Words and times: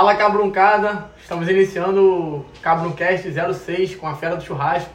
Fala 0.00 0.14
Cabruncada, 0.14 1.10
estamos 1.20 1.46
iniciando 1.46 2.02
o 2.02 2.46
Cabruncast 2.62 3.30
06 3.52 3.96
com 3.96 4.06
a 4.06 4.14
Fera 4.14 4.34
do 4.34 4.42
Churrasco, 4.42 4.90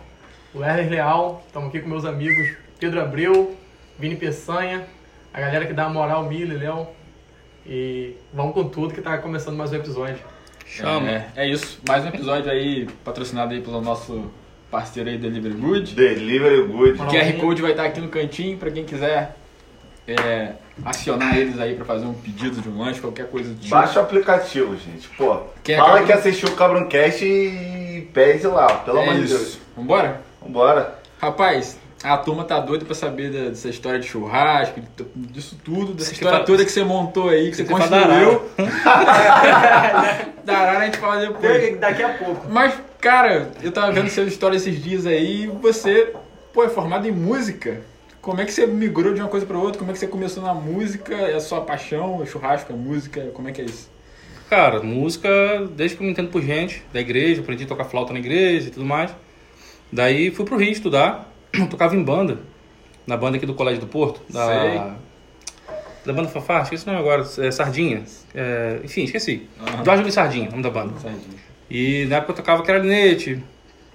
o 0.52 0.64
Herler 0.64 0.90
Leal, 0.90 1.44
estamos 1.46 1.70
aqui 1.70 1.80
com 1.80 1.88
meus 1.88 2.06
amigos 2.06 2.58
Pedro 2.80 3.00
Abreu, 3.00 3.56
Vini 4.00 4.16
Peçanha, 4.16 4.88
a 5.32 5.40
galera 5.40 5.68
que 5.68 5.74
dá 5.74 5.86
a 5.86 5.90
moral, 5.90 6.24
Mili, 6.24 6.58
Léo, 6.58 6.88
e 7.68 8.16
vamos 8.34 8.56
com 8.56 8.68
tudo 8.68 8.96
que 8.96 9.00
está 9.00 9.16
começando 9.20 9.56
mais 9.56 9.72
um 9.72 9.76
episódio. 9.76 10.18
Chama. 10.66 11.08
É, 11.08 11.28
é 11.36 11.48
isso, 11.50 11.80
mais 11.88 12.04
um 12.04 12.08
episódio 12.08 12.52
aí 12.52 12.88
patrocinado 13.04 13.54
aí 13.54 13.62
pelo 13.62 13.82
nosso 13.82 14.32
parceiro 14.72 15.08
aí 15.08 15.20
Delivery 15.20 15.54
Good. 15.54 15.94
Delivery 15.94 16.64
Good. 16.64 17.02
O 17.04 17.06
QR 17.06 17.40
Code 17.40 17.62
vai 17.62 17.72
estar 17.72 17.86
aqui 17.86 18.02
no 18.02 18.10
cantinho 18.10 18.58
para 18.58 18.72
quem 18.72 18.84
quiser 18.84 19.36
é, 20.08 20.54
acionar 20.84 21.38
eles 21.38 21.60
aí 21.60 21.76
para 21.76 21.86
fazer 21.86 22.06
um 22.06 22.14
pedido 22.14 22.62
de 22.62 22.70
um 22.70 22.78
lanche, 22.80 23.00
qualquer 23.00 23.28
coisa 23.28 23.50
do 23.50 23.56
tipo. 23.56 23.70
Baixa 23.70 24.00
o 24.00 24.04
aplicativo, 24.04 24.76
gente. 24.78 25.08
Pô, 25.18 25.40
Quem 25.64 25.76
é 25.76 25.78
fala 25.78 25.92
Cabron- 25.92 26.06
que 26.06 26.14
assistiu 26.14 26.50
o 26.50 26.56
Cabroncast 26.56 27.26
e 27.26 28.08
pede 28.14 28.46
lá, 28.48 28.68
pelo 28.68 28.98
é 29.00 29.04
amor 29.10 29.16
de. 29.22 29.28
Deus. 29.28 29.58
Vambora? 29.76 30.22
Vambora. 30.42 31.00
Rapaz, 31.20 31.78
a 32.04 32.18
turma 32.18 32.44
tá 32.44 32.60
doida 32.60 32.86
pra 32.86 32.94
saber 32.94 33.32
dessa 33.32 33.68
história 33.70 34.00
de 34.00 34.08
churrasco, 34.08 34.80
disso 35.16 35.58
tudo, 35.64 35.94
dessa 35.94 36.10
Você 36.10 36.14
história 36.14 36.34
fala- 36.38 36.46
toda 36.46 36.64
que 36.66 36.72
você 36.72 36.84
montou 36.84 37.30
aí, 37.30 37.50
que 37.50 37.56
você 37.56 37.64
Você 37.64 37.72
fala 37.72 37.88
construiu. 37.88 38.42
Da 40.44 40.58
Arara 40.58 40.80
a 40.80 40.86
gente 40.86 40.98
fala 40.98 41.20
depois. 41.22 41.80
Daqui 41.80 42.04
a 42.04 42.10
pouco. 42.10 42.46
Mas, 42.50 42.74
cara, 43.02 43.50
eu 43.64 43.72
tava 43.72 43.92
vendo 43.92 44.10
sua 44.10 44.24
história 44.24 44.58
esses 44.58 44.82
dias 44.84 45.06
aí 45.08 45.46
e 45.46 45.48
você, 45.48 46.14
pô, 46.54 46.64
é 46.64 46.70
formado 46.70 47.08
em 47.08 47.12
música. 47.12 47.82
Como 48.26 48.42
é 48.42 48.46
que 48.46 48.52
você 48.52 48.66
migrou 48.66 49.14
de 49.14 49.22
uma 49.22 49.30
coisa 49.30 49.46
pra 49.46 49.56
outra? 49.56 49.78
Como 49.78 49.92
é 49.92 49.94
que 49.94 50.00
você 50.00 50.08
começou 50.08 50.42
na 50.42 50.52
música? 50.52 51.14
É 51.14 51.36
a 51.36 51.40
sua 51.40 51.62
paixão? 51.62 52.24
É 52.24 52.26
churrasco? 52.26 52.74
É 52.74 52.76
música? 52.76 53.22
Como 53.36 53.48
é 53.48 53.52
que 53.52 53.62
é 53.62 53.66
isso? 53.66 53.88
Cara, 54.50 54.82
música, 54.82 55.30
desde 55.76 55.96
que 55.96 56.02
eu 56.02 56.08
me 56.08 56.12
entendo 56.12 56.32
por 56.32 56.42
gente, 56.42 56.84
da 56.92 57.00
igreja, 57.00 57.42
aprendi 57.42 57.66
a 57.66 57.68
tocar 57.68 57.84
flauta 57.84 58.14
na 58.14 58.18
igreja 58.18 58.70
e 58.70 58.72
tudo 58.72 58.84
mais. 58.84 59.14
Daí 59.92 60.32
fui 60.32 60.44
pro 60.44 60.58
Rio 60.58 60.72
estudar, 60.72 61.32
tocava 61.70 61.96
em 61.96 62.02
banda, 62.02 62.40
na 63.06 63.16
banda 63.16 63.38
aqui 63.38 63.46
do 63.46 63.54
Colégio 63.54 63.82
do 63.82 63.88
Porto, 63.88 64.20
da, 64.28 64.48
Sei. 64.48 64.82
da 66.08 66.12
banda 66.12 66.28
Fafá, 66.28 66.64
esqueci 66.64 66.84
o 66.84 66.88
nome 66.88 67.02
agora, 67.02 67.24
é, 67.38 67.52
Sardinha, 67.52 68.06
é, 68.34 68.80
enfim, 68.84 69.04
esqueci. 69.04 69.48
Aham. 69.62 69.86
Jorge 69.86 70.02
Luiz 70.02 70.16
Sardinha, 70.16 70.50
nome 70.50 70.64
da 70.64 70.72
banda. 70.72 71.00
Sardinha. 71.00 71.38
E 71.70 72.06
na 72.06 72.16
época 72.16 72.32
eu 72.32 72.38
tocava 72.38 72.64
clarinete, 72.64 73.44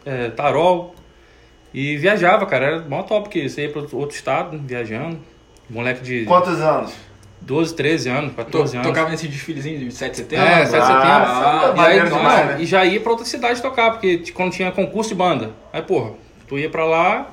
é, 0.05 0.31
tarol, 0.31 0.95
e 1.73 1.97
viajava, 1.97 2.45
cara, 2.47 2.67
era 2.67 2.81
mó 2.81 3.03
top, 3.03 3.23
porque 3.25 3.49
você 3.49 3.63
ia 3.63 3.71
pra 3.71 3.83
outro 3.83 4.11
estado, 4.17 4.59
viajando, 4.65 5.19
moleque 5.69 6.03
de 6.03 6.25
Quantos 6.25 6.61
anos? 6.61 6.93
12, 7.43 7.75
13 7.75 8.09
anos, 8.11 8.35
14 8.35 8.73
To- 8.73 8.77
anos. 8.79 8.89
Tocava 8.89 9.09
nesse 9.11 9.27
desfilezinho 9.27 9.79
de 9.79 9.91
7 9.93 10.11
de 10.11 10.17
setembro? 10.19 10.45
É, 10.47 10.67
7 10.67 10.81
de 10.81 10.87
setembro. 10.87 11.07
Ah, 11.07 11.75
e, 11.77 11.81
aí, 11.81 11.99
não, 12.01 12.19
demais, 12.19 12.47
né? 12.47 12.57
e 12.61 12.67
já 12.67 12.85
ia 12.85 13.01
pra 13.01 13.11
outra 13.13 13.25
cidade 13.25 13.63
tocar, 13.63 13.93
porque 13.93 14.23
quando 14.35 14.53
tinha 14.53 14.71
concurso 14.71 15.09
de 15.11 15.15
banda. 15.17 15.51
Aí, 15.73 15.81
porra, 15.81 16.11
tu 16.47 16.59
ia 16.59 16.69
pra 16.69 16.85
lá, 16.85 17.29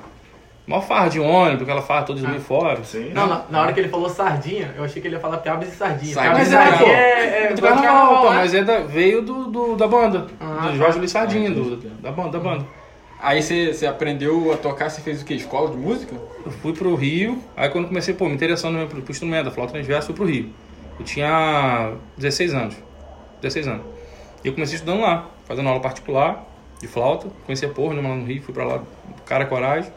mó 0.66 0.80
farra 0.80 1.08
de 1.08 1.20
ônibus, 1.20 1.62
aquela 1.62 1.82
farra 1.82 2.04
toda 2.04 2.20
dormir 2.22 2.40
fora. 2.40 2.82
Sim. 2.84 3.10
Não, 3.12 3.26
na, 3.26 3.42
na 3.50 3.60
hora 3.60 3.72
que 3.74 3.80
ele 3.80 3.88
falou 3.90 4.08
sardinha, 4.08 4.72
eu 4.78 4.84
achei 4.84 5.02
que 5.02 5.08
ele 5.08 5.16
ia 5.16 5.20
falar 5.20 5.36
piabas 5.38 5.68
e 5.68 5.76
sardinha. 5.76 6.14
Sardinha. 6.14 6.34
E 6.34 6.38
Mas 6.38 6.52
é, 6.54 6.78
pô. 6.78 6.84
é, 6.86 7.42
é, 7.44 7.52
do 7.52 7.60
carnaval, 7.62 8.22
pô, 8.22 8.30
né? 8.30 8.36
mas 8.36 8.54
é 8.54 8.64
da, 8.64 8.78
veio 8.80 9.20
do, 9.20 9.44
do- 9.50 9.76
da 9.76 9.86
banda, 9.86 10.26
Ah, 10.40 10.68
do 10.68 10.76
Jorge 10.78 10.98
Luiz 10.98 11.10
Sardinha, 11.10 11.50
Ah, 11.50 11.52
do, 11.54 11.76
da 11.76 12.10
banda, 12.12 12.30
da 12.30 12.38
banda. 12.38 12.64
Aí 13.20 13.42
você, 13.42 13.84
aprendeu 13.86 14.52
a 14.52 14.56
tocar, 14.56 14.88
você 14.88 15.00
fez 15.00 15.20
o 15.22 15.24
quê? 15.24 15.34
Escola 15.34 15.70
de 15.70 15.76
música? 15.76 16.14
Eu 16.46 16.52
fui 16.52 16.72
pro 16.72 16.94
Rio, 16.94 17.42
aí 17.56 17.68
quando 17.68 17.88
comecei, 17.88 18.14
pô, 18.14 18.28
me 18.28 18.34
interessando 18.34 18.74
mesmo 18.74 18.88
pro, 18.88 19.02
pro 19.02 19.10
instrumento, 19.10 19.46
da 19.46 19.50
flauta 19.50 19.72
transversa, 19.72 20.06
fui 20.06 20.14
pro 20.14 20.24
Rio. 20.24 20.50
Eu 20.98 21.04
tinha 21.04 21.94
16 22.16 22.54
anos, 22.54 22.76
16 23.42 23.66
anos. 23.66 23.86
E 24.44 24.48
eu 24.48 24.54
comecei 24.54 24.76
estudando 24.76 25.00
lá, 25.00 25.26
fazendo 25.46 25.68
aula 25.68 25.80
particular 25.80 26.46
de 26.80 26.86
flauta, 26.86 27.28
conheci 27.44 27.66
a 27.66 27.68
porra, 27.68 27.94
lá 27.94 28.02
no 28.02 28.24
Rio, 28.24 28.40
fui 28.40 28.54
pra 28.54 28.64
lá, 28.64 28.82
cara, 29.26 29.46
coragem. 29.46 29.92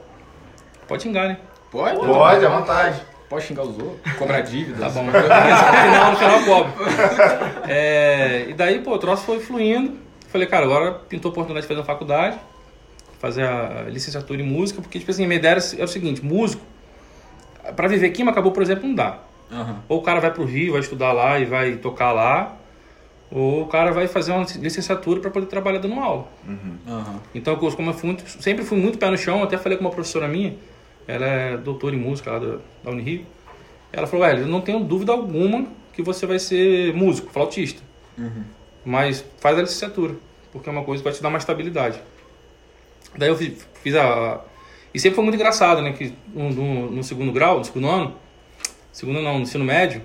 Pode 0.87 1.03
xingar, 1.03 1.27
né? 1.27 1.37
Pode? 1.71 1.97
Pode, 1.97 2.45
à 2.45 2.49
vontade. 2.49 3.01
Pode 3.29 3.45
xingar 3.45 3.63
os 3.63 3.77
outros, 3.77 4.13
cobrar 4.17 4.41
dívidas. 4.41 4.79
Tá 4.79 4.89
bom. 4.89 5.05
no 5.05 5.11
final, 5.11 6.11
no 6.11 6.17
final 6.17 6.39
eu 6.39 6.45
cobro. 6.45 6.73
É, 7.67 8.47
e 8.49 8.53
daí, 8.53 8.79
pô, 8.79 8.95
o 8.95 8.97
troço 8.97 9.23
foi 9.23 9.39
fluindo. 9.39 9.97
Falei, 10.27 10.47
cara, 10.47 10.65
agora 10.65 10.91
pintou 11.07 11.29
a 11.29 11.31
oportunidade 11.31 11.63
de 11.63 11.67
fazer 11.67 11.79
uma 11.79 11.85
faculdade, 11.85 12.37
fazer 13.21 13.43
a 13.43 13.83
licenciatura 13.87 14.41
em 14.41 14.45
música, 14.45 14.81
porque, 14.81 14.97
tipo 14.97 15.11
assim, 15.11 15.23
a 15.23 15.27
minha 15.27 15.37
ideia 15.39 15.51
era 15.75 15.85
o 15.85 15.87
seguinte, 15.87 16.25
músico, 16.25 16.63
pra 17.75 17.87
viver 17.87 18.07
aqui, 18.07 18.23
mas 18.23 18.31
acabou, 18.31 18.51
por 18.51 18.63
exemplo, 18.63 18.87
não 18.87 18.95
dá. 18.95 19.19
Aham. 19.51 19.79
Ou 19.87 19.99
o 19.99 20.01
cara 20.01 20.19
vai 20.19 20.31
pro 20.33 20.43
Rio, 20.43 20.71
vai 20.71 20.81
estudar 20.81 21.13
lá 21.13 21.39
e 21.39 21.45
vai 21.45 21.75
tocar 21.75 22.11
lá, 22.13 22.57
ou 23.29 23.61
o 23.61 23.67
cara 23.67 23.91
vai 23.91 24.07
fazer 24.07 24.31
uma 24.31 24.43
licenciatura 24.59 25.19
para 25.19 25.29
poder 25.29 25.45
trabalhar 25.45 25.77
dando 25.77 25.99
aula. 25.99 26.27
Aham. 26.87 27.19
Então, 27.35 27.53
eu- 27.61 27.71
como 27.75 27.91
eu 27.91 27.93
fui 27.93 28.07
muito, 28.07 28.27
sempre 28.41 28.65
fui 28.65 28.77
muito 28.79 28.97
pé 28.97 29.09
no 29.11 29.17
chão, 29.17 29.43
até 29.43 29.55
falei 29.57 29.77
com 29.77 29.83
uma 29.83 29.91
professora 29.91 30.27
minha, 30.27 30.55
ela 31.07 31.25
é 31.25 31.57
doutora 31.57 31.95
em 31.95 31.99
música 31.99 32.31
lá 32.31 32.39
da, 32.39 32.57
da 32.83 32.89
Unirio. 32.91 33.25
Ela 33.93 34.07
falou, 34.07 34.25
velho, 34.25 34.41
eu 34.41 34.47
não 34.47 34.61
tenho 34.61 34.79
dúvida 34.79 35.11
alguma 35.11 35.65
que 35.93 36.01
você 36.01 36.25
vai 36.25 36.39
ser 36.39 36.91
músico, 36.95 37.31
flautista. 37.31 37.81
Uhum. 38.17 38.43
Mas 38.83 39.23
faz 39.39 39.57
a 39.59 39.61
licenciatura, 39.61 40.15
porque 40.51 40.67
é 40.67 40.71
uma 40.71 40.83
coisa 40.83 41.03
que 41.03 41.07
vai 41.09 41.13
te 41.13 41.21
dar 41.21 41.29
uma 41.29 41.37
estabilidade. 41.37 42.01
Daí 43.17 43.29
eu 43.29 43.35
fi- 43.35 43.57
fiz 43.83 43.95
a... 43.95 44.39
E 44.93 44.99
sempre 44.99 45.15
foi 45.15 45.23
muito 45.23 45.35
engraçado, 45.35 45.81
né? 45.81 45.93
Que 45.93 46.13
no, 46.33 46.49
no- 46.49 46.91
no 46.91 47.03
segundo 47.03 47.31
grau, 47.31 47.59
no 47.59 47.65
segundo 47.65 47.87
ano, 47.89 48.15
segundo 48.91 49.21
não, 49.21 49.35
no 49.35 49.41
ensino 49.41 49.63
médio, 49.63 50.01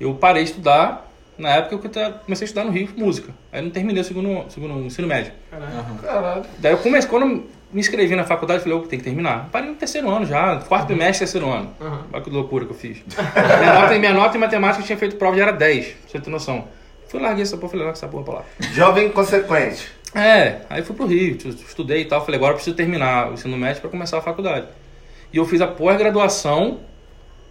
eu 0.00 0.14
parei 0.14 0.44
de 0.44 0.50
estudar 0.50 1.06
na 1.36 1.50
época 1.50 1.78
que 1.88 1.98
eu 1.98 2.12
comecei 2.24 2.44
a 2.44 2.46
estudar 2.46 2.64
no 2.64 2.72
Rio 2.72 2.88
música. 2.96 3.32
Aí 3.52 3.60
eu 3.60 3.64
não 3.64 3.70
terminei 3.70 4.00
o 4.02 4.04
segundo, 4.04 4.44
segundo 4.50 4.74
ensino 4.84 5.06
médio. 5.06 5.32
Caralho. 5.50 5.72
Caralho. 6.02 6.44
Daí 6.58 6.72
eu 6.72 6.78
comecei, 6.78 7.08
quando 7.08 7.22
eu 7.22 7.28
me 7.72 7.80
inscrevi 7.80 8.16
na 8.16 8.24
faculdade, 8.24 8.58
eu 8.60 8.64
falei, 8.64 8.78
eu 8.78 8.82
tenho 8.88 9.00
que 9.02 9.08
terminar. 9.08 9.48
Parei 9.52 9.68
no 9.68 9.76
terceiro 9.76 10.10
ano 10.10 10.26
já, 10.26 10.56
quarto 10.56 10.88
bimestre, 10.88 11.20
terceiro 11.20 11.48
ano. 11.48 11.72
Aham. 11.80 12.06
Olha 12.12 12.22
que 12.22 12.30
loucura 12.30 12.64
que 12.64 12.72
eu 12.72 12.76
fiz. 12.76 12.98
minha, 13.60 13.74
nota, 13.80 13.98
minha 13.98 14.14
nota 14.14 14.36
em 14.36 14.40
matemática 14.40 14.82
eu 14.82 14.86
tinha 14.86 14.98
feito 14.98 15.14
prova 15.16 15.36
já 15.36 15.42
era 15.44 15.52
10, 15.52 15.86
pra 15.86 15.94
você 16.10 16.18
ter 16.20 16.30
noção. 16.30 16.66
Fui 17.08 17.20
larguei 17.20 17.42
essa 17.42 17.56
porra, 17.56 17.70
falei, 17.70 17.84
larga 17.86 17.98
essa 17.98 18.08
porra 18.08 18.24
pra 18.24 18.34
lá. 18.34 18.42
Jovem 18.72 19.06
inconsequente. 19.06 19.90
É, 20.14 20.62
aí 20.70 20.82
fui 20.82 20.96
pro 20.96 21.06
Rio, 21.06 21.36
tu- 21.36 21.48
estudei 21.48 22.02
e 22.02 22.04
tal, 22.06 22.24
falei, 22.24 22.36
agora 22.38 22.52
eu 22.52 22.56
preciso 22.56 22.74
terminar 22.74 23.30
o 23.30 23.34
ensino 23.34 23.56
médio 23.56 23.80
pra 23.80 23.90
começar 23.90 24.18
a 24.18 24.22
faculdade. 24.22 24.66
E 25.32 25.36
eu 25.36 25.44
fiz 25.44 25.60
a 25.60 25.66
pós-graduação 25.66 26.80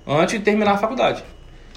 antes 0.07 0.39
de 0.39 0.43
terminar 0.43 0.71
a 0.71 0.77
faculdade. 0.77 1.23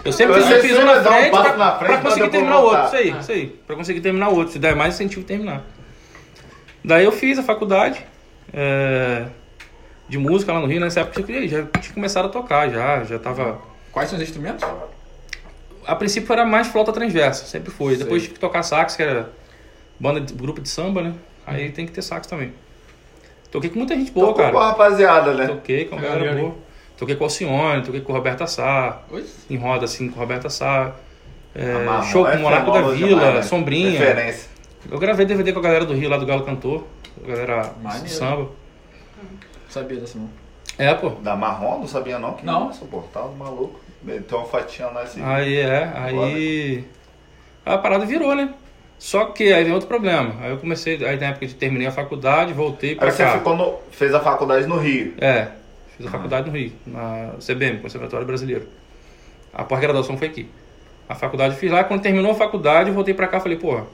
Eu 0.02 0.12
sempre 0.12 0.40
Você 0.40 0.60
fiz, 0.62 0.72
um 0.72 0.76
sempre 0.76 0.84
na 0.94 1.00
um 1.00 1.04
frente, 1.04 1.30
passo 1.30 1.44
pra, 1.44 1.56
na 1.56 1.78
frente 1.78 2.00
pra 2.00 2.10
conseguir 2.10 2.30
terminar 2.30 2.58
o 2.58 2.62
outro, 2.62 2.86
isso 2.86 2.96
aí, 2.96 3.20
isso 3.20 3.32
aí, 3.32 3.46
pra 3.66 3.76
conseguir 3.76 4.00
terminar 4.00 4.28
o 4.30 4.34
outro, 4.34 4.52
se 4.54 4.58
der 4.58 4.74
mais 4.74 4.94
incentivo 4.94 5.24
terminar. 5.26 5.62
Daí 6.82 7.04
eu 7.04 7.12
fiz 7.12 7.38
a 7.38 7.42
faculdade 7.42 8.02
é, 8.54 9.26
de 10.08 10.16
música 10.16 10.52
lá 10.54 10.60
no 10.60 10.66
Rio, 10.66 10.80
nessa 10.80 11.00
época 11.00 11.30
eu 11.30 11.46
já 11.46 11.66
tinha 11.66 11.92
começado 11.94 12.26
a 12.26 12.28
tocar, 12.30 12.70
já, 12.70 13.04
já 13.04 13.18
tava... 13.18 13.60
Quais 13.92 14.08
são 14.08 14.16
os 14.18 14.22
instrumentos? 14.24 14.66
A 15.86 15.94
princípio 15.94 16.32
era 16.32 16.46
mais 16.46 16.68
flauta 16.68 16.92
transversa, 16.92 17.44
sempre 17.44 17.70
foi. 17.70 17.94
Sei. 17.96 18.04
Depois 18.04 18.22
tive 18.22 18.34
que 18.34 18.40
tocar 18.40 18.62
sax, 18.62 18.96
que 18.96 19.02
era 19.02 19.30
banda 20.00 20.20
de, 20.20 20.32
grupo 20.32 20.60
de 20.60 20.68
samba, 20.68 21.02
né? 21.02 21.14
Aí 21.46 21.70
tem 21.70 21.86
que 21.86 21.92
ter 21.92 22.02
sax 22.02 22.26
também. 22.26 22.52
Toquei 23.50 23.68
com 23.70 23.78
muita 23.78 23.94
gente 23.94 24.10
boa, 24.10 24.28
Tocou 24.28 24.40
cara. 24.40 24.52
com 24.52 24.58
a 24.58 24.68
rapaziada, 24.68 25.34
né? 25.34 25.46
Toquei 25.46 25.84
com 25.84 25.96
a 25.96 26.00
galera 26.00 26.34
boa. 26.40 26.54
Toquei 26.96 27.16
com 27.16 27.22
o 27.22 27.26
Alcione, 27.26 27.82
toquei 27.82 28.00
com 28.00 28.12
o 28.12 28.16
Roberta 28.16 28.46
Sá, 28.46 29.02
Oi? 29.10 29.24
em 29.48 29.56
roda 29.56 29.84
assim 29.84 30.08
com 30.08 30.16
o 30.16 30.20
Roberta 30.20 30.48
Sá. 30.50 30.92
É, 31.54 31.72
A 31.72 31.78
Marrom 31.80 32.02
show 32.04 32.24
com 32.24 32.30
é 32.30 32.36
o 32.36 32.40
Monarco 32.40 32.70
da 32.70 32.82
Vila, 32.82 33.08
demais, 33.08 33.34
né? 33.34 33.42
Sombrinha. 33.42 33.98
Referência. 33.98 34.50
Eu 34.90 34.98
gravei 34.98 35.26
DVD 35.26 35.52
com 35.52 35.58
a 35.58 35.62
galera 35.62 35.84
do 35.84 35.94
Rio, 35.94 36.08
lá 36.08 36.16
do 36.16 36.26
Galo 36.26 36.44
Cantor. 36.44 36.84
A 37.24 37.26
galera 37.26 37.74
Maneiro. 37.82 38.04
do 38.06 38.10
samba. 38.10 38.48
Sabia 39.68 39.98
dessa 40.00 40.18
não. 40.18 40.28
É, 40.78 40.94
pô. 40.94 41.10
Da 41.10 41.36
marrom, 41.36 41.80
não 41.80 41.86
sabia 41.86 42.18
não? 42.18 42.34
Que 42.34 42.46
Não. 42.46 42.66
Nossa, 42.66 42.84
pô, 42.84 43.00
tá 43.12 43.22
maluco. 43.38 43.80
Então 44.06 44.38
uma 44.38 44.46
fatia 44.48 44.88
nós 44.90 45.10
assim. 45.10 45.22
Aí 45.22 45.56
é, 45.56 45.92
aí. 45.94 46.84
A 47.66 47.76
parada 47.78 48.06
virou, 48.06 48.34
né? 48.34 48.54
Só 49.00 49.24
que 49.24 49.50
aí 49.50 49.64
vem 49.64 49.72
outro 49.72 49.88
problema. 49.88 50.34
Aí 50.42 50.50
eu 50.50 50.58
comecei, 50.58 51.02
aí 51.06 51.18
na 51.18 51.28
época 51.28 51.46
de 51.46 51.54
terminei 51.54 51.86
a 51.86 51.90
faculdade, 51.90 52.52
voltei 52.52 52.94
pra 52.94 53.06
Aí 53.06 53.10
você 53.12 53.24
cá. 53.24 53.38
ficou 53.38 53.56
no, 53.56 53.78
fez 53.90 54.12
a 54.14 54.20
faculdade 54.20 54.66
no 54.66 54.76
Rio. 54.76 55.14
É, 55.18 55.48
fiz 55.96 56.06
a 56.06 56.10
faculdade 56.10 56.50
no 56.50 56.56
Rio, 56.56 56.70
na 56.86 57.30
CBM, 57.40 57.78
Conservatório 57.78 58.26
Brasileiro. 58.26 58.68
A 59.54 59.64
pós-graduação 59.64 60.18
foi 60.18 60.28
aqui. 60.28 60.46
A 61.08 61.14
faculdade 61.14 61.54
eu 61.54 61.58
fiz 61.58 61.72
lá, 61.72 61.82
quando 61.82 62.02
terminou 62.02 62.32
a 62.32 62.34
faculdade, 62.34 62.90
eu 62.90 62.94
voltei 62.94 63.14
pra 63.14 63.26
cá 63.26 63.38
e 63.38 63.40
falei, 63.40 63.56
porra, 63.56 63.86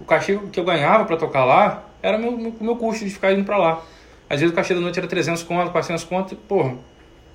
o 0.00 0.04
cachê 0.06 0.38
que 0.50 0.58
eu 0.58 0.64
ganhava 0.64 1.04
pra 1.04 1.18
tocar 1.18 1.44
lá 1.44 1.84
era 2.02 2.16
o 2.16 2.20
meu, 2.20 2.32
meu, 2.32 2.54
meu 2.58 2.76
custo 2.76 3.04
de 3.04 3.10
ficar 3.10 3.32
indo 3.32 3.44
pra 3.44 3.58
lá. 3.58 3.82
Às 4.30 4.40
vezes 4.40 4.50
o 4.52 4.56
cachê 4.56 4.72
da 4.74 4.80
noite 4.80 4.98
era 4.98 5.06
300 5.06 5.42
conto, 5.42 5.70
400 5.72 6.04
conto, 6.04 6.34
porra, 6.34 6.74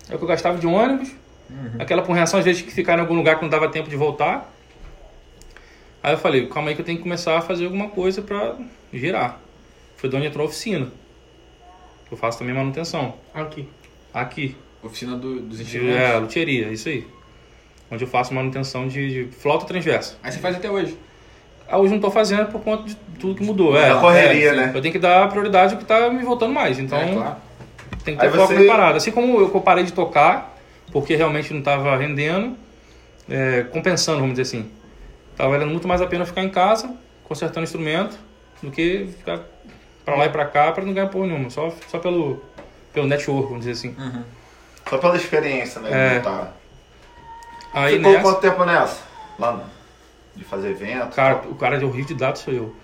é 0.10 0.16
o 0.16 0.18
que 0.18 0.24
eu 0.24 0.28
gastava 0.28 0.58
de 0.58 0.66
ônibus. 0.66 1.12
Aquela 1.78 2.02
porreação, 2.02 2.40
às 2.40 2.46
vezes, 2.46 2.62
tinha 2.62 2.70
que 2.70 2.76
ficar 2.76 2.98
em 2.98 3.02
algum 3.02 3.14
lugar 3.14 3.36
que 3.36 3.44
não 3.44 3.50
dava 3.50 3.70
tempo 3.70 3.88
de 3.88 3.96
voltar. 3.96 4.52
Aí 6.04 6.14
eu 6.14 6.18
falei, 6.18 6.46
calma 6.48 6.70
aí 6.70 6.76
que 6.76 6.82
eu 6.82 6.86
tenho 6.86 6.98
que 6.98 7.04
começar 7.04 7.38
a 7.38 7.42
fazer 7.42 7.64
alguma 7.66 7.88
coisa 7.90 8.22
pra 8.22 8.56
girar. 8.94 9.40
Foi 9.96 10.10
de 10.10 10.16
onde 10.18 10.28
entrou 10.28 10.46
a 10.46 10.50
oficina. 10.50 10.88
Eu 12.12 12.18
faço 12.18 12.38
também 12.40 12.54
manutenção. 12.54 13.16
Aqui. 13.34 13.68
Aqui. 14.14 14.56
Oficina 14.84 15.16
do- 15.16 15.40
dos 15.40 15.62
instrumentos. 15.62 15.96
é, 15.98 16.18
luthieria, 16.18 16.68
isso 16.68 16.90
aí. 16.90 17.08
Onde 17.90 18.04
eu 18.04 18.08
faço 18.08 18.34
manutenção 18.34 18.88
de, 18.88 19.28
de 19.28 19.36
flauta 19.36 19.66
transversa. 19.66 20.18
Aí 20.22 20.32
você 20.32 20.40
faz 20.40 20.56
até 20.58 20.70
hoje. 20.70 20.98
Ah, 21.70 21.78
Hoje 21.78 21.94
não 21.94 22.02
tô 22.02 22.12
fazendo 22.12 22.52
por 22.52 22.60
conta 22.62 22.84
de 22.84 22.96
tudo 23.18 23.36
que 23.36 23.44
mudou. 23.44 23.78
É, 23.78 23.90
Da 23.94 24.00
correria, 24.02 24.50
é, 24.50 24.56
né? 24.56 24.72
Eu 24.76 24.82
tenho 24.82 24.92
que 24.92 25.00
dar 25.00 25.30
prioridade 25.30 25.74
ao 25.74 25.80
que 25.80 25.86
tá 25.86 26.10
me 26.10 26.22
voltando 26.24 26.52
mais. 26.54 26.78
Então, 26.80 26.98
É, 27.00 27.14
claro. 27.14 27.36
tem 28.04 28.16
que 28.16 28.20
ter 28.20 28.28
Aí 28.28 28.34
foco 28.34 28.54
você- 28.54 28.68
parada. 28.68 28.98
Assim 28.98 29.12
como 29.12 29.40
eu 29.40 29.62
parei 29.62 29.86
de 29.86 29.94
tocar, 29.94 30.58
porque 30.92 31.16
realmente 31.16 31.52
não 31.54 31.60
estava 31.60 31.96
rendendo, 31.96 32.58
é, 33.30 33.64
compensando, 33.72 34.20
vamos 34.20 34.38
dizer 34.38 34.42
assim. 34.58 34.70
Tava 35.36 35.50
valendo 35.52 35.70
muito 35.72 35.88
mais 35.88 36.02
a 36.02 36.08
pena 36.08 36.26
ficar 36.26 36.44
em 36.44 36.50
casa, 36.50 36.94
consertando 37.24 37.64
instrumento, 37.64 38.18
do 38.62 38.70
que 38.72 39.08
ficar 39.18 39.40
pra 40.06 40.16
lá 40.16 40.26
e 40.26 40.30
pra 40.30 40.46
cá 40.46 40.72
pra 40.72 40.84
não 40.84 40.94
ganhar 40.94 41.08
porra 41.08 41.28
nenhuma. 41.28 41.50
Só, 41.50 41.72
só 41.88 41.98
pelo, 42.00 42.42
pelo 42.94 43.08
network, 43.08 43.48
vamos 43.50 43.66
dizer 43.66 43.72
assim. 43.72 43.96
Só 44.90 44.98
pela 44.98 45.16
experiência, 45.16 45.82
né? 45.82 45.90
É. 45.92 46.22
Aí 47.74 47.96
Ficou 47.98 48.12
nessa, 48.12 48.24
quanto 48.24 48.42
tempo 48.42 48.64
nessa? 48.66 49.02
Lá 49.40 49.52
no- 49.54 49.64
de 50.36 50.44
fazer 50.44 50.72
evento? 50.72 51.16
cara, 51.16 51.42
o 51.48 51.56
cara 51.56 51.78
de 51.78 51.86
horrível 51.86 52.08
de 52.08 52.16
dados 52.16 52.42
sou 52.42 52.54
eu. 52.54 52.76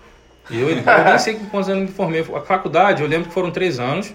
Eu, 0.50 0.68
eu 0.70 1.04
nem 1.04 1.18
sei 1.18 1.34
quantos 1.50 1.68
anos 1.68 1.88
me 1.90 1.94
formei. 1.94 2.20
A 2.34 2.40
faculdade, 2.40 3.02
eu 3.02 3.08
lembro 3.08 3.28
que 3.28 3.34
foram 3.34 3.50
três 3.52 3.78
anos. 3.78 4.12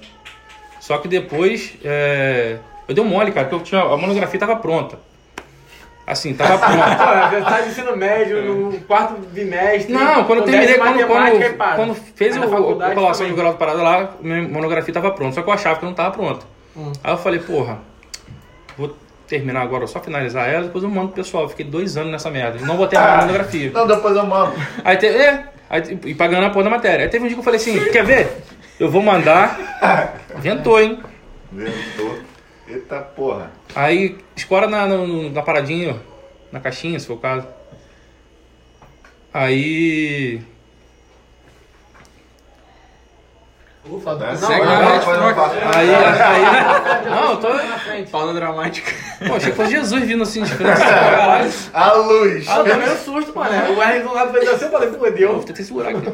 Só 0.81 0.97
que 0.97 1.07
depois, 1.07 1.73
é, 1.83 2.59
eu 2.87 2.93
dei 2.95 3.03
um 3.03 3.07
mole, 3.07 3.31
cara, 3.31 3.47
porque 3.47 3.55
eu 3.61 3.63
tinha, 3.65 3.81
a 3.81 3.97
monografia 3.97 4.39
tava 4.39 4.55
pronta. 4.57 4.99
Assim, 6.07 6.33
tava 6.35 6.57
pronta. 6.59 6.95
Pô, 6.95 7.49
tá 7.49 7.61
de 7.61 7.69
ensino 7.69 7.95
médio, 7.95 8.43
no 8.43 8.79
quarto 8.81 9.19
bimestre. 9.27 9.91
Não, 9.91 10.23
quando 10.25 10.39
eu 10.39 10.45
terminei, 10.45 10.67
10 10.67 10.79
quando, 10.79 11.07
quando, 11.07 11.75
quando 11.75 11.95
fez 11.95 12.37
o, 12.37 12.81
a 12.81 12.93
colação 12.93 13.27
de 13.27 13.33
grau 13.33 13.53
de 13.53 13.57
parada 13.57 13.81
lá, 13.81 14.11
minha 14.21 14.47
monografia 14.47 14.93
tava 14.93 15.11
pronta. 15.11 15.35
Só 15.35 15.41
que 15.41 15.49
eu 15.49 15.53
achava 15.53 15.79
que 15.79 15.85
não 15.85 15.93
tava 15.93 16.11
pronta. 16.11 16.45
Hum. 16.77 16.91
Aí 17.03 17.13
eu 17.13 17.17
falei, 17.17 17.39
porra, 17.39 17.79
vou 18.77 18.95
terminar 19.27 19.61
agora, 19.61 19.87
só 19.87 19.99
finalizar 19.99 20.47
ela, 20.47 20.65
depois 20.65 20.83
eu 20.83 20.89
mando 20.89 21.07
pro 21.07 21.23
pessoal. 21.23 21.43
Eu 21.43 21.49
Fiquei 21.49 21.65
dois 21.65 21.97
anos 21.97 22.11
nessa 22.11 22.29
merda. 22.29 22.63
Não 22.63 22.77
vou 22.77 22.85
terminar 22.85 23.19
a 23.19 23.21
monografia. 23.21 23.71
Não, 23.71 23.87
depois 23.87 24.15
eu 24.15 24.25
mando. 24.25 24.53
Aí 24.83 24.97
teve, 24.97 25.17
é, 25.17 25.45
aí, 25.67 25.99
e 26.05 26.13
pagando 26.13 26.45
a 26.45 26.49
porra 26.51 26.65
da 26.65 26.69
matéria. 26.69 27.05
Aí 27.05 27.09
teve 27.09 27.23
um 27.23 27.27
dia 27.27 27.35
que 27.35 27.39
eu 27.39 27.43
falei 27.43 27.59
assim, 27.59 27.83
quer 27.85 28.05
ver? 28.05 28.43
Eu 28.79 28.91
vou 28.91 29.01
mandar. 29.01 29.57
Ventou, 30.37 30.79
hein? 30.79 30.99
Ventou. 31.51 32.19
Eita 32.67 32.99
porra. 33.01 33.51
Aí 33.75 34.17
escora 34.35 34.67
na, 34.67 34.85
no- 34.87 35.29
na 35.29 35.41
paradinha, 35.41 35.93
ó, 35.93 35.97
na 36.51 36.59
caixinha, 36.59 36.99
se 36.99 37.05
for 37.07 37.13
o 37.13 37.17
caso. 37.19 37.47
Aí. 39.33 40.41
Ufa, 43.87 44.15
não, 44.15 44.35
Segue 44.35 44.65
não, 44.65 44.65
na 44.65 44.81
não, 44.81 44.99
troca. 44.99 45.33
vai. 45.47 45.61
Aí, 45.75 45.89
aí. 45.95 47.05
Não, 47.09 47.31
eu 47.33 47.37
tô. 47.37 47.53
na 47.53 47.77
frente. 47.77 48.09
Pausa 48.09 48.33
dramática. 48.33 48.91
Pô, 49.27 49.35
achei 49.35 49.51
que 49.51 49.57
fosse 49.57 49.71
Jesus 49.71 50.03
vindo 50.05 50.23
assim 50.23 50.41
de 50.41 50.49
frente. 50.51 50.81
A 51.71 51.93
luz. 51.93 52.47
Ah, 52.49 52.57
eu 52.59 52.65
tomei 52.65 52.89
um 52.89 52.97
susto, 52.97 53.35
mano. 53.35 53.73
O 53.77 53.81
R 53.83 53.99
do 54.01 54.11
lado 54.13 54.31
fez 54.33 54.49
assim, 54.49 54.65
eu 54.65 54.71
falei, 54.71 54.89
pô, 54.89 55.07
deu. 55.11 55.33
Vou 55.35 55.43
tentar 55.43 55.63
segurar 55.63 55.89
aqui. 55.91 56.11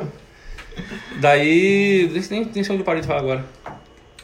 Daí. 1.22 2.12
Nem, 2.30 2.44
nem 2.54 2.64
sei 2.64 2.74
onde 2.74 2.82
eu 2.82 2.86
parei 2.86 3.00
de 3.02 3.08
falar 3.08 3.20
agora. 3.22 3.46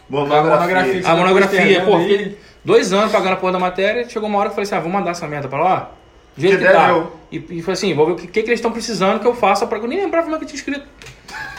Monografia. 0.09 1.01
A 1.05 1.15
monografia, 1.15 1.81
pô, 1.83 1.95
Aí, 1.97 2.07
fiquei 2.09 2.37
dois 2.63 2.93
anos 2.93 3.11
pagando 3.11 3.33
a 3.33 3.35
porra 3.37 3.53
da 3.53 3.59
matéria, 3.59 4.07
chegou 4.07 4.27
uma 4.29 4.39
hora 4.39 4.49
que 4.49 4.51
eu 4.51 4.55
falei 4.55 4.67
assim, 4.67 4.75
ah, 4.75 4.79
vou 4.79 4.91
mandar 4.91 5.11
essa 5.11 5.27
merda 5.27 5.47
pra 5.47 5.59
lá. 5.61 5.91
Do 6.35 6.41
jeito 6.41 6.57
Que 6.59 6.65
que, 6.65 6.71
tá. 6.71 7.05
E, 7.31 7.37
e 7.57 7.61
foi 7.61 7.73
assim, 7.73 7.93
vou 7.93 8.05
ver 8.05 8.11
o 8.13 8.15
que, 8.15 8.27
que, 8.27 8.41
que 8.43 8.49
eles 8.49 8.59
estão 8.59 8.71
precisando 8.71 9.19
que 9.19 9.25
eu 9.27 9.33
faça 9.35 9.65
pra. 9.67 9.79
Eu 9.79 9.87
nem 9.87 9.99
lembrava 9.99 10.25
como 10.25 10.35
é 10.35 10.39
que 10.39 10.45
eu 10.45 10.49
tinha 10.49 10.59
escrito. 10.59 10.85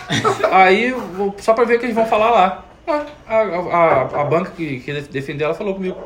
Aí, 0.51 0.93
vou- 0.93 1.35
só 1.39 1.53
pra 1.53 1.65
ver 1.65 1.77
o 1.77 1.79
que 1.79 1.87
eles 1.87 1.95
vão 1.95 2.07
falar 2.07 2.31
lá. 2.31 2.65
Ué, 2.87 3.03
A, 3.27 3.37
a, 3.37 4.03
a 4.23 4.25
banca 4.25 4.53
que, 4.57 4.81
que 4.81 4.93
defendeu 5.03 5.47
ela 5.47 5.55
falou 5.55 5.75
comigo: 5.75 5.97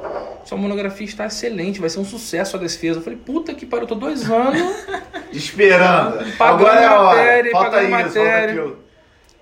sua 0.44 0.58
monografia 0.58 1.06
está 1.06 1.26
excelente, 1.26 1.80
vai 1.80 1.88
ser 1.88 2.00
um 2.00 2.04
sucesso 2.04 2.56
a 2.56 2.58
defesa. 2.58 2.98
Eu 2.98 3.02
falei, 3.04 3.18
puta 3.18 3.54
que 3.54 3.64
pariu, 3.64 3.84
eu 3.84 3.88
tô 3.88 3.94
dois 3.94 4.28
anos. 4.28 4.60
Esperando. 5.32 6.36
Pagando 6.36 6.66
Agora 6.66 6.80
é 6.80 6.86
a 6.86 7.00
hora. 7.00 7.16
matéria, 7.16 7.52
Falta 7.52 7.70
pagando 7.70 7.84
isso, 7.84 8.18
matéria. 8.18 8.72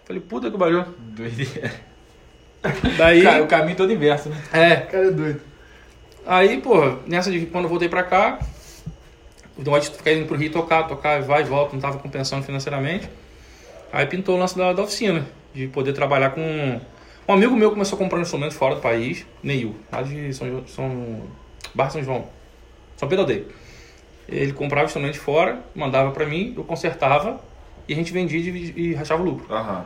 Falei, 0.05 0.23
puta 0.23 0.50
que 0.50 0.58
pariu. 0.58 0.85
Doideira. 0.99 1.73
Daí. 2.97 3.23
Cara, 3.23 3.43
o 3.43 3.47
caminho 3.47 3.77
todo 3.77 3.93
inverso, 3.93 4.29
né? 4.29 4.43
É, 4.53 4.75
O 4.75 4.87
cara 4.87 5.07
é 5.07 5.11
doido. 5.11 5.41
Aí, 6.27 6.61
pô, 6.61 6.97
nessa 7.07 7.31
de 7.31 7.47
quando 7.47 7.65
eu 7.65 7.71
voltei 7.71 7.89
pra 7.89 8.03
cá, 8.03 8.39
o 9.57 9.79
de 9.79 9.91
ficar 9.91 10.12
indo 10.12 10.27
pro 10.27 10.37
Rio 10.37 10.51
tocar, 10.51 10.85
tocar, 10.87 11.21
vai 11.23 11.43
e 11.43 11.45
volta, 11.45 11.75
não 11.75 11.81
tava 11.81 11.99
compensando 11.99 12.43
financeiramente. 12.45 13.11
Aí 13.93 14.07
pintou 14.07 14.37
o 14.37 14.39
lance 14.39 14.57
da, 14.57 14.73
da 14.73 14.83
oficina, 14.83 15.27
de 15.55 15.67
poder 15.69 15.93
trabalhar 15.93 16.31
com. 16.31 16.81
Um 17.29 17.33
amigo 17.33 17.55
meu 17.55 17.71
começou 17.71 17.97
a 17.97 17.99
comprar 17.99 18.21
instrumentos 18.21 18.57
fora 18.57 18.75
do 18.75 18.81
país, 18.81 19.25
Neil, 19.43 19.77
lá 19.91 20.03
de 20.03 20.33
São, 20.35 20.67
São 20.67 21.23
Barra 21.75 21.91
São 21.91 22.03
João, 22.03 22.27
São 22.97 23.09
Pedro 23.09 23.23
Aldeia. 23.23 23.45
Ele 24.29 24.53
comprava 24.53 24.87
instrumentos 24.87 25.19
fora, 25.19 25.61
mandava 25.75 26.11
pra 26.12 26.27
mim, 26.27 26.55
eu 26.57 26.65
consertava 26.65 27.41
e 27.89 27.93
a 27.93 27.97
gente 27.97 28.12
vendia 28.12 28.39
e, 28.39 28.73
e 28.77 28.95
rachava 28.95 29.23
o 29.23 29.25
lucro. 29.25 29.53
Aham. 29.53 29.85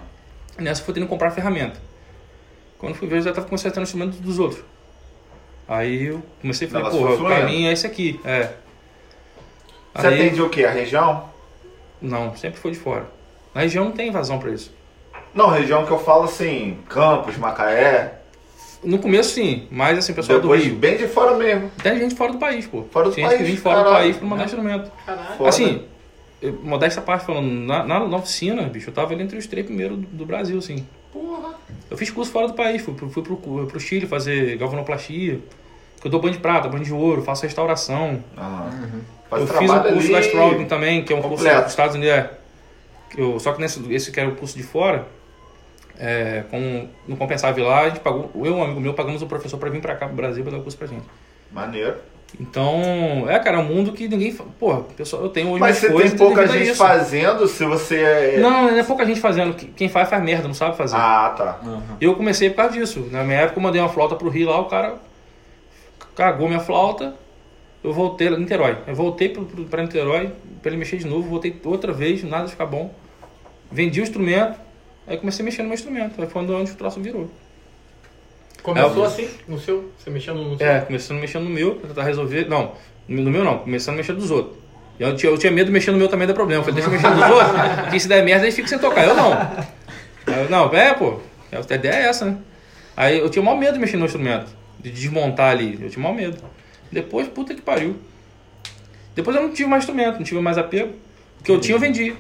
Nessa 0.59 0.81
eu 0.81 0.85
fui 0.85 0.95
tendo 0.95 1.05
que 1.05 1.11
comprar 1.11 1.31
ferramenta. 1.31 1.81
Quando 2.85 2.97
fui 2.97 3.09
ver, 3.09 3.17
eu 3.19 3.23
já 3.23 3.31
estava 3.31 3.47
consertando 3.49 3.81
o 3.81 3.85
instrumento 3.85 4.17
dos 4.21 4.39
outros. 4.39 4.63
Aí 5.67 6.05
eu 6.07 6.23
comecei 6.41 6.69
a 6.69 6.71
falar, 6.71 6.91
porra, 6.91 7.15
o 7.15 7.25
caminho 7.29 7.69
é 7.69 7.73
esse 7.73 7.87
aqui. 7.87 8.21
É. 8.25 8.51
Você 9.95 10.07
Aí- 10.07 10.15
atende 10.27 10.43
o 10.43 10.51
quê? 10.51 10.65
A 10.65 10.71
região? 10.71 11.31
Não, 12.03 12.37
sempre 12.37 12.61
foi 12.61 12.73
de 12.73 12.79
fora. 12.79 13.07
Na 13.55 13.63
região 13.63 13.85
não 13.87 13.93
tem 13.93 14.11
vazão 14.11 14.39
pra 14.39 14.51
isso. 14.51 14.71
Não, 15.33 15.49
região 15.49 15.87
que 15.87 15.91
eu 15.93 15.99
falo 15.99 16.25
assim, 16.25 16.79
Campos, 16.89 17.37
Macaé. 17.39 18.19
No 18.83 18.99
começo 18.99 19.31
sim, 19.31 19.67
mas 19.71 19.97
assim, 19.99 20.13
pessoal 20.13 20.39
Depois 20.41 20.61
do 20.63 20.67
Rio. 20.69 20.77
bem 20.77 20.99
de 20.99 21.09
fora 21.09 21.35
mesmo. 21.39 21.71
Tem 21.83 21.99
gente 21.99 22.15
fora 22.15 22.33
do 22.33 22.39
país, 22.39 22.67
pô. 22.67 22.83
Fora 22.91 23.09
do 23.09 23.15
Tem 23.15 23.25
gente 23.25 23.33
que 23.33 23.39
país, 23.39 23.49
vem 23.49 23.57
fora 23.57 23.79
do 23.79 23.85
caralho. 23.85 24.05
país 24.05 24.17
pra 24.19 24.27
mandar 24.27 24.45
instrumento. 24.45 24.93
Caralho. 25.07 25.47
Assim, 25.47 25.85
eu- 26.43 26.53
modesta 26.63 27.01
parte 27.01 27.25
falando, 27.25 27.49
na, 27.49 27.83
na, 27.85 28.07
na 28.07 28.17
oficina, 28.19 28.63
bicho, 28.65 28.91
eu 28.91 28.95
tava 28.95 29.15
ali 29.15 29.23
entre 29.23 29.39
os 29.39 29.47
três 29.47 29.65
primeiros 29.65 29.97
do, 29.99 30.07
do 30.07 30.27
Brasil, 30.27 30.59
assim. 30.59 30.87
Porra. 31.15 31.55
Eu 31.91 31.97
fiz 31.97 32.11
curso 32.11 32.31
fora 32.31 32.49
do 32.49 32.53
país, 32.55 32.83
fui, 32.83 32.93
pro- 32.93 33.09
fui 33.09 33.23
pro, 33.23 33.37
pro 33.39 33.81
Chile 33.81 34.07
fazer 34.07 34.59
galvanoplastia. 34.59 35.39
que 36.01 36.07
Eu 36.07 36.11
dou 36.11 36.21
banho 36.21 36.35
de 36.35 36.41
prata, 36.41 36.69
banho 36.69 36.85
de 36.85 36.93
ouro, 36.93 37.23
faço 37.23 37.45
restauração. 37.45 38.23
Aham. 38.37 39.01
Faz 39.31 39.41
eu 39.43 39.49
fiz 39.49 39.57
o 39.71 39.73
trabalho 39.73 39.95
curso 39.95 40.07
ali 40.09 40.13
da 40.13 40.21
Straubing 40.21 40.65
também, 40.67 41.03
que 41.05 41.13
é 41.13 41.17
um 41.17 41.23
curso 41.23 41.37
completo. 41.39 41.63
dos 41.63 41.71
Estados 41.71 41.95
Unidos. 41.95 42.15
É. 42.15 42.31
Eu, 43.17 43.39
só 43.41 43.53
que 43.53 43.61
nesse, 43.61 43.81
esse 43.95 44.11
que 44.13 44.19
era 44.21 44.29
o 44.29 44.35
curso 44.37 44.57
de 44.57 44.63
fora, 44.65 45.07
é, 45.99 46.43
como 46.51 46.89
não 47.07 47.17
compensava 47.17 47.59
ir 47.59 47.63
lá, 47.63 47.83
a 47.83 47.89
gente 47.89 48.01
pagou, 48.01 48.29
eu 48.35 48.47
e 48.47 48.51
um 48.51 48.63
amigo 48.65 48.81
meu 48.81 48.93
pagamos 48.93 49.23
o 49.23 49.27
professor 49.27 49.57
para 49.57 49.71
vir 49.71 49.81
para 49.81 49.95
cá 49.95 50.07
pro 50.07 50.17
Brasil 50.17 50.43
para 50.43 50.51
dar 50.53 50.59
o 50.59 50.63
curso 50.63 50.77
pra 50.77 50.89
gente. 50.89 51.05
Maneiro. 51.53 51.97
Então, 52.41 53.27
é, 53.29 53.39
cara, 53.39 53.59
é 53.59 53.61
um 53.61 53.65
mundo 53.65 53.93
que 53.93 54.09
ninguém. 54.09 54.33
Porra, 54.35 54.81
pessoal, 54.97 55.23
eu 55.23 55.29
tenho 55.29 55.51
hoje 55.51 55.61
Mas 55.61 55.77
você 55.79 55.91
coisas. 55.91 56.11
tem 56.13 56.19
pouca 56.19 56.47
gente 56.49 56.69
isso. 56.71 56.77
fazendo, 56.77 57.47
se 57.47 57.65
você 57.65 57.97
é. 58.01 58.39
Não, 58.41 58.71
não 58.73 58.77
é 58.79 58.83
pouca 58.83 59.07
gente 59.07 59.21
fazendo. 59.21 59.55
Quem- 59.55 59.89
faz, 59.89 60.09
faz 60.09 60.23
merda, 60.23 60.49
não 60.49 60.55
sabe 60.55 60.77
fazer. 60.77 60.97
Ah, 60.97 61.33
tá. 61.37 61.61
Eu 62.01 62.15
comecei 62.17 62.51
por 62.51 62.57
causa 62.57 62.73
disso. 62.73 63.07
Na 63.13 63.23
minha 63.23 63.39
época 63.41 63.59
eu 63.59 63.63
mandei 63.63 63.81
uma 63.81 63.89
flauta 63.89 64.17
pro 64.17 64.29
Rio 64.29 64.49
lá, 64.49 64.61
o 64.61 64.65
cara 64.65 64.97
cagou 66.15 66.49
minha 66.49 66.61
flauta. 66.61 67.15
Eu 67.83 67.93
voltei 67.93 68.29
lá, 68.31 68.39
Niterói. 68.39 68.79
Eu 68.87 68.95
voltei 68.95 69.29
pro, 69.29 69.45
pro, 69.45 69.65
pra 69.67 69.83
Niterói 69.83 70.33
pra 70.63 70.71
ele 70.71 70.79
mexer 70.79 70.97
de 70.97 71.07
novo, 71.07 71.29
voltei 71.29 71.55
outra 71.65 71.93
vez, 71.93 72.25
nada 72.25 72.47
de 72.47 72.51
ficar 72.53 72.67
bom. 72.67 72.93
Vendi 73.71 74.01
o 74.01 74.03
instrumento, 74.03 74.59
aí 75.07 75.17
comecei 75.19 75.43
a 75.43 75.45
mexer 75.45 75.63
no 75.63 75.69
meu 75.69 75.75
instrumento. 75.75 76.21
Aí 76.21 76.27
foi 76.29 76.43
onde 76.43 76.73
o 76.73 76.75
troço 76.75 76.99
virou. 77.01 77.31
Começou 78.65 79.05
É, 79.05 79.07
assim, 79.07 79.29
no 79.47 79.61
seu? 79.61 79.93
Você 79.99 80.09
mexendo 80.09 80.39
no 80.39 80.57
seu? 80.57 80.67
É, 80.67 80.81
começando 80.81 81.21
mexer 81.21 81.39
no 81.39 81.51
meu, 81.51 81.75
pra 81.75 81.89
tentar 81.89 82.03
resolver. 82.03 82.49
Não, 82.49 82.73
no 83.07 83.31
meu 83.31 83.45
não, 83.45 83.59
começando 83.59 83.97
a 83.97 83.97
mexer 83.99 84.15
dos 84.15 84.31
outros. 84.31 84.57
Eu 84.99 85.15
tinha, 85.15 85.31
eu 85.31 85.37
tinha 85.37 85.53
medo 85.53 85.67
de 85.67 85.73
mexer 85.73 85.91
no 85.91 85.99
meu 85.99 86.09
também 86.09 86.27
dar 86.27 86.33
problema. 86.33 86.63
Eu 86.63 86.65
falei, 86.65 86.83
deixa 86.83 86.89
eu 86.89 86.93
mexer 86.95 87.11
nos 87.11 87.31
outros, 87.31 87.53
porque 87.83 88.01
se 88.01 88.09
der 88.09 88.25
merda, 88.25 88.47
aí 88.47 88.53
fica 88.53 88.67
sem 88.67 88.79
tocar. 88.79 89.05
Eu 89.05 89.15
não. 89.15 89.33
Eu, 90.27 90.49
não, 90.49 90.75
é, 90.75 90.95
pô, 90.95 91.21
a 91.53 91.75
ideia 91.75 91.93
é 91.93 92.09
essa, 92.09 92.25
né? 92.25 92.39
Aí 92.97 93.19
eu 93.19 93.29
tinha 93.29 93.43
o 93.43 93.45
maior 93.45 93.59
medo 93.59 93.75
de 93.75 93.81
mexer 93.81 93.99
no 93.99 94.07
instrumento, 94.07 94.51
de 94.81 94.91
desmontar 94.91 95.51
ali. 95.51 95.79
Eu 95.83 95.91
tinha 95.91 96.01
o 96.01 96.03
maior 96.03 96.17
medo. 96.17 96.39
Depois, 96.91 97.29
puta 97.29 97.55
que 97.55 97.61
pariu. 97.61 97.97
Depois 99.15 99.37
eu 99.37 99.43
não 99.43 99.51
tive 99.51 99.69
mais 99.69 99.83
instrumento, 99.83 100.17
não 100.17 100.25
tive 100.25 100.41
mais 100.41 100.57
apego. 100.57 100.95
O 101.39 101.45
que 101.45 101.51
eu 101.51 101.61
tinha, 101.61 101.75
eu 101.75 101.81
vendi. 101.81 102.15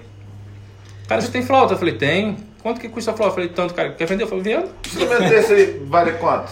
Cara, 1.09 1.23
você 1.23 1.31
tem 1.31 1.41
flauta? 1.41 1.73
Eu 1.73 1.79
falei, 1.79 1.95
tenho. 1.95 2.37
Quanto 2.65 2.81
que 2.81 2.89
custa 2.89 3.11
a 3.11 3.15
flauta? 3.15 3.33
Eu 3.33 3.35
falei, 3.35 3.49
tanto, 3.51 3.75
cara. 3.75 3.93
Quer 3.93 4.07
vender? 4.07 4.25
Eu 4.25 4.29
falei, 4.29 4.43
vendo. 4.43 4.71
Instrumento 4.87 5.29
desse 5.29 5.53
aí 5.53 5.83
vale 5.85 6.13
quanto? 6.13 6.51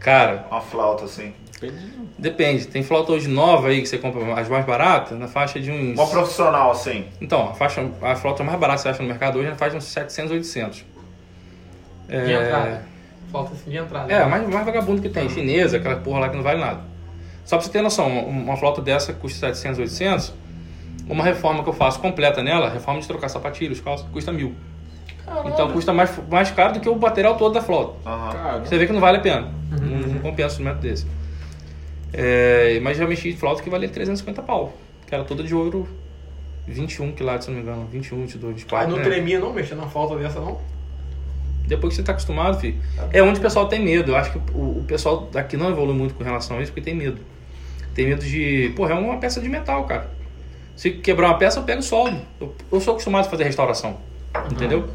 Cara, 0.00 0.44
Uma 0.50 0.60
flauta 0.60 1.04
assim. 1.04 1.32
Depende. 2.18 2.66
Tem 2.66 2.82
flauta 2.82 3.12
hoje 3.12 3.28
nova 3.28 3.68
aí 3.68 3.80
que 3.80 3.86
você 3.86 3.96
compra 3.96 4.34
as 4.34 4.48
mais 4.48 4.66
baratas, 4.66 5.16
na 5.16 5.28
faixa 5.28 5.60
de 5.60 5.70
uns. 5.70 5.96
Uma 5.96 6.08
profissional 6.08 6.72
assim. 6.72 7.06
Então, 7.20 7.50
a, 7.50 7.54
faixa, 7.54 7.88
a 8.02 8.16
flauta 8.16 8.42
mais 8.42 8.58
barata 8.58 8.78
que 8.78 8.82
você 8.82 8.88
acha 8.88 9.02
no 9.02 9.08
mercado 9.08 9.38
hoje 9.38 9.46
é 9.46 9.50
na 9.52 9.56
faixa 9.56 9.70
de 9.70 9.76
uns 9.78 9.84
700, 9.84 10.32
800. 10.32 10.76
De 10.78 10.84
É, 12.08 12.32
entrada. 12.32 12.82
Falta 13.30 13.52
assim 13.54 13.70
de 13.70 13.76
entrada. 13.76 14.12
é, 14.12 14.22
a 14.22 14.26
mais, 14.26 14.46
mais 14.48 14.66
vagabundo 14.66 15.00
que 15.00 15.08
tem, 15.08 15.28
chinesa, 15.28 15.76
aquela 15.76 15.96
porra 15.96 16.18
lá 16.18 16.28
que 16.28 16.36
não 16.36 16.42
vale 16.42 16.60
nada. 16.60 16.80
Só 17.44 17.56
pra 17.56 17.64
você 17.64 17.70
ter 17.72 17.80
noção, 17.80 18.08
uma, 18.28 18.56
flauta 18.56 18.82
dessa 18.82 19.12
custa 19.12 19.38
700, 19.38 19.78
800. 19.78 20.34
Uma 21.08 21.22
reforma 21.22 21.62
que 21.62 21.68
eu 21.68 21.74
faço 21.74 22.00
completa 22.00 22.42
nela, 22.42 22.68
reforma 22.68 23.00
de 23.00 23.06
trocar 23.06 23.28
sapatilhos, 23.28 23.80
calça, 23.80 24.04
custa 24.12 24.32
mil. 24.32 24.54
Então 25.46 25.70
custa 25.72 25.92
mais, 25.92 26.18
mais 26.28 26.50
caro 26.50 26.74
do 26.74 26.80
que 26.80 26.88
o 26.88 26.96
material 26.96 27.36
todo 27.36 27.54
da 27.54 27.62
flauta. 27.62 27.94
Cara, 28.04 28.58
Você 28.60 28.76
vê 28.78 28.86
que 28.86 28.92
não 28.92 29.00
vale 29.00 29.18
a 29.18 29.20
pena. 29.20 29.52
Não, 29.70 30.08
não 30.08 30.18
compensa 30.20 30.48
um 30.48 30.60
instrumento 30.60 30.78
desse. 30.80 31.06
É, 32.12 32.78
mas 32.82 32.96
já 32.96 33.06
mexi 33.06 33.32
de 33.32 33.38
flauta 33.38 33.62
que 33.62 33.70
valia 33.70 33.88
350 33.88 34.42
pau. 34.42 34.72
Que 35.06 35.14
era 35.14 35.24
toda 35.24 35.42
de 35.42 35.54
ouro 35.54 35.88
21 36.66 37.12
quilates, 37.12 37.46
se 37.46 37.50
não 37.50 37.58
me 37.58 37.62
engano. 37.62 37.86
21, 37.90 38.20
22, 38.20 38.44
Aí 38.44 38.54
24. 38.54 38.90
não 38.90 38.98
né? 38.98 39.04
tremia 39.04 39.38
não, 39.38 39.52
mexendo 39.52 39.80
na 39.80 39.88
falta 39.88 40.16
dessa 40.16 40.40
não? 40.40 40.58
Depois 41.66 41.92
que 41.92 41.96
você 41.96 42.02
tá 42.02 42.12
acostumado, 42.12 42.60
filho. 42.60 42.78
É 43.10 43.22
onde 43.22 43.38
o 43.38 43.42
pessoal 43.42 43.66
tem 43.66 43.82
medo. 43.82 44.12
Eu 44.12 44.16
acho 44.16 44.32
que 44.32 44.38
o, 44.52 44.78
o 44.78 44.84
pessoal 44.86 45.28
daqui 45.32 45.56
não 45.56 45.70
evolui 45.70 45.94
muito 45.94 46.14
com 46.14 46.22
relação 46.22 46.58
a 46.58 46.62
isso 46.62 46.70
porque 46.70 46.84
tem 46.84 46.94
medo. 46.94 47.20
Tem 47.94 48.06
medo 48.06 48.24
de. 48.24 48.72
Porra, 48.76 48.92
é 48.92 48.94
uma 48.94 49.16
peça 49.16 49.40
de 49.40 49.48
metal, 49.48 49.84
cara. 49.84 50.10
Se 50.76 50.90
quebrar 50.90 51.28
uma 51.28 51.38
peça, 51.38 51.60
eu 51.60 51.64
pego 51.64 51.80
o 51.80 51.82
soldo. 51.82 52.20
Eu, 52.40 52.54
eu 52.70 52.80
sou 52.80 52.92
acostumado 52.92 53.26
a 53.26 53.30
fazer 53.30 53.44
restauração. 53.44 53.96
Entendeu? 54.50 54.88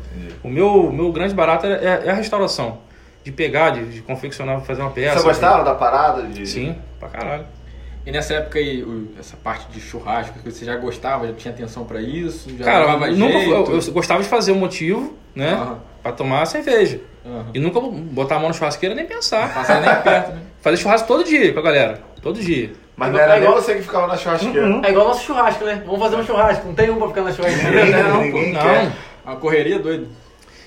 O 0.44 0.50
meu, 0.50 0.68
o 0.88 0.94
meu 0.94 1.12
grande 1.12 1.34
barato 1.34 1.66
é, 1.66 1.72
é- 1.74 2.02
é 2.06 2.10
a 2.12 2.14
restauração. 2.14 2.80
De 3.24 3.32
pegar, 3.32 3.72
de, 3.72 3.86
de 3.86 4.02
confeccionar, 4.02 4.62
fazer 4.62 4.82
uma 4.82 4.92
peça. 4.92 5.20
Você 5.20 5.24
gostava 5.26 5.64
da 5.64 5.76
parada? 5.76 6.24
De... 6.24 6.48
Sim, 6.48 6.76
pra 7.00 7.10
caralho. 7.10 7.46
E 8.06 8.12
nessa 8.12 8.34
época 8.36 8.58
aí, 8.60 8.82
o- 8.82 9.10
essa 9.20 9.36
parte 9.38 9.68
de 9.72 9.80
churrasco, 9.82 10.40
que 10.40 10.50
você 10.52 10.64
já 10.66 10.76
gostava, 10.78 11.28
já 11.28 11.34
tinha 11.34 11.54
atenção 11.54 11.84
pra 11.84 12.02
isso? 12.02 12.50
Já 12.58 12.64
Cara, 12.66 12.94
nunca, 13.08 13.12
jeito? 13.40 13.52
eu, 13.72 13.80
eu 13.82 13.92
gostava 13.92 14.24
de 14.24 14.30
fazer 14.30 14.52
um 14.54 14.56
motivo, 14.56 15.16
né? 15.36 15.52
Aham. 15.54 15.80
Pra 16.02 16.14
tomar 16.14 16.46
cerveja. 16.46 17.02
Aham. 17.26 17.46
E 17.54 17.60
nunca 17.60 17.82
botar 17.82 18.38
a 18.38 18.40
mão 18.40 18.48
na 18.48 18.54
churrasqueira 18.54 18.96
nem 18.96 19.06
pensar. 19.06 19.54
Passar 19.54 19.82
nem 19.82 19.94
perto, 20.02 20.32
né? 20.32 20.40
Fazer 20.62 20.78
churrasco 20.78 21.08
todo 21.08 21.24
dia 21.26 21.52
com 21.54 21.60
a 21.60 21.62
galera. 21.62 22.02
Todo 22.22 22.40
dia. 22.40 22.72
Mas 22.96 23.12
não 23.14 23.20
era 23.20 23.36
É 23.36 23.40
igual- 23.40 23.54
você 23.56 23.76
que 23.76 23.82
ficava 23.82 24.08
na 24.08 24.16
churrasqueira. 24.18 24.82
É 24.84 24.90
igual 24.90 25.08
nosso 25.08 25.24
churrasco, 25.26 25.64
né? 25.66 25.84
Vamos 25.86 26.00
fazer 26.02 26.16
um 26.16 26.26
churrasco. 26.26 26.68
Não 26.68 26.74
tem 26.74 26.90
um 26.90 26.96
pra 26.98 27.08
ficar 27.10 27.22
na 27.22 27.32
churrasqueira? 27.34 27.86
Não, 28.10 28.18
pô. 28.18 28.24
ninguém 28.24 28.54
Não. 28.54 28.92
Uma 29.30 29.36
correria 29.40 29.80
doida. 29.80 30.08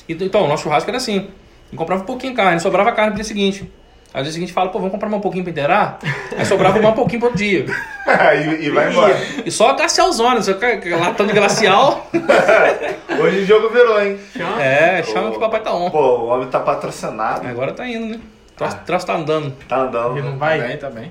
Então, 0.09 0.27
Então, 0.27 0.45
o 0.45 0.49
nosso 0.49 0.63
churrasco 0.65 0.89
era 0.91 0.97
assim. 0.99 1.29
Eu 1.73 1.79
comprava 1.79 2.03
um 2.03 2.07
pouquinho 2.07 2.33
de 2.33 2.37
carne, 2.37 2.61
sobrava 2.61 2.93
carne 2.93 3.11
no 3.11 3.17
dia 3.17 3.25
seguinte. 3.25 3.71
Aí 4.15 4.19
no 4.21 4.25
dia 4.25 4.33
seguinte 4.33 4.53
fala, 4.53 4.69
pô, 4.69 4.79
vamos 4.79 4.93
comprar 4.93 5.09
mais 5.09 5.19
um 5.19 5.23
pouquinho 5.23 5.43
pra 5.43 5.51
inteirar? 5.51 5.99
Aí 6.37 6.45
sobrava 6.45 6.79
mais 6.79 6.93
um 6.93 6.97
pouquinho 6.97 7.19
pro 7.21 7.29
outro 7.31 7.43
dia. 7.43 7.65
e, 8.61 8.67
e 8.67 8.71
vai 8.71 8.91
embora. 8.91 9.17
E 9.45 9.51
só 9.51 9.73
glacialzona, 9.73 10.43
só 10.43 10.53
latão 11.01 11.27
de 11.27 11.33
glacial. 11.33 12.07
Hoje 13.21 13.39
o 13.41 13.47
jogo 13.47 13.71
virou, 13.71 14.03
hein? 14.03 14.19
Chama. 14.37 14.63
É, 14.63 15.03
chama 15.03 15.31
que 15.31 15.37
o 15.39 15.41
papai 15.41 15.61
tá 15.63 15.73
on. 15.75 15.91
Pô, 15.91 16.19
o 16.19 16.27
homem 16.27 16.47
tá 16.49 16.61
patrocinado. 16.61 17.47
Agora 17.47 17.73
tá 17.73 17.87
indo, 17.89 18.07
né? 18.07 18.21
O 18.53 18.55
troço, 18.57 18.77
o 18.77 18.81
troço 18.85 19.07
tá 19.07 19.15
andando. 19.17 19.51
Tá 19.67 19.77
andando. 19.79 20.19
Ele 20.19 20.23
não 20.27 20.33
Tá 20.33 20.39
vai. 20.47 20.61
bem, 20.61 20.77
tá 20.77 20.91
bem. 20.91 21.11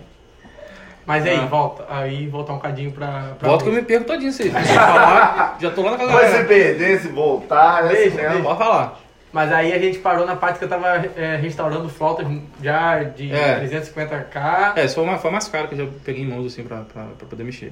Mas 1.05 1.25
aí, 1.25 1.35
Ah. 1.37 1.45
volta. 1.45 1.85
Aí 1.89 2.27
voltar 2.27 2.53
um 2.53 2.59
cadinho 2.59 2.91
pra. 2.91 3.35
pra 3.39 3.49
Volta 3.49 3.63
que 3.63 3.69
eu 3.69 3.73
me 3.73 3.81
perco 3.81 4.05
todinho, 4.05 4.31
se 4.31 4.49
você 4.49 4.63
falar, 4.73 5.57
já 5.59 5.71
tô 5.71 5.81
lá 5.81 5.91
na 5.91 5.97
casa 5.97 6.09
da 6.09 6.15
Mas 6.15 6.25
se 6.27 6.31
galera. 6.33 6.47
perder, 6.47 6.99
se 6.99 7.07
voltar, 7.09 7.87
Deixa, 7.87 8.15
mesmo. 8.29 8.43
Pode 8.43 8.57
falar. 8.59 8.99
Mas 9.33 9.51
aí 9.51 9.71
a 9.73 9.79
gente 9.79 9.97
parou 9.99 10.25
na 10.25 10.35
parte 10.35 10.59
que 10.59 10.65
eu 10.65 10.69
tava 10.69 10.87
é, 11.15 11.37
restaurando 11.37 11.87
flautas 11.89 12.27
já 12.61 13.01
de 13.03 13.31
É. 13.31 13.59
350k. 13.61 14.73
É, 14.75 14.85
isso 14.85 14.95
foi, 14.95 15.03
uma, 15.05 15.17
foi 15.17 15.31
mais 15.31 15.47
caro 15.47 15.67
que 15.69 15.73
eu 15.75 15.85
já 15.85 15.91
peguei 16.03 16.23
em 16.23 16.27
mãos 16.27 16.45
assim 16.45 16.63
pra, 16.63 16.81
pra, 16.81 17.03
pra 17.17 17.27
poder 17.27 17.43
mexer. 17.43 17.71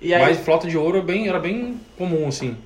E 0.00 0.14
aí, 0.14 0.22
Mas 0.22 0.38
flauta 0.40 0.66
de 0.66 0.78
ouro 0.78 0.98
é 0.98 1.02
bem, 1.02 1.28
era 1.28 1.38
bem 1.38 1.78
comum, 1.98 2.26
assim. 2.26 2.56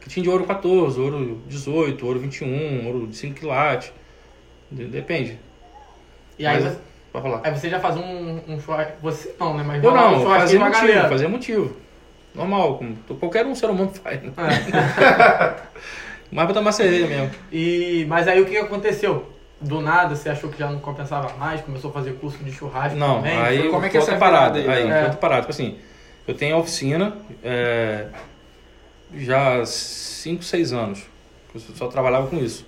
Que 0.00 0.08
tinha 0.08 0.22
de 0.22 0.28
ouro 0.28 0.44
14, 0.44 0.98
ouro 1.00 1.40
18, 1.46 2.04
ouro 2.06 2.18
21, 2.18 2.86
ouro 2.86 3.06
de 3.06 3.16
5 3.16 3.34
quilates. 3.38 3.92
De- 4.70 4.86
Depende. 4.86 5.38
e 6.38 6.46
aí, 6.46 6.62
Mas- 6.62 6.76
você, 7.08 7.12
Pode 7.12 7.24
falar. 7.24 7.40
aí 7.44 7.50
você 7.58 7.68
já 7.70 7.80
faz 7.80 7.96
um, 7.96 8.40
um 8.48 8.60
churrasco. 8.60 8.92
Você 9.02 9.34
não, 9.38 9.56
né? 9.56 9.64
Mas 9.66 9.82
Eu 9.82 9.90
rolar 9.90 10.08
um 10.08 10.12
não, 10.12 10.20
churrasquinho 10.22 10.60
fazia 10.60 10.68
motivo, 10.70 10.86
galera. 10.92 11.08
fazia 11.08 11.28
motivo. 11.28 11.76
Normal, 12.34 12.78
como 12.78 12.96
qualquer 13.18 13.46
um 13.46 13.54
ser 13.54 13.70
humano 13.70 13.90
faz. 14.02 14.22
né? 14.22 14.32
É. 14.36 15.54
Mas 16.30 16.44
pra 16.44 16.54
tomar 16.54 16.72
cerveja 16.72 17.06
mesmo. 17.06 17.30
E, 17.50 18.04
mas 18.06 18.28
aí 18.28 18.38
o 18.38 18.44
que 18.44 18.54
aconteceu? 18.58 19.32
Do 19.60 19.80
nada, 19.80 20.14
você 20.14 20.28
achou 20.28 20.50
que 20.50 20.58
já 20.58 20.70
não 20.70 20.78
compensava 20.78 21.32
mais, 21.38 21.62
começou 21.62 21.88
a 21.90 21.92
fazer 21.94 22.12
curso 22.16 22.36
de 22.44 22.52
churrasco 22.52 22.98
Não, 22.98 23.16
também? 23.16 23.38
aí 23.38 23.58
Foi- 23.62 23.70
como 23.70 23.86
é 23.86 23.88
que 23.88 23.96
é 23.96 24.00
essa 24.00 24.14
parada. 24.16 24.58
aí, 24.58 24.68
Aí, 24.68 24.82
outra 25.04 25.16
parada. 25.16 25.40
Tipo 25.40 25.52
assim, 25.52 25.78
eu 26.28 26.34
tenho 26.34 26.54
a 26.54 26.58
oficina 26.58 27.16
é, 27.42 28.08
já 29.16 29.60
há 29.62 29.64
5, 29.66 30.44
6 30.44 30.72
anos. 30.74 31.02
Eu 31.54 31.60
só 31.74 31.86
trabalhava 31.88 32.26
com 32.26 32.36
isso. 32.36 32.66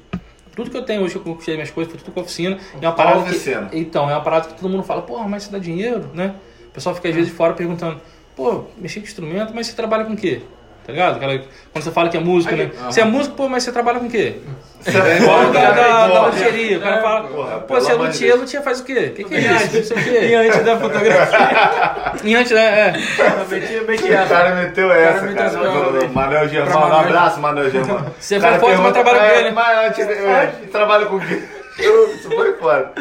Tudo 0.60 0.70
que 0.70 0.76
eu 0.76 0.82
tenho 0.82 1.02
hoje, 1.02 1.14
que 1.14 1.20
eu 1.20 1.24
conquistei 1.24 1.54
minhas 1.54 1.70
coisas, 1.70 1.90
foi 1.90 1.98
tudo 1.98 2.12
com 2.12 2.20
a 2.20 2.22
oficina. 2.22 2.58
É 2.78 2.86
uma 2.86 2.92
parada 2.92 3.22
que. 3.24 3.78
Então, 3.78 4.10
é 4.10 4.12
uma 4.12 4.20
parada 4.20 4.48
que 4.48 4.60
todo 4.60 4.68
mundo 4.68 4.82
fala, 4.82 5.00
porra, 5.00 5.26
mas 5.26 5.44
isso 5.44 5.52
dá 5.52 5.58
dinheiro, 5.58 6.10
né? 6.12 6.34
O 6.68 6.70
pessoal 6.70 6.94
fica 6.94 7.08
às 7.08 7.14
vezes 7.14 7.30
de 7.30 7.34
fora 7.34 7.54
perguntando, 7.54 7.98
pô, 8.36 8.64
mexer 8.76 9.00
com 9.00 9.06
instrumento, 9.06 9.54
mas 9.54 9.68
você 9.68 9.72
trabalha 9.72 10.04
com 10.04 10.12
o 10.12 10.16
quê? 10.16 10.42
Tá 10.90 10.92
ligado? 10.92 11.16
Aquela- 11.16 11.38
quando 11.72 11.84
você 11.84 11.90
fala 11.90 12.08
que 12.08 12.16
é 12.16 12.20
música, 12.20 12.56
né? 12.56 12.70
Você 12.86 13.00
é 13.00 13.04
músico, 13.04 13.36
pô, 13.36 13.48
mas 13.48 13.62
você 13.62 13.70
trabalha 13.72 14.00
com 14.00 14.06
o 14.06 14.10
quê? 14.10 14.34
Você 14.80 14.96
É 14.96 15.18
é 15.18 15.22
o 15.22 15.52
cara 15.52 15.72
da, 15.74 16.06
da 16.06 16.08
porra. 16.08 16.26
luthieria. 16.28 16.78
O 16.78 16.80
cara 16.80 17.02
fala, 17.02 17.22
Porra, 17.28 17.58
pô, 17.60 17.74
você 17.74 17.92
é 17.92 17.94
luthier, 17.94 18.36
luthier 18.36 18.62
faz 18.62 18.80
o 18.80 18.84
quê? 18.84 19.10
O 19.12 19.14
que, 19.14 19.24
que 19.24 19.34
é 19.34 19.38
isso? 19.40 19.76
Não 19.76 19.84
sei 19.84 19.96
o 19.96 20.04
quê. 20.04 20.26
E 20.26 20.34
antes 20.34 20.64
da 20.64 20.76
fotografia. 20.78 21.38
E 22.24 22.34
antes, 22.34 22.52
né? 22.52 22.64
É. 22.88 24.24
O 24.24 24.28
cara 24.28 24.54
meteu 24.56 24.90
essa, 24.92 25.26
do 25.26 26.08
Manuel 26.14 26.48
Germão. 26.48 26.72
pra 26.72 26.96
Um 26.96 27.00
abraço, 27.00 27.40
Manuel 27.40 27.70
Germão. 27.70 28.06
Você 28.18 28.40
foi 28.40 28.58
foto, 28.58 28.78
mas 28.82 28.92
trabalha 28.92 29.18
com 29.18 29.24
"É, 29.24 29.38
ele." 29.40 29.50
Mas 29.50 29.78
antes, 29.86 30.08
é, 30.08 30.46
trabalha 30.72 31.06
com 31.06 31.16
o 31.16 31.20
quê? 31.20 31.42
Isso 31.78 32.30
foi 32.30 32.52
foda. 32.54 32.92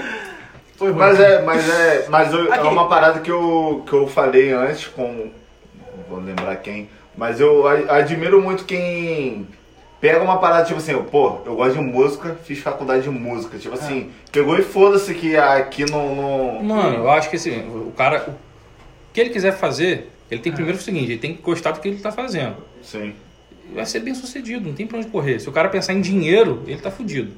Foi. 0.77 0.93
Mas 0.93 1.19
é, 1.19 1.41
mas 1.41 1.69
é, 1.69 2.05
mas 2.07 2.33
eu- 2.33 2.53
é 2.53 2.61
uma 2.61 2.87
parada 2.87 3.19
que 3.19 3.29
eu, 3.31 3.83
que 3.85 3.93
eu 3.93 4.07
falei 4.07 4.51
antes 4.53 4.87
com, 4.87 5.29
vou 6.09 6.19
lembrar 6.19 6.55
quem, 6.57 6.89
mas 7.19 7.39
eu 7.39 7.67
admiro 7.67 8.41
muito 8.41 8.63
quem 8.65 9.45
pega 10.01 10.23
uma 10.23 10.37
parada 10.37 10.63
tipo 10.65 10.77
assim, 10.79 10.93
pô, 11.03 11.39
eu 11.45 11.55
gosto 11.55 11.73
de 11.77 11.81
música, 11.81 12.37
fiz 12.45 12.59
faculdade 12.59 13.03
de 13.03 13.09
música, 13.09 13.57
tipo 13.57 13.75
assim, 13.75 14.09
pegou 14.31 14.57
e 14.57 14.61
foda-se 14.61 15.13
que 15.13 15.35
aqui 15.35 15.83
não, 15.91 16.15
não 16.15 16.63
Mano, 16.63 16.95
eu 16.99 17.09
acho 17.11 17.29
que 17.29 17.35
assim, 17.35 17.59
o 17.67 17.91
cara, 17.95 18.23
o 18.29 18.33
que 19.13 19.19
ele 19.19 19.29
quiser 19.31 19.51
fazer, 19.51 20.09
ele 20.31 20.41
tem 20.41 20.53
primeiro 20.53 20.77
o 20.77 20.81
seguinte, 20.81 21.11
ele 21.11 21.19
tem 21.19 21.35
que 21.35 21.41
gostar 21.41 21.71
do 21.71 21.81
que 21.81 21.87
ele 21.89 21.99
tá 21.99 22.11
fazendo. 22.11 22.55
sim. 22.81 23.13
vai 23.73 23.85
ser 23.85 23.99
bem 23.99 24.15
sucedido, 24.15 24.67
não 24.67 24.73
tem 24.73 24.87
pra 24.87 24.97
onde 24.97 25.07
correr. 25.07 25.39
Se 25.39 25.49
o 25.49 25.51
cara 25.51 25.67
pensar 25.69 25.93
em 25.93 26.01
dinheiro, 26.01 26.63
ele 26.65 26.79
tá 26.79 26.89
fudido. 26.89 27.33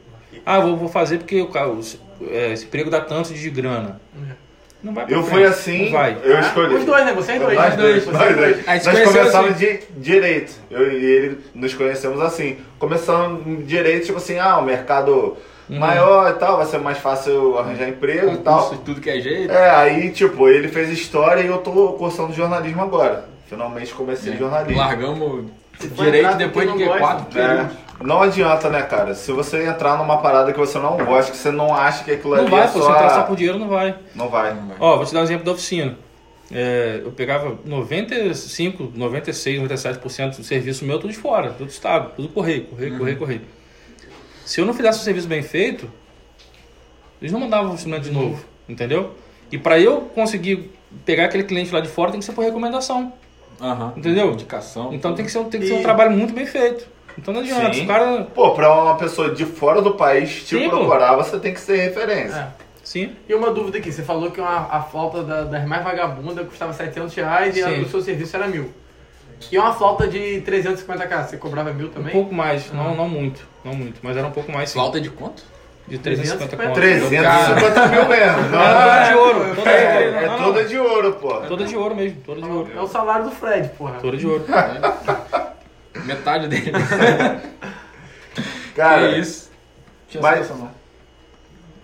Ah, 0.46 0.60
vou, 0.60 0.78
vou 0.78 0.88
fazer 0.88 1.18
porque 1.18 1.42
o 1.42 1.48
cara, 1.48 1.68
os- 1.70 1.98
é, 2.30 2.54
esse 2.54 2.66
emprego 2.66 2.90
dá 2.90 3.02
tanto 3.02 3.34
de 3.34 3.50
grana. 3.50 4.00
Não 4.84 4.94
vai 4.94 5.06
pra 5.06 5.16
Eu 5.16 5.22
frente, 5.24 5.34
fui 5.34 5.44
assim, 5.46 5.86
Não 5.86 5.92
vai. 5.92 6.18
eu 6.24 6.40
escolhi. 6.40 6.76
Os 6.76 6.86
dois, 6.86 7.06
né? 7.06 7.14
Vocês 7.14 7.40
dois. 7.42 7.58
Nós 7.58 7.76
dois, 7.76 8.06
nós 8.08 8.36
dois. 8.36 8.58
Gente 8.58 8.86
Nós 8.86 9.00
começamos 9.04 9.52
assim. 9.52 9.60
de 9.60 9.80
direito. 9.98 10.54
Eu 10.72 10.92
e 10.92 11.06
ele 11.06 11.40
nos 11.54 11.74
conhecemos 11.74 12.20
assim. 12.22 12.58
Começando 12.80 13.44
de 13.44 13.64
direito, 13.64 14.06
tipo 14.08 14.18
assim, 14.18 14.40
ah, 14.40 14.58
o 14.58 14.64
mercado 14.64 15.38
maior 15.70 16.30
e 16.32 16.34
tal, 16.34 16.58
vai 16.58 16.66
ser 16.66 16.80
mais 16.80 16.98
fácil 16.98 17.58
arranjar 17.58 17.88
emprego 17.88 18.34
e 18.34 18.38
tal. 18.38 18.56
Concurso 18.64 18.76
de 18.80 18.82
tudo 18.82 19.02
que 19.02 19.10
é 19.10 19.20
jeito. 19.22 19.52
É, 19.54 19.70
aí, 19.70 20.10
tipo, 20.10 20.48
ele 20.50 20.68
fez 20.68 20.90
história 20.90 21.42
e 21.42 21.48
eu 21.48 21.60
tô 21.60 21.94
cursando 21.94 22.34
jornalismo 22.34 22.82
agora. 22.82 23.26
Finalmente 23.48 23.94
comecei 23.94 24.36
jornalismo. 24.36 24.82
Largamos 24.82 25.46
direito 25.96 26.36
depois 26.38 26.74
de 26.74 26.86
quatro. 26.86 27.40
É, 27.40 27.48
períodos. 27.48 27.78
Não 28.04 28.22
adianta, 28.22 28.70
né, 28.70 28.82
cara? 28.84 29.14
Se 29.16 29.32
você 29.32 29.66
entrar 29.66 29.98
numa 29.98 30.18
parada 30.22 30.52
que 30.52 30.60
você 30.60 30.78
não 30.80 30.98
gosta, 30.98 31.32
que 31.32 31.38
você 31.38 31.52
não 31.52 31.74
acha 31.74 32.04
que 32.04 32.12
aquilo 32.12 32.36
Não 32.36 32.42
ali 32.44 32.52
vai, 32.52 32.64
é 32.64 32.68
pô, 32.68 32.80
só... 32.80 32.86
se 32.86 32.92
entrar 32.92 33.10
só 33.10 33.24
por 33.24 33.36
dinheiro, 33.36 33.58
não 33.60 33.68
vai. 33.68 33.96
Não 34.16 34.30
vai. 34.30 34.56
Ó, 34.80 34.98
vou 34.98 35.06
te 35.06 35.14
dar 35.14 35.22
um 35.22 35.24
exemplo 35.24 35.46
da 35.46 35.52
oficina. 35.52 35.98
É, 36.54 37.00
eu 37.04 37.12
pegava 37.12 37.58
95, 37.64 38.92
96, 38.94 39.62
97% 39.62 40.38
do 40.38 40.44
serviço 40.44 40.84
meu 40.84 41.00
tudo 41.00 41.12
de 41.12 41.18
fora, 41.18 41.52
tudo 41.52 41.68
do 41.68 41.70
estado, 41.72 42.12
tudo 42.16 42.28
correio, 42.30 42.66
correio, 42.66 42.98
correio, 42.98 43.18
correio. 43.18 43.42
Se 44.46 44.60
eu 44.60 44.66
não 44.66 44.74
fizesse 44.74 45.00
um 45.00 45.04
serviço 45.04 45.28
bem 45.30 45.42
feito, 45.42 45.90
eles 47.22 47.32
não 47.32 47.40
mandavam 47.40 47.72
o 47.72 47.76
instrumento 47.76 48.04
de 48.04 48.12
novo, 48.12 48.44
entendeu? 48.68 49.16
E 49.52 49.58
para 49.58 49.80
eu 49.80 50.02
conseguir 50.14 50.72
pegar 51.06 51.26
aquele 51.26 51.44
cliente 51.44 51.74
lá 51.74 51.80
de 51.80 51.88
fora, 51.88 52.12
tem 52.12 52.20
que 52.20 52.26
ser 52.26 52.34
por 52.34 52.44
recomendação, 52.44 53.14
Aham. 53.62 53.94
entendeu? 53.96 54.32
Indicação. 54.34 54.94
Então 54.94 55.14
tem 55.16 55.24
que 55.24 55.32
ser, 55.32 55.42
tem 55.46 55.62
que 55.62 55.68
ser 55.68 55.76
E- 55.76 55.80
um 55.80 55.84
trabalho 55.84 56.12
muito 56.12 56.34
bem 56.34 56.46
feito. 56.46 56.86
Então 57.18 57.34
não 57.34 57.42
adianta, 57.42 57.68
Sim. 57.74 57.80
se 57.80 57.82
o 57.86 57.88
cara... 57.88 58.24
Pô, 58.34 58.52
pra 58.52 58.74
uma 58.74 58.96
pessoa 58.98 59.34
de 59.34 59.46
fora 59.46 59.82
do 59.82 59.94
país 59.96 60.44
te 60.44 60.58
Sim, 60.58 60.70
pô. 60.70 60.78
procurar, 60.78 61.16
você 61.16 61.38
tem 61.40 61.54
que 61.54 61.60
ser 61.60 61.78
referência. 61.78 62.36
É. 62.58 62.72
Sim, 62.84 63.16
E 63.30 63.34
uma 63.34 63.52
dúvida 63.52 63.78
aqui, 63.78 63.92
você 63.92 64.02
falou 64.04 64.32
que 64.32 64.42
uma, 64.42 64.68
a 64.70 64.82
flauta 64.82 65.24
da- 65.24 65.44
das 65.44 65.66
mais 65.68 65.84
vagabundas 65.84 66.46
custava 66.48 66.74
700 66.74 67.14
reais 67.16 67.56
e 67.56 67.64
a 67.64 67.68
Sim. 67.70 67.80
do 67.84 67.90
seu 67.90 68.02
serviço 68.02 68.36
era 68.36 68.48
mil. 68.48 68.74
E 69.52 69.58
uma 69.58 69.74
flauta 69.74 70.08
de 70.08 70.42
350k, 70.46 71.28
você 71.28 71.38
cobrava 71.38 71.72
mil 71.74 71.88
um 71.88 71.92
também? 71.92 72.12
pouco 72.12 72.34
mais, 72.34 72.72
não, 72.74 72.96
não 72.96 73.08
muito, 73.08 73.42
não 73.64 73.74
muito, 73.74 74.00
mas 74.04 74.18
era 74.18 74.28
um 74.28 74.32
pouco 74.32 74.52
mais 74.52 74.70
sim. 74.70 74.74
Flauta 74.80 75.00
de 75.00 75.10
quanto? 75.10 75.44
De 75.88 75.98
350 75.98 76.74
350. 76.74 77.30
conto. 77.30 77.54
350 77.56 77.88
mil 77.88 78.10
mesmo. 78.10 78.50
Não, 78.50 78.60
Ah, 78.60 78.74
não 78.74 78.82
toda 78.82 79.04
de 79.04 79.12
é, 79.12 79.16
ouro, 79.16 79.56
toda 79.56 79.62
de 79.62 79.70
é, 79.70 79.96
ouro. 80.06 80.16
é 80.18 80.26
Não, 80.28 80.38
não. 80.38 80.46
toda 80.46 80.64
de 80.66 80.78
ouro, 80.78 81.14
pô. 81.14 81.34
Toda 81.42 81.66
de 81.66 81.76
ouro 81.78 81.96
mesmo, 81.96 82.22
toda 82.26 82.42
de 82.42 82.48
ouro. 82.50 82.72
É 82.76 82.82
o 82.82 82.88
salário 82.88 83.26
do 83.26 83.32
Fred, 83.32 83.70
porra. 83.78 83.94
Toda 84.02 84.16
de 84.18 84.28
ouro. 84.28 84.46
Metade 86.06 86.48
dele. 86.48 86.72
Cara, 88.76 89.14
que 89.14 89.20
isso. 89.20 89.50
Tinha 90.08 90.22
mas- 90.22 90.42
essa 90.42 90.54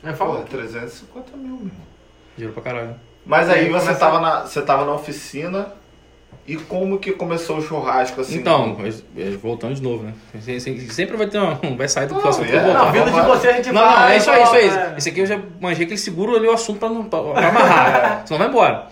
É, 0.03 0.11
pô, 0.11 0.17
fala. 0.17 0.41
350 0.43 1.35
mil, 1.37 1.59
meu. 1.61 1.71
Dinheiro 2.35 2.53
pra 2.53 2.63
caralho. 2.63 2.95
Mas 3.25 3.49
aí 3.49 3.67
você 3.69 3.79
começa- 3.81 3.99
tava, 3.99 4.19
na, 4.21 4.41
você 4.41 4.61
tava 4.61 4.85
na 4.85 4.93
oficina 4.93 5.73
e 6.47 6.55
como 6.55 6.97
que 6.99 7.11
começou 7.11 7.57
o 7.57 7.61
churrasco 7.61 8.21
assim? 8.21 8.37
Então, 8.37 8.77
é, 9.17 9.29
voltando 9.31 9.75
de 9.75 9.81
novo, 9.81 10.03
né? 10.03 10.13
Se- 10.39 10.59
se- 10.61 10.89
Sempre 10.93 11.17
vai 11.17 11.27
ter 11.27 11.39
um. 11.39 11.57
Vai 11.75 11.89
sair 11.89 12.07
do 12.07 12.13
Não, 12.13 12.21
próximo 12.21 12.45
é. 12.45 12.49
que 12.49 12.55
Não, 12.55 12.91
vindo 12.91 13.05
de 13.05 13.21
você 13.27 13.47
a 13.49 13.53
gente 13.53 13.71
Não, 13.71 13.81
não, 13.81 13.93
vai. 13.93 14.13
é 14.13 14.17
isso 14.17 14.29
aí, 14.31 14.43
isso 14.43 14.53
aí. 14.55 14.69
é. 14.69 14.93
Esse 14.97 15.09
aqui 15.09 15.19
eu 15.19 15.25
já 15.25 15.41
manjei 15.59 15.85
que 15.85 15.91
ele 15.93 15.99
segura 15.99 16.37
ali 16.37 16.47
o 16.47 16.53
assunto 16.53 16.79
pra, 16.79 16.89
não, 16.89 17.03
pra, 17.03 17.21
pra 17.21 17.47
amarrar. 17.49 18.21
Senão 18.25 18.39
vai 18.39 18.47
embora. 18.47 18.87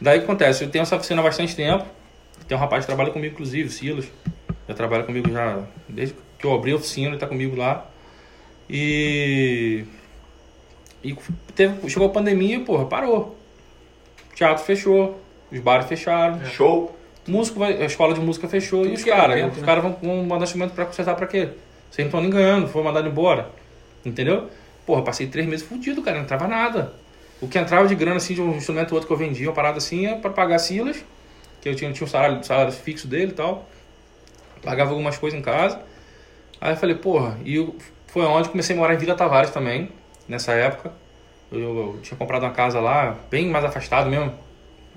Daí 0.00 0.18
o 0.18 0.20
que 0.20 0.24
acontece? 0.26 0.64
Eu 0.64 0.70
tenho 0.70 0.82
essa 0.82 0.96
oficina 0.96 1.22
há 1.22 1.24
bastante 1.24 1.56
tempo. 1.56 1.84
Tem 2.46 2.56
um 2.56 2.60
rapaz 2.60 2.84
que 2.84 2.88
trabalha 2.88 3.10
comigo, 3.12 3.32
inclusive, 3.32 3.70
Silas. 3.70 4.06
Já 4.70 4.74
trabalha 4.74 5.02
comigo 5.02 5.28
já 5.32 5.64
desde 5.88 6.14
que 6.38 6.46
eu 6.46 6.54
abri 6.54 6.70
a 6.70 6.76
oficina, 6.76 7.08
ele 7.08 7.18
tá 7.18 7.26
comigo 7.26 7.56
lá. 7.56 7.84
E. 8.68 9.84
E 11.02 11.16
teve, 11.56 11.90
chegou 11.90 12.06
a 12.06 12.12
pandemia, 12.12 12.60
porra, 12.60 12.84
parou. 12.86 13.36
O 14.30 14.34
teatro 14.36 14.62
fechou, 14.64 15.20
os 15.50 15.58
bares 15.58 15.86
fecharam. 15.86 16.44
Show. 16.44 16.96
Músico 17.26 17.58
vai, 17.58 17.82
a 17.82 17.84
escola 17.84 18.14
de 18.14 18.20
música 18.20 18.46
fechou 18.46 18.82
Tudo 18.82 18.92
e 18.92 18.94
os 18.94 19.04
é 19.04 19.10
caras, 19.10 19.52
os 19.52 19.58
né? 19.58 19.66
caras 19.66 19.82
vão, 19.82 19.98
vão 20.00 20.24
mandar 20.24 20.44
instrumento 20.44 20.72
pra 20.72 20.84
consertar 20.84 21.16
pra 21.16 21.26
quê? 21.26 21.48
Vocês 21.90 21.98
não 21.98 22.06
estão 22.06 22.20
nem 22.20 22.30
ganhando, 22.30 22.68
foi 22.68 22.82
mandado 22.84 23.08
embora. 23.08 23.50
Entendeu? 24.04 24.48
Porra, 24.86 25.02
passei 25.02 25.26
três 25.26 25.48
meses 25.48 25.66
fudido, 25.66 26.00
cara, 26.00 26.18
não 26.18 26.24
entrava 26.24 26.46
nada. 26.46 26.94
O 27.40 27.48
que 27.48 27.58
entrava 27.58 27.88
de 27.88 27.96
grana 27.96 28.18
assim 28.18 28.34
de 28.34 28.40
um 28.40 28.56
instrumento 28.56 28.92
ou 28.92 28.94
outro 28.94 29.08
que 29.08 29.12
eu 29.12 29.16
vendia, 29.16 29.48
uma 29.48 29.54
parada 29.54 29.78
assim, 29.78 30.06
é 30.06 30.14
pra 30.14 30.30
pagar 30.30 30.60
Silas, 30.60 31.04
que 31.60 31.68
eu 31.68 31.74
tinha, 31.74 31.92
tinha 31.92 32.06
um 32.06 32.08
salário, 32.08 32.44
salário 32.44 32.72
fixo 32.72 33.08
dele 33.08 33.32
e 33.32 33.34
tal. 33.34 33.68
Pagava 34.62 34.90
algumas 34.90 35.16
coisas 35.18 35.38
em 35.38 35.42
casa. 35.42 35.80
Aí 36.60 36.72
eu 36.72 36.76
falei, 36.76 36.94
porra, 36.96 37.38
e 37.44 37.56
eu- 37.56 37.74
foi 38.06 38.24
onde 38.24 38.48
comecei 38.48 38.74
a 38.74 38.78
morar 38.78 38.94
em 38.94 38.98
Vila 38.98 39.14
Tavares 39.14 39.50
também, 39.50 39.88
nessa 40.28 40.52
época. 40.52 40.92
Eu, 41.50 41.58
eu 41.60 41.98
tinha 42.02 42.16
comprado 42.16 42.42
uma 42.42 42.52
casa 42.52 42.80
lá, 42.80 43.16
bem 43.30 43.48
mais 43.48 43.64
afastado 43.64 44.08
mesmo, 44.10 44.32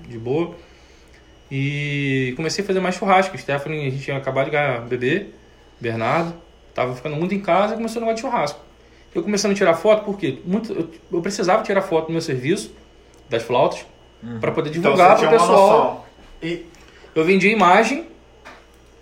de 0.00 0.18
boa. 0.18 0.54
E 1.50 2.32
comecei 2.36 2.64
a 2.64 2.66
fazer 2.66 2.80
mais 2.80 2.94
churrasco. 2.94 3.36
Stephanie, 3.38 3.86
a 3.86 3.90
gente 3.90 4.02
tinha 4.02 4.16
acabado 4.16 4.46
de 4.46 4.50
ganhar 4.52 4.80
bebê, 4.82 5.26
Bernardo. 5.80 6.34
Tava 6.74 6.94
ficando 6.94 7.16
muito 7.16 7.34
em 7.34 7.40
casa 7.40 7.74
e 7.74 7.76
começou 7.76 8.00
a 8.00 8.04
negócio 8.06 8.16
de 8.24 8.30
churrasco. 8.30 8.60
Eu 9.14 9.22
começando 9.22 9.52
a 9.52 9.54
tirar 9.54 9.74
foto, 9.74 10.04
porque 10.04 10.40
muito, 10.44 10.72
eu, 10.72 10.90
eu 11.12 11.22
precisava 11.22 11.62
tirar 11.62 11.82
foto 11.82 12.06
do 12.06 12.12
meu 12.12 12.20
serviço, 12.20 12.72
das 13.30 13.42
flautas, 13.44 13.86
para 14.40 14.50
poder 14.50 14.70
Então 14.70 14.82
divulgar 14.92 15.16
você 15.16 15.26
para 15.26 15.36
o 15.36 15.38
pessoal. 15.38 16.06
E 16.42 16.66
Eu 17.14 17.24
vendia 17.24 17.52
imagem. 17.52 18.08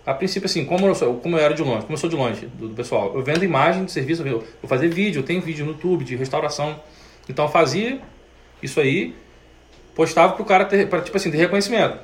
A 0.05 0.13
princípio, 0.13 0.45
assim, 0.47 0.65
como 0.65 0.85
eu, 0.85 0.95
sou, 0.95 1.15
como 1.15 1.37
eu 1.37 1.43
era 1.43 1.53
de 1.53 1.63
longe, 1.63 1.81
como 1.81 1.93
eu 1.93 1.97
sou 1.97 2.09
de 2.09 2.15
longe 2.15 2.45
do, 2.47 2.67
do 2.67 2.75
pessoal, 2.75 3.13
eu 3.15 3.23
vendo 3.23 3.45
imagem 3.45 3.85
de 3.85 3.91
serviço, 3.91 4.25
eu 4.27 4.39
vou 4.61 4.69
fazer 4.69 4.89
vídeo, 4.89 5.19
eu 5.19 5.23
tenho 5.23 5.41
vídeo 5.41 5.65
no 5.65 5.71
YouTube 5.71 6.03
de 6.03 6.15
restauração. 6.15 6.77
Então 7.29 7.45
eu 7.45 7.51
fazia 7.51 8.01
isso 8.61 8.81
aí, 8.81 9.15
postava 9.95 10.33
pro 10.33 10.43
cara 10.43 10.65
ter, 10.65 10.89
pra, 10.89 11.01
tipo 11.01 11.15
assim, 11.15 11.31
ter 11.31 11.37
reconhecimento. 11.37 11.97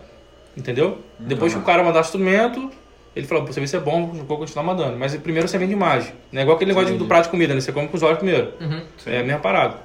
Entendeu? 0.55 0.99
Depois 1.19 1.53
que 1.53 1.59
o 1.59 1.63
cara 1.63 1.83
mandar 1.83 2.01
instrumento, 2.01 2.71
ele 3.19 3.27
falou, 3.27 3.45
"Pô, 3.45 3.53
você 3.53 3.59
vê 3.59 3.67
se 3.67 3.75
é 3.75 3.79
bom, 3.79 4.11
eu 4.15 4.23
vou 4.25 4.37
continuar 4.37 4.63
mandando. 4.63 4.97
Mas 4.97 5.15
primeiro 5.17 5.47
você 5.47 5.57
vende 5.57 5.73
imagem. 5.73 6.11
Não 6.31 6.39
é 6.39 6.43
igual 6.43 6.55
aquele 6.55 6.73
negócio 6.73 6.97
do 6.97 7.05
prato 7.05 7.25
de 7.25 7.29
comida, 7.29 7.53
né? 7.53 7.61
Você 7.61 7.71
come 7.71 7.87
com 7.87 7.95
os 7.97 8.03
olhos 8.03 8.17
primeiro. 8.17 8.53
Uhum. 8.59 8.81
É 9.05 9.19
a 9.19 9.23
mesma 9.23 9.39
parada. 9.39 9.77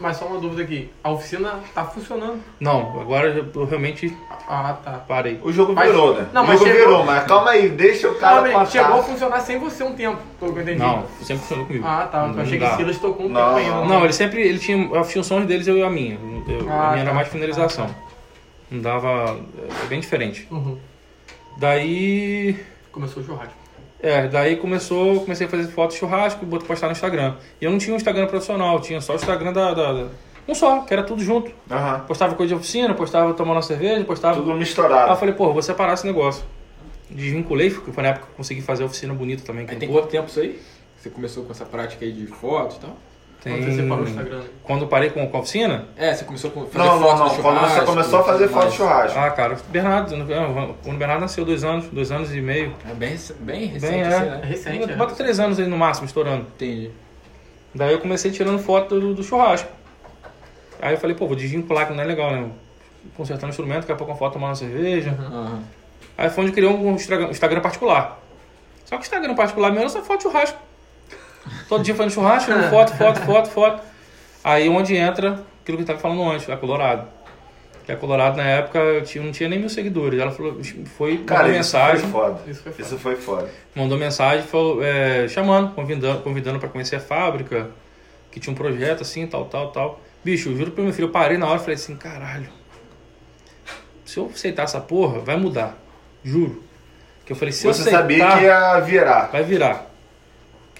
Mas 0.00 0.16
só 0.18 0.26
uma 0.26 0.38
dúvida 0.38 0.62
aqui. 0.62 0.90
A 1.02 1.10
oficina 1.10 1.58
tá 1.74 1.84
funcionando? 1.84 2.38
Não, 2.60 3.00
agora 3.00 3.28
eu 3.54 3.64
realmente 3.64 4.14
Ah, 4.46 4.76
tá. 4.84 4.92
parei. 5.08 5.40
O 5.42 5.50
jogo 5.50 5.72
Mas- 5.72 5.86
virou, 5.90 6.14
né? 6.14 6.26
Não, 6.32 6.44
o 6.44 6.46
mas 6.46 6.58
jogo 6.58 6.70
chegou- 6.70 6.86
virou, 6.88 7.04
mas 7.06 7.24
calma 7.24 7.50
aí, 7.52 7.68
deixa 7.70 8.08
o 8.10 8.14
cara 8.16 8.42
Calma 8.42 8.60
aí, 8.60 8.66
chegou 8.66 8.86
a 8.88 8.96
passar. 8.98 9.10
funcionar 9.12 9.40
sem 9.40 9.58
você 9.58 9.82
um 9.82 9.94
tempo, 9.94 10.18
pelo 10.38 10.52
que 10.52 10.58
eu 10.58 10.62
entendi. 10.62 10.78
Não, 10.78 11.06
sempre 11.22 11.38
funcionou 11.42 11.64
comigo. 11.66 11.86
Ah, 11.86 12.06
tá. 12.12 12.26
Não 12.26 12.34
Eu 12.36 12.42
achei 12.42 12.58
que 12.58 12.64
o 12.64 12.76
Silas 12.76 12.98
tocou 12.98 13.26
um 13.26 13.28
Não, 13.30 13.54
tempo 13.54 13.56
ainda. 13.56 13.84
Não, 13.86 14.04
ele 14.04 14.12
sempre 14.12 14.42
ele 14.42 14.58
tinha 14.58 15.00
as 15.00 15.10
funções 15.12 15.46
deles 15.46 15.66
eu 15.66 15.78
e 15.78 15.82
a 15.82 15.88
minha. 15.88 16.18
Eu- 16.46 16.68
Ah, 16.70 16.88
a 16.88 16.90
minha 16.90 17.00
era 17.02 17.10
tá. 17.10 17.14
mais 17.14 17.28
finalização. 17.28 17.88
Não 18.70 18.80
dava. 18.82 19.38
É 19.84 19.86
bem 19.86 20.00
diferente. 20.00 20.46
Uhum. 20.50 20.76
Daí. 21.58 22.56
Começou 22.92 23.22
o 23.22 23.26
churrasco. 23.26 23.54
É, 24.00 24.26
daí 24.28 24.56
começou, 24.56 25.20
comecei 25.20 25.46
a 25.46 25.50
fazer 25.50 25.68
foto 25.68 25.92
de 25.92 25.96
churrasco 25.98 26.42
e 26.44 26.46
botar 26.46 26.66
postar 26.66 26.86
no 26.86 26.92
Instagram. 26.92 27.36
E 27.60 27.64
eu 27.64 27.70
não 27.70 27.78
tinha 27.78 27.94
um 27.94 27.96
Instagram 27.96 28.26
profissional, 28.26 28.74
eu 28.76 28.80
tinha 28.80 29.00
só 29.00 29.12
o 29.12 29.16
Instagram 29.16 29.52
da, 29.52 29.72
da- 29.72 29.92
da- 29.92 30.08
Um 30.48 30.54
só, 30.56 30.80
que 30.80 30.92
era 30.92 31.04
tudo 31.04 31.22
junto. 31.22 31.52
Aham. 31.70 32.00
Postava 32.00 32.34
coisa 32.34 32.48
de 32.48 32.54
oficina, 32.60 32.92
postava 32.94 33.32
tomando 33.32 33.56
uma 33.56 33.62
cerveja, 33.62 34.04
postava. 34.04 34.36
Tudo 34.36 34.50
Aí 34.50 34.56
eu 34.56 34.58
misturado. 34.58 35.16
falei, 35.16 35.34
pô, 35.34 35.52
vou 35.52 35.62
separar 35.62 35.94
esse 35.94 36.04
negócio. 36.06 36.44
Desvinculei, 37.08 37.70
porque 37.70 37.92
foi 37.92 38.02
na 38.02 38.08
época 38.10 38.26
que 38.26 38.32
eu 38.32 38.36
consegui 38.36 38.60
fazer 38.60 38.82
a 38.82 38.86
oficina 38.86 39.14
bonita 39.14 39.44
também. 39.44 39.66
Aí 39.68 39.76
tem 39.76 39.88
quanto 39.88 40.08
tempo 40.08 40.28
isso 40.28 40.40
aí? 40.40 40.60
Você 40.98 41.10
começou 41.10 41.44
com 41.44 41.52
essa 41.52 41.64
prática 41.64 42.04
aí 42.04 42.10
de 42.12 42.26
fotos 42.26 42.76
e 42.76 42.80
tal? 42.80 42.96
Tem... 43.42 43.54
Quando 43.54 43.64
você 43.64 43.82
separou 43.82 44.04
o 44.04 44.08
Instagram. 44.08 44.38
né? 44.38 44.44
Quando 44.62 44.82
eu 44.82 44.88
parei 44.88 45.10
com, 45.10 45.26
com 45.26 45.36
a 45.36 45.40
oficina, 45.40 45.88
É, 45.96 46.14
você 46.14 46.24
começou 46.24 46.50
com 46.52 46.64
fazer 46.66 46.78
Não, 46.78 47.00
não, 47.00 47.02
fotos 47.08 47.20
não. 47.20 47.36
do 47.36 47.42
Quando 47.42 47.60
você 47.60 47.80
começou 47.80 48.18
a 48.20 48.24
fazer 48.24 48.48
foto 48.48 48.70
de 48.70 48.76
churrasco. 48.76 49.18
Ah, 49.18 49.30
cara, 49.30 49.56
Bernardo, 49.68 50.10
quando 50.82 50.94
o 50.94 50.98
Bernardo 50.98 51.20
nasceu, 51.22 51.44
dois 51.44 51.64
anos, 51.64 51.86
dois 51.88 52.12
anos 52.12 52.32
e 52.32 52.40
meio. 52.40 52.74
É 52.88 52.94
bem, 52.94 53.18
bem 53.40 53.66
recente, 53.66 53.90
Bem, 53.92 54.00
é. 54.02 54.06
assim, 54.06 54.26
É 54.26 54.30
né? 54.30 54.40
recente, 54.44 54.90
é. 54.92 54.96
Bota 54.96 55.14
três 55.16 55.40
anos 55.40 55.58
aí 55.58 55.66
no 55.66 55.76
máximo, 55.76 56.06
estourando. 56.06 56.46
Entendi. 56.54 56.90
Daí 57.74 57.92
eu 57.92 57.98
comecei 58.00 58.30
tirando 58.30 58.58
foto 58.60 59.00
do, 59.00 59.14
do 59.14 59.22
churrasco. 59.24 59.68
Aí 60.80 60.94
eu 60.94 60.98
falei, 60.98 61.16
pô, 61.16 61.26
vou 61.26 61.34
desvincular 61.36 61.86
que 61.88 61.94
não 61.94 62.02
é 62.02 62.06
legal, 62.06 62.30
né? 62.30 62.48
Consertando 63.16 63.46
o 63.46 63.50
instrumento, 63.50 63.80
daqui 63.80 63.92
a 63.92 63.96
pouco 63.96 64.12
uma 64.12 64.18
foto 64.18 64.34
tomando 64.34 64.50
uma 64.50 64.54
cerveja. 64.56 65.16
Aham. 65.18 65.62
Aí 66.16 66.30
foi 66.30 66.44
onde 66.44 66.50
eu 66.52 66.54
criei 66.54 66.70
um 66.70 66.94
Instagram, 66.94 67.30
Instagram 67.30 67.60
particular. 67.60 68.20
Só 68.84 68.96
que 68.96 69.02
o 69.02 69.04
Instagram 69.04 69.34
particular 69.34 69.70
meu 69.72 69.80
era 69.80 69.88
só 69.88 70.00
foto 70.02 70.18
de 70.18 70.22
churrasco. 70.24 70.58
Todo 71.68 71.82
dia 71.82 71.94
fazendo 71.94 72.12
churrasco, 72.12 72.50
foto, 72.70 72.92
foto, 72.96 73.20
foto, 73.20 73.50
foto. 73.50 73.82
Aí 74.44 74.68
onde 74.68 74.94
entra 74.96 75.42
aquilo 75.62 75.76
que 75.78 75.82
eu 75.82 75.86
tava 75.86 75.98
falando 75.98 76.22
antes, 76.30 76.48
a 76.50 76.56
Colorado. 76.56 77.06
Que 77.84 77.90
a 77.92 77.96
Colorado 77.96 78.36
na 78.36 78.44
época 78.44 78.78
eu 78.78 79.02
tinha- 79.02 79.24
não 79.24 79.32
tinha 79.32 79.48
nem 79.48 79.58
mil 79.58 79.68
seguidores. 79.68 80.20
Ela 80.20 80.30
falou, 80.30 80.56
foi, 80.96 81.18
Cara, 81.18 81.42
mandou 81.44 81.60
isso 81.60 81.76
mensagem. 81.76 82.00
foi 82.00 82.10
foda. 82.10 82.40
Isso 82.46 82.62
foi 82.62 82.72
foda. 82.72 82.82
Isso 82.84 82.98
foi 82.98 83.16
foda. 83.16 83.50
mandou 83.74 83.98
mensagem 83.98 84.46
falou, 84.46 84.82
é, 84.84 85.26
chamando, 85.28 85.74
convidando, 85.74 86.20
convidando 86.22 86.58
para 86.60 86.68
conhecer 86.68 86.96
a 86.96 87.00
fábrica, 87.00 87.70
que 88.30 88.38
tinha 88.38 88.52
um 88.52 88.56
projeto 88.56 89.02
assim, 89.02 89.26
tal, 89.26 89.46
tal, 89.46 89.72
tal. 89.72 90.00
Bicho, 90.24 90.50
eu 90.50 90.56
juro 90.56 90.70
pro 90.70 90.84
meu 90.84 90.92
filho, 90.92 91.06
eu 91.06 91.10
parei 91.10 91.36
na 91.38 91.46
hora 91.48 91.56
e 91.56 91.60
falei 91.60 91.74
assim, 91.74 91.96
caralho, 91.96 92.48
se 94.04 94.18
eu 94.18 94.30
aceitar 94.32 94.62
essa 94.64 94.80
porra, 94.80 95.18
vai 95.20 95.36
mudar. 95.36 95.76
Juro. 96.24 96.62
Que 97.26 97.32
eu 97.32 97.36
falei, 97.36 97.52
se 97.52 97.66
eu 97.66 97.72
Você 97.74 97.80
aceitar, 97.82 97.98
sabia 98.00 98.26
que 98.36 98.44
ia 98.44 98.80
virar. 98.80 99.26
vai 99.32 99.42
virar. 99.42 99.90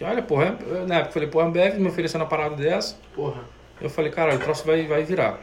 Que 0.03 0.09
olha, 0.11 0.23
porra, 0.23 0.57
eu, 0.67 0.87
na 0.87 0.97
época 0.97 1.09
eu 1.11 1.13
falei, 1.13 1.29
porra, 1.29 1.45
a 1.45 1.49
Ambev 1.49 1.79
me 1.79 1.87
oferecendo 1.89 2.23
uma 2.23 2.27
parada 2.29 2.57
dessa. 2.57 2.97
Porra. 3.15 3.41
Eu 3.81 3.89
falei, 3.89 4.11
caralho, 4.11 4.39
o 4.39 4.41
troço 4.43 4.65
vai, 4.67 4.85
vai 4.87 5.03
virar. 5.05 5.39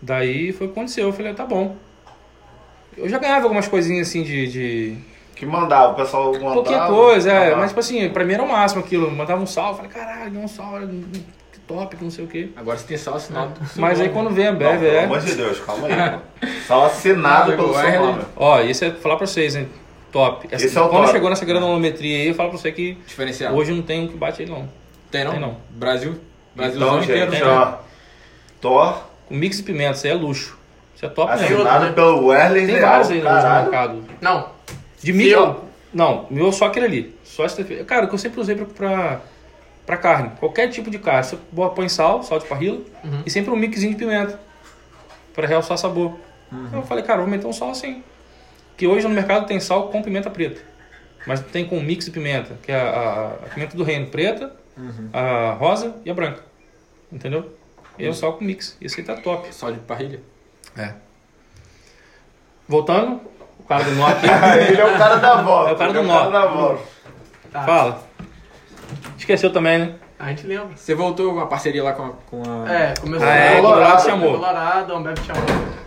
Daí 0.00 0.52
foi 0.52 0.66
o 0.66 0.70
que 0.70 0.78
aconteceu. 0.78 1.06
Eu 1.08 1.12
falei, 1.12 1.34
tá 1.34 1.44
bom. 1.44 1.76
Eu 2.96 3.08
já 3.08 3.18
ganhava 3.18 3.44
algumas 3.44 3.68
coisinhas 3.68 4.08
assim 4.08 4.22
de- 4.22 4.46
de, 4.48 4.96
Que 5.34 5.46
mandava, 5.46 5.92
o 5.92 5.94
pessoal 5.96 6.32
mandava. 6.32 6.54
Pouquinha 6.54 6.86
coisa, 6.86 7.30
é. 7.30 7.34
mandava. 7.40 7.56
Mas, 7.60 7.70
tipo 7.70 7.80
assim, 7.80 8.08
pra 8.10 8.24
mim 8.24 8.34
era 8.34 8.42
o 8.42 8.48
máximo 8.48 8.82
aquilo. 8.82 9.10
Mandava 9.10 9.40
um 9.42 9.46
salve, 9.46 9.76
falei, 9.76 9.90
caralho, 9.90 10.30
deu 10.30 10.40
um 10.40 10.48
salve, 10.48 10.86
que 11.52 11.60
top, 11.60 11.96
que 11.96 12.04
não 12.04 12.10
sei 12.10 12.24
o 12.24 12.28
quê. 12.28 12.48
Agora 12.56 12.76
você 12.78 12.86
tem 12.86 12.96
só 12.96 13.14
assinado. 13.14 13.52
seu 13.66 13.80
Mas 13.80 14.00
aí 14.00 14.08
quando 14.10 14.30
vem 14.30 14.46
a 14.48 14.52
Não, 14.52 14.56
Ambev, 14.56 14.80
pelo 14.80 14.92
é. 14.96 15.04
amor 15.04 15.20
de 15.20 15.34
Deus, 15.34 15.60
calma 15.60 15.86
aí. 15.88 15.94
pô. 16.40 16.46
Só 16.66 16.86
assinado 16.86 17.52
Ah, 17.52 17.56
pelo 17.56 17.74
seu 17.74 18.00
nome. 18.00 18.22
Ó, 18.36 18.60
isso 18.60 18.84
é 18.84 18.90
falar 18.92 19.16
pra 19.16 19.26
vocês, 19.26 19.54
hein? 19.56 19.68
Top. 20.12 20.48
Essa- 20.50 20.66
Esse 20.66 20.76
é 20.76 20.80
o 20.80 20.88
quando 20.88 21.02
top. 21.02 21.12
chegou 21.12 21.30
nessa 21.30 21.44
granulometria 21.44 22.18
aí, 22.18 22.28
eu 22.28 22.34
falo 22.34 22.50
pra 22.50 22.58
você 22.58 22.72
que 22.72 22.94
Diferencial. 23.06 23.54
hoje 23.54 23.72
não 23.72 23.82
tem 23.82 24.04
um 24.04 24.08
que 24.08 24.16
bate 24.16 24.42
ele, 24.42 24.50
não. 24.50 24.68
tem 25.10 25.24
não? 25.24 25.30
tem 25.32 25.40
não. 25.40 25.56
Brasil? 25.70 26.18
Brasilzão 26.54 26.88
Então, 26.88 27.02
inteiro. 27.04 27.30
gente, 27.32 27.44
né? 27.44 27.48
ó. 27.50 27.74
Thor, 28.60 29.02
Com 29.28 29.34
mix 29.36 29.58
de 29.58 29.62
pimenta, 29.62 29.92
isso 29.96 30.06
aí 30.06 30.12
é 30.12 30.16
luxo. 30.16 30.58
Isso 30.96 31.06
é 31.06 31.08
top 31.08 31.30
mesmo. 31.38 31.56
assinado 31.56 31.84
né? 31.86 31.92
pelo 31.92 32.26
Wesley 32.26 32.66
Tem 32.66 32.74
Leal, 32.74 32.90
vários 32.90 33.10
aí 33.10 33.18
no 33.18 33.24
caralho. 33.24 33.62
mercado. 33.70 34.04
Não. 34.20 34.48
De 35.00 35.12
mix. 35.12 35.30
Seu. 35.30 35.64
Não, 35.94 36.26
meu 36.30 36.52
só 36.52 36.66
aquele 36.66 36.86
ali. 36.86 37.16
Só 37.24 37.44
esse 37.46 37.62
daqui. 37.62 37.82
Cara, 37.84 38.04
o 38.04 38.08
que 38.08 38.14
eu 38.14 38.18
sempre 38.18 38.40
usei 38.40 38.54
pra, 38.56 38.66
pra, 38.66 39.20
pra 39.86 39.96
carne. 39.96 40.32
Qualquer 40.40 40.68
tipo 40.68 40.90
de 40.90 40.98
carne. 40.98 41.24
Você 41.24 41.38
põe 41.74 41.88
sal, 41.88 42.22
sal 42.24 42.38
de 42.40 42.46
parrilla, 42.46 42.78
Uhum. 43.04 43.22
e 43.24 43.30
sempre 43.30 43.50
um 43.50 43.56
mixinho 43.56 43.92
de 43.92 43.96
pimenta. 43.96 44.38
Pra 45.32 45.46
realçar 45.46 45.78
sabor. 45.78 46.16
Então 46.52 46.80
eu 46.80 46.86
falei, 46.86 47.04
cara, 47.04 47.20
vou 47.20 47.28
meter 47.30 47.46
um 47.46 47.52
sal 47.52 47.70
assim. 47.70 48.02
Que 48.80 48.86
hoje 48.86 49.06
no 49.06 49.12
mercado 49.14 49.44
tem 49.46 49.60
sal 49.60 49.88
com 49.90 50.00
pimenta 50.02 50.30
preta. 50.30 50.62
Mas 51.26 51.38
tem 51.42 51.66
com 51.66 51.78
mix 51.80 52.06
de 52.06 52.10
pimenta, 52.10 52.56
que 52.62 52.72
é 52.72 52.80
a, 52.80 52.88
a- 52.88 53.26
a 53.44 53.48
pimenta 53.52 53.76
do 53.76 53.84
reino 53.84 54.06
preta, 54.06 54.54
a 55.12 55.50
rosa 55.52 55.96
e 56.02 56.10
a 56.10 56.14
branca. 56.14 56.42
Entendeu? 57.12 57.54
E 57.98 58.06
é 58.06 58.08
o 58.08 58.14
sal 58.14 58.32
com 58.32 58.42
mix. 58.42 58.78
Esse 58.80 59.00
aí 59.00 59.06
tá 59.06 59.16
top. 59.16 59.54
Só 59.54 59.70
de 59.70 59.78
parrilha. 59.80 60.22
É. 60.78 60.94
Voltando, 62.66 63.20
o 63.58 63.64
cara 63.64 63.84
do 63.84 63.90
nó 63.96 64.06
aqui. 64.06 64.26
Ele 64.72 64.80
é 64.80 64.84
o 64.94 64.96
cara 64.96 65.16
da 65.16 65.42
volta. 65.42 65.70
É 65.70 65.72
o 65.74 65.76
cara 65.76 65.90
ele 65.90 66.00
do 66.02 66.08
cara 66.08 66.30
nó. 66.30 66.76
Tá. 67.52 67.62
Fala. 67.64 68.02
Esqueceu 69.18 69.52
também, 69.52 69.78
né? 69.78 69.94
A 70.18 70.28
gente 70.28 70.46
lembra. 70.46 70.74
Você 70.74 70.94
voltou 70.94 71.34
com 71.34 71.40
a 71.40 71.46
parceria 71.46 71.84
lá 71.84 71.92
com 71.92 72.04
a. 72.04 72.10
Com 72.30 72.42
a... 72.64 72.72
É, 72.72 72.94
começou 72.98 73.28
Ah, 73.28 73.34
é, 73.34 73.56
com 73.56 73.62
Colorado 73.62 74.02
chamou. 74.04 74.32
Colorado, 74.36 74.94
a 74.94 74.96
Ambev 74.96 75.18
chamou. 75.18 75.42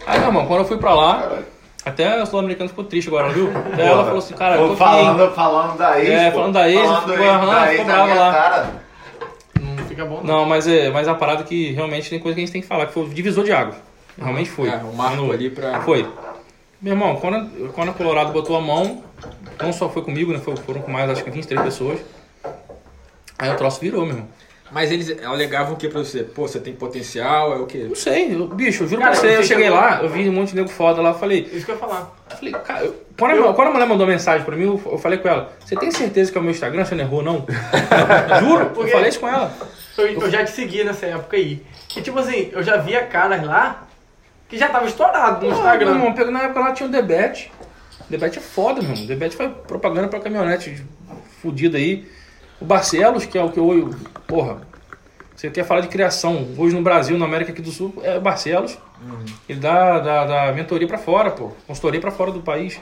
Aí, 0.06 0.20
meu 0.20 0.28
irmão, 0.28 0.46
quando 0.46 0.60
eu 0.60 0.66
fui 0.68 0.78
pra 0.78 0.94
lá, 0.94 1.40
até 1.86 2.22
a 2.22 2.26
sul-americana 2.26 2.70
ficou 2.70 2.84
triste 2.86 3.08
agora, 3.08 3.30
viu? 3.30 3.50
Até 3.74 3.86
ela 3.88 4.04
falou 4.06 4.20
assim, 4.20 4.34
cara, 4.34 4.56
eu 4.56 4.70
tô 4.70 4.76
Pô, 4.78 4.84
aqui, 4.84 4.96
falando, 5.04 5.34
falando 5.34 5.78
da 5.78 6.00
ex. 6.00 6.10
É, 6.10 6.32
pô. 6.32 6.38
falando 6.38 6.54
da 6.54 6.70
ex, 6.70 6.82
Falando 6.82 7.12
ficou, 7.12 7.30
aham, 7.30 7.46
da 7.46 7.62
ficou 7.68 7.74
ex 7.76 7.86
brava 7.86 8.14
lá. 8.14 8.32
cara. 8.34 8.70
Não 9.60 9.86
fica 9.86 10.06
bom, 10.06 10.22
não. 10.24 10.24
Não, 10.24 10.46
mas 10.46 10.68
é, 10.68 10.90
mas 10.92 11.08
é 11.08 11.12
uma 11.12 11.18
parada 11.18 11.44
que 11.44 11.72
realmente 11.72 12.10
tem 12.10 12.20
coisa 12.20 12.36
que 12.36 12.42
a 12.42 12.46
gente 12.46 12.54
tem 12.54 12.62
que 12.62 12.68
falar, 12.68 12.86
que 12.88 12.94
foi 12.94 13.04
o 13.04 13.10
divisor 13.10 13.44
de 13.44 13.52
água. 13.52 13.76
Realmente 14.18 14.50
foi. 14.50 14.70
É, 14.70 14.76
o 14.78 14.94
marco 14.94 15.32
ali 15.32 15.50
pra. 15.50 15.82
Foi. 15.82 16.08
Meu 16.82 16.94
irmão, 16.94 17.16
quando, 17.16 17.72
quando 17.74 17.90
a 17.90 17.94
Colorado 17.94 18.32
botou 18.34 18.58
a 18.58 18.62
mão, 18.62 19.04
não 19.62 19.72
só 19.74 19.90
foi 19.90 20.02
comigo, 20.02 20.32
né? 20.34 20.40
Foram 20.40 20.82
com 20.82 20.92
mais, 20.92 21.10
acho 21.10 21.24
que 21.24 21.30
23 21.32 21.62
pessoas. 21.62 22.00
Aí 23.40 23.50
o 23.50 23.56
troço 23.56 23.80
virou, 23.80 24.02
meu 24.06 24.16
irmão. 24.16 24.28
Mas 24.74 24.92
eles 24.92 25.16
alegavam 25.24 25.74
o 25.74 25.78
que 25.78 25.88
pra 25.88 26.00
você? 26.00 26.24
Pô, 26.24 26.48
você 26.48 26.60
tem 26.60 26.74
potencial, 26.74 27.54
é 27.54 27.58
o 27.58 27.66
quê? 27.68 27.86
Não 27.88 27.96
sei, 27.96 28.34
eu- 28.34 28.48
bicho, 28.48 28.84
eu 28.84 28.88
juro 28.88 29.02
Cara, 29.02 29.12
pra 29.14 29.22
você, 29.22 29.38
eu 29.38 29.44
cheguei 29.44 29.66
chegou- 29.66 29.80
lá, 29.80 30.02
eu 30.02 30.10
vi 30.10 30.28
um 30.28 30.34
monte 30.34 30.50
de 30.50 30.56
nego 30.56 30.68
foda 30.70 31.00
lá, 31.02 31.10
eu 31.12 31.14
falei, 31.20 31.42
Isso 31.54 31.64
que 31.66 31.72
eu 31.72 31.76
ia 31.76 31.80
falar. 31.80 32.12
Eu 32.32 32.38
falei, 32.38 32.54
cara, 32.54 32.86
eu- 32.86 32.96
quando, 33.18 33.32
a, 33.32 33.36
mulher- 33.36 33.54
quando 33.54 33.68
a 33.68 33.72
mulher 33.72 33.86
mandou 33.88 34.08
mensagem 34.08 34.44
pra 34.44 34.56
mim, 34.56 34.64
eu, 34.64 34.82
eu 34.86 34.98
falei 34.98 35.20
com 35.20 35.28
ela, 35.30 35.54
você 35.64 35.76
tem 35.76 35.92
certeza 35.92 36.32
que 36.32 36.38
é 36.38 36.42
o 36.42 36.44
meu 36.44 36.52
Instagram? 36.52 36.84
Você 36.84 36.96
não 36.96 37.04
errou, 37.04 37.22
não? 37.22 37.46
Juro, 38.42 38.64
eu 38.64 38.70
Porque- 38.72 38.92
falei 38.92 39.10
isso 39.10 39.20
com 39.20 39.28
ela. 39.28 39.56
Eu, 39.98 40.08
eu 40.08 40.32
já 40.32 40.44
te 40.44 40.50
segui 40.52 40.84
nessa 40.84 41.06
época 41.06 41.38
aí. 41.38 41.62
E 41.96 42.02
tipo 42.02 42.18
assim, 42.18 42.50
eu 42.52 42.64
já 42.64 42.78
via 42.78 43.04
caras 43.04 43.44
lá 43.46 43.88
que 44.50 44.58
já 44.58 44.70
tava 44.70 44.88
estourado 44.88 45.46
no 45.46 45.52
Pô, 45.54 45.60
Instagram. 45.60 45.86
meu 45.86 45.96
irmão, 45.98 46.14
pegou- 46.14 46.32
na 46.34 46.44
época 46.44 46.60
lá 46.60 46.72
tinha 46.72 46.90
o 46.90 46.92
Debete. 46.92 47.52
Debete 48.10 48.40
é 48.40 48.42
foda, 48.42 48.82
meu 48.82 48.92
irmão. 48.92 49.06
Debete 49.06 49.36
foi 49.36 49.50
propaganda 49.50 50.08
pra 50.08 50.20
caminhonete 50.20 50.84
fudida 51.44 51.78
aí. 51.78 52.08
O 52.64 52.66
Barcelos, 52.66 53.26
que 53.26 53.38
é 53.38 53.44
o 53.44 53.52
que 53.52 53.60
eu. 53.60 53.94
Porra, 54.26 54.62
você 55.36 55.50
quer 55.50 55.66
falar 55.66 55.82
de 55.82 55.90
criação. 55.90 56.48
Hoje 56.58 56.74
no 56.74 56.82
Brasil, 56.82 57.18
na 57.18 57.26
América 57.26 57.52
aqui 57.52 57.62
do 57.62 57.72
Sul, 57.72 57.94
é 58.02 58.18
o 58.18 58.22
Barcelos. 58.22 58.78
Ele 59.50 59.60
dá, 59.60 60.00
dá, 60.00 60.26
dá 60.26 60.54
mentoria 60.54 60.88
pra 60.88 60.98
fora, 60.98 61.30
pô. 61.30 61.52
Consultoria 61.68 62.00
pra 62.00 62.10
fora 62.10 62.32
do 62.32 62.40
país. 62.40 62.80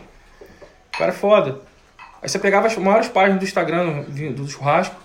O 0.94 0.98
cara 1.00 1.10
é 1.10 1.16
foda. 1.16 1.62
Aí 2.22 2.30
você 2.30 2.38
pegava 2.38 2.68
as 2.68 2.78
maiores 2.78 3.08
páginas 3.08 3.40
do 3.40 3.44
Instagram 3.44 4.04
do 4.36 4.48
churrasco. 4.48 4.96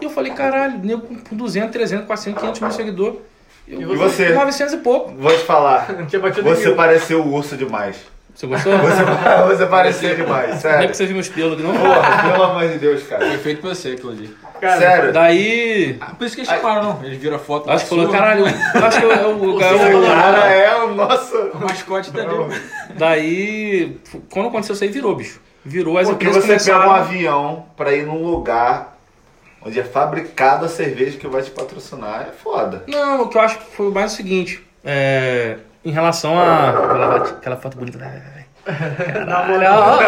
E 0.00 0.04
eu 0.04 0.10
falei, 0.10 0.32
caralho, 0.32 0.80
nego 0.80 1.02
com 1.06 1.36
200, 1.36 1.70
300, 1.70 2.06
400, 2.08 2.40
500 2.40 2.60
mil 2.60 2.70
seguidores. 2.72 3.18
E 3.68 3.84
você? 3.84 4.30
900 4.30 4.74
e 4.74 4.76
pouco. 4.78 5.12
Vou 5.12 5.30
te 5.30 5.44
falar. 5.44 5.88
Não 5.96 6.06
tinha 6.06 6.20
batido 6.20 6.42
Você 6.42 6.72
pareceu 6.72 7.22
o 7.22 7.32
urso 7.32 7.56
demais. 7.56 7.96
Você 8.40 8.46
gostou? 8.46 8.72
Você, 8.80 9.04
você 9.54 9.66
pareceu 9.66 10.16
demais, 10.16 10.50
Nem 10.50 10.58
sério. 10.60 10.88
que 10.88 10.96
você 10.96 11.04
viu 11.04 11.14
meus 11.14 11.28
pelos 11.28 11.52
aqui, 11.52 11.62
não? 11.62 11.74
Porra, 11.74 12.32
pelo 12.32 12.42
amor 12.42 12.68
de 12.68 12.78
Deus, 12.78 13.02
cara. 13.02 13.26
Foi 13.26 13.36
feito 13.36 13.60
pra 13.60 13.74
você 13.74 13.88
ali. 13.88 14.34
Cara, 14.58 14.80
Sério. 14.80 15.12
Daí. 15.12 15.98
Ah, 16.00 16.14
por 16.14 16.26
isso 16.26 16.34
que 16.34 16.40
eles 16.40 16.50
chamaram, 16.50 16.82
não. 16.82 17.04
Eles 17.04 17.18
viram 17.18 17.36
a 17.36 17.38
foto. 17.38 17.70
Acho 17.70 17.84
que 17.84 17.90
da 17.90 17.96
falou, 17.96 18.12
caralho, 18.12 18.46
acho 18.46 18.98
que 18.98 19.04
eu, 19.04 19.10
eu, 19.10 19.44
eu, 19.44 19.54
O 19.56 19.58
tá 19.58 19.68
cara 19.68 20.54
é 20.54 20.74
o 20.74 20.94
nosso. 20.94 21.36
O 21.36 21.58
mascote 21.60 22.10
tá 22.12 22.20
ali. 22.22 22.62
Daí, 22.96 23.98
quando 24.30 24.48
aconteceu 24.48 24.74
isso 24.74 24.84
aí, 24.84 24.90
virou, 24.90 25.14
bicho. 25.14 25.38
Virou, 25.62 25.98
as 25.98 26.08
Porque 26.08 26.26
você 26.26 26.40
pega 26.40 26.44
um 26.44 26.46
começaram... 26.46 26.90
avião 26.92 27.66
pra 27.76 27.92
ir 27.92 28.06
num 28.06 28.24
lugar 28.24 28.96
onde 29.60 29.78
é 29.78 29.84
fabricada 29.84 30.64
a 30.64 30.68
cerveja 30.70 31.18
que 31.18 31.26
vai 31.26 31.42
te 31.42 31.50
patrocinar. 31.50 32.26
É 32.26 32.32
foda. 32.32 32.84
Não, 32.86 33.22
o 33.22 33.28
que 33.28 33.36
eu 33.36 33.42
acho 33.42 33.58
que 33.58 33.76
foi 33.76 33.90
mais 33.90 34.14
o 34.14 34.16
seguinte, 34.16 34.66
é, 34.82 35.58
em 35.84 35.90
relação 35.90 36.38
a... 36.38 36.70
Aquela, 36.70 37.16
aquela 37.16 37.56
foto 37.56 37.76
bonita, 37.78 37.98
vai, 37.98 38.08
vai, 38.10 38.20
vai. 38.20 39.24
na 39.24 39.44
moral. 39.46 39.98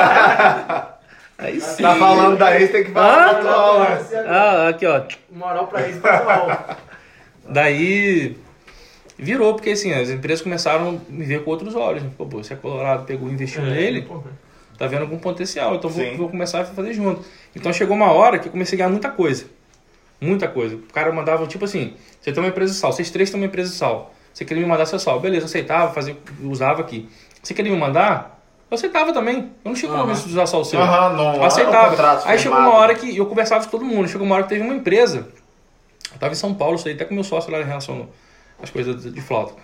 Aí 1.39 1.61
sim. 1.61 1.83
Tá 1.83 1.97
falando 1.97 2.37
daí, 2.39 2.69
tem 2.69 2.85
que 2.85 2.91
falar 2.91 3.15
Ah, 3.15 3.31
atual, 3.31 3.81
né? 3.81 3.99
Ah, 4.29 4.69
aqui, 4.69 4.87
ó. 4.87 5.03
Moral 5.31 5.67
pra 5.67 5.89
isso, 5.89 6.01
pessoal. 6.01 6.77
Daí, 7.49 8.37
virou, 9.19 9.55
porque 9.55 9.71
assim, 9.71 9.93
as 9.93 10.09
empresas 10.11 10.41
começaram 10.43 11.01
a 11.09 11.13
me 11.13 11.25
ver 11.25 11.43
com 11.43 11.51
outros 11.51 11.75
olhos. 11.75 12.03
né? 12.05 12.11
Pô, 12.17 12.25
pô, 12.25 12.43
você 12.43 12.53
é 12.55 12.57
colorado, 12.57 13.05
pegou 13.05 13.29
e 13.29 13.33
investiu 13.33 13.63
nele, 13.63 14.03
Porra. 14.03 14.31
tá 14.79 14.87
vendo 14.87 15.03
algum 15.03 15.19
potencial, 15.19 15.75
então 15.75 15.91
vou, 15.91 16.17
vou 16.17 16.29
começar 16.29 16.61
a 16.61 16.65
fazer 16.65 16.93
junto. 16.93 17.25
Então 17.57 17.73
chegou 17.73 17.97
uma 17.97 18.13
hora 18.13 18.39
que 18.39 18.47
eu 18.47 18.53
comecei 18.53 18.77
a 18.77 18.79
ganhar 18.79 18.91
muita 18.91 19.11
coisa. 19.11 19.47
Muita 20.21 20.47
coisa. 20.47 20.77
O 20.77 20.93
cara 20.93 21.11
mandava, 21.13 21.45
tipo 21.49 21.65
assim, 21.65 21.95
você 22.21 22.31
tem 22.33 22.41
uma 22.41 22.49
empresa 22.49 22.73
de 22.73 22.79
sal, 22.79 22.93
vocês 22.93 23.11
três 23.11 23.29
têm 23.31 23.41
uma 23.41 23.47
empresa 23.47 23.71
de 23.71 23.75
sal. 23.77 24.15
Você 24.33 24.45
queria 24.45 24.63
me 24.63 24.69
mandar 24.69 24.87
seu 24.87 24.99
sal. 24.99 25.21
Beleza, 25.21 25.47
aceitava, 25.47 25.93
fazia, 25.93 26.17
usava 26.43 26.81
aqui. 26.81 27.09
Você 27.43 27.55
queria 27.55 27.73
me 27.73 27.79
mandar? 27.79 28.41
Eu 28.71 28.75
aceitava 28.75 29.13
também. 29.13 29.51
Eu 29.65 29.69
não 29.71 29.75
tinha 29.75 29.91
compromisso 29.91 30.27
de 30.27 30.33
usar 30.33 30.47
só 30.47 30.61
o 30.61 30.65
seu. 30.65 30.81
Aham, 30.81 31.15
não. 31.15 31.35
Eu 31.35 31.45
aceitava. 31.45 32.23
Aí 32.25 32.39
chegou 32.39 32.59
uma 32.59 32.75
hora 32.75 32.95
que 32.95 33.15
eu 33.17 33.27
conversava 33.27 33.65
com 33.65 33.71
todo 33.71 33.85
mundo. 33.85 34.09
Chegou 34.09 34.27
uma 34.27 34.35
hora 34.35 34.45
que 34.45 34.49
teve 34.49 34.63
uma 34.63 34.75
empresa. 34.75 35.29
Eu 36.13 36.19
tava 36.19 36.33
em 36.33 36.37
São 36.37 36.55
Paulo, 36.55 36.77
isso 36.77 36.89
aí 36.89 36.95
até 36.95 37.05
com 37.05 37.15
meu 37.15 37.25
sócio 37.25 37.51
lá 37.51 37.61
em 37.61 37.65
relação 37.65 38.09
às 38.63 38.71
coisas 38.71 39.13
de, 39.13 39.21
flauta. 39.21 39.55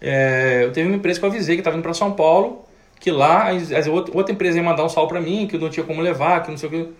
É, 0.00 0.64
eu 0.64 0.72
teve 0.72 0.88
uma 0.88 0.96
empresa 0.96 1.18
que 1.18 1.24
eu 1.24 1.30
avisei 1.30 1.56
que 1.56 1.62
tava 1.62 1.76
indo 1.76 1.82
para 1.82 1.94
São 1.94 2.12
Paulo, 2.12 2.64
que 2.98 3.10
lá 3.10 3.50
as, 3.50 3.70
as 3.72 3.86
outra, 3.86 4.32
empresa 4.32 4.58
ia 4.58 4.62
mandar 4.62 4.84
um 4.84 4.88
sal 4.88 5.06
para 5.06 5.20
mim, 5.20 5.46
que 5.46 5.56
eu 5.56 5.60
não 5.60 5.70
tinha 5.70 5.84
como 5.84 6.00
levar, 6.00 6.42
que 6.42 6.50
não 6.50 6.58
sei 6.58 6.68
o 6.68 6.72
que. 6.72 6.92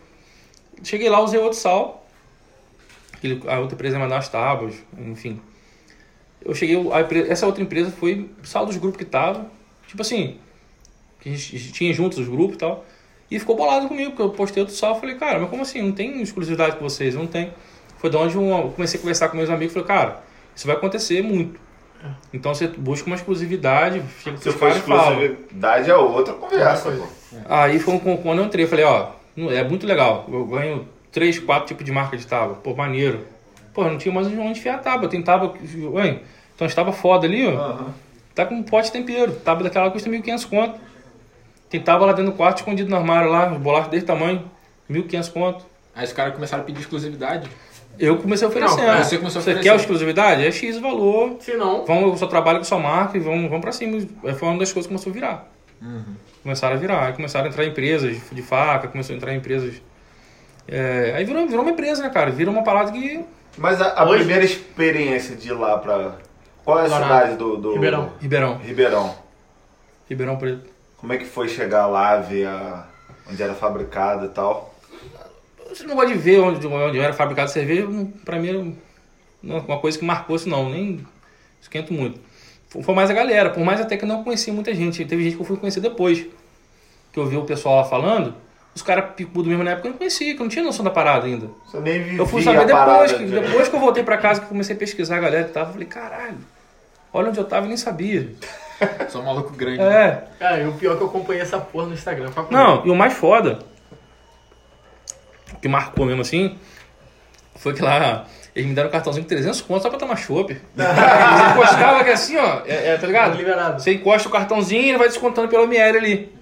Cheguei 0.82 1.08
lá, 1.08 1.20
usei 1.20 1.38
outro 1.38 1.58
sal. 1.58 2.06
A 3.46 3.58
outra 3.58 3.74
empresa 3.74 3.96
ia 3.96 4.02
mandar 4.02 4.18
as 4.18 4.28
tábuas, 4.28 4.74
enfim. 4.98 5.40
Eu 6.44 6.54
cheguei, 6.54 6.76
a 6.92 7.00
empre- 7.00 7.28
essa 7.28 7.46
outra 7.46 7.62
empresa 7.62 7.90
foi 7.90 8.28
sal 8.42 8.66
dos 8.66 8.76
grupos 8.76 8.98
que 8.98 9.04
tava. 9.04 9.46
Tipo 9.86 10.02
assim, 10.02 10.38
que 11.20 11.28
a 11.28 11.32
gente 11.32 11.72
tinha 11.72 11.92
juntos 11.92 12.18
os 12.18 12.28
grupos 12.28 12.56
e 12.56 12.58
tal. 12.58 12.84
E 13.30 13.38
ficou 13.38 13.56
bolado 13.56 13.88
comigo, 13.88 14.10
porque 14.10 14.22
eu 14.22 14.30
postei 14.30 14.62
outro 14.62 14.74
sal. 14.76 14.98
Falei, 15.00 15.16
cara, 15.16 15.38
mas 15.38 15.48
como 15.50 15.62
assim? 15.62 15.80
Não 15.82 15.92
tem 15.92 16.20
exclusividade 16.20 16.76
com 16.76 16.84
vocês? 16.88 17.14
Não 17.14 17.26
tem. 17.26 17.52
Foi 17.98 18.10
de 18.10 18.16
onde 18.16 18.34
eu 18.36 18.72
comecei 18.74 18.98
a 18.98 19.00
conversar 19.00 19.28
com 19.28 19.36
meus 19.36 19.48
amigos. 19.48 19.72
Falei, 19.72 19.86
cara, 19.88 20.22
isso 20.54 20.66
vai 20.66 20.76
acontecer 20.76 21.22
muito. 21.22 21.58
Então 22.34 22.52
você 22.52 22.66
busca 22.66 23.06
uma 23.06 23.14
exclusividade, 23.14 24.02
chega 24.22 24.36
com 24.36 24.42
Se 24.42 24.50
for 24.50 24.72
fala. 24.72 25.12
exclusividade, 25.12 25.88
é 25.90 25.96
outra 25.96 26.34
conversa, 26.34 26.90
pô. 26.90 27.06
Aí 27.48 27.78
foi 27.78 27.94
um- 27.94 28.16
quando 28.16 28.40
eu 28.40 28.44
entrei, 28.46 28.64
eu 28.64 28.68
falei, 28.68 28.84
ó, 28.84 29.10
é 29.36 29.62
muito 29.62 29.86
legal. 29.86 30.26
Eu 30.30 30.44
ganho 30.46 30.88
três, 31.12 31.38
quatro 31.38 31.68
tipos 31.68 31.84
de 31.84 31.92
marca 31.92 32.16
de 32.16 32.26
tábua. 32.26 32.56
Pô, 32.56 32.74
maneiro. 32.74 33.20
Pô, 33.74 33.84
não 33.84 33.98
tinha 33.98 34.14
mais 34.14 34.26
onde 34.26 34.36
enfiar 34.38 34.74
a 34.76 34.78
tábua. 34.78 35.08
Tem 35.08 35.22
tábua. 35.22 35.54
Ué, 35.92 36.20
então 36.54 36.66
as 36.66 36.74
tábuas 36.74 36.96
foda 36.96 37.26
ali, 37.26 37.46
ó. 37.46 37.50
Aham. 37.58 37.94
Tá 38.34 38.46
com 38.46 38.54
um 38.54 38.62
pote 38.62 38.86
de 38.86 38.92
tempero. 38.92 39.32
Tábua 39.32 39.64
daquela 39.64 39.90
custa 39.90 40.08
1.500 40.08 40.44
conto. 40.48 40.80
Tem 41.68 41.80
tábua 41.80 42.08
lá 42.08 42.12
dentro 42.12 42.32
do 42.32 42.36
quarto, 42.36 42.58
escondido 42.58 42.88
no 42.90 42.96
armário 42.96 43.30
lá, 43.30 43.46
bolacha 43.46 43.88
desse 43.88 44.06
tamanho. 44.06 44.44
1.500 44.90 45.32
conto. 45.32 45.64
Aí 45.94 46.04
os 46.04 46.12
caras 46.12 46.34
começaram 46.34 46.62
a 46.62 46.66
pedir 46.66 46.80
exclusividade. 46.80 47.48
Eu 47.98 48.16
comecei 48.16 48.46
a 48.46 48.50
oferecer. 48.50 48.76
Não, 48.82 48.90
aí 48.90 49.04
você 49.04 49.18
começou 49.18 49.40
a 49.40 49.42
Você 49.42 49.50
oferecer. 49.50 49.62
quer 49.68 49.74
a 49.74 49.76
exclusividade? 49.76 50.46
É 50.46 50.50
X 50.50 50.78
valor. 50.78 51.36
Se 51.40 51.54
não, 51.54 51.84
Vamos, 51.84 52.04
eu 52.10 52.16
só 52.16 52.26
trabalho 52.26 52.58
com 52.58 52.64
sua 52.64 52.78
marca 52.78 53.16
e 53.18 53.20
vamos, 53.20 53.44
vamos 53.48 53.60
pra 53.60 53.70
cima. 53.72 53.98
Aí 54.24 54.34
Foi 54.34 54.48
uma 54.48 54.58
das 54.58 54.72
coisas 54.72 54.86
que 54.86 54.94
começou 54.94 55.10
a 55.10 55.14
virar. 55.14 55.48
Começaram 56.42 56.74
a 56.76 56.78
virar. 56.78 57.06
Aí 57.06 57.12
começaram 57.12 57.46
a 57.46 57.48
entrar 57.50 57.64
empresas 57.66 58.10
de- 58.16 58.34
de 58.34 58.42
faca, 58.42 58.88
começou 58.88 59.12
a 59.12 59.16
entrar 59.16 59.34
empresas. 59.34 59.74
É, 60.66 61.12
aí 61.16 61.24
virou, 61.24 61.46
virou 61.46 61.62
uma 61.62 61.70
empresa, 61.72 62.02
né, 62.02 62.08
cara? 62.08 62.30
Virou 62.30 62.54
uma 62.54 62.62
parada 62.64 62.90
que. 62.92 63.20
Mas 63.58 63.80
a, 63.80 64.00
a 64.00 64.04
Hoje- 64.04 64.18
primeira 64.20 64.44
experiência 64.44 65.36
de 65.36 65.48
ir 65.48 65.52
lá 65.52 65.78
pra. 65.78 66.16
Qual 66.64 66.78
é 66.78 66.82
a 66.82 66.88
cidade 66.88 67.36
do, 67.36 67.56
do. 67.56 67.72
Ribeirão. 67.74 68.12
Ribeirão. 68.20 68.56
Ribeirão. 68.58 69.14
Ribeirão 70.08 70.36
Preto. 70.36 70.70
Como 70.96 71.12
é 71.12 71.18
que 71.18 71.24
foi 71.24 71.48
chegar 71.48 71.86
lá, 71.86 72.16
ver 72.18 72.46
a... 72.46 72.86
onde 73.30 73.42
era 73.42 73.54
fabricado 73.54 74.26
e 74.26 74.28
tal? 74.28 74.72
Você 75.68 75.84
não 75.84 75.94
gosta 75.96 76.12
de 76.12 76.18
ver 76.18 76.38
onde, 76.38 76.64
onde 76.66 76.98
era 77.00 77.12
fabricado 77.12 77.50
cerveja, 77.50 77.86
não- 77.88 78.06
pra 78.06 78.38
mim 78.38 78.76
não 79.42 79.56
é 79.56 79.60
uma 79.60 79.78
coisa 79.80 79.98
que 79.98 80.04
marcou 80.04 80.36
isso 80.36 80.48
não, 80.48 80.70
nem 80.70 81.04
esquento 81.60 81.92
muito. 81.92 82.20
Foi 82.68 82.82
foi 82.82 82.94
mais 82.94 83.10
a 83.10 83.14
galera, 83.14 83.50
por 83.50 83.64
mais 83.64 83.80
até 83.80 83.96
que 83.96 84.04
eu 84.04 84.08
não 84.08 84.22
conhecia 84.22 84.52
muita 84.52 84.72
gente. 84.74 85.04
Teve 85.04 85.24
gente 85.24 85.34
que 85.36 85.42
eu 85.42 85.46
fui 85.46 85.56
conhecer 85.56 85.80
depois. 85.80 86.24
Que 87.12 87.18
eu 87.18 87.26
vi 87.26 87.36
o 87.36 87.44
pessoal 87.44 87.76
lá 87.76 87.84
falando, 87.84 88.34
os 88.74 88.82
caras 88.82 89.14
picudo 89.14 89.48
mesmo 89.48 89.62
na 89.64 89.72
época 89.72 89.88
eu 89.88 89.90
não 89.92 89.98
conhecia, 89.98 90.34
que 90.34 90.40
eu 90.40 90.44
não 90.44 90.48
tinha 90.50 90.64
noção 90.64 90.84
da 90.84 90.90
parada 90.90 91.26
ainda. 91.26 91.48
Você 91.66 91.78
nem 91.80 92.02
vivia 92.02 92.18
Eu 92.18 92.26
fui 92.26 92.42
saber 92.42 92.64
depois, 92.66 93.12
que, 93.12 93.24
de- 93.24 93.40
depois 93.40 93.68
que 93.68 93.76
eu 93.76 93.80
voltei 93.80 94.02
pra 94.02 94.16
casa, 94.16 94.40
que 94.40 94.46
eu 94.46 94.48
comecei 94.48 94.74
a 94.74 94.78
pesquisar 94.78 95.16
a 95.16 95.20
galera 95.20 95.44
que 95.44 95.52
tava, 95.52 95.68
eu 95.68 95.72
falei, 95.74 95.88
caralho, 95.88 96.38
olha 97.12 97.28
onde 97.28 97.38
eu 97.38 97.44
tava 97.44 97.66
e 97.66 97.68
nem 97.68 97.76
sabia. 97.76 98.30
Só 99.10 99.20
um 99.20 99.24
maluco 99.24 99.52
grande. 99.52 99.78
né? 99.78 100.04
É. 100.06 100.24
cara, 100.38 100.60
e 100.62 100.66
o 100.66 100.72
pior 100.72 100.94
é 100.94 100.96
que 100.96 101.02
eu 101.02 101.06
acompanhei 101.06 101.42
essa 101.42 101.58
porra 101.58 101.86
no 101.86 101.92
Instagram. 101.94 102.30
Não, 102.50 102.84
e 102.86 102.90
o 102.90 102.94
mais 102.96 103.12
foda, 103.12 103.58
que 105.60 105.68
marcou 105.68 106.06
mesmo 106.06 106.22
assim, 106.22 106.58
foi 107.56 107.74
que 107.74 107.82
lá 107.82 108.24
eles 108.54 108.68
me 108.68 108.74
deram 108.74 108.88
um 108.88 108.92
cartãozinho 108.92 109.22
de 109.22 109.28
300 109.28 109.60
contos 109.62 109.82
só 109.84 109.90
pra 109.90 109.98
tomar 109.98 110.16
chopp. 110.16 110.52
Você 110.74 111.50
encostava 111.52 112.04
que 112.04 112.10
assim, 112.10 112.36
ó, 112.38 112.62
é, 112.66 112.88
é, 112.88 112.96
tá 112.96 113.06
ligado? 113.06 113.36
Liberado. 113.36 113.80
Você 113.82 113.92
encosta 113.94 114.28
o 114.28 114.32
cartãozinho 114.32 114.82
e 114.82 114.88
ele 114.88 114.98
vai 114.98 115.08
descontando 115.08 115.48
pelo 115.48 115.64
ML 115.64 115.98
ali. 115.98 116.32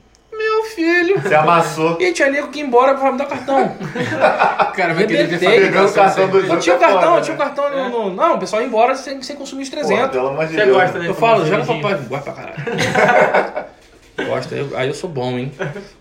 Filho! 0.81 1.21
Você 1.21 1.35
amassou. 1.35 1.97
E 2.01 2.13
tinha 2.13 2.31
nego 2.31 2.49
que 2.49 2.59
ia 2.61 2.65
embora 2.65 2.95
pra 2.95 3.13
me 3.13 3.19
dar 3.19 3.27
cartão. 3.27 3.67
O 3.67 4.73
cara 4.73 4.95
vai 4.95 5.07
querer 5.07 5.27
ver. 5.27 5.39
Pegando 5.39 5.89
o 5.91 5.93
cartão 5.93 6.29
do 6.29 6.39
Eu 6.39 6.59
tinha 6.59 6.75
o 6.75 6.79
é 6.79 6.81
cartão, 6.81 7.17
eu 7.17 7.23
tinha 7.23 7.35
o 7.37 7.39
né? 7.39 7.45
cartão 7.45 7.71
no, 7.71 7.89
no- 8.11 8.15
Não, 8.15 8.35
o 8.37 8.39
pessoal 8.39 8.63
ia 8.63 8.69
embora 8.69 8.95
sem, 8.95 9.21
sem 9.23 9.37
consumir 9.37 9.63
os 9.65 9.69
Porra, 9.69 9.83
300. 9.85 10.11
pelo 10.11 10.29
amor 10.29 10.47
de 10.47 10.55
Você 10.55 10.65
Deus. 10.65 10.77
gosta, 10.77 10.99
né? 10.99 11.09
Eu 11.09 11.15
falo, 11.15 11.45
joga 11.47 11.65
cervejinha. 11.65 11.83
papai, 11.83 12.09
gosta 12.09 12.33
pra 12.33 12.43
caralho. 12.43 13.71
Gosta, 14.27 14.55
eu- 14.55 14.77
aí 14.77 14.87
eu 14.89 14.95
sou 14.95 15.09
bom, 15.09 15.39
hein? 15.39 15.51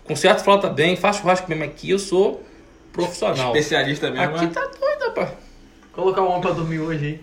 Conserto 0.04 0.44
flauta 0.44 0.68
bem, 0.68 0.94
faço 0.94 1.20
churrasco 1.20 1.48
mesmo 1.48 1.64
aqui, 1.64 1.90
eu 1.90 1.98
sou 1.98 2.42
profissional. 2.92 3.46
Especialista 3.56 4.10
mesmo. 4.10 4.36
Aqui 4.36 4.44
né? 4.46 4.50
tá 4.52 4.60
doido, 4.60 5.06
rapaz. 5.08 5.28
Colocar 5.92 6.20
um 6.22 6.28
homem 6.28 6.40
pra 6.42 6.50
dormir 6.50 6.80
hoje 6.80 7.04
aí. 7.06 7.20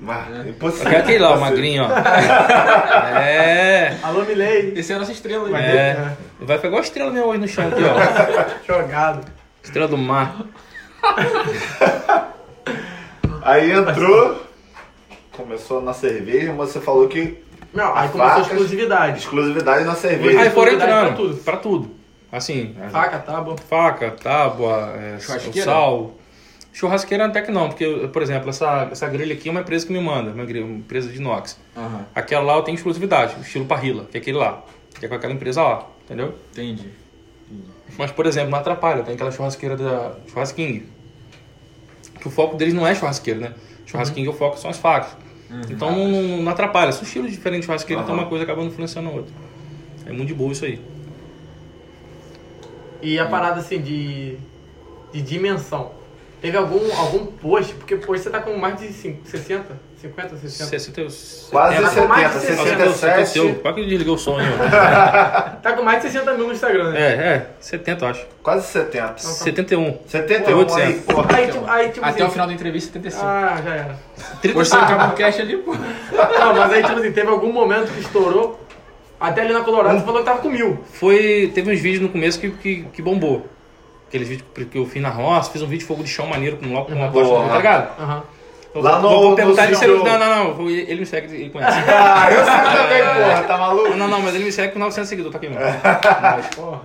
Mas, 0.00 0.46
impossível. 0.48 0.86
Aquele, 0.88 1.02
aquele 1.02 1.18
lá, 1.20 1.34
o 1.36 1.40
magrinho, 1.40 1.84
ó. 1.84 1.88
É. 3.20 3.96
Alô, 4.02 4.22
Milei. 4.24 4.72
Esse 4.74 4.92
é 4.92 4.96
a 4.96 4.98
nossa 4.98 5.12
estrela 5.12 5.46
aí. 5.46 5.54
É. 5.54 6.12
Vai 6.42 6.58
pegar 6.58 6.78
a 6.78 6.80
estrela 6.80 7.10
mesmo 7.10 7.28
hoje 7.28 7.40
no 7.40 7.48
chão 7.48 7.68
aqui, 7.68 7.80
ó. 7.84 7.94
Jogado. 8.66 9.26
Estrela 9.62 9.88
do 9.88 9.98
mar. 9.98 10.36
Aí 13.42 13.72
entrou, 13.72 14.42
começou 15.32 15.80
na 15.80 15.92
cerveja, 15.94 16.52
mas 16.52 16.70
você 16.70 16.80
falou 16.80 17.08
que 17.08 17.38
Não, 17.72 17.94
aí 17.96 18.06
A 18.06 18.10
começou 18.10 18.36
a 18.38 18.40
exclusividade. 18.42 19.18
exclusividade 19.18 19.84
na 19.84 19.94
cerveja. 19.94 20.40
Aí 20.40 20.50
foram 20.50 20.72
exclusividade 20.72 20.92
entrando. 20.92 21.14
pra 21.14 21.16
tudo. 21.16 21.36
Pra 21.42 21.56
tudo. 21.56 21.90
Assim, 22.32 22.76
Faca, 22.92 23.18
tábua. 23.18 23.56
faca, 23.68 24.10
tábua, 24.12 24.94
é, 24.96 25.18
Churrasqueira? 25.18 25.64
sal. 25.70 26.14
Churrasqueira 26.72 27.26
até 27.26 27.42
que 27.42 27.50
não, 27.50 27.68
porque, 27.68 27.82
eu, 27.84 28.08
por 28.10 28.22
exemplo, 28.22 28.50
essa, 28.50 28.88
essa 28.92 29.08
grelha 29.08 29.34
aqui 29.34 29.48
é 29.48 29.50
uma 29.50 29.62
empresa 29.62 29.84
que 29.86 29.92
me 29.92 30.00
manda, 30.00 30.30
uma, 30.30 30.44
grelha- 30.44 30.64
uma 30.64 30.76
empresa 30.76 31.08
de 31.08 31.16
inox. 31.18 31.58
Aquela 32.14 32.44
lá 32.44 32.56
eu 32.56 32.62
tenho 32.62 32.76
exclusividade, 32.76 33.34
o 33.36 33.40
estilo 33.40 33.64
Parrilla, 33.64 34.04
que 34.04 34.16
é 34.18 34.20
aquele 34.20 34.36
lá, 34.38 34.62
que 34.98 35.06
é 35.06 35.08
com 35.08 35.14
aquela 35.16 35.32
empresa 35.32 35.62
lá. 35.62 35.86
Entendeu? 36.10 36.34
Entendi. 36.50 36.88
Mas, 37.96 38.10
por 38.10 38.26
exemplo, 38.26 38.50
não 38.50 38.58
atrapalha. 38.58 39.04
Tem 39.04 39.14
aquela 39.14 39.30
churrasqueira 39.30 39.76
da 39.76 40.16
Churrasking. 40.26 40.86
Que 42.20 42.26
o 42.26 42.30
foco 42.30 42.56
deles 42.56 42.74
não 42.74 42.84
é 42.84 42.96
churrasqueira, 42.96 43.38
né? 43.38 43.54
Churrasking, 43.86 44.26
o 44.26 44.32
foco 44.32 44.58
são 44.58 44.70
as 44.70 44.76
facas. 44.76 45.16
Então 45.70 45.92
não, 45.92 46.38
não 46.38 46.50
atrapalha. 46.50 46.90
São 46.90 47.04
estilos 47.04 47.30
diferentes 47.30 47.62
de 47.62 47.66
churrasqueira, 47.66 48.02
então 48.02 48.14
Aham. 48.14 48.24
uma 48.24 48.28
coisa 48.28 48.42
acaba 48.42 48.60
influenciando 48.62 49.08
a 49.08 49.12
outra. 49.12 49.32
É 50.04 50.12
muito 50.12 50.26
de 50.26 50.34
boa 50.34 50.50
isso 50.50 50.64
aí. 50.64 50.80
E 53.00 53.16
a 53.16 53.26
parada 53.26 53.60
assim 53.60 53.80
de, 53.80 54.36
de 55.12 55.22
dimensão. 55.22 55.92
Teve 56.40 56.56
algum, 56.56 56.80
algum 56.96 57.26
post, 57.26 57.74
porque 57.74 57.94
hoje 57.94 58.22
você 58.22 58.30
tá 58.30 58.40
com 58.40 58.56
mais 58.56 58.78
de 58.80 58.88
cin- 58.92 59.20
60, 59.24 59.66
50, 60.00 60.36
60. 60.38 60.70
60, 60.70 61.02
Quase 61.50 61.74
é, 61.76 61.86
70, 61.86 62.08
mais 62.08 62.32
de 62.32 62.40
60, 62.40 62.92
67. 62.92 63.54
Quase 63.60 63.74
que 63.76 63.86
desligou 63.86 64.14
o 64.14 64.18
som 64.18 64.38
aí, 64.38 64.46
ó. 64.46 65.60
Tá 65.60 65.74
com 65.74 65.82
mais 65.82 66.02
de 66.02 66.10
60 66.10 66.32
mil 66.34 66.46
no 66.46 66.52
Instagram, 66.54 66.92
né? 66.92 67.00
É, 67.00 67.12
é, 67.12 67.46
70 67.60 68.04
eu 68.04 68.10
acho. 68.10 68.26
Quase 68.42 68.66
70. 68.68 69.18
71. 69.18 69.98
71 70.06 70.46
aí, 70.48 70.54
800. 70.54 71.02
porra. 71.02 71.36
Aí, 71.36 71.46
tipo, 71.46 71.66
aí, 71.66 71.88
tipo 71.90 72.06
Até 72.06 72.14
assim, 72.22 72.28
o 72.28 72.30
final 72.30 72.46
da 72.46 72.52
entrevista, 72.54 72.92
75. 72.94 73.26
Ah, 73.26 73.62
já 73.62 73.74
era. 73.74 73.98
30 74.40 74.58
Postei 74.58 74.78
o 74.78 74.86
Cabo 74.86 75.16
Cash 75.16 75.40
ali, 75.40 75.56
pô. 75.58 75.74
Não, 76.38 76.54
mas 76.54 76.72
aí, 76.72 76.82
tipo 76.82 76.98
assim, 76.98 77.12
teve 77.12 77.28
algum 77.28 77.52
momento 77.52 77.92
que 77.92 78.00
estourou. 78.00 78.58
Até 79.20 79.42
ali 79.42 79.52
na 79.52 79.60
Colorado 79.60 79.98
você 79.98 80.04
falou 80.06 80.20
que 80.20 80.24
tava 80.24 80.40
com 80.40 80.48
mil. 80.48 80.82
Foi. 80.94 81.52
Teve 81.54 81.70
uns 81.70 81.80
vídeos 81.80 82.00
no 82.02 82.08
começo 82.08 82.40
que, 82.40 82.50
que, 82.52 82.84
que 82.84 83.02
bombou. 83.02 83.46
Aqueles 84.10 84.28
vídeos 84.28 84.48
que 84.70 84.76
eu 84.76 84.84
fiz 84.86 85.00
na 85.00 85.08
roça, 85.08 85.50
fiz 85.52 85.62
um 85.62 85.66
vídeo 85.66 85.78
de 85.78 85.84
fogo 85.86 86.02
de 86.02 86.10
chão 86.10 86.26
maneiro 86.26 86.56
com 86.56 86.66
logo 86.72 86.86
com 86.86 86.92
uma 86.94 87.06
Boa. 87.08 87.24
tocha, 87.24 87.48
tá 87.48 87.56
ligado? 87.56 88.00
Aham. 88.00 88.22
Eu 88.74 88.82
Lá 88.82 88.98
vou, 88.98 89.10
no- 89.10 89.20
vou 89.20 89.30
no 89.30 89.36
perguntar 89.36 89.64
ele 89.66 89.74
se 89.76 89.84
ele. 89.84 89.96
Não, 89.98 90.18
não, 90.18 90.54
não. 90.54 90.68
Ele 90.70 91.00
me 91.00 91.06
segue, 91.06 91.34
ele 91.34 91.50
conhece. 91.54 91.78
Ah, 91.88 92.28
eu 92.30 92.44
sei 92.44 92.54
também, 92.54 93.02
porra, 93.24 93.42
tá 93.44 93.58
maluco? 93.58 93.96
Não, 93.96 94.08
não, 94.08 94.20
mas 94.20 94.34
ele 94.34 94.44
me 94.44 94.52
segue 94.52 94.72
com 94.72 94.78
900 94.78 95.08
seguidores, 95.08 95.32
tá 95.32 95.38
aqui 95.38 95.48
mesmo. 95.48 95.64
Mas, 96.22 96.46
Porra. 96.54 96.80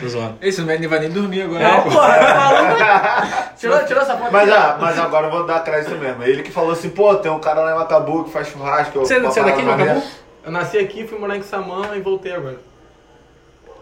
tô 0.00 0.08
zoando. 0.08 0.38
Esse 0.42 0.60
não 0.60 0.66
vai 0.66 0.98
nem 0.98 1.10
dormir 1.10 1.42
agora. 1.42 1.62
Não, 1.62 1.76
né, 1.76 1.80
pô? 1.82 1.90
porra, 1.90 2.14
tá 2.18 2.34
maluco? 2.34 3.52
Tirou, 3.58 3.84
tirou 3.84 4.02
essa 4.02 4.16
foto. 4.16 4.32
Mas, 4.32 4.50
ah, 4.52 4.76
mas 4.80 4.98
agora 4.98 5.26
eu 5.26 5.30
vou 5.30 5.46
dar 5.46 5.60
crédito 5.60 5.94
mesmo. 5.96 6.22
Ele 6.22 6.42
que 6.42 6.50
falou 6.50 6.72
assim, 6.72 6.90
pô, 6.90 7.14
tem 7.16 7.30
um 7.32 7.38
cara 7.40 7.60
lá 7.62 7.72
em 7.72 7.78
Macabu 7.78 8.24
que 8.24 8.30
faz 8.30 8.48
churrasco. 8.48 8.98
Você, 8.98 9.18
você 9.20 9.40
é 9.40 9.44
daqui 9.44 9.58
de 9.60 9.64
Macabu? 9.66 10.02
Eu 10.44 10.52
nasci 10.52 10.78
aqui, 10.78 11.06
fui 11.06 11.18
morar 11.18 11.36
em 11.36 11.42
Samã 11.42 11.88
e 11.96 12.00
voltei 12.00 12.32
agora. 12.32 12.58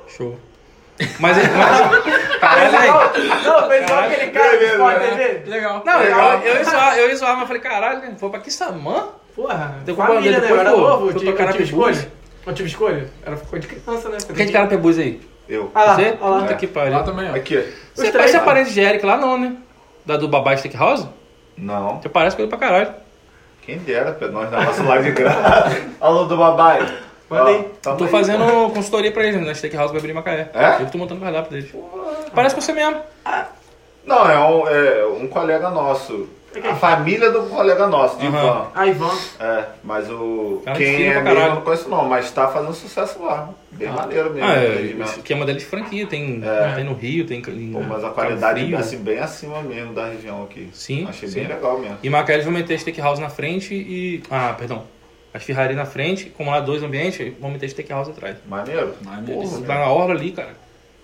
Show. 0.09 0.37
Mas 1.19 1.39
ele. 1.39 1.49
Mas, 1.49 2.41
caralho, 2.41 2.79
aí. 2.79 2.89
Não, 3.45 3.69
fez 3.69 3.83
igual 3.85 3.99
aquele 4.01 4.31
cara 4.31 4.65
Sport 4.65 4.99
né? 4.99 5.09
TV. 5.17 5.51
Legal. 5.51 5.83
Não, 5.85 5.93
eu, 5.95 6.01
Legal. 6.01 6.33
eu, 6.41 6.55
ia 6.57 6.65
zoar, 6.65 6.99
eu 6.99 7.09
ia 7.09 7.17
zoar, 7.17 7.37
mas 7.37 7.47
falei, 7.49 7.63
caralho, 7.63 8.17
foi 8.17 8.31
pra 8.31 8.41
Quissamã? 8.41 9.09
Porra, 9.35 9.77
Deu 9.85 9.97
família, 9.97 10.31
né? 10.33 10.41
depois, 10.41 10.51
Eu 10.51 10.61
era 10.61 10.71
pô, 10.71 10.77
novo, 10.79 11.07
eu 11.07 11.13
foi 11.13 11.21
tive, 11.21 11.43
eu 11.43 11.53
tive 11.53 11.65
escolha. 11.65 12.13
Não 12.47 12.55
tive 12.55 12.69
escolha? 12.69 13.11
Era 13.27 13.37
ficou 13.37 13.59
de 13.59 13.67
criança, 13.67 14.09
né? 14.09 14.19
Quem 14.35 14.43
é 14.43 14.47
de 14.47 14.53
Carapebus 14.53 14.99
aí? 14.99 15.21
Eu. 15.49 15.71
Ah 15.75 15.85
lá, 15.85 15.95
Você? 15.97 16.19
ah 16.21 16.29
lá. 16.29 16.41
Puta 16.43 16.55
que 16.55 16.67
pariu. 16.69 16.93
Lá 16.93 17.03
também, 17.03 17.31
ó. 17.31 17.35
Aqui. 17.35 17.57
Você 17.57 17.67
Os 17.67 17.97
três, 17.97 18.13
parece 18.13 18.37
a 18.37 18.41
ó. 18.43 18.45
parente 18.45 18.73
de 18.73 18.81
Eric 18.81 19.05
lá 19.05 19.17
não, 19.17 19.37
né? 19.39 19.57
Da 20.07 20.17
do 20.17 20.29
Babá 20.29 20.57
Steakhouse? 20.57 21.09
Não. 21.57 22.01
Você 22.01 22.09
parece 22.09 22.37
com 22.37 22.43
ele 22.43 22.49
pra 22.49 22.59
caralho. 22.59 22.95
Quem 23.63 23.79
dera, 23.79 24.13
pra 24.13 24.29
nós 24.29 24.51
dar 24.51 24.65
nosso 24.65 24.83
lá 24.85 24.99
de 25.01 25.11
graça. 25.11 25.83
Alô 26.01 26.25
do 26.25 26.37
babai. 26.37 26.87
Manda 27.29 27.51
aí. 27.51 27.67
Tô 27.83 28.05
aí, 28.05 28.11
fazendo 28.11 28.71
consultoria 28.71 29.11
pra 29.13 29.25
eles, 29.25 29.41
na 29.45 29.55
Steakhouse 29.55 29.91
vai 29.93 29.99
abrir 29.99 30.11
em 30.13 30.15
Macaé. 30.15 30.51
É? 30.55 30.83
Eu 30.83 30.87
que 30.87 30.93
tô 30.93 30.99
montando 30.99 31.21
o 31.21 31.25
cardápio 31.25 31.51
deles. 31.53 31.71
Parece 32.35 32.55
com 32.55 32.61
você 32.61 32.73
mesmo. 32.73 33.01
Não, 34.05 34.31
é 34.31 34.39
um, 34.39 34.69
é 34.69 35.07
um 35.07 35.27
colega 35.27 35.71
nosso. 35.71 36.29
A 36.63 36.75
família 36.77 37.33
do 37.33 37.43
colega 37.45 37.89
nosso, 37.89 38.17
de 38.17 38.27
Aham. 38.29 38.39
Ivan. 38.39 38.67
Ah, 38.75 38.87
Ivan. 38.87 39.11
É, 39.41 39.65
mas 39.83 40.09
o. 40.09 40.63
Cara, 40.65 40.77
quem 40.79 41.09
é 41.09 41.21
mesmo 41.21 41.49
não 41.49 41.61
conheço 41.63 41.89
não, 41.89 42.05
mas 42.05 42.31
tá 42.31 42.47
fazendo 42.47 42.73
sucesso 42.73 43.21
lá. 43.25 43.49
Bem 43.73 43.89
maneiro 43.89 44.33
mesmo. 44.33 44.49
Ah, 44.49 44.55
é, 44.55 44.95
que 45.25 45.33
é 45.33 45.37
modelo 45.37 45.59
de 45.59 45.65
franquia, 45.65 46.07
tem, 46.07 46.41
É. 46.45 46.75
tem 46.77 46.85
no 46.85 46.95
Rio, 46.95 47.27
tem 47.27 47.41
em 47.41 47.73
Pô, 47.73 47.81
mas 47.81 48.05
a 48.05 48.11
qualidade 48.11 48.73
é 48.73 48.77
assim, 48.79 48.99
bem 48.99 49.19
acima 49.19 49.63
mesmo 49.63 49.93
da 49.95 50.07
região 50.07 50.45
aqui. 50.45 50.71
Sim, 50.73 51.07
Achei 51.09 51.29
sim. 51.29 51.41
bem 51.41 51.49
legal 51.49 51.77
mesmo. 51.79 51.99
E 52.01 52.09
Macaé 52.09 52.37
eles 52.37 52.45
vão 52.45 52.55
meter 52.55 52.79
steakhouse 52.79 53.21
na 53.21 53.31
frente 53.31 53.75
e... 53.75 54.23
Ah, 54.31 54.55
perdão. 54.57 54.85
As 55.35 55.43
Ferrari 55.43 55.75
na 55.75 55.85
frente, 55.85 56.27
como 56.27 56.49
lá 56.49 56.61
dois 56.61 56.81
ambientes, 56.85 57.35
vão 57.41 57.51
meter 57.51 57.69
steakhouse 57.69 58.09
atrás. 58.09 58.37
Maneiro. 58.47 58.95
Maneiro. 59.03 59.43
Porra, 59.43 59.67
lá 59.67 59.75
na 59.81 59.89
orla 59.91 60.15
ali, 60.15 60.31
cara. 60.31 60.55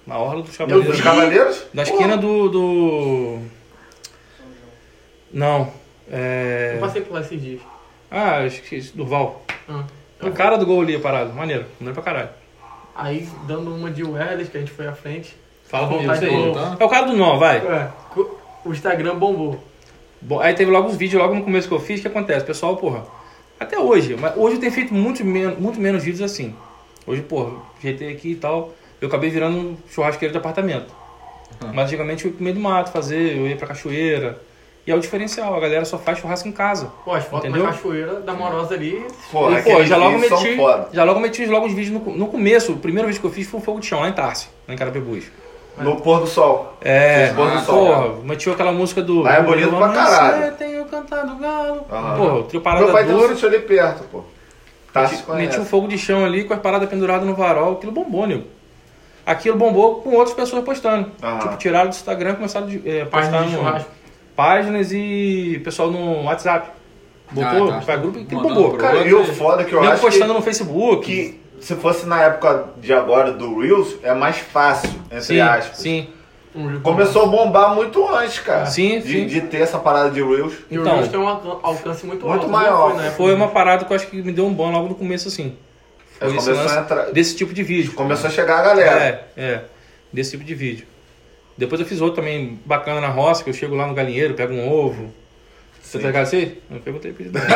Na 0.06 0.18
orla 0.18 0.42
do 0.42 0.48
E 0.48 0.52
Chavaleiro. 0.52 0.92
os 0.92 1.00
Cavaleiros? 1.00 1.64
Na 1.74 1.82
esquina 1.82 2.16
do, 2.16 2.48
do... 2.48 3.38
Não. 5.32 5.72
É... 6.10 6.74
Eu 6.76 6.80
passei 6.80 7.02
por 7.02 7.14
lá 7.14 7.20
esses 7.20 7.42
dias. 7.42 7.60
Ah, 8.08 8.40
eu 8.40 8.46
esqueci. 8.46 8.92
Durval. 8.94 9.44
Ah. 9.68 9.84
A 10.20 10.30
cara 10.30 10.56
do 10.56 10.64
gol 10.64 10.82
ali, 10.82 10.94
a 10.94 11.00
parada. 11.00 11.32
Maneiro. 11.32 11.66
Maneiro 11.80 11.94
pra 11.94 12.02
caralho. 12.02 12.30
Aí, 12.94 13.28
dando 13.48 13.74
uma 13.74 13.90
de 13.90 14.04
Wireless, 14.04 14.50
que 14.50 14.56
a 14.56 14.60
gente 14.60 14.72
foi 14.72 14.86
à 14.86 14.92
frente. 14.92 15.36
Fala 15.64 15.88
comigo, 15.88 16.12
isso 16.12 16.20
de 16.20 16.26
aí. 16.28 16.36
novo. 16.36 16.76
É 16.78 16.84
o 16.84 16.88
cara 16.88 17.06
do 17.06 17.16
nó, 17.16 17.36
vai. 17.36 17.58
É, 17.58 17.88
o 18.64 18.72
Instagram 18.72 19.16
bombou. 19.16 19.62
Bom, 20.20 20.40
aí 20.40 20.52
teve 20.52 20.70
logo 20.70 20.88
os 20.88 20.96
vídeos, 20.96 21.22
logo 21.22 21.34
no 21.34 21.42
começo 21.42 21.66
que 21.68 21.74
eu 21.74 21.80
fiz, 21.80 22.00
o 22.00 22.02
que 22.02 22.08
acontece? 22.08 22.44
Pessoal, 22.44 22.76
porra, 22.76 23.04
até 23.60 23.78
hoje, 23.78 24.16
mas 24.18 24.36
hoje 24.36 24.56
eu 24.56 24.60
tenho 24.60 24.72
feito 24.72 24.94
muito, 24.94 25.24
men 25.24 25.54
muito 25.58 25.78
menos 25.78 26.02
vídeos 26.02 26.22
assim. 26.22 26.54
Hoje, 27.06 27.22
porra, 27.22 27.52
jeitei 27.80 28.10
aqui 28.10 28.32
e 28.32 28.36
tal, 28.36 28.72
eu 29.00 29.08
acabei 29.08 29.30
virando 29.30 29.56
um 29.56 29.76
churrasqueiro 29.90 30.32
de 30.32 30.38
apartamento. 30.38 30.92
Mas 31.74 31.86
antigamente 31.86 32.24
eu 32.24 32.30
ia 32.30 32.34
pro 32.34 32.42
meio 32.42 32.56
do 32.56 32.60
mato 32.60 32.90
fazer, 32.90 33.36
eu 33.36 33.46
ia 33.46 33.56
pra 33.56 33.66
cachoeira. 33.66 34.40
E 34.86 34.90
é 34.90 34.94
o 34.94 34.98
diferencial, 34.98 35.54
a 35.54 35.60
galera 35.60 35.84
só 35.84 35.98
faz 35.98 36.18
churrasco 36.18 36.48
em 36.48 36.52
casa. 36.52 36.90
Pô, 37.04 37.12
as 37.12 37.24
fotos 37.24 37.48
Entendeu? 37.48 37.66
na 37.66 37.72
cachoeira 37.72 38.20
da 38.20 38.32
Morosa 38.32 38.74
ali. 38.74 39.04
Pô, 39.30 39.50
e, 39.50 39.62
pô, 39.62 39.84
já 39.84 39.96
logo 39.98 40.18
meti, 40.18 40.56
já 40.92 41.04
logo 41.04 41.20
meti 41.20 41.46
logo 41.46 41.66
os 41.66 41.74
vídeos 41.74 42.00
no, 42.00 42.16
no 42.16 42.26
começo, 42.28 42.72
o 42.72 42.76
primeiro 42.78 43.06
vídeo 43.06 43.20
que 43.20 43.26
eu 43.26 43.30
fiz 43.30 43.46
foi 43.46 43.60
o 43.60 43.62
fogo 43.62 43.80
de 43.80 43.86
chão, 43.86 44.00
lá 44.00 44.08
em 44.08 44.12
Tarsi, 44.12 44.48
lá 44.66 44.72
em 44.72 44.76
Carapebus. 44.78 45.24
No 45.78 45.96
pôr 46.00 46.20
do 46.20 46.26
sol. 46.26 46.76
É, 46.80 47.32
pôr 47.32 47.50
do 47.50 47.60
sol. 47.60 47.86
porra, 47.86 48.08
meti 48.24 48.50
aquela 48.50 48.72
música 48.72 49.02
do... 49.02 49.22
Lá 49.22 49.36
é 49.36 49.42
bonito 49.42 49.70
pra 49.76 49.88
caralho. 49.88 50.52
tenho 50.56 50.84
cantado 50.86 51.36
galo. 51.36 51.80
Porra, 51.88 52.34
o 52.34 52.42
trio 52.44 52.60
parada 52.60 52.84
Meu 52.84 52.92
pai 52.92 53.04
tem 53.06 53.14
um 53.14 53.18
dura. 53.18 53.46
ali 53.46 53.58
perto, 53.60 54.04
pô. 54.04 54.22
Tá 54.92 55.06
se 55.06 55.14
Meti, 55.14 55.26
conhece. 55.26 55.46
meti 55.46 55.60
um 55.60 55.64
fogo 55.64 55.86
de 55.88 55.96
chão 55.96 56.24
ali 56.24 56.44
com 56.44 56.52
as 56.52 56.60
paradas 56.60 56.88
penduradas 56.88 57.26
no 57.26 57.34
varal, 57.34 57.72
aquilo 57.74 57.92
bombou, 57.92 58.26
nego. 58.26 58.44
Aquilo 59.24 59.56
bombou 59.56 59.96
com 60.02 60.10
outras 60.14 60.34
pessoas 60.34 60.64
postando. 60.64 61.10
Tipo, 61.40 61.56
tiraram 61.56 61.88
do 61.90 61.92
Instagram 61.94 62.32
e 62.32 62.36
começaram 62.36 62.66
a 62.66 62.70
é, 62.88 63.04
postar 63.04 63.10
Página 63.10 63.44
de 63.44 63.56
no- 63.56 63.84
páginas 64.34 64.92
e 64.92 65.60
pessoal 65.64 65.90
no 65.90 66.24
WhatsApp. 66.24 66.70
Botou, 67.30 67.68
Ah, 67.70 67.74
tá. 67.74 67.80
faz 67.82 68.00
grupo 68.00 68.18
e 68.18 68.22
bombou. 68.24 68.72
Cara, 68.76 68.98
e 69.06 69.14
o 69.14 69.24
foda 69.24 69.62
é 69.62 69.64
que 69.64 69.72
eu 69.72 69.80
Nego 69.80 69.92
acho 69.92 70.02
postando 70.02 70.32
que, 70.32 70.38
no 70.38 70.42
Facebook. 70.44 71.06
que 71.06 71.39
se 71.60 71.74
fosse 71.76 72.06
na 72.06 72.22
época 72.22 72.64
de 72.78 72.92
agora 72.92 73.32
do 73.32 73.58
Reels, 73.60 73.96
é 74.02 74.14
mais 74.14 74.36
fácil, 74.38 74.90
entre 75.10 75.20
sim, 75.22 75.40
aspas. 75.40 75.76
sim. 75.78 76.08
Começou 76.82 77.22
a 77.22 77.26
bombar 77.26 77.74
muito 77.76 78.04
antes, 78.12 78.40
cara. 78.40 78.66
Sim, 78.66 78.98
de, 79.00 79.08
sim. 79.12 79.26
de 79.26 79.40
ter 79.42 79.58
essa 79.58 79.78
parada 79.78 80.10
de 80.10 80.20
Reels. 80.20 80.54
E 80.68 80.76
o 80.78 80.80
Então. 80.80 80.94
Reels 80.96 81.08
tem 81.08 81.20
um 81.20 81.28
alcan- 81.28 81.58
alcance 81.62 82.04
muito, 82.04 82.26
Muito 82.26 82.40
alto. 82.42 82.50
maior. 82.50 82.90
Foi, 82.90 83.00
época. 83.04 83.16
Foi 83.16 83.34
uma 83.34 83.48
parada 83.48 83.84
que 83.84 83.92
eu 83.92 83.96
acho 83.96 84.08
que 84.08 84.20
me 84.20 84.32
deu 84.32 84.46
um 84.46 84.52
bom 84.52 84.70
logo 84.72 84.88
no 84.88 84.94
começo, 84.96 85.28
assim. 85.28 85.54
É, 86.20 86.26
começou, 86.26 86.58
a 86.58 86.80
entrar, 86.80 87.04
desse 87.12 87.36
tipo 87.36 87.54
de 87.54 87.62
vídeo. 87.62 87.92
começou 87.92 88.28
a 88.28 88.32
chegar 88.32 88.58
a 88.58 88.62
galera. 88.62 89.00
É, 89.00 89.42
é. 89.42 89.64
Desse 90.12 90.32
tipo 90.32 90.42
de 90.44 90.54
vídeo. 90.54 90.86
Depois 91.56 91.80
eu 91.80 91.86
fiz 91.86 92.00
outro 92.00 92.16
também 92.16 92.58
bacana 92.66 93.00
na 93.00 93.08
roça, 93.08 93.44
que 93.44 93.50
eu 93.50 93.54
chego 93.54 93.76
lá 93.76 93.86
no 93.86 93.94
galinheiro, 93.94 94.34
pego 94.34 94.52
um 94.52 94.68
ovo. 94.70 95.12
Você 95.90 95.98
tá 95.98 96.06
ligado 96.06 96.22
assim? 96.22 96.56
Eu 96.70 96.78
perguntei 96.80 97.12
pro 97.12 97.24
Gilberto. 97.24 97.48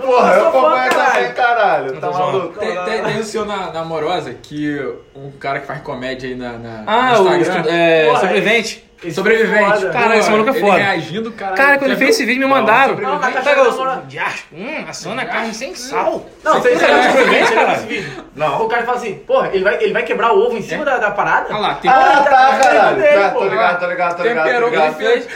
Porra, 0.00 0.34
Eu 0.34 0.48
acompanho 0.48 0.90
caralho. 0.90 1.12
também, 1.14 1.32
caralho. 1.34 2.00
Tá 2.00 2.10
maluco? 2.10 2.58
Tem, 2.58 2.84
tem, 2.84 3.02
tem 3.04 3.18
o 3.20 3.24
seu 3.24 3.44
na, 3.44 3.70
na 3.70 3.80
Amorosa, 3.80 4.32
que 4.32 4.80
um 5.14 5.30
cara 5.32 5.60
que 5.60 5.66
faz 5.66 5.82
comédia 5.82 6.26
aí 6.28 6.34
na, 6.34 6.52
na 6.54 6.84
Ah, 6.86 7.12
no 7.18 7.28
o 7.28 7.36
Instagram. 7.36 7.60
estu- 7.60 7.68
é, 7.74 8.06
Porra, 8.06 8.20
sobrevivente. 8.20 8.84
Esse 9.04 9.14
Sobrevivente. 9.16 9.64
foda. 9.80 9.90
Cara, 9.90 10.16
esse 10.16 10.30
maluco 10.30 10.48
é 10.48 10.52
ele 10.54 10.60
foda. 10.62 10.78
reagindo, 10.78 11.30
cara. 11.32 11.54
Cara, 11.54 11.76
quando 11.76 11.90
ele 11.90 11.96
fez 11.98 12.10
esse 12.12 12.24
vídeo, 12.24 12.40
me 12.40 12.46
mandaram. 12.46 12.94
Não, 12.96 13.16
o- 13.18 14.06
de 14.06 14.18
acho, 14.18 14.44
Hum, 14.50 14.84
assando 14.88 15.20
a 15.20 15.24
carne 15.26 15.52
sem 15.52 15.74
sal. 15.74 16.24
Não, 16.42 16.54
você 16.54 16.70
tá 16.70 16.88
não 16.88 17.02
sobrevivente, 17.02 17.08
sobrevivente, 17.12 17.52
cara? 17.52 17.66
cara? 17.66 17.76
esse 17.78 17.86
vídeo. 17.86 18.24
Não. 18.34 18.62
O 18.64 18.68
cara 18.68 18.82
fala 18.84 18.96
assim, 18.96 19.14
porra, 19.16 19.50
ele 19.52 19.62
vai, 19.62 19.74
ele 19.82 19.92
vai 19.92 20.02
quebrar 20.04 20.32
o 20.32 20.38
ovo 20.46 20.56
em 20.56 20.62
cima 20.62 20.86
da, 20.86 20.96
da 20.96 21.10
parada? 21.10 21.48
Ah 21.52 21.58
lá, 21.58 21.74
tem 21.74 21.90
Ah, 21.90 22.22
tá, 22.24 22.58
caralho. 22.58 23.02
Tá, 23.02 23.30
tô 23.30 23.44
ligado, 23.44 23.80
tô 23.80 23.86
ligado, 23.88 24.16
tô 24.16 24.22
ligado. 24.22 24.44
Temperou 24.46 24.70
Tô 24.70 24.76
que 24.96 25.02
ele 25.04 25.14
ligado. 25.16 25.28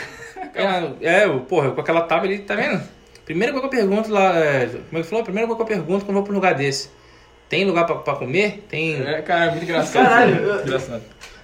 É, 0.55 0.91
é, 1.01 1.25
eu, 1.25 1.39
porra, 1.41 1.71
com 1.71 1.81
aquela 1.81 2.01
tábua 2.01 2.25
ali, 2.27 2.39
tá 2.39 2.55
vendo? 2.55 2.81
Primeira 3.25 3.53
coisa 3.53 3.67
que 3.69 3.75
eu 3.75 3.79
pergunto 3.79 4.11
lá, 4.11 4.35
é, 4.37 4.67
como 4.89 4.99
é 4.99 5.01
que 5.03 5.07
falou? 5.09 5.23
Primeira 5.23 5.47
coisa 5.47 5.63
que 5.63 5.71
eu 5.71 5.77
pergunto 5.77 6.05
quando 6.05 6.09
eu 6.09 6.13
vou 6.15 6.23
pra 6.23 6.31
um 6.31 6.35
lugar 6.35 6.55
desse. 6.55 6.89
Tem 7.47 7.65
lugar 7.65 7.85
pra, 7.85 7.95
pra 7.95 8.15
comer? 8.15 8.63
Tem. 8.69 9.01
É, 9.07 9.21
cara, 9.21 9.45
é 9.45 9.51
muito 9.51 9.63
engraçado. 9.63 10.03
Caralho, 10.03 10.35
eu- 10.35 10.61
Engraçado. 10.61 11.01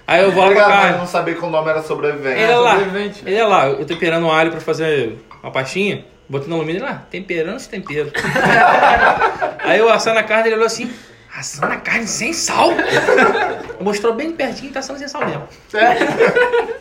Aí 0.08 0.22
eu 0.22 0.30
vou 0.30 0.44
lá 0.44 0.50
pra 0.64 0.90
eu 0.92 0.98
não 0.98 1.06
sabia 1.06 1.34
que 1.34 1.44
o 1.44 1.50
nome 1.50 1.68
era 1.68 1.82
sobrevivente. 1.82 2.40
Ele 2.40 2.52
é 2.52 2.56
lá, 2.56 2.76
sobrevivente. 2.78 3.22
ele 3.26 3.36
é 3.36 3.44
lá, 3.44 3.66
eu 3.66 3.84
temperando 3.84 4.24
um 4.24 4.30
alho 4.30 4.52
pra 4.52 4.60
fazer 4.60 5.18
uma 5.42 5.50
pastinha, 5.50 6.04
botando 6.28 6.52
alumínio 6.54 6.80
lá, 6.82 7.04
temperando 7.10 7.56
esse 7.56 7.68
tempero. 7.68 8.12
Aí 9.64 9.78
eu 9.80 9.88
assando 9.88 10.18
a 10.20 10.22
carne, 10.22 10.48
ele 10.48 10.54
olhou 10.54 10.66
assim, 10.66 10.88
assando 11.38 11.72
a 11.72 11.76
carne 11.76 12.06
sem 12.06 12.32
sal? 12.32 12.70
Mostrou 13.80 14.14
bem 14.14 14.32
pertinho, 14.32 14.72
tá 14.72 14.80
assando 14.80 14.98
sem 14.98 15.08
sal 15.08 15.24
mesmo. 15.26 15.42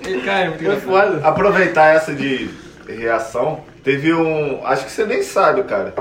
E, 0.07 0.21
cara, 0.21 0.39
é 0.45 0.49
muito 0.49 0.63
Foi 0.63 0.73
engraçado. 0.75 1.11
foda. 1.13 1.27
Aproveitar 1.27 1.95
essa 1.95 2.13
de 2.13 2.49
reação, 2.87 3.63
teve 3.83 4.13
um. 4.13 4.65
Acho 4.65 4.85
que 4.85 4.91
você 4.91 5.05
nem 5.05 5.21
sabe, 5.23 5.63
cara. 5.63 5.93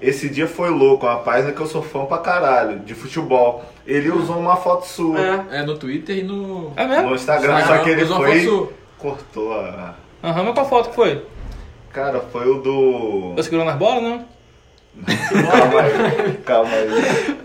esse 0.00 0.28
dia 0.28 0.46
foi 0.46 0.70
louco, 0.70 1.06
uma 1.06 1.18
página 1.20 1.52
que 1.52 1.60
eu 1.60 1.66
sou 1.66 1.82
fã 1.82 2.04
pra 2.04 2.18
caralho, 2.18 2.80
de 2.80 2.94
futebol. 2.94 3.64
Ele 3.86 4.10
usou 4.10 4.36
uma 4.38 4.56
foto 4.56 4.86
sua 4.86 5.18
É. 5.50 5.58
É 5.60 5.62
no 5.62 5.76
Twitter 5.78 6.18
e 6.18 6.22
no. 6.22 6.72
É 6.76 6.86
mesmo? 6.86 7.08
no 7.10 7.14
Instagram, 7.14 7.58
Instagram, 7.58 7.76
só 7.78 7.84
que 7.84 7.90
ele 7.90 8.02
usou 8.04 8.16
uma 8.18 8.26
foi 8.26 8.40
foto 8.40 8.50
sua. 8.56 8.72
cortou 8.98 9.52
a... 9.54 9.94
Aham, 10.24 10.42
mas 10.44 10.54
qual 10.54 10.68
foto 10.68 10.88
que 10.90 10.96
foi? 10.96 11.24
Cara, 11.92 12.20
foi 12.32 12.48
o 12.50 12.58
do... 12.60 13.34
Eu 13.36 13.42
segurando 13.42 13.70
as 13.70 13.76
bolas, 13.76 14.02
né? 14.02 14.24
Calma 15.04 15.80
aí, 15.82 16.32
calma 16.44 16.70
aí. 16.72 17.36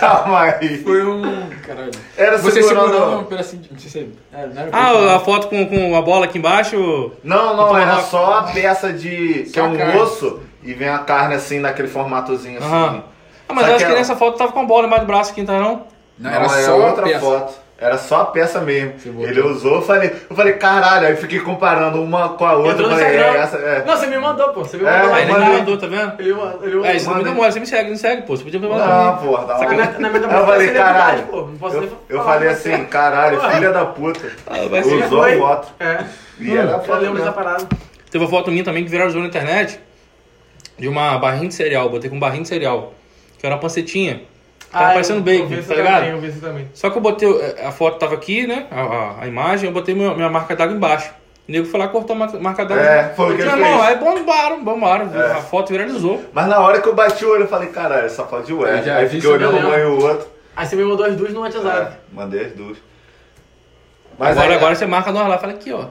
Calma 0.00 0.40
aí. 0.42 0.78
Foi 0.82 1.04
um. 1.04 1.50
Caralho. 1.66 1.90
Era 2.16 2.38
Você 2.38 2.62
segurando- 2.62 2.92
segurou 2.92 3.18
um 3.20 3.24
pedacinho 3.24 3.62
de. 3.62 3.72
Não 3.72 3.78
sei 3.78 3.90
se 3.90 3.98
é. 4.32 4.46
Não 4.46 4.62
era 4.62 4.70
Ah, 4.72 5.16
a 5.16 5.20
foto 5.20 5.48
com, 5.48 5.66
com 5.66 5.96
a 5.96 6.02
bola 6.02 6.26
aqui 6.26 6.38
embaixo. 6.38 7.12
Não, 7.24 7.56
não, 7.56 7.76
era 7.76 7.94
rock. 7.94 8.08
só 8.10 8.38
a 8.38 8.42
peça 8.44 8.92
de. 8.92 9.44
que 9.44 9.50
Só 9.50 9.60
é 9.60 9.64
a 9.64 9.66
um 9.68 9.76
carne. 9.76 10.00
osso 10.00 10.40
e 10.62 10.72
vem 10.72 10.88
a 10.88 10.98
carne 10.98 11.34
assim, 11.34 11.58
naquele 11.60 11.88
formatozinho 11.88 12.58
assim. 12.58 12.66
Aham. 12.68 13.02
Ah, 13.48 13.54
mas 13.54 13.66
eu 13.68 13.74
acho 13.74 13.84
que 13.84 13.90
ela- 13.90 13.98
nessa 13.98 14.16
foto 14.16 14.36
tava 14.38 14.52
com 14.52 14.60
a 14.60 14.64
bola 14.64 14.86
embaixo 14.86 15.04
do 15.04 15.06
braço 15.08 15.30
aqui, 15.32 15.40
então 15.40 15.58
não? 15.58 15.82
Não, 16.18 16.30
Não, 16.30 16.30
era 16.30 16.44
é 16.44 16.48
só 16.64 16.78
outra 16.78 17.02
peça. 17.04 17.20
foto. 17.20 17.54
Era 17.80 17.96
só 17.96 18.22
a 18.22 18.24
peça 18.26 18.60
mesmo. 18.60 18.94
Ele 19.24 19.40
usou, 19.40 19.76
eu 19.76 19.82
falei, 19.82 20.12
eu 20.28 20.34
falei, 20.34 20.54
caralho, 20.54 21.06
aí 21.06 21.14
fiquei 21.14 21.38
comparando 21.38 22.02
uma 22.02 22.30
com 22.30 22.44
a 22.44 22.54
outra. 22.54 22.72
Entrou 22.72 22.90
falei, 22.90 23.06
é, 23.06 23.36
essa, 23.36 23.56
é. 23.56 23.84
Não, 23.84 23.96
você 23.96 24.06
me 24.08 24.18
mandou, 24.18 24.48
pô. 24.48 24.64
Você 24.64 24.76
me 24.76 24.84
É, 24.84 24.90
mandou. 24.90 25.06
Ah, 25.06 25.10
lá. 25.12 25.20
ele 25.22 25.30
mandei. 25.32 25.48
me 25.48 25.58
mandou, 25.58 25.78
tá 25.78 25.86
vendo? 25.86 26.12
Ele, 26.18 26.30
ele, 26.64 26.86
É, 26.88 26.96
isso 26.96 27.08
não 27.08 27.18
me 27.18 27.22
demora, 27.24 27.52
você 27.52 27.60
me 27.60 27.66
segue, 27.68 27.88
não 27.90 27.96
segue, 27.96 28.22
pô. 28.22 28.36
Você 28.36 28.42
podia 28.42 28.58
me 28.58 28.66
mandar 28.66 28.88
Não, 28.88 29.16
também. 29.16 29.28
porra, 29.30 29.44
tá 29.46 29.52
Na 29.54 29.60
uma- 29.60 29.68
minha- 29.70 29.98
na 29.98 30.08
minha 30.10 30.22
eu 30.24 30.46
falei, 30.46 30.70
caralho. 30.72 31.22
pô, 31.28 31.36
não 31.42 31.56
posso 31.56 31.76
Eu, 31.76 31.80
nem 31.82 31.90
eu 32.08 32.18
falar 32.18 32.32
falei 32.32 32.48
assim, 32.48 32.84
caralho, 32.86 33.40
filha 33.40 33.70
da 33.70 33.84
puta. 33.86 34.32
Ah. 34.48 34.56
Usou 35.04 35.22
a 35.22 35.22
foi? 35.22 35.38
foto. 35.38 35.68
É. 35.78 36.04
E 36.40 36.56
era 36.56 36.82
Eu 36.84 36.96
lembro 37.00 37.18
dessa 37.18 37.32
parada. 37.32 37.64
Teve 38.10 38.24
uma 38.24 38.30
foto 38.30 38.50
minha 38.50 38.64
também 38.64 38.82
que 38.84 38.90
viralizou 38.90 39.20
na 39.22 39.28
internet 39.28 39.78
de 40.76 40.88
uma 40.88 41.16
barrinha 41.18 41.46
de 41.46 41.54
cereal. 41.54 41.88
Botei 41.88 42.10
com 42.10 42.18
barrinha 42.18 42.42
de 42.42 42.48
cereal. 42.48 42.92
Que 43.38 43.46
era 43.46 43.54
uma 43.54 43.60
pancetinha. 43.60 44.22
Tava 44.70 44.84
Ah, 44.84 44.88
parecendo 44.92 45.22
bacon, 45.22 45.44
isso 45.54 45.62
tá 45.68 45.74
também, 45.74 45.84
ligado? 45.84 46.04
Eu 46.04 46.20
vi 46.20 46.32
também. 46.40 46.68
Só 46.74 46.90
que 46.90 46.98
eu 46.98 47.02
botei. 47.02 47.28
eh, 47.40 47.66
A 47.66 47.72
foto 47.72 47.98
tava 47.98 48.14
aqui, 48.14 48.46
né? 48.46 48.66
A, 48.70 48.80
a- 48.82 49.14
a 49.22 49.26
imagem, 49.26 49.66
eu 49.68 49.72
botei 49.72 49.94
minha, 49.94 50.14
minha 50.14 50.28
marca 50.28 50.54
d'água 50.54 50.74
embaixo. 50.76 51.10
O 51.48 51.52
nego 51.52 51.64
foi 51.66 51.80
lá 51.80 51.86
e 51.86 51.88
cortou 51.88 52.14
a 52.14 52.18
mar- 52.18 52.40
marca 52.40 52.66
d'água. 52.66 52.84
É, 52.84 53.14
foi 53.14 53.32
o 53.32 53.36
que 53.36 53.42
ele 53.42 53.50
fez. 53.50 53.80
aí 53.80 53.96
bombaram, 53.96 54.62
bombaram. 54.62 55.10
É. 55.18 55.32
A 55.32 55.36
foto 55.36 55.70
viralizou. 55.70 56.22
Mas 56.34 56.46
na 56.46 56.60
hora 56.60 56.82
que 56.82 56.88
eu 56.88 56.94
bati 56.94 57.24
o 57.24 57.30
olho, 57.30 57.44
eu 57.44 57.48
falei, 57.48 57.70
caralho, 57.70 58.04
essa 58.04 58.24
foto 58.24 58.44
de 58.46 58.84
já 58.84 58.96
Aí 58.98 59.08
fiquei 59.08 59.30
olhando 59.30 59.56
um 59.56 59.74
e 59.74 59.84
o 59.86 60.02
outro. 60.04 60.28
Aí 60.54 60.66
você 60.66 60.76
me 60.76 60.84
mandou 60.84 61.06
as 61.06 61.16
duas 61.16 61.32
no 61.32 61.40
WhatsApp. 61.40 61.92
É, 61.94 61.96
mandei 62.12 62.44
as 62.44 62.52
duas. 62.52 62.76
agora, 64.20 64.48
aí- 64.48 64.54
agora 64.56 64.74
você 64.74 64.84
marca 64.86 65.10
nós 65.12 65.26
lá, 65.28 65.38
fala 65.38 65.52
aqui, 65.54 65.72
ó. 65.72 65.86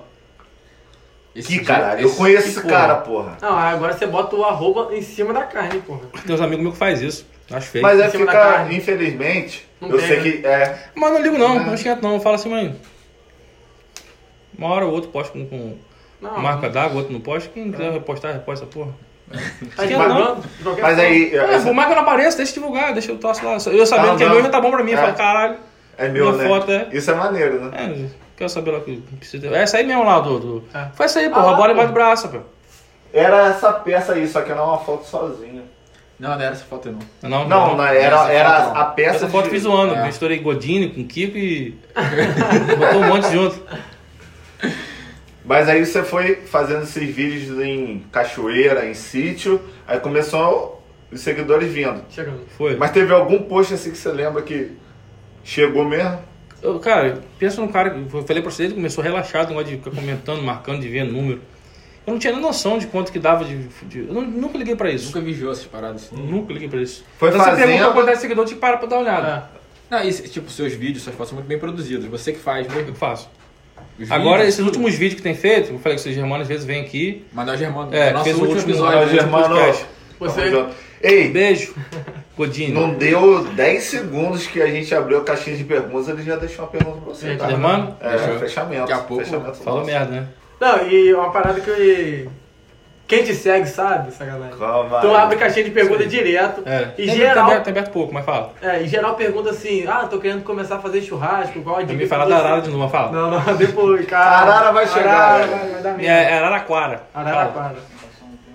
Esse 1.36 1.48
Que 1.50 1.54
dia- 1.56 1.64
caralho, 1.66 2.02
eu 2.02 2.14
conheço 2.16 2.48
esse 2.50 2.62
cara, 2.64 2.96
porra. 2.96 3.38
Não, 3.42 3.58
agora 3.58 3.94
você 3.94 4.06
bota 4.08 4.36
o 4.36 4.44
arroba 4.44 4.96
em 4.96 5.02
cima 5.02 5.34
da 5.34 5.44
carne, 5.44 5.80
porra. 5.82 6.02
Tem 6.26 6.36
uns 6.36 6.42
amigos 6.42 6.62
meus 6.64 6.74
que 6.74 6.80
faz 6.80 7.02
isso. 7.02 7.26
Acho 7.52 7.68
feio. 7.68 7.82
Mas 7.84 8.00
é 8.00 8.10
ficar, 8.10 8.72
infelizmente, 8.74 9.68
Não 9.80 9.90
eu 9.90 9.98
tem, 10.00 10.08
sei 10.08 10.18
né? 10.18 10.24
que 10.24 10.48
é. 10.48 10.78
Mas 10.96 11.14
não 11.14 11.22
ligo 11.22 11.38
não, 11.38 11.56
É. 11.56 11.66
não 11.66 11.74
esquenta 11.74 12.02
não. 12.02 12.20
Fala 12.20 12.36
assim, 12.36 12.50
mãe. 12.50 12.76
Uma 14.58 14.70
hora 14.70 14.86
ou 14.86 14.94
outra 14.94 15.10
posta 15.12 15.32
com, 15.34 15.46
com 15.46 15.78
Não, 16.22 16.40
marca 16.40 16.70
d'água, 16.70 16.98
outro 16.98 17.14
não 17.14 17.20
posta. 17.22 17.50
Quem 17.54 17.72
quiser 17.72 17.92
repostar, 17.92 18.34
reposta 18.34 18.66
essa 18.66 18.74
porra. 18.74 18.92
Tá 19.30 19.38
Mas- 19.78 19.88
divulgando 19.90 20.42
de 20.42 20.64
qualquer 20.64 20.82
Mas 20.82 20.96
forma. 20.96 21.10
aí, 21.10 21.36
É, 21.36 21.54
essa- 21.54 21.66
por 21.66 21.74
mais 21.74 21.88
que 21.88 21.92
eu 21.92 21.96
não 21.98 22.04
apareça, 22.04 22.38
deixa 22.38 22.52
eu 22.52 22.54
divulgar, 22.56 22.94
deixa 22.94 23.12
eu 23.12 23.18
troço 23.18 23.46
lá. 23.46 23.54
Eu 23.72 23.86
sabendo 23.86 24.14
Ah, 24.14 24.16
que 24.16 24.24
é 24.24 24.26
não. 24.28 24.34
meu 24.36 24.44
já 24.44 24.50
tá 24.50 24.62
bom 24.62 24.72
pra 24.72 24.84
mim. 24.84 24.92
Eu 24.92 24.98
É. 24.98 25.02
falo, 25.02 25.14
caralho. 25.16 25.58
é 25.98 26.08
meu, 26.10 26.32
minha 26.32 26.44
né? 26.44 26.48
foto 26.50 26.72
é- 26.72 26.88
Isso 26.92 27.12
é 27.12 27.14
maneiro, 27.16 27.60
né? 27.66 27.72
É, 27.76 28.10
quero 28.38 28.50
saber 28.50 28.72
lá 28.72 28.78
o 28.78 28.82
que 28.82 28.98
precisa. 29.18 29.48
É 29.48 29.62
essa 29.64 29.78
aí 29.78 29.86
mesmo 29.86 30.04
lá, 30.06 30.20
do. 30.22 30.40
do... 30.40 30.64
É. 30.74 30.88
Foi 30.94 31.06
essa 31.06 31.20
aí, 31.20 31.26
Ah, 31.26 31.30
porra. 31.32 31.46
lá, 31.48 31.52
a 31.54 31.56
bola 31.56 31.72
embaixo 31.74 31.88
do 31.90 31.94
braço, 31.94 32.30
pô. 32.30 32.40
Era 33.14 33.48
essa 33.50 33.74
peça 33.74 34.14
aí, 34.14 34.28
só 34.28 34.42
que 34.42 34.52
era 34.52 34.64
uma 34.64 34.78
foto 34.80 35.06
sozinha. 35.06 35.64
Não, 36.20 36.30
não 36.30 36.42
era 36.42 36.52
essa 36.54 36.66
foto, 36.66 36.90
não. 36.92 37.30
Não, 37.30 37.48
Não, 37.48 37.78
não, 37.78 37.84
era, 37.86 38.16
essa 38.16 38.32
era 38.32 38.62
foto 38.64 38.74
não. 38.74 38.82
a 38.82 38.86
peça. 38.86 39.16
Essa 39.18 39.28
foto 39.30 39.44
de- 39.46 39.50
fiz 39.52 39.64
zoando. 39.64 39.94
É. 39.96 40.06
Misturei 40.06 40.40
Godini 40.40 40.90
com 40.90 41.06
Kiko 41.06 41.38
e. 41.38 41.78
botou 42.80 43.02
um 43.02 43.08
monte 43.08 43.32
junto. 43.32 43.62
Mas 45.46 45.70
aí 45.70 45.86
você 45.86 46.04
foi 46.04 46.36
fazendo 46.36 46.84
esses 46.84 47.16
vídeos 47.16 47.60
em 47.64 48.04
cachoeira, 48.12 48.86
em 48.86 48.94
sítio, 48.94 49.62
aí 49.88 50.00
começou 50.00 50.84
os 51.12 51.22
seguidores 51.22 51.72
vindo. 51.72 52.02
Chegando. 52.10 52.42
Foi. 52.58 52.76
Mas 52.76 52.92
teve 52.92 53.14
algum 53.14 53.44
post 53.44 53.74
assim 53.74 53.92
que 53.92 53.98
você 53.98 54.12
lembra 54.12 54.42
que 54.42 54.72
chegou 55.44 55.86
mesmo? 55.86 56.20
Eu, 56.62 56.80
cara, 56.80 57.22
pensa 57.40 57.62
num 57.62 57.68
cara, 57.68 57.96
eu 57.96 58.24
falei 58.24 58.42
pra 58.42 58.52
você, 58.52 58.64
ele 58.64 58.74
começou 58.74 59.02
relaxado, 59.04 59.50
negócio 59.50 59.70
de 59.70 59.78
ficar 59.78 59.92
comentando, 59.92 60.42
marcando, 60.42 60.82
de 60.82 60.90
ver 60.90 61.04
número. 61.06 61.40
Eu 62.08 62.14
não 62.14 62.20
tinha 62.20 62.32
nem 62.32 62.42
noção 62.42 62.78
de 62.78 62.88
quanto 62.88 63.12
que 63.12 63.20
dava 63.20 63.44
de. 63.44 63.58
de- 63.84 64.08
eu 64.08 64.14
não- 64.14 64.22
nunca 64.22 64.58
liguei 64.58 64.76
pra 64.78 64.90
isso. 64.90 65.08
Nunca 65.08 65.20
vigiou 65.20 65.52
essas 65.52 65.66
paradas 65.66 66.06
assim. 66.06 66.16
Nunca 66.16 66.54
liguei 66.54 66.70
pra 66.70 66.82
isso. 66.82 67.04
Foi 67.20 67.28
Então, 67.30 67.42
você 67.42 67.50
fazendo- 67.50 67.66
pergunta 67.68 67.90
a 67.90 67.92
quantidade 67.94 68.16
de 68.18 68.22
seguidor, 68.22 68.46
te 68.46 68.56
para 68.56 68.78
pra 68.78 68.88
dar 68.88 68.96
uma 68.96 69.02
olhada. 69.04 69.50
É. 69.54 69.58
Não, 69.90 70.04
e, 70.04 70.12
tipo, 70.14 70.50
seus 70.50 70.74
vídeos, 70.74 71.04
suas 71.04 71.16
fotos 71.16 71.30
são 71.30 71.36
muito 71.38 71.48
bem 71.48 71.60
produzidas. 71.60 72.06
Você 72.06 72.32
que 72.32 72.40
faz 72.40 72.66
O 72.66 72.70
mesmo. 72.70 72.86
que 72.86 72.92
eu 72.92 72.96
faço? 72.96 73.30
Os 74.00 74.10
Agora, 74.12 74.38
vídeos, 74.38 74.48
esses 74.50 74.58
tudo. 74.58 74.68
últimos 74.68 74.96
vídeos 74.96 75.16
que 75.16 75.22
tem 75.22 75.36
feito, 75.36 75.72
eu 75.74 75.80
falei 75.80 75.98
que 75.98 76.10
o 76.10 76.14
Germano 76.14 76.42
às 76.42 76.48
vezes 76.48 76.66
vem 76.66 76.82
aqui. 76.82 77.26
Manuel 77.34 77.58
Germano. 77.58 77.94
É, 77.94 78.12
nosso 78.12 78.24
fez 78.24 78.36
o 78.38 78.40
último 78.40 78.56
último 78.58 78.72
episódio. 78.74 79.00
Último 79.02 79.20
Germano. 79.20 79.56
Você-. 80.20 80.66
Ei, 81.02 81.30
Beijo, 81.30 81.76
Godinho. 82.38 82.74
não 82.74 82.94
deu 82.94 83.44
10 83.54 83.84
segundos 83.84 84.48
que 84.48 84.62
a 84.62 84.68
gente 84.68 84.94
abriu 84.96 85.20
a 85.20 85.24
caixinha 85.24 85.56
de 85.56 85.64
perguntas, 85.64 86.08
ele 86.10 86.24
já 86.24 86.36
deixou 86.38 86.66
uma 86.66 86.72
pergunta 86.72 86.98
pra 87.02 87.14
você. 87.14 87.36
Tá? 87.36 87.48
Germano? 87.50 87.96
É, 88.00 88.18
Deixou. 88.18 88.40
fechamento. 88.40 88.82
Daqui 88.88 88.94
a 88.94 88.98
pouco 89.00 89.24
fechamento 89.24 89.58
Falou 89.58 89.80
nosso. 89.82 89.92
merda, 89.92 90.12
né? 90.12 90.28
Não, 90.60 90.88
e 90.88 91.14
uma 91.14 91.32
parada 91.32 91.60
que. 91.62 92.28
Quem 93.08 93.24
te 93.24 93.34
segue 93.34 93.66
sabe, 93.68 94.12
sacanagem. 94.12 94.58
Calma. 94.60 95.00
Tu 95.00 95.16
abre 95.16 95.38
caixinha 95.38 95.64
de 95.64 95.72
pergunta 95.72 96.06
direto. 96.06 96.62
É. 96.66 96.90
E 96.98 97.06
tem, 97.06 97.16
geral. 97.16 97.34
Tem 97.36 97.44
aberto, 97.44 97.64
tem 97.64 97.72
aberto 97.72 97.92
pouco, 97.94 98.14
mas 98.14 98.26
fala. 98.26 98.52
É, 98.62 98.84
em 98.84 98.88
geral 98.88 99.16
pergunta 99.16 99.52
assim, 99.52 99.88
ah, 99.88 100.06
tô 100.10 100.20
querendo 100.20 100.44
começar 100.44 100.76
a 100.76 100.80
fazer 100.80 101.02
churrasco, 101.02 101.62
qual 101.62 101.78
a 101.78 101.84
dica 101.84 102.06
falar 102.06 102.26
você- 102.26 102.32
da 102.32 102.38
Arara 102.40 102.62
de 102.62 102.68
novo, 102.70 102.84
mas 102.84 102.92
fala. 102.92 103.12
Não, 103.14 103.32
não, 103.32 103.40
depois, 103.56 104.06
cara. 104.08 104.26
Arara 104.52 104.72
vai 104.74 104.88
chegar. 104.88 105.10
Arara 105.16 105.48
vai, 105.48 105.70
vai 105.70 105.82
dar 105.82 105.90
É, 105.92 105.94
merda. 105.94 106.12
é 106.12 106.38
Araraquara. 106.38 107.02
Fala. 107.14 107.76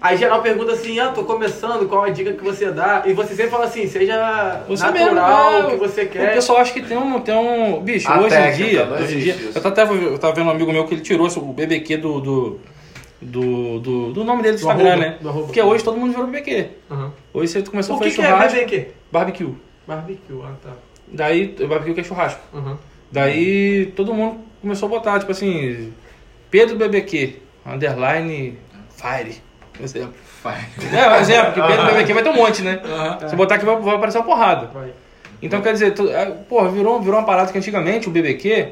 Aí 0.03 0.17
geral 0.17 0.43
pergunta 0.43 0.73
assim, 0.73 0.99
ah, 0.99 1.11
tô 1.11 1.23
começando, 1.23 1.89
qual 1.89 2.03
a 2.03 2.11
dica 2.11 2.33
que 2.33 2.43
você 2.43 2.73
dá? 2.73 3.05
E 3.07 3.13
você 3.13 3.35
sempre 3.37 3.51
fala 3.53 3.67
assim, 3.67 3.87
seja 3.87 4.63
Você 4.67 4.85
natural, 4.85 5.53
mesmo, 5.53 5.67
o 5.67 5.69
que 5.69 5.75
é, 5.75 5.89
você 5.89 6.03
O 6.03 6.09
quer. 6.09 6.35
pessoal 6.35 6.59
acha 6.59 6.73
que 6.73 6.83
tem 6.83 6.97
um. 6.97 7.21
Tem 7.21 7.35
um 7.35 7.81
bicho, 7.81 8.11
A 8.11 8.19
hoje 8.21 8.31
técnica, 8.31 8.65
em 8.65 8.69
dia. 8.71 8.85
não 8.87 8.97
Hoje 8.97 9.15
em 9.17 9.21
dia. 9.21 9.35
isso. 9.35 9.59
Eu 9.59 9.71
tava, 9.73 9.95
eu 9.95 10.19
tava 10.19 10.35
vendo 10.35 10.47
um 10.49 10.51
amigo 10.51 10.73
meu 10.73 10.85
que 10.87 10.95
ele 10.95 11.03
tirou 11.03 11.29
o 11.29 11.53
BBQ 11.53 11.97
do. 11.99 12.21
do, 12.21 12.61
do, 13.21 13.79
do, 13.79 14.13
do 14.13 14.25
nome 14.25 14.43
dele 14.43 14.57
do 14.57 14.61
Do 14.61 14.67
Instagram, 14.67 14.91
arroba, 14.91 15.07
né? 15.07 15.19
do 15.21 15.29
arroba. 15.29 15.47
Porque 15.47 15.63
hoje 15.63 15.85
todo 15.85 15.97
mundo 15.97 16.11
virou 16.11 16.27
BBQ. 16.27 16.69
Uhum. 16.91 17.11
Hoje 17.33 17.53
você 17.53 17.63
começou 17.63 17.95
O 17.95 17.99
a 18.01 18.03
que, 18.03 18.11
fazer 18.11 18.17
que 18.23 18.27
é 18.27 18.31
churrasco. 18.31 18.57
BBQ? 18.59 18.89
Barbecue. 19.13 19.55
Barbecue, 19.87 20.41
ah 20.43 20.53
tá. 20.61 20.71
Daí, 21.07 21.55
o 21.61 21.69
barbecue 21.69 21.95
que 21.95 22.01
é 22.01 22.05
churrasco. 22.05 22.41
Uhum. 22.53 22.77
Daí 23.13 23.87
todo 23.95 24.13
mundo 24.13 24.41
começou 24.61 24.87
a 24.87 24.91
botar, 24.91 25.19
tipo 25.21 25.31
assim, 25.31 25.93
Pedro 26.51 26.75
BBQ, 26.77 27.37
underline 27.65 28.59
Fire, 28.97 29.37
exemplo. 29.81 30.15
Faz. 30.43 30.65
É, 30.93 31.09
um 31.09 31.15
exemplo, 31.17 31.53
que 31.53 31.63
Pedro 31.63 31.87
BBQ 31.87 32.13
vai 32.15 32.23
ter 32.23 32.29
um 32.31 32.35
monte, 32.37 32.63
né? 32.63 32.81
Aham. 32.85 33.29
Se 33.29 33.37
botar 33.37 33.55
aqui 33.57 33.65
vai, 33.65 33.77
vai 33.77 33.95
aparecer 33.95 34.19
uma 34.19 34.25
porrada. 34.25 34.67
Vai. 34.75 34.91
Então 35.41 35.61
quer 35.61 35.73
dizer, 35.73 35.93
tu, 35.95 36.09
é, 36.09 36.27
porra, 36.49 36.69
virou, 36.69 37.01
virou 37.01 37.19
uma 37.19 37.27
parada 37.27 37.51
que 37.53 37.59
antigamente 37.59 38.09
o 38.09 38.11
BBQ, 38.11 38.69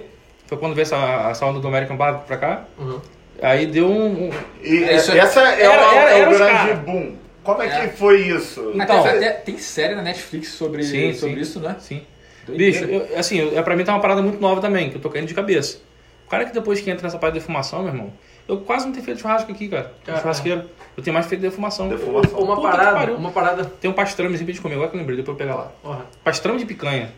foi 0.47 0.59
quando 0.59 0.75
veio 0.75 0.83
essa, 0.83 0.97
essa 1.31 1.47
onda 1.47 1.61
do 1.61 1.69
American 1.69 1.97
Barbecue 1.97 2.27
pra 2.27 2.37
cá, 2.37 2.65
Uhum. 2.79 3.01
aí 3.43 3.67
deu 3.67 3.87
um. 3.89 4.25
um- 4.29 4.31
E 4.63 4.85
É, 4.85 4.97
isso 4.97 5.13
é- 5.13 5.19
essa 5.19 5.41
é, 5.41 5.63
Era- 5.63 5.73
o, 5.73 5.95
era- 5.95 6.11
é 6.11 6.15
o 6.15 6.19
era 6.23 6.31
os 6.31 6.37
grande 6.37 6.53
cara. 6.53 6.75
boom. 6.75 7.15
Como 7.43 7.63
é 7.63 7.69
que 7.69 7.77
É. 7.77 7.89
foi 7.89 8.21
isso? 8.21 8.73
Então- 8.75 9.01
Até, 9.05 9.31
tem 9.31 9.57
série 9.59 9.95
na 9.95 10.03
Netflix 10.03 10.49
sobre, 10.51 10.83
Sim, 10.85 11.13
sobre 11.15 11.37
sim. 11.37 11.41
isso, 11.41 11.59
né? 11.61 11.75
Sim. 11.81 12.03
Doideira. 12.47 12.87
Bicho, 12.87 12.91
eu, 13.13 13.19
assim, 13.19 13.39
eu- 13.39 13.59
é, 13.59 13.63
pra 13.63 13.75
mim 13.75 13.83
tá 13.85 13.93
uma 13.93 14.01
parada 14.01 14.21
muito 14.23 14.41
nova 14.41 14.61
também, 14.61 14.91
que 14.91 14.97
eu 14.97 15.01
tô 15.01 15.09
caindo 15.11 15.27
de 15.27 15.35
cabeça. 15.35 15.79
O 16.27 16.31
cara 16.31 16.45
que 16.45 16.53
depois 16.53 16.81
que 16.81 16.91
entra 16.91 17.03
nessa 17.03 17.19
parte 17.19 17.35
de 17.35 17.41
defumação, 17.41 17.83
meu 17.83 17.89
irmão, 17.93 18.13
eu 18.51 18.59
quase 18.59 18.87
não 18.87 18.93
tenho 18.93 19.05
feito 19.05 19.21
churrasco 19.21 19.51
aqui, 19.53 19.69
cara. 19.69 19.93
Cara, 20.05 20.19
Churrasqueiro. 20.21 20.65
Eu 20.97 21.03
tenho 21.05 21.15
mais 21.15 21.27
feito 21.27 21.41
defumação. 21.41 21.89
Defumação. 21.89 22.39
Uma 22.41 22.57
Puta 22.57 22.69
parada, 22.69 23.13
uma 23.15 23.31
parada. 23.31 23.65
Tem 23.65 23.89
um 23.91 23.95
pastrame 23.95 24.37
pra 24.37 24.45
gente 24.47 24.61
comer, 24.61 24.75
agora 24.75 24.91
que 24.91 24.97
eu 24.97 25.01
lembrei, 25.01 25.17
depois 25.17 25.35
eu 25.39 25.39
pegar 25.47 25.55
lá. 25.59 25.69
Porra. 25.83 26.01
Pastrame 26.23 26.59
de 26.59 26.67
picanha. 26.67 27.11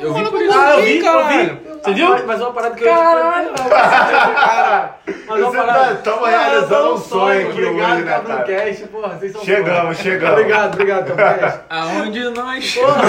Eu 0.00 0.14
vi 0.14 0.24
por 0.30 0.40
isso. 0.40 0.56
Ah, 0.58 0.74
eu 0.76 0.82
vi, 0.82 0.98
vi. 1.00 1.58
Você 1.82 1.92
viu? 1.92 2.08
Mas, 2.10 2.24
mas 2.24 2.40
uma 2.40 2.52
parada 2.52 2.74
que 2.76 2.84
eu 2.84 2.88
Caralho. 2.94 3.50
Caralho. 3.54 4.90
Mas 5.28 5.40
uma 5.40 5.50
Você 5.50 5.56
parada. 5.56 5.94
tá- 5.96 6.02
tamo 6.10 6.24
Ah, 6.24 6.28
realizando 6.30 6.68
tô 6.88 6.94
um 6.94 6.98
sonho 6.98 7.48
aqui 7.50 7.62
Obrigado, 7.64 7.92
hoje, 7.92 8.02
né, 8.04 8.10
cara? 8.10 8.22
Cabroncast. 8.22 8.86
Porra, 8.86 9.08
vocês 9.18 9.32
são 9.32 9.44
Chegamos, 9.44 9.98
chegamos. 9.98 10.32
Obrigado, 10.38 10.74
obrigado, 10.74 11.06
Cabroncast. 11.06 11.60
Aonde 11.68 12.24
nós. 12.30 12.74
Porra. 12.74 13.02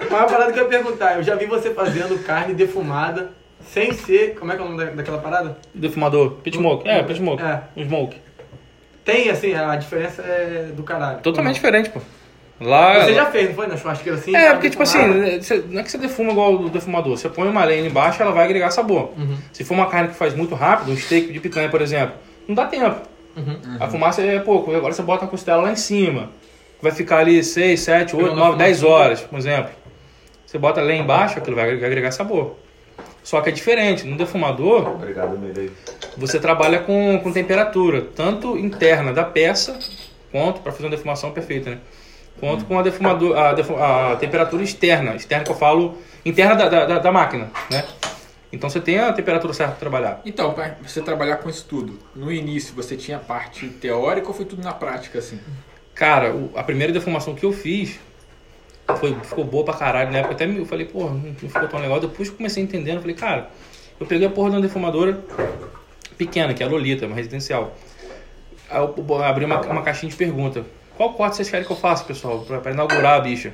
Mas 0.00 0.20
uma 0.20 0.26
parada 0.26 0.52
que 0.52 0.58
eu 0.58 0.64
ia 0.64 0.68
perguntar. 0.68 1.16
Eu 1.16 1.22
já 1.22 1.34
vi 1.36 1.46
você 1.46 1.70
fazendo 1.70 2.22
carne 2.24 2.54
defumada 2.54 3.30
sem 3.66 3.92
ser. 3.92 4.34
Como 4.38 4.52
é 4.52 4.56
que 4.56 4.62
é 4.62 4.64
o 4.64 4.68
nome 4.68 4.84
da- 4.84 4.90
daquela 4.92 5.18
parada? 5.18 5.56
Defumador. 5.74 6.32
Pit 6.42 6.56
smoke. 6.56 6.88
É, 6.88 7.02
pit 7.02 7.18
smoke. 7.18 7.42
É. 7.42 7.60
Um 7.76 7.84
smoke. 7.84 8.16
Tem, 9.04 9.28
assim, 9.30 9.54
a 9.54 9.76
diferença 9.76 10.22
é 10.22 10.70
do 10.74 10.82
caralho. 10.82 11.18
Totalmente 11.20 11.54
diferente, 11.56 11.90
pô. 11.90 12.00
Lá. 12.60 13.04
Você 13.04 13.14
já 13.14 13.26
fez, 13.26 13.48
não 13.48 13.54
foi? 13.54 13.66
Na 13.66 13.76
churrasqueira 13.76 14.16
assim? 14.18 14.34
É, 14.34 14.52
porque, 14.52 14.70
tipo 14.70 14.82
assim, 14.82 15.40
você- 15.40 15.62
não 15.68 15.80
é 15.80 15.82
que 15.82 15.90
você 15.90 15.98
defuma 15.98 16.30
igual 16.32 16.54
o 16.54 16.70
defumador. 16.70 17.16
Você 17.18 17.28
põe 17.28 17.48
uma 17.48 17.64
lenha 17.64 17.86
embaixo, 17.86 18.22
ela 18.22 18.30
vai 18.32 18.44
agregar 18.44 18.70
sabor. 18.70 19.12
Uhum. 19.18 19.36
Se 19.52 19.64
for 19.64 19.74
uma 19.74 19.86
carne 19.86 20.08
que 20.10 20.14
faz 20.14 20.34
muito 20.34 20.54
rápido, 20.54 20.92
um 20.92 20.96
steak 20.96 21.32
de 21.32 21.40
picanha, 21.40 21.68
por 21.68 21.82
exemplo, 21.82 22.14
não 22.48 22.54
dá 22.54 22.64
tempo. 22.66 22.96
Uhum. 23.36 23.58
A 23.80 23.88
fumaça 23.88 24.22
é 24.22 24.38
pouco. 24.38 24.74
Agora 24.74 24.94
você 24.94 25.02
bota 25.02 25.24
a 25.24 25.28
costela 25.28 25.62
lá 25.62 25.72
em 25.72 25.76
cima. 25.76 26.30
vai 26.80 26.92
ficar 26.92 27.18
ali 27.18 27.42
6, 27.42 27.80
7, 27.80 28.14
8, 28.14 28.24
Pegando 28.24 28.38
9, 28.38 28.54
a 28.54 28.56
10 28.58 28.80
fumaça. 28.80 28.94
horas, 28.94 29.20
por 29.22 29.38
exemplo. 29.38 29.70
Você 30.46 30.58
bota 30.58 30.82
lá 30.82 30.92
embaixo, 30.92 31.38
aquilo 31.38 31.56
vai 31.56 31.70
agregar 31.70 32.10
sabor. 32.10 32.56
Só 33.24 33.40
que 33.40 33.48
é 33.48 33.52
diferente. 33.52 34.06
No 34.06 34.16
defumador, 34.16 34.86
Obrigado, 34.90 35.36
você 36.16 36.38
trabalha 36.38 36.78
com, 36.80 37.18
com 37.20 37.32
temperatura, 37.32 38.02
tanto 38.14 38.56
interna 38.56 39.12
da 39.12 39.24
peça, 39.24 39.76
quanto, 40.30 40.60
para 40.60 40.70
fazer 40.70 40.84
uma 40.84 40.90
defumação 40.90 41.32
perfeita, 41.32 41.70
né? 41.70 41.78
Quanto 42.38 42.64
com 42.66 42.78
a, 42.78 42.82
defumador, 42.82 43.36
a, 43.36 43.52
defu- 43.54 43.76
a 43.76 44.16
temperatura 44.16 44.62
externa. 44.62 45.14
Externa 45.16 45.44
que 45.44 45.50
eu 45.50 45.54
falo, 45.56 45.96
interna 46.24 46.54
da, 46.54 46.68
da, 46.84 46.98
da- 46.98 47.12
máquina, 47.12 47.50
né? 47.70 47.84
Então 48.52 48.68
você 48.68 48.80
tem 48.80 48.98
a 48.98 49.12
temperatura 49.12 49.52
certa 49.54 49.72
para 49.72 49.80
trabalhar. 49.80 50.20
Então, 50.24 50.52
pra 50.52 50.76
você 50.84 51.00
trabalhar 51.00 51.36
com 51.38 51.48
isso 51.48 51.64
tudo, 51.68 51.98
no 52.14 52.30
início 52.30 52.74
você 52.74 52.96
tinha 52.96 53.18
parte 53.18 53.66
teórica 53.68 54.28
ou 54.28 54.34
foi 54.34 54.44
tudo 54.44 54.62
na 54.62 54.72
prática, 54.72 55.18
assim? 55.18 55.40
Cara, 55.94 56.32
o- 56.34 56.50
a 56.54 56.62
primeira 56.62 56.92
defumação 56.92 57.34
que 57.34 57.46
eu 57.46 57.52
fiz 57.52 57.98
foi, 58.98 59.14
ficou 59.22 59.44
boa 59.44 59.64
pra 59.64 59.74
caralho. 59.74 60.12
Na 60.12 60.18
época 60.18 60.34
até 60.34 60.46
eu 60.46 60.66
falei, 60.66 60.86
pô, 60.86 61.04
não, 61.04 61.34
ficou 61.34 61.68
tão 61.68 61.80
legal. 61.80 62.00
Depois 62.00 62.30
comecei 62.30 62.62
entendendo, 62.62 63.00
falei, 63.00 63.16
cara, 63.16 63.50
eu 63.98 64.06
peguei 64.06 64.26
a 64.26 64.30
porra 64.30 64.50
de 64.50 64.56
uma 64.56 64.62
defumadora 64.62 65.18
pequena, 66.16 66.52
que 66.54 66.62
é 66.62 66.66
a 66.66 66.68
Lolita, 66.68 67.06
uma 67.06 67.16
residencial. 67.16 67.74
Aí 68.70 68.78
eu 68.78 69.22
abri 69.22 69.44
uma, 69.44 69.60
uma 69.60 69.82
caixinha 69.82 70.10
de 70.10 70.16
pergunta. 70.16 70.64
Qual 70.96 71.12
corte 71.14 71.36
vocês 71.36 71.50
querem 71.50 71.66
que 71.66 71.72
eu 71.72 71.76
faça, 71.76 72.04
pessoal, 72.04 72.40
pra, 72.40 72.60
pra 72.60 72.72
inaugurar 72.72 73.18
a 73.18 73.20
bicha? 73.20 73.52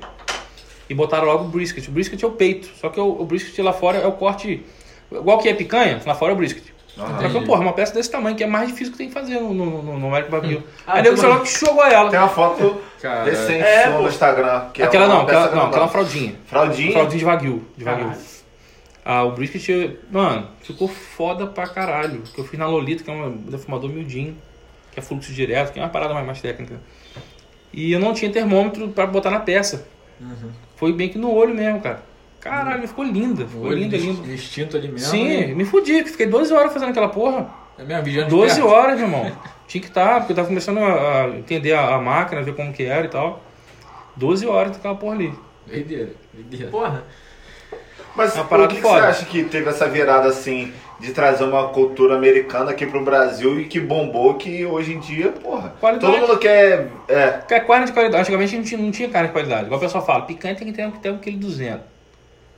E 0.89 0.95
botaram 0.95 1.27
logo 1.27 1.45
o 1.45 1.49
brisket. 1.49 1.87
O 1.89 1.91
brisket 1.93 2.23
é 2.23 2.27
o 2.27 2.33
peito. 2.33 2.69
Só 2.77 2.89
que 2.89 3.01
o, 3.01 3.21
o 3.21 3.25
brisket 3.25 3.59
lá 3.61 3.73
fora 3.73 3.99
é 3.99 4.07
o 4.07 4.13
corte... 4.13 4.65
Igual 5.11 5.39
que 5.39 5.49
é 5.49 5.55
picanha, 5.55 6.01
lá 6.05 6.15
fora 6.15 6.33
é 6.33 6.35
o 6.35 6.37
brisket. 6.37 6.65
Só 7.01 7.29
que, 7.39 7.47
porra, 7.47 7.61
uma 7.61 7.73
peça 7.73 7.95
desse 7.95 8.11
tamanho, 8.11 8.37
que 8.37 8.45
é 8.45 8.47
mais 8.47 8.69
difícil 8.69 8.93
que 8.93 8.99
tem 8.99 9.09
que 9.09 9.15
fazer 9.15 9.35
no, 9.41 9.55
no, 9.55 9.83
no, 9.83 9.99
no 9.99 10.07
American 10.09 10.31
Barbecue. 10.31 10.63
Ah, 10.87 10.95
Aí 10.95 11.03
nego 11.03 11.17
já 11.17 11.27
uma- 11.29 11.35
logo 11.37 11.47
jogou 11.47 11.85
ela. 11.85 12.11
Tem 12.11 12.19
uma 12.19 12.29
foto 12.29 12.81
Cara, 13.01 13.25
recente 13.25 13.63
É, 13.65 13.89
no 13.89 14.07
Instagram. 14.09 14.67
Que 14.73 14.83
aquela 14.83 15.05
é 15.05 15.09
uma 15.09 15.15
não, 15.17 15.23
aquela, 15.23 15.55
não, 15.55 15.67
aquela 15.67 15.89
fraldinha. 15.89 16.35
Fraldinha? 16.47 16.93
Fraldinha 16.93 17.19
de 17.19 17.25
Wagyu. 17.25 17.65
De 17.77 17.85
Wagyu. 17.85 18.13
Ah, 19.05 19.25
o 19.25 19.33
brisket, 19.33 19.97
mano, 20.11 20.47
ficou 20.63 20.87
foda 20.87 21.47
pra 21.47 21.67
caralho. 21.67 22.23
Que 22.35 22.41
eu 22.41 22.45
fiz 22.45 22.59
na 22.59 22.67
Lolita, 22.67 23.03
que 23.03 23.11
é 23.11 23.15
um 23.15 23.37
defumador 23.37 23.89
miudinho, 23.91 24.37
que 24.93 25.01
é 25.01 25.03
fluxo 25.03 25.33
direto, 25.33 25.73
que 25.73 25.79
é 25.81 25.83
uma 25.83 25.89
parada 25.89 26.13
mais, 26.13 26.27
mais 26.27 26.41
técnica. 26.41 26.75
E 27.73 27.93
eu 27.93 27.99
não 28.01 28.13
tinha 28.13 28.31
termômetro 28.31 28.89
pra 28.89 29.07
botar 29.07 29.31
na 29.31 29.41
peça. 29.41 29.87
Foi 30.77 30.93
bem 30.93 31.09
que 31.09 31.17
no 31.19 31.33
olho 31.33 31.55
mesmo, 31.55 31.81
cara. 31.81 32.03
Caralho, 32.41 32.89
ficou 32.89 33.05
linda. 33.05 33.47
Ficou 33.47 33.67
olho 33.67 33.77
linda, 33.79 33.97
linda. 33.97 34.23
distinto 34.23 34.77
ali 34.77 34.89
mesmo. 34.89 35.11
Sim, 35.11 35.47
né? 35.49 35.55
me 35.55 35.65
fudi, 35.65 36.03
que 36.03 36.11
fiquei 36.11 36.27
12 36.27 36.53
horas 36.53 36.73
fazendo 36.73 36.91
aquela 36.91 37.09
porra. 37.09 37.49
É 37.79 37.85
mesmo, 37.85 38.03
vigiando 38.05 38.29
de 38.31 38.35
12 38.37 38.55
perto. 38.55 38.69
horas, 38.69 38.99
meu 38.99 39.07
irmão. 39.09 39.33
Tinha 39.69 39.83
que 39.83 39.89
estar, 39.89 40.19
porque 40.19 40.33
eu 40.33 40.37
tava 40.37 40.49
começando 40.49 40.79
a, 40.79 41.29
entender 41.37 41.73
a, 41.75 41.95
a 41.95 42.01
máquina, 42.01 42.43
ver 42.43 42.55
como 42.57 42.73
que 42.73 42.83
era 42.83 43.07
e 43.07 43.09
tal. 43.09 43.41
12 44.17 44.47
horas 44.47 44.73
daquela 44.73 44.97
porra 44.97 45.15
ali. 45.15 45.35
Doideira, 45.67 46.11
doideira. 46.33 46.71
Porra. 46.71 47.05
Mas 48.17 48.37
É 48.37 48.43
por 48.43 48.67
que, 48.67 48.77
que 48.77 48.83
você 48.83 48.89
acha 48.89 49.25
que 49.25 49.45
teve 49.45 49.71
essa 49.71 49.89
virada 49.89 50.29
assim 50.29 50.73
de 50.99 51.13
trazer 51.13 51.45
uma 51.45 51.69
cultura 51.69 52.17
americana 52.17 52.73
aqui 52.73 52.85
pro 52.85 53.05
Brasil 53.05 53.61
e 53.61 53.67
que 53.67 53.79
bombou 53.79 54.35
que 54.35 54.67
hoje 54.67 54.93
em 54.93 54.99
dia, 54.99 55.29
porra, 55.31 55.73
Qualidade. 55.81 56.13
todo 56.13 56.21
mundo 56.21 56.39
quer. 56.39 56.89
É, 57.09 57.41
é 57.49 57.61
carne 57.61 57.87
de 57.87 57.93
qualidade. 57.93 58.23
Antigamente 58.23 58.55
a 58.55 58.59
gente 58.59 58.77
não 58.77 58.91
tinha 58.91 59.09
carne 59.09 59.29
de 59.29 59.33
qualidade. 59.33 59.67
Igual 59.67 59.79
o 59.79 59.83
pessoal 59.83 60.05
fala, 60.05 60.23
picanha 60.27 60.55
tem 60.55 60.67
que 60.67 60.73
ter, 60.73 60.91
ter 60.99 61.13
1,2 61.13 61.21
kg. 61.21 61.81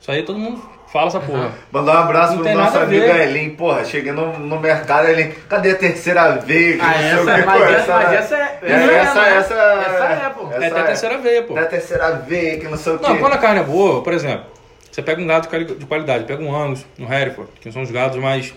Isso 0.03 0.11
aí 0.11 0.21
todo 0.23 0.37
mundo 0.37 0.61
fala 0.91 1.07
essa 1.07 1.19
porra. 1.21 1.53
mandar 1.71 1.95
um 1.95 2.03
abraço 2.03 2.31
Não 2.33 2.39
pro 2.39 2.45
tem 2.45 2.55
nosso 2.55 2.73
nada 2.73 2.79
a 2.81 2.83
amigo 2.87 3.05
ver. 3.05 3.27
Elin, 3.29 3.49
porra, 3.51 3.85
cheguei 3.85 4.11
no, 4.11 4.37
no 4.37 4.59
mercado, 4.59 5.07
Elin, 5.07 5.31
cadê 5.47 5.71
a 5.71 5.75
terceira 5.75 6.31
vez? 6.39 6.77
Ah, 6.81 6.93
essa, 7.01 7.23
mas, 7.23 7.71
essa, 7.71 7.93
mas 7.95 8.13
essa 8.13 8.35
é. 8.35 8.59
É, 8.63 8.71
essa, 8.73 9.19
essa, 9.21 9.53
essa, 9.53 9.53
Essa 9.53 10.03
é, 10.25 10.29
pô. 10.29 10.51
é 10.51 10.67
até 10.67 10.79
a 10.81 10.83
terceira 10.83 11.17
veia, 11.19 11.43
pô. 11.43 11.57
É 11.57 11.61
a 11.61 11.65
terceira 11.67 12.11
vez, 12.17 12.59
que 12.61 12.67
não 12.67 12.77
sei 12.77 12.93
o 12.95 12.99
quê. 12.99 13.07
Não, 13.07 13.17
quando 13.17 13.31
a 13.33 13.37
carne 13.37 13.61
é 13.61 13.63
boa, 13.63 14.03
por 14.03 14.11
exemplo, 14.11 14.45
você 14.91 15.01
pega 15.01 15.21
um 15.21 15.25
gado 15.25 15.43
de 15.43 15.47
quali- 15.47 15.65
de 15.75 15.85
qualidade, 15.85 16.25
pega 16.25 16.43
um 16.43 16.53
Angus, 16.53 16.85
um 16.99 17.11
Hereford, 17.11 17.49
que 17.61 17.71
são 17.71 17.81
os 17.81 17.89
gados 17.89 18.17
mais. 18.17 18.53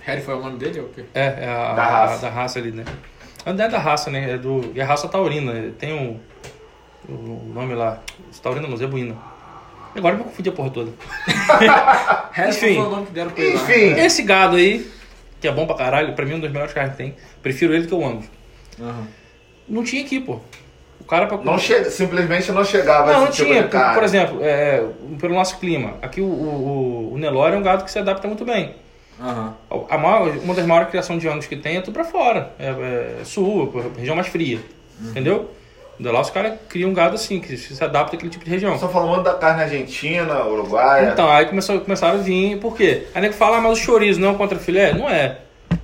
Harry 0.00 0.20
foi 0.20 0.34
o 0.34 0.40
nome 0.40 0.58
dele 0.58 0.80
ou 0.80 0.86
o 0.86 0.88
quê? 0.88 1.04
É, 1.14 1.44
é 1.44 1.48
a, 1.48 1.74
Da 1.74 1.82
a- 1.84 2.06
raça. 2.06 2.22
da 2.22 2.28
raça 2.28 2.58
ali, 2.58 2.72
né? 2.72 2.84
Não 3.46 3.52
é 3.64 3.68
da 3.68 3.78
raça, 3.78 4.10
né? 4.10 4.32
É, 4.32 4.36
do, 4.36 4.72
é 4.74 4.82
a 4.82 4.84
raça 4.84 5.06
taurina. 5.06 5.52
Tem 5.78 5.92
um, 5.94 6.18
o 7.08 7.52
nome 7.54 7.72
lá. 7.76 8.00
Taurina 8.42 8.66
não, 8.66 8.76
zebuína. 8.76 9.14
Agora 9.94 10.14
eu 10.14 10.18
me 10.18 10.24
confundi 10.24 10.48
a 10.48 10.52
porra 10.52 10.70
toda. 10.70 10.90
Enfim. 12.48 12.74
foi 12.74 12.84
o 12.84 12.90
nome 12.90 13.06
que 13.06 13.12
deram 13.12 13.30
pra 13.30 13.42
ele 13.42 13.56
lá. 13.56 13.62
Enfim, 13.62 14.00
Esse 14.00 14.22
gado 14.22 14.56
aí, 14.56 14.90
que 15.40 15.46
é 15.46 15.52
bom 15.52 15.66
pra 15.66 15.76
caralho, 15.76 16.14
pra 16.14 16.24
mim 16.24 16.32
é 16.32 16.36
um 16.36 16.40
dos 16.40 16.50
melhores 16.50 16.72
carnes 16.72 16.92
que 16.92 16.98
tem. 16.98 17.14
Prefiro 17.42 17.74
ele 17.74 17.86
que 17.86 17.94
o 17.94 18.04
Angus. 18.04 18.26
Aham. 18.80 19.06
Não 19.68 19.84
tinha 19.84 20.02
aqui, 20.04 20.20
pô. 20.20 20.40
O 21.00 21.04
cara 21.04 21.26
pra 21.26 21.36
não 21.38 21.58
che... 21.58 21.84
simplesmente 21.90 22.50
não 22.52 22.64
chegava 22.64 23.12
Não, 23.12 23.20
não 23.22 23.30
tipo 23.30 23.48
tinha. 23.48 23.64
Por, 23.64 23.94
por 23.94 24.02
exemplo, 24.02 24.38
é, 24.40 24.84
pelo 25.20 25.34
nosso 25.34 25.58
clima. 25.58 25.94
Aqui 26.00 26.20
o, 26.20 26.26
o, 26.26 27.12
o 27.14 27.18
Nelore 27.18 27.54
é 27.54 27.58
um 27.58 27.62
gado 27.62 27.84
que 27.84 27.90
se 27.90 27.98
adapta 27.98 28.26
muito 28.28 28.44
bem. 28.44 28.74
Aham. 29.20 29.54
A 29.88 29.98
maior, 29.98 30.36
uma 30.38 30.54
das 30.54 30.66
maiores 30.66 30.90
criações 30.90 31.20
de 31.20 31.28
Angus 31.28 31.46
que 31.46 31.56
tem 31.56 31.76
é 31.76 31.80
tudo 31.80 31.94
pra 31.94 32.04
fora. 32.04 32.52
É, 32.58 33.20
é 33.20 33.24
sul, 33.24 33.72
região 33.96 34.16
mais 34.16 34.28
fria. 34.28 34.60
Entendeu? 35.00 35.50
De 35.98 36.08
lá 36.08 36.20
os 36.20 36.30
caras 36.30 36.54
criam 36.68 36.90
um 36.90 36.94
gado 36.94 37.14
assim, 37.14 37.38
que 37.40 37.56
se 37.56 37.82
adapta 37.84 38.16
àquele 38.16 38.30
tipo 38.30 38.44
de 38.44 38.50
região. 38.50 38.76
Só 38.78 38.88
falando 38.88 39.10
muito 39.10 39.22
da 39.24 39.34
carne 39.34 39.62
argentina, 39.62 40.44
uruguaia. 40.44 41.10
Então, 41.10 41.30
aí 41.30 41.46
começou, 41.46 41.80
começaram 41.80 42.18
a 42.18 42.22
vir, 42.22 42.58
por 42.58 42.76
quê? 42.76 43.04
Aí 43.14 43.20
nego 43.22 43.34
fala, 43.34 43.58
ah, 43.58 43.60
mas 43.60 43.72
o 43.78 43.80
chorizo 43.80 44.20
não 44.20 44.28
é 44.28 44.30
um 44.32 44.36
contra 44.36 44.58
filé? 44.58 44.92
Não 44.94 45.08
é. 45.08 45.38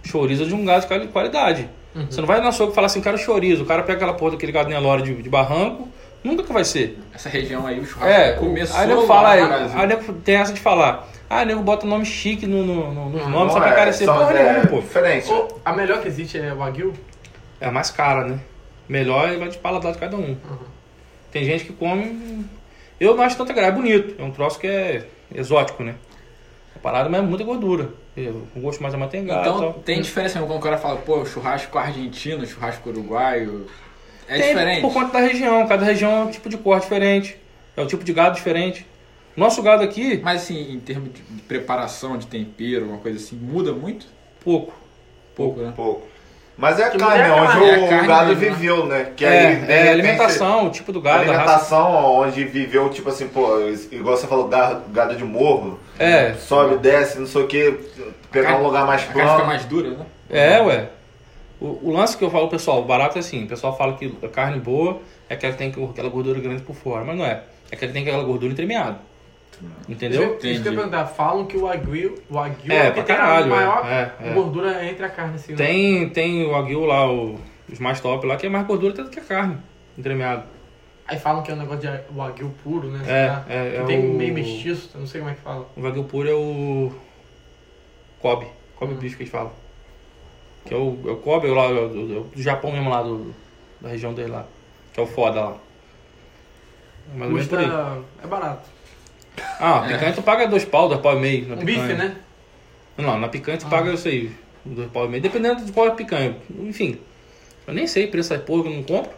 Chorizo 0.05 0.45
é 0.45 0.47
de 0.47 0.55
um 0.55 0.65
gado 0.65 0.81
de 0.83 0.87
quali- 0.87 1.07
qualidade. 1.09 1.69
Você 2.11 2.21
não 2.21 2.29
vai 2.29 2.41
no 2.41 2.49
açougue 2.49 2.73
e 2.73 2.75
falar 2.75 2.87
assim, 2.87 3.01
quero 3.01 3.19
chorizo. 3.19 3.63
O 3.65 3.67
cara 3.67 3.83
pega 3.83 3.97
aquela 3.97 4.15
porra 4.15 4.33
daquele 4.33 4.53
gado 4.53 4.69
Nelore 4.69 5.03
de, 5.03 5.15
de 5.23 5.29
barranco, 5.29 5.89
nunca 6.23 6.43
que 6.45 6.53
vai 6.53 6.65
ser. 6.65 6.99
Essa 7.15 7.29
região 7.29 7.67
aí, 7.67 7.81
o 7.81 7.85
churrasco 7.85 8.13
É, 8.21 8.33
começou 8.33 8.77
aí 8.81 8.87
nego 8.87 9.03
fala, 9.07 9.31
aí, 9.33 9.43
aí 9.75 9.87
nego 9.87 10.13
tem 10.15 10.37
essa 10.37 10.53
de 10.53 10.61
falar, 10.61 11.09
ah, 11.29 11.45
nego 11.45 11.61
bota 11.63 11.87
nome 11.87 12.05
chique 12.05 12.47
no, 12.47 12.65
no, 12.65 12.95
no- 12.95 13.11
nos 13.11 13.23
Não 13.23 13.31
nomes 13.31 13.53
só 13.53 13.59
pra 13.61 13.71
é, 13.71 13.73
encarecer 13.73 14.07
porra 14.07 14.33
é 14.33 14.43
nenhuma, 14.53 14.67
pô. 14.69 14.81
Diferente. 14.81 15.31
Ô, 15.33 15.49
a 15.65 15.73
melhor 15.73 16.01
que 16.01 16.09
existe 16.09 16.39
é 16.39 16.53
o 16.53 16.57
Wagyu. 16.59 16.93
É 17.61 17.67
a 17.67 17.73
mais 17.73 17.91
cara, 17.91 18.25
né? 18.25 18.39
Melhor 18.89 19.28
é 19.28 19.36
vai 19.36 19.49
de 19.49 19.59
paladar 19.59 19.93
de 19.93 19.99
cada 19.99 20.16
um. 20.16 20.36
Tem 21.30 21.45
gente 21.45 21.64
que 21.64 21.72
come. 21.72 22.45
Eu 22.99 23.14
não 23.14 23.22
acho 23.22 23.36
tanta 23.36 23.53
graça, 23.53 23.68
é 23.68 23.74
bonito. 23.74 24.14
É 24.20 24.24
um 24.24 24.30
troço 24.30 24.59
que 24.59 24.66
é 24.66 25.07
exótico, 25.34 25.82
né? 25.82 25.95
A 26.74 26.78
parada, 26.78 27.09
mas 27.09 27.20
é 27.20 27.22
muita 27.24 27.45
gordura. 27.45 27.91
O 28.57 28.61
gosto 28.61 28.82
mais 28.82 28.95
amanteigado 28.95 29.39
e 29.39 29.43
Então 29.43 29.61
tal. 29.61 29.72
tem 29.84 30.01
diferença 30.01 30.39
mesmo 30.39 30.49
quando 30.53 30.61
o 30.61 30.62
cara 30.62 30.78
fala, 30.78 30.97
pô, 30.97 31.24
churrasco 31.24 31.78
argentino, 31.78 32.45
churrasco 32.47 32.89
uruguaio. 32.89 33.66
É 34.26 34.39
Tem 34.39 34.49
diferente. 34.49 34.80
Por 34.80 34.93
conta 34.93 35.12
da 35.12 35.20
região. 35.20 35.66
Cada 35.68 35.84
região 35.84 36.11
é 36.12 36.24
um 36.24 36.30
tipo 36.30 36.49
de 36.49 36.57
corte 36.59 36.84
diferente. 36.84 37.36
É 37.76 37.80
um 37.82 37.86
tipo 37.86 38.03
de 38.03 38.12
gado 38.12 38.34
diferente. 38.34 38.84
Nosso 39.36 39.62
gado 39.62 39.84
aqui, 39.84 40.18
Mas 40.22 40.43
assim, 40.43 40.72
em 40.72 40.80
termos 40.80 41.12
de 41.12 41.20
de 41.22 41.43
preparação, 41.43 42.18
de 42.18 42.26
tempero, 42.26 42.82
alguma 42.82 42.99
coisa 42.99 43.18
assim, 43.18 43.36
muda 43.36 43.72
muito? 43.72 44.07
pouco. 44.43 44.74
Pouco, 45.36 45.61
né? 45.61 45.72
Pouco. 45.76 46.08
Mas 46.61 46.81
é 46.81 46.85
a 46.87 46.91
carne, 46.91 47.23
é 47.23 47.33
onde 47.33 47.47
carne, 47.53 47.63
o, 47.67 47.85
é 47.85 47.89
carne 47.89 48.09
gado 48.09 48.27
mesmo, 48.37 48.41
viveu, 48.57 48.87
né? 48.87 49.13
Que 49.17 49.25
é, 49.25 49.29
aí, 49.29 49.65
é 49.71 49.89
alimentação, 49.93 50.67
o 50.67 50.71
tipo 50.71 50.93
do 50.93 51.01
gado, 51.01 51.21
alimentação 51.23 51.95
onde 52.17 52.45
viveu, 52.45 52.91
tipo 52.91 53.09
assim, 53.09 53.29
pô, 53.29 53.61
igual 53.93 54.17
você 54.17 54.27
falou, 54.27 54.49
gado, 54.49 54.83
gado 54.91 55.15
de 55.15 55.23
morro. 55.25 55.79
É. 56.01 56.35
Sobe, 56.35 56.77
desce, 56.79 57.21
não 57.21 57.29
sei 57.29 57.43
o 57.43 57.47
que, 57.47 57.79
pegar 58.33 58.49
carne- 58.49 58.65
um 58.65 58.67
lugar 58.67 58.85
mais 58.85 59.03
A 59.03 59.05
carne 59.07 59.21
fica 59.21 59.33
plano. 59.35 59.47
mais 59.47 59.65
dura, 59.67 59.91
né? 59.91 60.07
É, 60.29 60.61
ué. 60.61 60.89
O, 61.61 61.91
o 61.91 61.93
lance 61.93 62.17
que 62.17 62.25
eu 62.25 62.31
falo, 62.31 62.49
pessoal, 62.49 62.81
o 62.81 62.85
barato 62.85 63.19
é 63.19 63.21
assim, 63.21 63.45
o 63.45 63.49
pessoal 63.49 63.77
fala 63.77 63.93
que 63.95 64.13
a 64.21 64.29
carne 64.29 64.59
boa 64.59 65.01
é 65.29 65.37
que 65.37 65.53
tem 65.53 65.73
aquela 65.91 66.09
gordura 66.09 66.41
grande 66.41 66.63
por 66.63 66.75
fora, 66.75 67.05
mas 67.05 67.17
não 67.17 67.25
é. 67.25 67.41
É 67.71 67.77
que 67.77 67.87
tem 67.87 68.03
aquela 68.03 68.25
gordura 68.25 68.53
entremeada. 68.53 68.99
Entendeu? 69.89 70.39
Isso 70.43 70.63
que 70.63 70.69
eu 70.69 70.75
perguntar. 70.75 71.07
Falam 71.07 71.45
que 71.47 71.57
o 71.57 71.63
Wagyu, 71.63 72.15
o 72.31 72.35
Wagyu 72.35 72.73
É, 72.73 72.83
o 72.83 72.87
que 72.87 72.93
pra 72.93 73.03
tem 73.03 73.17
caralho, 73.17 73.47
a 73.53 73.57
maior 73.57 73.87
é, 73.87 74.13
é. 74.21 74.33
gordura 74.33 74.85
entre 74.87 75.05
a 75.05 75.09
carne. 75.09 75.35
Assim, 75.35 75.53
né? 75.53 75.59
Tem, 75.59 76.09
tem 76.11 76.47
o 76.47 76.55
aguil 76.55 76.85
lá, 76.85 77.11
o- 77.11 77.39
os 77.71 77.79
mais 77.81 78.01
top 78.01 78.25
lá, 78.27 78.37
que 78.37 78.47
é 78.47 78.49
mais 78.49 78.67
gordura 78.67 78.93
até 78.93 79.03
do 79.03 79.11
que 79.11 79.19
a 79.19 79.25
carne 79.25 79.59
entremeada. 79.97 80.47
Aí 81.07 81.19
falam 81.19 81.43
que 81.43 81.51
é 81.51 81.55
um 81.55 81.59
negócio 81.59 81.81
de 81.81 81.89
Wagyu 82.15 82.55
puro, 82.63 82.89
né? 82.89 83.01
É, 83.07 83.53
é, 83.53 83.71
Que 83.71 83.77
é 83.79 83.85
tem 83.85 84.11
o- 84.11 84.15
meio 84.15 84.33
mestiço, 84.35 84.91
eu 84.95 85.01
não 85.01 85.07
sei 85.07 85.21
como 85.21 85.33
é 85.33 85.35
que 85.35 85.41
fala. 85.41 85.67
O 85.77 85.81
wagyu 85.81 86.05
puro 86.05 86.29
é 86.29 86.35
o 86.35 86.93
Kobe. 88.21 88.47
Kobe 88.77 88.95
bicho 88.95 89.17
que 89.17 89.23
eles 89.23 89.33
falam. 89.33 89.51
Que 90.67 90.75
é 90.75 90.77
o, 90.77 90.99
é 91.07 91.11
o 91.11 91.17
Kobe, 91.17 91.49
é 91.49 91.51
lá, 91.51 91.69
do, 91.69 91.89
do- 91.89 92.25
do 92.25 92.43
Japão 92.43 92.71
mesmo 92.73 92.91
lá, 92.91 93.03
do, 93.03 93.35
da 93.81 93.89
região 93.89 94.13
dele 94.13 94.31
lá. 94.33 94.45
Que 94.93 95.01
é 95.01 95.03
o 95.03 95.07
foda 95.07 95.41
lá. 95.41 95.57
É 97.19 97.23
aí. 97.25 97.31
Custa... 97.31 97.57
É 98.23 98.27
barato. 98.27 98.69
Ah, 99.61 99.84
picanha 99.86 100.12
tu 100.12 100.22
paga 100.22 100.47
dois 100.47 100.64
pau, 100.64 100.89
dois 100.89 101.01
pau 101.01 101.16
e 101.16 101.20
meio 101.20 101.49
na 101.49 101.55
Um 101.55 101.59
picanha. 101.59 101.82
bife, 101.86 101.95
né? 101.95 102.12
Não, 102.97 103.18
na 103.18 103.28
picanha 103.28 103.59
tu 103.59 103.66
Ah. 103.66 103.70
paga, 103.70 103.91
eu 103.91 103.97
sei, 103.97 104.30
dois 104.64 104.91
pau 104.91 105.07
e 105.07 105.09
meio. 105.09 105.22
Dependendo 105.22 105.64
de 105.64 105.72
qual 105.72 105.86
é 105.86 105.89
a 105.91 105.93
picanha. 105.93 106.36
Enfim, 106.61 106.99
eu 107.66 107.74
nem 107.74 107.86
sei 107.86 108.07
preço 108.07 108.30
da 108.30 108.39
porra 108.39 108.64
que 108.64 108.68
eu 108.68 108.72
não 108.74 108.82
compro. 108.82 109.11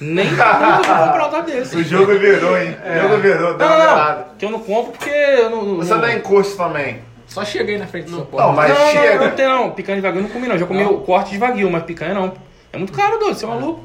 Nem 0.00 0.26
nunca 0.30 0.44
vou 0.44 1.06
comprar 1.06 1.40
um 1.40 1.44
desse. 1.44 1.76
O 1.76 1.84
jogo 1.84 2.18
virou, 2.18 2.56
hein? 2.58 2.76
O 2.84 3.02
jogo 3.02 3.16
virou, 3.22 3.56
deu 3.56 3.68
Não, 3.68 3.76
uma 3.76 3.86
não, 3.86 4.18
não. 4.18 4.24
Que 4.36 4.44
eu 4.44 4.50
não 4.50 4.58
compro 4.60 4.92
porque 4.92 5.10
eu 5.10 5.48
não... 5.50 5.62
não 5.64 5.76
Você 5.76 5.94
não... 5.94 6.00
dá 6.00 6.12
em 6.12 6.20
curso 6.20 6.56
também. 6.56 7.00
Só 7.28 7.44
cheguei 7.44 7.78
na 7.78 7.86
frente 7.86 8.04
dessa 8.04 8.16
Não, 8.18 8.26
porra. 8.26 8.52
mas 8.52 8.70
não, 8.72 8.84
não, 8.84 8.92
chega. 8.92 9.24
não, 9.24 9.30
tem 9.36 9.46
não. 9.46 9.70
Picanha 9.72 10.00
de 10.00 10.06
wagyu 10.06 10.18
eu 10.20 10.22
não 10.24 10.30
comi 10.30 10.48
não. 10.48 10.58
Já 10.58 10.66
comi 10.66 10.82
Não? 10.82 10.94
o 10.94 11.00
corte 11.02 11.30
de 11.32 11.38
wagyu, 11.38 11.70
mas 11.70 11.82
picanha 11.84 12.14
não. 12.14 12.32
É 12.72 12.78
muito 12.78 12.92
caro, 12.92 13.18
doido. 13.18 13.34
Você 13.36 13.44
é 13.44 13.48
maluco? 13.48 13.84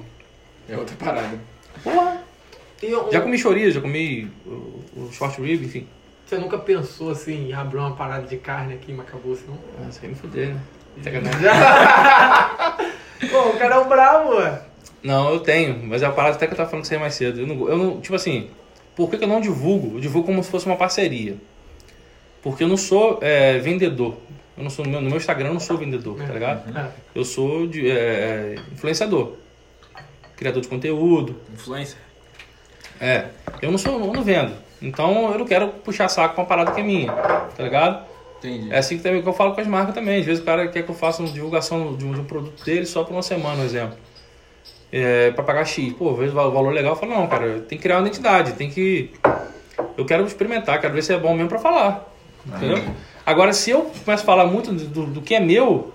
É 0.69 0.77
outra 0.77 0.95
parada. 0.97 1.29
Porra! 1.84 2.17
Um- 2.84 3.11
Já 3.11 3.21
comi 3.21 3.38
chorizo, 3.38 3.71
já 3.75 3.82
comi 3.82 4.27
o, 4.45 4.82
o 4.97 5.09
short 5.11 5.39
rib, 5.41 5.63
enfim. 5.65 5.88
Você 6.25 6.38
nunca 6.38 6.57
pensou 6.57 7.11
assim 7.11 7.49
em 7.49 7.53
abrir 7.53 7.77
uma 7.77 7.95
parada 7.95 8.25
de 8.25 8.38
carne 8.38 8.73
aqui 8.73 8.91
em 8.91 8.95
Macabu, 8.95 9.38
não? 9.47 9.57
Ah, 9.84 9.89
isso 9.89 9.99
aí 10.01 10.09
me 10.09 10.15
fuder, 10.15 10.49
né? 10.49 10.59
Pô, 13.32 13.49
o 13.49 13.57
cara 13.57 13.75
é 13.75 13.79
um 13.79 13.88
bravo, 13.88 14.36
ué. 14.38 14.61
Não, 15.03 15.32
eu 15.34 15.39
tenho, 15.39 15.79
mas 15.86 16.01
é 16.01 16.05
a 16.05 16.11
parada 16.11 16.36
até 16.36 16.47
que 16.47 16.53
eu 16.53 16.57
tava 16.57 16.69
falando 16.69 16.84
com 16.84 16.89
você 16.89 16.97
mais 16.97 17.13
cedo. 17.15 17.41
Eu 17.41 17.47
não, 17.47 17.69
eu 17.69 17.77
não 17.77 18.01
tipo 18.01 18.15
assim, 18.15 18.49
por 18.95 19.09
que, 19.09 19.17
que 19.17 19.23
eu 19.23 19.27
não 19.27 19.41
divulgo? 19.41 19.97
Eu 19.97 20.01
divulgo 20.01 20.27
como 20.27 20.43
se 20.43 20.49
fosse 20.49 20.65
uma 20.65 20.75
parceria. 20.75 21.36
Porque 22.41 22.63
eu 22.63 22.67
não 22.67 22.77
sou 22.77 23.19
é, 23.21 23.59
vendedor. 23.59 24.15
Eu 24.57 24.63
não 24.63 24.69
sou, 24.69 24.84
no 24.86 24.91
meu, 24.91 25.01
no 25.01 25.07
meu 25.09 25.17
Instagram 25.17 25.49
eu 25.49 25.53
não 25.53 25.59
sou 25.59 25.77
vendedor, 25.77 26.17
tá 26.17 26.34
ligado? 26.34 26.77
É. 26.77 26.89
Eu 27.15 27.23
sou 27.23 27.67
de, 27.67 27.89
é, 27.89 27.93
é, 27.93 28.55
influenciador. 28.73 29.34
Criador 30.36 30.61
de 30.61 30.67
conteúdo. 30.67 31.36
Influencer. 31.53 31.97
É, 33.02 33.26
eu 33.62 33.72
não 33.72 33.78
sou, 33.78 33.99
eu 33.99 34.14
não 34.14 34.24
vendo. 34.24 34.54
Então 34.82 35.32
eu 35.32 35.39
não 35.39 35.45
quero 35.45 35.68
puxar 35.70 36.08
saco 36.08 36.36
pra 36.36 36.43
uma 36.43 36.47
parada 36.47 36.72
que 36.72 36.80
é 36.80 36.84
minha, 36.84 37.12
tá 37.12 37.64
ligado? 37.64 38.06
Entendi. 38.39 38.72
É 38.74 38.78
assim 38.78 38.97
que, 38.97 39.04
também, 39.04 39.22
que 39.22 39.28
eu 39.28 39.34
falo 39.34 39.54
com 39.54 39.62
as 39.62 39.68
marcas 39.68 39.93
também. 39.93 40.20
Às 40.20 40.26
vezes 40.26 40.41
o 40.41 40.45
cara 40.45 40.68
quer 40.68 40.84
que 40.84 40.89
eu 40.89 40.95
faça 40.95 41.22
uma 41.22 41.32
divulgação 41.32 41.95
de 41.95 42.06
um, 42.06 42.12
de 42.14 42.20
um 42.22 42.24
produto 42.24 42.64
dele 42.64 42.86
só 42.86 43.04
por 43.04 43.14
uma 43.14 43.22
semana, 43.22 43.62
um 43.62 43.66
exemplo. 43.66 43.97
É, 44.91 45.32
pra 45.32 45.43
pagar 45.43 45.66
X. 45.66 45.93
Pô, 45.93 46.14
vejo 46.14 46.32
o 46.32 46.52
valor 46.52 46.72
legal, 46.74 46.93
eu 46.93 46.95
falo, 46.95 47.14
não, 47.14 47.28
cara, 47.28 47.60
tem 47.68 47.78
que 47.78 47.84
criar 47.84 47.97
uma 47.97 48.08
identidade, 48.08 48.54
tem 48.54 48.70
que. 48.70 49.12
Eu 49.97 50.06
quero 50.06 50.26
experimentar, 50.26 50.80
quero 50.82 50.93
ver 50.93 51.02
se 51.04 51.14
é 51.14 51.18
bom 51.18 51.34
mesmo 51.34 51.49
pra 51.49 51.60
falar. 51.60 52.12
Entendeu? 52.45 52.84
Agora, 53.26 53.54
se 53.54 53.70
eu 53.70 53.84
começo 54.04 54.24
a 54.24 54.26
falar 54.26 54.45
muito 54.45 54.72
do- 54.72 55.06
do 55.06 55.22
que 55.22 55.36
é 55.36 55.39
meu, 55.39 55.93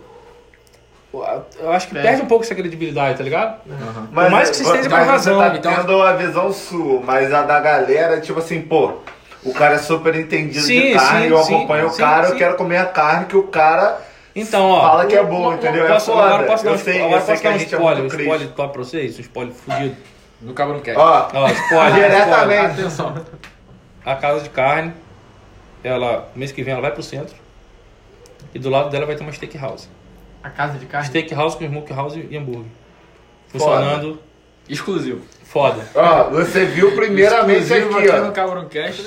eu 1.59 1.73
acho 1.73 1.89
que 1.89 1.93
Perde. 1.95 2.09
perde 2.09 2.23
um 2.23 2.27
pouco 2.27 2.45
essa 2.45 2.55
credibilidade, 2.55 3.19
tá 3.19 3.25
ligado? 3.25 3.61
Aham. 3.71 4.07
Por 4.07 4.31
mais 4.31 4.51
que 4.51 4.57
você 4.57 4.63
esteja 4.65 4.89
com 4.91 4.97
mas 4.97 5.07
razão, 5.07 5.39
Você 5.41 5.51
tá 5.51 5.57
então- 5.57 5.75
tendo 5.77 6.03
a 6.03 6.13
visão 6.15 6.53
sua, 6.53 7.01
mas 7.05 7.33
a 7.33 7.43
da 7.43 7.61
galera, 7.61 8.21
tipo 8.21 8.39
assim, 8.39 8.61
pô, 8.63 8.95
o 9.45 9.53
cara 9.53 9.75
é 9.75 9.79
super 9.79 10.15
entendido 10.17 10.65
Sim, 10.65 10.81
de 10.81 10.95
carne, 10.95 11.23
sim, 11.23 11.29
eu 11.29 11.39
acompanho 11.41 11.89
sim, 11.91 11.95
o 11.95 11.99
cara, 11.99 12.27
sim. 12.27 12.33
eu 12.33 12.39
quero 12.39 12.55
comer 12.57 12.79
a 12.79 12.87
carne 12.87 13.27
que 13.27 13.37
o 13.37 13.45
cara 13.45 14.01
Então, 14.35 14.71
ó. 14.71 14.81
fala 14.81 15.07
que 15.07 15.15
é 15.15 15.23
um- 15.23 15.27
bom, 15.27 15.51
um- 15.51 15.55
entendeu? 15.55 15.87
Posso, 15.87 16.11
é 16.11 16.15
foda. 16.15 16.27
agora 16.27 16.43
posso 16.45 16.65
dar 16.65 16.71
eu 16.71 16.75
um, 16.75 16.79
sei, 16.79 16.97
agora 17.03 17.07
eu 17.07 17.21
sei 17.21 17.27
posso 17.27 17.37
que 17.43 17.43
dar 17.45 17.51
a 17.51 17.57
um 17.57 17.59
gente 17.59 17.75
é 17.75 17.77
spoiler, 17.79 17.99
um 17.99 18.01
muito 18.09 18.21
spoiler 18.21 18.49
top 18.49 18.73
pra 18.73 18.83
vocês, 18.83 19.17
um 19.19 19.21
spoiler 19.21 19.55
fudido. 19.55 19.97
No 20.43 20.53
Cabroncast. 20.53 20.99
Ó, 21.01 21.29
Ó, 21.33 21.49
spoiler. 21.49 21.95
Diretamente. 21.95 22.31
spoiler. 22.31 22.65
Atenção. 22.71 23.15
A 24.05 24.15
casa 24.17 24.41
de 24.43 24.51
carne, 24.51 24.93
ela, 25.83 26.29
mês 26.37 26.53
que 26.53 26.63
vem 26.63 26.73
ela 26.73 26.83
vai 26.83 26.91
pro 26.91 27.03
centro. 27.03 27.35
E 28.55 28.59
do 28.59 28.69
lado 28.71 28.91
dela 28.91 29.07
vai 29.07 29.17
ter 29.17 29.23
uma 29.23 29.33
steakhouse. 29.33 29.89
A 30.47 30.51
casa 30.51 30.79
de 30.79 30.87
carne. 30.87 31.09
Steakhouse 31.09 31.57
com 31.57 31.65
smokehouse 31.67 32.25
e 32.31 32.37
hambúrguer. 32.37 32.67
Funcionando 33.49 34.21
Exclusivo. 34.69 35.21
foda. 35.45 35.85
ó, 35.95 36.31
você 36.31 36.65
viu 36.67 36.95
primeiramente 36.95 37.63
Exclusivo 37.63 37.99
aqui, 37.99 38.13
no 38.13 38.29
ó. 38.29 38.31
Cabroncast. 38.31 39.07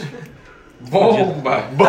Bomba! 0.82 1.64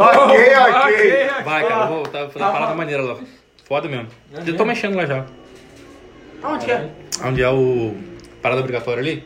Ok, 0.00 0.36
ok. 0.56 1.44
Vai, 1.44 1.66
cara, 1.68 1.86
vou 1.86 2.02
tá, 2.04 2.26
fazer 2.28 2.38
uma 2.44 2.52
parada 2.52 2.74
maneira 2.74 3.02
lá. 3.02 3.16
Foda 3.64 3.88
mesmo. 3.88 4.08
Eu 4.46 4.56
tô 4.56 4.64
mexendo 4.64 4.96
lá 4.96 5.06
já. 5.06 5.24
Aonde 6.42 6.70
é? 6.70 6.90
Onde 7.24 7.42
é 7.42 7.48
o 7.50 7.94
parada 8.42 8.60
obrigatória 8.60 9.00
ali? 9.00 9.24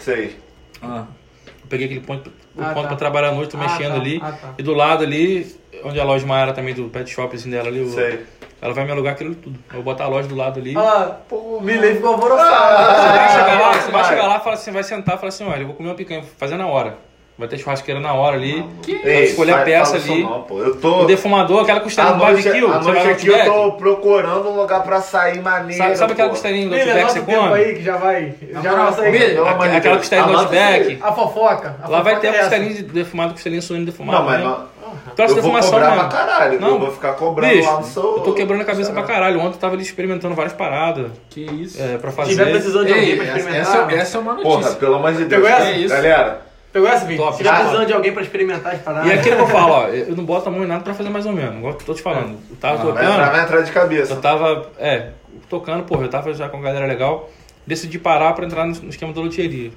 Sei. 0.00 0.36
Ah, 0.82 1.04
Eu 1.46 1.66
peguei 1.68 1.86
aquele 1.86 2.00
ponto, 2.00 2.30
o 2.56 2.62
Ah, 2.62 2.70
ponto 2.70 2.82
tá. 2.82 2.88
pra 2.88 2.96
trabalhar 2.96 3.28
à 3.28 3.32
noite, 3.32 3.50
tô 3.50 3.58
Ah, 3.58 3.60
mexendo 3.62 3.92
tá. 3.94 4.00
ali. 4.00 4.20
Ah, 4.22 4.32
tá. 4.32 4.54
E 4.58 4.62
do 4.62 4.74
lado 4.74 5.04
ali, 5.04 5.54
onde 5.84 5.98
é 5.98 6.02
a 6.02 6.04
loja 6.04 6.26
Maiara 6.26 6.52
também 6.52 6.74
do 6.74 6.88
pet 6.88 7.08
shop 7.10 7.34
assim 7.36 7.50
dela 7.50 7.68
ali, 7.68 7.80
o- 7.80 7.90
Sei. 7.90 8.24
Ela 8.60 8.74
vai 8.74 8.84
me 8.84 8.90
alugar 8.92 9.12
aquilo 9.14 9.34
tudo. 9.34 9.58
Eu 9.70 9.76
vou 9.76 9.82
botar 9.84 10.04
a 10.04 10.08
loja 10.08 10.28
do 10.28 10.34
lado 10.34 10.58
ali. 10.60 10.76
Olha 10.76 10.84
lá, 10.86 11.20
o 11.30 11.60
Milei 11.60 11.94
ficou 11.96 12.16
Você 12.16 12.22
alvoroçado. 12.24 12.76
vai 12.76 13.28
chegar 13.30 13.60
lá, 13.60 13.70
Ah, 13.70 13.74
você 13.80 13.90
vai 13.92 14.04
chegar 14.04 14.26
lá, 14.26 14.40
fala 14.40 14.54
assim, 14.56 14.70
vai 14.72 14.82
sentar 14.82 15.14
e 15.14 15.18
fala 15.18 15.28
assim, 15.28 15.44
olha, 15.48 15.60
eu 15.62 15.66
vou 15.66 15.76
comer 15.76 15.88
uma 15.90 15.94
picanha, 15.94 16.20
vou 16.22 16.30
fazer 16.36 16.56
na 16.56 16.66
hora. 16.66 16.96
Vai 17.38 17.46
ter 17.46 17.56
churrasqueira 17.56 18.00
na 18.00 18.12
hora 18.14 18.36
ali. 18.36 18.66
Ei, 19.04 19.24
escolher 19.26 19.52
a 19.52 19.58
peça 19.58 19.94
ali. 19.94 20.24
não, 20.24 20.42
pô. 20.42 20.58
Eu 20.60 20.74
tô. 20.74 21.02
O 21.02 21.06
defumador, 21.06 21.62
aquela 21.62 21.78
costelinha 21.78 22.14
do 22.14 22.18
barbecue, 22.20 22.48
a 22.64 22.80
noite 22.80 23.04
no 23.06 23.10
aqui 23.12 23.28
eu 23.28 23.44
tô 23.44 23.72
procurando 23.72 24.48
um 24.48 24.56
lugar 24.56 24.82
pra 24.82 25.00
sair 25.00 25.40
maneiro. 25.40 25.80
Sabe, 25.80 25.96
sabe 25.96 26.12
aquela 26.14 26.30
costelinha 26.30 26.68
do 26.68 26.74
Outback 26.74 27.06
que 27.06 27.12
você 27.12 27.20
come? 27.20 27.54
aí 27.54 27.74
que 27.76 27.82
já 27.84 27.96
vai. 27.96 28.34
Já 28.52 28.70
moral, 28.70 28.92
vai 28.92 29.12
sair. 29.12 29.38
Aquela 29.76 29.96
costelinha 29.98 30.28
do. 30.28 30.36
Outback. 30.38 30.98
A 31.00 31.12
fofoca. 31.12 31.76
A 31.80 31.88
Lá 31.88 32.02
vai 32.02 32.18
ter 32.18 32.26
é 32.26 32.30
a 32.30 32.40
costelinha 32.40 32.74
de 32.74 32.82
defumado, 32.82 33.32
costelinha 33.34 33.62
suína 33.62 33.86
defumada. 33.86 34.18
Não, 34.18 34.24
mas 34.26 34.38
né? 34.40 34.44
não. 34.44 34.78
Troço 35.14 35.34
de 35.34 35.38
Eu 35.40 35.42
vou 35.44 35.52
defumação 35.52 35.70
cobrar 35.72 35.90
mesmo. 35.94 36.08
pra 36.08 36.18
caralho. 36.18 36.60
Não. 36.60 36.68
Eu 36.70 36.78
vou 36.80 36.90
ficar 36.90 37.12
cobrando 37.12 37.52
Bicho, 37.54 37.70
lá 37.70 37.76
no 37.78 37.84
seu. 37.84 38.02
eu 38.02 38.20
tô 38.20 38.32
quebrando 38.32 38.62
a 38.62 38.64
cabeça 38.64 38.92
pra 38.92 39.02
caralho. 39.04 39.38
Ontem 39.38 39.54
eu 39.54 39.60
tava 39.60 39.74
ali 39.74 39.82
experimentando 39.82 40.34
várias 40.34 40.54
paradas 40.54 41.10
que 41.30 41.40
isso. 41.42 41.80
é, 41.80 41.98
pra 41.98 42.10
Se 42.10 42.16
fazer. 42.16 42.30
tiver 42.30 42.50
precisando 42.50 42.86
de 42.86 42.92
alguém 42.94 43.08
Ei, 43.10 43.16
pra 43.16 43.26
essa, 43.26 43.38
experimentar. 43.38 43.76
essa, 43.90 43.92
essa 43.94 44.18
é 44.18 44.20
uma 44.20 44.34
Porra, 44.36 44.54
notícia. 44.56 44.76
pelo 44.76 44.94
amor 44.96 45.12
de 45.12 45.24
Deus. 45.24 45.28
Pegou 45.42 45.48
essa? 45.48 45.68
É 45.68 45.72
isso. 45.78 45.94
Galera, 45.94 46.40
Pegou 46.72 46.88
essa? 46.88 47.06
Top, 47.16 47.32
Se 47.32 47.38
tiver 47.38 47.50
top. 47.50 47.60
precisando 47.62 47.86
de 47.86 47.92
alguém 47.94 48.12
pra 48.12 48.22
experimentar 48.22 48.74
as 48.74 48.82
paradas. 48.82 49.08
E 49.10 49.12
aquilo 49.14 49.36
que 49.36 49.42
eu 49.42 49.46
falo, 49.48 49.72
ó, 49.72 49.88
eu 49.88 50.14
não 50.14 50.24
boto 50.24 50.48
a 50.48 50.52
mão 50.52 50.62
em 50.64 50.66
nada 50.66 50.84
pra 50.84 50.92
fazer 50.94 51.08
mais 51.08 51.24
ou 51.26 51.32
menos. 51.32 51.56
Igual 51.56 51.72
eu 51.72 51.78
tô 51.78 51.94
te 51.94 52.02
falando. 52.02 52.38
Eu 52.50 52.56
tava 52.56 52.74
Ah, 52.74 52.76
vai 52.76 52.90
entrar, 53.04 53.04
tocando, 53.16 53.32
vai 53.32 53.42
entrar 53.44 53.60
de 53.62 53.72
cabeça. 53.72 54.12
eu 54.12 54.20
tava, 54.20 54.70
é, 54.78 55.10
tocando, 55.48 55.84
porra, 55.84 56.02
eu 56.04 56.08
tava 56.10 56.32
já 56.34 56.48
com 56.48 56.58
a 56.58 56.60
galera 56.60 56.86
legal. 56.86 57.30
Decidi 57.66 57.98
parar 57.98 58.32
pra 58.34 58.44
entrar 58.46 58.66
no 58.66 58.88
esquema 58.88 59.12
da 59.12 59.20
loteria. 59.20 59.70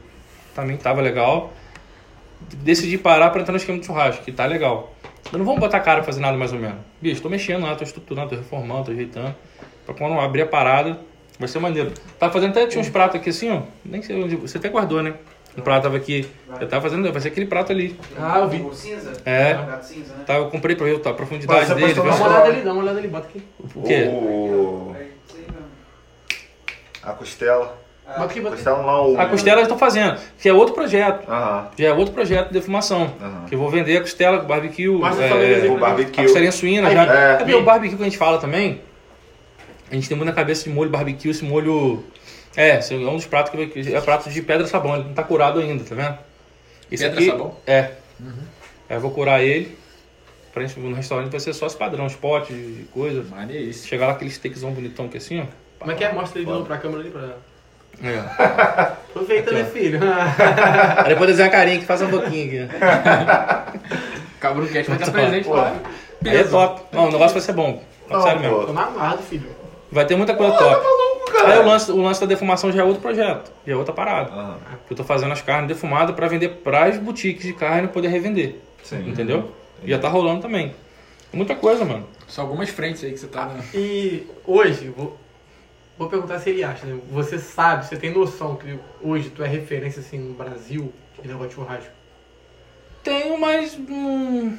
Também 0.54 0.76
tava 0.78 1.02
legal. 1.02 1.52
Decidi 2.58 2.98
parar 2.98 3.30
pra 3.30 3.42
entrar 3.42 3.52
no 3.54 3.58
esquema 3.58 3.80
de 3.80 3.86
churrasco, 3.86 4.24
que 4.24 4.32
tá 4.32 4.46
legal. 4.46 4.94
Eu 5.32 5.38
não 5.40 5.46
vou 5.46 5.58
botar 5.58 5.80
cara 5.80 5.98
pra 6.00 6.08
fazer 6.08 6.20
nada 6.20 6.38
mais 6.38 6.52
ou 6.52 6.60
menos. 6.60 6.78
Bicho, 7.02 7.22
tô 7.22 7.30
mexendo 7.30 7.64
lá, 7.64 7.76
tô 7.76 7.84
estruturando, 7.84 8.30
tô 8.30 8.36
reformando, 8.36 8.86
tô 8.86 8.92
ajeitando. 8.92 9.34
Pra 9.86 9.96
quando 9.96 10.20
abrir 10.20 10.42
a 10.42 10.46
parada, 10.46 11.00
vai 11.40 11.48
ser 11.48 11.60
maneiro. 11.60 11.92
Tava 12.20 12.34
fazendo 12.34 12.52
até, 12.52 12.66
tinha 12.68 12.82
uns 12.82 12.90
pratos 12.90 13.16
aqui 13.16 13.30
assim, 13.30 13.50
ó. 13.52 13.62
Nem 13.86 14.02
sei 14.02 14.22
onde, 14.22 14.36
você 14.36 14.58
até 14.58 14.68
guardou, 14.70 15.02
né? 15.02 15.14
Um 15.58 15.62
prato 15.62 15.84
tava 15.84 15.98
aqui. 15.98 16.28
Eu 16.60 16.68
tava 16.68 16.82
fazendo, 16.84 17.12
vai 17.12 17.22
ser 17.22 17.28
aquele 17.28 17.46
prato 17.46 17.72
ali. 17.74 18.00
Ah, 18.18 18.40
eu 18.40 18.48
vi. 18.48 18.62
O 18.62 18.74
cinza? 18.74 19.12
É. 19.26 19.54
O 19.56 19.66
gato 19.66 19.84
cinza, 19.86 20.14
né? 20.16 20.24
Tá, 20.26 20.36
eu 20.36 20.50
comprei 20.50 20.76
pra 20.76 20.86
ver 20.86 20.96
a 21.06 21.14
profundidade 21.14 21.66
Você 21.68 21.76
dele. 21.76 21.94
Dá 21.94 22.02
uma 22.04 22.26
olhada 22.28 22.46
ali, 22.48 22.62
dá 22.62 22.72
uma 22.74 22.82
olhada 22.84 23.00
ali, 23.00 23.08
bota 23.10 23.28
aqui. 23.28 23.44
O 23.76 23.82
quê? 23.84 24.04
O... 24.10 24.96
É. 24.98 25.06
A 27.04 27.12
costela. 27.14 27.78
Bota 28.08 28.24
aqui, 28.26 28.40
bota 28.42 28.56
aqui. 28.56 28.64
Costela 28.64 28.84
não. 28.84 29.14
o- 29.14 29.20
A 29.22 29.26
costela 29.26 29.62
eu 29.62 29.68
tô 29.68 29.78
fazendo, 29.78 30.18
que 30.40 30.48
é 30.48 30.54
outro 30.54 30.74
projeto. 30.74 31.30
Aham. 31.30 31.68
Já 31.78 31.88
é 31.88 31.94
outro 31.94 32.14
projeto 32.14 32.48
de 32.48 32.54
defumação. 32.54 33.14
Aham. 33.22 33.46
Que 33.48 33.56
eu 33.56 33.60
vou 33.60 33.70
vender 33.70 33.98
a 33.98 34.02
costela, 34.02 34.40
barbecue, 34.40 34.88
Mostra 34.88 35.26
é, 35.26 35.34
O 35.60 35.62
gente. 35.62 35.76
a 35.76 35.80
barbecue. 35.80 36.24
costelinha 36.24 36.52
suína. 36.52 36.88
Aí, 36.90 36.94
já. 36.94 37.04
é. 37.06 37.34
É, 37.34 37.36
porque 37.38 37.54
o 37.56 37.64
barbecue 37.64 37.96
que 37.96 38.02
a 38.02 38.06
gente 38.06 38.18
fala 38.18 38.38
também, 38.38 38.82
a 39.90 39.96
gente 39.96 40.08
tem 40.08 40.16
muito 40.18 40.30
na 40.30 40.36
cabeça 40.36 40.64
de 40.64 40.70
molho 40.70 40.90
barbecue, 40.90 41.30
esse 41.30 41.44
molho... 41.44 42.04
É, 42.56 42.80
é 42.80 42.94
um 42.96 43.16
dos 43.16 43.26
pratos 43.26 43.52
que 43.52 43.58
vai- 43.82 43.94
é 43.94 44.02
prato 44.02 44.30
de 44.30 44.42
pedra 44.42 44.68
sabão, 44.68 44.96
ele 44.96 45.06
não 45.06 45.14
tá 45.14 45.24
curado 45.24 45.60
ainda, 45.60 45.84
tá 45.84 45.96
vendo? 45.96 46.18
Esse 46.92 47.04
Pedra 47.04 47.20
aqui, 47.20 47.30
sabão? 47.30 47.56
É. 47.66 47.92
Aí 48.90 48.98
eu 48.98 49.00
vou 49.00 49.12
curar 49.12 49.42
ele, 49.42 49.78
pra 50.54 50.64
gente 50.64 50.78
no 50.80 50.94
restaurante 50.94 51.32
vai 51.32 51.40
ser 51.40 51.54
só 51.54 51.66
esse 51.68 51.78
padrão, 51.78 52.06
os 52.06 52.16
potes 52.16 52.56
de 52.56 52.84
coisa. 52.94 53.24
Maneiríssimo. 53.30 53.88
Chegar 53.88 54.08
lá 54.08 54.14
aquele 54.14 54.30
steakzão 54.30 54.72
bonitão 54.72 55.08
que 55.08 55.16
é 55.16 55.20
assim, 55.20 55.40
ó. 55.42 55.46
Como 55.80 55.92
é 55.92 55.96
que 55.96 56.04
é? 56.04 56.12
Mostra 56.12 56.40
ele 56.40 56.46
de 56.46 56.52
novo 56.52 56.66
pra 56.66 56.78
câmera 56.78 57.02
ali. 57.02 57.10
Pra... 57.10 57.30
É. 58.04 58.18
Aproveita, 59.10 59.52
Aqui, 59.52 59.60
né, 59.64 59.70
filho? 59.72 60.00
Aí 60.98 61.10
depois 61.10 61.30
desenha 61.30 61.48
a 61.48 61.52
carinha 61.52 61.80
que 61.80 61.86
faz 61.86 62.02
uma 62.02 62.10
boquinha 62.12 62.66
aqui. 62.66 62.78
Cabroncast 64.40 64.90
vai 64.90 64.98
estar 64.98 65.12
Muito 65.12 65.12
presente 65.12 65.48
lá. 65.50 65.74
Aí 66.26 66.38
é 66.38 66.44
top. 66.44 66.82
Não, 66.92 67.08
o 67.08 67.12
negócio 67.12 67.34
vai 67.34 67.42
ser 67.42 67.54
bom. 67.54 67.82
Não, 68.10 68.22
Sério 68.22 68.42
pô. 68.42 68.48
mesmo. 68.48 68.66
Tô 68.68 68.74
na 68.74 68.86
guarda, 68.86 69.18
filho. 69.24 69.50
Vai 69.92 70.06
ter 70.06 70.16
muita 70.16 70.34
coisa 70.34 70.54
top. 70.58 70.86
Aí 71.46 71.60
o 71.60 71.66
lance, 71.66 71.92
o 71.92 72.02
lance 72.02 72.22
da 72.22 72.28
defumação 72.28 72.72
já 72.72 72.82
é 72.82 72.84
outro 72.84 73.02
projeto, 73.02 73.52
já 73.66 73.74
é 73.74 73.76
outra 73.76 73.94
parada. 73.94 74.32
Aham. 74.32 74.58
Eu 74.90 74.96
tô 74.96 75.04
fazendo 75.04 75.32
as 75.32 75.42
carnes 75.42 75.68
defumadas 75.68 76.16
pra 76.16 76.28
vender 76.28 76.50
pras 76.64 76.98
boutiques 76.98 77.44
de 77.44 77.54
carne 77.54 77.88
poder 77.88 78.10
revender. 78.10 78.56
Sim. 78.84 79.10
Entendeu? 79.10 79.52
E 79.84 79.90
já 79.90 80.00
tá 80.00 80.10
rolando 80.10 80.42
também. 80.42 80.74
Muita 81.34 81.56
coisa, 81.56 81.86
mano. 81.86 82.08
São 82.28 82.46
algumas 82.46 82.70
frentes 82.70 83.04
aí 83.04 83.12
que 83.12 83.20
você 83.20 83.28
tá. 83.28 83.56
E 83.74 84.28
hoje, 84.46 84.90
vou, 84.90 85.18
vou 85.98 86.10
perguntar 86.10 86.40
se 86.40 86.50
ele 86.50 86.64
acha, 86.64 86.86
né? 86.86 87.00
Você 87.12 87.40
sabe, 87.40 87.86
você 87.86 87.96
tem 87.96 88.14
noção 88.14 88.56
que 88.56 88.78
hoje 89.02 89.30
tu 89.30 89.44
é 89.44 89.48
referência 89.48 90.02
assim 90.02 90.18
no 90.18 90.34
Brasil 90.34 90.92
de 91.22 91.28
negócio 91.28 91.50
de 91.50 91.56
churrasco? 91.56 91.92
Tenho, 93.04 93.40
mas. 93.40 93.78
Hum, 93.78 94.58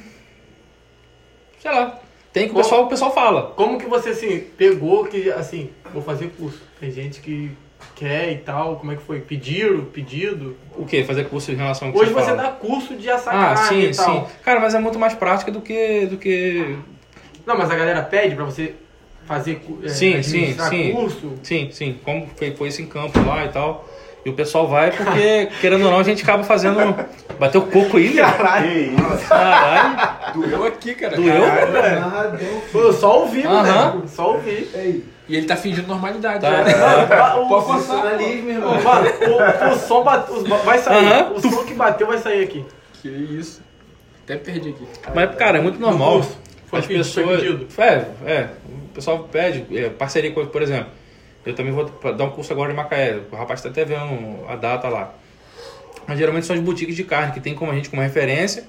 sei 1.59 1.71
lá. 1.71 1.99
Tem 2.33 2.47
que 2.47 2.53
o 2.53 2.55
pessoal, 2.55 2.85
o 2.85 2.87
pessoal 2.87 3.13
fala. 3.13 3.51
Como 3.55 3.77
que 3.77 3.85
você 3.85 4.09
assim, 4.09 4.39
pegou 4.57 5.05
que 5.05 5.31
assim, 5.31 5.69
vou 5.93 6.01
fazer 6.01 6.31
curso? 6.31 6.59
Tem 6.79 6.91
gente 6.91 7.21
que 7.21 7.51
quer 7.95 8.31
e 8.31 8.37
tal, 8.37 8.77
como 8.77 8.91
é 8.91 8.95
que 8.95 9.03
foi? 9.03 9.19
Pediram, 9.19 9.85
pedido? 9.85 10.57
O 10.77 10.85
quê? 10.85 11.03
Fazer 11.03 11.25
curso 11.25 11.51
em 11.51 11.55
relação 11.55 11.87
ao 11.89 11.93
que 11.93 11.99
Hoje 11.99 12.11
você 12.11 12.31
você 12.31 12.35
dá 12.35 12.49
curso 12.49 12.95
de 12.95 13.09
assar 13.09 13.35
Ah, 13.35 13.53
carne 13.55 13.67
sim, 13.85 13.91
e 13.91 13.95
tal. 13.95 14.27
sim. 14.27 14.33
Cara, 14.43 14.59
mas 14.59 14.73
é 14.75 14.79
muito 14.79 14.97
mais 14.99 15.13
prática 15.13 15.51
do 15.51 15.61
que. 15.61 16.05
do 16.07 16.17
que. 16.17 16.77
Não, 17.45 17.57
mas 17.57 17.69
a 17.69 17.75
galera 17.75 18.01
pede 18.01 18.35
pra 18.35 18.45
você 18.45 18.73
fazer 19.25 19.61
é, 19.83 19.87
Sim, 19.89 20.21
sim, 20.23 20.55
sim. 20.69 20.91
curso. 20.91 21.33
Sim, 21.43 21.69
sim. 21.71 21.99
Como 22.03 22.27
foi, 22.35 22.55
foi 22.55 22.67
isso 22.69 22.81
em 22.81 22.87
campo 22.87 23.19
lá 23.25 23.45
e 23.45 23.49
tal. 23.49 23.87
E 24.25 24.29
o 24.29 24.33
pessoal 24.33 24.67
vai 24.67 24.89
porque, 24.91 25.49
querendo 25.59 25.83
ou 25.85 25.91
não, 25.91 25.99
a 25.99 26.03
gente 26.03 26.23
acaba 26.23 26.43
fazendo. 26.43 26.77
Bateu 27.37 27.61
coco 27.63 27.97
aí, 27.97 28.13
né? 28.13 28.23
Que 28.61 29.13
isso? 29.13 29.27
Caralho. 29.27 30.33
Doeu 30.33 30.65
aqui, 30.65 30.95
cara. 30.95 31.15
Doeu? 31.17 31.43
Amarradão. 31.43 32.61
Pô, 32.71 32.79
eu 32.79 32.93
só 32.93 33.19
ouvi, 33.21 33.43
Aham. 33.45 33.63
mano. 33.95 34.07
Só 34.07 34.33
ouvi. 34.33 34.69
Ei, 34.73 35.03
E 35.27 35.35
ele 35.35 35.45
tá 35.45 35.55
fingindo 35.55 35.87
normalidade. 35.87 36.41
Tá. 36.41 36.51
Mano, 36.51 37.43
o, 37.43 37.47
Pode 37.47 37.63
o, 37.63 37.67
passar. 37.67 39.69
o, 39.69 39.73
o 39.73 39.79
som 39.79 40.03
bateu, 40.03 40.43
vai 40.43 40.77
sair. 40.79 41.07
Aham. 41.07 41.33
O 41.33 41.41
som 41.41 41.63
que 41.63 41.73
bateu 41.73 42.07
vai 42.07 42.17
sair 42.17 42.43
aqui. 42.43 42.65
Que 43.01 43.07
isso. 43.07 43.61
Até 44.23 44.37
perdi 44.37 44.69
aqui. 44.69 44.87
Mas, 45.13 45.35
cara, 45.35 45.57
é 45.57 45.61
muito 45.61 45.79
normal. 45.79 46.15
curso. 46.15 46.37
Foi 46.67 46.79
As 46.79 46.87
pedido, 46.87 47.05
foi 47.05 47.23
pessoas. 47.23 47.41
pedido. 47.41 47.67
É, 47.77 48.31
é. 48.31 48.49
O 48.67 48.93
pessoal 48.93 49.19
pede 49.31 49.65
é, 49.77 49.89
parceria 49.89 50.31
com, 50.31 50.45
por 50.45 50.61
exemplo. 50.61 50.87
Eu 51.45 51.53
também 51.53 51.73
vou 51.73 51.85
dar 51.85 52.23
um 52.23 52.29
curso 52.29 52.53
agora 52.53 52.71
em 52.71 52.75
Macaé. 52.75 53.19
O 53.31 53.35
rapaz 53.35 53.61
tá 53.61 53.69
até 53.69 53.83
vendo 53.83 54.45
a 54.47 54.55
data 54.55 54.87
lá. 54.87 55.13
Mas 56.07 56.17
geralmente 56.17 56.45
são 56.45 56.55
as 56.55 56.61
boutiques 56.61 56.95
de 56.95 57.03
carne 57.03 57.33
que 57.33 57.39
tem 57.39 57.53
como 57.53 57.71
a 57.71 57.75
gente 57.75 57.89
como 57.89 58.01
referência, 58.01 58.65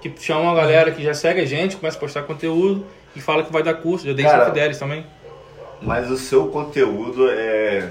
que 0.00 0.12
chamam 0.18 0.50
a 0.50 0.54
galera 0.54 0.90
que 0.90 1.02
já 1.02 1.14
segue 1.14 1.40
a 1.40 1.44
gente, 1.44 1.76
começa 1.76 1.96
a 1.96 2.00
postar 2.00 2.22
conteúdo 2.22 2.86
e 3.14 3.20
fala 3.20 3.42
que 3.42 3.52
vai 3.52 3.62
dar 3.62 3.74
curso. 3.74 4.06
Já 4.06 4.12
dei 4.12 4.24
Cara, 4.24 4.44
São 4.44 4.46
Fidélis 4.46 4.78
também. 4.78 5.04
Mas 5.82 6.10
o 6.10 6.16
seu 6.16 6.48
conteúdo 6.48 7.28
é. 7.30 7.90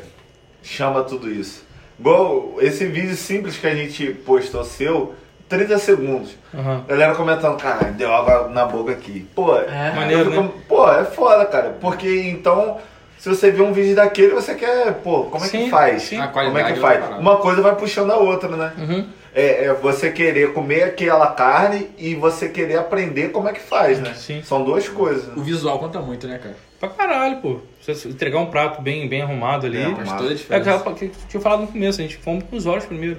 chama 0.64 1.04
tudo 1.04 1.30
isso. 1.32 1.64
Igual 2.00 2.56
esse 2.60 2.86
vídeo 2.86 3.16
simples 3.16 3.58
que 3.58 3.66
a 3.66 3.74
gente 3.74 4.08
postou 4.26 4.64
seu, 4.64 5.14
30 5.50 5.78
segundos. 5.80 6.32
Aham. 6.54 6.84
Galera 6.88 7.16
comentando, 7.16 7.58
cara, 7.58 7.86
deu 7.92 8.14
água 8.14 8.50
na 8.50 8.66
boca 8.66 8.92
aqui. 8.92 9.26
Pô, 9.34 9.56
É. 9.58 9.94
Maneiro, 9.96 10.30
fico- 10.30 10.44
né? 10.44 10.52
Pô, 10.68 10.92
é 10.92 11.06
foda, 11.06 11.46
cara. 11.46 11.78
Porque 11.80 12.08
então, 12.30 12.78
se 13.18 13.30
você 13.30 13.50
vê 13.50 13.62
um 13.62 13.72
vídeo 13.72 13.96
daquele, 13.96 14.34
você 14.34 14.54
quer, 14.56 14.94
pô, 14.96 15.24
como 15.24 15.46
é 15.46 15.48
Sim, 15.48 15.64
que 15.66 15.70
faz? 15.70 16.04
sim. 16.04 16.22
Como 16.34 16.58
é 16.58 16.64
que 16.66 16.74
é 16.74 16.76
faz? 16.76 17.00
parada. 17.00 17.22
Uma 17.22 17.38
coisa 17.38 17.62
vai 17.62 17.76
puxando 17.76 18.12
a 18.12 18.18
outra, 18.18 18.50
né? 18.50 18.74
Uhum. 18.78 19.08
É, 19.34 19.66
é 19.66 19.74
você 19.74 20.12
querer 20.12 20.52
comer 20.54 20.84
aquela 20.84 21.28
carne 21.32 21.90
e 21.98 22.14
você 22.16 22.50
querer 22.50 22.78
aprender 22.78 23.30
como 23.30 23.48
é 23.48 23.54
que 23.54 23.60
faz, 23.62 24.00
né? 24.00 24.14
Sim. 24.16 24.42
São 24.44 24.64
duas 24.64 24.90
coisas. 24.90 25.28
O 25.34 25.40
Né? 25.40 25.44
visual 25.46 25.80
conta 25.80 26.00
muito, 26.00 26.28
né, 26.28 26.38
cara? 26.40 26.56
Pra 26.80 26.90
caralho, 26.90 27.38
pô. 27.38 27.60
Você 27.94 28.10
entregar 28.10 28.40
um 28.40 28.48
prato 28.48 28.82
bem, 28.82 29.08
bem 29.08 29.22
arrumado 29.22 29.66
ali. 29.66 29.78
Faz 29.82 29.94
arrumado. 30.00 30.18
toda 30.18 30.34
a 30.34 30.54
É 30.54 30.58
aquela 30.60 30.94
que 30.94 31.06
eu 31.06 31.12
tinha 31.30 31.42
falado 31.42 31.62
no 31.62 31.68
começo, 31.68 32.00
a 32.00 32.04
gente 32.04 32.18
come 32.18 32.42
com 32.42 32.56
os 32.58 32.66
olhos 32.66 32.86
primeiro. 32.86 33.18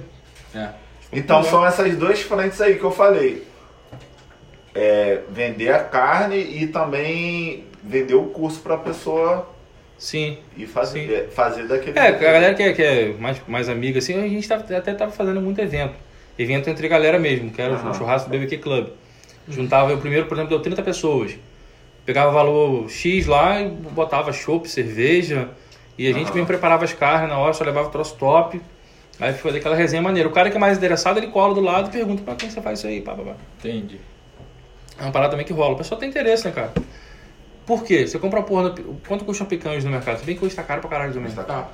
É. 0.53 0.69
Então 1.11 1.43
são 1.43 1.65
essas 1.65 1.95
duas 1.97 2.21
frentes 2.21 2.61
aí 2.61 2.75
que 2.77 2.83
eu 2.83 2.91
falei. 2.91 3.43
É, 4.75 5.21
vender 5.31 5.73
a 5.73 5.83
carne 5.83 6.37
e 6.37 6.67
também 6.67 7.65
vender 7.83 8.13
o 8.13 8.25
curso 8.25 8.59
pra 8.61 8.77
pessoa 8.77 9.49
Sim. 9.97 10.37
e 10.55 10.67
fazer, 10.67 11.07
Sim. 11.07 11.13
é, 11.13 11.23
fazer 11.31 11.67
daquele 11.67 11.97
É, 11.97 12.07
a 12.09 12.11
galera 12.11 12.53
que 12.53 12.61
é, 12.61 12.73
que 12.73 12.83
é 12.83 13.13
mais, 13.19 13.41
mais 13.47 13.67
amiga, 13.67 13.97
assim, 13.97 14.15
a 14.23 14.27
gente 14.27 14.47
tava- 14.47 14.63
até 14.77 14.93
tava 14.93 15.11
fazendo 15.11 15.41
muito 15.41 15.59
evento. 15.59 15.95
Evento 16.37 16.69
entre 16.69 16.87
galera 16.87 17.17
mesmo, 17.17 17.49
que 17.49 17.59
era 17.61 17.73
Aham. 17.73 17.89
o 17.89 17.93
churrasco 17.95 18.29
do 18.29 18.31
BBQ 18.37 18.59
Club. 18.59 18.87
Juntava, 19.47 19.91
o 19.93 19.97
primeiro, 19.97 20.27
por 20.27 20.35
exemplo, 20.35 20.51
deu 20.51 20.59
30 20.61 20.83
pessoas. 20.83 21.35
Pegava 22.09 22.31
valor 22.31 22.89
X 22.89 23.27
lá 23.27 23.61
e 23.61 23.69
botava 23.69 24.33
chopp, 24.33 24.67
cerveja. 24.67 25.49
E 25.95 26.07
a 26.07 26.11
gente 26.11 26.25
Aham. 26.25 26.33
mesmo 26.33 26.47
preparava 26.47 26.83
as 26.83 26.91
carnes 26.91 27.29
na 27.29 27.37
hora, 27.37 27.53
só 27.53 27.63
levava 27.63 27.87
o 27.87 27.91
troço 27.91 28.15
top. 28.15 28.59
Aí 29.19 29.31
foi 29.35 29.55
aquela 29.55 29.75
resenha 29.75 30.01
maneira. 30.01 30.27
O 30.27 30.31
cara 30.31 30.49
que 30.49 30.57
é 30.57 30.59
mais 30.59 30.75
interessado, 30.75 31.17
ele 31.19 31.27
cola 31.27 31.53
do 31.53 31.61
lado 31.61 31.89
e 31.89 31.91
pergunta 31.91 32.23
pra 32.23 32.33
quem 32.33 32.49
você 32.49 32.59
faz 32.63 32.79
isso 32.79 32.87
aí, 32.87 32.99
pá, 32.99 33.13
pá, 33.13 33.21
pá. 33.21 33.35
Entendi. 33.59 33.99
É 34.99 35.03
uma 35.03 35.11
parada 35.11 35.29
também 35.29 35.45
que 35.45 35.53
rola. 35.53 35.75
O 35.75 35.77
pessoal 35.77 35.99
tem 35.99 36.09
interesse, 36.09 36.45
né, 36.45 36.51
cara? 36.51 36.73
Por 37.63 37.83
quê? 37.83 38.07
Você 38.07 38.17
compra 38.17 38.39
a 38.39 38.43
porra... 38.43 38.71
da- 38.71 38.81
Quanto 39.07 39.23
custa 39.23 39.43
uma 39.43 39.49
picanha 39.51 39.79
no 39.79 39.91
mercado? 39.91 40.17
Se 40.17 40.25
bem 40.25 40.35
que 40.35 40.43
hoje 40.43 40.55
tá 40.55 40.63
caro 40.63 40.81
pra 40.81 40.89
caralho 40.89 41.13
também. 41.13 41.31
Tá. 41.31 41.67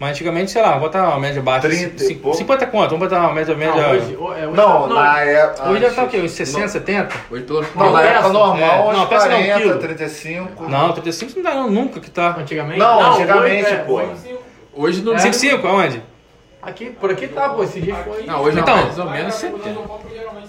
Mas 0.00 0.10
antigamente, 0.10 0.52
sei 0.52 0.62
lá, 0.62 0.72
vou 0.72 0.82
botar 0.82 1.08
uma 1.08 1.18
média 1.18 1.42
baixa. 1.42 1.66
30 1.68 2.04
e 2.04 2.14
pouco. 2.14 2.36
50 2.38 2.66
quanto? 2.68 2.90
Vamos 2.90 3.08
botar 3.08 3.20
uma 3.20 3.32
média. 3.34 3.54
média... 3.56 3.84
Ah, 3.84 3.90
hoje, 3.90 4.16
ho- 4.16 4.32
é, 4.32 4.46
hoje 4.46 4.56
Não, 4.56 4.88
tá- 4.88 4.94
na 4.94 5.20
época. 5.20 5.68
Hoje 5.70 5.80
já 5.82 5.90
tá 5.90 6.04
o 6.04 6.08
quê? 6.08 6.18
Uns 6.18 6.30
60, 6.30 6.68
70? 6.68 7.14
Hoje 7.30 7.42
pelo 7.42 7.60
Não, 7.62 7.68
Não, 7.74 7.92
na 7.92 7.98
peça. 8.00 8.12
época 8.12 8.28
normal, 8.32 8.90
É, 8.92 8.96
não, 8.96 9.06
peça 9.08 9.28
não, 9.28 9.36
40, 9.38 9.58
quilo. 9.60 9.78
35. 9.78 10.68
Não, 10.68 10.92
35 10.92 11.32
não 11.36 11.42
dá 11.42 11.54
não, 11.56 11.70
nunca 11.70 11.98
que 11.98 12.10
tá. 12.10 12.36
Antigamente? 12.38 12.78
Não, 12.78 13.12
antigamente, 13.12 13.64
hoje, 13.64 13.74
é, 13.74 13.78
pô. 13.78 13.94
hoje- 13.94 14.38
Hoje 14.80 15.02
não 15.02 15.14
É. 15.14 15.18
55, 15.18 15.66
aonde? 15.66 16.00
Aqui, 16.62 16.90
por 16.90 17.10
aqui 17.10 17.26
tá, 17.26 17.48
pô. 17.48 17.64
Esse 17.64 17.80
dia 17.80 17.96
foi. 17.96 18.22
Não, 18.24 18.40
hoje 18.42 18.60
Então. 18.60 18.76
não, 18.76 18.84
mais 18.84 18.98
ou 19.00 19.10
menos 19.10 19.34
70. 19.34 19.80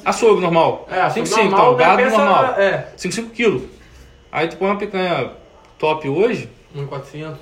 Açougue 0.06 0.42
normal. 0.42 0.88
É, 0.92 1.02
assim, 1.02 1.26
55, 1.26 1.50
normal, 1.50 1.74
então, 1.74 1.88
gado 1.88 2.04
peça- 2.04 2.18
normal. 2.18 2.46
É. 2.60 2.86
55 2.96 3.30
quilos. 3.34 3.64
Aí 4.32 4.48
tu 4.48 4.58
põe 4.58 4.68
uma 4.68 4.78
picanha 4.78 5.32
top 5.80 6.08
hoje. 6.08 6.48
1,400. 6.76 7.40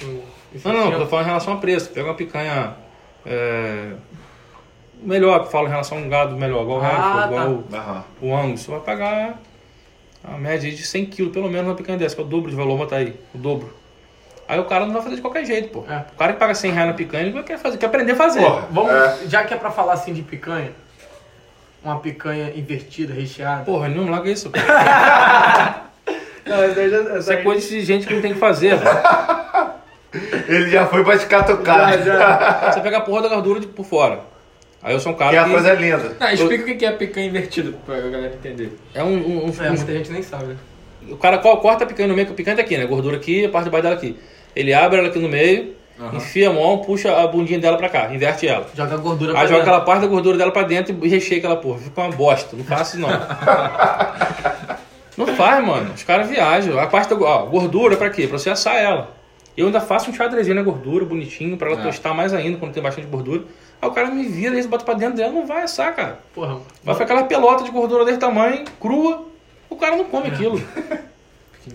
Não, 0.65 0.73
não, 0.73 0.91
eu 0.93 0.99
tô 0.99 1.07
falando 1.07 1.25
em 1.25 1.29
relação 1.29 1.53
a 1.53 1.57
preço. 1.57 1.89
Pega 1.89 2.07
uma 2.07 2.13
picanha. 2.15 2.75
É, 3.25 3.91
melhor, 5.01 5.39
que 5.41 5.45
eu 5.47 5.51
falo 5.51 5.67
em 5.67 5.69
relação 5.71 5.97
a 5.97 6.01
um 6.01 6.09
gado 6.09 6.35
melhor, 6.37 6.61
igual 6.63 6.79
o 6.79 6.81
Ah, 6.83 6.87
Hereford, 6.87 7.19
tá. 7.19 7.27
igual 7.27 7.47
o- 7.49 7.65
Aham. 7.75 8.03
o 8.21 8.35
Angus. 8.35 8.61
Você 8.61 8.71
vai 8.71 8.79
pagar 8.79 9.39
a 10.23 10.37
média 10.37 10.71
de 10.71 10.85
100 10.85 11.05
quilos, 11.05 11.31
pelo 11.33 11.49
menos, 11.49 11.67
uma 11.67 11.75
picanha 11.75 11.97
dessa, 11.97 12.15
que 12.15 12.21
é 12.21 12.23
o 12.23 12.27
dobro 12.27 12.49
de 12.49 12.55
valor, 12.55 12.77
botar 12.77 12.97
aí. 12.97 13.19
O 13.33 13.37
dobro. 13.37 13.73
Aí 14.47 14.57
o 14.59 14.63
cara 14.65 14.85
não 14.85 14.93
vai 14.93 15.01
fazer 15.01 15.15
de 15.17 15.21
qualquer 15.21 15.43
jeito, 15.45 15.69
pô. 15.69 15.83
É. 15.91 16.05
O 16.13 16.17
cara 16.17 16.31
que 16.33 16.39
paga 16.39 16.55
100 16.55 16.71
reais 16.71 16.87
na 16.87 16.93
picanha, 16.93 17.23
ele 17.23 17.33
vai 17.33 17.43
querer, 17.43 17.57
fazer, 17.59 17.77
quer 17.77 17.87
aprender 17.87 18.13
a 18.13 18.15
fazer. 18.15 18.39
Porra. 18.41 18.67
Vamos, 18.71 18.91
É. 18.91 19.17
já 19.27 19.43
que 19.43 19.53
é 19.53 19.57
pra 19.57 19.71
falar 19.71 19.93
assim 19.93 20.13
de 20.13 20.21
picanha, 20.21 20.71
uma 21.83 21.99
picanha 21.99 22.53
invertida, 22.55 23.13
recheada. 23.13 23.63
Porra, 23.65 23.89
não 23.89 24.09
larga 24.09 24.29
isso. 24.31 24.49
pô. 24.49 24.57
Não, 26.45 26.63
essa 26.63 26.79
aí 26.79 26.89
já- 26.89 27.17
Isso 27.19 27.31
é 27.33 27.37
coisa 27.43 27.67
de 27.67 27.81
gente 27.81 28.07
que 28.07 28.13
não 28.13 28.21
tem 28.21 28.31
que 28.33 28.39
fazer, 28.39 28.77
pô. 28.79 28.85
Ele 30.47 30.69
já 30.69 30.85
foi 30.87 31.03
pra 31.03 31.17
te 31.17 31.25
catucar. 31.25 31.97
Já, 31.99 32.03
já. 32.03 32.71
Você 32.71 32.81
pega 32.81 32.97
a 32.97 33.01
porra 33.01 33.23
da 33.23 33.29
gordura 33.29 33.59
de, 33.59 33.67
por 33.67 33.85
fora. 33.85 34.19
Aí 34.83 34.93
eu 34.93 34.99
sou 34.99 35.11
um 35.11 35.15
cara 35.15 35.31
Que 35.31 35.37
é 35.37 35.43
que... 35.43 35.49
a 35.49 35.53
coisa 35.53 35.73
linda. 35.73 36.15
Não, 36.19 36.29
explica 36.31 36.71
o 36.71 36.77
que 36.77 36.85
é 36.85 36.89
a 36.89 36.93
picanha 36.93 37.27
invertida 37.27 37.73
pra 37.85 37.95
galera 37.99 38.33
entender. 38.33 38.77
É 38.93 39.03
um... 39.03 39.07
um, 39.07 39.45
um- 39.47 39.53
É, 39.63 39.69
um- 39.71 39.73
muita 39.73 39.91
gente 39.93 40.11
nem 40.11 40.21
sabe, 40.21 40.45
né? 40.45 40.55
O 41.09 41.17
cara 41.17 41.37
co- 41.39 41.57
corta 41.57 41.83
a 41.83 41.87
picanha 41.87 42.07
no 42.07 42.13
meio, 42.15 42.27
que 42.27 42.33
a 42.33 42.35
picanha 42.35 42.55
tá 42.57 42.61
aqui, 42.63 42.77
né? 42.77 42.85
Gordura 42.85 43.17
aqui, 43.17 43.45
a 43.45 43.49
parte 43.49 43.65
de 43.65 43.69
baixo 43.71 43.83
dela 43.83 43.95
aqui. 43.95 44.17
Ele 44.55 44.73
abre 44.73 44.99
ela 44.99 45.07
aqui 45.07 45.19
no 45.19 45.29
meio, 45.29 45.73
enfia 46.13 46.49
a 46.49 46.53
mão, 46.53 46.77
puxa 46.79 47.11
a 47.15 47.25
bundinha 47.27 47.59
dela 47.59 47.77
pra 47.77 47.89
cá, 47.89 48.13
inverte 48.13 48.47
ela. 48.47 48.67
Joga 48.75 48.93
a 48.95 48.97
gordura 48.97 49.31
Aí 49.33 49.37
joga 49.47 49.47
dentro. 49.47 49.61
aquela 49.61 49.81
parte 49.81 50.01
da 50.01 50.07
gordura 50.07 50.37
dela 50.37 50.51
pra 50.51 50.63
dentro 50.63 50.95
e 51.01 51.07
recheia 51.09 51.37
aquela 51.39 51.55
porra. 51.57 51.79
Fica 51.79 52.01
uma 52.01 52.11
bosta. 52.11 52.55
Não 52.55 52.63
faça 52.65 52.97
isso, 52.97 53.07
não. 53.07 53.09
não 55.17 55.27
faz, 55.35 55.65
mano. 55.65 55.93
Os 55.93 56.03
caras 56.03 56.27
viajam. 56.29 56.79
A 56.79 56.87
parte 56.87 57.09
da 57.09 57.15
ó, 57.15 57.45
gordura 57.45 57.95
pra 57.97 58.09
quê? 58.09 58.27
Pra 58.27 58.37
você 58.37 58.49
assar 58.49 58.75
ela. 58.75 59.15
Eu 59.57 59.65
ainda 59.65 59.81
faço 59.81 60.09
um 60.11 60.13
xadrezinho 60.13 60.55
na 60.55 60.61
gordura, 60.61 61.03
bonitinho, 61.03 61.57
pra 61.57 61.71
ela 61.71 61.79
É. 61.81 61.83
tostar 61.83 62.13
mais 62.13 62.31
ainda 62.33 62.57
quando 62.59 62.73
tem 62.73 62.83
bastante 62.83 63.07
gordura. 63.07 63.43
Aí 63.81 63.89
o 63.89 63.91
cara 63.91 64.09
me 64.11 64.23
vira 64.27 64.57
e 64.59 64.67
bota 64.67 64.85
pra 64.85 64.93
dentro 64.93 65.15
dela, 65.17 65.31
não 65.33 65.45
vai 65.47 65.63
assar, 65.63 65.95
cara. 65.95 66.19
Porra. 66.33 66.59
Vai 66.83 66.93
ficar 66.95 67.05
aquela 67.05 67.23
pelota 67.23 67.63
de 67.63 67.71
gordura 67.71 68.05
desse 68.05 68.19
tamanho, 68.19 68.63
crua. 68.79 69.25
O 69.69 69.75
cara 69.75 69.95
não 69.97 70.05
come 70.05 70.27
aquilo. 70.27 70.61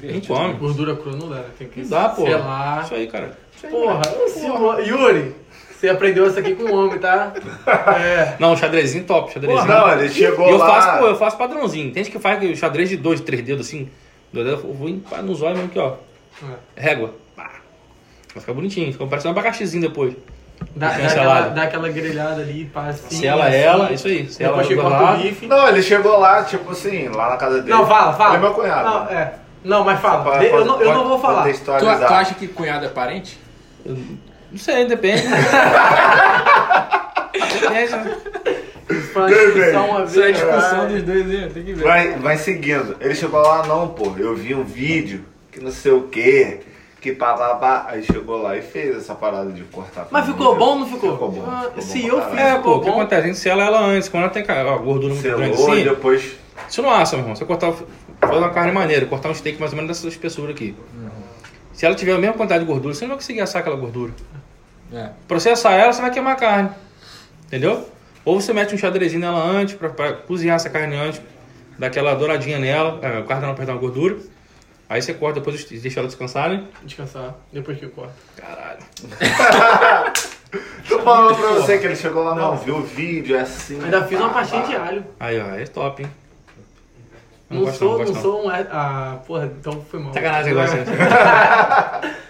Não 0.02 0.20
come. 0.22 0.54
Gordura 0.54 0.96
crua 0.96 1.14
não 1.14 1.28
dá, 1.28 1.34
né? 1.36 1.44
Tem 1.58 1.68
que 1.68 1.82
Não 1.82 1.88
dá, 1.90 2.08
pô. 2.08 2.22
selar. 2.24 2.82
Isso 2.82 2.94
aí, 2.94 3.06
cara. 3.08 3.36
Isso 3.54 3.66
aí, 3.66 3.72
Porra, 3.72 4.00
cara. 4.00 4.58
ho- 4.58 4.80
Yuri, 4.80 5.34
você 5.70 5.88
aprendeu 5.90 6.26
isso 6.26 6.38
aqui 6.38 6.54
com 6.54 6.62
o 6.62 6.74
homem, 6.74 6.98
tá? 6.98 7.30
É. 8.00 8.36
Não, 8.40 8.56
xadrezinho 8.56 9.04
top, 9.04 9.30
xadrezinho. 9.34 9.66
Não, 9.66 9.92
ele 9.92 10.08
chegou 10.08 10.46
E 10.48 10.50
eu 10.52 10.56
lá. 10.56 10.66
faço, 10.80 10.98
pô, 10.98 11.06
eu 11.08 11.16
faço 11.16 11.36
padrãozinho. 11.36 11.92
Tem 11.92 12.02
gente 12.04 12.10
que 12.10 12.18
faz 12.18 12.58
xadrez 12.58 12.88
de 12.88 12.96
dois, 12.96 13.20
três 13.20 13.42
dedos 13.44 13.66
assim. 13.66 13.90
Dois 14.32 14.46
dedos, 14.46 14.64
eu 14.64 14.72
vou 14.72 14.88
nos 14.88 15.42
olhos 15.42 15.58
mesmo 15.58 15.70
aqui, 15.70 15.78
ó. 15.78 15.92
Régua. 16.74 17.14
Vai 18.34 18.40
ficar 18.40 18.52
bonitinho, 18.54 18.92
fica 18.92 19.06
parecendo 19.06 19.34
um 19.34 19.38
abacaxizinho 19.38 19.82
depois. 19.82 20.14
Dá, 20.76 20.90
dá, 20.90 21.06
aquela, 21.06 21.40
dá 21.48 21.62
aquela 21.64 21.88
grelhada 21.88 22.40
ali, 22.40 22.64
passa 22.66 23.06
assim. 23.06 23.20
Sela 23.20 23.46
assim. 23.48 23.56
ela, 23.56 23.92
isso 23.92 24.06
aí. 24.06 24.28
Sela 24.28 24.62
o 24.62 24.88
lado. 24.88 25.22
bife. 25.22 25.46
Não, 25.46 25.68
ele 25.68 25.82
chegou 25.82 26.18
lá, 26.18 26.44
tipo 26.44 26.70
assim, 26.70 27.08
lá 27.08 27.30
na 27.30 27.36
casa 27.36 27.60
dele. 27.60 27.70
Não, 27.70 27.86
fala, 27.86 28.12
fala. 28.12 28.36
Ele 28.36 28.36
é 28.38 28.40
meu 28.40 28.54
cunhado. 28.54 28.88
Não, 28.88 29.08
é. 29.08 29.34
Não, 29.64 29.84
mas 29.84 30.00
fala. 30.00 30.22
Pra- 30.22 30.38
De- 30.38 30.46
eu, 30.46 30.64
não, 30.64 30.80
eu 30.80 30.94
não 30.94 31.08
vou 31.08 31.18
falar. 31.18 31.44
Tu, 31.52 31.58
tu 31.64 31.88
acha 31.88 32.34
que 32.34 32.48
cunhado 32.48 32.86
é 32.86 32.88
parente? 32.88 33.38
Não 33.84 34.58
sei, 34.58 34.84
depende. 34.86 35.22
depende. 35.22 35.50
né? 37.70 37.84
Isso 40.04 40.20
é 40.20 40.26
a 40.28 40.30
discussão 40.32 40.88
dos 40.88 41.02
dois, 41.02 41.30
hein? 41.30 41.50
Tem 41.52 41.64
que 41.64 41.72
ver. 41.72 41.84
Vai, 41.84 42.12
vai 42.18 42.36
seguindo. 42.36 42.96
Ele 43.00 43.14
chegou 43.14 43.40
lá, 43.40 43.66
não, 43.66 43.88
pô, 43.88 44.12
eu 44.18 44.34
vi 44.36 44.54
um 44.54 44.64
vídeo 44.64 45.24
que 45.50 45.60
não 45.60 45.70
sei 45.70 45.92
o 45.92 46.02
que, 46.02 46.60
que 47.02 47.12
pá, 47.12 47.34
pá, 47.34 47.56
pá. 47.56 47.86
Aí 47.88 48.02
chegou 48.04 48.40
lá 48.40 48.56
e 48.56 48.62
fez 48.62 48.96
essa 48.96 49.14
parada 49.14 49.50
de 49.50 49.64
cortar. 49.64 50.06
Mas 50.08 50.24
ficou 50.24 50.56
bom 50.56 50.64
ou 50.64 50.78
não 50.78 50.86
ficou? 50.86 51.12
Ficou 51.12 51.30
bom. 51.32 51.44
Ah, 51.44 51.64
ficou 51.66 51.82
se 51.82 52.02
bom 52.02 52.08
eu 52.08 52.30
fiz. 52.30 52.38
É, 52.38 52.58
pô, 52.58 52.76
o 52.76 52.80
que 52.80 52.88
acontece? 52.88 53.22
A 53.22 53.26
gente 53.26 53.38
sela 53.38 53.64
ela 53.64 53.80
antes. 53.80 54.08
Quando 54.08 54.22
ela 54.22 54.32
tem 54.32 54.44
ó, 54.48 54.78
gordura 54.78 55.12
muito 55.12 55.22
grande 55.22 55.56
Selou 55.56 55.74
e 55.74 55.80
assim, 55.80 55.90
depois. 55.90 56.36
Você 56.68 56.80
não 56.80 56.90
assa, 56.90 57.16
meu 57.16 57.24
irmão. 57.24 57.36
Você 57.36 57.44
cortar, 57.44 57.74
fazer 58.20 58.38
uma 58.38 58.50
carne 58.50 58.70
maneira, 58.70 59.04
cortar 59.06 59.30
um 59.30 59.34
steak 59.34 59.58
mais 59.58 59.72
ou 59.72 59.76
menos 59.76 59.96
dessa 59.96 60.06
espessura 60.06 60.52
aqui. 60.52 60.76
Se 61.72 61.84
ela 61.84 61.96
tiver 61.96 62.12
a 62.12 62.18
mesma 62.18 62.36
quantidade 62.36 62.64
de 62.64 62.70
gordura, 62.70 62.94
você 62.94 63.02
não 63.02 63.08
vai 63.08 63.18
conseguir 63.18 63.40
assar 63.40 63.60
aquela 63.60 63.76
gordura. 63.76 64.12
É. 64.92 65.10
Pra 65.26 65.40
você 65.40 65.50
assar 65.50 65.72
ela, 65.72 65.92
você 65.92 66.00
vai 66.00 66.12
queimar 66.12 66.34
a 66.34 66.36
carne. 66.36 66.70
Entendeu? 67.46 67.88
Ou 68.24 68.40
você 68.40 68.52
mete 68.52 68.74
um 68.74 68.78
xadrezinho 68.78 69.20
nela 69.20 69.42
antes, 69.42 69.74
pra, 69.74 69.88
pra 69.88 70.12
cozinhar 70.12 70.54
essa 70.54 70.70
carne 70.70 70.94
antes, 70.94 71.20
dá 71.76 71.88
aquela 71.88 72.14
douradinha 72.14 72.60
nela, 72.60 73.00
é, 73.02 73.18
o 73.18 73.24
carne 73.24 73.46
não 73.46 73.54
perder 73.56 73.72
uma 73.72 73.80
gordura. 73.80 74.18
Aí 74.92 75.00
você 75.00 75.14
corta, 75.14 75.40
depois 75.40 75.64
deixa 75.64 76.00
ela 76.00 76.06
descansar, 76.06 76.50
né? 76.50 76.64
Descansar, 76.82 77.34
depois 77.50 77.78
que 77.78 77.86
eu 77.86 77.90
corto. 77.92 78.12
Caralho. 78.36 78.80
Tô 80.86 80.98
falando 80.98 81.34
pra 81.34 81.48
você 81.52 81.78
que 81.78 81.86
ele 81.86 81.96
chegou 81.96 82.22
lá, 82.22 82.34
não, 82.34 82.58
viu 82.58 82.76
o 82.76 82.82
vídeo, 82.82 83.34
é 83.34 83.40
assim. 83.40 83.82
Ainda 83.82 84.04
fiz 84.04 84.20
uma 84.20 84.28
pastinha 84.28 84.60
pá. 84.60 84.68
de 84.68 84.76
alho. 84.76 85.04
Aí, 85.18 85.40
ó, 85.40 85.46
é 85.46 85.64
top, 85.64 86.02
hein? 86.02 86.10
Não, 87.48 87.60
Não, 87.60 87.64
gosto 87.64 87.78
sou, 87.78 87.88
não, 87.88 87.92
não, 87.92 88.04
gosto 88.04 88.14
não. 88.14 88.22
sou 88.22 88.46
um. 88.46 88.50
Ah, 88.50 89.18
porra, 89.26 89.50
então 89.58 89.82
foi 89.90 89.98
mal. 89.98 90.12
Sacanagem, 90.12 90.52
gosta. 90.52 90.76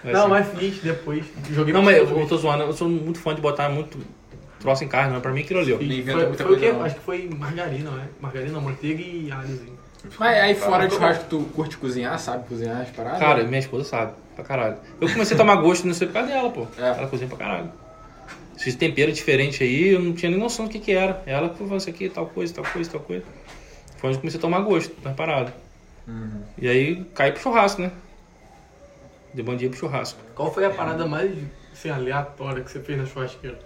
Não, 0.04 0.28
mas 0.30 0.46
fiz 0.56 0.78
depois. 0.78 1.24
Joguei 1.50 1.74
Não, 1.74 1.82
mas 1.82 1.96
eu, 1.96 2.16
eu 2.16 2.28
tô 2.28 2.36
zoando, 2.36 2.62
eu 2.62 2.72
sou 2.72 2.88
muito 2.88 3.18
fã 3.18 3.34
de 3.34 3.40
botar 3.40 3.68
muito 3.70 3.98
troço 4.60 4.84
em 4.84 4.88
carne, 4.88 5.14
mas 5.14 5.20
pra 5.20 5.32
mim 5.32 5.40
aquilo 5.40 5.58
ali, 5.58 5.72
ó. 5.72 5.78
Não 5.78 6.14
Foi, 6.14 6.26
muita 6.28 6.44
foi 6.44 6.54
o 6.54 6.58
coisa, 6.58 6.60
quê? 6.60 6.72
não. 6.72 6.84
Acho 6.84 6.94
que 6.94 7.00
foi 7.00 7.28
margarina, 7.36 7.90
né? 7.90 8.06
Margarina, 8.20 8.60
manteiga 8.60 9.02
e 9.02 9.32
alhozinho. 9.32 9.81
Mas 10.18 10.38
aí 10.38 10.54
fora 10.54 10.86
de 10.86 10.94
churrasco, 10.94 11.24
tu 11.28 11.40
curte 11.54 11.76
cozinhar, 11.76 12.18
sabe 12.18 12.46
cozinhar 12.48 12.80
as 12.80 12.90
paradas? 12.90 13.20
Cara, 13.20 13.44
minha 13.44 13.60
esposa 13.60 13.84
sabe, 13.84 14.12
pra 14.34 14.44
caralho. 14.44 14.76
Eu 15.00 15.08
comecei 15.10 15.34
a 15.34 15.38
tomar 15.38 15.56
gosto 15.56 15.86
nisso 15.86 16.06
por 16.06 16.12
causa 16.12 16.28
dela, 16.28 16.50
pô. 16.50 16.66
É. 16.76 16.88
Ela 16.88 17.06
cozinha 17.06 17.28
pra 17.28 17.38
caralho. 17.38 17.72
Esses 18.56 18.74
temperos 18.74 19.16
diferentes 19.16 19.60
aí, 19.60 19.88
eu 19.88 20.00
não 20.00 20.12
tinha 20.12 20.30
nem 20.30 20.38
noção 20.38 20.66
do 20.66 20.70
que 20.70 20.78
que 20.78 20.92
era. 20.92 21.22
Ela 21.26 21.52
falou 21.54 21.76
isso 21.76 21.88
aqui, 21.88 22.08
tal 22.08 22.26
coisa, 22.26 22.54
tal 22.54 22.64
coisa, 22.64 22.90
tal 22.90 23.00
coisa. 23.00 23.24
Foi 23.96 24.08
onde 24.08 24.18
eu 24.18 24.20
comecei 24.20 24.38
a 24.38 24.40
tomar 24.40 24.60
gosto 24.60 24.94
nas 25.02 25.14
paradas. 25.14 25.54
Uhum. 26.06 26.42
E 26.58 26.68
aí 26.68 27.04
caí 27.14 27.32
pro 27.32 27.40
churrasco, 27.40 27.82
né? 27.82 27.90
De 29.32 29.42
bom 29.42 29.56
dia 29.56 29.68
pro 29.68 29.78
churrasco. 29.78 30.20
Qual 30.34 30.52
foi 30.52 30.64
a 30.64 30.70
parada 30.70 31.06
mais 31.06 31.32
assim, 31.72 31.90
aleatória 31.90 32.62
que 32.62 32.70
você 32.70 32.80
fez 32.80 32.98
na 32.98 33.06
churrasqueira? 33.06 33.58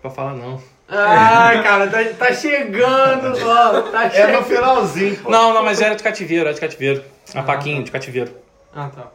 Pra 0.00 0.10
falar 0.10 0.34
não. 0.34 0.60
Ai, 0.94 1.62
cara, 1.62 1.86
tá, 1.88 1.98
tá 2.18 2.32
chegando, 2.34 3.32
ó. 3.48 3.82
Tá 3.90 4.04
É 4.04 4.08
no 4.08 4.10
chegando. 4.14 4.44
finalzinho, 4.44 5.16
pô. 5.16 5.30
Não, 5.30 5.54
não, 5.54 5.62
mas 5.64 5.80
era 5.80 5.94
de 5.94 6.02
cativeiro, 6.02 6.44
era 6.44 6.54
de 6.54 6.60
cativeiro. 6.60 7.02
A 7.34 7.42
paquinha 7.42 7.82
de 7.82 7.90
cativeiro. 7.90 8.30
Ah, 8.74 8.90
tá. 8.94 9.06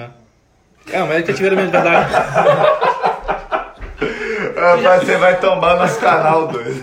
É. 0.00 0.96
É, 0.96 1.00
mas 1.00 1.10
é 1.12 1.16
de 1.20 1.26
cativeiro 1.28 1.56
mesmo, 1.56 1.70
de 1.70 1.76
verdade. 1.78 2.10
Ah, 4.62 4.76
mas 4.82 5.02
Você 5.04 5.16
vai 5.16 5.38
tombar 5.38 5.76
nosso 5.76 5.98
canal, 6.00 6.46
doido. 6.48 6.82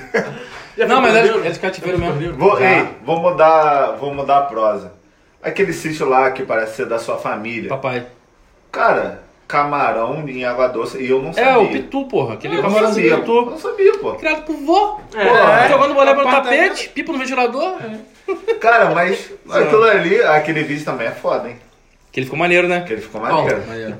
Não, 0.87 1.01
mas 1.01 1.15
é 1.15 1.23
de- 1.23 1.47
é 1.47 1.51
de 1.51 1.59
cativeiro 1.59 1.97
mesmo. 1.99 2.33
Vou, 2.37 2.59
ei, 2.59 2.87
vou 3.03 3.19
mudar, 3.19 3.91
vou 3.99 4.13
mudar 4.13 4.37
a 4.39 4.41
prosa. 4.43 4.93
Aquele 5.41 5.73
sítio 5.73 6.07
lá 6.07 6.31
que 6.31 6.43
parece 6.43 6.75
ser 6.75 6.85
da 6.85 6.97
sua 6.99 7.17
família. 7.17 7.69
Papai. 7.69 8.05
Cara, 8.71 9.23
camarão 9.47 10.27
em 10.27 10.43
água 10.43 10.67
doce 10.67 11.01
e 11.01 11.09
eu 11.09 11.21
não 11.21 11.31
sabia. 11.31 11.51
É, 11.51 11.57
o 11.57 11.69
Pitu, 11.69 12.05
porra. 12.05 12.33
Aquele 12.33 12.57
Eu 12.57 12.69
sabia, 12.69 13.17
Pitu. 13.17 13.45
não 13.45 13.57
sabia, 13.57 13.97
pô. 13.99 14.13
Criado 14.15 14.41
por 14.43 14.55
vô. 14.57 14.99
É. 15.15 15.69
Jogando 15.69 15.93
bola 15.93 16.13
no 16.13 16.23
tapete, 16.23 16.89
pipa 16.89 17.11
no 17.13 17.17
ventilador. 17.19 17.75
Cara, 18.59 18.91
mas 18.93 19.31
aquilo 19.49 19.83
ali, 19.83 20.21
aquele 20.21 20.63
vídeo 20.63 20.83
também 20.83 21.07
é 21.07 21.11
foda, 21.11 21.47
hein? 21.49 21.55
Que 22.11 22.19
ele 22.19 22.25
ficou 22.25 22.37
maneiro, 22.39 22.67
né? 22.67 22.81
Que 22.81 22.93
ele 22.93 23.01
ficou 23.01 23.21
maneiro. 23.21 23.63
Aí, 23.69 23.93
ó. 23.93 23.95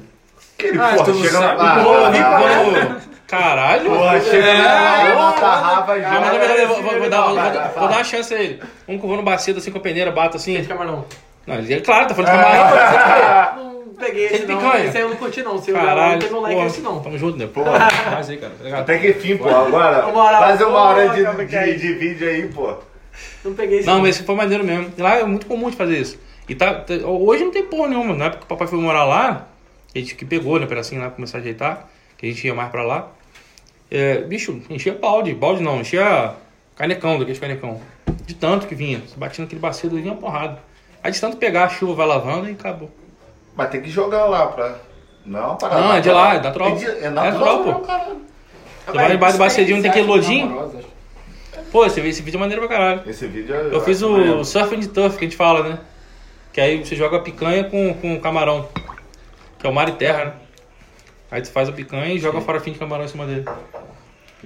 Aquele, 0.58 0.80
Ah, 0.82 0.94
porra, 0.96 1.14
chega. 1.14 1.40
Pô, 1.40 1.94
Ah, 1.94 2.98
ah. 2.98 2.98
Caralho. 3.28 3.90
Porra, 3.92 4.22
chega 4.22 4.54
na, 4.54 5.32
tarrafa 5.34 6.00
já. 6.02 6.10
Mas 6.12 6.22
na 6.34 6.40
verdade, 6.40 6.62
eu 6.62 6.68
vou, 6.70 6.82
vou- 6.82 7.00
vou 7.00 7.10
dar, 7.10 7.22
vou, 7.28 7.36
dar 7.88 7.96
uma 7.98 8.04
chance 8.04 8.34
a 8.34 8.42
ele. 8.42 8.60
Um 8.88 8.98
que 8.98 9.04
eu 9.04 9.08
vou 9.08 9.18
no 9.18 9.24
bacido 9.24 9.60
assim 9.60 9.72
com 9.72 9.78
a 9.78 9.82
peneira, 9.82 10.12
bato 10.12 10.38
assim. 10.38 10.56
Esse 10.58 10.68
camarão. 10.68 11.06
Não, 11.46 11.56
ele, 11.56 11.74
ele- 11.74 11.82
claro, 11.82 12.08
tá 12.08 12.16
falando 12.16 12.32
de 12.32 12.38
camarão. 12.38 13.68
Não 13.98 14.06
peguei 14.06 14.26
esse 14.26 14.46
não. 14.46 14.58
picanha? 14.58 14.86
Esse 14.86 14.98
aí 14.98 15.04
eu 15.04 15.10
não 15.10 15.16
curti 15.18 15.42
não. 15.42 15.60
Se 15.60 15.72
eu 15.72 15.76
não 15.78 15.84
Caralho. 15.84 16.20
teve 16.22 16.34
um 16.36 16.40
like 16.40 16.62
esse 16.62 16.82
não. 16.82 17.00
Tamo 17.02 17.18
junto, 17.18 17.38
né? 17.38 17.48
Porra, 17.48 17.90
Faz 17.90 18.30
aí, 18.30 18.38
cara. 18.38 18.54
Legal. 18.62 18.82
até 18.82 18.98
que 19.00 19.10
enfim, 19.10 19.38
pô. 19.38 19.50
Agora, 19.50 20.08
Moral, 20.12 20.42
faz 20.44 20.62
uma 20.62 20.78
hora 20.80 21.10
de, 21.10 21.16
de, 21.16 21.72
isso? 21.72 21.78
de 21.80 21.94
vídeo 21.94 22.30
aí, 22.30 22.48
pô. 22.48 22.76
Não 23.44 23.54
peguei 23.56 23.80
esse 23.80 23.88
Não, 23.88 24.00
mas 24.00 24.16
esse 24.16 24.24
foi 24.24 24.36
maneiro 24.36 24.64
mesmo. 24.64 24.94
E 24.96 25.02
Lá 25.02 25.16
é 25.18 25.24
muito 25.24 25.48
comum 25.48 25.70
de 25.72 25.76
fazer 25.76 25.98
isso. 25.98 26.20
E 26.48 26.54
tá, 26.54 26.76
tá- 26.76 26.94
hoje 26.94 27.44
não 27.44 27.52
tem 27.52 27.64
porra 27.64 27.90
nenhuma. 27.90 28.16
Na 28.16 28.26
época 28.26 28.42
que 28.42 28.46
o 28.46 28.48
papai 28.48 28.68
foi 28.68 28.80
morar 28.80 29.04
lá, 29.04 29.48
a 29.96 29.98
gente 29.98 30.14
que 30.14 30.24
pegou, 30.26 30.60
né, 30.60 30.68
pedacinho 30.68 31.02
lá, 31.02 31.10
começar 31.10 31.40
a 31.40 31.42
ajeitar, 31.42 31.88
que 32.18 32.28
a 32.28 32.30
gente 32.30 32.46
ia 32.46 32.54
mais 32.54 32.70
pra 32.70 32.84
lá. 32.84 33.10
É, 33.90 34.20
bicho, 34.22 34.62
enchia 34.70 34.94
balde. 34.94 35.34
Balde 35.34 35.64
não, 35.64 35.82
enchia 35.82 36.34
canecão, 36.76 37.18
daqueles 37.18 37.40
canecão. 37.40 37.82
De 38.28 38.36
tanto 38.36 38.68
que 38.68 38.76
vinha. 38.76 39.00
Você 39.00 39.18
batia 39.18 39.44
naquele 39.44 39.60
bacio, 39.60 39.90
vinha 39.90 40.12
uma 40.12 40.22
porrada. 40.22 40.60
Aí 41.04 41.12
de 41.12 41.20
tanto 41.20 41.38
pegar, 41.38 41.64
a 41.66 41.70
chuva 41.70 41.96
vai 41.96 42.06
lavando 42.06 42.48
e 42.48 42.52
acabou. 42.52 42.92
Mas 43.58 43.70
tem 43.70 43.82
que 43.82 43.90
jogar 43.90 44.26
lá 44.26 44.48
pra... 44.48 44.76
Não, 45.26 45.58
para 45.58 45.82
Não, 45.82 45.94
é 45.94 46.00
de 46.00 46.10
lá, 46.10 46.36
é 46.36 46.40
da 46.40 46.52
tropa. 46.52 46.72
É, 46.72 46.76
de, 46.76 46.86
é 46.86 47.06
É 47.06 47.10
natural, 47.10 47.64
tropa, 47.64 48.00
pô. 48.00 48.16
Você 48.86 48.94
vai 48.94 49.12
debaixo 49.12 49.38
do 49.38 49.40
bacedinho, 49.40 49.82
tem 49.82 49.92
aquele 49.92 50.08
lodinho. 50.08 50.72
Pô, 51.72 51.86
esse, 51.86 52.00
esse 52.00 52.22
vídeo 52.22 52.38
é 52.38 52.40
maneiro 52.40 52.66
pra 52.66 52.78
caralho. 52.78 53.02
Esse 53.06 53.28
vídeo 53.28 53.54
Eu 53.54 53.82
fiz 53.82 54.02
o 54.02 54.44
surfing 54.46 54.80
de 54.80 54.88
turf 54.88 55.18
que 55.18 55.26
a 55.26 55.28
gente 55.28 55.36
fala, 55.36 55.68
né? 55.68 55.80
Que 56.54 56.62
aí 56.62 56.86
você 56.86 56.96
joga 56.96 57.18
a 57.18 57.20
picanha 57.20 57.66
com, 57.66 57.94
com 57.96 58.20
camarão. 58.22 58.70
Que 59.60 59.68
é 59.68 59.70
o 59.70 59.74
mar 59.74 59.90
e 59.90 59.94
terra, 59.94 60.26
né? 60.26 60.34
Aí 61.30 61.42
tu 61.42 61.52
faz 61.52 61.68
a 61.68 61.74
picanha 61.74 62.14
e 62.14 62.20
joga 62.20 62.40
fora 62.40 62.60
fim 62.62 62.72
de 62.72 62.80
camarão 62.80 63.04
em 63.04 63.10
cima 63.10 63.26
dele. 63.26 63.46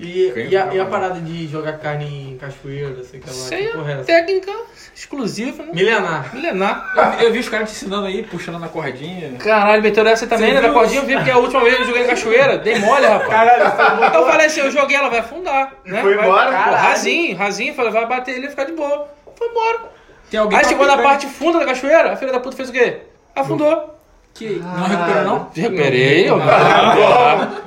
E, 0.02 0.48
e, 0.50 0.58
a, 0.58 0.66
vai 0.66 0.76
e 0.76 0.80
a 0.80 0.86
parada 0.86 1.20
de 1.20 1.48
jogar 1.48 1.74
carne 1.78 2.32
em 2.34 2.38
cachoeira, 2.38 3.04
sei 3.04 3.20
que 3.20 3.30
lá, 3.30 3.50
que 3.50 3.78
porra 3.78 3.92
é 3.92 3.94
é 3.94 3.96
essa? 3.98 4.04
técnica 4.06 4.52
exclusiva, 4.96 5.64
né? 5.64 5.70
Milenar. 5.74 6.34
Milenar. 6.34 6.92
Eu, 6.96 7.12
vi- 7.12 7.24
eu 7.26 7.32
vi 7.34 7.40
os 7.40 7.50
caras 7.50 7.70
te 7.70 7.76
ensinando 7.76 8.08
aí, 8.08 8.24
puxando 8.24 8.60
na 8.60 8.68
cordinha. 8.68 9.34
Caralho, 9.38 9.82
meteu 9.84 10.06
essa 10.08 10.26
também, 10.28 10.50
Você 10.50 10.56
né? 10.56 10.62
Viu 10.62 10.74
cordinha 10.74 11.02
eu 11.02 11.06
vi, 11.06 11.16
porque 11.16 11.32
a 11.32 11.38
última 11.38 11.62
vez 11.64 11.80
eu 11.80 11.86
joguei 11.86 12.04
em 12.04 12.08
cachoeira, 12.08 12.58
dei 12.58 12.80
mole, 12.80 13.06
rapaz. 13.06 13.30
Caralho, 13.30 14.16
Eu 14.16 14.26
falei 14.28 14.48
assim, 14.48 14.60
eu 14.62 14.72
joguei, 14.72 14.98
ela 14.98 15.10
vai 15.10 15.20
afundar. 15.20 15.74
né? 15.86 16.02
foi 16.02 16.16
Vai- 16.16 16.26
embora, 16.26 16.46
Pô, 16.48 16.52
caralho. 16.52 16.78
rasinho, 16.78 17.38
rasinho, 17.38 17.74
falei, 17.74 17.92
vai 17.92 18.06
bater 18.08 18.36
ele 18.36 18.48
e 18.48 18.50
ficar 18.50 18.64
de 18.66 18.74
boa. 18.74 19.08
Foi 19.36 19.48
embora. 19.48 19.80
Tem 20.30 20.40
alguém 20.40 20.58
Aí 20.58 20.66
chegou 20.66 20.88
na 20.88 20.98
parte 20.98 21.28
funda 21.28 21.60
da 21.60 21.66
cachoeira, 21.66 22.14
a 22.14 22.16
filha 22.16 22.32
da 22.32 22.40
puta 22.40 22.56
fez 22.56 22.70
o 22.70 22.72
quê? 22.74 23.02
Afundou. 23.36 23.96
Que 24.42 24.60
não 24.60 24.84
recuperou, 24.88 25.24
não? 25.24 25.50
Recuperei, 25.56 26.30
ó. 26.32 26.38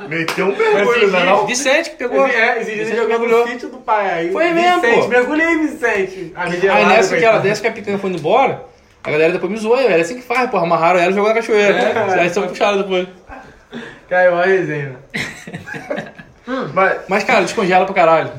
Meteu 0.08 0.46
um 0.46 0.56
mergulho, 0.56 1.10
né, 1.12 1.24
não? 1.24 1.46
Vicente 1.46 1.90
que 1.90 1.96
pegou. 1.96 2.26
É, 2.26 2.58
Vicente 2.58 2.88
jogando 2.96 3.08
mergulhou. 3.08 3.46
no 3.46 3.52
sítio 3.52 3.68
do 3.68 3.76
pai 3.78 4.10
aí. 4.10 4.32
Foi 4.32 4.50
mesmo, 4.50 4.80
Vicente, 4.80 5.02
pô. 5.02 5.08
mergulhei, 5.08 5.58
Vicente. 5.58 6.32
Aí 6.34 6.86
nessa 6.86 7.16
que, 7.16 7.24
ela, 7.24 7.38
nessa 7.38 7.60
que 7.62 7.68
a 7.68 7.72
picanha 7.72 7.96
foi 7.98 8.10
indo 8.10 8.18
embora, 8.18 8.64
a 9.04 9.10
galera 9.10 9.32
depois 9.32 9.52
me 9.52 9.58
zoou. 9.58 9.78
Era 9.78 10.02
assim 10.02 10.16
que 10.16 10.22
faz, 10.22 10.50
porra. 10.50 10.64
Amarraram 10.64 10.98
ela 10.98 11.12
e 11.12 11.14
jogou 11.14 11.28
na 11.28 11.34
cachoeira. 11.36 11.74
É, 11.78 12.20
Aí 12.20 12.30
são 12.30 12.44
puxados 12.48 12.82
depois. 12.82 13.06
Caiu 14.08 14.36
a 14.36 14.44
resenha. 14.44 14.96
Mas, 16.74 16.98
Mas, 17.08 17.24
cara, 17.24 17.42
descongela 17.42 17.84
pra 17.86 17.94
caralho. 17.94 18.30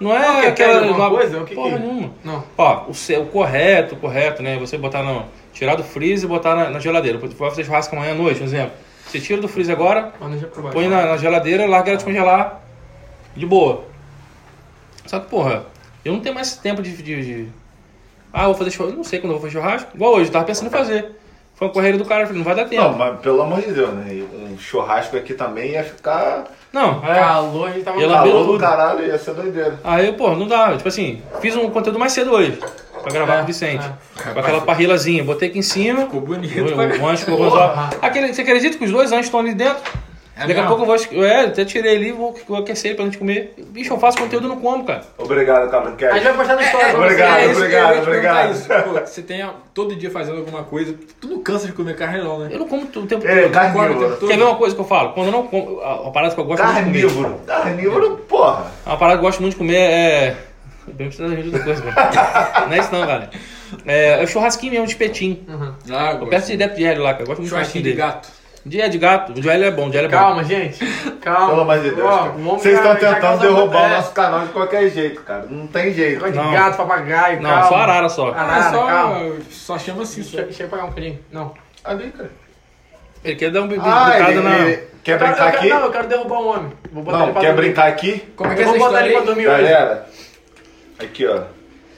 Não 0.00 0.16
é 0.16 0.18
Não, 0.18 0.40
aquela. 0.48 1.10
coisa? 1.10 1.38
O 1.40 1.44
que 1.44 1.54
porra 1.54 1.76
que- 1.76 1.78
nenhuma. 1.78 2.10
Não. 2.24 2.42
Ó, 2.58 2.86
o, 2.88 3.20
o 3.20 3.26
correto, 3.26 3.94
o 3.94 3.98
correto, 3.98 4.42
né? 4.42 4.56
Você 4.58 4.76
botar 4.76 5.02
no. 5.02 5.24
Tirar 5.52 5.74
do 5.76 5.82
freezer 5.82 6.26
e 6.26 6.28
botar 6.28 6.54
na, 6.54 6.70
na 6.70 6.78
geladeira. 6.78 7.18
Você 7.18 7.34
vai 7.34 7.50
fazer 7.50 7.64
churrasco 7.64 7.94
amanhã 7.96 8.12
à 8.12 8.14
noite, 8.14 8.38
por 8.38 8.44
exemplo. 8.46 8.72
Você 9.06 9.18
tira 9.20 9.40
do 9.40 9.48
freezer 9.48 9.74
agora, 9.74 10.12
põe 10.72 10.86
na, 10.88 11.06
na 11.06 11.16
geladeira, 11.16 11.66
larga 11.66 11.90
ela 11.90 11.96
descongelar 11.96 12.60
de 13.36 13.44
boa. 13.44 13.84
Só 15.06 15.18
que, 15.18 15.28
porra, 15.28 15.64
eu 16.04 16.12
não 16.12 16.20
tenho 16.20 16.34
mais 16.34 16.56
tempo 16.56 16.80
de. 16.82 16.92
de- 16.96 17.22
de- 17.44 17.48
Ah, 18.32 18.46
vou 18.46 18.54
fazer 18.54 18.70
churrasco. 18.70 18.94
Eu 18.94 18.96
não 18.98 19.04
sei 19.04 19.18
quando 19.18 19.32
eu 19.32 19.38
vou 19.40 19.48
fazer 19.50 19.60
churrasco. 19.60 19.90
Igual 19.94 20.14
hoje, 20.14 20.28
eu 20.28 20.32
tava 20.32 20.44
pensando 20.44 20.68
em 20.68 20.70
fazer. 20.70 21.16
Foi 21.56 21.66
uma 21.66 21.74
correria 21.74 21.98
do 21.98 22.04
cara, 22.06 22.22
eu 22.22 22.26
falei, 22.26 22.38
não 22.38 22.44
vai 22.46 22.54
dar 22.54 22.64
tempo. 22.66 22.80
não, 22.82 22.92
mas 22.96 23.20
pelo 23.20 23.42
amor 23.42 23.60
de 23.60 23.72
Deus, 23.72 23.90
né? 23.92 24.24
Um 24.32 24.56
churrasco 24.56 25.14
aqui 25.16 25.34
também 25.34 25.72
ia 25.72 25.84
ficar 25.84 26.44
Não, 26.72 27.04
é. 27.06 27.14
Calor, 27.18 27.68
a 27.68 27.72
gente 27.72 27.84
tava 27.84 28.00
calor 28.00 28.32
do 28.38 28.46
tudo. 28.52 28.58
caralho, 28.60 29.04
ia 29.04 29.18
ser 29.18 29.34
doideira. 29.34 29.78
Aí, 29.84 30.10
pô, 30.12 30.34
não 30.34 30.46
dá. 30.48 30.74
Tipo 30.76 30.88
assim, 30.88 31.20
fiz 31.42 31.54
um 31.56 31.68
conteúdo 31.68 31.98
mais 31.98 32.12
cedo 32.12 32.30
hoje. 32.32 32.58
Pra 33.02 33.12
gravar 33.12 33.34
É, 33.34 33.36
com 33.38 33.42
o 33.44 33.46
Vicente. 33.46 33.84
é. 33.84 34.32
Com 34.32 34.38
aquela 34.40 34.60
parrilazinha. 34.62 35.24
Botei 35.24 35.48
aqui 35.48 35.58
em 35.58 35.62
cima. 35.62 36.02
Ficou 36.02 36.20
bonito. 36.20 36.58
O, 36.60 37.02
o 37.02 37.08
ancho 37.08 37.24
colocou 37.26 37.50
só. 37.50 37.90
Aquele, 38.02 38.32
você 38.34 38.42
acredita 38.42 38.76
que 38.78 38.84
os 38.84 38.90
dois 38.90 39.12
anjos 39.12 39.26
estão 39.26 39.40
ali 39.40 39.54
dentro? 39.54 39.82
É 40.42 40.46
Daqui 40.46 40.58
a 40.58 40.66
pouco 40.66 40.84
eu 40.84 40.86
vou. 40.86 41.22
É, 41.26 41.44
até 41.44 41.66
tirei 41.66 41.96
ali 41.96 42.12
vou, 42.12 42.34
vou 42.48 42.56
aquecer 42.56 42.92
ele 42.92 42.96
pra 42.96 43.04
gente 43.04 43.18
comer. 43.18 43.52
Bicho, 43.58 43.92
eu 43.92 43.98
faço 43.98 44.16
conteúdo 44.16 44.46
e 44.46 44.48
não 44.48 44.56
como, 44.58 44.84
cara. 44.84 45.02
Obrigado, 45.18 45.70
Cabra 45.70 45.90
A 45.90 46.14
gente 46.14 46.22
vai 46.24 46.32
postar 46.32 46.54
no 46.56 46.62
story 46.62 46.84
pra 46.92 46.98
Obrigado. 46.98 47.38
É 47.40 47.44
isso, 47.44 47.56
obrigado, 47.60 47.88
perguntar 47.90 48.08
obrigado. 48.10 48.52
isso. 48.52 48.66
Pô, 48.68 49.00
você 49.06 49.20
tem 49.22 49.42
a- 49.42 49.52
todo 49.74 49.94
dia 49.94 50.10
fazendo 50.10 50.38
alguma 50.38 50.62
coisa, 50.62 50.94
tu 51.20 51.28
não 51.28 51.42
cansa 51.42 51.66
de 51.66 51.74
comer 51.74 51.94
carne 51.94 52.22
não, 52.22 52.38
né? 52.38 52.48
Eu 52.50 52.58
não 52.60 52.68
como 52.68 52.84
o 52.84 52.86
tempo 52.86 53.26
É, 53.26 53.42
todo. 53.42 53.52
carnívoro. 53.52 54.16
todo. 54.16 54.28
Quer 54.28 54.38
ver 54.38 54.44
uma 54.44 54.56
coisa 54.56 54.74
que 54.74 54.80
eu 54.80 54.86
falo? 54.86 55.12
Quando 55.12 55.26
eu 55.26 55.32
não 55.32 55.46
como. 55.46 55.78
A, 55.82 56.08
a 56.08 56.10
parada 56.10 56.34
que 56.34 56.40
eu 56.40 56.44
gosto 56.46 56.64
muito 56.64 56.76
de 56.76 56.82
comer. 57.02 57.02
Carnívoro. 57.02 57.40
Carnívoro, 57.46 58.16
porra. 58.26 58.64
Uma 58.86 58.96
parada 58.96 59.18
que 59.18 59.24
eu 59.24 59.28
gosto 59.28 59.40
muito 59.42 59.52
de 59.52 59.58
comer 59.58 59.76
é. 59.76 60.36
Bem 60.94 61.08
precisa 61.08 61.28
da 61.28 61.34
gente 61.36 61.46
outra 61.46 61.62
coisa, 61.64 61.82
velho. 61.82 61.96
Não 62.66 62.72
é 62.72 62.78
isso 62.78 62.92
não, 62.92 63.00
galera. 63.06 63.30
É, 63.86 64.20
é 64.20 64.24
o 64.24 64.26
churrasquinho 64.26 64.72
mesmo 64.72 64.86
de 64.86 64.92
espetinho. 64.92 65.44
Uhum. 65.48 65.74
Ah, 65.92 66.12
Eu 66.20 66.26
peço 66.26 66.48
direto 66.48 66.76
de 66.76 66.84
hélio 66.84 67.02
lá, 67.02 67.12
cara. 67.12 67.22
Eu 67.22 67.26
gosto 67.26 67.38
muito 67.40 67.50
churrasquinho 67.50 67.84
churrasquinho 67.84 68.12
de 68.12 68.16
gato. 68.18 68.40
De, 68.66 68.78
é 68.80 68.88
de 68.90 68.98
gato. 68.98 69.32
O 69.32 69.34
de 69.40 69.48
hélio 69.48 69.64
é 69.66 69.70
bom, 69.70 69.86
o 69.86 69.90
de 69.90 69.96
hélio 69.96 70.08
é 70.08 70.10
bom. 70.10 70.16
Calma, 70.18 70.44
gente. 70.44 70.84
Calma. 71.22 71.48
Pelo 71.48 71.60
amor 71.62 71.78
de 71.80 71.90
Deus. 71.92 72.00
Ó, 72.08 72.26
Vocês 72.58 72.76
estão 72.76 72.94
tentando 72.96 73.40
derrubar 73.40 73.82
o 73.82 73.86
é, 73.86 73.96
nosso 73.96 74.12
canal 74.12 74.40
de 74.40 74.48
qualquer 74.52 74.90
jeito, 74.90 75.22
cara. 75.22 75.46
Não 75.48 75.66
tem 75.66 75.94
jeito. 75.94 76.14
Negócio 76.22 76.32
de 76.32 76.38
Não. 76.38 76.52
gato, 76.52 76.76
papagaio, 76.76 77.40
Não, 77.40 77.48
calma. 77.50 77.68
só 77.68 77.74
arara 77.76 78.08
só. 78.10 78.30
Ah, 78.36 78.56
Ah, 78.58 78.70
só, 78.70 78.86
calma. 78.86 79.36
só 79.50 79.78
chama 79.78 80.02
assim. 80.02 80.20
Deixa, 80.20 80.42
deixa 80.42 80.62
eu 80.64 80.68
pagar 80.68 80.84
um 80.84 80.88
bocadinho. 80.88 81.18
Não. 81.32 81.54
Ali, 81.82 82.10
cara. 82.10 82.30
Ele 83.24 83.36
quer 83.36 83.50
dar 83.50 83.62
um 83.62 83.68
bebê 83.68 83.82
Ah, 83.84 84.10
bocado 84.12 84.30
ele, 84.32 84.40
na. 84.40 84.58
ele- 84.58 84.82
quer 85.04 85.12
Eu 85.12 85.18
brincar 85.18 85.30
eu 85.30 85.44
quero- 85.52 85.56
aqui? 85.58 85.68
Não, 85.68 85.80
eu 85.80 85.90
quero 85.90 86.08
derrubar 86.08 86.38
um 86.40 86.48
homem. 86.48 86.72
Vou 86.92 87.02
botar 87.02 87.16
ele 87.18 87.26
Não, 87.26 87.32
pra 87.32 87.40
quer 87.42 87.46
dormir. 87.48 87.62
brincar 87.62 87.86
aqui? 87.88 88.32
Como 88.36 88.50
é 88.50 88.54
que 88.54 88.60
é 88.60 88.64
Eu 88.64 88.68
essa 88.68 88.78
vou 88.78 88.88
botar 88.88 89.04
ele 89.06 89.14
pra 89.14 89.24
dormir 89.24 89.48
hoje. 89.48 89.72
Aqui 91.00 91.26
ó, 91.26 91.42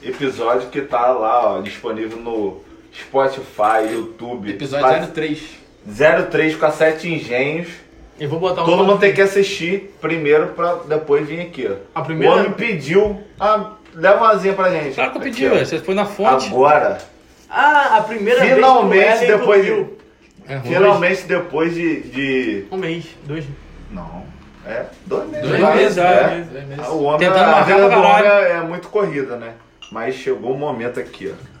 episódio 0.01 0.69
que 0.69 0.81
tá 0.81 1.07
lá, 1.11 1.55
ó, 1.57 1.61
disponível 1.61 2.17
no 2.17 2.61
Spotify, 2.93 3.91
YouTube. 3.93 4.49
Episódio 4.51 4.85
Mas- 4.87 5.09
03. 5.09 5.39
03 6.29 6.55
com 6.55 6.65
a 6.65 6.71
7 6.71 7.09
engenhos. 7.13 7.67
Eu 8.19 8.29
vou 8.29 8.39
botar 8.39 8.61
um. 8.61 8.65
Todo 8.65 8.85
mundo 8.85 8.99
tem 8.99 9.13
que 9.13 9.21
assistir 9.21 9.93
primeiro 9.99 10.47
pra 10.49 10.75
depois 10.87 11.27
vir 11.27 11.41
aqui, 11.41 11.67
ó. 11.69 11.75
A 11.93 12.01
primeira- 12.03 12.33
O 12.35 12.39
homem 12.39 12.51
pediu. 12.53 13.21
Ah, 13.39 13.71
leva 13.93 14.17
uma 14.17 14.29
asinha 14.31 14.53
pra 14.53 14.69
gente. 14.69 14.93
Claro 14.95 15.11
que 15.11 15.17
eu 15.17 15.21
Aqui, 15.21 15.31
pedi, 15.31 15.47
ó. 15.47 15.57
Você 15.65 15.79
foi 15.79 15.95
na 15.95 16.05
fonte. 16.05 16.47
Agora, 16.47 16.99
Ah, 17.49 17.97
a 17.97 18.01
primeira 18.01 18.43
Finalmente, 18.45 19.17
vez 19.19 19.27
depois 19.27 19.63
de-. 19.65 19.85
É 20.47 20.59
finalmente 20.59 21.23
depois 21.23 21.73
de, 21.75 22.01
de... 22.01 22.65
Um 22.71 22.77
mês, 22.77 23.05
dois. 23.25 23.45
Não, 23.91 24.22
é 24.65 24.85
dois 25.05 25.29
meses. 25.29 25.49
Dois 25.49 25.75
meses, 25.75 25.97
é. 25.97 26.01
é. 26.01 26.45
Ah, 26.79 26.89
O 26.91 27.03
homem, 27.03 27.19
Tentando 27.19 27.43
a 27.43 27.51
marcar 27.51 27.65
vida 27.75 27.89
do 27.89 27.99
homem 27.99 28.25
é, 28.25 28.51
é 28.51 28.61
muito 28.61 28.87
corrida, 28.89 29.35
né? 29.35 29.51
Mas 29.91 30.15
chegou 30.15 30.53
um 30.53 30.57
momento 30.57 30.99
aqui, 30.99 31.31
ó. 31.33 31.53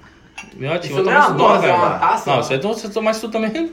Meu 0.55 0.77
tio, 0.79 0.91
vou 0.91 1.01
é 1.01 1.03
tomar 1.03 1.19
isso 1.19 1.29
é 1.29 1.33
uma 1.33 1.57
velho. 1.57 2.21
Não, 2.25 2.43
você 2.43 2.89
tomar 2.89 3.11
isso 3.11 3.21
tudo 3.21 3.31
também. 3.33 3.71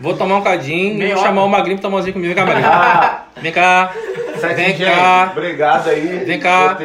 Vou 0.00 0.16
tomar 0.16 0.36
um 0.36 0.42
cadinho 0.42 1.02
e 1.02 1.12
vou 1.12 1.22
chamar 1.22 1.44
o 1.44 1.48
Magrinho 1.48 1.78
pra 1.78 1.90
tomar 1.90 2.02
um 2.02 2.12
comigo. 2.12 2.34
Vem 2.34 2.34
cá, 2.34 2.46
Magrinho. 2.46 2.66
Ah, 2.66 3.24
Vem 3.36 3.52
cá. 3.52 3.92
Sete 4.40 4.54
Vem 4.54 4.66
gente, 4.68 4.84
cá. 4.84 5.28
Obrigado 5.32 5.88
aí. 5.90 6.24
Vem 6.24 6.40
cá. 6.40 6.78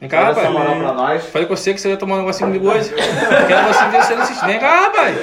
Vem 0.00 0.08
cá, 0.08 0.32
moral 0.32 0.34
rapaz. 0.34 0.78
pra 0.78 0.92
nós. 0.92 1.24
Falei 1.26 1.48
com 1.48 1.56
você 1.56 1.74
que 1.74 1.80
você 1.80 1.88
ia 1.90 1.96
tomar 1.96 2.14
um 2.14 2.18
negocinho 2.18 2.48
comigo 2.48 2.70
hoje. 2.70 2.92
Quero 2.94 3.66
você 3.66 3.84
ver 3.88 4.02
se 4.04 4.12
ele 4.12 4.22
assiste. 4.22 4.46
Vem 4.46 4.58
cá, 4.60 4.80
rapaz. 4.82 5.16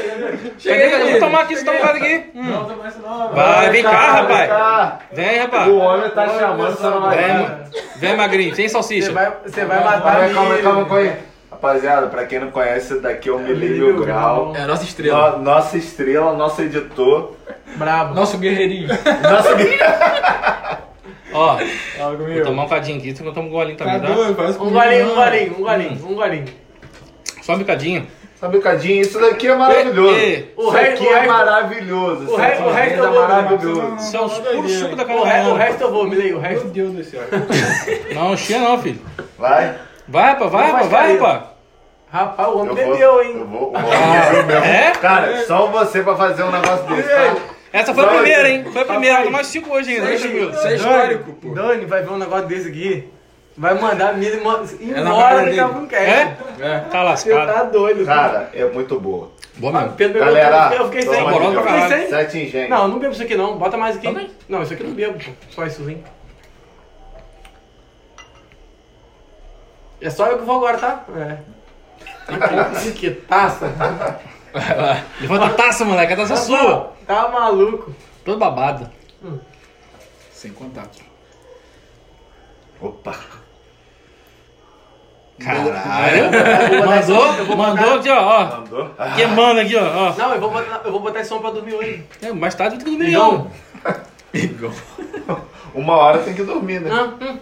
Cadê, 0.64 0.90
cadê? 0.90 1.12
Vou 1.12 1.20
tomar 1.20 1.42
aqui, 1.42 1.56
você 1.56 1.64
toma 1.64 1.78
um 1.78 1.82
cara 1.82 1.98
aqui. 1.98 2.24
Hum. 2.36 2.44
Não, 2.44 2.66
toma 2.66 2.88
isso 2.90 3.00
não. 3.02 3.30
Vai, 3.34 3.70
vem 3.70 3.84
cá, 3.84 4.12
rapaz. 4.12 4.50
cá. 4.50 5.00
Vem, 5.14 5.40
rapaz. 5.40 5.68
O 5.70 5.78
homem 5.78 6.10
tá 6.10 6.28
chamando, 6.28 6.76
você 6.76 6.84
não 6.84 7.02
vai 7.02 7.58
Vem, 7.98 8.18
Magrinho. 8.18 8.54
Sem 8.56 8.68
Você 8.68 8.74
salsicha. 8.74 9.12
vai, 9.14 9.32
você 9.46 9.64
vai 9.64 9.82
matar 9.82 10.02
Calma, 10.02 10.26
ele. 10.26 10.34
calma, 10.34 10.58
calma, 10.62 10.86
calma. 10.86 11.14
Rapaziada, 11.52 12.08
pra 12.08 12.26
quem 12.26 12.40
não 12.40 12.52
conhece, 12.52 12.94
esse 12.94 13.00
daqui 13.02 13.30
é 13.30 13.32
o 13.32 13.40
Milímetro 13.40 13.70
Milímetro 13.70 14.06
Grau. 14.06 14.54
É 14.58 14.62
a 14.64 14.68
nossa 14.68 14.84
estrela. 14.84 15.38
No- 15.38 15.44
nossa 15.44 15.78
estrela, 15.78 16.34
nosso 16.34 16.62
editor. 16.62 17.34
Brabo. 17.78 18.14
Nosso 18.14 18.38
guerreirinho. 18.38 18.90
Nossa 18.90 19.56
Ó, 21.36 21.58
vou 22.18 22.44
tomar 22.44 22.64
um 22.64 22.68
cadinho 22.70 22.98
aqui. 22.98 23.16
Você 23.16 23.24
toma 23.24 23.42
um 23.48 23.50
golinho 23.50 23.78
também, 23.78 24.00
Tá 24.00 24.08
tá? 24.08 24.14
doido, 24.14 24.36
faz 24.36 24.56
Um 24.58 24.70
golinho, 24.72 25.12
um 25.12 25.16
golinho, 25.16 25.56
um 25.60 25.64
golinho, 25.64 26.06
um 26.10 26.16
golinho. 26.16 26.46
Só 27.42 27.54
um 27.54 27.58
bicadinho. 27.58 28.08
Só 28.40 28.48
um 28.48 28.52
bocadinho, 28.52 29.02
isso 29.02 29.20
daqui 29.20 29.48
é 29.48 29.56
maravilhoso. 29.56 30.16
E- 30.18 30.34
e- 30.34 30.54
o 30.58 30.62
isso 30.64 30.70
resto- 30.72 31.04
aqui 31.04 31.14
o 31.14 31.18
é 31.18 31.26
maravilhoso. 31.28 32.22
o 32.30 32.34
o 32.34 32.36
resto 32.38 32.64
é 32.64 33.00
eu 33.00 33.12
vou- 33.12 33.22
maravilhoso. 33.28 33.96
Isso 33.98 34.18
é 34.18 34.22
os 34.22 34.38
puro 34.40 34.70
suco 34.70 34.96
da 34.96 35.04
O, 35.04 35.24
re, 35.24 35.40
o 35.50 35.54
resto 35.56 35.82
eu 35.82 35.92
vou, 35.92 36.08
me 36.08 36.16
leio, 36.16 36.38
o 36.38 36.40
resto. 36.40 36.64
Meu 36.66 36.74
Deus 36.74 36.92
do 36.94 37.04
céu. 37.04 37.22
Não, 38.14 38.36
chia 38.36 38.60
não, 38.60 38.78
filho. 38.82 39.00
Vai. 39.40 39.76
Vai, 40.08 40.32
rapaz, 40.34 40.52
vai, 40.52 40.66
rapaz, 40.72 40.88
vai, 40.90 41.14
rapaz. 41.18 41.44
Rapaz, 42.12 42.48
o 42.50 42.58
homem 42.60 42.68
Eu 42.68 42.76
vou, 42.76 42.86
bebeu, 42.94 43.12
Eu 43.14 43.24
hein? 43.24 43.46
vou, 43.50 43.62
o 43.62 43.74
homem 43.76 44.32
bebeu 44.32 44.46
mesmo. 44.46 44.66
É? 44.66 44.92
Cara, 45.02 45.46
só 45.46 45.68
você 45.68 46.02
pra 46.04 46.16
fazer 46.16 46.44
um 46.44 46.52
negócio 46.52 46.86
desse, 46.88 47.10
tá? 47.10 47.36
Essa 47.76 47.94
foi 47.94 48.06
a 48.06 48.08
primeira, 48.08 48.50
hein? 48.50 48.64
Foi 48.72 48.82
a 48.82 48.86
primeira. 48.86 49.16
Papai. 49.18 49.32
Mais 49.32 49.48
cinco 49.48 49.74
hoje 49.74 49.94
ainda, 49.96 50.08
deixa 50.08 50.30
comigo. 50.30 50.50
Isso 50.52 50.66
é 50.68 50.76
histórico, 50.76 51.34
pô. 51.34 51.50
Dani 51.50 51.86
vai 51.86 52.04
ver 52.04 52.10
um 52.10 52.18
negócio 52.18 52.48
desse 52.48 52.70
aqui. 52.70 53.10
Vai 53.58 53.74
mandar 53.74 54.10
a 54.12 54.14
mina 54.14 54.38
embora 54.38 54.64
É 54.64 55.50
do. 55.50 55.56
Cabum 55.58 55.88
É? 55.92 55.98
É. 56.00 56.80
Tá 56.80 57.16
Você 57.16 57.30
tá 57.30 57.44
lascado. 57.44 57.72
doido. 57.74 58.06
Cara, 58.06 58.50
é 58.54 58.64
muito 58.66 58.98
boa. 58.98 59.32
Boa 59.58 59.78
Ah, 59.78 59.82
mesmo. 59.82 59.96
Pedro 59.98 60.14
bebeu 60.20 60.26
Galera, 60.34 60.76
eu 60.76 60.86
fiquei 60.86 61.02
sem. 61.02 61.20
Eu 61.20 61.64
fiquei 61.64 61.88
sem. 62.00 62.10
Sete 62.10 62.38
engenhos. 62.40 62.70
Não, 62.70 62.82
eu 62.84 62.88
não 62.88 63.00
bebo 63.00 63.14
isso 63.14 63.24
aqui 63.24 63.36
não. 63.36 63.58
Bota 63.58 63.76
mais 63.76 63.98
aqui. 63.98 64.08
Também? 64.08 64.30
Não, 64.48 64.64
isso 64.64 64.74
aqui 64.74 64.84
eu 64.84 64.88
não 64.88 64.96
bebo, 64.96 65.20
pô. 65.20 65.32
Só 65.50 65.66
isso, 65.66 65.90
hein? 65.90 66.02
É 70.02 70.10
só 70.10 70.28
eu 70.28 70.38
que 70.38 70.46
vou 70.46 70.58
agora, 70.58 70.78
tá? 70.78 71.04
É. 71.18 71.38
Que- 72.86 72.92
que 72.96 73.10
taça. 73.12 73.72
Levanta 75.20 75.46
a 75.46 75.50
taça, 75.50 75.84
moleque. 75.84 76.14
A 76.14 76.16
taça 76.18 76.34
é 76.34 76.38
sua. 76.38 76.95
Tá 77.06 77.28
maluco. 77.30 77.94
Todo 78.24 78.38
babado. 78.40 78.90
Sem 80.32 80.52
contato. 80.52 81.02
Opa. 82.82 83.16
Caralho. 85.40 86.32
Mandou, 86.86 87.58
mandou 87.58 87.94
aqui, 87.96 88.10
ó. 88.10 88.22
ó. 88.22 88.46
Mandou? 88.58 88.90
Queimando 89.16 89.60
aqui, 89.60 89.76
ó. 89.76 89.84
ó. 89.84 90.14
Não, 90.18 90.34
eu 90.34 90.40
vou 90.40 90.52
botar, 90.52 90.82
eu 90.86 90.92
vou 90.92 91.02
botar 91.02 91.20
esse 91.20 91.30
som 91.30 91.40
pra 91.40 91.52
dormir 91.52 91.74
hoje. 91.76 92.04
É, 92.22 92.32
mais 92.32 92.56
tarde 92.56 92.78
do 92.78 92.86
que 92.86 92.92
do 92.92 92.98
Milhão. 92.98 93.52
milhão. 94.34 94.72
Uma 95.76 95.94
hora 95.98 96.20
tem 96.20 96.34
que 96.34 96.44
dormir, 96.44 96.80
né? 96.80 96.90
Ah, 96.92 97.14
hum. 97.22 97.40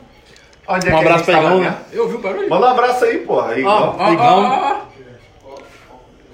Onde 0.68 0.90
é 0.90 0.94
Um 0.94 0.98
abraço 0.98 1.26
pra 1.26 1.40
Igão, 1.40 1.60
né? 1.60 1.78
Eu 1.92 2.08
vi 2.08 2.16
o 2.16 2.20
barulho. 2.20 2.50
Manda 2.50 2.68
um 2.68 2.70
abraço 2.70 3.06
aí, 3.06 3.20
porra. 3.20 3.60
Igão. 3.60 3.96
ó, 4.00 4.12
Igão. 4.12 4.44
ó, 4.44 4.72
ó. 4.72 4.93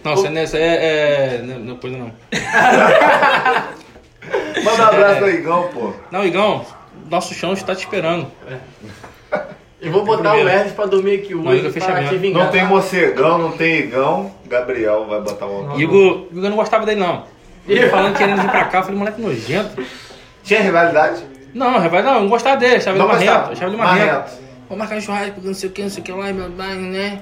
Não, 0.04 0.14
isso 0.14 0.30
não- 0.30 0.42
aí 0.42 0.48
é. 0.54 1.36
é 1.36 1.42
não, 1.44 1.60
não, 1.60 1.76
coisa 1.78 1.98
não. 1.98 2.12
Manda 4.64 4.84
um 4.84 4.88
abraço 4.88 5.20
pra 5.20 5.30
Igão, 5.30 5.70
pô. 5.74 5.94
Não, 6.12 6.26
Igão, 6.26 6.66
nosso 7.10 7.34
chão 7.34 7.54
está 7.54 7.74
te 7.76 7.80
esperando. 7.80 8.28
Eu 9.82 9.92
vou 9.94 10.04
botar 10.04 10.36
o 10.36 10.48
Hermes 10.48 10.74
pra 10.74 10.86
dormir 10.86 11.20
aqui 11.22 11.34
Não, 11.34 11.46
hoje 11.52 11.60
Igor, 11.60 11.72
pra 11.72 11.82
fechamento. 11.82 12.10
te 12.10 12.18
vingar. 12.18 12.44
Não 12.44 12.52
tem 12.52 12.66
morcegão, 12.66 13.38
não 13.38 13.52
tem 13.54 13.80
Igão. 13.80 14.32
Gabriel 14.46 15.06
vai 15.08 15.22
botar 15.22 15.46
um. 15.46 15.80
Igor, 15.80 16.28
Igor 16.32 16.50
não 16.50 16.58
gostava 16.58 16.86
dele, 16.86 17.00
não. 17.00 17.24
Ele 17.68 17.88
falando 17.90 18.18
querendo 18.18 18.42
vir 18.42 18.50
pra 18.50 18.66
cá, 18.66 18.80
eu 18.80 18.84
falei, 18.84 19.00
moleque 19.00 19.22
nojento. 19.22 19.82
Tinha 20.44 20.62
rivalidade? 20.62 21.24
Não, 21.54 21.80
rapaz, 21.80 22.04
não, 22.04 22.16
eu 22.16 22.22
não 22.22 22.30
gostava 22.30 22.58
dele, 22.58 22.76
achava 22.76 22.98
ele 22.98 23.00
Não 23.00 23.08
marrento. 23.08 23.32
Achava 23.52 23.72
ele 23.72 23.78
marrento. 23.78 24.32
Vou 24.68 24.78
marcar 24.78 24.98
um 24.98 25.02
churrasco, 25.02 25.32
porque 25.34 25.48
não 25.48 25.54
sei 25.56 25.70
o 25.70 25.72
que, 25.72 25.82
não 25.82 25.90
sei 25.90 26.02
o 26.02 26.04
que 26.04 26.12
lá, 26.12 26.32
né? 26.32 27.22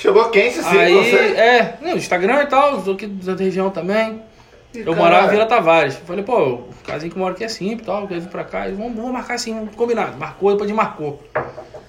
Chegou 0.00 0.28
quente 0.30 0.62
sim, 0.62 0.78
Aí, 0.78 0.94
você. 0.94 1.16
é, 1.16 1.74
não, 1.80 1.96
Instagram 1.96 2.42
e 2.42 2.46
tal, 2.46 2.80
sou 2.82 2.94
aqui 2.94 3.06
da 3.08 3.34
região 3.34 3.68
também. 3.70 4.22
Ih, 4.72 4.80
Eu 4.80 4.84
caralho. 4.84 4.96
morava 5.02 5.26
em 5.26 5.30
Vila 5.30 5.46
Tavares. 5.46 5.96
Falei, 6.06 6.22
pô, 6.22 6.40
o 6.40 6.68
casinho 6.86 7.10
que 7.12 7.18
mora 7.18 7.34
aqui 7.34 7.42
é 7.42 7.48
simples 7.48 7.82
e 7.82 7.84
tal, 7.84 8.06
quer 8.06 8.20
vir 8.20 8.28
pra 8.28 8.44
cá. 8.44 8.66
Eles, 8.66 8.78
vamos, 8.78 8.94
vamos 8.94 9.10
marcar 9.10 9.34
assim, 9.34 9.52
vamos 9.54 9.74
combinado. 9.74 10.16
Marcou, 10.16 10.52
depois 10.52 10.68
de 10.68 10.74
marcou. 10.74 11.20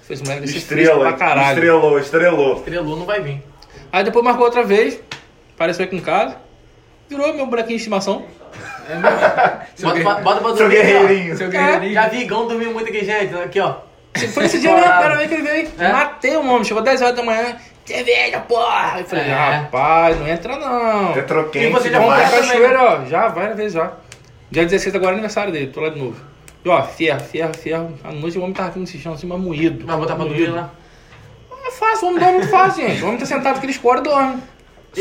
Fez 0.02 0.20
moleque 0.22 0.40
desse 0.40 0.58
Estrela, 0.58 0.98
pra 1.00 1.12
caralho. 1.12 1.54
estrelou, 1.54 1.98
estrelou. 2.00 2.56
Estrelou, 2.56 2.96
não 2.96 3.06
vai 3.06 3.20
vir. 3.20 3.44
Aí 3.92 4.02
depois 4.02 4.24
marcou 4.24 4.44
outra 4.46 4.64
vez, 4.64 4.98
apareceu 5.54 5.84
aqui 5.84 5.94
em 5.96 6.00
casa, 6.00 6.36
virou 7.08 7.32
meu 7.32 7.46
bonequinho 7.46 7.76
de 7.76 7.82
estimação. 7.82 8.24
Seu 9.76 9.88
Bota, 9.88 10.00
guerre- 10.00 10.04
bota, 10.04 10.20
bota 10.22 10.40
pra 10.40 10.48
Seu 10.48 10.56
dormir. 10.56 10.78
aqui, 10.80 10.94
ó. 10.94 11.00
guerreirinho. 11.00 11.36
Seu 11.36 11.46
É, 11.46 11.50
guerreirinho. 11.50 11.92
já 11.94 12.08
vi 12.08 12.20
Igão 12.22 12.48
dormir 12.48 12.66
muito 12.70 12.88
aqui, 12.88 13.04
gente. 13.04 13.34
Aqui, 13.36 13.60
ó. 13.60 13.74
Foi 14.34 14.46
esse 14.46 14.58
dia 14.58 14.72
mesmo, 14.72 14.84
Parado. 14.86 15.00
primeira 15.02 15.18
vez 15.18 15.28
que 15.28 15.34
ele 15.34 15.42
veio. 15.62 15.68
É? 15.88 15.92
Matei 15.92 16.36
o 16.36 16.40
homem, 16.40 16.64
chegou 16.64 16.82
10 16.82 17.00
horas 17.00 17.14
da 17.14 17.22
manhã, 17.22 17.56
cerveja, 17.94 18.40
porra! 18.40 19.00
Eu 19.00 19.04
falei, 19.04 19.24
É. 19.26 19.32
rapaz, 19.34 20.18
não 20.18 20.26
entra 20.28 20.56
não. 20.56 21.16
Entrou 21.18 21.44
quente 21.44 21.66
E 21.66 21.70
você 21.70 21.90
já 21.90 21.98
Vamos 21.98 22.14
pra 22.14 22.24
também, 22.24 22.40
cachoeira, 22.48 22.82
ó, 22.82 23.04
já, 23.06 23.28
várias 23.28 23.56
vezes 23.56 23.72
já. 23.74 23.92
Dia 24.50 24.64
16 24.64 24.94
agora 24.94 25.12
é 25.12 25.14
aniversário 25.14 25.52
dele, 25.52 25.68
tô 25.68 25.80
lá 25.80 25.88
de 25.90 25.98
novo. 25.98 26.16
E 26.64 26.68
ó, 26.68 26.82
ferro, 26.82 27.20
ferro, 27.20 27.54
ferro. 27.54 27.98
À 28.04 28.12
noite 28.12 28.36
o 28.38 28.42
homem 28.42 28.52
tava 28.52 28.68
aqui 28.70 28.78
nesse 28.78 28.98
chão 28.98 29.12
assim, 29.14 29.26
mas 29.26 29.40
moído. 29.40 29.86
Vai 29.86 29.96
botar 29.96 30.14
pra 30.16 30.24
dormir 30.24 30.46
lá. 30.48 30.70
É 31.66 31.70
fácil, 31.70 32.06
o 32.06 32.08
homem 32.10 32.20
dorme 32.20 32.38
muito 32.38 32.50
fácil, 32.50 32.86
gente. 32.86 33.02
O 33.02 33.06
homem 33.06 33.18
tá 33.18 33.26
sentado 33.26 33.56
aqui, 33.56 33.64
ele 33.66 33.72
escora 33.72 34.00
e 34.00 34.02
dorme. 34.02 34.42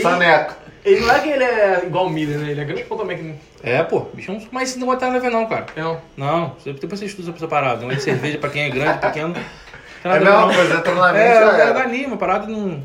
Saneco. 0.01 0.53
Ele 0.85 1.01
não 1.01 1.13
é 1.13 1.19
que 1.19 1.29
ele 1.29 1.43
é 1.43 1.81
igual 1.85 2.05
o 2.05 2.09
Miller, 2.09 2.37
né? 2.37 2.51
Ele 2.51 2.61
é 2.61 2.63
grande 2.63 2.83
pô 2.83 2.95
também. 2.95 3.17
Que... 3.17 3.35
É, 3.63 3.83
pô, 3.83 4.01
bichão. 4.13 4.41
Mas 4.51 4.69
esse 4.69 4.79
negócio 4.79 4.99
tá 5.01 5.09
leve 5.09 5.29
não, 5.29 5.45
cara. 5.45 5.65
Não. 5.75 5.99
Não, 6.15 6.49
você- 6.57 6.71
depois 6.71 6.99
você 6.99 7.05
estuda 7.05 7.31
essa 7.35 7.47
parada. 7.47 7.81
Não 7.81 7.91
é 7.91 7.95
de 7.95 8.03
cerveja 8.03 8.37
pra 8.37 8.49
quem 8.49 8.63
é 8.63 8.69
grande, 8.69 8.99
pequeno. 8.99 9.35
É 10.03 10.07
nada 10.07 10.13
a 10.13 10.15
a 10.15 10.19
ver, 10.19 10.25
mesma 10.25 10.45
não. 10.47 10.53
coisa, 10.55 10.73
entrou 10.75 10.95
na 10.95 11.13
mente 11.13 11.23
É, 11.25 11.33
é 11.33 11.59
era. 11.61 11.83
anima, 11.83 12.15
a 12.15 12.17
parada 12.17 12.47
não. 12.47 12.83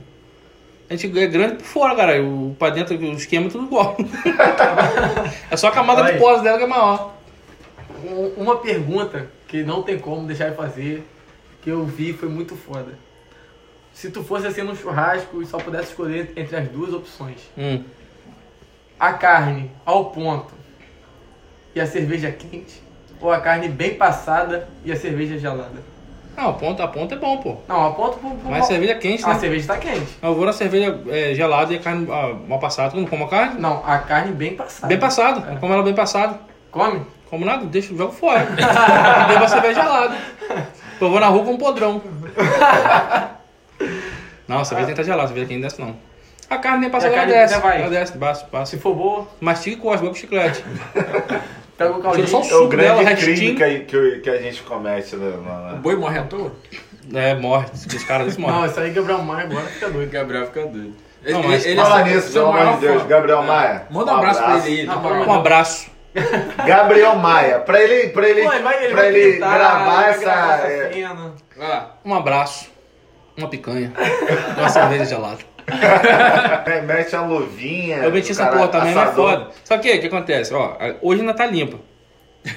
A 0.91 0.97
gente 0.97 1.19
é 1.19 1.27
grande 1.27 1.55
por 1.57 1.65
fora, 1.65 1.95
cara. 1.97 2.23
O, 2.23 2.55
pra 2.59 2.71
dentro, 2.71 2.97
o 2.97 3.13
esquema 3.15 3.47
é 3.47 3.51
tudo 3.51 3.65
igual. 3.67 3.97
é 5.51 5.57
só 5.57 5.69
a 5.69 5.73
camada 5.73 6.03
Olha 6.03 6.13
de 6.13 6.19
pós 6.19 6.43
dela 6.43 6.59
que 6.59 6.65
é 6.65 6.67
maior. 6.67 7.15
Um- 8.05 8.43
Uma 8.43 8.57
pergunta 8.59 9.29
que 9.49 9.63
não 9.63 9.83
tem 9.83 9.99
como 9.99 10.27
deixar 10.27 10.51
de 10.51 10.57
fazer, 10.57 11.07
que 11.63 11.71
eu 11.71 11.85
vi 11.85 12.13
foi 12.13 12.29
muito 12.29 12.55
foda. 12.55 12.99
Se 13.95 14.11
tu 14.11 14.23
fosse 14.25 14.47
assim 14.47 14.63
num 14.63 14.75
churrasco 14.77 15.41
e 15.41 15.47
só 15.47 15.57
pudesse 15.59 15.91
escolher 15.91 16.33
entre 16.37 16.57
as 16.57 16.69
duas 16.69 16.93
opções, 16.93 17.39
Hum. 17.57 17.83
a 18.99 19.13
carne 19.13 19.71
ao 19.87 20.07
ponto 20.11 20.53
e 21.75 21.81
a 21.81 21.87
cerveja 21.87 22.31
quente, 22.31 22.83
ou 23.21 23.31
a 23.33 23.41
carne 23.41 23.69
bem 23.69 23.95
passada 23.95 24.69
e 24.85 24.91
a 24.93 24.97
cerveja 24.97 25.39
gelada? 25.39 25.94
Não, 26.37 26.51
a 26.51 26.53
ponta, 26.53 26.85
a 26.85 26.89
ponta 26.89 27.15
é 27.15 27.19
bom, 27.19 27.37
pô. 27.39 27.57
Não, 27.69 27.87
a 27.87 27.91
ponto 27.93 28.19
por, 28.19 28.31
por 28.33 28.51
Mas 28.51 28.67
cerveja 28.67 28.95
quente, 28.97 29.25
a 29.25 29.29
né? 29.29 29.39
cerveja 29.39 29.67
tá 29.69 29.79
quente. 29.79 30.19
Eu 30.21 30.35
vou 30.35 30.45
na 30.45 30.53
cerveja 30.53 31.01
é, 31.09 31.35
gelada 31.35 31.73
e 31.73 31.77
a 31.77 31.79
carne 31.81 32.09
ah, 32.11 32.35
mal 32.49 32.59
passada. 32.59 32.91
Tu 32.91 32.97
não 32.97 33.07
como 33.07 33.25
a 33.25 33.29
carne? 33.29 33.61
Não, 33.61 33.83
a 33.87 33.99
carne 33.99 34.33
bem 34.33 34.57
passada. 34.57 34.87
Bem 34.89 34.99
passada. 34.99 35.51
É. 35.51 35.55
Eu 35.55 35.59
como 35.59 35.73
ela 35.73 35.83
bem 35.83 35.95
passada. 35.95 36.41
Come? 36.71 37.03
Como 37.31 37.45
nada, 37.45 37.65
deixa, 37.67 37.95
jogo 37.95 38.13
fora. 38.13 38.43
e 38.43 38.55
bebo 39.33 39.45
a 39.45 39.49
cerveja 39.49 39.83
gelada. 39.83 40.17
Eu 41.01 41.11
vou 41.11 41.21
na 41.21 41.27
rua 41.29 41.45
com 41.45 41.53
um 41.53 41.59
podrão. 41.59 42.03
Não, 44.47 44.59
a 44.61 44.65
cerveja 44.65 44.87
tem 44.89 44.95
que 44.95 45.01
estar 45.01 45.13
gelada, 45.13 45.25
a 45.25 45.29
cerveja 45.29 45.49
quente 45.49 45.63
desce 45.63 45.81
não. 45.81 45.97
A 46.51 46.59
carne 46.59 46.81
nem 46.81 46.91
passa, 46.91 47.09
a 47.09 47.11
ela 47.11 47.25
desce. 47.27 47.55
Ela 47.55 47.89
desce, 47.89 48.19
passa, 48.19 48.45
passa. 48.45 48.71
Se 48.73 48.79
for 48.79 48.95
boa, 48.95 49.27
Mastiga 49.41 49.77
e 49.77 49.79
costa, 49.79 49.99
igual 49.99 50.13
com 50.13 50.21
chiclete. 50.21 50.63
pega 51.77 51.93
o 51.93 52.01
caldinho. 52.03 52.29
Só 52.29 52.39
o 52.39 52.43
É 52.43 52.45
o 52.45 52.49
suco 52.49 52.77
dela, 52.77 53.03
grande 53.03 53.25
restinho. 53.27 53.37
crime 53.37 53.57
que, 53.57 53.65
a- 53.65 53.85
que, 53.85 53.97
o- 53.97 54.21
que 54.23 54.31
a 54.31 54.39
gente 54.43 54.63
comete 54.63 55.17
né, 55.17 55.33
na- 55.45 55.75
O 55.75 55.77
boi 55.79 55.97
morre 55.97 56.19
à 56.19 56.23
toa? 56.25 56.53
É, 57.13 57.35
morre. 57.35 57.67
Os 57.75 58.05
caras 58.05 58.27
desse 58.29 58.41
Não, 58.41 58.49
morrem. 58.49 58.71
isso 58.71 58.81
aí 58.81 58.91
Gabriel 58.91 59.23
Maia 59.23 59.45
agora 59.45 59.67
fica 59.67 59.91
doido. 59.91 60.11
Gabriel 60.11 60.47
fica 60.47 60.61
doido. 60.67 60.95
Não, 61.27 61.43
mas 61.43 61.65
é 61.67 61.75
Fala 61.77 61.97
seu- 62.05 62.05
nisso, 62.15 62.33
pelo 62.33 62.47
amor 62.53 62.75
de 62.75 62.81
Deus. 62.81 63.03
fã. 63.03 63.09
Gabriel 63.09 63.43
É. 63.43 63.47
Maia. 63.47 63.83
Manda 63.91 64.13
um 64.13 64.17
abraço 64.17 64.43
pra 64.43 64.57
ele 64.59 64.67
aí. 64.81 64.87
Não, 64.87 64.95
na 64.97 65.01
moral. 65.01 65.27
Um 65.27 65.33
abraço. 65.33 65.91
Gabriel 66.67 67.17
Maia. 67.17 67.59
Pra 67.61 67.81
ele, 67.83 68.09
pra 68.11 68.29
ele, 68.29 68.43
Pô, 68.43 68.53
ele 68.53 68.63
vai, 68.63 68.85
ele 68.85 68.95
pra 68.95 69.07
ele 69.09 69.31
gritar, 69.33 69.55
gravar 69.59 70.03
ele 70.03 70.11
essa. 70.11 70.21
gravar 70.25 70.55
essa 70.59 70.67
é, 70.69 70.93
cena. 70.93 71.33
Ah, 71.61 71.87
Um 72.05 72.15
abraço, 72.15 72.71
uma 73.37 73.49
picanha, 73.49 73.93
uma 74.57 74.69
cerveja 74.69 75.05
gelada. 75.07 75.39
É, 75.67 76.81
mete 76.87 77.15
a 77.17 77.23
luvinha. 77.23 77.99
Eu 77.99 78.13
meti 78.13 78.33
essa 78.33 78.47
porra 78.47 78.69
também, 78.69 78.95
mas 78.95 79.11
é 79.11 79.13
foda. 79.13 79.49
Só 79.65 79.79
que 79.79 79.93
o 79.93 80.01
que 80.01 80.07
acontece? 80.07 80.53
Ó, 80.55 80.77
hoje 81.01 81.21
ainda 81.21 81.35
tá 81.35 81.47
limpa. 81.47 81.79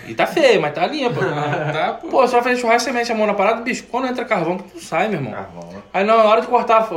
E 0.05 0.13
tá 0.13 0.27
feio, 0.27 0.61
mas 0.61 0.73
tá 0.73 0.85
limpa. 0.85 1.21
tá, 1.71 1.93
pô. 1.93 2.09
Pô, 2.09 2.27
só 2.27 2.43
fazer 2.43 2.57
churrasco, 2.57 2.89
você 2.89 2.91
mete 2.91 3.11
a 3.11 3.15
mão 3.15 3.25
na 3.25 3.33
parada, 3.33 3.61
bicho, 3.61 3.85
quando 3.89 4.07
entra 4.07 4.25
carvão, 4.25 4.57
que 4.57 4.71
tu 4.71 4.79
sai, 4.81 5.07
meu 5.07 5.19
irmão. 5.19 5.31
Carvão, 5.31 5.69
né? 5.71 5.81
Aí 5.93 6.03
na 6.03 6.15
hora 6.15 6.41
de 6.41 6.47
cortar, 6.47 6.89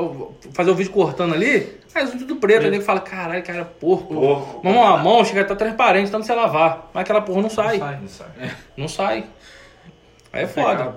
fazer 0.52 0.70
o 0.70 0.74
vídeo 0.74 0.92
cortando 0.92 1.32
ali, 1.32 1.78
aí 1.94 2.06
tudo 2.06 2.36
preto, 2.36 2.64
aí 2.64 2.70
nego 2.70 2.82
fala, 2.82 3.00
caralho, 3.00 3.42
cara, 3.44 3.64
porco. 3.64 4.14
Porco. 4.14 4.60
Mamão, 4.64 4.84
a 4.84 4.96
mão 4.96 5.24
chega 5.24 5.40
a 5.40 5.42
estar 5.42 5.54
transparente, 5.54 6.10
tanto 6.10 6.26
você 6.26 6.34
lavar. 6.34 6.90
Mas 6.92 7.02
aquela 7.02 7.20
porra 7.20 7.42
não 7.42 7.50
sai. 7.50 7.78
Sai. 7.78 7.98
Não 8.00 8.08
sai. 8.08 8.28
Não 8.76 8.88
sai. 8.88 9.24
Aí 10.32 10.44
é 10.44 10.46
foda. 10.46 10.96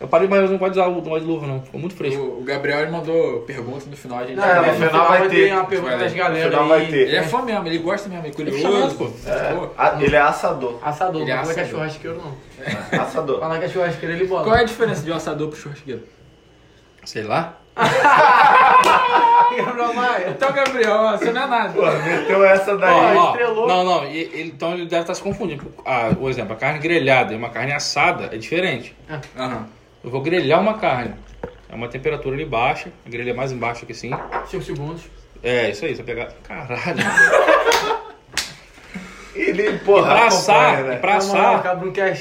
Eu 0.00 0.08
parei, 0.08 0.26
mas 0.26 0.50
não 0.50 0.56
pode 0.56 0.72
usar 0.78 0.86
o 0.88 0.98
de 1.20 1.26
luva, 1.26 1.46
não. 1.46 1.60
Ficou 1.62 1.78
muito 1.78 1.94
fresco. 1.94 2.20
O 2.22 2.40
o 2.40 2.42
Gabriel 2.42 2.80
ele 2.80 2.90
mandou 2.90 3.40
pergunta 3.42 3.84
no 3.86 3.94
final, 3.96 4.18
a 4.20 4.24
gente 4.24 4.36
Não, 4.36 4.44
É, 4.44 4.54
no 4.54 4.66
no 4.66 4.86
final 4.88 5.08
vai 5.08 5.28
ter. 5.28 5.52
uma 5.52 5.64
pergunta 5.66 5.96
das 5.98 6.14
galera 6.14 6.44
No 6.46 6.50
final 6.50 6.68
vai 6.68 6.86
ter. 6.86 6.96
Ele 7.08 7.16
é 7.16 7.22
fã 7.22 7.42
mesmo, 7.42 7.66
ele 7.66 7.78
gosta 7.78 8.08
mesmo, 8.08 8.24
ele 8.24 8.32
é 8.32 8.34
curioso. 8.34 8.62
chamado, 8.62 8.94
pô. 8.94 9.10
É, 9.26 9.52
Pô, 9.54 9.68
a- 9.76 9.96
ele 10.02 10.16
é 10.16 10.20
assador. 10.20 10.78
Assador, 10.82 11.20
Ele 11.20 11.30
é 11.30 11.36
não 11.36 11.42
que 11.54 11.60
é 11.60 11.64
churrasqueiro, 11.66 12.16
não. 12.16 12.34
É, 12.64 12.96
assador. 12.96 13.40
Falar 13.40 13.58
que 13.58 13.64
é 13.66 13.68
churrasqueiro, 13.68 14.14
ele 14.14 14.26
bota. 14.26 14.44
Qual 14.44 14.56
é 14.56 14.60
a 14.60 14.64
diferença 14.64 15.02
de 15.02 15.12
um 15.12 15.14
assador 15.16 15.48
pro 15.48 15.58
churrasqueiro? 15.58 16.02
Sei 17.04 17.22
lá. 17.22 17.58
Gabriel 19.56 19.94
Maia. 19.94 20.30
Então, 20.30 20.52
Gabriel, 20.52 21.18
você 21.18 21.32
não 21.32 21.42
é 21.42 21.46
nada. 21.46 21.72
Pô, 21.72 21.82
meteu 21.82 22.44
essa 22.44 22.76
daí. 22.76 23.16
Ó, 23.16 23.22
ó, 23.26 23.30
estrelou. 23.32 23.68
não, 23.68 23.84
não. 23.84 24.04
ele- 24.04 24.48
então 24.48 24.72
ele 24.72 24.86
deve 24.86 25.02
estar 25.02 25.14
se 25.14 25.22
confundindo. 25.22 25.64
Ah, 25.84 26.10
o 26.18 26.28
exemplo, 26.28 26.52
a 26.54 26.56
carne 26.56 26.78
grelhada 26.78 27.32
e 27.32 27.36
uma 27.36 27.50
carne 27.50 27.72
assada 27.72 28.30
é 28.32 28.38
diferente. 28.38 28.94
Aham. 29.38 29.66
Eu 30.02 30.10
vou 30.10 30.20
grelhar 30.20 30.60
uma 30.60 30.78
carne. 30.78 31.14
É 31.68 31.74
uma 31.74 31.88
temperatura 31.88 32.34
ali 32.34 32.44
baixa. 32.44 32.90
A 33.06 33.08
grelha 33.08 33.30
é 33.30 33.34
mais 33.34 33.52
embaixo 33.52 33.84
aqui 33.84 33.92
assim. 33.92 34.10
5 34.46 34.62
segundos. 34.62 35.02
É, 35.42 35.70
isso 35.70 35.84
aí. 35.84 35.94
Você 35.94 36.02
pegar. 36.02 36.32
Caralho. 36.42 36.98
Ele, 39.34 39.78
porra, 39.78 40.08
pra 40.08 40.26
assar, 40.26 40.84
né? 40.84 40.94
e 40.94 40.98
pra 40.98 41.16
assar, 41.16 41.62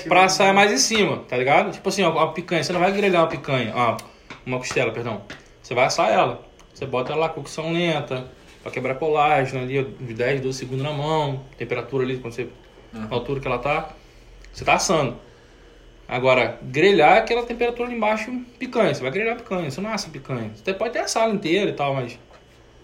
pra 0.08 0.24
assar 0.26 0.48
é 0.48 0.52
mais 0.54 0.72
em 0.72 0.78
cima, 0.78 1.18
tá 1.28 1.36
ligado? 1.36 1.72
Tipo 1.72 1.90
assim, 1.90 2.04
ó, 2.04 2.12
uma 2.12 2.32
picanha. 2.34 2.64
Você 2.64 2.72
não 2.72 2.80
vai 2.80 2.92
grelhar 2.92 3.24
uma 3.24 3.28
picanha, 3.28 3.74
ó, 3.76 3.98
uma 4.46 4.58
costela, 4.60 4.92
perdão. 4.92 5.22
Você 5.62 5.74
vai 5.74 5.86
assar 5.86 6.12
ela. 6.12 6.42
Você 6.74 6.86
bota 6.86 7.12
ela 7.12 7.22
lá, 7.22 7.30
cocção 7.30 7.74
lenta, 7.74 8.28
pra 8.62 8.72
quebrar 8.72 8.96
colágeno 8.96 9.64
ali, 9.64 9.84
de 9.84 10.14
10, 10.14 10.42
12 10.42 10.58
segundos 10.58 10.84
na 10.84 10.94
mão. 10.94 11.44
Temperatura 11.58 12.04
ali, 12.04 12.18
quando 12.18 12.34
você. 12.34 12.48
Na 12.94 13.08
altura 13.10 13.40
que 13.40 13.48
ela 13.48 13.60
tá. 13.60 13.90
Você 14.54 14.64
tá 14.64 14.76
assando. 14.76 15.18
Agora, 16.10 16.58
grelhar 16.64 17.18
é 17.18 17.20
aquela 17.20 17.44
temperatura 17.44 17.88
ali 17.88 17.96
embaixo, 17.96 18.32
picanha. 18.58 18.92
Você 18.96 19.02
vai 19.04 19.12
grelhar 19.12 19.34
a 19.36 19.38
picanha, 19.38 19.70
você 19.70 19.80
não 19.80 19.92
assa 19.94 20.08
a 20.08 20.12
picanha. 20.12 20.50
Você 20.56 20.74
pode 20.74 20.92
ter 20.92 21.00
assar 21.00 21.24
ela 21.26 21.34
inteira 21.36 21.70
e 21.70 21.74
tal, 21.74 21.94
mas 21.94 22.18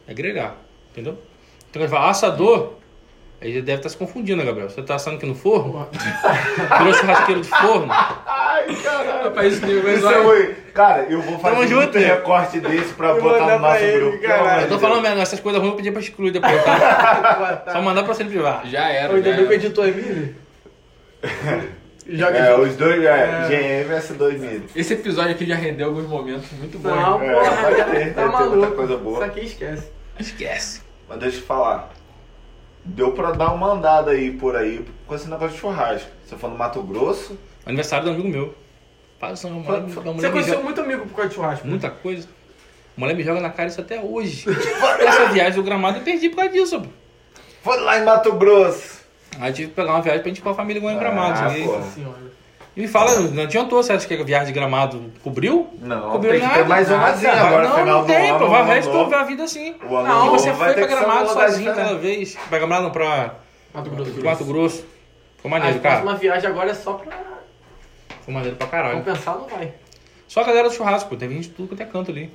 é 0.08 0.14
grelhar, 0.14 0.54
entendeu? 0.92 1.14
Então, 1.14 1.82
quando 1.82 1.84
ele 1.86 1.92
fala 1.92 2.12
assador, 2.12 2.74
aí 3.42 3.52
já 3.52 3.62
deve 3.62 3.80
estar 3.80 3.90
se 3.90 3.98
confundindo, 3.98 4.38
né, 4.38 4.46
Gabriel? 4.46 4.70
Você 4.70 4.80
tá 4.84 4.94
assando 4.94 5.18
aqui 5.18 5.26
no 5.26 5.34
forno? 5.34 5.88
Virou 6.78 6.94
churrasqueiro 6.94 7.42
de 7.42 7.48
forno? 7.48 7.92
Ai, 7.92 8.76
caralho. 8.76 9.24
Rapaz, 9.24 9.54
isso 9.54 10.08
é 10.08 10.22
ruim. 10.24 10.56
Cara, 10.72 11.04
eu 11.10 11.20
vou 11.20 11.40
fazer 11.40 11.56
Tamo 11.56 11.66
um 11.66 11.68
junto, 11.68 11.98
né? 12.00 12.06
recorte 12.06 12.60
desse 12.60 12.94
pra 12.94 13.14
Vou 13.14 13.24
botar 13.24 13.56
no 13.56 13.60
nosso 13.60 13.84
ele, 13.84 14.00
grupo. 14.02 14.22
caralho. 14.22 14.62
Eu 14.62 14.70
tô 14.70 14.78
falando 14.78 15.02
mesmo, 15.02 15.20
essas 15.20 15.40
coisas 15.40 15.60
ruins 15.60 15.72
eu 15.72 15.78
pedi 15.78 15.92
pra 15.92 16.02
excluir 16.02 16.30
depois, 16.30 16.64
tá? 16.64 17.64
Só 17.74 17.82
mandar 17.82 18.04
pra 18.04 18.14
você 18.14 18.24
privado. 18.24 18.70
Já 18.70 18.88
era, 18.90 19.16
Ainda 19.16 19.32
já 19.32 19.38
bem 19.38 19.46
que 19.48 19.52
o 19.52 19.54
editor 19.54 19.88
é. 19.88 20.30
Joga 22.08 22.38
É, 22.38 22.56
os 22.60 22.76
dois, 22.76 23.04
é, 23.04 23.08
É. 23.08 23.84
GM 23.84 23.88
vs 23.90 24.18
2000. 24.18 24.62
Esse 24.76 24.94
episódio 24.94 25.32
aqui 25.32 25.46
já 25.46 25.56
rendeu 25.56 25.88
alguns 25.88 26.08
momentos 26.08 26.52
muito 26.52 26.78
bons. 26.78 26.92
Não, 26.96 27.22
É, 27.22 27.34
porra, 27.34 27.52
vai 27.62 27.78
já 27.78 27.86
ter, 27.86 28.14
tá 28.14 28.28
maluco. 28.28 28.58
muita 28.58 28.76
coisa 28.76 28.98
boa. 28.98 29.16
Isso 29.16 29.24
aqui 29.26 29.40
esquece. 29.46 29.88
Esquece. 30.20 30.82
Mas 31.10 31.20
deixa 31.20 31.38
eu 31.38 31.42
te 31.42 31.48
falar. 31.48 31.90
Deu 32.84 33.12
pra 33.14 33.32
dar 33.32 33.52
uma 33.54 33.72
andada 33.74 34.12
aí 34.12 34.32
por 34.32 34.56
aí 34.56 34.86
com 35.08 35.16
esse 35.16 35.28
negócio 35.28 35.56
de 35.56 35.58
churrasco. 35.60 36.08
Você 36.24 36.36
foi 36.38 36.50
no 36.52 36.58
Mato 36.58 36.82
Grosso? 36.84 37.36
Aniversário 37.66 38.06
do 38.06 38.12
amigo 38.12 38.30
meu. 38.30 38.54
Faz 39.20 39.40
isso, 39.40 39.48
a 39.48 39.50
mulher, 39.50 39.82
me- 39.82 39.92
a 39.92 40.14
Você 40.14 40.30
conheceu 40.30 40.54
joga 40.54 40.64
muito 40.66 40.82
amigo 40.82 41.06
por 41.08 41.16
causa 41.16 41.30
de 41.30 41.36
churrasco? 41.36 41.64
né? 41.66 41.72
muita 41.72 41.90
coisa. 41.90 42.28
A 42.96 43.02
mulher 43.02 43.16
me 43.16 43.24
joga 43.24 43.42
na 43.42 43.50
cara 43.50 43.68
isso 43.70 43.82
até 43.82 44.00
hoje. 44.00 44.46
Essa 45.02 45.26
viagem 45.30 45.54
do 45.56 45.64
gramado 45.64 45.98
eu 45.98 46.04
perdi 46.04 46.30
por 46.30 46.36
causa 46.38 46.52
disso, 46.52 46.80
pô. 46.82 46.88
Foi 47.64 47.80
lá 47.82 47.98
em 47.98 48.04
Mato 48.06 48.32
Grosso. 48.34 48.95
Aí 49.40 49.54
tive 49.54 49.70
que 49.70 49.76
pegar 49.76 49.92
uma 49.92 50.02
viagem 50.02 50.22
pra 50.22 50.30
gente 50.30 50.38
ir 50.40 50.42
com 50.42 50.50
a 50.50 50.54
família 50.54 50.80
igual 50.80 50.94
em 50.94 50.98
gramado. 51.00 51.40
Ah, 51.40 51.58
e, 51.58 51.64
pô. 51.64 51.72
Nossa 51.78 51.92
senhora. 51.92 52.18
e 52.76 52.82
me 52.82 52.88
fala, 52.88 53.20
não 53.20 53.44
adiantou, 53.44 53.82
você 53.84 53.94
acha 53.94 54.08
que 54.08 54.14
a 54.14 54.24
viagem 54.24 54.48
de 54.48 54.54
gramado 54.54 55.12
cobriu? 55.24 55.70
Não, 55.80 56.12
cobriu 56.12 56.32
tem 56.32 56.42
que 56.42 56.46
nada. 56.48 56.60
ter 56.60 56.68
mais 56.68 56.90
umazinha 56.92 57.36
Nada. 57.36 57.48
agora, 57.48 57.68
não, 57.70 57.76
final 57.78 58.00
não 58.00 58.06
tem, 58.06 58.38
pô. 58.38 58.48
Vai 58.48 58.66
resto 58.66 59.06
da 59.10 59.24
vida 59.24 59.44
assim. 59.44 59.76
Não, 59.82 60.04
novo 60.26 60.40
você 60.40 60.54
foi 60.54 60.74
pra 60.74 60.88
gramado 60.88 61.30
sozinho 61.30 61.72
aquela 61.72 61.98
vez. 61.98 62.36
Pra 62.50 62.58
gramado 62.58 62.84
não, 62.84 62.92
pra 62.92 63.36
Mato 63.74 63.90
Grosso. 63.90 64.24
Mato 64.24 64.46
Grosso. 64.46 64.86
Foi 65.38 65.52
A 65.52 65.54
maneiro, 65.60 65.80
cara. 65.80 66.02
próxima 66.02 66.18
viagem 66.20 66.50
agora 66.50 66.72
é 66.72 66.74
só 66.74 66.94
pra 66.94 67.16
Foi 68.24 68.34
maneiro 68.34 68.56
pra 68.56 68.68
caralho. 68.68 68.98
compensar, 68.98 69.36
não 69.36 69.48
vai. 69.48 69.74
Só 70.28 70.42
a 70.42 70.44
galera 70.44 70.68
do 70.70 70.74
churrasco, 70.74 71.10
pô. 71.10 71.16
Tem 71.16 71.30
gente 71.30 71.50
de 71.50 71.56
tudo 71.56 71.68
quanto 71.70 71.82
é 71.82 71.86
canto 71.86 72.10
ali. 72.12 72.32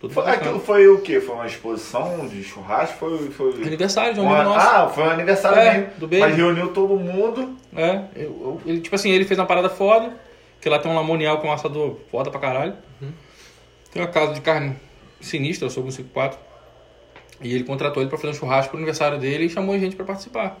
Tudo 0.00 0.12
Foi- 0.12 0.26
Aquilo 0.28 0.60
foi 0.60 0.86
o 0.88 1.00
quê? 1.00 1.20
Foi 1.20 1.34
uma 1.34 1.46
exposição 1.46 2.28
de 2.28 2.42
churrasco? 2.44 2.98
Foi. 2.98 3.30
foi... 3.30 3.52
Aniversário 3.62 4.12
de 4.14 4.20
um 4.20 4.24
uma- 4.24 4.36
amigo 4.40 4.54
nosso. 4.54 4.66
Ah, 4.68 4.88
foi 4.88 5.04
um 5.04 5.10
aniversário 5.10 5.58
É, 5.58 5.72
mesmo. 5.78 5.90
do 5.98 6.06
Baby. 6.06 6.20
Mas 6.20 6.36
reuniu 6.36 6.68
todo 6.72 6.96
mundo. 6.96 7.56
É, 7.74 8.04
eu- 8.14 8.22
eu- 8.24 8.60
ele, 8.66 8.80
tipo 8.80 8.94
assim, 8.94 9.10
ele 9.10 9.24
fez 9.24 9.38
uma 9.40 9.46
parada 9.46 9.70
foda, 9.70 10.14
que 10.60 10.68
lá 10.68 10.78
tem 10.78 10.90
um 10.90 10.94
lamonial 10.94 11.40
que 11.40 11.46
é 11.46 11.50
um 11.50 11.52
assador 11.52 11.96
foda 12.10 12.30
pra 12.30 12.38
caralho. 12.40 12.74
Tem 13.90 14.02
uma 14.02 14.08
casa 14.08 14.34
de 14.34 14.42
carne 14.42 14.76
sinistra, 15.20 15.66
eu 15.66 15.70
sou 15.70 15.82
154. 15.82 16.38
E 17.40 17.54
ele 17.54 17.64
contratou 17.64 18.02
ele 18.02 18.10
pra 18.10 18.18
fazer 18.18 18.32
um 18.32 18.34
churrasco 18.38 18.70
pro 18.70 18.76
aniversário 18.78 19.18
dele 19.18 19.44
e 19.46 19.50
chamou 19.50 19.74
a 19.74 19.78
gente 19.78 19.96
pra 19.96 20.04
participar. 20.04 20.58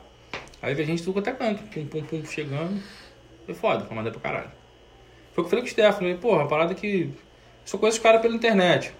Aí 0.62 0.72
veio 0.74 0.86
gente 0.86 1.00
do 1.02 1.12
tudo 1.12 1.14
quanto 1.14 1.28
é 1.28 1.32
canto, 1.32 1.62
pum, 1.64 1.86
pum, 1.86 2.02
pum, 2.02 2.24
chegando. 2.24 2.82
Foi 3.44 3.54
foda, 3.54 3.84
foi 3.84 3.94
maneiro 3.94 4.18
pra 4.18 4.30
caralho. 4.30 4.50
Foi 5.34 5.44
o 5.44 5.46
que 5.46 5.48
eu 5.48 5.50
falei 5.50 5.62
com 5.62 5.68
o 5.68 5.70
Stefano, 5.70 5.94
falei, 5.98 6.14
porra, 6.16 6.38
uma 6.42 6.48
parada 6.48 6.74
que... 6.74 7.02
Eu 7.12 7.12
só 7.66 7.76
conheço 7.78 7.98
os 7.98 8.02
caras 8.02 8.22
pela 8.22 8.34
internet. 8.34 8.92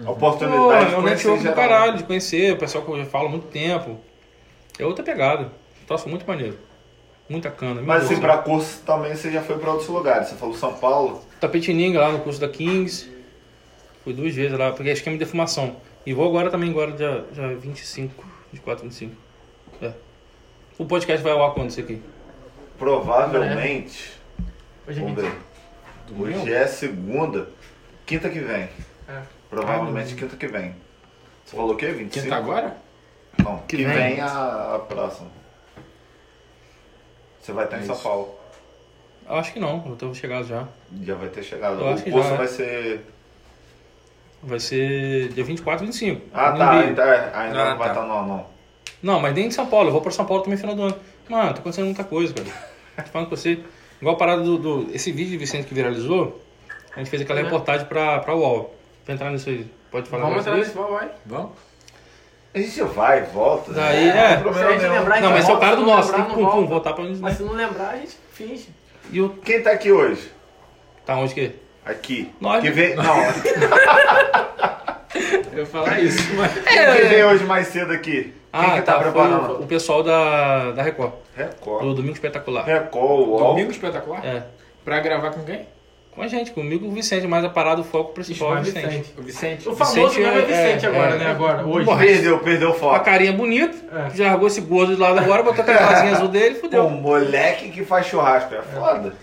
A 0.00 0.04
Pô, 0.06 0.12
oportunidade 0.12 0.88
de 0.88 0.94
é 0.94 0.98
um 0.98 1.02
conhecer 1.02 1.28
network 1.28 1.44
do 1.44 1.52
caralho, 1.54 1.96
de 1.98 2.04
conhecer, 2.04 2.52
o 2.54 2.56
pessoal 2.56 2.84
que 2.84 2.90
eu 2.90 2.98
já 2.98 3.04
falo 3.04 3.26
há 3.26 3.30
muito 3.30 3.48
tempo. 3.48 4.00
É 4.78 4.86
outra 4.86 5.04
pegada. 5.04 5.52
Troço 5.86 6.08
muito 6.08 6.26
maneiro. 6.26 6.58
Muita 7.28 7.50
cana. 7.50 7.82
Mas 7.82 8.04
assim, 8.04 8.18
pra 8.18 8.38
curso 8.38 8.82
também 8.84 9.14
você 9.14 9.30
já 9.30 9.42
foi 9.42 9.58
pra 9.58 9.70
outros 9.70 9.88
lugares. 9.88 10.28
Você 10.28 10.36
falou 10.36 10.54
São 10.54 10.74
Paulo. 10.74 11.22
Tapetininga 11.40 12.00
lá 12.00 12.10
no 12.12 12.20
curso 12.20 12.40
da 12.40 12.48
Kings. 12.48 13.10
Fui 14.02 14.12
duas 14.12 14.34
vezes 14.34 14.58
lá, 14.58 14.72
porque 14.72 14.88
é 14.88 14.92
esquema 14.92 15.16
de 15.16 15.24
defumação. 15.24 15.76
E 16.04 16.12
vou 16.12 16.28
agora 16.28 16.50
também, 16.50 16.70
agora 16.70 16.90
dia, 16.92 17.24
dia 17.32 17.54
25, 17.56 18.24
24, 18.52 18.84
25. 18.84 19.14
É. 19.80 19.92
O 20.78 20.84
podcast 20.84 21.22
vai 21.22 21.32
ao 21.32 21.44
ar 21.44 21.52
quando 21.54 21.70
isso 21.70 21.80
aqui? 21.80 22.02
Provavelmente. 22.78 24.12
Hoje 24.88 24.98
é 24.98 25.02
Vamos 25.04 25.22
20. 25.22 25.30
ver. 25.30 26.40
Hoje 26.40 26.52
é 26.52 26.66
segunda. 26.66 27.48
Quinta 28.04 28.28
que 28.28 28.40
vem. 28.40 28.68
É. 29.08 29.22
Provavelmente 29.52 30.14
quinta 30.14 30.34
que 30.34 30.46
vem. 30.46 30.74
Você 31.44 31.54
falou 31.56 31.72
o 31.72 31.76
quê? 31.76 31.88
25? 31.88 32.24
Quinta 32.24 32.36
agora? 32.36 32.74
Não, 33.44 33.58
que, 33.68 33.76
Que 33.76 33.84
vem, 33.84 34.14
vem. 34.14 34.20
a, 34.20 34.76
a 34.76 34.78
próxima. 34.78 35.28
Você 37.40 37.52
vai 37.52 37.64
estar 37.66 37.76
em 37.78 37.82
É 37.82 37.86
São. 37.86 37.96
Paulo. 37.98 38.34
Eu 39.28 39.34
acho 39.36 39.52
que 39.52 39.60
não, 39.60 39.84
eu 39.86 39.94
tô 39.96 40.14
chegado 40.14 40.46
já. 40.46 40.66
Já 41.02 41.14
vai 41.16 41.28
ter 41.28 41.42
chegado. 41.42 41.78
Eu 41.80 41.86
o 41.86 41.90
acho 41.90 42.02
que 42.02 42.10
curso 42.10 42.28
já, 42.28 42.34
é. 42.34 42.38
vai 42.38 42.48
ser. 42.48 43.06
Vai 44.42 44.58
ser 44.58 45.28
dia 45.34 45.44
24 45.44 45.84
e 45.84 45.86
25. 45.86 46.22
Ah, 46.32 46.50
no 46.52 46.58
tá. 46.58 46.70
Ainda, 46.72 47.04
ainda 47.36 47.62
Ah, 47.62 47.70
não 47.70 47.78
vai 47.78 47.88
tá. 47.88 47.94
estar, 47.94 48.06
não, 48.06 48.26
não. 48.26 48.46
Não, 49.02 49.20
mas 49.20 49.34
nem 49.34 49.46
em 49.48 49.50
São 49.50 49.66
Paulo. 49.66 49.88
Eu 49.88 49.92
vou 49.92 50.00
pra 50.00 50.10
São 50.10 50.24
Paulo 50.24 50.42
também 50.42 50.56
no 50.56 50.60
final 50.60 50.74
do 50.76 50.82
ano. 50.84 50.96
Mano, 51.28 51.52
tá 51.52 51.60
acontecendo 51.60 51.84
muita 51.86 52.04
coisa, 52.04 52.32
cara. 52.32 52.48
Tô 53.04 53.10
falando 53.12 53.28
com 53.28 53.36
você. 53.36 53.60
Igual 54.00 54.14
a 54.16 54.18
parada 54.18 54.42
do, 54.42 54.56
do- 54.58 54.94
Esse 54.94 55.12
vídeo 55.12 55.30
de 55.32 55.36
Vicente 55.36 55.66
que 55.68 55.74
viralizou, 55.74 56.40
a 56.94 56.98
gente 56.98 57.10
fez 57.10 57.22
aquela 57.22 57.40
É. 57.40 57.42
reportagem 57.44 57.86
pra, 57.86 58.18
pra 58.20 58.34
UOL. 58.34 58.74
Pra 59.04 59.14
entrar 59.14 59.30
nisso 59.30 59.48
aí. 59.48 59.66
Pode 59.90 60.08
falar 60.08 60.22
Vamos 60.24 60.38
entrar 60.38 60.52
sobre 60.52 60.60
nesse 60.60 60.72
isso? 60.72 60.80
vai, 60.82 60.90
vai. 61.00 61.10
Vamos? 61.26 61.50
A 62.54 62.58
gente 62.58 62.82
vai 62.82 63.22
volta. 63.22 63.72
Daí, 63.72 64.06
né? 64.06 64.34
é. 64.34 64.44
Não 64.44 64.52
Se 64.52 64.62
a 64.62 64.72
gente 64.72 64.86
lembrar, 64.86 65.20
Não, 65.22 65.30
mas 65.30 65.48
é 65.48 65.52
o 65.52 65.58
cara 65.58 65.76
do 65.76 65.86
nosso. 65.86 66.12
Tem 66.12 66.22
que 66.24 66.30
pum, 66.30 66.36
pum, 66.36 66.42
volta. 66.44 66.66
voltar 66.66 66.92
pra 66.92 67.04
onde. 67.04 67.18
Mas 67.20 67.36
se 67.36 67.42
não 67.42 67.52
lembrar, 67.54 67.90
a 67.90 67.96
gente 67.96 68.16
finge. 68.32 68.68
E 69.10 69.20
o. 69.20 69.30
Quem 69.30 69.62
tá 69.62 69.70
aqui 69.72 69.90
hoje? 69.90 70.30
Tá 71.06 71.16
onde 71.16 71.34
que? 71.34 71.52
Aqui. 71.84 72.32
Nós. 72.40 72.62
Que 72.62 72.70
vem. 72.70 72.94
Não. 72.94 73.04
Eu 75.52 75.58
ia 75.60 75.66
falar 75.66 76.00
isso, 76.00 76.22
mas. 76.34 76.52
Quem 76.52 76.96
que 76.96 77.02
vem 77.08 77.24
hoje 77.24 77.44
mais 77.44 77.66
cedo 77.68 77.92
aqui? 77.92 78.22
Quem 78.24 78.32
Ah, 78.52 78.74
que 78.76 78.82
tá, 78.82 78.94
tá. 78.94 78.98
Preparando? 79.00 79.52
o, 79.54 79.62
o 79.62 79.66
pessoal 79.66 80.02
da, 80.02 80.72
da 80.72 80.82
Record. 80.82 81.12
Do 81.12 81.16
Record. 81.36 81.96
Domingo 81.96 82.14
Espetacular. 82.14 82.64
Record, 82.64 83.28
UOL. 83.28 83.38
Domingo 83.48 83.70
espetacular? 83.70 84.24
É. 84.24 84.44
Pra 84.84 85.00
gravar 85.00 85.30
com 85.32 85.42
quem? 85.44 85.66
Com 86.12 86.20
a 86.20 86.28
gente, 86.28 86.50
comigo 86.50 86.86
o 86.86 86.90
Vicente, 86.90 87.26
mas 87.26 87.42
a 87.42 87.48
parada, 87.48 87.80
o 87.80 87.84
foco 87.84 88.12
principal 88.12 88.58
é 88.58 88.60
o 88.60 88.62
Vicente. 88.62 88.86
Vicente. 88.86 89.14
O 89.18 89.22
Vicente. 89.22 89.68
O 89.70 89.74
famoso 89.74 90.08
Vicente 90.08 90.20
mesmo 90.20 90.38
é 90.38 90.42
é- 90.42 90.46
Vicente 90.46 90.84
é- 90.84 90.88
agora, 90.90 91.14
é- 91.14 91.18
né? 91.18 91.26
Agora, 91.30 91.66
hoje. 91.66 91.86
Porra, 91.86 92.04
Perdeu, 92.04 92.38
perdeu 92.40 92.68
o 92.68 92.72
Com 92.74 92.78
foco. 92.80 92.94
a 92.96 93.00
carinha 93.00 93.32
bonita, 93.32 93.74
É. 93.90 94.10
já 94.14 94.26
largou 94.26 94.46
esse 94.46 94.60
gordo 94.60 94.94
de 94.94 95.00
lado 95.00 95.18
agora, 95.18 95.42
botou 95.42 95.62
aquela 95.62 95.78
casinha 95.78 96.12
azul 96.12 96.28
dele 96.28 96.50
e 96.50 96.54
Pô, 96.56 96.60
fudeu. 96.66 96.84
um 96.84 96.90
moleque 96.90 97.70
que 97.70 97.82
faz 97.82 98.06
churrasco, 98.06 98.54
é 98.54 98.60
foda. 98.60 99.14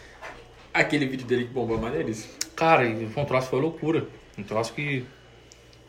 Aquele 0.74 1.06
vídeo 1.06 1.28
dele 1.28 1.44
que 1.46 1.52
bombou 1.54 1.78
é 1.78 1.80
maneiríssimo. 1.82 2.34
Cara, 2.56 2.84
e 2.86 3.06
foi 3.08 3.22
um 3.22 3.26
troço 3.26 3.44
que 3.46 3.52
foi 3.52 3.62
loucura. 3.62 4.06
Um 4.38 4.44
troço 4.44 4.74
que. 4.74 5.06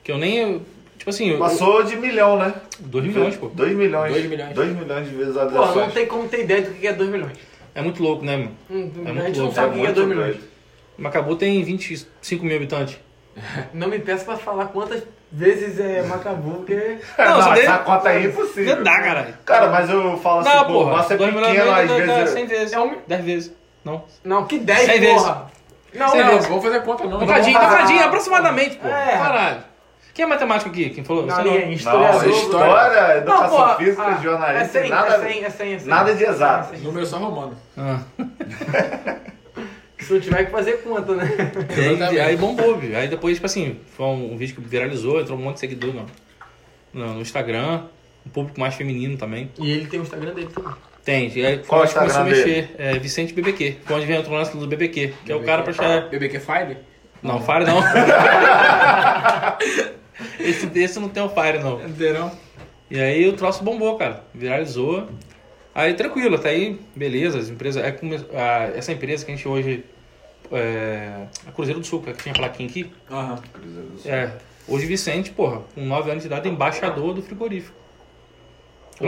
Que 0.05 0.13
eu 0.13 0.19
nem. 0.19 0.61
Tipo 0.99 1.09
assim, 1.09 1.31
eu- 1.31 1.39
Passou 1.39 1.83
de 1.83 1.97
milhão, 1.97 2.39
né? 2.39 2.53
2 2.79 3.07
milhões, 3.07 3.37
pô. 3.37 3.49
2 3.49 3.75
milhões. 3.75 4.13
Dois 4.13 4.27
milhões. 4.27 4.55
2 4.55 4.77
milhões 4.77 5.09
de 5.09 5.15
Pô, 5.15 5.25
visualizações. 5.25 5.87
não 5.87 5.91
tem 5.91 6.07
como 6.07 6.29
ter 6.29 6.43
ideia 6.43 6.61
do 6.63 6.75
que 6.75 6.87
é 6.87 6.93
2 6.93 7.09
milhões. 7.11 7.39
É 7.75 7.81
muito 7.81 8.03
louco, 8.03 8.23
né, 8.25 8.37
mano? 8.37 8.51
Hum, 8.71 8.91
É 9.07 9.11
a 9.11 9.13
muito 9.15 9.27
gente 9.29 9.37
não 9.37 9.45
louco, 9.45 9.55
sabe 9.55 9.69
o 9.69 9.71
É 9.71 9.73
que 9.75 9.81
é 9.81 9.85
muito 9.85 9.95
2 9.95 10.09
milhões. 10.09 10.37
Macabu 11.01 11.35
tem 11.37 11.63
25 11.65 12.45
mil 12.45 12.57
habitantes. 12.57 12.99
Não 13.73 13.89
me 13.89 13.99
peça 13.99 14.25
pra 14.25 14.37
falar 14.37 14.67
quantas 14.67 15.03
vezes 15.33 15.79
é 15.81 16.03
Macabu, 16.03 16.57
porque. 16.59 16.99
Não, 17.19 17.39
Não, 17.41 17.53
essa 17.55 17.79
conta 17.79 18.09
aí 18.11 18.25
é 18.25 18.29
impossível. 18.29 18.77
Não 18.77 18.83
dá, 18.83 19.01
caralho. 19.01 19.35
Cara, 19.45 19.69
mas 19.71 19.89
eu 19.89 20.17
falo 20.19 20.41
assim, 20.41 20.49
Não, 20.51 20.65
pô, 20.67 20.73
porra. 20.73 20.97
nossa 20.97 21.15
é 21.15 21.17
2 21.17 21.35
milhões 21.35 21.53
pequeno, 21.53 21.71
às 21.73 21.89
dá 21.89 22.15
vezes... 22.17 22.31
100 22.35 22.47
vezes. 22.47 22.73
É 22.73 22.81
um- 22.81 22.99
10 23.07 23.25
vezes. 23.25 23.53
Não. 23.85 24.05
Não, 24.25 24.47
que 24.47 24.59
10, 24.59 24.81
Cem 24.81 25.01
vezes. 25.01 25.23
porra! 25.23 25.51
Não, 25.95 26.09
Cem 26.09 26.21
não. 26.21 26.31
vezes. 26.31 26.47
Vamos 26.49 26.65
fazer 26.65 26.83
conta 26.83 27.05
não. 27.05 27.23
Um 27.23 27.27
cadinho, 27.27 27.57
um 27.59 27.63
fazer- 27.63 27.77
cadinho, 27.79 28.05
aproximadamente, 28.05 28.77
pô. 28.77 28.89
É. 28.89 29.17
Caralho. 29.17 29.71
Quem 30.13 30.25
é 30.25 30.29
matemático 30.29 30.69
aqui? 30.71 30.91
Quem 30.91 31.05
falou? 31.05 31.25
Não, 31.25 31.35
Você 31.35 31.43
ninguém, 31.43 31.61
não. 31.61 31.67
Não, 31.69 31.73
historiador. 31.73 32.29
história, 32.31 33.17
educação 33.19 33.49
porra, 33.49 33.75
física, 33.77 34.03
ah, 34.03 34.19
jornalismo, 34.23 34.59
é 34.61 34.65
100, 34.83 34.91
nada, 34.91 35.15
é 35.15 35.19
100, 35.21 35.45
é 35.45 35.51
100, 35.51 35.73
é 35.75 35.79
100. 35.79 35.89
nada 35.89 36.15
de 36.15 36.25
exato. 36.25 36.75
É 36.75 36.77
100. 36.77 36.85
Número 36.87 37.07
só 37.07 37.17
romano. 37.19 37.57
Ah. 37.79 38.01
Se 40.01 40.13
não 40.13 40.21
tiver 40.21 40.45
que 40.45 40.51
fazer 40.51 40.83
conta, 40.83 41.15
né? 41.15 41.25
Aí, 41.69 41.93
Exatamente. 41.93 42.21
aí 42.21 42.37
bombou, 42.37 42.77
viu? 42.77 42.97
Aí 42.97 43.09
depois, 43.09 43.35
tipo 43.35 43.47
assim, 43.47 43.79
foi 43.97 44.07
um, 44.07 44.33
um 44.33 44.37
vídeo 44.37 44.55
que 44.55 44.61
viralizou, 44.63 45.21
entrou 45.21 45.39
um 45.39 45.43
monte 45.43 45.55
de 45.55 45.61
seguidor 45.61 45.95
no, 45.95 46.07
no, 46.93 47.15
no 47.15 47.21
Instagram, 47.21 47.83
um 48.27 48.31
público 48.31 48.59
mais 48.59 48.75
feminino 48.75 49.17
também. 49.17 49.51
E 49.59 49.71
ele 49.71 49.87
tem 49.87 50.01
o 50.01 50.03
Instagram 50.03 50.35
dele 50.35 50.49
também. 50.49 50.73
Tem, 51.05 51.33
e 51.35 51.47
aí 51.47 51.59
Qual 51.59 51.83
o 51.83 51.89
começou 51.89 52.03
a 52.03 52.07
Instagram 52.07 52.31
mexer. 52.31 52.75
É 52.79 52.99
Vicente 52.99 53.33
BBQ. 53.33 53.77
Foi 53.85 53.97
onde 53.97 54.07
vem 54.07 54.19
o 54.19 54.31
lance 54.31 54.57
do 54.57 54.67
BBQ, 54.67 55.15
que 55.25 55.33
é 55.33 55.35
o 55.35 55.43
cara 55.43 55.63
pra 55.63 55.73
achar. 55.73 56.09
BBQ 56.09 56.41
Fire? 56.41 56.77
Não, 57.23 57.41
Fire 57.41 57.65
não. 57.65 57.81
esse, 60.41 60.71
esse 60.75 60.99
não 60.99 61.09
tem 61.09 61.23
o 61.23 61.29
Fire, 61.29 61.59
não. 61.59 61.81
Entenderam? 61.81 62.31
E 62.91 62.99
aí 62.99 63.29
o 63.29 63.35
troço 63.35 63.63
bombou, 63.63 63.97
cara. 63.97 64.25
Viralizou. 64.35 65.09
Aí 65.75 65.95
tranquilo, 65.95 66.35
até 66.37 66.51
aí, 66.51 66.81
beleza, 66.95 67.39
as 67.39 67.49
empresas. 67.49 67.83
É, 67.83 67.89
a- 68.37 68.73
essa 68.77 68.93
empresa 68.93 69.25
que 69.25 69.33
a 69.33 69.35
gente 69.37 69.47
hoje. 69.49 69.85
É, 70.53 71.27
a 71.47 71.53
Cruzeiro 71.53 71.79
do 71.81 71.87
Sul, 71.87 72.03
que 72.03 72.13
tinha 72.15 72.35
plaquinha 72.35 72.69
aqui. 72.69 72.93
Aham. 73.11 73.39
É. 74.05 74.33
Hoje 74.67 74.85
Vicente, 74.87 75.31
porra, 75.31 75.63
com 75.75 75.81
9 75.85 76.11
anos 76.11 76.23
de 76.23 76.27
idade, 76.29 76.49
é 76.49 76.51
embaixador 76.53 77.15
do 77.15 77.23
frigorífico. 77.23 77.77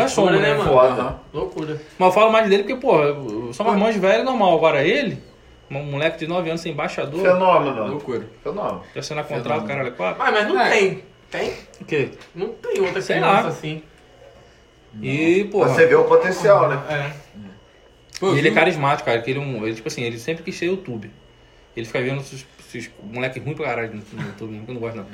Somos, 0.09 0.17
Loucura, 0.17 0.39
né, 0.41 0.49
né, 0.53 0.55
mano? 0.59 0.71
Foda. 0.71 1.17
Loucura. 1.35 1.81
Mas 1.99 2.07
eu 2.09 2.13
falo 2.13 2.33
mais 2.33 2.49
dele 2.49 2.63
porque, 2.63 2.77
porra, 2.81 3.05
eu 3.07 3.53
sou 3.53 3.67
mais 3.77 3.97
velho, 3.97 4.25
normal. 4.25 4.57
Agora 4.57 4.83
ele, 4.85 5.19
um 5.71 5.83
moleque 5.83 6.19
de 6.19 6.27
9 6.27 6.49
anos 6.49 6.63
ser 6.63 6.71
embaixador, 6.71 7.21
Fenômeno. 7.21 7.89
Loucura. 7.89 8.27
Fenômeno. 8.43 8.83
já 8.95 9.01
assinar 9.01 9.25
contrato, 9.27 9.67
caralho, 9.67 9.89
é 9.89 9.91
quatro. 9.91 10.23
Ah, 10.23 10.31
mas 10.31 10.49
não 10.49 10.59
É. 10.61 10.71
tem. 10.71 11.05
Tem? 11.31 11.53
O 11.81 11.85
quê? 11.85 12.11
Não 12.35 12.49
tem 12.49 12.81
outra 12.81 13.03
Sei 13.03 13.17
criança 13.17 13.43
lá. 13.43 13.49
assim. 13.49 13.83
E, 15.01 15.45
porra. 15.45 15.69
Você 15.69 15.87
vê 15.87 15.95
o 15.95 16.05
potencial, 16.05 16.69
né? 16.69 16.83
É. 16.91 17.11
Pô, 18.21 18.35
E 18.35 18.39
ele 18.39 18.49
é 18.49 18.53
carismático, 18.53 19.07
cara. 19.07 19.21
Que 19.21 19.31
ele, 19.31 19.41
é 19.41 19.43
ele, 19.65 19.75
tipo 19.75 19.89
assim, 19.89 20.03
ele 20.03 20.19
sempre 20.19 20.43
quis 20.43 20.57
ser 20.57 20.67
YouTube. 20.67 21.11
Ele 21.77 21.87
fica 21.87 22.01
vendo 22.01 22.21
esses, 22.21 22.47
esses 22.61 22.91
moleque 23.03 23.41
ruim 23.41 23.55
pra 23.55 23.67
caralho 23.67 23.95
no, 24.13 24.23
YouTube, 24.23 24.63
que 24.65 24.71
eu 24.71 24.75
não 24.75 24.81
gosto 24.81 24.97
não. 24.97 25.07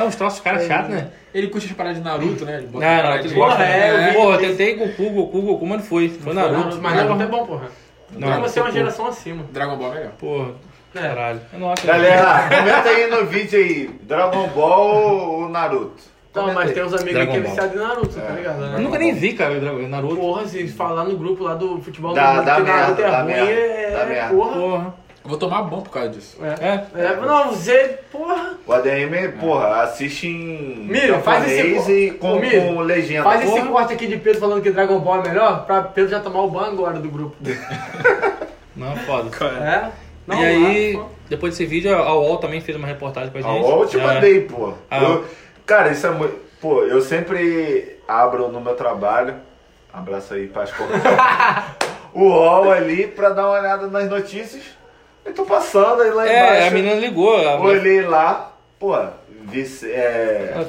É 0.00 0.04
uns 0.04 0.16
troços 0.16 0.40
cara 0.40 0.66
chato, 0.66 0.88
né? 0.88 1.10
Ele 1.32 1.48
curte 1.48 1.66
as 1.66 1.72
paradas 1.72 1.98
de 1.98 2.04
Naruto, 2.04 2.44
né? 2.44 2.58
Ele 2.58 2.66
não, 2.66 2.80
paradas 2.80 3.20
ele 3.20 3.28
de- 3.28 3.34
gosta, 3.34 3.62
é, 3.62 4.08
vi. 4.08 4.14
Porra, 4.14 4.34
eu 4.34 4.40
tentei 4.40 4.74
Goku, 4.74 5.10
Goku, 5.10 5.42
Goku, 5.42 5.66
mas 5.66 5.78
não 5.78 5.84
foi. 5.86 6.08
Foi 6.10 6.34
Naruto. 6.34 6.78
Mas 6.80 6.94
Naruto 6.96 7.22
é 7.22 7.26
bom, 7.26 7.46
porra. 7.46 7.70
Não, 8.10 8.28
Não, 8.30 8.40
você 8.42 8.58
é 8.58 8.62
uma 8.62 8.70
geração 8.72 9.06
acima. 9.06 9.44
Dragon 9.52 9.76
Ball 9.76 9.92
é 9.92 9.96
melhor. 9.98 10.12
Porra, 10.12 10.54
É. 10.94 11.00
caralho. 11.00 11.40
É 11.52 11.56
nossa. 11.58 11.86
Galera, 11.86 12.48
comenta 12.48 12.88
aí 12.88 13.06
no 13.10 13.26
vídeo 13.26 13.58
aí, 13.58 13.88
Dragon 14.02 14.48
Ball 14.48 15.30
ou 15.42 15.48
Naruto? 15.48 16.02
Não, 16.34 16.42
Comenta 16.42 16.60
mas 16.60 16.72
tem 16.72 16.84
uns 16.84 16.92
amigos 16.92 17.12
Dragon 17.14 17.32
que 17.32 17.36
é 17.38 17.40
Ball. 17.40 17.50
viciado 17.50 17.74
em 17.76 17.78
Naruto, 17.80 18.20
tá 18.20 18.32
ligado? 18.32 18.62
Eu 18.64 18.80
nunca 18.80 18.98
nem 18.98 19.14
vi, 19.14 19.32
cara, 19.32 19.54
o 19.54 19.88
Naruto. 19.88 20.16
Porra, 20.16 20.46
se 20.46 20.68
falar 20.68 21.04
no 21.04 21.16
grupo 21.16 21.42
lá 21.42 21.54
do 21.54 21.80
futebol 21.80 22.12
Dá- 22.14 22.40
do 22.40 22.44
dá 22.46 22.54
que 22.56 22.62
Naruto 22.62 23.00
merda, 23.00 23.02
é 23.02 23.10
dá 23.10 23.22
ruim, 23.22 23.32
merda, 23.32 23.50
é, 23.52 24.06
merda. 24.06 24.34
porra. 24.34 24.52
Porra. 24.52 24.94
Eu 25.24 25.30
vou 25.30 25.38
tomar 25.38 25.62
bom 25.62 25.80
por 25.82 25.90
causa 25.90 26.08
disso. 26.10 26.38
É. 26.42 26.64
É. 26.96 27.02
É, 27.04 27.16
não, 27.16 27.50
você, 27.50 27.98
porra. 28.12 28.54
O 28.66 28.72
ADM, 28.72 29.32
porra, 29.40 29.82
assiste 29.82 30.26
em 30.28 30.86
Mira, 30.86 31.18
faz 31.18 31.44
esse 31.46 31.74
japonês 31.74 32.12
co- 32.12 32.18
com, 32.18 32.36
Ô, 32.36 32.74
com 32.74 32.80
legenda. 32.80 33.24
Faz 33.24 33.42
esse 33.42 33.50
Porra. 33.50 33.66
corte 33.66 33.92
aqui 33.94 34.06
de 34.06 34.16
Pedro 34.16 34.40
falando 34.40 34.62
que 34.62 34.70
Dragon 34.70 34.98
Ball 35.00 35.20
é 35.24 35.28
melhor, 35.28 35.66
pra 35.66 35.82
Pedro 35.82 36.10
já 36.10 36.20
tomar 36.20 36.42
o 36.42 36.50
ban 36.50 36.66
agora 36.68 36.98
do 36.98 37.10
grupo. 37.10 37.36
Não, 38.76 38.96
foda. 38.98 39.28
É? 39.60 39.90
Não, 40.26 40.40
e 40.40 40.44
aí, 40.44 40.92
pô. 40.94 41.06
depois 41.28 41.52
desse 41.56 41.66
vídeo, 41.68 41.94
a 41.96 42.14
UOL 42.14 42.36
também 42.38 42.60
fez 42.60 42.76
uma 42.76 42.86
reportagem 42.86 43.30
pra 43.30 43.40
A 43.40 43.42
gente. 43.42 43.64
UOL 43.64 43.82
eu 43.82 43.88
te 43.88 43.98
É. 43.98 44.02
mandei, 44.06 44.40
pô. 44.42 44.72
Ah. 44.90 45.02
Eu- 45.02 45.24
cara, 45.68 45.90
isso 45.92 46.06
é 46.06 46.10
muito. 46.10 46.34
Pô, 46.60 46.82
eu 46.82 47.00
sempre 47.00 47.98
abro 48.08 48.48
no 48.48 48.60
meu 48.60 48.74
trabalho. 48.74 49.36
Abraço 49.92 50.34
aí, 50.34 50.48
Pascoal. 50.48 50.88
o 52.12 52.22
UOL 52.24 52.72
ali 52.72 53.06
pra 53.06 53.30
dar 53.30 53.46
uma 53.48 53.58
olhada 53.60 53.86
nas 53.86 54.08
notícias. 54.08 54.62
Eu 55.24 55.32
tô 55.34 55.44
passando 55.44 56.02
aí 56.02 56.10
lá 56.10 56.26
É, 56.28 56.38
embaixo. 56.46 56.66
a 56.66 56.70
menina 56.70 56.94
ligou. 56.94 57.36
a- 57.46 57.60
Olhei 57.60 58.00
lá, 58.02 58.52
pô, 58.78 58.96
vice, 59.44 59.90
é, 59.90 60.66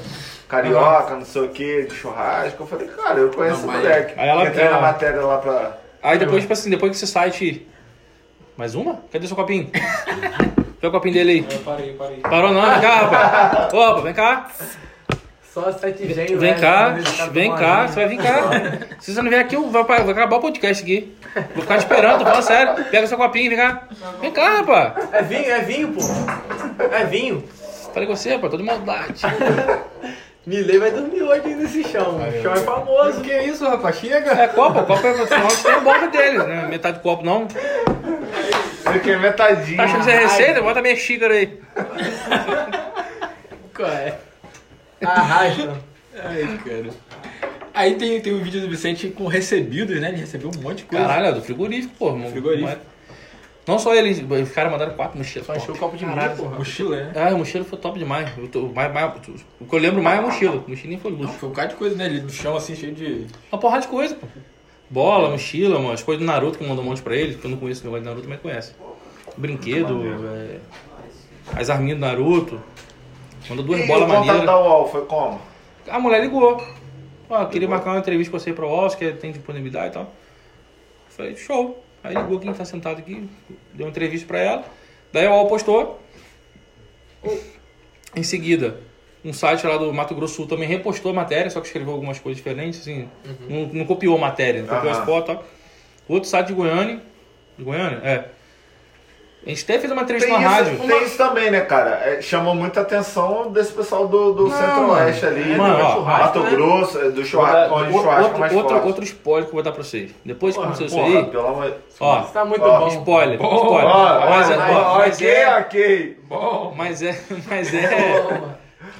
carioca, 0.47 1.15
não 1.15 1.25
sei 1.25 1.41
o 1.43 1.49
que, 1.49 1.83
de 1.83 1.95
churrasco. 1.95 2.61
Eu 2.63 2.67
falei, 2.67 2.87
cara, 2.87 3.19
eu 3.19 3.29
conheço 3.31 3.65
Não, 3.65 3.69
o 3.69 3.77
moleque. 3.77 4.13
Aí 4.19 4.29
ela- 4.29 4.45
Entrei 4.45 4.65
na 4.65 4.71
ela- 4.71 4.81
matéria 4.81 5.21
lá 5.21 5.37
pra. 5.37 5.77
Aí 6.03 6.17
depois, 6.17 6.41
tipo 6.41 6.53
assim, 6.53 6.69
depois 6.69 6.91
que 6.91 6.97
esse 6.97 7.07
site. 7.11 7.67
Mais 8.57 8.75
uma? 8.75 8.99
Cadê 9.11 9.25
seu 9.25 9.35
copinho? 9.37 9.71
Vê 10.81 10.87
o 10.87 10.91
copinho 10.91 11.13
dele 11.13 11.31
aí. 11.31 11.47
Eu 11.53 11.59
parei, 11.59 11.93
parei. 11.93 12.17
Parou 12.17 12.53
não, 12.53 12.61
vem 12.61 12.81
cá, 12.81 12.95
rapaz. 12.95 13.67
Opa, 13.73 14.01
vem 14.01 14.13
cá. 14.13 14.47
Só 15.53 15.71
sete 15.71 16.13
gênios. 16.13 16.39
Vem 16.39 16.55
cá, 16.55 16.95
vem 17.31 17.55
cá, 17.55 17.87
você 17.87 17.95
vai 17.95 18.07
vir 18.07 18.17
cá. 18.17 18.41
Se 19.01 19.13
você 19.13 19.21
não 19.21 19.29
vier 19.29 19.41
aqui, 19.41 19.55
vai, 19.55 19.83
vai 19.83 20.11
acabar 20.11 20.37
o 20.37 20.41
podcast 20.41 20.83
aqui. 20.83 21.15
Vou 21.55 21.63
ficar 21.63 21.77
te 21.77 21.85
esperando, 21.85 22.19
tô 22.19 22.25
falando 22.25 22.43
sério. 22.43 22.85
Pega 22.85 23.07
seu 23.07 23.17
copinho, 23.17 23.49
vem 23.49 23.57
cá. 23.57 23.87
Vem 24.21 24.31
cá, 24.31 24.57
rapaz. 24.57 24.93
É 25.11 25.21
vinho, 25.23 25.51
é 25.51 25.59
vinho, 25.61 25.87
pô. 25.93 26.01
É 26.93 27.03
vinho. 27.05 27.43
Falei 27.93 28.07
com 28.07 28.15
você, 28.15 28.33
rapaz, 28.33 28.51
tô 28.51 28.57
de 28.57 28.63
maldade. 28.63 29.21
Milei 30.45 30.79
vai 30.79 30.91
dormir 30.91 31.21
hoje 31.21 31.47
nesse 31.55 31.83
chão. 31.83 32.17
O 32.17 32.41
chão 32.41 32.53
é 32.53 32.59
famoso. 32.59 33.21
Que 33.21 33.41
isso, 33.41 33.67
rapaz? 33.67 33.97
Chega! 33.97 34.31
É 34.31 34.47
copa, 34.47 34.83
copa 34.83 35.07
é 35.07 35.25
final, 35.27 35.49
você 35.49 35.63
tem 35.63 35.71
a 35.73 35.79
boca 35.79 36.07
deles, 36.07 36.45
né? 36.45 36.67
Metade 36.69 36.97
do 36.97 37.03
copo 37.03 37.23
não. 37.23 37.47
Você 37.47 38.99
quer 38.99 39.19
metadinha. 39.19 39.77
Tá 39.77 39.83
achando 39.83 39.99
que 39.99 40.05
você 40.05 40.11
é 40.11 40.19
receita? 40.19 40.61
Bota 40.61 40.81
meia 40.81 40.95
xícara 40.95 41.33
aí. 41.33 41.59
Qual 43.75 43.89
é? 43.89 44.28
Arrasta. 45.03 45.77
Ai, 46.21 46.59
cara. 46.65 46.89
Aí 47.73 47.95
tem, 47.95 48.19
tem 48.19 48.33
um 48.33 48.39
vídeo 48.43 48.61
do 48.61 48.67
Vicente 48.69 49.07
com 49.09 49.27
recebidos, 49.27 49.99
né? 50.01 50.09
Ele 50.09 50.17
recebeu 50.17 50.49
um 50.53 50.61
monte 50.61 50.79
de 50.79 50.83
coisa. 50.85 51.05
Caralho, 51.05 51.27
é 51.27 51.31
do 51.33 51.41
frigorífico, 51.41 51.93
pô. 51.97 52.13
Frigorífico. 52.31 52.81
Não 53.67 53.77
só 53.77 53.93
ele, 53.93 54.09
os 54.41 54.49
caras 54.51 54.71
mandaram 54.71 54.93
quatro 54.95 55.17
mochilas. 55.17 55.45
Só 55.45 55.55
encheu 55.55 55.75
o 55.75 55.77
copo 55.77 55.95
de 55.95 56.03
milho, 56.03 56.17
Caralho. 56.17 56.37
porra. 56.37 56.57
Mochila, 56.57 56.95
né? 56.97 57.11
Ah, 57.15 57.27
a 57.27 57.37
mochila 57.37 57.63
foi 57.63 57.77
top 57.77 57.99
demais. 57.99 58.27
Eu 58.35 58.47
tô- 58.47 58.67
mais- 58.69 58.91
mais- 58.91 59.13
o 59.59 59.65
que 59.65 59.75
eu 59.75 59.79
lembro 59.79 60.01
mais 60.01 60.17
é 60.19 60.23
a 60.23 60.25
mochila. 60.25 60.63
A 60.65 60.69
mochila 60.69 60.89
nem 60.89 60.99
foi 60.99 61.11
luxo. 61.11 61.33
Foi 61.33 61.47
um 61.49 61.51
bocado 61.51 61.69
de 61.69 61.75
coisa, 61.75 61.95
né? 61.95 62.05
Ele 62.07 62.21
no 62.21 62.29
chão 62.31 62.57
assim, 62.57 62.75
cheio 62.75 62.93
de. 62.95 63.27
Uma 63.51 63.59
porrada 63.59 63.81
de 63.83 63.87
coisa, 63.87 64.15
pô. 64.15 64.25
Bola, 64.89 65.29
mochila, 65.29 65.77
mano, 65.77 65.91
as 65.91 66.01
coisas 66.01 66.19
do 66.19 66.25
Naruto 66.25 66.57
que 66.57 66.65
mandou 66.67 66.83
um 66.83 66.87
monte 66.87 67.01
pra 67.03 67.15
ele, 67.15 67.35
que 67.35 67.45
eu 67.45 67.51
não 67.51 67.59
conheço 67.59 67.81
o 67.81 67.83
negócio 67.83 68.03
de 68.03 68.09
Naruto, 68.09 68.27
mas 68.27 68.39
conhece. 68.41 68.73
Brinquedo, 69.37 70.01
é, 70.35 70.57
as 71.55 71.69
arminhas 71.69 71.99
do 71.99 72.01
Naruto. 72.05 72.59
Mandou 73.49 73.65
duas 73.65 73.81
E 73.81 73.87
bolas 73.87 74.03
o 74.03 74.05
contato 74.07 74.25
maneiras. 74.25 74.45
da 74.45 74.59
UOL 74.59 74.87
foi 74.89 75.05
como? 75.05 75.41
A 75.89 75.99
mulher 75.99 76.21
ligou. 76.21 76.63
Ó, 77.29 77.45
queria 77.45 77.67
marcar 77.67 77.91
uma 77.91 77.99
entrevista 77.99 78.31
com 78.31 78.39
você 78.39 78.53
pra 78.53 78.65
Oscar, 78.65 79.13
tem 79.13 79.31
disponibilidade 79.31 79.87
e 79.87 79.91
tal. 79.91 80.11
Falei, 81.09 81.35
show. 81.35 81.83
Aí 82.03 82.15
ligou 82.15 82.39
quem 82.39 82.53
tá 82.53 82.63
sentado 82.63 82.99
aqui, 82.99 83.29
deu 83.73 83.85
uma 83.85 83.89
entrevista 83.89 84.25
pra 84.27 84.39
ela. 84.39 84.63
Daí 85.11 85.25
a 85.25 85.31
UOL 85.33 85.47
postou. 85.47 85.99
Em 88.15 88.23
seguida, 88.23 88.79
um 89.23 89.33
site 89.33 89.65
lá 89.67 89.77
do 89.77 89.91
Mato 89.93 90.15
Grosso 90.15 90.35
Sul 90.35 90.47
também 90.47 90.67
repostou 90.67 91.11
a 91.11 91.13
matéria, 91.15 91.49
só 91.49 91.59
que 91.59 91.67
escreveu 91.67 91.93
algumas 91.93 92.19
coisas 92.19 92.37
diferentes, 92.37 92.79
assim. 92.79 93.09
Não, 93.49 93.67
não 93.67 93.85
copiou 93.85 94.15
a 94.15 94.19
matéria, 94.19 94.61
não 94.61 94.69
copiou 94.69 94.91
as 94.91 94.99
fotos 95.05 95.35
e. 95.35 95.39
Outro 96.07 96.29
site 96.29 96.47
de 96.47 96.53
Goiânia. 96.53 97.01
De 97.57 97.63
Goiânia? 97.63 97.99
É. 98.03 98.29
A 99.49 99.51
gente 99.51 99.63
até 99.63 99.79
fez 99.79 99.91
uma 99.91 100.03
entrevista 100.03 100.29
Tem 100.31 100.41
na 100.43 100.47
rádio. 100.47 100.73
isso, 100.75 100.83
tem 100.87 101.03
isso 101.05 101.17
também, 101.17 101.49
né, 101.49 101.61
cara? 101.61 101.89
É, 102.05 102.21
chamou 102.21 102.53
muita 102.53 102.81
atenção 102.81 103.51
desse 103.51 103.73
pessoal 103.73 104.07
do, 104.07 104.31
do 104.33 104.51
Centro-Oeste 104.51 105.25
ali, 105.25 105.53
É, 105.53 105.57
Mano, 105.57 105.75
do 105.75 105.83
ó, 105.83 105.93
churrasco, 105.95 106.23
Mato 106.23 106.39
né? 106.41 106.49
Grosso, 106.51 106.99
é, 106.99 107.09
do 107.09 107.25
churrasco, 107.25 107.73
o 107.73 107.77
outro, 107.79 107.91
churrasco 107.93 108.11
é 108.21 108.23
outro, 108.25 108.39
mais 108.39 108.53
outro, 108.53 108.69
forte. 108.75 108.87
outro 108.87 109.03
spoiler 109.05 109.43
que 109.45 109.49
eu 109.49 109.53
vou 109.55 109.63
dar 109.63 109.71
pra 109.71 109.83
vocês. 109.83 110.11
Depois 110.23 110.55
que 110.55 110.61
aconteceu 110.61 110.85
isso 110.85 110.95
Porra, 110.95 111.07
aí, 111.19 111.25
pelo 111.25 111.47
amor 111.47 111.73
ó, 111.99 112.19
Isso 112.21 112.31
tá 112.31 112.45
muito 112.45 112.61
Ó, 112.63 112.79
bom. 112.79 112.87
spoiler, 112.89 113.37
Bom, 113.39 113.55
spoiler. 113.55 113.87
Ó, 113.87 114.29
mas, 114.29 114.49
é, 114.51 114.55
ó, 114.57 114.97
mas 114.99 115.15
ok, 115.15 115.27
é, 115.27 115.57
ok. 115.57 116.19
Bom, 116.29 116.73
mas 116.77 117.01
é, 117.01 117.19
mas 117.49 117.73
é, 117.73 118.41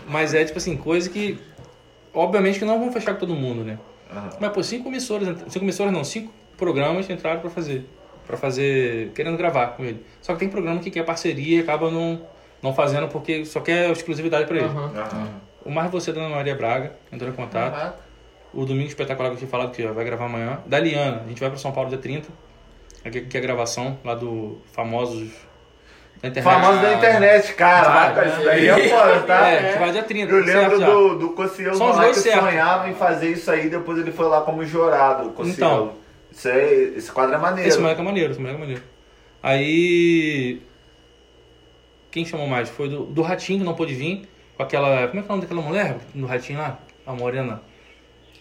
mas 0.08 0.34
é 0.34 0.46
tipo 0.46 0.58
assim, 0.58 0.76
coisa 0.76 1.08
que, 1.12 1.40
obviamente 2.12 2.58
que 2.58 2.66
não 2.66 2.80
vão 2.80 2.92
fechar 2.92 3.14
com 3.14 3.20
todo 3.20 3.36
mundo, 3.36 3.64
né? 3.64 3.78
Aham. 4.12 4.30
Mas, 4.40 4.52
pô, 4.52 4.64
cinco 4.64 4.90
emissoras, 4.90 5.28
cinco 5.48 5.64
emissoras 5.64 5.94
não, 5.94 6.04
cinco 6.04 6.34
programas 6.58 7.08
entraram 7.08 7.40
pra 7.40 7.52
fazer, 7.52 7.86
pra 8.30 8.38
fazer, 8.38 9.11
querendo 9.15 9.35
gravar 9.35 9.69
com 9.69 9.84
ele. 9.84 10.06
Só 10.22 10.34
que 10.34 10.39
tem 10.39 10.49
programa 10.49 10.80
que 10.80 10.91
quer 10.91 11.03
parceria 11.03 11.57
e 11.57 11.61
acaba 11.61 11.89
não, 11.89 12.22
não 12.61 12.72
fazendo 12.76 13.07
porque 13.07 13.43
só 13.43 13.60
quer 13.60 13.89
exclusividade 13.89 14.45
pra 14.45 14.57
ele. 14.57 14.68
Aham. 14.68 14.91
Aham. 14.95 15.27
O 15.65 15.72
Mais 15.72 15.89
Você 15.89 16.14
da 16.14 16.22
Ana 16.22 16.35
Maria 16.35 16.53
Braga 16.53 16.91
entrou 17.11 17.27
em 17.31 17.34
contato. 17.34 17.73
Aham. 17.76 17.93
O 18.53 18.65
Domingo 18.65 18.88
Espetacular 18.88 19.30
que 19.30 19.35
eu 19.35 19.39
tinha 19.39 19.49
falado 19.49 19.72
que 19.72 19.84
vai 19.88 20.06
gravar 20.06 20.26
amanhã. 20.26 20.60
Da 20.68 20.77
Liana, 20.80 21.23
a 21.26 21.27
gente 21.27 21.39
vai 21.39 21.49
para 21.49 21.57
São 21.57 21.72
Paulo 21.72 21.89
dia 21.89 21.97
30. 21.97 22.30
Aqui, 23.03 23.18
aqui 23.18 23.35
é 23.35 23.39
a 23.39 23.43
gravação 23.43 23.97
lá 24.06 24.14
do 24.14 24.60
Famosos 24.73 25.30
da 26.22 26.27
internet. 26.27 26.53
Famoso 26.53 26.81
da 26.81 26.93
internet, 26.93 27.53
caraca, 27.53 28.14
Vai. 28.22 28.27
isso 28.30 28.43
daí 28.45 28.68
é 28.68 28.89
foda, 28.89 29.19
tá? 29.22 29.47
É, 29.49 29.57
a 29.57 29.61
gente 29.72 29.80
vai 29.80 29.91
dia 29.91 30.03
30. 30.03 30.31
Eu 30.34 30.43
certo 30.45 30.60
lembro 30.61 30.80
já. 30.80 30.85
do, 30.88 31.18
do 31.18 31.30
Cossielo 31.31 31.76
São 31.77 31.89
os 31.89 31.95
lá 31.97 32.03
dois 32.03 32.18
que 32.18 32.23
certos. 32.30 32.43
sonhava 32.49 32.89
em 32.89 32.93
fazer 32.93 33.30
isso 33.31 33.49
aí, 33.49 33.69
depois 33.69 33.97
ele 33.99 34.11
foi 34.11 34.27
lá 34.27 34.41
como 34.41 34.64
jurado, 34.65 35.30
Cossielo. 35.31 35.56
Então. 35.56 35.99
Isso 36.40 36.48
aí, 36.48 36.94
esse 36.95 37.11
quadro 37.11 37.36
é 37.36 37.38
maneiro. 37.38 37.68
Esse 37.68 37.78
moleque 37.80 37.99
é 37.99 38.03
maneiro, 38.03 38.32
esse 38.32 38.40
moleque 38.40 38.56
é 38.57 38.60
maneiro. 38.61 38.84
Aí. 39.44 40.61
Quem 42.10 42.24
chamou 42.26 42.48
mais? 42.48 42.70
Foi 42.70 42.88
do, 42.88 43.03
do 43.03 43.22
Ratinho 43.22 43.60
que 43.60 43.66
não 43.66 43.74
pôde 43.74 43.94
vir. 43.94 44.26
Com 44.56 44.64
aquela. 44.64 45.10
Como 45.10 45.20
é 45.20 45.24
que 45.24 45.30
é 45.30 45.34
o 45.34 45.36
nome 45.36 45.41
daquela 45.41 45.61
mulher? 45.61 45.98
Do 46.16 46.26
Ratinho 46.26 46.60
lá? 46.60 46.80
A 47.06 47.11
morena. 47.11 47.61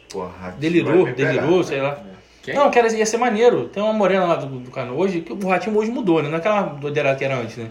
Porra, 0.08 0.54
Delirou, 0.58 1.06
delirou, 1.12 1.64
sei 1.64 1.82
lá. 1.82 2.00
Quem? 2.40 2.54
Não, 2.54 2.70
que 2.70 2.78
era, 2.78 2.88
ia 2.96 3.04
ser 3.04 3.16
maneiro. 3.16 3.68
Tem 3.68 3.82
uma 3.82 3.92
morena 3.92 4.24
lá 4.26 4.36
do, 4.36 4.46
do 4.46 4.70
canal 4.70 4.96
hoje, 4.96 5.20
que 5.20 5.32
o 5.32 5.48
Ratinho 5.48 5.76
hoje 5.76 5.90
mudou, 5.90 6.22
né? 6.22 6.28
Não 6.28 6.36
é 6.36 6.38
aquela 6.38 6.62
doideira 6.62 7.16
que 7.16 7.24
era 7.24 7.36
antes, 7.36 7.56
né? 7.56 7.68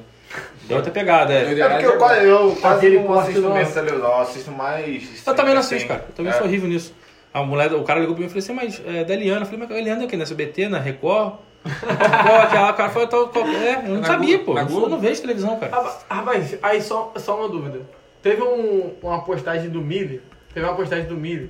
Deu 0.68 0.76
outra 0.78 0.91
pegada, 0.91 1.34
é. 1.34 1.58
É 1.58 1.70
porque 1.70 1.86
eu, 1.86 1.98
quase- 1.98 2.26
eu 2.26 2.56
quase 2.62 2.90
não 2.90 3.18
assisto 3.18 3.41
mesmo 3.49 3.80
eu 3.90 4.18
assisto 4.18 4.52
mais... 4.52 5.26
Eu 5.26 5.34
também 5.34 5.54
não 5.54 5.62
assisto, 5.62 5.88
cara. 5.88 6.06
Eu 6.10 6.14
também 6.14 6.34
É. 6.34 6.36
sou 6.36 6.45
horrível 6.45 6.68
nisso. 6.68 6.94
A 7.40 7.44
mulher, 7.44 7.74
o 7.74 7.84
cara 7.84 8.00
ligou 8.00 8.16
pra 8.16 8.22
mim 8.22 8.28
e 8.28 8.30
falou 8.30 8.40
assim, 8.44 8.54
mas 8.54 8.82
é 8.86 9.04
da 9.04 9.14
Eliana. 9.14 9.42
Eu 9.42 9.46
falei, 9.46 9.60
mas 9.62 9.72
a 9.72 9.80
Eliana 9.80 10.04
é 10.04 10.06
o 10.06 10.08
quê? 10.10 10.18
Na 10.18 10.24
SBT, 10.24 10.68
na 10.70 10.80
Record? 10.80 11.34
Record, 11.66 12.44
aquela, 12.46 12.72
o 12.72 12.74
cara 12.74 12.90
falou, 12.90 13.08
tô, 13.08 13.28
qual- 13.28 13.48
é, 13.48 13.76
eu 13.86 13.94
não 13.96 14.02
Na 14.02 14.08
sabia, 14.08 14.38
Globo? 14.44 14.66
pô. 14.68 14.80
Eu 14.84 14.90
não 14.90 15.00
vejo 15.00 15.22
televisão, 15.22 15.60
cara. 15.60 15.72
Rapaz, 15.76 16.06
Rapaz, 16.10 16.58
aí 16.64 16.82
só, 16.82 17.12
só 17.18 17.38
uma 17.40 17.50
dúvida. 17.50 17.82
Teve 18.22 18.42
um- 18.42 18.94
uma 19.04 19.22
postagem 19.24 19.70
do 19.70 19.82
Miller, 19.82 20.22
teve 20.54 20.66
uma 20.66 20.76
postagem 20.76 21.06
do 21.08 21.16
Miller 21.16 21.50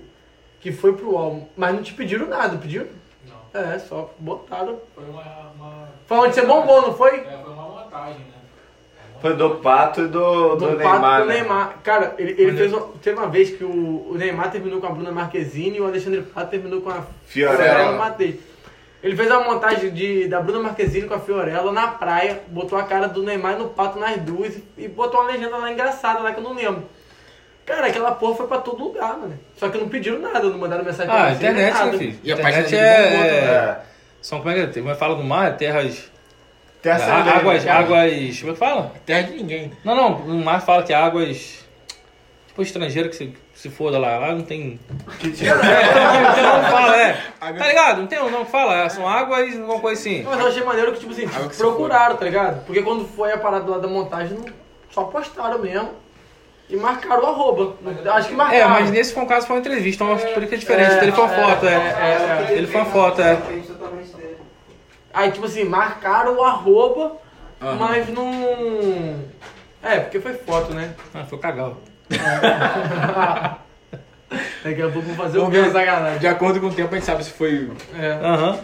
que 0.59 0.71
foi 0.71 0.93
pro 0.93 1.11
UOL, 1.11 1.47
mas 1.55 1.73
não 1.75 1.83
te 1.83 1.93
pediram 1.93 2.27
nada, 2.27 2.57
pediram? 2.57 2.87
Não, 3.53 3.61
É, 3.61 3.77
só 3.79 4.13
botaram. 4.19 4.79
foi 4.95 5.05
uma, 5.05 5.21
uma, 5.55 5.87
Foi 6.05 6.17
onde 6.17 6.35
você 6.35 6.41
bombou, 6.45 6.81
não 6.81 6.93
foi? 6.93 7.19
é, 7.19 7.39
foi 7.43 7.53
uma 7.53 7.63
montagem, 7.63 8.19
né? 8.19 8.36
Foi 9.21 9.35
do 9.35 9.55
Pato 9.55 10.01
e 10.01 10.07
do, 10.07 10.55
do, 10.55 10.67
Do 10.67 10.77
Neymar, 10.77 11.01
pato 11.01 11.21
do 11.23 11.27
né? 11.27 11.33
Neymar. 11.35 11.73
Cara, 11.83 12.15
ele, 12.17 12.35
ele 12.37 12.57
fez 12.57 12.71
uma, 12.71 12.87
teve 13.01 13.17
uma 13.17 13.27
vez 13.27 13.49
que 13.51 13.63
o, 13.63 14.09
o 14.11 14.15
Neymar 14.15 14.51
terminou 14.51 14.79
com 14.79 14.87
a 14.87 14.91
Bruna 14.91 15.11
Marquezine 15.11 15.77
e 15.77 15.81
o 15.81 15.85
Alexandre 15.85 16.21
Pato 16.21 16.51
terminou 16.51 16.81
com 16.81 16.89
a 16.89 17.03
Fiorella. 17.25 17.97
Matei. 17.97 18.39
Ele 19.01 19.15
fez 19.15 19.29
uma 19.29 19.41
montagem 19.41 19.91
de, 19.91 20.27
da 20.27 20.41
Bruna 20.41 20.59
Marquezine 20.61 21.07
com 21.07 21.13
a 21.13 21.19
Fiorella 21.19 21.71
na 21.71 21.87
praia, 21.87 22.41
botou 22.47 22.77
a 22.77 22.83
cara 22.83 23.07
do 23.07 23.23
Neymar 23.23 23.53
e 23.53 23.59
no 23.59 23.69
pato 23.69 23.99
nas 23.99 24.17
duas 24.17 24.55
e, 24.55 24.63
e 24.77 24.87
botou 24.87 25.21
uma 25.21 25.31
legenda 25.31 25.55
lá 25.57 25.71
engraçada 25.71 26.19
lá 26.19 26.31
que 26.31 26.39
eu 26.39 26.43
não 26.43 26.53
lembro. 26.53 26.83
Cara, 27.65 27.87
aquela 27.87 28.11
porra 28.11 28.35
foi 28.35 28.47
pra 28.47 28.59
todo 28.59 28.81
lugar, 28.83 29.17
mano. 29.17 29.37
Só 29.57 29.67
que 29.69 29.77
não 29.77 29.89
pediram 29.89 30.19
nada, 30.19 30.41
não 30.49 30.57
mandaram 30.57 30.85
mensagem 30.85 31.11
Ah, 31.13 31.17
pra 31.17 31.29
você, 31.29 31.35
internet, 31.35 31.73
nada. 31.73 31.91
né, 31.91 31.97
filho? 31.97 32.19
E 32.23 32.31
a 32.31 32.35
internet 32.35 32.75
é, 32.75 32.79
dele 32.79 33.09
bombou 33.15 33.25
é, 33.25 33.37
É. 33.37 33.79
São, 34.21 34.37
como 34.39 34.49
é 34.49 34.53
que 34.53 34.59
é? 34.61 34.63
É 34.63 34.83
que 34.83 34.95
fala 34.95 35.15
do 35.15 35.23
mar? 35.23 35.57
Terras... 35.57 36.11
Terça 36.81 37.05
á- 37.11 37.23
Lei, 37.23 37.33
águas, 37.33 37.63
né? 37.65 37.71
águas... 37.71 38.39
Como 38.39 38.51
é 38.51 38.53
que 38.53 38.59
fala? 38.59 38.91
terra 39.05 39.21
de 39.23 39.33
ninguém. 39.35 39.71
Não, 39.83 39.95
não. 39.95 40.19
No 40.19 40.43
mar 40.43 40.61
fala 40.61 40.83
que 40.83 40.93
é 40.93 40.95
águas... 40.95 41.65
Tipo 42.47 42.61
estrangeiro 42.61 43.09
que 43.09 43.15
se, 43.15 43.33
se 43.53 43.69
foda 43.69 43.97
lá. 43.99 44.17
Lá 44.17 44.31
não 44.33 44.41
tem... 44.41 44.79
Que 45.19 45.29
tinha... 45.33 45.51
É, 45.51 45.55
tem 45.93 46.03
um 46.03 46.13
nome, 46.13 46.35
tem 46.35 46.43
um 46.43 46.47
nome 46.49 46.65
que 46.65 46.71
fala, 46.71 46.97
é. 47.01 47.13
Tá 47.39 47.67
ligado? 47.67 47.97
Não 47.99 48.07
tem 48.07 48.19
um 48.19 48.29
nome 48.31 48.45
que 48.45 48.51
fala. 48.51 48.83
é, 48.83 48.89
São 48.89 49.07
águas, 49.07 49.55
alguma 49.59 49.79
coisa 49.79 49.99
assim. 50.01 50.23
Mas 50.23 50.39
eu 50.39 50.47
achei 50.47 50.63
maneiro 50.63 50.93
que, 50.93 50.99
tipo 50.99 51.11
assim, 51.11 51.25
Água 51.25 51.49
que 51.49 51.57
procuraram, 51.57 52.15
tá 52.17 52.25
ligado? 52.25 52.65
Porque 52.65 52.81
quando 52.81 53.05
foi 53.07 53.31
a 53.31 53.37
parada 53.37 53.69
lá 53.69 53.77
da 53.77 53.87
montagem, 53.87 54.37
não- 54.37 54.45
só 54.91 55.03
postaram 55.03 55.59
mesmo. 55.59 55.89
E 56.69 56.75
marcaram 56.75 57.23
o 57.23 57.27
arroba. 57.27 57.75
Acho 58.13 58.27
que 58.29 58.35
marcaram. 58.35 58.59
É, 58.59 58.67
mas 58.67 58.91
nesse 58.91 59.13
foi 59.13 59.23
um 59.23 59.27
caso, 59.27 59.47
foi 59.47 59.55
uma 59.55 59.59
entrevista, 59.61 60.03
então 60.03 60.17
por 60.17 60.41
isso 60.43 60.49
que 60.49 60.55
é 60.55 60.57
diferente. 60.57 60.91
É, 60.95 61.03
ele 61.03 61.11
foi 61.13 61.23
uma 61.23 61.33
é, 61.33 61.41
foto, 61.45 61.65
é. 61.65 61.73
é, 61.75 62.53
Ele 62.57 62.67
foi 62.67 62.81
uma 62.81 62.89
foto, 62.91 63.21
é. 63.21 63.37
Aí, 65.17 65.31
tipo 65.31 65.47
assim, 65.47 65.63
marcaram 65.63 66.37
o 66.37 66.43
arroba, 66.43 67.17
Aham. 67.59 67.75
mas 67.79 68.07
não. 68.09 69.19
É, 69.81 70.01
porque 70.01 70.19
foi 70.19 70.35
foto, 70.35 70.75
né? 70.75 70.93
Ah, 71.11 71.23
foi 71.25 71.39
cagal. 71.39 71.79
Daqui 74.63 74.79
a 74.79 74.89
pouco 74.89 75.07
vou 75.07 75.15
fazer 75.15 75.39
o 75.39 75.49
Vamos 75.49 75.71
sacanagem. 75.71 76.19
De 76.19 76.27
acordo 76.27 76.59
com 76.59 76.67
o 76.67 76.71
tempo, 76.73 76.93
a 76.93 76.97
gente 76.99 77.07
sabe 77.07 77.23
se 77.23 77.31
foi. 77.31 77.71
É. 77.99 78.11
Aham. 78.11 78.59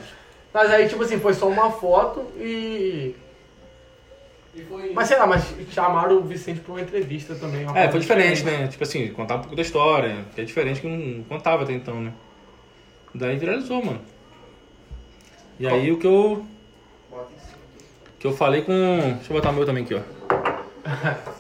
Mas 0.54 0.70
aí, 0.70 0.88
tipo 0.88 1.02
assim, 1.02 1.20
foi 1.20 1.34
só 1.34 1.48
uma 1.48 1.72
foto 1.72 2.24
e. 2.38 3.16
E 4.54 4.62
foi. 4.70 4.92
Mas 4.94 5.08
sei 5.08 5.18
lá, 5.18 5.26
mas 5.26 5.44
chamaram 5.72 6.18
o 6.18 6.24
Vicente 6.24 6.60
pra 6.60 6.74
uma 6.74 6.82
entrevista 6.82 7.34
também. 7.34 7.66
uma 7.66 7.76
É, 7.76 7.90
foi 7.90 8.00
diferente, 8.00 8.44
né? 8.44 8.68
Tipo 8.68 8.84
assim, 8.84 9.08
contar 9.08 9.38
um 9.38 9.40
pouco 9.40 9.56
da 9.56 9.64
história, 9.64 10.24
que 10.36 10.42
é 10.42 10.44
diferente 10.44 10.82
que 10.82 10.88
não 10.88 11.24
contava 11.24 11.64
até 11.64 11.74
então, 11.74 12.00
né? 12.00 12.14
Daí 13.16 13.38
viralizou, 13.38 13.84
mano. 13.84 14.13
E 15.60 15.68
aí 15.68 15.92
o 15.92 15.98
que 16.00 16.08
eu. 16.08 16.46
Que 18.20 18.28
eu 18.28 18.34
falei 18.34 18.62
com. 18.62 18.72
Deixa 19.18 19.32
eu 19.32 19.36
botar 19.36 19.50
o 19.50 19.54
meu 19.54 19.66
também 19.66 19.84
aqui, 19.84 19.96
ó. 19.96 20.02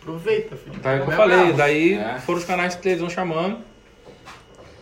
Aproveita, 0.00 0.56
filho. 0.56 0.78
Tá, 0.80 0.92
é 0.92 1.00
o 1.00 1.04
que 1.04 1.08
eu 1.10 1.12
é 1.12 1.16
falei. 1.16 1.36
bravo. 1.38 1.52
Daí 1.56 1.94
É. 1.94 2.18
foram 2.20 2.38
os 2.38 2.44
canais 2.44 2.74
de 2.74 2.82
televisão 2.82 3.10
chamando. 3.10 3.58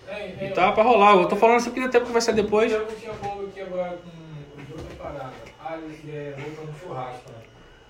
Tem, 0.07 0.31
E 0.31 0.37
tem, 0.37 0.53
tá 0.53 0.73
pra 0.73 0.83
rolar. 0.83 1.15
Eu 1.17 1.27
tô 1.27 1.37
falando 1.37 1.61
isso 1.61 1.69
aqui 1.69 1.81
até 1.81 1.99
porque 1.99 2.13
vai 2.13 2.23
ser 2.23 2.33
depois. 2.35 2.71
Eu 2.73 2.87
tinha 2.87 3.13
fogo 3.15 3.47
aqui 3.47 3.61
agora 3.61 3.99
com 3.99 4.73
outra 4.73 4.97
parada. 4.97 5.33
Ali, 5.65 6.01
é, 6.11 6.35
voltando 6.39 6.69
ao 6.69 6.75
churrasco, 6.89 7.31
né? 7.31 7.39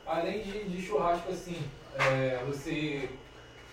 Além 0.06 0.42
de, 0.42 0.64
de 0.64 0.82
churrasco, 0.82 1.30
assim, 1.30 1.56
é, 1.98 2.38
você 2.46 3.08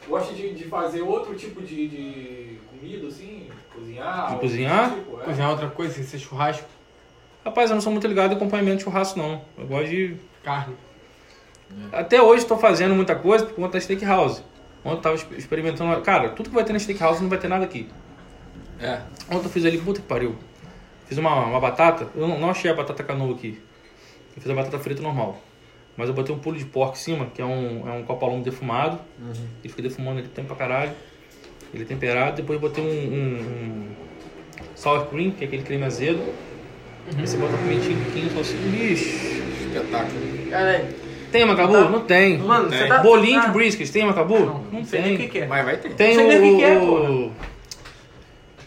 gosta 0.07 0.33
de, 0.33 0.53
de 0.53 0.65
fazer 0.65 1.01
outro 1.01 1.33
tipo 1.35 1.61
de, 1.61 1.87
de 1.87 2.59
comida, 2.69 3.07
assim? 3.07 3.49
Cozinhar? 3.73 4.29
De 4.33 4.39
cozinhar? 4.39 4.93
Tipo, 4.93 5.21
é? 5.21 5.23
Cozinhar 5.23 5.49
outra 5.49 5.69
coisa, 5.69 5.93
sem 5.93 6.03
ser 6.03 6.19
churrasco, 6.19 6.67
Rapaz, 7.45 7.69
eu 7.69 7.75
não 7.75 7.81
sou 7.81 7.91
muito 7.91 8.07
ligado 8.07 8.31
em 8.33 8.35
acompanhamento 8.35 8.77
de 8.77 8.83
churrasco, 8.83 9.19
não. 9.19 9.41
Eu 9.57 9.67
gosto 9.67 9.89
de. 9.89 10.15
carne. 10.43 10.75
Até 11.91 12.21
hoje 12.21 12.43
estou 12.43 12.57
fazendo 12.57 12.95
muita 12.95 13.15
coisa 13.15 13.45
por 13.45 13.55
conta 13.55 13.73
da 13.73 13.81
steakhouse. 13.81 14.41
Ontem 14.83 14.97
eu 14.97 15.01
tava 15.01 15.15
exper- 15.15 15.37
experimentando. 15.37 16.01
Cara, 16.01 16.29
tudo 16.29 16.49
que 16.49 16.55
vai 16.55 16.63
ter 16.63 16.73
na 16.73 16.79
steakhouse 16.79 17.21
não 17.21 17.29
vai 17.29 17.37
ter 17.37 17.47
nada 17.47 17.65
aqui. 17.65 17.87
É. 18.79 19.01
Ontem 19.31 19.45
eu 19.45 19.49
fiz 19.49 19.65
ali, 19.65 19.77
puta 19.77 20.01
que 20.01 20.07
pariu. 20.07 20.35
Fiz 21.07 21.17
uma, 21.17 21.45
uma 21.45 21.59
batata, 21.59 22.07
eu 22.15 22.27
não, 22.27 22.39
não 22.39 22.49
achei 22.49 22.69
a 22.69 22.73
batata 22.73 23.03
canoa 23.03 23.33
aqui. 23.35 23.61
Eu 24.35 24.41
fiz 24.41 24.49
a 24.51 24.55
batata 24.55 24.79
frita 24.79 25.01
normal. 25.01 25.39
Mas 25.97 26.09
eu 26.09 26.13
botei 26.15 26.33
um 26.35 26.39
pulo 26.39 26.57
de 26.57 26.65
porco 26.65 26.93
em 26.93 26.99
cima, 26.99 27.27
que 27.27 27.41
é 27.41 27.45
um, 27.45 27.87
é 27.87 27.91
um 27.93 28.03
copalombo 28.03 28.43
defumado. 28.43 28.99
Ele 29.63 29.69
fica 29.69 29.81
defumando 29.81 30.19
ele 30.19 30.27
tempo 30.27 30.47
pra 30.47 30.57
caralho. 30.57 30.91
Ele 31.73 31.83
é 31.83 31.85
temperado. 31.85 32.35
Depois 32.37 32.61
eu 32.61 32.69
botei 32.69 32.83
um, 32.83 32.87
um, 32.89 33.91
um 34.61 34.75
sour 34.75 35.05
cream, 35.07 35.31
que 35.31 35.43
é 35.43 35.47
aquele 35.47 35.63
creme 35.63 35.83
azedo. 35.83 36.21
Aí 37.17 37.27
você 37.27 37.37
bota 37.37 37.55
pimentinho, 37.57 38.03
piquinho, 38.05 38.31
salsicha. 38.31 38.57
Bicho. 38.57 39.43
Espetáculo. 39.67 40.19
Caralho. 40.49 40.85
Tem 41.31 41.45
macabu? 41.45 41.73
Tá. 41.73 41.89
Não 41.89 42.01
tem. 42.01 42.37
Mano, 42.37 42.69
Tem. 42.69 42.79
você 42.79 42.87
tá. 42.87 42.99
Bolinho 42.99 43.41
tá- 43.41 43.47
de 43.47 43.53
brisket, 43.53 43.89
tem 43.91 44.05
macabu? 44.05 44.39
Não, 44.39 44.63
não 44.71 44.85
sei 44.85 45.01
nem 45.01 45.15
o 45.15 45.17
que, 45.17 45.27
que 45.27 45.39
é. 45.39 45.45
Mas 45.47 45.65
vai 45.65 45.77
ter. 45.77 45.93
Tem 45.93 46.15
Não 46.15 46.25
sei 46.25 46.37
o. 46.37 46.41
nem 46.41 46.51
o 46.51 46.55
que 46.55 46.59
que 46.59 46.63
é, 46.71 46.77
o- 46.77 47.31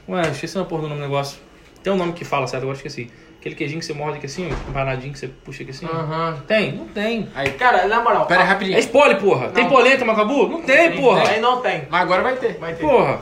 Ué, 0.09 0.23
esqueci 0.31 0.59
a 0.59 0.65
porra 0.65 0.83
do 0.83 0.89
nome 0.89 1.01
do 1.01 1.05
negócio. 1.07 1.39
Tem 1.83 1.93
um 1.93 1.97
nome 1.97 2.13
que 2.13 2.25
fala 2.25 2.47
certo, 2.47 2.63
agora 2.63 2.77
esqueci. 2.77 3.11
Aquele 3.39 3.55
queijinho 3.55 3.79
que 3.81 3.87
você 3.87 3.93
morde 3.95 4.17
aqui 4.19 4.27
assim, 4.27 4.49
ó, 4.51 4.71
empanadinho 4.71 5.13
que 5.13 5.19
você 5.19 5.29
puxa 5.29 5.63
aqui 5.63 5.71
assim. 5.71 5.87
Aham. 5.87 6.43
Tem? 6.47 6.73
Não 6.73 6.89
tem. 6.89 7.29
Aí, 7.35 7.51
Cara, 7.53 7.87
na 7.87 8.03
moral. 8.03 8.27
pera 8.27 8.43
aí, 8.43 8.47
rapidinho. 8.49 8.77
É 8.77 8.81
spoiler, 8.81 9.19
porra. 9.19 9.49
Tem 9.51 9.65
Não. 9.65 9.71
polenta, 9.71 10.05
macabu? 10.05 10.49
Não 10.49 10.63
tem, 10.63 10.93
porra. 10.97 11.29
Aí 11.29 11.41
não 11.41 11.61
tem. 11.61 11.85
Mas 11.89 12.03
agora 12.03 12.23
vai 12.23 12.37
ter. 12.37 12.55
Vai 12.59 12.75
ter. 12.75 12.81
Porra. 12.81 13.21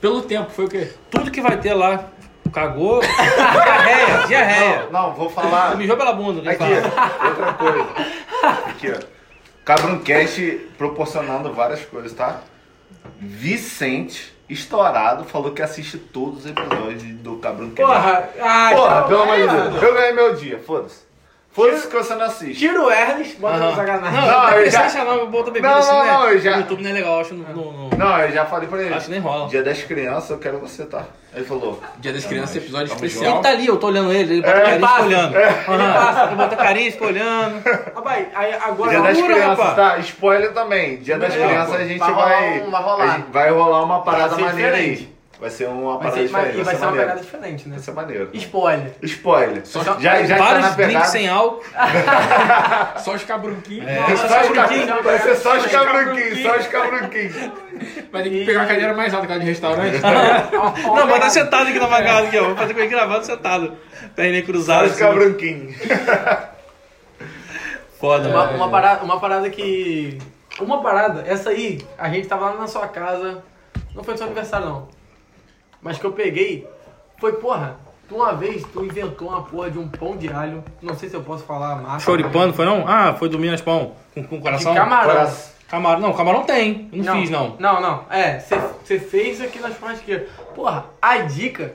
Pelo 0.00 0.20
tempo, 0.22 0.50
foi 0.50 0.64
o 0.64 0.68
quê? 0.68 0.88
Tudo 1.10 1.30
que 1.30 1.40
vai 1.40 1.56
ter 1.58 1.74
lá, 1.74 2.10
cagou. 2.50 3.00
diarreia, 3.00 4.26
diarreia. 4.26 4.88
Não, 4.90 5.08
não, 5.08 5.14
vou 5.14 5.30
falar... 5.30 5.76
Mijou 5.76 5.96
pela 5.96 6.12
bunda, 6.12 6.42
né? 6.42 6.52
Aqui, 6.52 6.64
outra 7.28 7.52
coisa. 7.54 7.88
Aqui, 8.68 8.92
ó. 8.92 9.12
Cabroncast 9.64 10.40
proporcionando 10.76 11.52
várias 11.52 11.84
coisas, 11.84 12.12
tá? 12.12 12.40
Vicente, 13.20 14.34
estourado, 14.48 15.24
falou 15.24 15.52
que 15.52 15.62
assiste 15.62 15.98
todos 15.98 16.40
os 16.40 16.46
episódios 16.46 17.02
do 17.20 17.36
Cabroncast. 17.36 17.76
Porra, 17.76 18.30
ah, 18.40 18.70
Porra, 18.74 18.96
então, 18.96 19.08
pelo 19.08 19.22
amor 19.22 19.36
de 19.36 19.42
é, 19.42 19.46
Deus. 19.46 19.82
Eu 19.82 19.94
ganhei 19.94 20.12
meu 20.12 20.34
dia, 20.34 20.58
foda-se. 20.58 21.11
Foda-se 21.52 21.86
que 21.86 21.94
você 21.94 22.14
não 22.14 22.22
assiste. 22.24 22.58
Tira 22.60 22.80
o 22.82 22.90
Ernest, 22.90 23.36
bota 23.36 23.58
no 23.58 23.64
Aham. 23.66 23.76
sacanagem. 23.76 24.20
Não, 24.20 24.26
Não, 24.26 24.42
não, 24.42 24.50
eu 24.52 24.64
eu 24.64 24.70
já- 24.70 24.88
já... 24.88 25.04
não, 25.04 25.26
bota 25.30 25.50
bebida 25.50 25.68
Não, 25.70 25.78
assim, 25.80 25.90
não, 25.92 26.04
né? 26.04 26.12
não, 26.12 26.28
eu 26.30 26.40
já- 26.40 26.50
No 26.52 26.56
YouTube 26.60 26.82
não 26.82 26.90
é 26.90 26.92
legal, 26.94 27.20
acho 27.20 27.34
no... 27.34 27.44
no, 27.54 27.72
no- 27.90 27.96
Não, 27.98 28.18
eu 28.20 28.32
já 28.32 28.46
falei 28.46 28.68
pra 28.68 28.80
ele. 28.82 28.94
Acho 28.94 29.04
que 29.04 29.10
nem 29.12 29.20
rola. 29.20 29.48
Dia 29.50 29.62
das 29.62 29.82
crianças, 29.82 30.30
eu 30.30 30.38
quero 30.38 30.58
você, 30.58 30.86
tá? 30.86 31.04
Ele 31.34 31.44
falou. 31.44 31.78
Dia 31.98 32.12
das 32.12 32.24
Crianças, 32.26 32.56
episódio 32.56 32.88
Tamo 32.88 33.04
especial. 33.06 33.34
Ele 33.34 33.42
tá 33.42 33.48
ali, 33.50 33.66
eu 33.66 33.76
tô 33.78 33.86
olhando 33.86 34.12
ele, 34.12 34.34
ele 34.34 34.42
bota 34.42 34.54
É, 34.58 34.60
carinho 34.62 34.78
e 34.78 34.80
passa. 34.80 34.94
fica 34.94 35.06
olhando. 35.06 35.36
Aham, 35.36 36.26
Ele 36.26 36.36
bota 36.36 36.56
carinho 36.56 36.88
e 36.88 36.90
fica 36.92 37.04
olhando. 37.06 37.62
Rapaz, 37.94 38.26
aí 38.34 38.54
agora. 38.54 38.90
Dia 38.90 39.00
das 39.02 39.16
crianças, 39.22 39.46
rapaz. 39.58 39.76
tá? 39.76 39.98
Spoiler 39.98 40.52
também. 40.52 40.96
Dia 40.98 41.18
das 41.18 41.34
Não, 41.34 41.46
crianças 41.46 41.74
pô, 41.76 41.82
a 41.82 41.84
gente 41.86 41.98
vai 41.98 42.12
vai. 42.14 42.58
rolar 42.60 42.66
um- 42.66 42.70
vai 42.70 42.82
rolar. 42.82 43.04
a 43.04 43.16
gente- 43.16 43.30
vai 43.30 43.50
rolar 43.50 43.82
uma 43.84 44.02
parada 44.02 44.28
Vai 44.28 44.38
ser 44.38 44.44
maneira 44.44 44.76
diferente. 44.76 45.11
Vai 45.42 45.50
ser 45.50 45.66
uma 45.66 45.98
Vai 45.98 46.12
parada 46.12 46.14
ser, 46.14 46.30
mas- 46.30 46.44
diferente. 46.44 46.60
e 46.60 46.62
vai 46.62 46.74
ser 46.76 46.80
uma 46.82 46.86
maneiro. 46.86 47.06
pegada 47.08 47.20
diferente, 47.26 47.68
né? 47.68 47.74
Vai 47.74 47.84
ser 47.84 47.90
maneiro. 47.92 48.30
Spoiler. 48.34 48.92
Spoiler. 49.02 49.66
Só- 49.66 49.82
já 49.98 50.22
já 50.22 50.36
tá 50.36 50.44
Vários 50.44 50.64
na 50.64 50.70
pegada. 50.70 50.92
drinks 50.92 51.08
sem 51.10 51.28
álcool. 51.28 51.64
Só 53.02 53.14
os 53.14 53.24
cabrunquinhos. 53.24 53.88
É, 53.88 54.16
Só 54.16 54.28
só 54.28 54.40
os 54.40 54.48
ca- 54.50 54.66
brinquinho. 54.68 55.02
Vai 55.02 55.18
ser 55.18 55.34
só 55.34 55.56
os 55.56 55.62
Só 55.62 55.66
os 55.66 55.72
cabrunquinhos, 55.72 56.42
só 56.42 56.56
os 56.58 56.66
cabrunquinhos. 56.68 57.34
Vai 58.12 58.22
ter 58.22 58.30
que 58.30 58.44
pegar 58.44 58.60
uma 58.60 58.66
cadeira 58.68 58.94
mais 58.94 59.12
alta, 59.12 59.24
aquela 59.24 59.40
de 59.40 59.46
restaurante. 59.46 59.98
Não, 60.00 61.06
bota 61.08 61.28
sentado 61.28 61.68
aqui 61.70 61.78
na 61.80 61.88
bancada 61.88 62.28
aqui, 62.28 62.38
ó. 62.38 62.44
Vou 62.44 62.56
fazer 62.56 62.74
com 62.74 62.78
ele 62.80 62.88
gravando 62.88 63.26
sentado. 63.26 63.76
Perninha 64.14 64.42
Só 64.42 64.46
cruzada. 64.46 64.84
os 64.86 64.92
assim. 64.92 65.00
cabrunquinhos. 65.00 65.74
Foda, 67.98 68.28
Uma, 68.28 68.44
mano. 68.46 68.56
uma 68.58 68.70
parada, 68.70 69.04
uma 69.04 69.18
parada 69.20 69.50
que. 69.50 70.18
Uma 70.60 70.80
parada, 70.82 71.24
essa 71.26 71.50
aí, 71.50 71.80
a 71.98 72.08
gente 72.08 72.28
tava 72.28 72.50
lá 72.50 72.60
na 72.60 72.66
sua 72.68 72.86
casa. 72.86 73.42
Não 73.94 74.02
foi 74.04 74.14
no 74.14 74.18
seu 74.18 74.26
aniversário, 74.26 74.66
não. 74.66 75.01
Mas 75.82 75.98
que 75.98 76.04
eu 76.04 76.12
peguei 76.12 76.66
foi, 77.18 77.32
porra, 77.34 77.76
tu 78.08 78.16
uma 78.16 78.32
vez 78.34 78.62
tu 78.72 78.84
inventou 78.84 79.28
uma 79.28 79.42
porra 79.42 79.70
de 79.70 79.78
um 79.78 79.88
pão 79.88 80.16
de 80.16 80.28
alho. 80.32 80.62
Não 80.80 80.94
sei 80.94 81.08
se 81.08 81.14
eu 81.16 81.22
posso 81.22 81.44
falar 81.44 81.72
a 81.72 81.76
marca. 81.76 82.00
Choripano, 82.00 82.52
foi 82.52 82.64
não? 82.64 82.84
Ah, 82.86 83.14
foi 83.18 83.28
do 83.28 83.38
Minas 83.38 83.60
Pão. 83.60 83.92
Com, 84.14 84.22
com 84.24 84.36
De 84.36 84.42
coração? 84.42 84.74
camarão. 84.74 85.10
Coração. 85.10 85.52
Camarão. 85.68 86.00
Não, 86.00 86.12
camarão 86.12 86.42
tem. 86.44 86.88
Eu 86.92 87.02
não, 87.02 87.14
fiz, 87.20 87.30
não. 87.30 87.56
Não, 87.58 87.80
não. 87.80 88.04
É, 88.10 88.38
você 88.84 88.98
fez 88.98 89.40
aqui 89.40 89.58
na 89.58 89.70
churrasqueira. 89.70 90.26
Porra, 90.54 90.84
a 91.00 91.18
dica. 91.18 91.74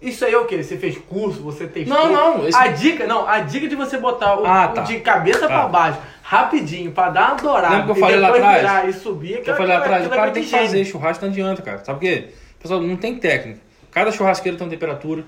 Isso 0.00 0.24
aí 0.24 0.32
é 0.34 0.38
o 0.38 0.44
quê? 0.44 0.62
Você 0.62 0.76
fez 0.76 0.98
curso, 0.98 1.42
você 1.42 1.66
testou? 1.66 1.96
Não, 1.96 2.12
não, 2.12 2.46
esse- 2.48 2.58
A 2.58 2.66
dica, 2.68 3.06
não, 3.06 3.26
a 3.26 3.40
dica 3.40 3.66
de 3.68 3.74
você 3.74 3.96
botar 3.96 4.38
o, 4.38 4.44
Ah, 4.46 4.68
o 4.70 4.74
tá. 4.74 4.82
de 4.82 5.00
cabeça 5.00 5.40
Tá. 5.40 5.46
pra 5.46 5.66
baixo, 5.68 5.98
rapidinho, 6.22 6.90
pra 6.92 7.08
dar 7.08 7.28
uma 7.32 7.34
dourada. 7.36 7.68
Lembra 7.70 7.84
que 7.86 7.90
eu 7.92 7.96
falei 7.96 8.20
lá 8.20 8.28
atrás? 8.28 8.96
E 8.96 8.98
subir, 8.98 9.42
Eu 9.46 9.56
falei 9.56 9.72
lá 9.74 9.78
atrás, 9.78 10.04
o 10.06 10.12
é 10.12 10.16
cara 10.16 10.30
tem 10.30 10.42
que 10.42 10.48
de 10.50 10.56
fazer 10.58 10.84
churrasco, 10.84 11.24
não 11.24 11.32
adianta, 11.32 11.62
cara. 11.62 11.78
Sabe 11.84 11.98
por 11.98 12.04
quê? 12.04 12.28
Pessoal, 12.64 12.80
não 12.80 12.96
tem 12.96 13.14
técnica. 13.18 13.60
Cada 13.92 14.10
churrasqueira 14.10 14.56
tem 14.56 14.66
uma 14.66 14.70
temperatura. 14.70 15.22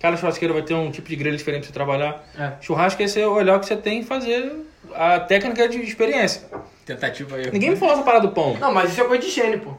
Cada 0.00 0.16
churrasqueira 0.16 0.54
vai 0.54 0.62
ter 0.62 0.74
um 0.74 0.92
tipo 0.92 1.08
de 1.08 1.16
grelha 1.16 1.36
diferente 1.36 1.62
pra 1.62 1.66
você 1.66 1.72
trabalhar. 1.72 2.22
É. 2.38 2.52
Churrasco 2.60 3.02
é 3.02 3.08
você 3.08 3.24
olhar 3.24 3.56
o 3.56 3.60
que 3.60 3.66
você 3.66 3.74
tem 3.74 3.98
e 3.98 4.04
fazer 4.04 4.64
a 4.94 5.18
técnica 5.18 5.68
de 5.68 5.78
experiência. 5.82 6.42
Tentativa 6.86 7.34
aí. 7.34 7.50
Ninguém 7.50 7.70
me 7.70 7.76
falou 7.76 7.94
essa 7.94 8.04
parada 8.04 8.28
do 8.28 8.32
pão. 8.32 8.56
Não, 8.60 8.72
mas 8.72 8.90
isso 8.92 9.00
é 9.00 9.04
coisa 9.04 9.24
de 9.24 9.28
gênio, 9.30 9.58
pô. 9.58 9.72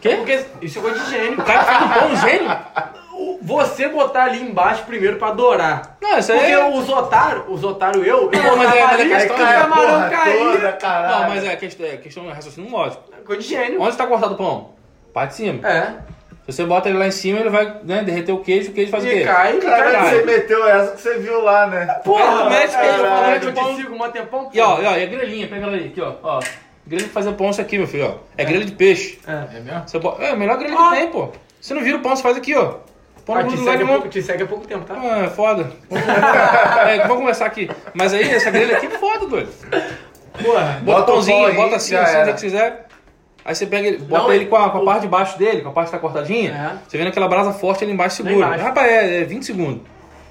Quê? 0.00 0.10
Porque 0.14 0.44
isso 0.62 0.78
é 0.78 0.82
coisa 0.82 1.00
de 1.00 1.10
gênio. 1.10 1.40
O 1.40 1.44
cara 1.44 1.64
fez 1.64 1.82
um 1.82 1.88
pão 1.88 2.16
gênio? 2.28 2.56
O- 3.14 3.38
Você 3.42 3.88
botar 3.88 4.26
ali 4.26 4.40
embaixo 4.40 4.84
primeiro 4.84 5.16
pra 5.16 5.32
dourar. 5.32 5.96
Não, 6.00 6.18
isso 6.20 6.30
aí 6.30 6.38
Porque 6.38 6.52
é... 6.52 6.68
os 6.78 6.88
otários, 6.88 7.44
os 7.48 7.64
otários 7.64 8.06
eu, 8.06 8.30
eu 8.30 8.42
Não, 8.44 8.56
mas 8.56 8.72
é- 8.72 8.84
mas 8.84 9.00
é 9.00 9.08
questão 9.08 9.36
de- 9.36 9.42
camarão 9.42 10.10
toda, 10.52 10.72
caralho. 10.74 11.18
Não, 11.22 11.28
mas 11.30 11.44
é 11.44 11.56
questão, 11.56 11.84
é 11.86 11.96
questão 11.96 12.22
de 12.22 12.30
raciocínio 12.30 12.70
lógico. 12.70 13.02
Coisa 13.26 13.42
de 13.42 13.48
gênio. 13.48 13.80
Onde 13.80 13.90
está 13.90 14.06
cortado 14.06 14.34
o 14.34 14.36
pão? 14.36 14.70
Parte 15.12 15.30
de 15.30 15.36
cima. 15.36 15.68
É. 15.68 15.94
Você 16.48 16.64
bota 16.64 16.88
ele 16.88 16.96
lá 16.96 17.06
em 17.06 17.10
cima, 17.10 17.40
ele 17.40 17.50
vai 17.50 17.76
né, 17.84 18.02
derreter 18.02 18.32
o 18.32 18.38
queijo, 18.38 18.70
o 18.70 18.72
queijo 18.72 18.90
faz 18.90 19.04
o 19.04 19.06
E 19.06 19.10
quê? 19.18 19.24
cai, 19.24 19.58
Caralho, 19.58 19.92
cai. 19.98 20.10
você 20.16 20.22
meteu 20.24 20.66
essa 20.66 20.92
que 20.92 21.00
você 21.02 21.18
viu 21.18 21.42
lá, 21.42 21.66
né? 21.66 21.84
Porra, 22.02 22.44
tu 22.44 22.48
mete 22.50 22.76
queijo, 22.78 23.02
mete 23.02 23.44
eu 23.46 23.52
te 23.52 23.76
sigo 23.76 23.94
um 24.04 24.10
tempão. 24.10 24.48
E 24.54 24.58
ó, 24.58 24.80
e 24.80 24.86
ó, 24.86 24.96
e 24.96 25.02
a 25.02 25.06
grelhinha, 25.06 25.46
pega 25.46 25.66
ela 25.66 25.76
aí, 25.76 25.88
aqui 25.88 26.00
ó. 26.00 26.14
ó. 26.22 26.40
Grelha 26.86 27.04
de 27.04 27.10
fazer 27.10 27.32
pão, 27.32 27.50
isso 27.50 27.60
aqui, 27.60 27.76
meu 27.76 27.86
filho, 27.86 28.06
ó. 28.06 28.14
É 28.38 28.46
grelha 28.46 28.64
de 28.64 28.72
peixe. 28.72 29.18
É. 29.26 29.58
É 29.58 29.60
mesmo? 29.60 29.82
Você. 29.86 29.98
É 30.24 30.30
a 30.30 30.36
melhor 30.36 30.56
grelha 30.56 30.74
Ah. 30.78 30.88
que 30.90 30.96
tem, 30.96 31.08
pô. 31.10 31.28
Você 31.60 31.74
não 31.74 31.82
vira 31.82 31.98
o 31.98 32.00
pão, 32.00 32.16
você 32.16 32.22
faz 32.22 32.36
aqui, 32.38 32.54
ó. 32.56 32.76
Pão 33.26 33.36
Ah, 33.36 33.44
te, 33.44 33.58
segue 33.58 33.84
pouco, 33.84 34.08
te 34.08 34.22
segue 34.22 34.42
há 34.42 34.46
pouco 34.46 34.66
tempo, 34.66 34.86
tá? 34.86 34.94
Ah, 34.98 35.24
é 35.26 35.28
foda. 35.28 35.70
É, 36.88 36.98
vamos 37.00 37.18
conversar 37.18 37.44
aqui. 37.44 37.70
Mas 37.92 38.14
aí, 38.14 38.26
essa 38.30 38.50
grelha 38.50 38.78
aqui 38.78 38.86
é 38.86 38.90
foda, 38.90 39.26
doido. 39.26 39.50
Porra. 40.42 40.80
Bota, 40.80 40.82
Bota 40.82 41.00
o 41.00 41.02
o 41.02 41.06
pãozinho, 41.16 41.46
aí, 41.46 41.54
bota 41.54 41.76
assim, 41.76 41.94
assim, 41.94 42.16
o 42.16 42.24
que 42.32 42.40
você 42.40 42.46
quiser. 42.46 42.87
Aí 43.48 43.54
você 43.54 43.64
pega 43.66 43.88
ele, 43.88 43.96
bota 43.96 44.24
Não, 44.24 44.32
ele 44.34 44.44
com 44.44 44.56
a, 44.56 44.68
com 44.68 44.76
a 44.76 44.80
o- 44.82 44.84
parte 44.84 45.00
de 45.00 45.08
baixo 45.08 45.38
dele, 45.38 45.62
com 45.62 45.70
a 45.70 45.72
parte 45.72 45.86
que 45.88 45.92
tá 45.92 45.98
cortadinha. 45.98 46.50
É. 46.50 46.78
Você 46.86 46.98
vendo 46.98 47.08
aquela 47.08 47.26
brasa 47.26 47.50
forte 47.54 47.82
ali 47.82 47.94
embaixo 47.94 48.16
segura. 48.16 48.34
embaixo. 48.34 48.62
Rapaz, 48.62 48.86
é, 48.92 49.22
é 49.22 49.24
20 49.24 49.42
segundos. 49.46 49.80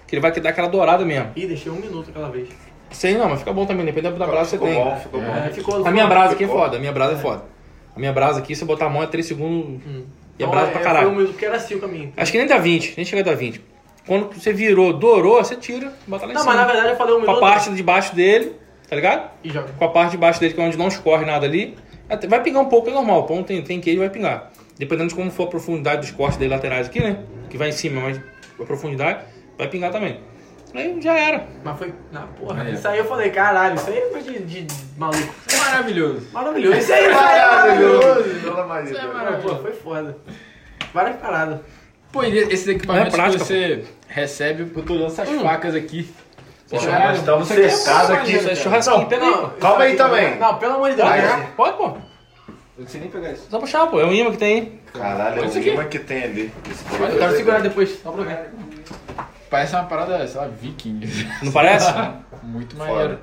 Que 0.06 0.14
ele 0.16 0.22
vai 0.22 0.32
dar 0.32 0.50
aquela 0.52 0.68
dourada 0.68 1.04
mesmo. 1.04 1.32
Ih, 1.36 1.48
deixei 1.48 1.72
um 1.72 1.76
minuto 1.78 2.12
aquela 2.12 2.30
vez. 2.30 2.48
Sei 2.92 3.18
não, 3.18 3.28
mas 3.28 3.40
fica 3.40 3.52
bom 3.52 3.66
também, 3.66 3.84
dependendo 3.88 4.18
da 4.18 4.28
brasa 4.28 4.56
que 4.56 4.64
você 4.64 4.68
ficou 4.68 4.68
tem. 4.68 4.94
bom, 4.94 5.00
ficou 5.00 5.20
bom. 5.20 5.28
É, 5.36 5.50
ficou 5.50 5.88
A 5.88 5.90
minha 5.92 6.06
brasa 6.06 6.34
aqui 6.34 6.44
é 6.44 6.48
foda, 6.48 6.78
a 6.78 6.80
minha 6.80 6.92
brasa 6.92 7.14
é 7.14 7.18
foda. 7.18 7.44
A 7.96 8.00
minha 8.00 8.14
brasa 8.14 8.40
aqui, 8.40 8.56
se 8.56 8.62
eu 8.62 8.68
botar 8.68 8.86
a 8.86 8.90
mão 8.90 9.02
é 9.02 9.08
3 9.08 9.26
segundos 9.26 9.82
e 9.84 9.98
é 9.98 10.02
Então, 10.38 10.52
brasa 10.52 10.72
pra 10.72 10.80
é, 10.80 10.84
caralho. 10.84 11.06
Foi 11.08 11.14
um 11.14 11.18
minuto 11.18 11.32
porque 11.32 11.46
era 11.48 11.58
assim 11.58 11.74
o 11.74 11.80
caminho. 11.82 12.14
Acho 12.16 12.32
que 12.32 12.38
nem 12.38 12.46
dá 12.48 12.60
20, 12.60 12.94
nem 12.96 13.04
chega 13.06 13.24
a 13.24 13.26
dar 13.26 13.36
20. 13.36 13.60
Quando 14.06 14.32
você 14.32 14.54
virou, 14.54 14.94
dourou, 14.94 15.44
você 15.44 15.56
tira, 15.56 15.92
bota 16.08 16.26
lá 16.28 16.32
em 16.32 16.36
Não, 16.36 16.42
cima. 16.44 16.54
mas 16.54 16.62
na 16.62 16.68
verdade 16.72 16.90
eu 16.94 16.96
falei 16.98 17.14
um 17.16 17.22
Com 17.22 17.22
minuto. 17.24 17.38
a 17.38 17.42
parte 17.42 17.70
de 17.74 17.82
baixo 17.84 18.16
dele, 18.16 18.54
tá 18.88 18.96
ligado? 18.96 19.32
E 19.44 19.50
joga. 19.50 19.68
Com 19.78 19.84
a 19.86 19.90
parte 19.90 20.12
de 20.12 20.18
baixo 20.18 20.40
dele, 20.40 20.54
que 20.54 20.62
é 20.62 20.64
onde 20.64 20.78
não 20.78 20.88
escorre 20.88 21.26
nada 21.26 21.46
ali. 21.46 21.76
Até- 22.10 22.28
Vai 22.28 22.42
pingar 22.44 22.62
um 22.62 22.70
pouco, 22.70 22.90
é 22.90 22.94
normal. 22.94 23.22
O 23.22 23.24
pão 23.24 23.44
tem, 23.44 23.62
tem 23.64 23.80
queijo, 23.82 24.00
vai 24.00 24.10
pingar. 24.10 24.52
Dependendo 24.78 25.10
de 25.10 25.16
como 25.16 25.32
for 25.32 25.44
a 25.44 25.48
profundidade 25.48 26.02
dos 26.02 26.12
cortes 26.12 26.38
dele 26.38 26.54
laterais 26.54 26.88
aqui, 26.88 27.00
né? 27.00 27.20
Que 27.50 27.58
vai 27.58 27.70
em 27.70 27.72
cima, 27.72 28.02
mas 28.02 28.20
a 28.60 28.64
profundidade 28.64 29.24
vai 29.58 29.68
pingar 29.68 29.92
também. 29.92 30.20
Aí 30.76 31.02
já 31.02 31.18
era. 31.18 31.48
Mas 31.64 31.78
foi. 31.78 31.94
Na 32.12 32.22
porra, 32.28 32.68
É. 32.68 32.74
isso 32.74 32.88
aí 32.88 33.00
eu 33.00 33.06
falei, 33.06 33.30
caralho, 33.32 33.76
isso 33.76 33.90
aí 33.90 33.98
é 33.98 34.02
coisa 34.02 34.32
de, 34.32 34.40
de, 34.64 34.68
maluco. 34.98 35.34
É 35.52 35.56
maravilhoso. 35.58 36.28
Maravilhoso. 36.32 36.78
Isso 36.78 36.94
aí, 36.94 37.10
isso 37.10 37.18
aí 37.20 37.40
é 37.40 37.46
maravilhoso. 37.46 38.08
Maravilhoso, 38.08 38.40
pelo 38.42 38.60
amor 38.60 38.84
de 38.84 38.92
Deus. 38.92 39.04
Não, 39.04 39.42
pô, 39.42 39.56
foi 39.56 39.74
foda. 39.74 40.18
Várias 40.94 41.16
paradas. 41.18 41.60
Pô, 42.12 42.24
e 42.24 42.38
esses 42.38 42.68
equipamentos 42.68 43.14
É 43.14 43.18
prática, 43.18 43.40
que 43.40 43.46
você 43.46 43.84
recebe, 44.08 44.72
eu 44.76 44.84
tô 44.84 44.94
olhando 44.94 45.08
essas 45.08 45.28
Hum. 45.30 45.40
facas 45.42 45.74
aqui. 45.74 46.10
Porra, 46.70 47.00
nós 47.00 47.20
estamos 47.20 47.44
isso 47.44 47.54
aqui 47.54 47.62
é 47.62 47.70
cercados 47.70 48.12
aqui. 48.12 48.36
Isso 48.36 48.50
é 48.50 48.56
churrasquinho, 48.56 49.00
Não, 49.00 49.06
pega 49.06 49.26
aí, 49.26 49.32
não. 49.32 49.50
Calma 49.52 49.84
aí 49.84 49.94
isso 49.94 50.04
também. 50.04 50.38
Não, 50.38 50.58
pelo 50.58 50.74
amor 50.76 50.90
de 50.90 50.96
Deus. 50.98 51.08
Vai. 51.08 51.22
né? 51.22 51.48
Pode, 51.56 51.78
pô. 51.78 51.84
Eu 51.86 52.84
não 52.84 52.88
sei 52.88 53.02
nem 53.02 53.10
pegar 53.10 53.32
isso. 53.32 53.48
Só 53.50 53.60
puxar, 53.60 53.88
pô. 53.88 54.00
É 54.00 54.06
um 54.06 54.14
imã 54.14 54.32
que 54.32 54.38
tem 54.38 54.54
aí. 54.56 54.80
Caralho, 54.94 55.44
é 55.44 55.48
Isso 55.48 55.60
o 55.60 55.62
imã 55.62 55.86
que 55.86 56.00
tem 56.00 56.24
ali. 56.24 56.54
Esse 56.70 57.02
Eu 57.02 57.18
quero 57.18 57.36
segurar 57.38 57.62
depois, 57.62 58.00
só 58.02 58.12
pra 58.12 58.24
ver. 58.24 58.50
Parece 59.50 59.76
uma 59.76 59.86
parada, 59.86 60.28
sei 60.28 60.42
lá, 60.42 60.48
viking. 60.48 61.00
Não 61.42 61.52
parece? 61.52 61.90
Muito 62.44 62.76
maneiro. 62.76 63.20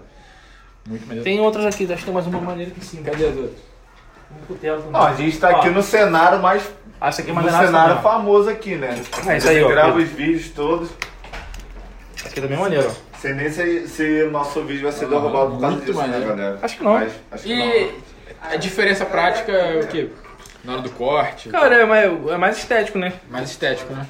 Muito 0.89 1.03
maneiro. 1.07 1.25
tem 1.25 1.41
outras 1.41 1.67
aqui, 1.67 1.85
acho 1.85 1.97
que 1.97 2.05
tem 2.05 2.15
mais 2.15 2.27
uma 2.27 2.41
maneira 2.41 2.71
aqui 2.71 2.85
sim. 2.85 3.03
Cadê 3.03 3.27
as 3.27 3.37
outras? 3.37 3.75
Não, 4.91 5.03
a 5.03 5.15
gente 5.15 5.39
tá 5.39 5.51
aqui 5.51 5.69
no 5.69 5.83
cenário 5.83 6.41
mais. 6.41 6.63
Ah, 7.01 7.09
essa 7.09 7.23
aqui 7.23 7.31
é 7.31 7.35
No 7.35 7.51
cenário 7.51 8.01
famoso 8.01 8.49
aqui, 8.49 8.77
né? 8.77 9.01
Ah, 9.27 9.37
isso 9.37 9.49
aí, 9.49 9.63
ó. 9.63 9.69
grava 9.69 9.99
os 9.99 10.09
vídeos 10.09 10.49
todos. 10.51 10.91
Essa 12.17 12.29
aqui 12.29 12.41
também 12.41 12.57
é 12.57 12.61
maneiro, 12.61 12.89
ó. 12.91 13.04
Sei 13.25 13.33
nem 13.33 13.51
se, 13.51 13.89
se 13.89 14.23
o 14.25 14.31
nosso 14.31 14.63
vídeo 14.65 14.83
vai 14.83 14.93
ser 14.93 15.09
derrubado 15.09 15.53
por 15.53 15.61
causa 15.63 15.77
muito 15.77 15.87
disso, 15.87 15.99
né, 15.99 16.07
maneiro. 16.09 16.27
galera? 16.29 16.59
Acho 16.61 16.77
que 16.77 16.85
não. 16.85 16.93
Mas, 16.93 17.13
acho 17.33 17.45
que 17.45 17.53
E 17.55 17.95
a 18.43 18.57
diferença 18.57 19.07
prática 19.07 19.51
é 19.51 19.81
o 19.81 19.87
quê? 19.89 20.11
Na 20.63 20.75
hora 20.75 20.83
do 20.83 20.91
corte? 20.91 21.49
Cara, 21.49 21.75
é 21.75 21.87
mais, 21.87 22.13
é 22.29 22.37
mais 22.37 22.59
estético, 22.59 22.99
né? 22.99 23.15
Mais 23.31 23.49
estético, 23.49 23.95
né? 23.95 24.07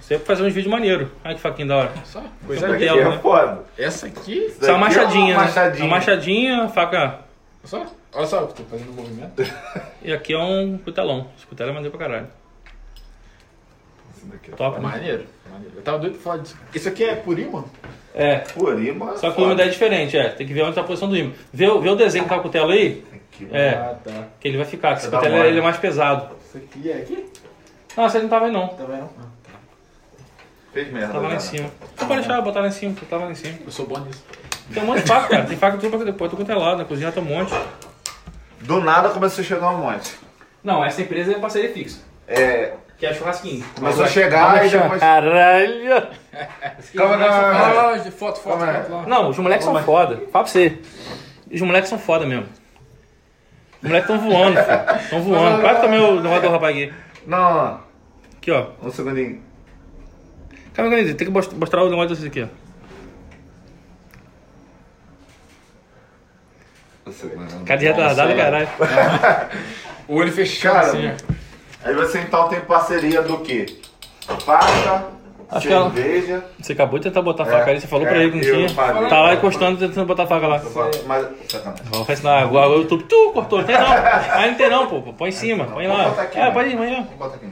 Você 0.00 0.18
fazer 0.18 0.42
uns 0.42 0.52
vídeos 0.52 0.66
maneiros. 0.66 1.06
Olha 1.24 1.36
que 1.36 1.40
faquinha 1.40 1.68
da 1.68 1.76
hora. 1.76 1.92
Só. 2.06 2.20
Coisa 2.44 2.66
não. 2.66 2.74
Isso 2.74 2.84
dela, 2.84 2.98
aqui 2.98 3.06
é 3.06 3.10
né? 3.10 3.18
foda. 3.22 3.64
Essa 3.78 4.06
aqui? 4.08 4.32
Isso 4.36 4.56
Isso 4.60 4.66
é 4.68 4.72
uma 4.72 4.88
daqui 4.88 4.98
machadinha, 4.98 5.24
uma 5.36 5.40
né? 5.42 5.46
machadinha. 5.46 5.84
Uma 5.84 5.96
machadinha, 5.96 6.68
faca. 6.70 7.18
Só? 7.62 7.86
Olha 8.14 8.26
só, 8.26 8.40
eu 8.40 8.46
tô 8.48 8.64
fazendo 8.64 8.90
um 8.90 8.94
movimento. 8.94 9.44
E 10.02 10.12
aqui 10.12 10.32
é 10.34 10.38
um 10.38 10.76
cutelão. 10.78 11.28
Esse 11.38 11.46
cutelo 11.46 11.70
é 11.70 11.72
maneiro 11.72 11.96
pra 11.96 12.04
caralho. 12.08 12.26
Isso 14.16 14.26
daqui 14.26 14.50
é 14.50 14.54
Top, 14.56 14.76
né? 14.80 14.82
Maneiro. 14.82 15.24
maneiro. 15.52 15.72
Eu 15.76 15.82
tava 15.82 15.98
doido 16.00 16.14
pra 16.14 16.22
falar 16.22 16.38
disso. 16.38 16.56
Isso 16.74 16.88
aqui 16.88 17.04
é 17.04 17.14
por 17.14 17.38
imã? 17.38 17.62
É. 18.16 18.36
Por 18.38 18.82
imã. 18.82 19.14
Só 19.16 19.30
que 19.30 19.40
o 19.40 19.52
imã 19.52 19.62
é 19.62 19.68
diferente, 19.68 20.16
é. 20.16 20.30
Tem 20.30 20.46
que 20.46 20.52
ver 20.54 20.62
onde 20.62 20.74
tá 20.74 20.80
a 20.80 20.84
posição 20.84 21.08
do 21.08 21.16
imã. 21.16 21.32
Vê, 21.52 21.68
o- 21.68 21.80
vê 21.80 21.90
o 21.90 21.94
desenho 21.94 22.24
que 22.24 22.30
tá 22.30 22.36
o 22.38 22.42
cutelo 22.42 22.70
aí, 22.72 23.04
Aqui, 23.12 23.46
É. 23.52 23.70
Ah, 23.74 23.94
tá. 24.02 24.24
que 24.40 24.48
ele 24.48 24.56
vai 24.56 24.64
ficar. 24.66 24.94
que 24.94 25.02
Esse 25.02 25.10
dá 25.10 25.18
cutelo 25.18 25.36
mole. 25.36 25.48
ele 25.50 25.58
é 25.58 25.62
mais 25.62 25.76
pesado. 25.76 26.34
Isso 26.48 26.56
aqui 26.56 26.90
é 26.90 26.94
aqui? 26.94 27.26
Não, 27.94 28.08
você 28.08 28.18
não 28.18 28.28
tava 28.28 28.46
aí 28.46 28.50
não. 28.52 28.68
Tá 28.68 28.84
vendo? 28.84 29.10
Fez 30.72 30.90
merda. 30.92 31.08
Tava 31.12 31.20
lá 31.24 31.30
em 31.30 31.34
né? 31.34 31.38
cima. 31.40 31.70
Você 31.96 32.04
pode 32.06 32.20
deixar, 32.20 32.40
botar 32.40 32.60
lá 32.60 32.68
em 32.68 32.72
cima, 32.72 32.94
você 32.94 33.06
tava 33.06 33.24
lá 33.26 33.30
em 33.30 33.34
cima. 33.34 33.58
Eu 33.64 33.70
sou 33.72 33.86
bom 33.86 33.98
nisso. 34.00 34.24
Tem 34.72 34.82
um 34.82 34.86
monte 34.86 35.02
de 35.02 35.06
faca, 35.08 35.28
cara. 35.28 35.44
Tem 35.44 35.56
faca 35.56 35.76
tudo 35.78 35.96
pra 35.96 36.04
depois. 36.04 36.30
Tô 36.30 36.36
cutelado, 36.36 36.78
na 36.78 36.84
cozinha 36.84 37.12
tem 37.12 37.22
um 37.22 37.26
monte. 37.26 37.52
Do 38.60 38.80
nada 38.80 39.10
começou 39.10 39.42
a 39.42 39.46
chegar 39.46 39.70
um 39.70 39.78
monte. 39.78 40.16
Não, 40.64 40.84
essa 40.84 41.00
empresa 41.02 41.32
é 41.32 41.38
parceria 41.38 41.72
fixa. 41.72 42.00
É. 42.26 42.72
Que 42.98 43.06
é 43.06 43.12
churrasquinho. 43.14 43.64
Começou 43.74 44.04
a 44.04 44.08
chegar 44.08 44.64
e 44.64 44.70
depois. 44.70 45.00
Caralho! 45.00 46.08
Calma, 46.96 47.18
calma, 47.18 47.58
calma. 47.58 47.98
Foto, 47.98 48.10
foto, 48.10 48.40
foto 48.40 48.92
lá. 48.92 49.04
Não, 49.06 49.28
os 49.30 49.38
moleques 49.38 49.64
são 49.64 49.82
foda. 49.82 50.16
Fala 50.32 50.44
pra 50.44 50.46
você. 50.46 50.78
Os 51.52 51.60
moleques 51.60 51.88
são 51.90 51.98
foda 51.98 52.24
mesmo. 52.26 52.46
Os 53.82 53.88
moleques 53.88 54.06
tão 54.08 54.18
voando, 54.18 54.56
filho. 54.56 55.08
Tão 55.10 55.22
voando. 55.22 55.60
Quase 55.60 55.80
também 55.80 56.00
o 56.00 56.20
negócio 56.20 56.42
do 56.42 56.48
rapaz 56.50 56.76
aqui. 56.76 56.92
Não, 57.26 57.54
não. 57.54 57.80
Aqui, 58.38 58.50
ó. 58.50 58.66
Um 58.82 58.90
segundinho. 58.90 59.42
Calma, 60.74 60.90
calma 60.90 60.96
aí. 60.96 61.14
Tem 61.14 61.26
que 61.26 61.32
most- 61.32 61.54
mostrar 61.54 61.82
o 61.84 61.90
negócio 61.90 62.10
desse 62.10 62.26
aqui, 62.26 62.42
ó. 62.42 62.48
Cara 67.64 67.78
de 67.80 67.86
retardado, 67.86 68.28
Nossa, 68.30 68.40
é. 68.40 68.44
caralho. 68.44 68.68
O 70.08 70.14
olho 70.16 70.30
fechado 70.32 70.74
Cara, 70.74 70.86
assim, 70.86 71.08
ó. 71.08 71.34
Aí 71.86 71.94
você 71.94 72.18
então 72.20 72.48
tem 72.48 72.60
parceria 72.60 73.22
do 73.22 73.38
quê? 73.38 73.66
Faca, 74.44 75.06
Acho 75.48 75.68
que 75.68 75.72
ela- 75.72 75.90
cerveja. 75.92 76.44
Você 76.60 76.72
acabou 76.72 76.98
de 76.98 77.04
tentar 77.04 77.22
botar 77.22 77.44
a 77.44 77.46
faca 77.46 77.70
ali, 77.70 77.80
você 77.80 77.86
falou 77.86 78.04
é, 78.06 78.08
pra 78.10 78.18
ele 78.18 78.32
que 78.40 78.46
não 78.50 78.56
tinha. 78.56 78.68
falei. 78.70 79.08
Tá 79.08 79.20
lá 79.22 79.34
encostando, 79.34 79.78
tentando 79.78 80.06
botar 80.06 80.24
a 80.24 80.26
faca 80.26 80.46
lá. 80.48 80.60
Mas, 81.06 81.26
sacanagem. 81.48 81.84
Vamos 81.90 82.08
ensinar 82.10 82.38
agora 82.42 82.68
o 82.70 82.76
YouTube. 82.78 83.04
Tu 83.04 83.30
cortou, 83.32 83.58
não 83.60 83.66
tem 83.66 83.78
não. 83.78 83.86
Aí 84.32 84.50
não 84.50 84.56
tem 84.58 84.68
não, 84.68 84.86
pô. 84.88 85.12
Põe 85.12 85.28
em 85.28 85.32
cima, 85.32 85.64
põe 85.66 85.86
lá. 85.86 86.08
aqui, 86.20 86.38
É, 86.38 86.44
né? 86.46 86.50
pode 86.50 86.70
ir, 86.70 86.76
põe 86.76 87.02
botar 87.16 87.36
aqui. 87.36 87.46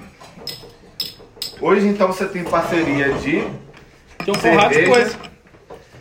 Hoje 1.61 1.87
então 1.87 2.09
você 2.09 2.27
tem 2.27 2.43
parceria 2.45 3.13
de. 3.15 3.47
Tem 4.25 4.35
um 4.35 4.35
forrado 4.35 4.69
de 4.71 4.75
Cerveja. 4.75 4.91
coisa. 4.93 5.17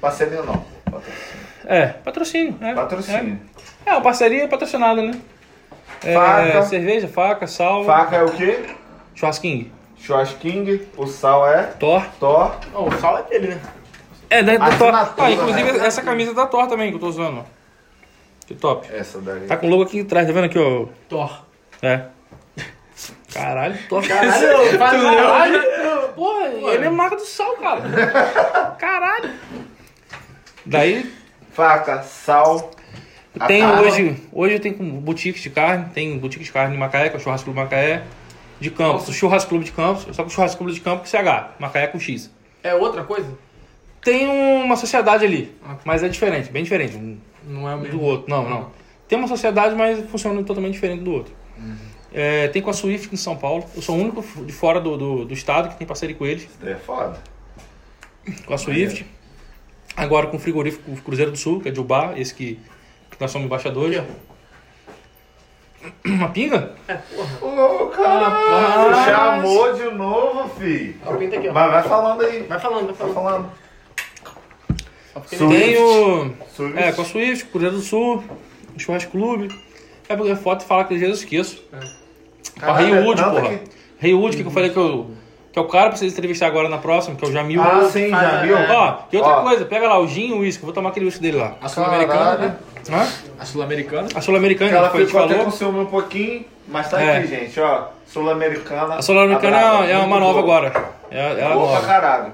Parceria 0.02 0.42
não. 0.42 0.66
Patrocínio. 0.86 1.24
É, 1.66 1.86
patrocínio. 1.88 2.56
É, 2.62 2.74
Patrocínio. 2.74 3.40
É, 3.86 3.90
é 3.90 3.94
uma 3.94 4.02
parceria 4.02 4.48
patrocinada, 4.48 5.02
né? 5.02 5.14
É, 6.04 6.14
Faca. 6.14 6.64
cerveja, 6.64 7.08
faca, 7.08 7.48
sal, 7.48 7.84
Faca 7.86 8.16
é 8.18 8.24
o 8.24 8.32
quê? 8.32 8.66
churrasquinho, 9.16 9.72
Churrasking. 9.98 10.82
O 10.98 11.08
sal 11.08 11.48
é 11.48 11.64
Thor. 11.80 12.04
Thor. 12.20 12.56
Não, 12.74 12.88
o 12.88 12.92
sal 13.00 13.20
é 13.20 13.24
dele, 13.24 13.48
né? 13.56 13.62
É, 14.30 14.44
da, 14.44 14.58
da 14.58 14.66
Thor. 14.78 14.90
Assinatura, 14.94 15.28
Ah, 15.28 15.32
inclusive 15.32 15.72
né? 15.72 15.86
essa 15.86 16.02
camisa 16.02 16.32
é 16.32 16.34
da 16.34 16.46
Thor 16.46 16.68
também 16.68 16.90
que 16.90 16.96
eu 16.96 17.00
tô 17.00 17.08
usando. 17.08 17.40
ó. 17.40 17.44
Que 18.46 18.54
top. 18.56 18.86
Essa 18.94 19.22
daí. 19.22 19.48
Tá 19.48 19.56
com 19.56 19.68
o 19.68 19.70
logo 19.70 19.84
aqui 19.84 20.02
atrás, 20.02 20.28
tá 20.28 20.34
vendo 20.34 20.46
aqui, 20.46 20.60
ó? 20.60 20.88
Thor. 21.08 21.46
É. 21.82 22.02
Caralho, 23.34 23.78
Thor. 23.88 24.06
Caralho, 24.06 24.78
caralho. 24.78 25.64
Porra, 26.16 26.46
ele 26.74 26.86
é 26.86 26.90
marca 26.90 27.16
do 27.16 27.26
sal, 27.26 27.54
cara. 27.58 27.82
Caralho. 28.78 29.32
Daí 30.66 31.10
Faca, 31.54 32.04
sal. 32.04 32.72
A 33.40 33.48
tem 33.48 33.62
carne. 33.62 33.88
hoje, 33.88 34.18
hoje 34.32 34.54
eu 34.56 34.60
tenho 34.60 34.76
com 34.76 34.86
boutiques 35.00 35.42
de 35.42 35.50
carne, 35.50 35.86
tem 35.94 36.18
boutique 36.18 36.44
de 36.44 36.52
carne 36.52 36.76
em 36.76 36.80
Macaé, 36.80 37.10
que 37.10 37.16
é 37.16 37.20
o 37.20 37.22
Churrasco 37.22 37.46
Clube 37.46 37.60
Macaé, 37.60 38.04
de 38.60 38.70
Campos, 38.72 39.08
o 39.10 39.14
Churrasco 39.14 39.50
Clube 39.50 39.66
de 39.66 39.72
Campos, 39.72 40.08
só 40.16 40.24
que 40.24 40.30
o 40.30 40.32
Churrasco 40.32 40.58
Clube 40.58 40.74
de 40.74 40.82
Campos 40.82 41.10
com 41.12 41.18
CH, 41.18 41.52
Macaé 41.60 41.88
com 41.88 42.00
X. 42.00 42.32
É 42.64 42.74
outra 42.74 43.04
coisa? 43.04 43.28
Tem 44.02 44.28
uma 44.28 44.76
sociedade 44.76 45.26
ali, 45.26 45.56
mas 45.86 46.04
é 46.04 46.10
diferente, 46.10 46.52
bem 46.52 46.64
diferente 46.64 46.96
um 46.96 47.18
Não 47.46 47.70
é 47.70 47.76
o 47.76 47.78
do 47.78 47.84
mesmo. 47.84 48.02
outro. 48.02 48.30
Não, 48.30 48.50
não. 48.50 48.72
Tem 49.08 49.18
uma 49.18 49.28
sociedade, 49.28 49.76
mas 49.76 50.00
funciona 50.10 50.42
totalmente 50.44 50.74
diferente 50.74 51.04
do 51.04 51.12
outro. 51.12 51.34
É, 52.14 52.48
tem 52.50 52.62
com 52.62 52.70
a 52.70 52.74
Swift 52.74 53.14
em 53.14 53.18
São 53.18 53.36
Paulo. 53.36 53.66
Eu 53.76 53.82
sou 53.82 53.96
o 53.98 54.00
único 54.00 54.22
de 54.46 54.54
fora 54.54 54.80
do, 54.80 54.96
do, 54.98 55.26
do 55.26 55.34
estado 55.34 55.70
que 55.70 55.76
tem 55.78 55.88
parceria 55.88 56.16
com 56.16 56.26
eles, 56.26 56.44
Isso 56.44 56.58
daí 56.62 56.74
é 56.74 56.76
foda. 56.76 57.20
com 58.46 58.54
a 58.54 58.58
Swift. 58.58 59.06
Agora 59.96 60.28
com 60.28 60.38
o 60.38 60.40
frigorífico 60.40 60.96
Cruzeiro 61.02 61.32
do 61.32 61.38
Sul, 61.38 61.60
que 61.62 61.70
é 61.70 61.72
de 61.72 61.80
Ubá, 61.80 62.14
esse 62.18 62.34
que, 62.34 62.60
que 63.16 63.22
nós 63.22 63.32
somos 63.32 63.46
embaixadores. 63.46 64.04
Uma 66.06 66.30
pinga? 66.30 66.74
É, 66.88 66.94
porra. 66.96 67.66
Ô, 67.66 67.88
caralho. 67.88 68.96
Você 68.96 69.12
chamou 69.12 69.74
de 69.74 69.84
novo, 69.96 70.50
fi. 70.58 70.96
Ó, 71.06 71.14
pinta 71.16 71.38
aqui, 71.38 71.50
ó. 71.50 71.54
Mas 71.54 71.72
vai 71.72 71.84
falando 71.84 72.22
aí. 72.22 72.44
Vai 72.44 72.60
falando, 72.60 72.86
vai 72.86 72.96
Vai 72.96 73.14
falando. 73.14 73.14
falando. 73.14 73.52
Só 75.14 75.20
porque. 75.20 75.36
Tem 75.38 75.78
o. 75.78 76.34
Swift. 76.56 76.78
É, 76.80 76.92
com 76.94 77.02
a 77.02 77.06
Swift, 77.06 77.46
Cruzeiro 77.48 77.76
do 77.76 77.82
Sul, 77.82 78.24
o 78.76 78.80
Churrasco 78.80 79.12
Clube. 79.12 79.50
É 80.08 80.16
porque 80.16 80.36
foto 80.36 80.64
fala 80.64 80.86
que 80.86 80.94
eu 80.94 81.12
esqueço. 81.12 81.62
A 82.58 82.60
Caralho, 82.62 82.94
Rei 82.96 83.04
Wood, 83.04 83.22
não, 83.22 83.34
tá 83.34 83.42
porra. 83.42 83.54
aqui. 83.56 83.70
Rei 83.98 84.14
Wood, 84.14 84.38
que 84.38 84.44
eu 84.44 84.52
falei 84.52 84.70
que 84.70 84.78
eu. 84.78 85.12
Que 85.54 85.60
é 85.60 85.62
o 85.62 85.66
cara 85.66 85.90
pra 85.90 85.98
vocês 85.98 86.12
entrevistar 86.12 86.48
agora 86.48 86.68
na 86.68 86.80
próxima, 86.80 87.16
que 87.16 87.24
é 87.24 87.28
o 87.28 87.32
Jamil. 87.32 87.62
Ah, 87.62 87.88
sim, 87.92 88.10
já 88.10 88.18
Faz- 88.20 88.42
viu? 88.42 88.56
Ó, 88.58 88.96
e 89.12 89.18
outra 89.18 89.34
Ó. 89.38 89.44
coisa, 89.44 89.66
pega 89.66 89.88
lá 89.88 90.00
o 90.00 90.08
gin 90.08 90.30
e 90.30 90.34
o 90.34 90.40
uísque, 90.40 90.66
vou 90.66 90.74
tomar 90.74 90.90
aquele 90.90 91.06
uísque 91.06 91.22
dele 91.22 91.38
lá. 91.38 91.56
A 91.62 91.70
Sul-Americana, 91.70 92.38
né? 92.38 92.56
Hã? 92.92 93.08
A 93.40 93.46
Sul-Americana. 93.46 94.08
A 94.16 94.20
Sul-Americana, 94.22 94.72
Ela 94.72 94.88
que 94.88 94.92
foi, 94.94 95.02
a 95.02 95.04
gente 95.04 95.12
ficou 95.12 95.26
até 95.26 95.36
falou. 95.36 95.52
com 95.52 95.58
ciúme 95.58 95.80
um 95.82 95.86
pouquinho, 95.86 96.46
mas 96.68 96.90
tá 96.90 97.00
É. 97.00 97.18
aqui, 97.20 97.28
gente, 97.28 97.60
ó. 97.60 97.84
Sul-Americana. 98.08 98.96
A 98.96 99.02
Sul-Americana 99.04 99.58
brava, 99.58 99.86
é, 99.86 99.92
é 99.92 99.98
uma 100.00 100.20
nova 100.20 100.42
boa. 100.42 100.58
agora. 100.58 100.86
É, 101.12 101.20
é 101.20 101.34
Boa 101.36 101.38
pra 101.46 101.56
nova. 101.56 101.82
caralho. 101.88 102.34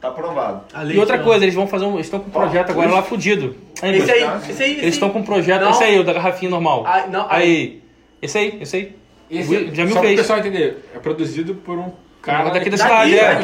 Tá 0.00 0.08
aprovado. 0.08 0.62
E 0.92 0.98
outra 0.98 1.20
ó. 1.20 1.24
coisa, 1.24 1.44
eles 1.44 1.54
vão 1.54 1.66
fazer 1.66 1.84
um. 1.84 1.94
Eles 1.94 2.06
estão 2.06 2.20
com 2.20 2.28
um 2.28 2.30
projeto 2.30 2.70
agora 2.70 2.90
lá 2.90 3.02
fudido. 3.02 3.54
Aí, 3.82 3.98
Esse 3.98 4.10
aí, 4.12 4.22
esse 4.48 4.62
aí. 4.62 4.70
esse 4.72 4.80
Eles 4.82 4.94
estão 4.94 5.08
aí. 5.08 5.12
com 5.12 5.20
um 5.20 5.24
projeto. 5.24 5.60
Não. 5.62 5.70
Esse 5.72 5.84
aí, 5.84 5.98
o 5.98 6.04
da 6.04 6.12
garrafinha 6.12 6.50
normal. 6.50 6.84
Ah, 6.86 7.04
não, 7.10 7.26
Aí. 7.28 7.82
Esse 8.22 8.38
aí, 8.38 8.58
esse 8.62 8.76
aí. 8.76 8.96
Esse, 9.30 9.54
O 9.56 9.74
Jamil 9.74 9.92
só 9.94 10.00
para 10.00 10.06
o 10.06 10.08
fez. 10.08 10.20
pessoal 10.20 10.38
entender, 10.38 10.88
é 10.94 10.98
produzido 10.98 11.54
por 11.54 11.76
um 11.78 11.92
Cara, 12.22 12.38
cara 12.38 12.50
daqui 12.50 12.68
da 12.70 12.76
daqui, 12.76 12.90
cidade, 12.90 13.18
é. 13.18 13.34
daqui, 13.34 13.42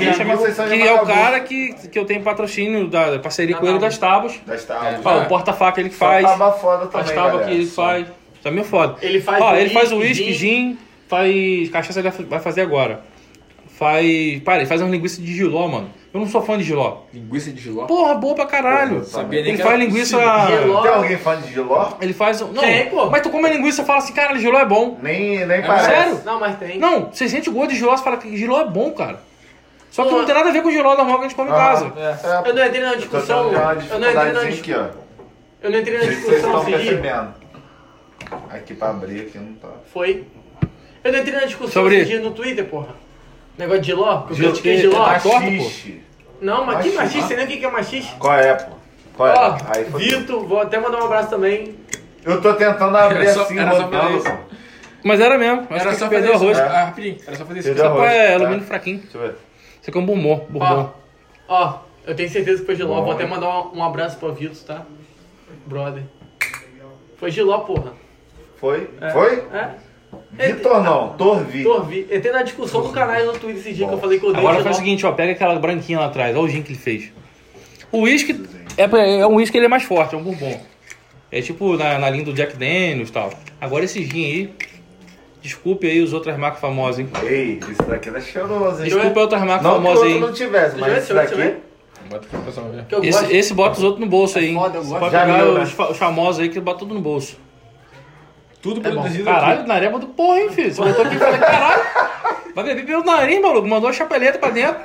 Que, 0.76 0.82
é 0.82 0.92
o 0.92 0.96
Macabu. 0.96 1.12
cara 1.12 1.40
que, 1.40 1.72
que 1.88 1.98
eu 1.98 2.04
tenho 2.04 2.22
patrocínio, 2.22 2.88
da 2.88 3.18
parceria 3.18 3.56
com 3.56 3.64
ele 3.64 3.74
Tábua. 3.74 3.88
das 3.88 3.98
tábuas. 3.98 4.40
Das 4.46 4.64
tábuas. 4.64 5.00
Ó, 5.04 5.18
o 5.22 5.26
porta-faca 5.26 5.80
ele 5.80 5.88
que 5.88 5.94
faz. 5.96 6.26
tava 6.26 6.52
foda 6.52 6.86
também, 6.86 7.00
As 7.06 7.10
tábuas 7.12 7.46
que 7.46 7.52
ele 7.52 7.66
faz. 7.66 8.06
Também 8.42 8.60
é 8.60 8.64
foda. 8.64 8.96
Ele 9.00 9.20
faz 9.20 9.42
Ó, 9.42 9.52
o 9.52 9.56
ele 9.56 9.70
faz 9.70 9.92
o 9.92 9.96
uísque, 9.96 10.32
gin, 10.32 10.78
faz. 11.08 11.70
Cachaça 11.70 12.00
ele 12.00 12.10
vai 12.28 12.38
fazer 12.38 12.60
agora. 12.60 13.00
Faz. 13.78 14.40
Para, 14.42 14.56
ele 14.56 14.66
faz 14.66 14.80
uma 14.80 14.90
linguiça 14.90 15.20
de 15.20 15.34
giló, 15.34 15.68
mano. 15.68 15.90
Eu 16.14 16.20
não 16.20 16.26
sou 16.26 16.40
fã 16.40 16.56
de 16.56 16.64
giló. 16.64 17.02
linguiça 17.12 17.50
de 17.52 17.60
giló. 17.60 17.84
Porra, 17.84 18.14
boa 18.14 18.34
pra 18.34 18.46
caralho. 18.46 18.94
Porra, 19.00 19.04
Sabia 19.04 19.42
nem 19.42 19.50
Ele 19.50 19.58
que 19.58 19.62
faz 19.62 19.78
linguiça. 19.78 20.16
Giló. 20.18 20.80
Tem 20.82 20.90
alguém 20.92 21.16
fã 21.18 21.38
de 21.38 21.52
Giló? 21.52 21.92
Ele 22.00 22.14
faz. 22.14 22.40
Não, 22.40 22.54
Tem, 22.54 22.88
pô. 22.88 23.10
mas 23.10 23.20
tu 23.20 23.28
come 23.28 23.46
a 23.46 23.52
linguiça 23.52 23.82
e 23.82 23.84
fala 23.84 23.98
assim, 23.98 24.14
cara, 24.14 24.38
giló 24.38 24.58
é 24.58 24.64
bom. 24.64 24.98
Nem, 25.02 25.44
nem 25.44 25.62
parece. 25.62 25.86
sério? 25.90 26.20
Não, 26.24 26.40
mas 26.40 26.58
tem. 26.58 26.78
Não, 26.78 27.10
você 27.12 27.28
sente 27.28 27.50
o 27.50 27.52
gosto 27.52 27.70
de 27.72 27.76
giló, 27.76 27.94
você 27.94 28.02
fala 28.02 28.16
que 28.16 28.34
giló 28.34 28.62
é 28.62 28.64
bom, 28.66 28.92
cara. 28.92 29.20
Só 29.90 30.04
que 30.04 30.10
Pô. 30.10 30.16
não 30.18 30.24
tem 30.24 30.34
nada 30.34 30.48
a 30.48 30.52
ver 30.52 30.62
com 30.62 30.68
o 30.68 30.72
giló 30.72 30.96
normal 30.96 31.18
que 31.18 31.24
a 31.24 31.28
gente 31.28 31.36
come 31.36 31.50
em 31.50 31.54
casa. 31.54 31.92
É, 31.96 32.48
Eu 32.48 32.54
não 32.54 32.66
entrei 32.66 32.82
na 32.82 32.94
discussão. 32.94 33.52
Eu 33.52 34.00
não 34.00 34.10
entrei 34.10 34.32
na 34.32 34.44
discussão. 34.44 34.90
Eu 35.62 35.70
não 35.70 35.78
entrei 35.80 35.98
na 35.98 36.04
se 36.04 36.06
vocês 36.06 36.24
discussão 36.24 36.50
estão 36.60 36.64
percebendo. 36.64 37.34
Aqui 38.50 38.74
pra 38.74 38.88
abrir 38.90 39.20
aqui 39.22 39.38
não 39.38 39.54
tá. 39.54 39.68
Foi. 39.92 40.24
Eu 41.04 41.12
não 41.12 41.18
entrei 41.18 41.34
na 41.40 41.44
discussão 41.46 41.82
Sobre- 41.82 42.18
no 42.18 42.30
Twitter, 42.32 42.64
porra. 42.64 42.88
Negócio 43.58 43.80
de 43.82 43.86
giló? 43.86 44.22
Que 44.22 44.42
eu 44.42 44.54
giló. 44.78 45.04
tá 45.04 45.20
torta, 45.20 45.28
pô. 45.40 45.40
Machixe. 45.40 46.02
Não, 46.40 46.64
mas 46.66 46.84
que 46.84 46.92
Machixe. 46.92 46.96
machiste? 46.96 47.22
Você 47.28 47.36
nem 47.36 47.44
o 47.46 47.48
que 47.48 47.64
é 47.64 47.70
machiste? 47.70 48.14
Qual 48.18 48.34
é, 48.34 48.54
pô? 48.54 48.72
Qual 49.16 49.28
é? 49.28 49.34
Ó, 49.34 49.56
Aí 49.74 49.84
foi- 49.86 50.02
Vitor, 50.02 50.46
vou 50.46 50.60
até 50.60 50.78
mandar 50.78 51.00
um 51.00 51.04
abraço 51.06 51.30
também. 51.30 51.74
Eu 52.24 52.40
tô 52.42 52.52
tentando 52.54 52.96
abrir 52.96 53.20
Era 53.22 53.32
só- 53.32 53.42
assim, 53.42 53.58
era 53.58 53.70
só 53.74 53.88
isso. 54.10 54.24
pô. 54.30 54.36
Mas 55.04 55.20
era 55.20 55.38
mesmo. 55.38 55.60
Acho 55.70 55.72
Era 55.82 55.90
que 55.92 55.96
só 55.96 56.08
perdeu 56.08 56.32
fazer 56.32 56.46
o 56.46 56.50
isso. 56.50 56.60
arroz. 56.60 56.74
Ah, 56.76 56.84
rapidinho. 56.86 57.16
Era 57.26 57.36
só 57.36 57.44
fazer 57.46 57.58
isso. 57.60 57.68
Perdeu 57.68 57.86
arroz, 57.86 58.10
é 58.12 58.28
tá? 58.28 58.34
alumínio 58.34 58.64
fraquinho. 58.64 58.98
Deixa 58.98 59.16
eu 59.16 59.22
ver. 59.22 59.34
Você 59.80 59.92
quer 59.92 59.98
um 59.98 60.04
bourbon. 60.06 60.32
Ó, 60.32 60.52
bourbon. 60.52 60.92
ó, 61.48 61.78
eu 62.06 62.14
tenho 62.16 62.28
certeza 62.28 62.60
que 62.60 62.66
foi 62.66 62.74
giló. 62.74 62.96
Bom, 62.96 63.04
Vou 63.04 63.12
até 63.12 63.24
mandar 63.26 63.48
um, 63.48 63.78
um 63.78 63.84
abraço 63.84 64.18
pro 64.18 64.32
Vitor, 64.34 64.56
tá? 64.66 64.82
Brother. 65.64 66.02
Foi 67.16 67.30
giló, 67.30 67.58
porra. 67.60 67.92
Foi? 68.56 68.90
É. 69.00 69.10
Foi? 69.10 69.34
É? 69.52 69.70
Vitor 70.32 70.82
não, 70.82 71.10
Torvi. 71.10 71.62
Torvi. 71.62 72.06
Entrei 72.10 72.32
na 72.32 72.42
discussão 72.42 72.82
do 72.82 72.90
canal 72.90 73.24
no 73.26 73.32
Twitter 73.32 73.60
esse 73.60 73.72
dia 73.72 73.86
que 73.86 73.94
eu 73.94 73.98
falei 73.98 74.18
que 74.18 74.24
eu 74.26 74.30
odeio 74.30 74.46
Agora 74.46 74.62
faz 74.62 74.76
o 74.76 74.78
seguinte, 74.78 75.04
ó, 75.06 75.12
pega 75.12 75.32
aquela 75.32 75.58
branquinha 75.58 75.98
lá 76.00 76.06
atrás, 76.06 76.34
olha 76.36 76.44
o 76.44 76.48
gin 76.48 76.62
que 76.62 76.72
ele 76.72 76.78
fez. 76.78 77.12
O 77.92 78.00
uísque 78.02 78.44
é, 78.76 78.86
pra- 78.88 79.06
é 79.06 79.26
um 79.26 79.36
uísque 79.36 79.56
ele 79.56 79.66
é 79.66 79.68
mais 79.68 79.82
forte, 79.84 80.14
é 80.14 80.18
um 80.18 80.22
bourbon. 80.22 80.60
É 81.30 81.40
tipo 81.40 81.76
na, 81.76 81.98
na 81.98 82.10
linha 82.10 82.24
do 82.24 82.32
Jack 82.32 82.56
Daniels 82.56 83.08
e 83.08 83.12
tal. 83.12 83.30
Agora 83.60 83.84
esse 83.84 84.02
gin 84.04 84.24
aí, 84.24 84.54
desculpe 85.42 85.86
aí 85.86 86.00
os 86.00 86.12
outras 86.12 86.36
marcas 86.36 86.60
famosas, 86.60 86.98
hein? 87.00 87.08
Ei, 87.22 87.60
isso 87.70 87.82
daqui 87.84 88.08
é 88.10 88.20
cheiroso, 88.20 88.82
hein? 88.82 88.88
Desculpe 88.88 89.18
outras 89.18 89.42
marcas 89.42 89.62
Não 89.62 89.74
famosas 89.74 90.04
aí. 90.04 90.20
não 90.20 90.32
tivesse, 90.32 90.76
Deixa 90.76 90.86
eu 90.88 90.94
mas 90.94 91.02
esse 91.02 91.14
daqui... 91.14 91.54
Bota 92.08 92.24
aqui 92.32 92.44
pessoal 92.46 92.66
ver. 92.70 93.04
Esse, 93.08 93.36
esse 93.36 93.52
bota 93.54 93.78
os 93.78 93.82
outros 93.82 94.00
no 94.00 94.06
bolso 94.08 94.38
aí, 94.38 94.48
hein? 94.50 94.54
foda, 94.54 94.78
eu 94.78 94.82
Você 94.84 94.88
gosto. 94.90 95.00
pode 95.00 95.10
pegar 95.16 95.26
né? 95.44 95.62
os, 95.62 95.72
fa- 95.72 95.90
os 95.90 95.96
famosos 95.96 96.40
aí 96.40 96.48
que 96.48 96.60
bota 96.60 96.78
tudo 96.78 96.94
no 96.94 97.00
bolso. 97.00 97.36
Tudo 98.74 98.86
É 98.86 98.90
bom. 98.90 99.00
produzido 99.02 99.24
Caralho, 99.24 99.60
aqui. 99.60 99.68
nareba 99.68 99.98
do 100.00 100.06
porra, 100.08 100.40
hein, 100.40 100.50
filho? 100.50 100.74
Você 100.74 100.82
botou 100.82 101.04
aqui 101.04 101.14
e 101.14 101.18
falei, 101.18 101.38
caralho, 101.38 101.82
vai 102.54 102.64
beber 102.64 102.84
pelo 102.84 103.04
nariz, 103.04 103.40
maluco. 103.40 103.68
Mandou 103.68 103.88
a 103.88 103.92
chapeleta 103.92 104.38
pra 104.40 104.50
dentro. 104.50 104.80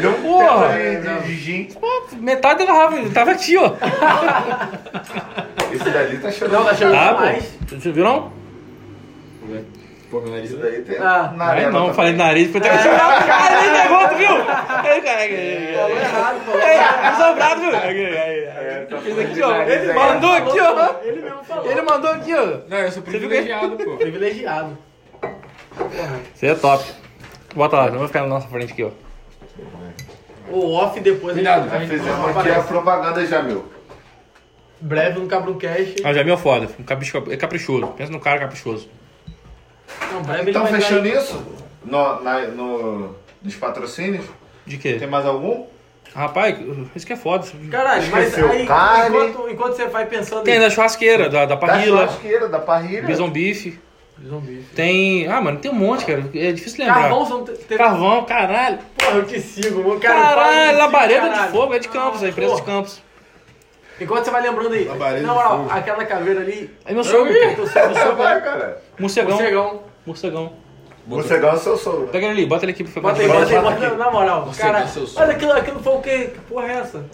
Deu 0.00 0.10
um 0.12 0.22
Porra. 0.22 0.68
de, 0.78 1.26
de 1.26 1.34
gin. 1.34 1.64
Pô, 1.78 1.86
metade 2.18 2.60
da 2.60 2.66
garrafa, 2.72 2.96
tava 3.12 3.32
aqui, 3.32 3.56
ó. 3.58 3.72
Esse 5.72 5.90
dali 5.90 6.18
tá 6.18 6.30
cheiroso. 6.30 6.56
Não, 6.58 6.64
tá 6.66 6.74
chegando 6.74 6.94
Tá, 6.94 7.12
demais. 7.12 7.44
pô. 7.68 7.76
Você 7.76 7.92
viu 7.92 8.04
não? 8.04 8.32
Pô, 10.10 10.20
meu 10.22 10.30
nariz. 10.30 10.52
Daí 10.56 10.80
tem 10.82 10.96
Ah, 10.98 11.32
na 11.36 11.44
Aí 11.44 11.50
arena 11.50 11.70
não, 11.70 11.80
também. 11.80 11.94
falei 11.94 12.12
nariz, 12.14 12.50
foi 12.50 12.60
até 12.60 12.70
que 12.70 12.76
Cara, 12.88 13.64
ele 13.66 13.82
negócio, 13.82 14.16
viu? 14.16 14.28
Aí, 14.30 15.00
cara, 15.02 15.18
aí, 15.18 15.74
Falou 15.76 15.90
errado, 15.98 16.40
falou 16.46 16.60
errado. 16.60 17.04
aí, 17.04 17.16
sobrado, 17.28 17.60
viu? 17.60 17.74
É, 17.74 18.86
tá 18.88 18.98
Fez 18.98 19.18
aqui, 19.18 19.42
ó. 19.42 19.48
nariz 19.50 19.72
Ele 19.74 19.90
aí. 19.90 19.96
mandou 19.98 20.32
aqui, 20.32 20.60
ó. 20.60 20.94
Ele 21.02 21.20
mesmo 21.22 21.44
falou. 21.44 21.70
Ele 21.70 21.82
mandou 21.82 22.10
aqui, 22.10 22.34
ó. 22.34 22.46
Não, 22.68 22.78
eu 22.78 22.92
sou 22.92 23.02
privilegiado, 23.02 23.76
pô. 23.76 23.96
Privilegiado. 23.96 24.78
Você 26.34 26.46
é 26.46 26.54
top. 26.54 26.84
Bota 27.54 27.76
lá, 27.76 27.90
não 27.90 27.98
vai 27.98 28.06
ficar 28.08 28.20
na 28.22 28.28
nossa 28.28 28.48
frente 28.48 28.72
aqui, 28.72 28.84
ó. 28.84 28.90
O 30.50 30.72
off 30.72 30.98
depois. 31.00 31.34
Cuidado, 31.34 31.70
a 31.70 31.78
gente- 31.80 31.90
Fizemos 31.90 32.34
aqui 32.36 32.50
a 32.50 32.62
propaganda 32.62 33.26
já, 33.26 33.42
meu. 33.42 33.66
Breve 34.80 35.18
no 35.20 35.26
Cabrucast. 35.26 35.96
Ah, 36.04 36.12
já 36.14 36.20
é 36.20 36.24
meu 36.24 36.38
foda. 36.38 36.68
Um 36.78 36.82
capricho- 36.84 37.24
É 37.30 37.36
caprichoso. 37.36 37.88
Pensa 37.88 38.10
no 38.12 38.20
cara 38.20 38.38
caprichoso. 38.38 38.88
Não, 40.12 40.22
breve 40.22 40.50
Então, 40.50 40.66
fechando 40.66 41.06
isso? 41.08 41.42
No, 41.84 42.20
na, 42.22 42.40
no, 42.48 43.14
nos 43.42 43.54
patrocínios? 43.56 44.24
De 44.66 44.76
quê? 44.78 44.94
Tem 44.94 45.08
mais 45.08 45.24
algum? 45.24 45.66
Rapaz, 46.14 46.56
isso 46.96 47.06
que 47.06 47.12
é 47.12 47.16
foda. 47.16 47.46
Caralho, 47.70 48.10
mas 48.10 48.36
aí, 48.36 48.66
carne. 48.66 49.16
enquanto, 49.28 49.50
enquanto 49.50 49.76
você 49.76 49.86
vai 49.86 50.06
pensando 50.06 50.42
Tem 50.42 50.58
da 50.58 50.70
churrasqueira, 50.70 51.28
da, 51.28 51.40
da 51.40 51.54
Da 51.54 51.56
parrila, 51.56 52.06
churrasqueira, 52.06 52.48
da 52.48 52.58
parrilha. 52.58 53.02
bison 53.02 53.30
bife. 53.30 53.78
Zumbi. 54.26 54.64
Tem. 54.74 55.28
Ah, 55.28 55.40
mano, 55.40 55.60
tem 55.60 55.70
um 55.70 55.74
monte, 55.74 56.04
cara. 56.04 56.28
É 56.34 56.50
difícil 56.50 56.84
lembrar. 56.84 57.02
Carvão, 57.08 57.44
te-. 57.44 57.76
Carvão, 57.76 58.24
caralho. 58.24 58.78
Porra, 58.96 59.16
eu 59.16 59.24
te 59.26 59.40
sigo, 59.40 60.00
cara. 60.00 60.14
Caralho, 60.20 60.70
que 60.70 60.76
labareda 60.82 61.20
de 61.28 61.30
caralho. 61.30 61.52
fogo, 61.52 61.74
é 61.74 61.78
de 61.78 61.88
Campos, 61.88 62.22
a 62.24 62.28
empresa 62.28 62.56
de 62.56 62.62
Porra. 62.62 62.74
Campos. 62.78 63.02
Enquanto 64.00 64.24
você 64.24 64.30
vai 64.30 64.42
lembrando 64.42 64.72
aí. 64.72 64.84
Labareda 64.84 65.26
Na 65.26 65.34
moral, 65.34 65.66
aquela 65.70 66.04
caveira 66.04 66.40
ali. 66.40 66.70
Aí 66.84 66.94
meu 66.94 67.02
sogro, 67.04 67.32
sendo 67.32 67.66
Vai, 67.94 68.04
sogro. 68.04 68.16
cara. 68.16 68.82
morcegão. 68.98 69.30
Morcegão. 69.36 69.82
Morcegão. 70.06 70.52
Morcegão 71.06 71.52
é 71.52 71.56
seu 71.56 71.76
sogro. 71.76 72.08
Pega 72.08 72.26
ele 72.26 72.32
ali, 72.40 72.46
bota 72.46 72.64
ele 72.64 72.72
aqui 72.72 72.84
pro 72.84 73.00
Bota 73.02 73.20
aí, 73.20 73.26
Bota 73.26 73.40
bota 73.40 73.50
aí, 73.50 73.56
bota 73.56 73.70
bota 73.70 73.80
aí. 73.80 73.86
aqui. 73.92 73.96
Na 73.98 74.10
moral, 74.10 74.44
Você 74.46 74.62
cara. 74.62 74.86
som. 74.86 75.00
Mas 75.20 75.30
aquilo, 75.30 75.52
aquilo 75.52 75.80
foi 75.82 75.92
o 75.94 76.00
quê? 76.00 76.30
Que 76.34 76.40
porra 76.40 76.66
é 76.68 76.72
essa? 76.76 77.04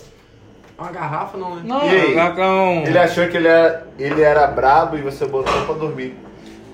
Uma 0.76 0.90
garrafa, 0.90 1.38
não, 1.38 1.54
né? 1.54 1.62
Não, 1.64 1.86
E 1.86 1.90
aí? 1.90 2.14
é. 2.18 2.88
Ele 2.88 2.98
achou 2.98 3.28
que 3.28 3.36
ele 3.36 3.46
era, 3.46 3.86
ele 3.98 4.20
era 4.20 4.46
brabo 4.48 4.96
e 4.98 5.00
você 5.02 5.24
botou 5.24 5.64
pra 5.64 5.74
dormir. 5.76 6.16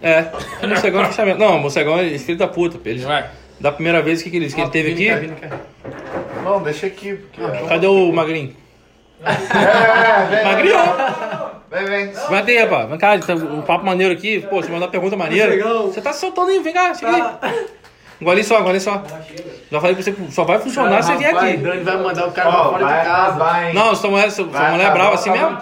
É, 0.02 0.24
é 0.62 0.66
morcegão 0.66 1.02
de 1.02 1.08
fechamento. 1.08 1.38
Não, 1.38 1.58
morcegão 1.58 1.98
é 1.98 2.16
filho 2.18 2.38
da 2.38 2.48
puta. 2.48 2.78
pô. 2.78 2.88
Ele, 2.88 3.00
Vai. 3.04 3.28
da 3.60 3.70
primeira 3.70 4.00
vez 4.00 4.22
que, 4.22 4.30
que, 4.30 4.36
ele, 4.38 4.50
que 4.50 4.58
ele 4.58 4.70
teve 4.70 4.92
aqui. 4.92 5.30
Não, 6.42 6.62
deixa 6.62 6.86
aqui. 6.86 7.14
Porque... 7.16 7.42
Ah, 7.42 7.68
Cadê 7.68 7.86
o 7.86 8.10
magrinho? 8.10 8.56
É, 9.24 10.26
vem, 10.30 10.44
Magrinho! 10.44 10.78
Vem, 11.70 11.84
vem. 11.84 12.12
Vai 12.28 12.42
ter, 12.44 12.62
rapaz. 12.64 12.88
Vem 12.88 12.98
cá, 12.98 13.18
tá 13.18 13.34
um 13.34 13.62
papo 13.62 13.84
maneiro 13.84 14.12
aqui. 14.12 14.40
Pô, 14.48 14.56
você 14.56 14.68
mandou 14.68 14.86
uma 14.86 14.90
pergunta 14.90 15.16
maneira. 15.16 15.56
Você 15.84 16.00
tá 16.00 16.12
soltando 16.12 16.50
aí, 16.50 16.58
vem 16.60 16.72
cá, 16.72 16.92
chega 16.94 17.12
aí. 17.14 17.22
Tá. 17.22 17.52
Engole 18.20 18.44
só, 18.44 18.60
engole 18.60 18.80
só. 18.80 19.02
Já 19.72 19.80
falei 19.80 19.94
pra 19.94 20.02
você, 20.04 20.14
só 20.30 20.44
vai 20.44 20.58
funcionar 20.58 21.02
se 21.02 21.12
você 21.12 21.18
vier 21.18 21.34
aqui. 21.34 21.56
Dani 21.56 21.84
vai 21.84 21.96
mandar 21.96 22.26
o 22.26 22.32
cara 22.32 22.50
pra 22.50 22.60
Ó, 22.60 22.70
fora 22.72 22.84
vai 22.84 22.98
de 23.00 23.06
casa. 23.06 23.28
acabar, 23.28 23.64
hein? 23.68 23.74
Não, 23.74 23.94
sua 23.94 24.10
mulher, 24.10 24.30
sua, 24.30 24.44
é 24.44 24.90
brava 24.90 25.12
o 25.12 25.14
assim 25.14 25.30
mesmo? 25.30 25.58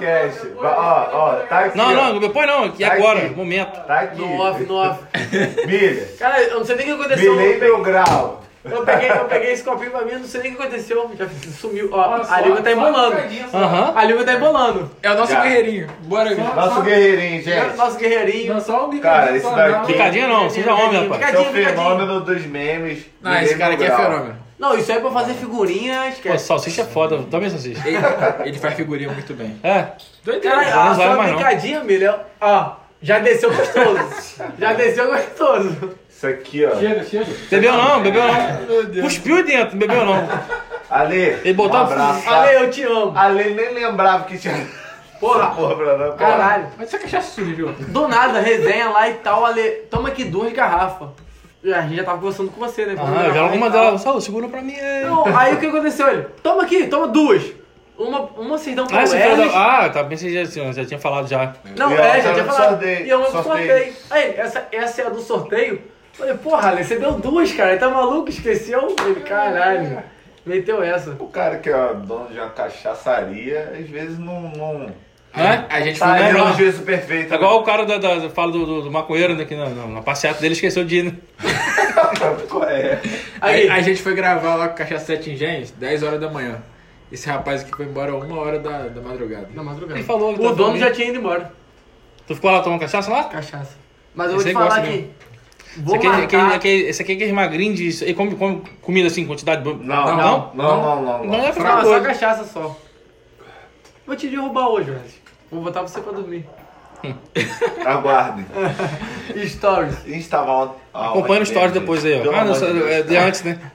Ó, 0.59 0.66
ó, 0.66 1.32
tá 1.48 1.59
aqui. 1.60 1.76
Não, 1.78 1.94
não, 1.94 2.18
depois 2.18 2.47
não, 2.48 2.64
aqui 2.64 2.85
Tá 2.85 2.94
agora, 2.94 3.18
aqui. 3.26 3.35
momento. 3.36 3.80
Tá 3.86 4.01
aqui. 4.01 4.18
No 4.18 4.40
off, 4.40 4.64
no 4.64 4.74
off. 4.74 5.01
Milha. 5.66 6.09
Cara, 6.18 6.43
eu 6.43 6.59
não 6.59 6.64
sei 6.64 6.76
nem 6.76 6.93
o 6.93 6.97
que 6.97 7.02
aconteceu. 7.05 7.36
Milei 7.36 7.59
meu 7.60 7.80
grau. 7.82 8.43
Eu 8.64 8.82
peguei, 8.85 9.10
eu 9.10 9.24
peguei 9.26 9.52
esse 9.52 9.62
copinho 9.62 9.90
pra 9.90 10.02
mim, 10.05 10.12
não 10.14 10.24
sei 10.24 10.43
nem 10.43 10.52
o 10.52 10.56
que 10.56 10.62
aconteceu. 10.62 11.10
Já 11.16 11.26
sumiu. 11.59 11.89
Ó, 11.93 12.22
a 12.28 12.40
língua 12.40 12.60
tá 12.60 12.72
embolando. 12.72 13.16
Aham. 13.55 13.93
A 13.94 14.05
língua 14.05 14.24
tá 14.24 14.32
embolando. 14.35 14.90
É 15.02 15.10
o 15.10 15.14
nosso 15.14 15.32
Já. 15.32 15.43
guerreirinho. 15.43 15.86
Bora, 16.02 16.35
Gui. 16.35 16.43
Nosso 16.43 16.82
guerreirinho, 16.82 17.43
gente. 17.43 17.76
Nosso 17.76 17.97
guerreirinho. 17.98 18.55
Não, 18.55 18.60
só 18.60 18.89
um 18.89 18.98
Cara, 18.98 19.36
esse 19.36 19.48
daqui- 19.55 19.93
Picadinha 19.93 20.28
não, 20.28 20.51
seja 20.51 20.74
homem, 20.74 21.09
rapaz. 21.09 21.22
Esse 21.22 21.36
é 21.36 21.40
o 21.40 21.44
fenômeno 21.52 22.20
dos 22.20 22.44
memes. 22.47 23.06
Não, 23.22 23.40
esse 23.40 23.56
cara 23.56 23.74
aqui 23.74 23.85
é 23.85 23.90
fenômeno. 23.97 24.36
Não, 24.59 24.76
isso 24.76 24.90
aí 24.90 24.98
é 24.98 25.01
pra 25.01 25.10
fazer 25.12 25.35
figurinha, 25.35 26.01
Pô, 26.02 26.09
esquece. 26.09 26.44
salsicha 26.47 26.82
é 26.82 26.85
foda, 26.85 27.22
também 27.30 27.48
salsicha. 27.48 27.80
Ele, 27.89 27.97
ele 28.44 28.59
faz 28.59 28.74
figurinha 28.74 29.09
muito 29.09 29.32
bem. 29.32 29.56
É, 29.62 29.86
Doideira. 30.24 30.56
Cara, 30.56 30.70
não 30.74 30.80
a 30.82 30.93
vai 30.94 31.06
sua 31.06 31.16
mais, 31.16 31.30
não. 31.30 31.39
picadinha, 31.39 31.85
Milha, 31.85 32.18
ó, 32.40 32.72
já 33.01 33.20
desceu 33.20 33.55
gostoso. 33.55 34.43
já 34.59 34.72
desceu 34.72 35.06
gostoso. 35.12 35.94
Isso 36.19 36.27
aqui, 36.27 36.65
ó. 36.66 36.74
Chega, 36.77 37.05
chega. 37.05 37.27
bebeu 37.49 37.73
não, 37.74 38.03
bebeu 38.03 38.23
não. 38.24 39.03
Cuspiu 39.03 39.45
dentro, 39.45 39.70
não 39.77 39.78
bebeu 39.78 40.05
não. 40.05 40.28
Ale, 40.90 41.16
Ele 41.16 41.53
botou 41.53 41.78
um 41.78 41.82
abraço. 41.85 42.24
tá? 42.24 42.40
Ale, 42.43 42.57
eu 42.57 42.70
te 42.70 42.82
amo. 42.82 43.12
Ale 43.16 43.55
nem 43.55 43.73
lembrava 43.73 44.24
que 44.24 44.36
tinha. 44.36 44.66
Porra, 45.20 45.47
Porra, 45.55 45.97
não. 45.97 46.16
caralho. 46.16 46.66
Mas 46.77 46.89
essa 46.89 46.99
cachaça 46.99 47.31
surgiu. 47.31 47.69
Do 47.73 48.09
nada, 48.09 48.40
resenha 48.40 48.89
lá 48.89 49.09
e 49.09 49.15
tal, 49.15 49.45
Ale, 49.47 49.62
toma 49.89 50.09
aqui 50.09 50.24
duas 50.24 50.53
garrafas. 50.53 51.09
A 51.65 51.82
gente 51.82 51.97
já 51.97 52.05
tava 52.05 52.19
conversando 52.19 52.51
com 52.51 52.59
você, 52.61 52.85
né? 52.86 52.97
Ah, 52.99 53.27
eu 53.27 53.35
já 53.35 53.40
alguma 53.43 53.70
tal. 53.70 53.81
dela, 53.85 53.99
só 53.99 54.19
segura 54.19 54.49
pra 54.49 54.61
mim. 54.61 54.74
É... 54.77 55.05
Não, 55.05 55.24
aí 55.36 55.55
o 55.55 55.59
que 55.61 55.66
aconteceu? 55.66 56.09
Ele, 56.09 56.23
toma 56.43 56.62
aqui, 56.65 56.89
toma 56.89 57.07
duas. 57.07 57.43
Uma, 57.97 58.20
uma 58.36 58.59
vocês 58.59 58.74
dão 58.74 58.86
pra 58.89 59.01
Ah, 59.01 59.05
Welles. 59.05 59.53
ah, 59.55 59.89
tá, 59.89 60.03
pensei 60.05 60.31
que 60.32 60.45
já, 60.45 60.73
já 60.73 60.85
tinha 60.85 60.99
falado 61.01 61.28
já. 61.28 61.53
Não, 61.77 61.90
E 61.93 61.95
é, 61.97 62.20
já 62.23 62.32
tinha 62.32 62.45
falado. 62.45 62.69
sorteio, 62.70 63.07
E 63.07 63.11
eu 63.11 63.19
amo 63.19 63.31
sorteio. 63.31 63.66
sorteio. 63.69 63.95
Aí, 64.11 64.35
essa, 64.36 64.69
essa 64.73 65.03
é 65.03 65.07
a 65.07 65.11
do 65.11 65.20
sorteio. 65.20 65.82
Falei, 66.19 66.35
porra, 66.35 66.70
Ale, 66.70 66.82
você 66.85 66.97
deu 66.97 67.12
duas, 67.12 67.53
cara. 67.53 67.70
Ele 67.70 67.78
tá 67.78 67.89
maluco, 67.89 68.28
esqueceu? 68.28 68.95
Ele, 69.07 69.20
caralho. 69.20 70.03
Meteu 70.45 70.82
essa. 70.82 71.11
O 71.12 71.28
cara 71.28 71.59
que 71.59 71.70
é 71.70 71.95
dono 71.95 72.28
de 72.28 72.39
uma 72.39 72.51
cachaçaria, 72.51 73.73
às 73.78 73.89
vezes 73.89 74.19
não. 74.19 74.51
não... 74.51 74.93
É? 75.32 75.65
A 75.69 75.81
gente 75.81 76.01
Tá 76.01 76.32
não. 76.32 76.49
no 76.49 76.57
juízo 76.57 76.82
perfeito. 76.82 77.32
É 77.32 77.36
igual 77.36 77.61
o 77.61 77.62
cara 77.62 77.86
da, 77.86 77.99
da, 77.99 78.31
fala 78.31 78.51
do, 78.51 78.66
do, 78.66 78.82
do 78.82 78.90
maconheiro 78.90 79.36
né, 79.36 79.45
que 79.45 79.55
na, 79.55 79.69
na, 79.69 80.03
passeata 80.03 80.40
dele 80.40 80.55
esqueceu 80.55 80.85
de 80.85 80.97
ir. 80.97 81.03
né? 81.05 81.12
Qual 82.49 82.65
é? 82.65 83.01
Aí, 83.40 83.69
A, 83.69 83.81
gente 83.81 84.03
foi 84.03 84.15
gravar 84.15 84.57
lá 84.57 84.69
com 84.69 84.74
Cachaça 84.74 85.05
Sete 85.05 85.31
Engenhos, 85.31 85.70
10 85.70 86.03
horas 86.03 86.20
da 86.20 86.28
manhã. 86.28 86.61
Esse 87.12 87.28
rapaz 87.28 87.61
aqui 87.61 87.70
foi 87.70 87.86
embora 87.86 88.12
uma 88.16 88.40
hora 88.40 88.59
da, 88.59 88.89
da 88.89 89.01
madrugada. 89.01 89.49
na 89.55 89.62
madrugada. 89.62 89.99
Ele 89.99 90.07
falou 90.07 90.35
que 90.35 90.40
O 90.40 90.49
tá 90.49 90.55
dono 90.55 90.78
já 90.78 90.90
tinha 90.90 91.09
ido 91.09 91.19
embora. 91.19 91.53
Tu 92.27 92.35
ficou 92.35 92.51
lá 92.51 92.61
tomando 92.61 92.81
cachaça 92.81 93.11
lá? 93.11 93.24
Cachaça. 93.24 93.77
Mas 94.15 94.27
eu 94.27 94.32
vou 94.32 94.40
Esse 94.40 94.51
te 94.53 94.57
aí 94.57 94.69
falar 94.69 94.78
aqui. 94.82 95.11
Vou 95.82 95.96
esse, 95.96 96.06
aqui, 96.06 96.06
é 96.06 96.10
marcar... 96.10 96.24
aquele, 96.24 96.55
aquele, 96.55 96.82
esse 96.88 97.02
aqui 97.02 97.12
é 97.12 97.14
aquele 97.16 97.32
magrinho 97.32 97.74
de. 97.74 98.05
Ele 98.05 98.14
come, 98.14 98.34
come 98.36 98.62
comida 98.82 99.06
assim, 99.09 99.26
quantidade. 99.26 99.62
bo- 99.62 99.74
Não, 99.74 100.16
não, 100.16 100.16
não, 100.16 100.52
não, 100.55 101.02
não. 101.02 101.24
Não 101.24 101.34
é 101.34 101.48
Não, 101.48 101.52
pra 101.55 101.78
é 101.80 101.82
só 101.82 102.00
cachaça 102.00 102.44
só. 102.44 102.76
Vou 104.06 104.16
te 104.16 104.28
derrubar 104.28 104.68
hoje, 104.68 104.90
velho. 104.90 105.02
Vou 105.50 105.62
botar 105.62 105.82
você 105.82 106.00
pra 106.00 106.12
dormir. 106.12 106.44
Aguardem. 107.86 108.44
Stories. 109.46 109.96
A 110.05 110.09
gente 110.09 110.28
tava 110.28 110.50
on- 110.52 110.74
Acompanha 110.92 111.42
story 111.42 111.66
gente. 111.68 111.80
depois 111.80 112.05
aí, 112.05 112.14
ó. 112.26 112.32
Ah, 112.34 112.44
não, 112.44 112.88
é 112.88 113.02
de 113.02 113.16
antes, 113.16 113.42
né? 113.44 113.59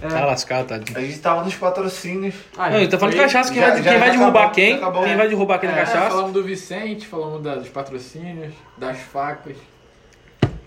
Tá 0.00 0.24
lascado, 0.24 0.68
tadinho. 0.68 0.96
A 0.96 1.02
gente 1.02 1.18
tava 1.18 1.44
nos 1.44 1.54
patrocínios. 1.54 2.34
Ah, 2.56 2.70
Não, 2.70 2.78
ele 2.78 2.88
tá 2.88 2.98
falando 2.98 3.12
de 3.14 3.20
cachaça, 3.20 3.52
quem 3.52 3.60
já- 3.60 3.68
vai, 3.72 3.82
já- 3.82 3.90
quem 3.90 3.98
vai 4.00 4.08
já 4.08 4.16
derrubar 4.16 4.38
acabou, 4.40 4.54
quem? 4.54 4.74
acabou. 4.74 5.04
Quem 5.04 5.16
vai 5.18 5.28
derrubar 5.28 5.58
quem 5.58 5.68
na 5.68 5.76
É, 5.76 5.80
cachaça? 5.84 6.10
falamos 6.10 6.32
do 6.32 6.42
Vicente, 6.42 7.06
falamos 7.06 7.42
da- 7.42 7.56
dos 7.56 7.68
patrocínios, 7.68 8.54
das 8.78 8.98
facas. 8.98 9.56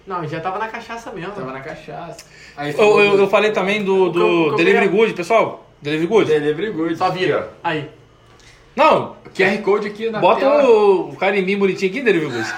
Não, 0.10 0.28
já 0.28 0.40
tava 0.40 0.58
na 0.58 0.68
cachaça 0.68 1.12
mesmo. 1.12 1.32
Tava 1.34 1.52
na 1.52 1.60
cachaça. 1.60 2.26
Aí 2.58 2.74
Eu, 2.76 3.00
eu, 3.00 3.20
eu 3.20 3.28
falei 3.30 3.52
também 3.52 3.84
do, 3.84 4.10
do 4.10 4.48
eu- 4.50 4.56
Delivery 4.56 4.88
eu- 4.88 4.92
Good, 4.92 5.14
pessoal. 5.14 5.68
Delivery 5.82 6.08
Good. 6.08 6.32
Delivery 6.32 6.72
Good. 6.72 6.96
Só 6.98 7.10
vira. 7.12 7.52
ó. 7.64 7.70
Aí. 7.70 7.90
Não, 8.76 9.16
QR 9.36 9.58
Code 9.62 9.88
aqui 9.88 10.10
na 10.10 10.20
bota 10.20 10.40
tela. 10.42 10.64
o, 10.68 11.10
o 11.12 11.16
carimbinho 11.16 11.60
bonitinho 11.60 11.92
aqui, 11.92 12.02
Delivery 12.02 12.32
Good. 12.32 12.50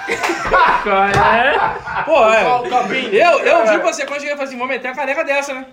Pô, 2.06 2.30
é. 2.30 2.44
Qual 2.44 2.64
o 2.64 2.70
copinho? 2.70 3.10
Eu, 3.14 3.40
eu 3.40 3.68
vi 3.68 3.78
você 3.80 4.06
quando 4.06 4.20
cheguei 4.20 4.34
e 4.34 4.38
falei 4.38 4.48
assim, 4.48 4.58
vou 4.58 4.68
meter 4.68 4.88
uma 4.88 4.96
caneca 4.96 5.24
dessa, 5.26 5.54
né? 5.54 5.66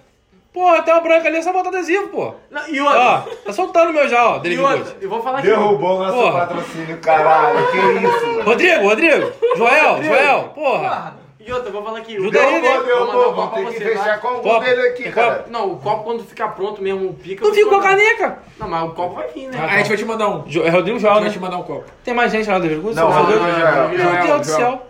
Pô, 0.53 0.83
tem 0.83 0.93
uma 0.95 1.01
branca 1.01 1.29
ali, 1.29 1.37
é 1.37 1.43
só 1.43 1.53
botar 1.53 1.69
adesivo, 1.69 2.09
pô. 2.09 2.35
Não, 2.51 2.67
e 2.69 2.81
Ó, 2.81 2.85
outra. 2.87 3.37
tá 3.45 3.53
soltando 3.53 3.91
o 3.91 3.93
meu 3.93 4.09
já, 4.09 4.27
ó, 4.27 4.37
e 4.39 4.41
Delivery 4.41 4.67
outra. 4.67 4.79
Good. 4.93 5.05
Eu 5.05 5.11
vou 5.11 5.23
falar 5.23 5.39
aqui. 5.39 5.47
Derrubou 5.49 5.97
o 5.97 5.99
nosso 6.03 6.15
Porra. 6.15 6.39
patrocínio, 6.47 6.99
caralho. 6.99 7.67
Que 7.71 7.77
isso? 7.79 8.41
Rodrigo, 8.43 8.83
Rodrigo, 8.83 9.33
Joel, 9.57 10.03
Joel, 10.03 10.43
porra. 10.55 11.28
E 11.41 11.53
outra, 11.53 11.69
eu 11.69 11.73
vou 11.73 11.85
falar 11.85 11.99
aqui. 12.01 12.17
Ajuda 12.17 12.41
aí, 12.41 12.53
né? 12.55 12.61
Derrubou, 12.61 12.85
Vou 12.85 13.07
mandar 13.07 13.13
derrubou. 13.13 13.31
o 13.31 13.35
copo 13.35 13.37
Vamos 13.37 13.51
pra 13.53 13.71
ter 13.71 13.79
que 13.79 13.79
você, 13.85 13.91
fechar 13.99 14.05
tá? 14.15 14.19
com 14.19 14.29
o 14.29 14.41
Copo. 14.41 14.65
dele 14.65 14.81
aqui, 14.89 15.13
cara. 15.13 15.45
Não, 15.49 15.73
o 15.73 15.77
copo 15.79 16.03
quando 16.05 16.25
ficar 16.25 16.49
pronto 16.49 16.83
mesmo, 16.83 17.09
o 17.11 17.15
pica. 17.15 17.45
Não 17.47 17.55
ficou 17.55 17.71
vou- 17.73 17.81
caneca. 17.81 18.39
Não, 18.59 18.69
mas 18.69 18.83
o 18.83 18.93
copo 18.93 19.15
vai 19.15 19.29
vir, 19.29 19.49
né? 19.49 19.59
Aí 19.61 19.75
a 19.75 19.79
gente 19.79 19.89
vai 19.89 19.97
te 19.97 20.05
mandar 20.05 20.29
um. 20.29 20.43
Jo- 20.47 20.65
É 20.65 20.69
Rodrigo 20.69 20.97
A 20.97 21.01
Joel, 21.01 21.15
gente 21.15 21.21
vai 21.21 21.29
né? 21.29 21.31
te 21.31 21.39
mandar 21.39 21.57
um 21.59 21.63
copo. 21.63 21.85
Tem 22.05 22.13
mais 22.15 22.33
gente 22.33 22.51
lá 22.51 22.59
Delivery 22.59 22.81
Good? 22.83 22.97
Não, 22.97 23.11
Rodrigo 23.11 23.39
Rodrigo? 23.45 23.61
Joel. 23.61 23.89
Meu 23.89 24.27
Deus 24.27 24.41
do 24.41 24.47
céu. 24.47 24.87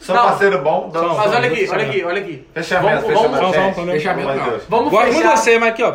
São 0.00 0.16
Não. 0.16 0.22
parceiro 0.24 0.58
bom? 0.62 0.86
Um 0.94 1.14
Mas 1.14 1.34
olha 1.34 1.48
aqui, 1.50 1.68
olha 1.70 1.86
aqui, 1.86 2.04
olha 2.04 2.20
aqui. 2.22 2.48
Fechamento, 2.54 3.02
Vamos- 3.02 3.06
fechamento. 3.20 3.52
vamos- 3.62 3.78
um. 3.78 3.92
Fechamento 3.92 4.28
não. 4.28 4.60
Vamos 4.68 4.90
Gosto 4.90 5.12
muito 5.12 5.28
de 5.28 5.36
você, 5.36 5.58
mas 5.58 5.68
aqui, 5.68 5.82
ó. 5.82 5.94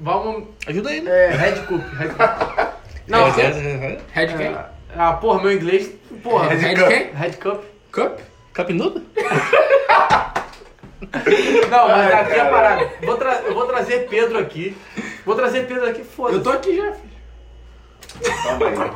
Vamos. 0.00 0.44
Ajuda 0.66 0.90
aí, 0.90 1.00
né? 1.00 1.10
É, 1.26 1.28
Red 1.30 1.52
Cup. 1.62 1.80
Red 1.96 2.08
Cup. 2.08 2.68
Não, 3.06 3.26
É, 3.28 3.30
você- 3.30 3.40
é, 3.42 3.44
é. 3.46 3.98
Red? 4.12 4.56
Ah, 4.98 5.12
porra, 5.12 5.40
meu 5.42 5.52
inglês. 5.52 5.90
Porra. 6.24 6.48
Red 6.48 6.56
Red 6.56 6.74
Cup. 6.74 7.14
Red 7.14 7.30
Cup. 7.34 7.62
Cup? 7.92 8.18
Cup 8.56 8.70
nudo? 8.70 9.02
Não, 11.70 11.88
mas 11.88 12.12
Ai, 12.12 12.12
aqui 12.22 12.32
é 12.32 12.40
a 12.40 12.46
parada. 12.46 12.90
Vou 13.02 13.16
tra- 13.16 13.42
eu 13.46 13.54
vou 13.54 13.66
trazer 13.66 14.08
Pedro 14.08 14.38
aqui. 14.38 14.76
Vou 15.24 15.34
trazer 15.34 15.66
Pedro 15.66 15.86
aqui, 15.88 16.02
foda-se. 16.04 16.38
Eu 16.38 16.42
tô 16.42 16.50
aqui 16.50 16.76
já, 16.76 16.92
filho. 16.92 18.36
Calma 18.42 18.66
aí. 18.84 18.90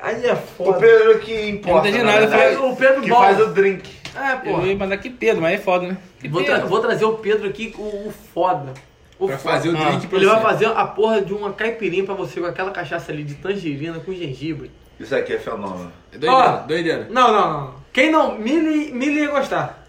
Aí 0.00 0.26
é 0.26 0.32
O 0.32 0.36
foda. 0.36 0.78
Pedro 0.80 1.18
que 1.20 1.48
importa. 1.50 1.88
Eu 1.88 1.92
não 1.92 2.00
entendi 2.00 2.20
na 2.20 2.20
nada, 2.36 2.50
eu 2.50 2.70
O 2.70 2.76
Pedro 2.76 3.02
Que 3.02 3.08
bom. 3.08 3.16
faz 3.16 3.40
o 3.40 3.46
drink. 3.48 3.88
É, 4.16 4.32
Eu 4.32 4.38
porra. 4.40 4.66
ia 4.66 4.76
mandar 4.76 4.94
aqui 4.96 5.08
Pedro, 5.10 5.40
mas 5.42 5.54
é 5.60 5.62
foda, 5.62 5.86
né? 5.86 5.96
Que 6.20 6.28
Vou, 6.28 6.42
tra- 6.42 6.54
Pedro? 6.54 6.68
vou 6.68 6.80
trazer 6.80 7.04
o 7.04 7.14
Pedro 7.14 7.48
aqui, 7.48 7.72
o, 7.78 7.82
o 8.08 8.12
foda. 8.34 8.74
O 9.18 9.28
Pra 9.28 9.38
foda. 9.38 9.54
fazer 9.54 9.68
o 9.68 9.76
Ah. 9.78 9.84
drink 9.90 10.06
pra 10.08 10.18
Ele 10.18 10.26
vai 10.26 10.36
você. 10.36 10.42
fazer 10.42 10.66
a 10.66 10.84
porra 10.86 11.20
de 11.22 11.32
uma 11.32 11.52
caipirinha 11.52 12.04
pra 12.04 12.14
você 12.14 12.40
com 12.40 12.46
aquela 12.46 12.72
cachaça 12.72 13.12
ali 13.12 13.22
de 13.22 13.34
tangerina 13.34 14.00
com 14.00 14.12
gengibre. 14.12 14.70
Isso 14.98 15.14
aqui 15.14 15.34
é 15.34 15.38
fenômeno. 15.38 15.92
Doideira, 16.10 16.34
Ó. 16.34 16.66
doideira. 16.66 17.06
Não, 17.10 17.32
não, 17.32 17.50
não. 17.60 17.81
Quem 17.92 18.10
não, 18.10 18.38
Mili, 18.38 18.92
Mili 18.92 19.20
ia 19.20 19.30
gostar. 19.30 19.82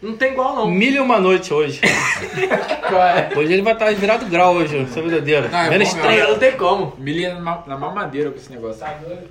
Não 0.00 0.16
tem 0.16 0.32
igual, 0.32 0.54
não. 0.54 0.70
Milho 0.70 0.96
e 0.96 1.00
uma 1.00 1.18
noite 1.18 1.52
hoje. 1.52 1.80
Hoje 3.36 3.52
ele 3.52 3.62
vai 3.62 3.72
estar 3.72 3.92
virado 3.94 4.26
grau 4.26 4.54
hoje, 4.54 4.78
essa 4.78 5.02
verdadeira. 5.02 5.48
Não, 5.48 5.58
é 5.58 5.70
Menos 5.70 5.92
bom, 5.92 6.00
três. 6.00 6.22
Não, 6.22 6.30
não 6.30 6.38
tem 6.38 6.52
como. 6.56 6.94
Milha 6.98 7.34
na, 7.34 7.40
ma- 7.40 7.64
na 7.66 7.76
mamadeira 7.76 8.30
com 8.30 8.36
esse 8.36 8.50
negócio. 8.50 8.80
Tá 8.80 8.92
doido? 8.94 9.28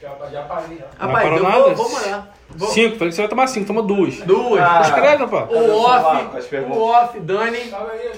Já, 0.00 0.08
já 0.30 0.42
parei, 0.42 0.78
já. 0.78 0.86
Rapaz, 0.98 1.22
parou 1.24 1.38
eu 1.38 1.42
nada? 1.42 1.58
vou, 1.74 1.74
vou 1.74 1.90
molhar. 1.90 2.34
Vou- 2.50 2.68
Cinco, 2.70 2.96
falei 2.96 3.08
que 3.10 3.14
você 3.16 3.22
vai 3.22 3.28
tomar 3.28 3.46
cinco, 3.48 3.66
toma 3.66 3.82
duas. 3.82 4.16
Duas. 4.20 4.60
Ah. 4.62 4.80
Escreve, 4.82 5.26
pá. 5.26 5.48
O 5.50 5.80
off, 5.82 6.46
o 6.70 6.82
off, 6.82 7.20
Dani. 7.20 7.58
Tava 7.58 7.90
aí. 7.92 8.10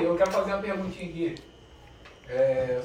Ei, 0.00 0.06
eu 0.06 0.14
quero 0.16 0.30
fazer 0.32 0.52
uma 0.52 0.58
perguntinha 0.62 1.08
aqui. 1.08 1.34
É, 2.28 2.78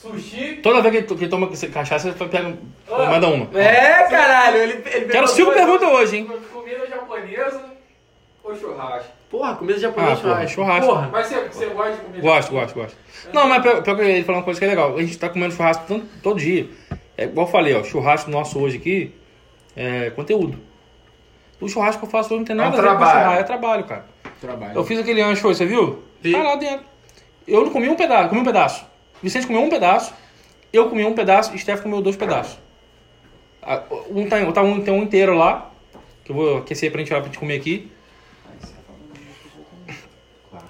sushi. 0.00 0.60
Toda 0.62 0.82
vez 0.82 1.04
que, 1.06 1.28
toma 1.28 1.48
cachaça, 1.72 2.12
você 2.12 2.24
pega, 2.26 2.54
Ah. 2.90 3.06
manda 3.06 3.28
uma. 3.28 3.58
É, 3.58 4.04
caralho, 4.08 4.56
ele, 4.58 4.82
ele 4.86 5.06
Quero 5.06 5.26
cinco 5.28 5.52
perguntas 5.52 5.88
hoje, 5.88 6.16
hein? 6.18 6.30
Comida 6.52 6.86
japonesa 6.86 7.64
ou 8.44 8.56
churrasco? 8.56 9.10
Porra, 9.30 9.56
comida 9.56 9.78
japonesa 9.78 10.12
Ah, 10.12 10.16
porra, 10.16 10.46
churrasco. 10.48 10.54
churrasco. 10.54 10.86
Porra. 10.86 11.08
Mas 11.12 11.26
você, 11.26 11.40
você 11.48 11.66
gosta 11.66 11.92
de 11.92 11.98
comida 12.00 12.22
Gosto, 12.22 12.42
japonesa? 12.52 12.74
gosto, 12.74 12.74
gosto. 12.74 12.96
Não, 13.34 13.48
mas 13.48 13.62
pior, 13.62 13.82
pior 13.82 13.96
que 13.96 14.02
ele 14.02 14.24
falou 14.24 14.38
uma 14.40 14.44
coisa 14.44 14.60
que 14.60 14.66
é 14.66 14.68
legal. 14.68 14.96
A 14.96 15.00
gente 15.02 15.18
tá 15.18 15.28
comendo 15.28 15.52
churrasco 15.54 15.84
tanto- 15.88 16.06
todo 16.22 16.38
dia. 16.38 16.68
É 17.18 17.24
igual 17.24 17.46
eu 17.46 17.50
falei, 17.52 17.74
ó, 17.74 17.82
churrasco 17.82 18.30
nosso 18.30 18.58
hoje 18.60 18.76
aqui 18.76 19.14
é 19.76 20.10
conteúdo. 20.10 20.58
O 21.60 21.68
churrasco 21.68 22.00
que 22.00 22.06
eu 22.06 22.10
faço 22.10 22.28
hoje 22.34 22.38
não 22.40 22.44
tem 22.44 22.54
É 22.54 22.56
nada 22.58 22.76
um 22.76 22.78
a 22.78 22.82
ver 22.82 22.88
com 22.88 22.96
trabalho. 22.96 23.18
churrasco, 23.20 23.40
é 23.40 23.44
trabalho, 23.44 23.84
cara. 23.84 24.04
Trabalho. 24.40 24.72
Eu 24.76 24.84
fiz 24.84 24.98
aquele 24.98 25.22
ancho 25.22 25.48
hoje, 25.48 25.58
você 25.58 25.66
viu? 25.66 26.02
Vi. 26.20 26.32
Tá 26.32 26.42
lá 26.42 26.56
dentro. 26.56 26.84
Eu 27.48 27.64
não 27.64 27.70
comi 27.70 27.88
um 27.88 27.94
pedaço, 27.96 28.28
comi 28.28 28.40
um 28.42 28.44
pedaço. 28.44 28.84
Vicente 29.22 29.46
comeu 29.46 29.62
um 29.62 29.68
pedaço, 29.68 30.14
eu 30.72 30.88
comi 30.88 31.04
um 31.04 31.14
pedaço 31.14 31.54
e 31.54 31.58
Steph 31.58 31.82
comeu 31.82 32.00
dois 32.00 32.16
pedaços. 32.16 32.58
Um 34.10 34.28
tá, 34.28 34.52
tá 34.52 34.62
um, 34.62 34.80
tem 34.80 34.94
um 34.94 35.02
inteiro 35.02 35.34
lá, 35.34 35.70
que 36.24 36.30
eu 36.30 36.36
vou 36.36 36.58
aquecer 36.58 36.90
pra 36.90 37.00
gente, 37.00 37.08
pra 37.08 37.22
gente 37.22 37.38
comer 37.38 37.56
aqui. 37.56 37.90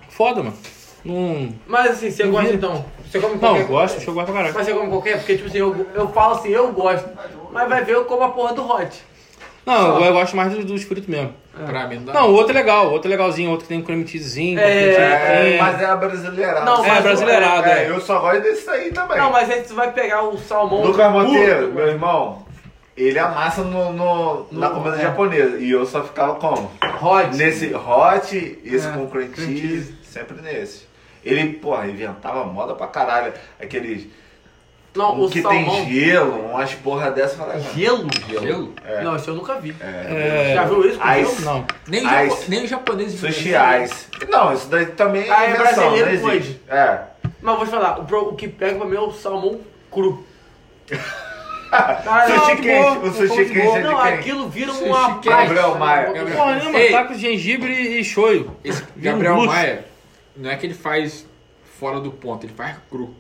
Foda, 0.09 0.43
mano. 0.43 0.57
Não, 1.05 1.55
Mas 1.67 1.93
assim, 1.93 2.11
você 2.11 2.27
gosta 2.27 2.53
então? 2.53 2.85
Você 3.05 3.21
come 3.21 3.35
não 3.35 3.41
qualquer 3.41 3.63
eu 3.63 3.67
gosto, 3.69 4.01
eu 4.03 4.15
gosto 4.15 4.27
pra 4.27 4.35
caralho. 4.35 4.55
Mas 4.55 4.67
você 4.67 4.75
come 4.75 4.89
qualquer? 4.89 5.19
Porque, 5.19 5.37
tipo 5.37 5.49
assim, 5.49 5.59
eu, 5.59 5.87
eu 5.95 6.09
falo 6.09 6.35
assim, 6.35 6.49
eu 6.49 6.73
gosto. 6.73 7.09
Mas 7.53 7.69
vai 7.69 7.85
ver, 7.85 7.93
eu 7.93 8.05
como 8.07 8.25
a 8.25 8.31
porra 8.31 8.55
do 8.55 8.69
hot. 8.69 9.05
Não, 9.67 10.05
eu 10.05 10.13
gosto 10.13 10.37
mais 10.37 10.53
do 10.55 10.79
fritos 10.79 11.09
mesmo. 11.09 11.35
Pra 11.67 11.89
mim 11.89 11.97
não 11.97 12.05
dá. 12.05 12.13
Não, 12.13 12.31
o 12.31 12.35
outro 12.35 12.53
é 12.53 12.61
legal, 12.61 12.87
o 12.89 12.93
outro 12.93 13.09
é 13.09 13.11
legalzinho, 13.11 13.49
o 13.49 13.53
outro 13.53 13.67
que 13.67 13.73
tem 13.75 13.83
creme 13.83 14.07
cheesezinho. 14.07 14.59
É, 14.61 15.55
É, 15.55 15.59
mas 15.59 15.81
é 15.81 15.87
a 15.87 15.97
brasileirada. 15.97 16.61
Não, 16.65 16.85
É, 16.85 16.89
mas- 16.89 17.03
brasileirado, 17.03 17.67
É, 17.69 17.85
é. 17.87 17.91
eu 17.91 18.01
só 18.01 18.21
gosto 18.21 18.43
desse 18.43 18.69
aí 18.71 18.93
também. 18.93 19.19
Não, 19.19 19.33
mas 19.33 19.51
aí 19.51 19.65
você 19.65 19.75
vai 19.75 19.91
pegar 19.93 20.23
o 20.23 20.39
salmão. 20.39 20.83
Lucas 20.85 21.11
Monteiro, 21.11 21.73
meu 21.73 21.89
irmão, 21.89 22.47
ele 22.97 23.19
amassa 23.19 23.63
no, 23.63 23.93
no- 23.93 24.47
na 24.53 24.69
No- 24.69 24.75
comida 24.77 24.97
é. 24.97 25.01
japonesa. 25.03 25.57
E 25.59 25.71
eu 25.71 25.85
só 25.87 26.03
ficava 26.05 26.35
como? 26.37 26.71
Hot. 27.03 27.35
Nesse 27.37 27.75
hot, 27.75 28.59
esse 28.65 28.87
É, 28.87 28.91
com 28.93 29.07
cream 29.09 29.31
cheese. 29.35 29.95
sempre 30.03 30.41
nesse. 30.43 30.87
Ele, 31.25 31.55
porra, 31.55 31.87
inventava 31.89 32.45
moda 32.45 32.75
pra 32.75 32.87
caralho. 32.87 33.33
Aqueles. 33.61 34.07
Não, 34.97 35.15
um 35.15 35.25
o 35.25 35.31
que 35.31 35.43
salmão. 35.43 35.65
tem 35.85 35.89
gelo, 35.95 36.47
umas 36.51 36.75
porra 36.75 37.11
dessa. 37.11 37.35
eu 37.35 37.39
falei, 37.47 37.61
Gelo? 37.75 38.09
Gelo? 38.29 38.73
É. 38.85 39.03
Não, 39.03 39.17
isso 39.17 39.31
eu 39.31 39.35
nunca 39.35 39.61
vi. 39.61 39.75
É. 39.81 40.53
Já 40.55 40.65
viu 40.65 40.89
isso 40.89 40.99
com 40.99 41.09
Ice. 41.13 41.43
gelo? 41.43 41.45
Não. 41.45 41.67
Nem, 41.87 42.07
o 42.07 42.09
Ice. 42.09 42.29
japo- 42.37 42.45
nem 42.49 42.65
os 42.65 42.71
japoneses 42.71 43.21
Sushi 43.21 43.53
ice. 43.85 44.07
Não, 44.29 44.53
isso 44.53 44.67
daí 44.69 44.87
também 44.87 45.29
é 45.29 45.31
Ah, 45.31 45.45
é 45.45 45.51
invenção, 45.51 45.65
brasileiro, 45.91 46.23
não 46.23 46.33
existe. 46.33 46.61
É. 46.69 46.99
Mas 47.43 47.57
vou 47.57 47.65
te 47.67 47.71
falar, 47.71 48.01
o, 48.01 48.05
pro- 48.05 48.29
o 48.31 48.35
que 48.35 48.49
pega 48.49 48.77
pra 48.77 48.87
mim 48.87 48.97
é 48.97 49.01
o 49.01 49.13
salmão 49.13 49.61
cru. 49.91 50.25
Caralho, 51.71 52.35
sushi 52.41 52.57
quente, 52.57 52.99
o 53.07 53.13
sushi 53.13 53.45
quente 53.47 53.59
é 53.77 53.81
de 53.81 53.81
Não, 53.89 54.01
quem? 54.03 54.13
aquilo 54.15 54.49
vira 54.49 54.73
Sushi 54.73 54.85
uma 54.89 55.15
quente. 55.19 55.29
Gabriel 55.29 55.75
Maia. 55.77 56.13
Gabriel- 56.13 56.37
Porra, 56.39 56.55
nenhuma, 56.57 56.79
tá 56.91 57.05
com 57.05 57.15
gengibre 57.15 57.73
e 57.99 58.05
shoyu. 58.05 58.51
Gabriel. 58.97 59.37
Maia, 59.45 59.85
não 60.37 60.51
é 60.51 60.57
que 60.57 60.67
ele 60.67 60.75
faz 60.75 61.27
fora 61.79 62.01
do 62.01 62.11
ponto, 62.11 62.47
ele 62.47 62.53
faz 62.55 62.77
cru. 62.91 63.15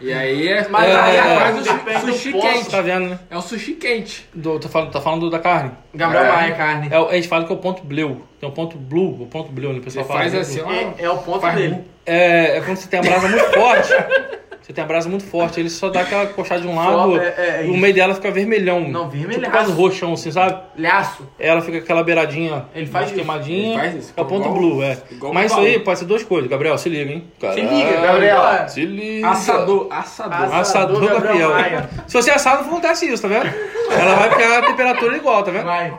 E 0.00 0.12
aí 0.12 0.48
é, 0.48 0.68
Mas 0.68 0.88
é, 0.88 0.94
aí, 0.94 1.16
é, 1.16 1.48
um 1.50 2.06
do 2.06 2.12
sushi 2.12 2.32
quente. 2.32 2.70
Tá 2.70 2.82
vendo, 2.82 3.08
né? 3.10 3.18
É 3.30 3.36
um 3.38 3.40
sushi 3.40 3.72
quente. 3.74 4.28
Do, 4.34 4.58
tá, 4.58 4.68
falando, 4.68 4.90
tá 4.90 5.00
falando 5.00 5.30
da 5.30 5.38
carne. 5.38 5.70
Gabriel 5.94 6.24
É. 6.24 6.32
Maia, 6.32 6.54
carne. 6.54 6.88
É, 6.90 7.00
o- 7.00 7.08
a 7.08 7.14
gente 7.14 7.28
fala 7.28 7.44
que 7.46 7.52
é 7.52 7.54
o 7.54 7.58
ponto 7.58 7.82
blue. 7.82 8.22
Tem 8.38 8.48
o 8.48 8.52
ponto 8.52 8.76
blue, 8.76 9.22
o 9.22 9.26
ponto 9.26 9.50
blue, 9.50 9.72
né? 9.72 9.78
O 9.78 9.82
pessoal 9.82 10.04
fala. 10.04 10.20
faz 10.20 10.32
né? 10.34 10.40
assim, 10.40 10.60
ó. 10.60 10.70
É, 10.70 10.94
é 10.98 11.10
o 11.10 11.18
ponto 11.18 11.46
dele. 11.52 11.78
É, 12.04 12.58
é 12.58 12.60
quando 12.60 12.76
você 12.76 12.88
tem 12.88 13.00
a 13.00 13.02
brasa 13.02 13.28
muito 13.28 13.44
forte. 13.52 13.88
Você 14.66 14.72
tem 14.72 14.82
a 14.82 14.86
brasa 14.86 15.08
muito 15.08 15.24
forte, 15.24 15.60
ele 15.60 15.70
só 15.70 15.88
dá 15.90 16.00
aquela 16.00 16.26
coxada 16.26 16.60
de 16.60 16.66
um 16.66 16.74
lado, 16.74 17.20
é- 17.20 17.34
é- 17.38 17.66
é 17.68 17.70
o 17.70 17.76
meio 17.76 17.94
dela 17.94 18.16
fica 18.16 18.32
vermelhão. 18.32 18.80
Não, 18.88 19.08
vermelhaço. 19.08 19.38
Tipo 19.44 19.50
quase 19.52 19.70
roxão, 19.72 20.12
assim, 20.14 20.32
sabe? 20.32 20.60
Lhaço. 20.76 21.22
Ela 21.38 21.62
fica 21.62 21.78
aquela 21.78 22.02
beiradinha 22.02 22.64
Ele 22.74 22.86
faz 22.86 23.12
queimadinha. 23.12 23.74
Ele 23.74 23.78
faz 23.78 23.94
isso, 23.94 24.12
É 24.16 24.20
o 24.20 24.24
ponto 24.24 24.40
igual- 24.40 24.54
blue, 24.58 24.82
é. 24.82 24.98
igual 25.08 25.32
Mas 25.32 25.52
isso 25.52 25.60
aí 25.60 25.78
pode 25.78 26.00
ser 26.00 26.04
duas 26.06 26.24
coisas, 26.24 26.50
Gabriel, 26.50 26.76
se 26.78 26.88
liga, 26.88 27.12
hein? 27.12 27.24
Se 27.38 27.60
liga, 27.60 28.00
Gabriel. 28.00 28.68
Se 28.68 28.84
liga. 28.84 29.28
Assador, 29.28 29.86
assador. 29.88 30.34
Assador 30.36 30.56
Assador 30.56 31.00
Gabriel 31.22 31.48
Gabriel. 31.50 31.82
Se 32.08 32.14
você 32.20 32.30
assar, 32.32 32.56
não 32.60 32.66
acontece 32.66 33.06
isso, 33.06 33.22
tá 33.22 33.28
vendo? 33.28 33.46
Ela 33.88 34.14
vai 34.16 34.34
pegar 34.34 34.58
a 34.58 34.62
temperatura 34.66 35.16
igual, 35.16 35.44
tá 35.44 35.52
vendo? 35.52 35.64
Vai. 35.64 35.96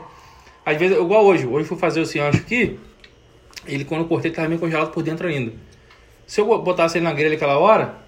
Às 0.65 0.75
vezes, 0.75 0.97
igual 0.97 1.23
hoje. 1.23 1.47
Hoje 1.47 1.59
eu 1.63 1.65
fui 1.69 1.77
fazer 1.77 2.01
esse 2.01 2.19
ancho 2.19 2.39
aqui. 2.39 2.77
Ele, 3.65 3.85
quando 3.85 4.01
eu 4.01 4.07
cortei, 4.09 4.29
tava 4.29 4.49
meio 4.49 4.59
congelado 4.59 4.91
por 4.91 5.01
dentro 5.03 5.25
ainda. 5.25 5.53
Se 6.25 6.41
eu 6.41 6.57
botasse 6.61 6.97
ele 6.97 7.05
na 7.05 7.13
grelha 7.13 7.35
aquela 7.35 7.57
hora, 7.57 8.05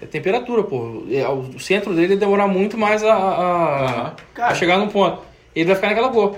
é 0.00 0.06
temperatura, 0.06 0.62
pô. 0.62 1.04
É, 1.10 1.26
O 1.28 1.58
centro 1.58 1.94
dele 1.94 2.16
demora 2.16 2.46
muito 2.46 2.76
mais 2.78 3.02
a, 3.02 3.14
a, 3.14 4.12
a 4.36 4.54
chegar 4.54 4.78
no 4.78 4.88
ponto. 4.88 5.22
Ele 5.54 5.66
vai 5.66 5.74
ficar 5.74 5.88
naquela 5.88 6.08
cor. 6.10 6.36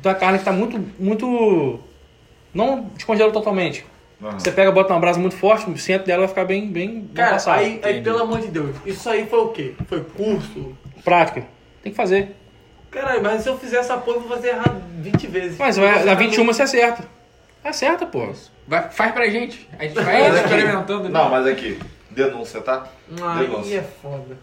Então 0.00 0.10
a 0.10 0.14
carne 0.14 0.38
que 0.38 0.44
tá 0.44 0.52
muito, 0.52 0.80
muito... 0.98 1.78
Não 2.54 2.82
descongela 2.94 3.30
totalmente. 3.32 3.84
Aham. 4.22 4.38
Você 4.38 4.50
pega, 4.52 4.70
bota 4.70 4.92
uma 4.92 5.00
brasa 5.00 5.18
muito 5.18 5.36
forte, 5.36 5.68
o 5.70 5.76
centro 5.78 6.06
dela 6.06 6.20
vai 6.20 6.28
ficar 6.28 6.44
bem, 6.44 6.66
bem, 6.66 7.08
Cara, 7.14 7.32
passado. 7.32 7.58
aí, 7.58 7.80
aí, 7.82 8.02
pelo 8.02 8.22
amor 8.22 8.40
de 8.40 8.48
Deus, 8.48 8.76
isso 8.86 9.08
aí 9.10 9.26
foi 9.26 9.38
o 9.40 9.48
quê? 9.48 9.74
Foi 9.88 10.00
curso? 10.04 10.76
Prática. 11.04 11.44
Tem 11.82 11.90
que 11.92 11.96
fazer. 11.96 12.36
Caralho, 12.90 13.22
mas 13.22 13.42
se 13.42 13.48
eu 13.48 13.58
fizer 13.58 13.78
essa 13.78 13.96
porra, 13.96 14.18
eu 14.18 14.20
vou 14.22 14.30
fazer 14.36 14.48
errado 14.50 14.80
20 15.00 15.26
vezes. 15.26 15.58
Mas 15.58 15.76
vai, 15.76 15.90
na 16.04 16.12
errado 16.12 16.18
21 16.18 16.44
você 16.46 16.62
acerta. 16.62 17.04
Acerta, 17.64 18.06
pô. 18.06 18.28
Vai, 18.68 18.90
faz 18.90 19.12
pra 19.12 19.28
gente. 19.28 19.68
A 19.78 19.84
gente 19.84 19.94
vai 19.94 20.22
aqui- 20.26 20.36
experimentando. 20.36 21.08
Não, 21.08 21.28
mas 21.30 21.46
aqui, 21.46 21.78
denúncia, 22.12 22.60
tá? 22.60 22.84
Aí 23.22 23.46
Denúncia. 23.46 23.78
é 23.78 23.82
foda. 23.82 24.36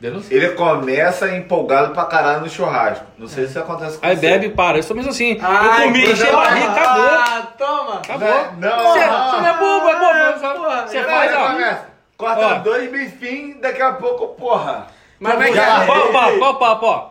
Denúncia. 0.00 0.32
Ele 0.34 0.50
começa 0.50 1.28
empolgado 1.34 1.92
pra 1.92 2.04
caralho 2.04 2.42
no 2.42 2.48
churrasco. 2.48 3.04
Não 3.18 3.26
sei 3.26 3.44
se 3.44 3.50
isso 3.50 3.58
acontece 3.58 3.98
com 3.98 4.06
Aí 4.06 4.14
você. 4.14 4.20
bebe 4.28 4.46
e 4.46 4.50
para. 4.50 4.78
Eu 4.78 4.82
sou 4.84 4.94
mesmo 4.94 5.10
assim. 5.10 5.36
Ai, 5.42 5.80
eu 5.80 5.86
comi, 5.88 6.10
enchi 6.12 6.22
a 6.28 6.32
barriga, 6.32 6.66
boa. 6.66 6.78
acabou. 6.80 7.04
Ah, 7.18 7.52
toma! 7.58 7.94
Acabou. 7.96 8.28
Não, 8.58 8.92
Você, 8.92 9.06
não. 9.06 9.30
você 9.30 9.36
não 9.38 9.46
é 9.48 9.52
bobo, 9.58 9.88
é 9.88 9.98
bobo. 9.98 10.46
Ah, 10.46 10.54
porra. 10.54 10.86
Você 10.86 11.00
Não, 11.02 11.08
faz, 11.08 11.32
ele 11.32 11.40
ó. 11.42 11.50
começa. 11.52 11.86
Corta 12.16 12.46
Ó. 12.46 12.54
dois 12.60 12.90
bifinhos, 12.92 13.60
daqui 13.60 13.82
a 13.82 13.92
pouco, 13.92 14.28
porra. 14.28 14.86
Mas 15.18 15.32
Como 15.32 15.42
é 15.42 15.46
vem 15.46 15.54
que 15.54 15.60
cá. 15.60 15.82
é? 15.82 15.86
Qual 15.86 16.08
o 16.08 16.12
papo? 16.12 16.38
Qual 16.38 16.52
o 16.52 16.56
papo, 16.58 16.86
ó? 16.86 17.10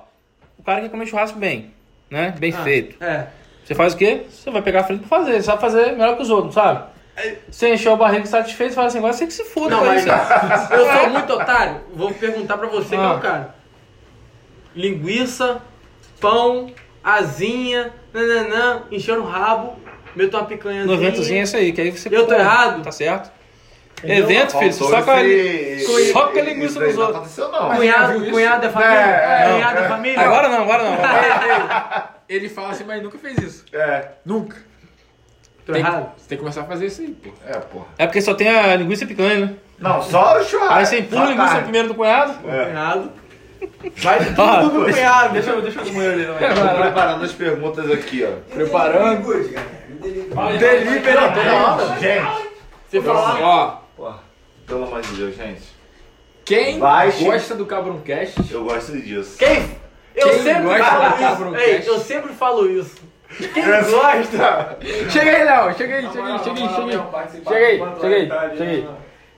O 0.57 0.64
cara 0.64 0.81
quer 0.81 0.89
comer 0.89 1.05
churrasco 1.07 1.38
bem, 1.39 1.73
né? 2.09 2.34
Bem 2.39 2.53
Ah, 2.57 2.64
feito. 2.64 3.03
É. 3.03 3.27
Você 3.65 3.76
faz 3.76 3.93
o 3.93 3.97
quê? 3.97 4.26
Você 4.30 4.49
vai 4.49 4.61
pegar 4.61 4.81
a 4.81 4.84
frente 4.85 5.05
pra 5.05 5.18
fazer. 5.19 5.34
Você 5.34 5.43
sabe 5.43 5.59
fazer 5.59 5.91
melhor 5.91 6.15
que 6.15 6.22
os 6.22 6.30
outros, 6.30 6.53
sabe? 6.53 6.84
Você 7.49 7.73
encheu 7.73 7.94
a 7.94 7.95
barriga 7.95 8.26
satisfeito, 8.26 8.76
fala 8.76 8.88
assim, 8.88 8.99
agora 8.99 9.14
você 9.14 9.26
que 9.26 9.34
se 9.34 9.44
foda 9.45 9.72
Não, 9.72 9.80
com 9.80 9.85
mas 9.85 10.06
isso. 10.06 10.14
eu 10.73 10.85
sou 10.94 11.10
muito 11.10 11.34
otário. 11.34 11.81
Vou 11.94 12.14
perguntar 12.14 12.57
pra 12.57 12.68
você 12.68 12.89
que 12.89 12.95
é 12.95 12.98
Ah. 12.99 13.14
o 13.14 13.19
cara. 13.19 13.56
Linguiça, 14.76 15.61
pão, 16.19 16.72
asinha, 17.03 17.91
nananã, 18.14 18.84
encher 18.91 19.18
o 19.18 19.23
rabo, 19.23 19.76
meto 20.15 20.38
uma 20.38 20.45
picanhazinha. 20.45 20.85
No 20.85 20.94
eventozinho 20.94 21.39
é 21.39 21.44
isso 21.44 21.57
aí, 21.57 21.72
que 21.73 21.81
aí 21.81 21.91
você... 21.91 22.07
Eu 22.11 22.27
tô 22.27 22.35
pô, 22.35 22.39
errado? 22.39 22.84
Tá 22.84 22.91
certo. 22.91 23.31
Entendeu? 24.03 24.26
Evento, 24.26 24.60
filho, 24.60 24.73
só 24.73 25.02
com 25.02 25.10
a... 25.11 25.18
só 26.14 26.27
com 26.27 26.38
a 26.38 26.41
linguiça 26.44 26.80
dos 26.80 26.95
não 26.95 27.02
outros. 27.07 27.18
aconteceu, 27.18 27.52
não. 27.52 27.76
Cunhado, 27.76 28.11
viu 28.14 28.22
isso? 28.22 28.31
cunhado 28.31 28.65
é 28.65 28.69
família? 28.69 28.94
É, 28.95 29.41
é, 29.49 29.53
cunhado 29.53 29.80
é, 29.80 29.84
é. 29.84 29.88
família? 29.88 30.22
Agora 30.22 30.49
não, 30.49 30.61
agora 30.61 30.84
não. 30.84 32.18
Ele 32.30 32.48
fala 32.48 32.69
assim, 32.69 32.84
mas 32.84 33.02
nunca 33.02 33.18
fez 33.18 33.38
isso. 33.39 33.65
É, 33.73 34.10
Nunca. 34.23 34.66
Tô 35.68 35.73
Tem, 35.73 35.81
errado? 35.81 36.11
você 36.18 36.30
tem 36.30 36.38
que 36.38 36.41
começar 36.44 36.61
a 36.61 36.64
fazer 36.64 36.85
isso 36.88 37.02
aí, 37.02 37.10
pô. 37.10 37.30
é, 37.45 37.57
porra. 37.60 37.85
É 37.98 38.07
porque 38.07 38.22
só 38.22 38.34
tem 38.34 38.48
a 38.48 38.73
linguiça 38.77 39.06
picanha, 39.06 39.45
né? 39.48 39.53
Não, 39.77 40.02
só 40.02 40.39
o 40.39 40.44
churrasco. 40.44 40.73
Aí 40.73 40.85
você 40.85 40.99
empurra 40.99 41.23
a 41.23 41.30
linguiça 41.30 41.48
carne. 41.49 41.64
primeiro 41.64 41.88
do 41.89 41.94
cunhado. 41.95 42.49
É. 42.49 42.65
Cunhado. 42.65 43.11
Vai 43.98 44.19
tudo 44.26 44.41
Ah, 44.41 44.69
pro 44.69 44.85
cunhado. 44.85 45.34
Deixa 45.34 45.49
eu, 45.52 45.61
deixa 45.61 45.80
eu 45.81 45.85
comer 45.85 46.10
ali, 46.14 46.23
Eu 46.23 46.34
tô 46.35 46.81
preparando 46.81 47.26
as 47.26 47.31
perguntas 47.34 47.91
aqui, 47.91 48.23
ó. 48.26 48.53
Preparando. 48.53 49.27
Delivery, 50.60 51.14
não, 51.15 51.99
gente. 51.99 52.48
Você 52.89 53.02
fala. 53.02 53.39
Ó, 53.41 53.77
Porra, 53.98 54.19
pelo 54.65 54.84
amor 54.85 55.02
de 55.02 55.14
Deus, 55.15 55.35
gente. 55.35 55.61
quem 56.45 56.80
Baixe. 56.80 57.23
gosta 57.26 57.56
do 57.56 57.65
Cabroncast, 57.65 58.35
Eu 58.52 58.64
gosto 58.64 58.94
disso. 59.02 59.38
Quem? 59.38 59.77
Eu 60.15 60.30
Quem 60.30 60.44
sempre 60.44 60.64
gosta 60.64 60.84
falo 60.85 61.56
isso. 61.56 61.56
Ei, 61.61 61.84
eu 61.85 61.99
sempre 61.99 62.34
falo 62.34 62.69
isso. 62.72 62.95
Quem 63.53 63.63
É. 63.63 63.81
gosta? 63.81 64.77
Chega 65.09 65.31
aí, 65.31 65.43
Léo. 65.43 65.73
Chega 65.77 65.95
aí, 65.95 66.07
chega 66.11 66.23
aí, 66.25 66.39
chega 66.39 66.59
aí, 66.61 66.69
chega 66.69 66.81
aí. 66.81 67.43
Chega 67.45 67.65
aí, 67.65 67.83
chega 67.99 68.15
aí, 68.15 68.57
chega 68.57 68.71
aí. 68.71 68.87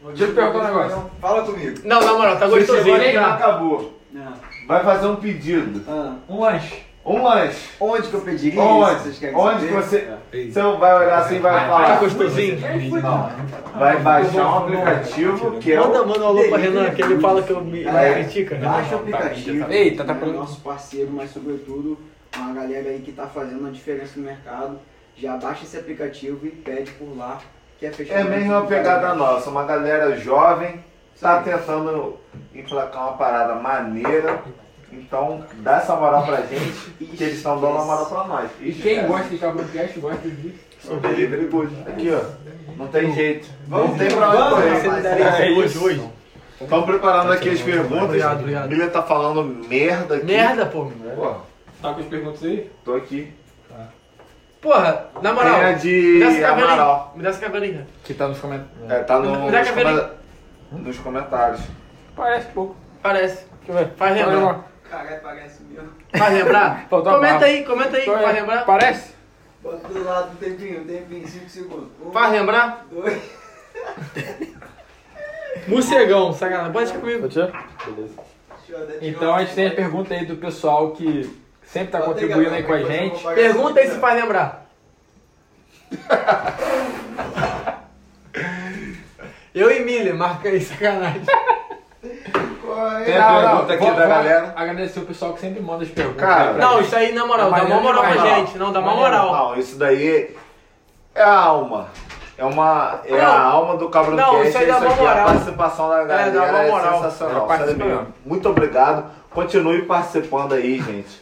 Deixa 0.10 0.24
eu 0.24 0.28
te 0.30 0.34
perguntar 0.34 0.60
um 0.60 0.64
negócio. 0.68 1.12
Fala 1.20 1.42
comigo. 1.44 1.78
Não, 1.84 2.00
na 2.02 2.14
moral, 2.14 2.38
tá 2.38 2.48
Você 2.48 2.60
gostosinho. 2.60 2.98
não 3.14 3.22
tá? 3.24 3.34
acabou. 3.34 4.00
Ah, 4.16 4.32
Vai 4.68 4.84
fazer 4.84 5.08
um 5.08 5.16
pedido. 5.18 5.84
ah, 5.90 6.16
Um 6.30 6.40
lanche. 6.40 6.84
Um 7.06 7.24
lanche. 7.24 7.70
onde 7.80 8.08
que 8.08 8.14
eu 8.14 8.22
pediria 8.22 8.62
Onde? 8.62 8.92
isso? 8.94 9.04
Vocês 9.04 9.20
querem 9.20 9.36
Onde 9.36 9.68
que 9.68 9.74
você. 9.74 10.08
Você 10.32 10.62
vai 10.62 10.96
olhar 10.98 11.18
assim 11.20 11.36
e 11.36 11.40
vai 11.40 11.54
Tá 11.54 11.68
falar. 11.68 12.00
gostosinho. 12.00 12.60
Vai 13.78 13.98
baixar 13.98 14.46
um 14.46 14.58
aplicativo 14.58 15.52
que 15.60 15.74
é 15.74 15.80
Manda, 15.80 16.04
o. 16.04 16.08
manda 16.08 16.20
um 16.24 16.28
alô 16.28 16.44
pra 16.50 16.58
Renan, 16.58 16.92
que 16.92 17.02
ele 17.02 17.20
fala 17.20 17.42
que 17.42 17.52
eu 17.52 17.62
me 17.62 17.84
É, 17.86 18.14
critica. 18.16 18.56
né? 18.58 18.68
Baixa 18.68 18.96
o 18.96 19.00
aplicativo. 19.00 19.72
Eita, 19.72 20.04
tá 20.04 20.14
é 20.22 20.26
nosso 20.28 20.60
parceiro, 20.62 21.10
mas 21.12 21.32
sobretudo 21.32 21.98
uma 22.38 22.54
galera 22.54 22.90
aí 22.90 23.02
que 23.02 23.12
tá 23.12 23.28
fazendo 23.28 23.68
a 23.68 23.72
diferença 23.72 24.14
no 24.18 24.26
mercado. 24.26 24.80
Já 25.16 25.38
baixa 25.38 25.64
esse 25.64 25.78
aplicativo 25.78 26.46
e 26.46 26.50
pede 26.50 26.92
por 26.92 27.18
lá 27.18 27.42
Quer 27.80 27.94
fechar 27.94 28.16
É 28.16 28.22
a 28.22 28.26
mesma 28.26 28.66
pegada 28.66 29.16
nossa, 29.16 29.50
uma 29.50 29.64
galera 29.64 30.18
jovem 30.18 30.84
tá 31.20 31.42
tentando 31.42 32.18
emplacar 32.54 33.10
uma 33.10 33.18
parada 33.18 33.56
maneira. 33.56 34.42
Então 34.92 35.46
dá 35.58 35.78
essa 35.78 35.96
moral 35.96 36.26
pra 36.26 36.42
gente, 36.42 36.92
que 37.16 37.24
eles 37.24 37.38
estão 37.38 37.60
dando 37.60 37.74
uma 37.74 37.86
moral 37.86 38.06
pra 38.08 38.24
nós. 38.26 38.50
E 38.60 38.72
quem 38.74 39.06
gosta 39.06 39.30
de 39.30 39.38
Cabrocast 39.38 40.00
gosta 40.00 40.30
de. 40.30 40.56
Sou 40.82 40.98
delivery 41.00 41.46
good. 41.48 41.74
Aqui, 41.88 42.12
ó. 42.12 42.22
Não 42.78 42.88
tem 42.88 43.14
jeito. 43.14 43.48
Não 43.68 43.98
tem 43.98 44.08
pra 44.10 44.30
onde 44.30 44.50
correr. 44.50 45.46
É 45.46 45.52
hoje, 45.52 45.78
hoje. 45.78 46.10
Estão 46.60 46.84
preparando 46.84 47.32
aqui 47.32 47.50
as 47.50 47.62
perguntas. 47.62 48.04
Obrigado, 48.04 48.40
obrigado. 48.40 48.70
Milha 48.70 48.90
tá 48.90 49.04
falando 49.04 49.44
merda 49.44 50.16
aqui. 50.16 50.26
Merda, 50.26 50.66
pô. 50.66 50.92
Pô, 51.16 51.36
Tá 51.82 51.94
com 51.94 52.00
as 52.02 52.06
perguntas 52.08 52.44
aí? 52.44 52.70
tô 52.84 52.96
aqui. 52.96 53.34
Porra, 54.62 55.08
na 55.16 55.22
Tem 55.22 55.32
a 55.32 55.34
moral. 55.34 55.74
de 55.76 55.92
Me 56.20 56.42
dá. 56.42 56.50
Amaral. 56.52 57.14
Me 57.16 57.24
dá 57.24 57.30
essa 57.30 57.46
aí. 57.46 57.86
Que 58.04 58.14
tá 58.14 58.28
nos 58.28 58.40
comentários. 58.40 58.92
É, 58.92 59.00
tá 59.04 59.20
no, 59.20 59.46
Me 59.46 59.52
dá 59.52 59.60
nos, 59.60 59.72
come- 59.72 60.10
nos 60.84 60.98
comentários. 61.00 61.62
Parece 62.16 62.48
pouco. 62.48 62.76
Parece. 63.02 63.46
Deixa 63.66 63.72
eu 63.72 63.76
ver. 63.76 63.94
Faz 63.96 64.16
lembrar. 64.16 64.66
Caralho, 64.90 65.22
parece 65.22 65.64
mesmo. 65.64 65.90
Faz 66.18 66.34
lembrar? 66.34 66.88
Comenta 66.90 67.20
barra. 67.20 67.46
aí, 67.46 67.64
comenta 67.64 67.96
aí. 67.98 68.06
Faz 68.06 68.36
lembrar? 68.36 68.66
Parece? 68.66 69.14
Bota 69.64 69.88
do 69.88 70.04
lado 70.04 70.32
um 70.32 70.36
tempinho, 70.36 70.82
um 70.82 70.86
tempinho, 70.86 71.28
5 71.28 71.50
segundos. 71.50 71.88
Um, 72.04 72.12
Faz 72.12 72.32
lembrar? 72.32 72.86
dois. 72.92 73.22
Morcegão, 75.68 76.34
sacanagem. 76.34 76.72
Pode 76.74 76.86
deixar 76.86 77.00
comigo. 77.00 77.28
Dar- 77.30 77.66
Então 79.02 79.34
a 79.36 79.44
gente 79.44 79.56
tem 79.56 79.68
a 79.68 79.72
pergunta 79.72 80.14
aí 80.14 80.26
do 80.26 80.36
pessoal 80.38 80.92
que 80.92 81.30
sempre 81.72 81.92
tá 81.92 82.02
contribuindo 82.02 82.54
aí 82.54 82.64
com 82.64 82.74
a 82.74 82.80
gente. 82.84 83.24
Pergunta 83.24 83.80
aí 83.80 83.86
esse 83.86 83.96
se 83.96 84.00
faz 84.02 84.22
lembrar. 84.22 84.66
Eu 89.54 89.72
e 89.72 89.80
Milha, 89.84 90.14
marca 90.14 90.48
aí, 90.50 90.62
sacanagem. 90.62 91.24
É? 92.02 93.04
Tem 93.04 93.18
a 93.18 93.32
Não, 93.32 93.42
não, 93.42 93.50
pergunta 93.66 93.74
aqui 93.74 93.84
vou- 93.84 93.94
da 93.96 94.00
vou 94.06 94.08
galera. 94.16 94.54
Agradecer 94.56 95.00
o 95.00 95.06
pessoal 95.06 95.34
que 95.34 95.40
sempre 95.42 95.60
manda 95.62 95.84
as 95.84 95.90
perguntas. 95.90 96.22
Cara, 96.22 96.50
aí 96.52 96.56
pra 96.56 96.66
Não, 96.66 96.74
gente. 96.78 96.86
isso 96.86 96.96
aí 96.96 97.12
na 97.14 97.26
moral, 97.26 97.52
dá 97.52 97.64
uma 97.64 97.82
moral 97.82 98.02
pra 98.04 98.18
gente. 98.36 98.58
Não, 98.58 98.72
dá 98.72 98.80
uma 98.80 98.96
moral. 98.96 99.32
Não, 99.34 99.56
isso 99.58 99.78
daí 99.78 100.36
é 101.16 101.24
a 101.24 101.34
alma. 101.34 101.88
É 102.38 102.46
uma. 102.46 103.02
É 103.06 103.18
Não. 103.18 103.26
a 103.26 103.40
alma 103.42 103.76
do 103.76 103.90
Cabro 103.90 104.16
Não, 104.16 104.32
Cast, 104.36 104.48
isso 104.50 104.58
aí 104.60 104.66
dá 104.68 104.78
uma 104.78 104.88
aqui, 104.92 105.00
moral. 105.02 105.18
A 105.18 105.24
participação 105.32 105.90
da 105.90 106.04
galera 106.06 106.32
dá 106.32 106.44
uma 106.44 106.64
é, 106.64 106.70
moral. 106.70 106.94
sensacional. 107.02 107.44
É, 107.44 107.48
participa 107.48 107.66
sério 107.68 107.86
mesmo. 107.86 108.00
mesmo. 108.02 108.14
Muito 108.26 108.50
obrigado. 108.50 109.06
Continue 109.32 109.82
participando 109.82 110.54
aí, 110.54 110.80
gente. 110.80 111.22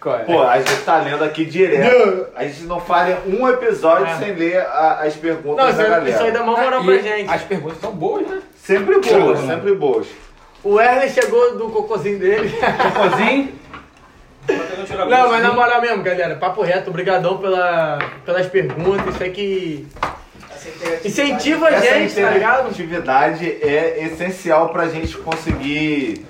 Qual 0.00 0.14
é? 0.14 0.18
Pô, 0.24 0.42
a 0.42 0.58
gente 0.58 0.76
tá 0.84 0.98
lendo 0.98 1.24
aqui 1.24 1.44
direto. 1.44 2.26
A 2.36 2.44
gente 2.44 2.62
não 2.64 2.78
falha 2.80 3.18
um 3.26 3.48
episódio 3.48 4.06
É. 4.06 4.14
sem 4.16 4.32
ler 4.34 4.58
a- 4.60 5.00
as 5.04 5.14
perguntas 5.16 5.56
Não, 5.64 5.68
isso 5.68 5.78
da 5.78 5.84
aí, 5.84 5.90
galera. 5.90 6.10
isso 6.10 6.22
aí 6.22 6.30
dá 6.32 6.42
uma 6.42 6.56
moral 6.56 6.84
pra 6.84 6.98
gente. 6.98 7.30
As 7.30 7.42
perguntas 7.42 7.78
são 7.80 7.92
boas, 7.92 8.26
né? 8.26 8.42
Sempre 8.62 8.98
boas, 9.00 9.38
sempre 9.40 9.74
boas. 9.74 10.06
O 10.62 10.74
Wesley 10.74 11.08
chegou 11.10 11.56
do 11.56 11.70
cocôzinho 11.70 12.18
dele. 12.18 12.52
Cocôzinho. 12.92 13.52
Não, 15.08 15.28
mas 15.30 15.42
na 15.42 15.52
moral 15.52 15.80
mesmo, 15.80 16.02
galera, 16.04 16.36
papo 16.36 16.62
reto, 16.62 16.90
obrigadão 16.90 17.38
pela, 17.38 17.98
pelas 18.24 18.46
perguntas, 18.46 19.14
isso 19.14 19.22
aí 19.24 19.30
que 19.30 19.88
Essa 20.48 21.08
incentiva 21.08 21.66
a 21.66 21.72
Essa 21.72 21.94
gente, 21.94 22.14
tá 22.14 22.30
ligado? 22.30 22.58
interatividade 22.60 23.44
é 23.62 24.04
essencial 24.04 24.68
pra 24.68 24.86
gente 24.88 25.16
conseguir 25.18 26.24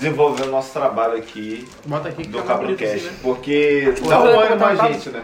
desenvolver 0.00 0.44
o 0.44 0.50
nosso 0.50 0.72
trabalho 0.72 1.14
aqui 1.18 1.68
Bota 1.84 2.08
aqui 2.08 2.22
que 2.22 2.28
do 2.28 2.38
bonito 2.38 2.46
Cabrocast, 2.48 2.96
assim, 2.96 3.06
né? 3.06 3.12
porque 3.22 3.92
Pô, 4.00 4.08
dá 4.08 4.18
um 4.18 4.22
você 4.22 4.32
vai 4.36 4.46
ânimo 4.46 4.58
botar 4.58 4.70
a 4.70 4.72
um 4.72 4.76
papo? 4.78 4.92
gente, 4.94 5.10
né? 5.10 5.22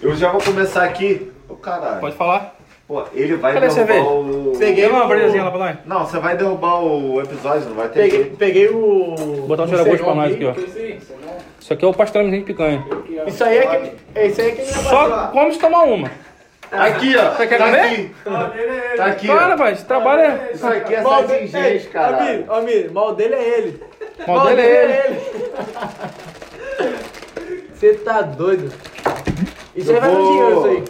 Eu 0.00 0.14
já 0.14 0.30
vou 0.30 0.40
começar 0.40 0.84
aqui. 0.84 1.32
Ô 1.48 1.54
caralho, 1.56 2.00
Pode 2.00 2.14
falar. 2.14 2.54
pô, 2.86 3.02
ele 3.12 3.34
vai 3.36 3.52
Cadê 3.54 3.66
derrubar 3.68 4.12
o. 4.12 4.52
Peguei 4.58 4.86
uma 4.86 5.06
brejazinha 5.06 5.42
lá 5.44 5.50
pra 5.50 5.58
nós. 5.58 5.76
Não, 5.84 6.06
você 6.06 6.18
vai 6.20 6.36
derrubar 6.36 6.80
o 6.84 7.20
episódio, 7.20 7.68
não 7.68 7.74
vai 7.74 7.88
ter 7.88 8.02
Peguei, 8.02 8.24
peguei 8.38 8.68
o. 8.68 9.14
Vou 9.16 9.48
botar 9.48 9.64
um 9.64 9.66
tira-gosto 9.66 10.04
pra 10.04 10.14
nós 10.14 10.32
aqui, 10.32 10.44
ó. 10.44 10.54
Isso 11.60 11.72
aqui 11.72 11.84
é 11.84 11.88
o 11.88 11.92
pastelzinho 11.92 12.38
de 12.38 12.44
picanha. 12.44 12.86
Isso 13.26 13.42
aí 13.42 13.58
é 13.58 13.66
que. 13.66 13.92
é 14.14 14.26
Isso 14.28 14.40
aí 14.40 14.48
é 14.48 14.52
que 14.52 14.64
Só 14.64 15.26
come 15.32 15.52
se 15.52 15.58
tomar 15.58 15.82
uma. 15.82 16.08
Aqui, 16.70 17.16
ó. 17.16 17.30
Você 17.30 17.46
quer 17.46 17.58
tá 17.58 17.64
comer? 17.66 17.80
aqui. 17.80 18.14
Tá 18.96 19.04
aqui, 19.06 19.26
Para, 19.26 19.46
rapaz, 19.48 19.82
trabalho 19.84 20.20
é. 20.20 20.50
Isso 20.54 20.66
aqui 20.66 20.94
é 20.94 21.00
Mal 21.00 21.24
Ó, 21.88 21.92
caralho. 21.92 22.24
Miri, 22.30 22.44
ó, 22.48 22.60
Miri, 22.62 22.88
mal 22.90 23.14
dele 23.14 23.34
é 23.34 23.58
ele. 23.58 23.82
Mal 24.26 24.46
dele 24.46 24.60
é 24.62 25.06
ele. 25.06 25.20
Você 27.74 27.94
tá 27.94 28.20
doido. 28.22 28.72
Isso 29.74 29.90
aí 29.92 29.98
um 29.98 30.00
vou- 30.16 30.26
dinheiro, 30.32 30.58
isso 30.58 30.66
aí. 30.66 30.84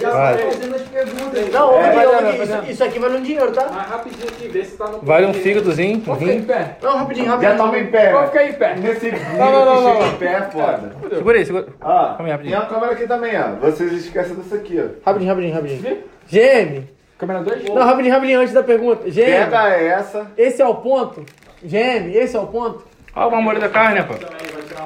Já 0.00 0.10
Vai. 0.10 0.38
fazendo 0.38 0.74
as 0.74 0.82
perguntas. 0.82 1.50
Não, 1.52 1.80
É, 1.80 1.92
vai 1.92 2.42
isso, 2.42 2.70
isso 2.72 2.84
aqui 2.84 2.98
vale 2.98 3.16
um 3.18 3.22
dinheiro, 3.22 3.52
tá? 3.52 3.68
Mas 3.72 3.86
rapidinho 3.88 4.28
aqui, 4.28 4.48
vê 4.48 4.64
se 4.64 4.76
tá 4.76 4.88
no 4.88 5.00
Vale 5.00 5.26
um 5.26 5.34
fígadozinho, 5.34 6.00
Vou 6.00 6.16
ficar 6.16 6.32
em 6.32 6.42
pé. 6.42 6.76
Não, 6.82 6.96
rapidinho, 6.96 7.26
Já 7.26 7.32
rapidinho. 7.32 7.56
toma 7.58 7.78
em 7.78 7.86
pé. 7.86 8.12
Vou 8.12 8.26
ficar 8.26 8.44
em 8.44 8.52
pé. 8.54 8.74
Nesse 8.76 9.10
vídeo 9.10 9.26
Não, 9.38 9.52
não, 9.52 9.64
não, 9.64 9.92
que 9.94 9.98
não, 10.00 10.08
em 10.08 10.16
pé 10.16 10.26
é 10.26 10.42
foda. 10.42 10.96
Segura 11.14 11.38
aí, 11.38 11.46
segura. 11.46 11.66
Ó, 11.80 12.04
Calma 12.08 12.24
aí, 12.24 12.30
rapidinho. 12.32 12.56
tem 12.56 12.66
uma 12.66 12.74
câmera 12.74 12.92
aqui 12.92 13.06
também, 13.06 13.32
ó. 13.40 13.48
Vocês 13.70 13.92
esquecem 13.92 14.34
disso 14.34 14.54
aqui, 14.54 14.80
ó. 14.80 15.06
Rapidinho, 15.06 15.30
rapidinho, 15.30 15.54
rapidinho. 15.54 15.98
GM. 16.30 16.88
Câmera 17.16 17.40
2? 17.42 17.64
Não, 17.66 17.82
rapidinho, 17.84 18.14
rapidinho, 18.14 18.40
antes 18.40 18.52
da 18.52 18.62
pergunta. 18.64 19.08
GM, 19.08 19.24
Pega 19.24 19.68
essa. 19.76 20.26
esse 20.36 20.60
é 20.60 20.66
o 20.66 20.74
ponto? 20.74 21.24
GM, 21.62 22.10
esse 22.16 22.36
é 22.36 22.40
o 22.40 22.46
ponto? 22.48 22.84
Olha 23.14 23.26
o 23.28 23.30
marmoreio 23.30 23.62
da 23.62 23.68
carne, 23.68 24.00
rapaz. 24.00 24.20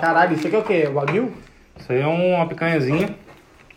Caralho, 0.00 0.34
isso 0.34 0.46
aqui 0.46 0.54
é 0.54 0.58
o 0.58 0.62
quê? 0.62 0.86
Wagyu? 0.92 1.32
Isso 1.78 1.92
aí 1.92 2.02
é 2.02 2.06
uma 2.06 2.46
picanhazinha. 2.46 3.08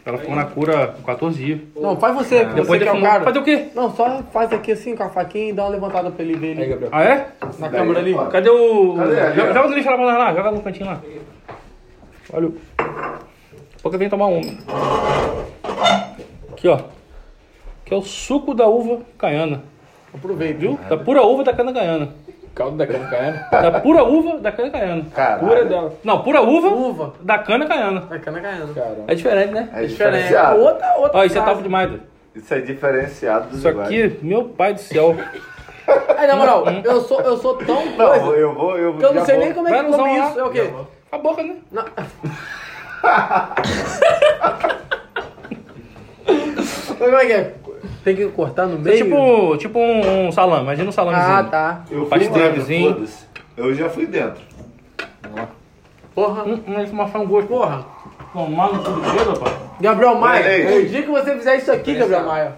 Ela 0.04 0.18
ficou 0.18 0.36
na 0.36 0.46
cura 0.46 0.96
14 1.06 1.38
dias. 1.38 1.60
Não, 1.76 1.96
faz 1.96 2.16
você, 2.16 2.44
você 2.44 2.62
Depois 2.62 2.82
que 2.82 2.90
é 2.90 2.92
o 2.92 3.02
cara. 3.02 3.24
Fazer 3.24 3.40
o 3.40 3.44
quê? 3.44 3.68
Não, 3.76 3.96
só 3.96 4.24
faz 4.34 4.52
aqui 4.52 4.72
assim 4.72 4.96
com 4.96 5.04
a 5.04 5.10
faquinha 5.10 5.50
e 5.50 5.54
dá 5.54 5.64
uma 5.64 5.70
levantada 5.70 6.10
pra 6.10 6.24
ele 6.24 6.36
ver 6.36 6.58
ele 6.58 6.66
Gabriel. 6.66 6.90
Ah, 6.92 7.04
é? 7.04 7.28
na 7.60 7.70
câmera 7.70 8.00
ali. 8.00 8.16
Cadê 8.32 8.50
o. 8.50 8.96
Cadê? 8.98 9.20
Ali, 9.20 9.36
joga, 9.36 9.54
joga 9.54 9.70
no 9.70 9.76
lixo 9.76 9.90
lá 9.90 9.96
pra 9.96 10.18
lá, 10.18 10.34
joga 10.34 10.52
no 10.52 10.62
cantinho 10.62 10.86
lá. 10.88 11.02
Olha 12.34 12.48
o. 12.48 12.58
Pouco 13.82 13.96
eu 13.96 14.00
venho 14.00 14.10
tomar 14.10 14.28
um. 14.28 14.42
Aqui, 16.52 16.68
ó. 16.68 16.80
Que 17.86 17.94
é 17.94 17.98
o 17.98 18.02
suco 18.02 18.56
da 18.56 18.68
uva 18.68 19.02
caiana. 19.20 19.64
Aproveita. 20.14 20.60
Viu? 20.60 20.80
Da 20.90 20.98
pura 20.98 21.22
uva 21.22 21.44
da 21.44 21.54
cana 21.54 21.72
caiana. 21.72 22.10
Caldo 22.54 22.78
da 22.78 22.86
cana 22.86 23.08
caiana. 23.10 23.48
Da 23.50 23.80
pura 23.80 24.04
uva 24.04 24.38
da 24.40 24.52
cana 24.52 24.70
caiana. 24.70 25.06
Caralho. 25.16 25.48
Pura 25.48 25.66
dela. 25.66 25.94
Não, 26.04 26.22
pura 26.22 26.42
uva 26.42 26.68
Uva. 26.68 27.14
da 27.22 27.40
cana 27.40 27.66
caiana. 27.66 28.02
Vai 28.02 28.20
cana 28.20 28.42
caindo. 28.42 28.74
Caramba. 28.74 29.04
É 29.08 29.16
diferente, 29.16 29.54
né? 29.54 29.62
É 29.74 29.82
Diferente. 29.84 29.88
diferenciado. 29.90 30.60
Outra, 30.60 30.96
outra. 30.98 31.20
Ó, 31.20 31.24
isso 31.24 31.40
é 31.40 31.42
top 31.42 31.64
demais. 31.64 31.92
Isso 32.36 32.54
é 32.54 32.60
diferenciado 32.60 33.48
dos 33.50 33.60
Isso 33.60 33.70
aqui, 33.70 34.20
meu 34.22 34.46
pai 34.50 34.74
do 34.74 34.82
céu. 34.82 35.16
Aí, 36.18 36.28
na 36.28 36.36
moral, 36.36 36.66
eu 36.84 37.02
sou, 37.02 37.22
eu 37.22 37.38
sou 37.38 37.56
tão 37.58 37.86
Não, 37.98 38.08
coisa 38.10 38.26
eu 38.38 38.54
vou, 38.54 38.78
eu 38.78 38.94
que 38.98 39.04
eu 39.06 39.14
não 39.14 39.26
sei 39.26 39.36
vou- 39.36 39.44
nem 39.46 39.54
como 39.54 39.68
é 39.68 39.84
que 39.84 39.92
come 39.92 40.20
isso. 40.20 40.40
É 40.40 40.44
o 40.44 40.50
quê? 40.52 40.70
A 41.12 41.18
boca, 41.18 41.44
né? 41.44 41.56
Não. 41.72 41.84
Como 46.98 47.16
é 47.18 47.26
que 47.26 47.34
é? 47.34 47.54
Tem 48.04 48.16
que 48.16 48.26
cortar 48.28 48.66
no 48.68 48.76
Isso 48.76 48.84
meio? 48.84 48.96
é 48.96 48.98
tipo, 49.04 49.58
tipo 49.58 49.80
um, 49.80 50.28
um 50.28 50.32
salame. 50.32 50.64
Imagina 50.64 50.90
um 50.90 50.92
salamezinho. 50.92 51.34
Ah, 51.38 51.44
tá. 51.44 51.82
Eu 51.90 52.00
fui 52.02 52.10
Pastelzinho. 52.10 52.88
dentro, 52.90 52.94
foda-se. 53.08 53.26
Eu 53.58 53.74
já 53.76 53.90
fui 53.90 54.06
dentro. 54.06 54.42
Porra. 56.14 56.44
Hum, 56.44 56.60
mas 56.68 56.92
uma 56.92 57.06
um 57.06 57.28
gosto. 57.28 57.48
Porra. 57.48 57.86
Tomar 58.34 58.72
no 58.74 58.80
cu 58.84 58.92
do 58.92 59.02
dedo, 59.02 59.30
rapaz. 59.32 59.56
Gabriel 59.82 60.16
Maia, 60.16 60.58
Ei. 60.58 60.86
o 60.86 60.90
dia 60.90 61.02
que 61.02 61.10
você 61.10 61.36
fizer 61.36 61.58
isso 61.58 61.72
aqui, 61.72 61.96
Gabriel 61.96 62.24
Maia. 62.26 62.56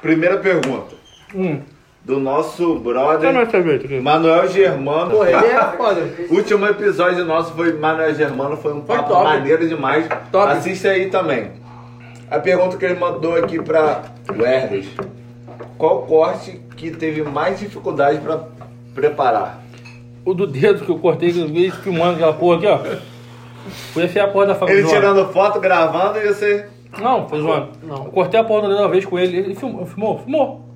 Primeira 0.00 0.38
pergunta. 0.38 0.94
Hum. 1.34 1.60
Do 2.02 2.18
nosso 2.18 2.80
Cadê 2.80 2.80
brother 2.82 3.50
cerveja 3.50 3.84
aqui? 3.84 4.00
Manuel 4.00 4.48
Germano. 4.48 5.10
Porra, 5.10 5.28
ele 5.30 5.46
é 5.46 5.58
foda. 5.76 6.08
Último 6.30 6.66
episódio 6.66 7.24
nosso 7.26 7.52
foi 7.54 7.74
Manuel 7.74 8.14
Germano, 8.14 8.56
foi 8.56 8.72
um 8.72 8.80
papo 8.80 9.10
top. 9.10 9.24
maneiro 9.24 9.68
demais. 9.68 10.08
Top. 10.32 10.50
Assiste 10.50 10.88
aí 10.88 11.10
também. 11.10 11.50
A 12.30 12.38
pergunta 12.38 12.76
que 12.76 12.84
ele 12.84 12.94
mandou 12.94 13.34
aqui 13.34 13.60
pra 13.60 14.04
Werdes. 14.38 14.88
Qual 15.76 16.02
corte 16.02 16.60
que 16.76 16.90
teve 16.90 17.22
mais 17.22 17.58
dificuldade 17.58 18.20
pra 18.20 18.44
preparar? 18.94 19.60
O 20.24 20.32
do 20.32 20.46
dedo 20.46 20.84
que 20.84 20.90
eu 20.90 20.98
cortei, 20.98 21.32
que 21.32 21.40
eu 21.40 21.48
vi 21.48 21.70
filmando 21.70 22.14
aquela 22.14 22.32
porra 22.32 22.58
aqui, 22.58 22.66
ó. 22.66 22.78
Fui 23.92 24.04
enfiar 24.04 24.26
a 24.26 24.28
porra 24.28 24.46
da 24.46 24.54
faca 24.54 24.72
Ele 24.72 24.86
tirando 24.86 25.32
foto, 25.32 25.58
gravando 25.58 26.18
e 26.18 26.28
você. 26.28 26.68
Não, 27.00 27.28
foi 27.28 27.40
zoando. 27.40 27.70
Não. 27.82 28.04
Eu 28.04 28.10
cortei 28.12 28.38
a 28.38 28.44
porra 28.44 28.62
do 28.62 28.68
dedo 28.68 28.80
uma 28.80 28.88
vez 28.88 29.04
com 29.04 29.18
ele. 29.18 29.36
Ele 29.36 29.54
filmou, 29.54 29.84
filmou, 29.86 30.18
filmou. 30.18 30.68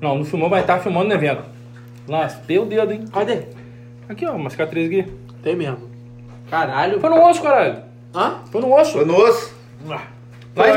Não, 0.00 0.16
não 0.16 0.24
filmou, 0.24 0.48
mas 0.48 0.64
tava 0.64 0.82
filmando 0.82 1.08
no 1.08 1.14
evento. 1.14 1.42
Laspei 2.08 2.58
o 2.58 2.64
dedo, 2.64 2.92
hein? 2.92 3.04
Cadê? 3.12 3.42
Aqui, 4.08 4.24
ó, 4.24 4.32
uma 4.32 4.48
cicatriz 4.48 4.86
aqui. 4.86 5.12
Tem 5.42 5.56
mesmo. 5.56 5.78
Caralho. 6.50 7.00
Foi 7.00 7.10
no 7.10 7.22
osso, 7.28 7.42
caralho. 7.42 7.82
Hã? 8.14 8.38
Foi 8.50 8.60
no 8.60 8.74
osso. 8.74 8.92
Foi 8.92 9.04
no 9.04 9.16
osso? 9.16 9.54
Lá 10.56 10.64
Foi 10.64 10.70
em 10.70 10.74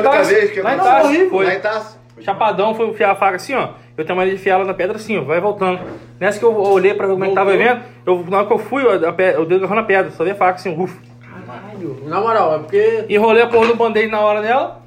que 0.52 0.62
Lá 0.62 1.14
em. 1.14 1.30
Foi. 1.30 1.46
Lá 1.46 1.60
Tarso? 1.60 1.98
Chapadão, 2.22 2.76
foi 2.76 2.88
enfiar 2.88 3.12
a 3.12 3.16
faca 3.16 3.38
assim, 3.38 3.54
ó. 3.56 3.70
Eu 3.98 4.04
tenho 4.06 4.18
maneira 4.18 4.36
de 4.36 4.42
enfiar 4.42 4.56
ela 4.56 4.66
na 4.66 4.74
pedra 4.74 4.98
assim, 4.98 5.18
ó. 5.18 5.22
Vai 5.24 5.40
voltando. 5.40 5.80
Nessa 6.20 6.38
que 6.38 6.44
eu 6.44 6.54
olhei 6.54 6.94
pra 6.94 7.08
ver 7.08 7.14
como 7.14 7.24
é 7.24 7.30
que 7.30 7.34
tava 7.34 7.50
o 7.52 7.54
Voltou. 7.54 7.72
evento, 7.72 7.86
eu, 8.06 8.26
na 8.30 8.38
hora 8.40 8.48
que 8.48 8.54
eu 8.54 8.60
fui, 8.60 8.84
pe- 9.14 9.38
o 9.38 9.46
dedo 9.46 9.56
agarrou 9.64 9.76
na 9.78 9.84
pedra. 9.84 10.12
Só 10.12 10.24
vi 10.26 10.32
a 10.32 10.36
faca 10.36 10.56
assim, 10.56 10.76
ufa. 10.78 11.00
Caralho. 11.22 12.04
Na 12.06 12.20
moral, 12.20 12.56
é 12.56 12.60
porque. 12.60 13.06
Enrolei 13.08 13.42
a 13.44 13.48
porra 13.48 13.68
do 13.68 13.76
band-aid 13.76 14.12
na 14.12 14.20
hora 14.20 14.42
dela. 14.42 14.82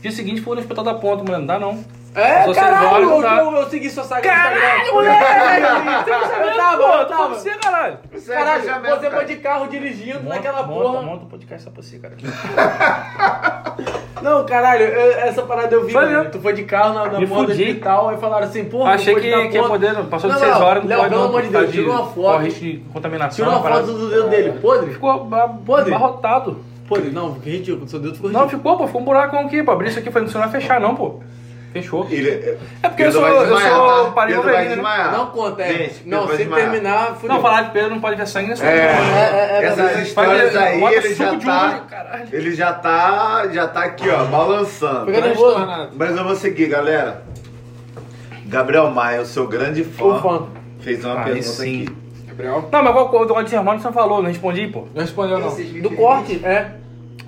Dia 0.00 0.10
seguinte 0.10 0.40
fui 0.40 0.56
no 0.56 0.60
hospital 0.60 0.82
da 0.82 0.94
ponta, 0.94 1.22
mano. 1.22 1.38
Não 1.38 1.46
dá 1.46 1.58
não. 1.60 1.84
É, 2.14 2.52
caralho, 2.52 3.10
eu, 3.10 3.22
tá? 3.22 3.38
eu, 3.38 3.52
eu 3.52 3.70
segui 3.70 3.88
sua 3.88 4.04
saga 4.04 4.20
Caralho, 4.28 4.86
no 4.86 4.92
moleque! 4.92 5.24
Instagram. 5.24 6.02
Você 6.04 6.10
não 6.10 6.20
sabia, 6.20 6.46
Eu 6.50 6.56
tava, 6.56 6.76
pô, 6.76 6.82
eu 6.82 6.90
tô 6.90 7.04
tava. 7.04 7.08
falando 7.08 7.30
pra 7.30 7.38
você, 7.38 7.50
caralho. 7.56 7.98
É 8.12 8.34
Caralho, 8.34 9.00
você 9.00 9.10
foi 9.10 9.24
de 9.24 9.36
carro 9.36 9.66
dirigindo 9.68 10.22
naquela 10.28 10.62
monta, 10.62 10.82
porra. 10.90 11.02
monta 11.02 11.24
um 11.24 11.28
podcast 11.28 11.64
só 11.64 11.70
pra 11.70 11.82
você, 11.82 11.98
cara. 11.98 12.14
Não, 14.22 14.44
caralho, 14.44 14.84
eu- 14.84 15.18
essa 15.20 15.42
parada 15.42 15.74
eu 15.74 15.84
vi, 15.86 15.92
Foi 15.92 16.04
mano. 16.04 16.30
Tu 16.30 16.38
foi 16.40 16.52
de 16.52 16.64
carro 16.64 16.94
na, 16.94 17.06
na 17.12 17.18
Me 17.18 17.26
porra 17.26 17.42
do 17.46 17.48
fudi. 17.52 17.62
hospital, 17.62 18.08
aí 18.10 18.16
falaram 18.18 18.46
assim, 18.46 18.64
porra, 18.66 18.92
Achei 18.92 19.14
que, 19.14 19.20
que 19.48 19.56
ia 19.56 19.62
poder, 19.64 19.92
não. 19.94 20.04
passou 20.06 20.30
de 20.30 20.36
Não, 20.36 20.42
6 20.44 20.54
não, 20.54 20.62
horas, 20.66 20.82
não 20.84 20.88
Léo, 20.90 20.98
pode 20.98 21.10
pelo 21.10 21.22
não, 21.22 21.28
amor 21.28 21.42
de 21.42 21.48
Deus, 21.48 21.70
tira 21.72 21.90
uma 21.90 22.06
foto. 22.06 22.14
Corre 22.14 22.44
risco 22.44 22.60
de 22.60 22.78
contaminação. 22.92 23.44
Tira 23.44 23.48
uma 23.58 23.68
foto 23.68 23.86
do 23.86 24.08
dedo 24.10 24.28
dele, 24.28 24.58
podre? 24.60 24.92
Ficou 24.92 25.28
Podre? 25.66 25.94
abarrotado. 25.94 26.58
Podre, 26.88 27.10
não, 27.10 27.34
que 27.34 27.50
ridículo, 27.50 27.88
seu 27.88 27.98
dedo 27.98 28.14
ficou 28.14 28.30
Não, 28.30 28.40
ridículo. 28.42 28.62
ficou, 28.62 28.76
pô, 28.78 28.86
ficou 28.86 29.00
um 29.00 29.04
buraco 29.04 29.36
aqui, 29.36 29.62
pô. 29.62 29.72
Abrir 29.72 29.88
isso 29.88 29.98
aqui 29.98 30.10
foi 30.10 30.20
não 30.22 30.28
vai 30.28 30.50
fechar, 30.50 30.78
não, 30.80 30.94
pô. 30.94 31.20
Fechou. 31.72 32.06
Ele, 32.10 32.28
É 32.30 32.88
porque 32.88 33.02
eu 33.02 33.06
Pedro 33.06 33.12
sou- 33.12 33.22
vai 33.22 33.32
eu 33.32 33.40
desmaiar, 33.40 33.70
sou 33.76 34.04
tá? 34.04 34.10
parede 34.10 34.36
Pedro 34.38 34.52
vai 34.52 34.64
né? 34.64 34.74
desmaiar. 34.74 35.12
Não 35.12 35.26
conta, 35.26 35.62
é. 35.62 35.68
Gente, 35.68 35.94
Pedro 35.94 36.10
não, 36.10 36.28
se 36.28 36.36
desmaiar. 36.36 36.70
terminar, 36.70 37.06
fudeu. 37.14 37.28
Não, 37.28 37.40
falar 37.42 37.62
de 37.62 37.70
Pedro 37.70 37.90
não 37.90 38.00
pode 38.00 38.16
ver 38.16 38.26
sangue 38.26 38.48
nesse 38.50 38.62
É, 38.62 38.68
é, 38.68 38.70
é 38.72 39.64
essas 39.64 39.76
verdade. 39.76 40.02
histórias 40.02 40.56
aí, 40.56 40.82
ele 40.84 41.14
já 41.14 41.34
de 41.34 41.46
tá. 41.46 41.84
Ele 42.30 42.54
já 42.54 42.72
tá. 42.74 43.48
Já 43.52 43.68
tá 43.68 43.84
aqui, 43.84 44.08
ó, 44.10 44.24
balançando. 44.26 45.10
Mas 45.96 46.16
eu 46.16 46.24
vou 46.24 46.36
seguir, 46.36 46.66
galera. 46.66 47.22
Gabriel 48.46 48.90
Maia, 48.90 49.22
o 49.22 49.26
seu 49.26 49.46
grande 49.46 49.82
fã, 49.82 50.20
fã. 50.20 50.42
fez 50.80 51.02
uma 51.04 51.18
Aí 51.20 51.24
pergunta 51.24 51.46
sim. 51.46 51.84
aqui. 51.84 51.96
Gabriel? 52.26 52.68
Não, 52.70 52.82
mas 52.82 52.92
qual 52.92 53.22
o 53.22 53.42
de 53.42 53.54
Hermano 53.54 53.78
você 53.80 53.86
não 53.86 53.92
falou, 53.94 54.20
não 54.22 54.28
respondi, 54.28 54.66
pô. 54.66 54.86
Não 54.94 55.00
respondeu 55.00 55.38
não. 55.38 55.54
Do 55.80 55.90
corte, 55.90 56.44
é. 56.44 56.72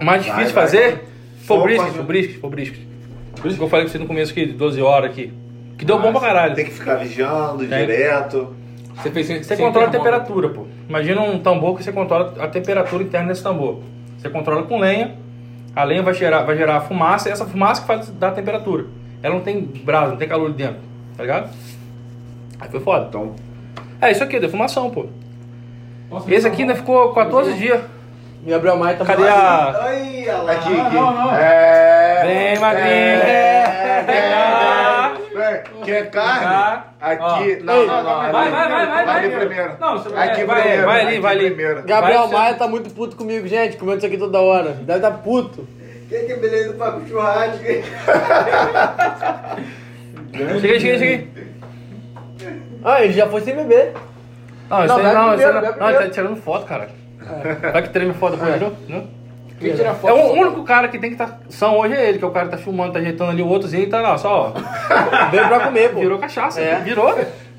O 0.00 0.04
mais 0.04 0.22
difícil 0.22 0.48
de 0.48 0.52
vai, 0.52 0.64
fazer 0.64 1.04
foi 1.46 1.62
brisket, 1.62 1.98
o 1.98 2.02
brisket, 2.02 2.40
foi 2.40 2.48
o 2.48 2.50
brisket. 2.50 2.80
Por 3.44 3.48
isso 3.48 3.58
que 3.58 3.64
eu 3.64 3.68
falei 3.68 3.84
com 3.84 3.92
você 3.92 3.98
no 3.98 4.06
começo 4.06 4.32
aqui, 4.32 4.46
de 4.46 4.54
12 4.54 4.80
horas 4.80 5.10
aqui. 5.10 5.30
Que 5.76 5.84
deu 5.84 5.98
bom 5.98 6.10
pra 6.12 6.20
caralho. 6.22 6.54
Tem 6.54 6.64
que 6.64 6.70
ficar 6.70 6.94
vigiando 6.94 7.58
Tem. 7.58 7.78
direto. 7.78 8.56
Você 8.96 9.10
fez 9.10 9.26
Você 9.26 9.44
sem 9.44 9.58
controla 9.58 9.88
a 9.88 9.90
temperatura, 9.90 10.48
pô. 10.48 10.64
Imagina 10.88 11.20
um 11.20 11.38
tambor 11.38 11.76
que 11.76 11.84
você 11.84 11.92
controla 11.92 12.32
a 12.42 12.48
temperatura 12.48 13.02
interna 13.02 13.28
desse 13.28 13.42
tambor. 13.42 13.80
Você 14.16 14.30
controla 14.30 14.62
com 14.62 14.78
lenha, 14.80 15.14
a 15.76 15.84
lenha 15.84 16.02
vai 16.02 16.14
gerar, 16.14 16.44
vai 16.44 16.56
gerar 16.56 16.80
fumaça, 16.80 17.28
e 17.28 17.32
essa 17.32 17.44
fumaça 17.44 17.82
que 17.82 17.86
faz 17.86 18.08
dar 18.12 18.28
a 18.28 18.32
temperatura. 18.32 18.86
Ela 19.22 19.34
não 19.34 19.42
tem 19.42 19.60
brasa, 19.60 20.12
não 20.12 20.16
tem 20.16 20.26
calor 20.26 20.46
ali 20.46 20.54
dentro, 20.54 20.78
tá 21.14 21.22
ligado? 21.22 21.50
Aí 22.58 22.68
foi 22.70 22.80
foda. 22.80 23.08
Então, 23.10 23.34
É 24.00 24.10
isso 24.10 24.24
aqui, 24.24 24.40
defumação, 24.40 24.88
pô. 24.88 25.04
Nossa, 26.10 26.32
Esse 26.32 26.46
aqui 26.46 26.62
ainda 26.62 26.76
ficou 26.76 27.12
14 27.12 27.52
dias. 27.58 27.82
Gabriel 28.46 28.78
Maia 28.78 28.96
tá 28.96 29.04
Cadê 29.04 29.28
a. 29.28 29.84
Aí, 29.84 30.28
olha 30.28 30.36
lá. 30.38 30.52
aqui, 30.52 30.80
aqui. 30.80 30.94
não, 30.94 31.14
não. 31.14 31.34
É. 31.34 31.83
Vem, 32.26 32.58
magrinho. 32.58 32.88
É, 32.88 34.04
vem, 34.06 35.42
vem. 35.42 35.84
Quer 35.84 36.10
carne? 36.10 36.44
cá. 36.44 36.84
Aqui. 37.00 37.58
Ó. 37.60 37.64
Não, 37.64 37.86
não, 37.86 38.02
não. 38.02 38.32
vai, 38.32 38.50
vai, 38.50 38.50
vai, 38.50 38.86
vai, 38.86 39.04
Vai 39.06 39.16
ali 39.24 39.36
primeiro. 39.36 39.72
Não, 39.78 39.98
você 39.98 40.08
vai- 40.08 40.28
Aqui 40.30 40.44
vai, 40.44 40.60
primeiro. 40.62 40.86
vai 40.86 41.00
ali, 41.00 41.20
vai 41.20 41.34
ali. 41.36 41.46
primeiro. 41.50 41.82
Gabriel 41.84 42.28
Maia 42.28 42.54
tá 42.54 42.66
muito 42.68 42.90
puto 42.94 43.16
comigo, 43.16 43.46
gente, 43.46 43.76
comendo 43.76 43.98
isso 43.98 44.06
aqui 44.06 44.16
toda 44.16 44.40
hora. 44.40 44.70
Deve 44.70 45.00
tá 45.00 45.10
puto. 45.10 45.66
Quem 46.08 46.26
que 46.26 46.32
é 46.32 46.36
beleza 46.36 46.72
do 46.72 46.78
papo 46.78 47.06
churrasco? 47.08 47.58
Cheguei, 50.60 50.80
cheguei, 50.80 50.98
cheguei. 50.98 51.28
Ah, 52.84 53.02
ele 53.02 53.12
já 53.12 53.26
foi 53.28 53.40
sem 53.40 53.54
beber. 53.56 53.92
Não, 54.68 54.84
isso 54.84 54.88
Não, 54.98 55.06
aí 55.06 55.14
não, 55.14 55.34
isso 55.34 55.44
aí 55.46 55.52
primeiro, 55.52 55.76
não. 55.78 55.78
Não, 55.86 55.88
ele 55.90 55.98
tá 55.98 56.10
tirando 56.10 56.36
foto, 56.36 56.66
cara. 56.66 56.88
Vai 57.72 57.82
que 57.82 57.88
treme 57.90 58.12
foto 58.14 58.36
depois, 58.36 58.56
viu? 58.58 58.72
Não? 58.88 59.23
Quem 59.58 59.74
tira 59.74 59.94
foto? 59.94 60.10
É 60.10 60.12
o 60.12 60.32
único 60.32 60.62
cara 60.64 60.88
que 60.88 60.98
tem 60.98 61.10
que 61.10 61.14
estar 61.22 61.40
são 61.48 61.78
hoje 61.78 61.94
é 61.94 62.08
ele, 62.08 62.18
que 62.18 62.24
é 62.24 62.26
o 62.26 62.30
cara 62.30 62.46
que 62.46 62.52
tá 62.52 62.58
filmando, 62.58 62.92
tá 62.92 62.98
ajeitando 62.98 63.30
ali 63.30 63.42
o 63.42 63.46
outrozinho 63.48 63.84
e 63.84 63.86
tá 63.86 64.00
lá, 64.00 64.18
só, 64.18 64.52
ó. 64.54 64.60
Veio 65.30 65.46
pra 65.48 65.60
comer, 65.60 65.92
pô. 65.92 66.00
Virou 66.00 66.18
cachaça, 66.18 66.60
É. 66.60 66.80
virou. 66.80 67.16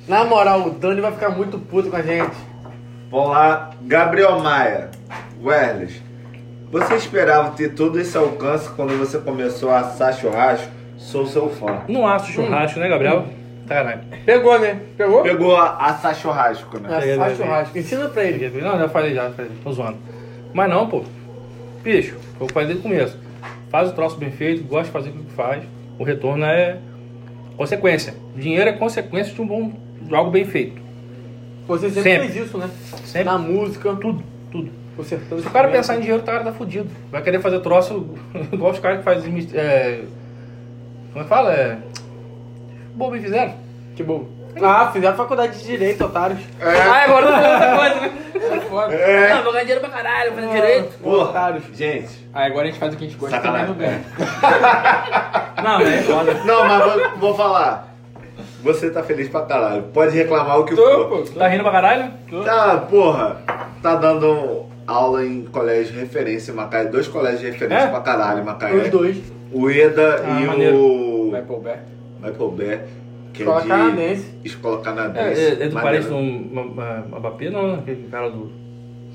Na 0.08 0.24
moral, 0.24 0.62
o 0.68 0.70
Dani 0.72 1.02
vai 1.02 1.12
ficar 1.12 1.30
muito 1.30 1.58
puto 1.58 1.90
com 1.90 1.96
a 1.96 2.02
gente. 2.02 2.36
Vamos 3.10 3.30
lá. 3.30 3.72
Gabriel 3.82 4.40
Maia. 4.40 4.90
Werles. 5.44 6.02
Você 6.72 6.96
esperava 6.96 7.52
ter 7.52 7.70
todo 7.70 8.00
esse 8.00 8.18
alcance 8.18 8.70
quando 8.70 8.98
você 8.98 9.18
começou 9.18 9.72
a 9.72 9.80
assar 9.80 10.14
churrasco? 10.14 10.68
Sou 10.98 11.26
seu 11.26 11.50
fã. 11.50 11.82
Não 11.88 12.08
acho 12.08 12.32
churrasco, 12.32 12.80
né, 12.80 12.88
Gabriel? 12.90 13.26
Caralho. 13.68 14.02
Pegou, 14.26 14.60
né? 14.60 14.80
Pegou? 14.98 15.24
Pegou 15.24 15.56
a 15.56 15.76
assar 15.88 16.14
churrasco, 16.16 16.78
né? 16.80 17.00
Peguei. 17.00 17.36
churrasco. 17.36 17.78
Ensina 17.78 18.10
pra 18.10 18.24
ele. 18.24 18.62
Não, 18.62 18.78
já 18.78 18.90
falei, 18.90 19.14
já 19.14 19.30
falei, 19.32 19.52
tô 19.64 19.72
zoando. 19.72 19.98
Mas 20.54 20.70
não, 20.70 20.88
pô. 20.88 21.04
Bicho, 21.86 22.16
eu 22.42 22.48
falei 22.50 22.70
desde 22.70 22.80
o 22.80 22.90
começo. 22.90 23.16
Faz 23.70 23.90
o 23.90 23.94
troço 23.94 24.18
bem 24.18 24.32
feito, 24.32 24.64
gosta 24.64 24.86
de 24.86 24.92
fazer 24.92 25.10
o 25.12 25.24
que 25.24 25.32
faz. 25.34 25.64
O 26.00 26.04
retorno 26.04 26.44
é 26.44 26.80
consequência. 27.56 28.16
Dinheiro 28.36 28.68
é 28.68 28.74
consequência 28.74 29.32
de 29.32 29.40
um 29.40 29.46
bom 29.46 29.72
de 30.02 30.16
algo 30.16 30.32
bem 30.32 30.46
feito. 30.46 30.82
Você 31.68 31.90
sempre, 31.92 32.02
Sempre. 32.10 32.28
fez 32.30 32.48
isso, 32.48 32.58
né? 32.58 32.72
Sempre. 33.06 33.26
Na 33.26 33.38
música, 33.38 33.96
Tudo, 33.98 34.24
tudo. 34.52 34.72
Se 35.04 35.16
o 35.48 35.52
cara 35.52 35.68
pensar 35.68 35.98
em 35.98 36.00
dinheiro, 36.00 36.24
o 36.24 36.26
cara 36.26 36.44
tá 36.44 36.54
fudido. 36.54 36.88
Vai 37.12 37.22
querer 37.22 37.40
fazer 37.40 37.60
troço 37.60 38.16
igual 38.52 38.72
os 38.72 38.80
caras 38.80 39.00
que 39.00 39.04
fazem. 39.04 39.48
É, 39.54 40.02
como 41.12 41.20
é 41.20 41.24
que 41.24 41.30
fala? 41.30 41.54
É. 41.54 41.78
Bobo 42.96 43.16
e 43.16 43.22
fizeram. 43.22 43.54
Que 43.96 44.02
bom. 44.02 44.28
Ah, 44.62 44.90
fizeram 44.94 45.16
faculdade 45.18 45.58
de 45.60 45.64
Direito, 45.66 46.06
otários. 46.06 46.40
Ah, 46.62 47.04
agora 47.04 47.30
não 47.32 47.38
outra 47.38 47.78
coisa, 47.78 47.96
né? 48.02 48.12
É. 48.92 49.34
Não, 49.36 49.44
vou 49.44 49.52
ganhar 49.54 49.64
dinheiro 49.64 49.82
pra 49.82 49.90
caralho, 49.90 50.32
vou 50.34 50.42
fazer 50.44 50.54
direito. 50.62 51.00
Pô, 51.02 51.22
Otários. 51.24 51.64
gente. 51.74 52.30
Aí 52.34 52.46
agora 52.52 52.64
a 52.64 52.66
gente 52.68 52.80
faz 52.80 52.94
o 52.94 52.98
que 52.98 53.06
a 53.06 53.08
gente 53.08 53.18
gosta 53.20 53.36
Sacanagem. 53.38 53.68
também 53.74 53.90
não 53.90 53.98
ganha. 54.50 55.64
Não, 55.64 55.82
é 55.82 56.02
foda. 56.04 56.34
Não, 56.46 56.66
mas 56.68 56.84
vou, 56.94 57.10
vou 57.18 57.36
falar. 57.36 57.96
Você 58.64 58.90
tá 58.90 59.04
feliz 59.04 59.30
pra 59.30 59.42
caralho. 59.42 59.84
Pode 59.94 60.16
reclamar 60.16 60.60
o 60.60 60.66
que 60.66 60.76
Tô, 60.76 60.84
for. 60.84 61.08
pô. 61.24 61.40
Tá 61.40 61.48
rindo 61.48 61.64
pra 61.64 61.72
caralho? 61.72 62.12
Tá, 62.44 62.78
porra. 62.90 63.38
Tá 63.82 63.96
dando 63.96 64.66
aula 64.88 65.24
em 65.26 65.44
colégio 65.46 65.94
de 65.94 66.00
referência 66.00 66.52
em 66.52 66.56
Macaé. 66.56 66.86
Dois 66.86 67.08
colégios 67.08 67.42
de 67.42 67.52
referência 67.52 67.86
É? 67.86 67.88
pra 67.88 68.00
caralho 68.02 68.40
em 68.40 68.44
Macaé. 68.44 68.74
Os 68.74 68.90
dois. 68.90 69.18
O 69.54 69.70
EDA 69.70 70.24
Ah, 70.26 70.42
e 70.42 70.46
maneiro. 70.46 70.78
o 70.78 71.44
pro 71.48 71.60
Bé. 71.60 71.80
Michael 72.22 72.52
Bear. 72.52 72.80
Que 73.36 73.42
Escola 73.44 73.60
é 73.60 73.64
de 73.64 73.68
canadense. 73.70 74.26
Escola 74.44 74.80
É, 74.80 74.84
canadense. 74.84 75.42
é, 75.42 75.48
é 75.48 75.68
do 75.68 75.76
Maneiro. 75.76 75.82
parente 75.82 76.08
do 76.08 77.18
Mbappé, 77.20 77.50
não, 77.50 77.68
né? 77.74 77.80
Aquele 77.82 78.08
cara 78.10 78.30
do 78.30 78.52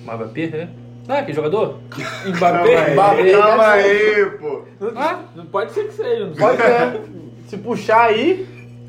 Mbappé, 0.05 0.41
é? 0.43 0.69
É 1.09 1.19
aquele 1.19 1.35
jogador? 1.37 1.79
Calma 2.39 2.61
aí, 2.61 2.93
Mbappé, 2.93 3.33
calma 3.33 3.69
aí, 3.69 4.27
pô. 4.39 4.63
Ah, 4.95 5.21
Não 5.35 5.47
pode 5.47 5.73
ser 5.73 5.85
que 5.89 5.95
seja. 5.95 6.27
Não, 6.27 6.35
Pode 6.35 6.57
ser. 6.59 7.01
Se 7.49 7.57
puxar 7.57 8.03
aí, 8.03 8.47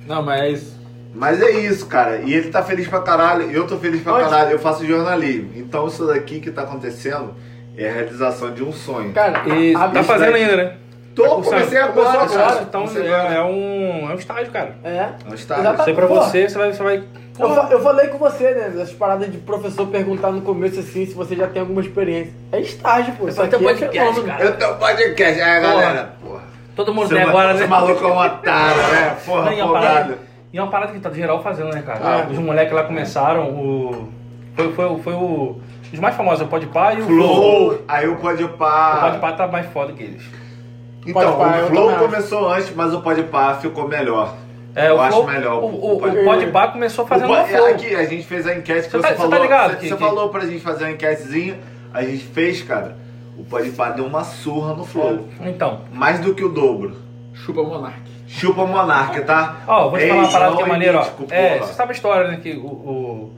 não 0.08 0.22
mas 0.22 0.78
Mas 1.16 1.42
é 1.42 1.50
isso, 1.52 1.88
cara. 1.88 2.18
E 2.18 2.34
ele 2.34 2.50
tá 2.52 2.62
feliz 2.62 2.88
pra 2.88 3.02
caralho. 3.02 3.50
Eu 3.50 3.66
tô 3.66 3.78
feliz 3.78 4.02
pra 4.04 4.14
Onde? 4.16 4.24
caralho. 4.26 4.52
Eu 4.52 4.60
faço 4.60 4.86
jornalismo. 4.86 5.50
Então 5.56 5.88
isso 5.88 6.06
daqui 6.06 6.40
que 6.40 6.52
tá 6.52 6.62
acontecendo 6.64 7.34
é 7.76 7.90
a 7.90 7.94
realização 7.94 8.54
de 8.54 8.64
um 8.64 8.72
sonho. 8.72 9.12
cara, 9.14 9.48
e 9.50 9.74
tá 9.74 10.04
fazendo 10.04 10.36
ainda, 10.36 10.56
né? 10.58 10.78
Tô, 11.16 11.42
comecei 11.42 11.78
agora, 11.78 12.10
agora, 12.10 12.30
cara. 12.30 12.62
Então 12.62 12.86
é, 12.96 13.36
é 13.36 13.44
um, 13.44 14.10
é 14.10 14.14
um 14.14 14.18
estágio, 14.18 14.52
cara. 14.52 14.76
É. 14.84 15.10
Não 15.26 15.36
está. 15.36 15.60
Exatamente. 15.60 15.80
Isso 15.82 15.90
aí 15.90 15.96
pra 15.96 16.08
Pô. 16.08 16.16
você, 16.16 16.50
você 16.50 16.58
vai. 16.58 16.74
Você 16.74 16.84
vai 16.84 17.04
Eu, 17.40 17.50
eu 17.72 17.82
falei 17.82 18.08
com 18.08 18.18
você, 18.18 18.52
né? 18.52 18.68
Essas 18.68 18.94
paradas 18.94 19.32
de 19.32 19.38
professor 19.40 19.88
perguntar 19.88 20.32
no 20.32 20.42
começo 20.42 20.80
assim 20.80 21.06
se 21.06 21.14
você 21.14 21.36
já 21.36 21.48
tem 21.48 21.62
alguma 21.62 21.82
experiência. 21.82 22.34
É 22.52 22.60
estágio, 22.62 23.14
pô. 23.16 23.26
Ter 23.26 23.42
aqui 23.42 23.56
um 23.56 23.60
é 23.60 23.74
podcast, 23.74 23.92
fenômeno. 24.00 24.26
cara. 24.28 24.44
Eu 24.44 24.58
tenho 24.58 24.76
podcast. 24.76 25.42
É, 25.42 25.60
galera. 25.60 26.14
Porra. 26.24 26.42
Todo 26.76 26.94
mundo 26.94 27.10
tem 27.10 27.22
agora, 27.22 27.54
né? 27.54 27.68
maluco 27.68 28.04
é 28.04 28.08
um 28.08 28.18
otário, 28.18 28.82
né? 28.92 29.18
Porra, 29.26 29.46
Não, 29.46 29.54
e 29.54 29.60
é 29.60 29.64
uma 29.64 29.74
parada- 29.74 30.00
folgado. 30.00 30.18
E 30.54 30.58
é 30.58 30.62
uma 30.62 30.72
parada 30.72 30.92
que 30.94 31.00
tá 31.00 31.10
geral 31.12 31.42
fazendo, 31.44 31.74
né, 31.74 31.82
cara? 31.82 32.00
Ah. 32.02 32.28
Os 32.30 32.38
moleques 32.38 32.74
lá 32.74 32.84
começaram, 32.84 33.50
o. 33.50 34.10
Foi, 34.56 34.72
foi, 34.74 35.00
foi 35.00 35.14
o. 35.14 35.60
Os 35.94 36.00
mais 36.00 36.16
famosos, 36.16 36.46
o 36.46 36.48
Podpah 36.48 36.94
e 36.94 37.02
o 37.02 37.06
Flow, 37.06 37.82
aí 37.86 38.08
o 38.08 38.16
Pode 38.16 38.44
O 38.46 38.50
Pá. 38.50 39.02
Podpah 39.10 39.34
tá 39.34 39.48
mais 39.48 39.66
foda 39.68 39.92
que 39.92 40.04
eles. 40.04 40.24
Então, 41.06 41.14
Podpah, 41.34 41.58
eu 41.58 41.66
o 41.66 41.68
Flow 41.70 41.96
começou 41.98 42.50
antes, 42.50 42.76
mas 42.76 42.94
o 42.94 43.02
Pode 43.02 43.24
Pá 43.24 43.56
ficou 43.56 43.88
melhor. 43.88 44.36
É, 44.76 44.90
eu 44.90 44.96
o 44.96 45.02
acho 45.02 45.12
Flow- 45.18 45.28
melhor. 45.28 45.64
O, 45.64 45.96
o, 45.96 46.00
Pode- 46.00 46.18
o 46.20 46.24
Podpah 46.24 46.68
começou 46.70 47.06
fazendo 47.08 47.32
O 47.32 47.46
flow. 47.46 47.66
Aqui, 47.68 47.96
a 47.96 48.06
gente 48.06 48.24
fez 48.26 48.46
a 48.48 48.56
enquete 48.56 48.86
que 48.86 48.92
Você 48.92 48.98
você, 48.98 49.02
tá- 49.02 49.10
você 49.10 49.16
falou. 49.18 49.32
tá 49.32 49.40
ligado 49.40 49.70
Você, 49.72 49.76
que- 49.78 49.88
você 49.90 49.96
que- 49.96 50.00
falou 50.04 50.30
pra 50.30 50.42
gente 50.46 50.60
fazer 50.60 50.84
uma 50.86 50.92
enquetezinha, 50.92 51.60
a 51.94 52.04
gente 52.04 52.24
fez, 52.26 52.62
cara. 52.62 52.96
O 53.38 53.44
Podpah 53.44 53.90
deu 53.90 54.06
uma 54.06 54.24
surra 54.24 54.74
no 54.76 54.86
Flow. 54.86 55.28
Então, 55.42 55.82
Mais 55.92 56.20
do 56.20 56.34
que 56.36 56.44
o 56.44 56.50
dobro. 56.50 56.96
chupa 57.34 57.64
Monark. 57.64 58.00
Chupa 58.28 58.66
Monarca, 58.66 59.22
tá? 59.24 59.58
ó, 59.68 59.90
vou 59.90 60.00
te 60.00 60.08
falar 60.08 60.22
uma 60.22 60.32
parada 60.32 60.56
que 60.56 60.62
é 60.62 60.66
maneira, 60.66 61.00
ó. 61.00 61.08
É, 61.30 61.58
você 61.60 61.74
sabe 61.74 61.92
a 61.92 61.96
história, 61.96 62.28
né? 62.30 62.40
Que 62.42 62.54
o. 62.54 62.66
o... 62.66 63.34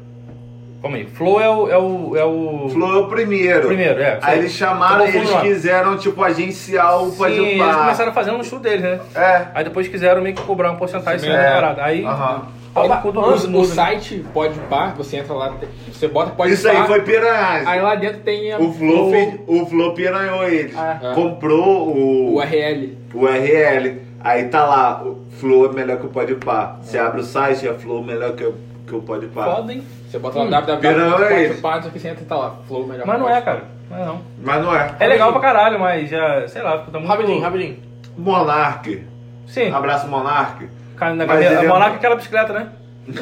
Calma 0.83 0.97
aí. 0.97 1.05
Flow 1.05 1.39
é 1.41 1.49
o. 1.49 1.69
É 1.69 1.77
o, 1.77 2.17
é 2.17 2.25
o... 2.25 2.69
Flow 2.69 2.93
é 2.93 2.97
o 2.99 3.07
primeiro. 3.07 3.67
Primeiro, 3.67 4.01
é. 4.01 4.19
Aí 4.21 4.39
eles 4.39 4.51
chamaram, 4.51 5.05
Tô 5.09 5.17
eles 5.17 5.31
quiseram, 5.41 5.97
tipo, 5.97 6.21
agenciar 6.21 7.01
o 7.01 7.09
Sim, 7.09 7.25
eles 7.33 7.75
começaram 7.75 8.11
fazendo 8.13 8.37
no 8.37 8.43
show 8.43 8.59
deles, 8.59 8.81
né? 8.81 8.99
É. 9.15 9.47
Aí 9.55 9.63
depois 9.63 9.87
quiseram 9.87 10.21
meio 10.21 10.35
que 10.35 10.41
cobrar 10.41 10.71
uma 10.71 10.77
porcentagem 10.77 11.19
Sim, 11.21 11.27
sem 11.27 11.35
é. 11.35 11.51
parada. 11.53 11.83
Aí. 11.85 12.03
Aham. 12.03 12.47
pau 12.73 12.87
no 12.87 12.93
Ó, 12.95 12.97
cu 12.97 13.11
do 13.13 13.19
O, 13.21 13.29
mundo, 13.29 13.45
o 13.45 13.49
muda. 13.49 13.67
site 13.73 14.25
pode 14.33 14.59
par, 14.69 14.93
você 14.95 15.17
entra 15.17 15.33
lá, 15.33 15.53
você 15.89 16.07
bota 16.09 16.31
pode 16.31 16.51
Isso 16.53 16.67
aí 16.67 16.85
foi 16.85 17.01
piranhagem. 17.01 17.65
Aí 17.67 17.79
lá 17.81 17.95
dentro 17.95 18.19
tem 18.21 18.51
a- 18.51 18.59
O 18.59 18.73
Flow, 18.73 19.09
fez- 19.11 19.39
o 19.47 19.65
Flow 19.65 19.93
piranhou 19.93 20.43
eles. 20.49 20.75
É. 20.75 21.13
Comprou 21.13 21.87
o 21.87 22.33
o 22.33 22.35
URL. 22.39 22.97
o 23.13 23.19
URL. 23.21 24.01
Aí 24.19 24.45
tá 24.45 24.65
lá, 24.65 25.03
o 25.03 25.21
Flow 25.39 25.69
é 25.69 25.73
melhor 25.73 25.97
que 25.97 26.07
o 26.07 26.09
Pode 26.09 26.33
Pá. 26.35 26.77
Você 26.81 26.97
abre 26.97 27.21
o 27.21 27.23
site, 27.23 27.67
é 27.67 27.73
Flow 27.73 28.03
melhor 28.03 28.33
que 28.33 28.43
o, 28.43 28.55
que 28.85 28.95
o 28.95 29.01
Pode 29.01 29.27
Pá. 29.27 29.55
Foda, 29.55 29.73
hein? 29.73 29.83
Você 30.09 30.19
bota 30.19 30.39
lá 30.39 30.45
é 30.45 30.61
www.podpah, 30.61 31.41
esse. 31.41 31.61
só 31.83 31.89
que 31.89 31.99
você 31.99 32.09
entra 32.09 32.23
e 32.23 32.27
tá 32.27 32.35
lá. 32.35 32.55
Flow 32.67 32.85
melhor. 32.85 33.07
Mas 33.07 33.19
não 33.19 33.29
é, 33.29 33.41
cara. 33.41 33.63
Não 33.89 33.97
é 33.97 34.05
não. 34.05 34.21
Mas 34.41 34.63
não 34.63 34.75
é. 34.75 34.95
É 34.99 35.07
legal 35.07 35.31
pra 35.31 35.41
caralho, 35.41 35.79
mas 35.79 36.09
já, 36.09 36.47
sei 36.47 36.61
lá, 36.61 36.79
tá 36.79 36.99
muito... 36.99 37.07
Rapidinho, 37.07 37.41
rapidinho. 37.41 37.77
Monark. 38.17 39.03
Sim. 39.47 39.71
Abraço, 39.71 40.07
Monark. 40.07 40.67
Cara, 40.95 41.15
na 41.15 41.25
cadeira, 41.25 41.55
ele 41.55 41.65
é 41.65 41.67
Monarca 41.67 41.89
muito- 41.89 41.95
é 41.95 41.97
aquela 41.97 42.15
bicicleta, 42.15 42.53
né? 42.53 42.69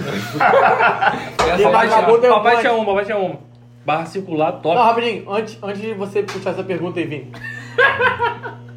Papai 1.63 1.87
dois. 1.87 2.59
tinha 2.59 2.73
uma, 2.73 2.85
papai 2.85 3.05
tinha 3.05 3.17
uma. 3.17 3.37
Barra 3.85 4.05
circular 4.05 4.51
top. 4.53 4.75
Não, 4.75 4.83
rapidinho, 4.83 5.31
antes, 5.31 5.57
antes 5.63 5.81
de 5.81 5.93
você 5.93 6.21
puxar 6.21 6.51
essa 6.51 6.63
pergunta 6.63 6.99
aí, 6.99 7.05
Vini. 7.05 7.31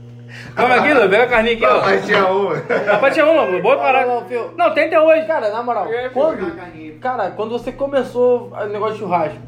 Calma 0.54 0.76
aqui, 0.76 0.94
Lu, 0.94 1.08
pega 1.08 1.24
a 1.24 1.26
carninha 1.26 1.54
aqui, 1.56 1.66
ó. 1.66 1.80
Mas 1.80 2.04
tinha 2.06 2.26
uma. 2.26 2.54
Papai 2.60 3.10
tinha 3.10 3.26
uma, 3.26 3.60
boa 3.60 3.76
parada. 3.76 4.06
Não, 4.06 4.20
não. 4.20 4.50
Não, 4.56 4.74
tem 4.74 4.84
até 4.86 5.00
hoje. 5.00 5.26
Cara, 5.26 5.50
na 5.50 5.62
moral, 5.62 5.86
quando, 6.12 7.00
cara, 7.00 7.30
quando 7.32 7.50
você 7.50 7.72
começou 7.72 8.52
o 8.52 8.66
negócio 8.66 8.94
de 8.94 9.00
churrasco, 9.00 9.38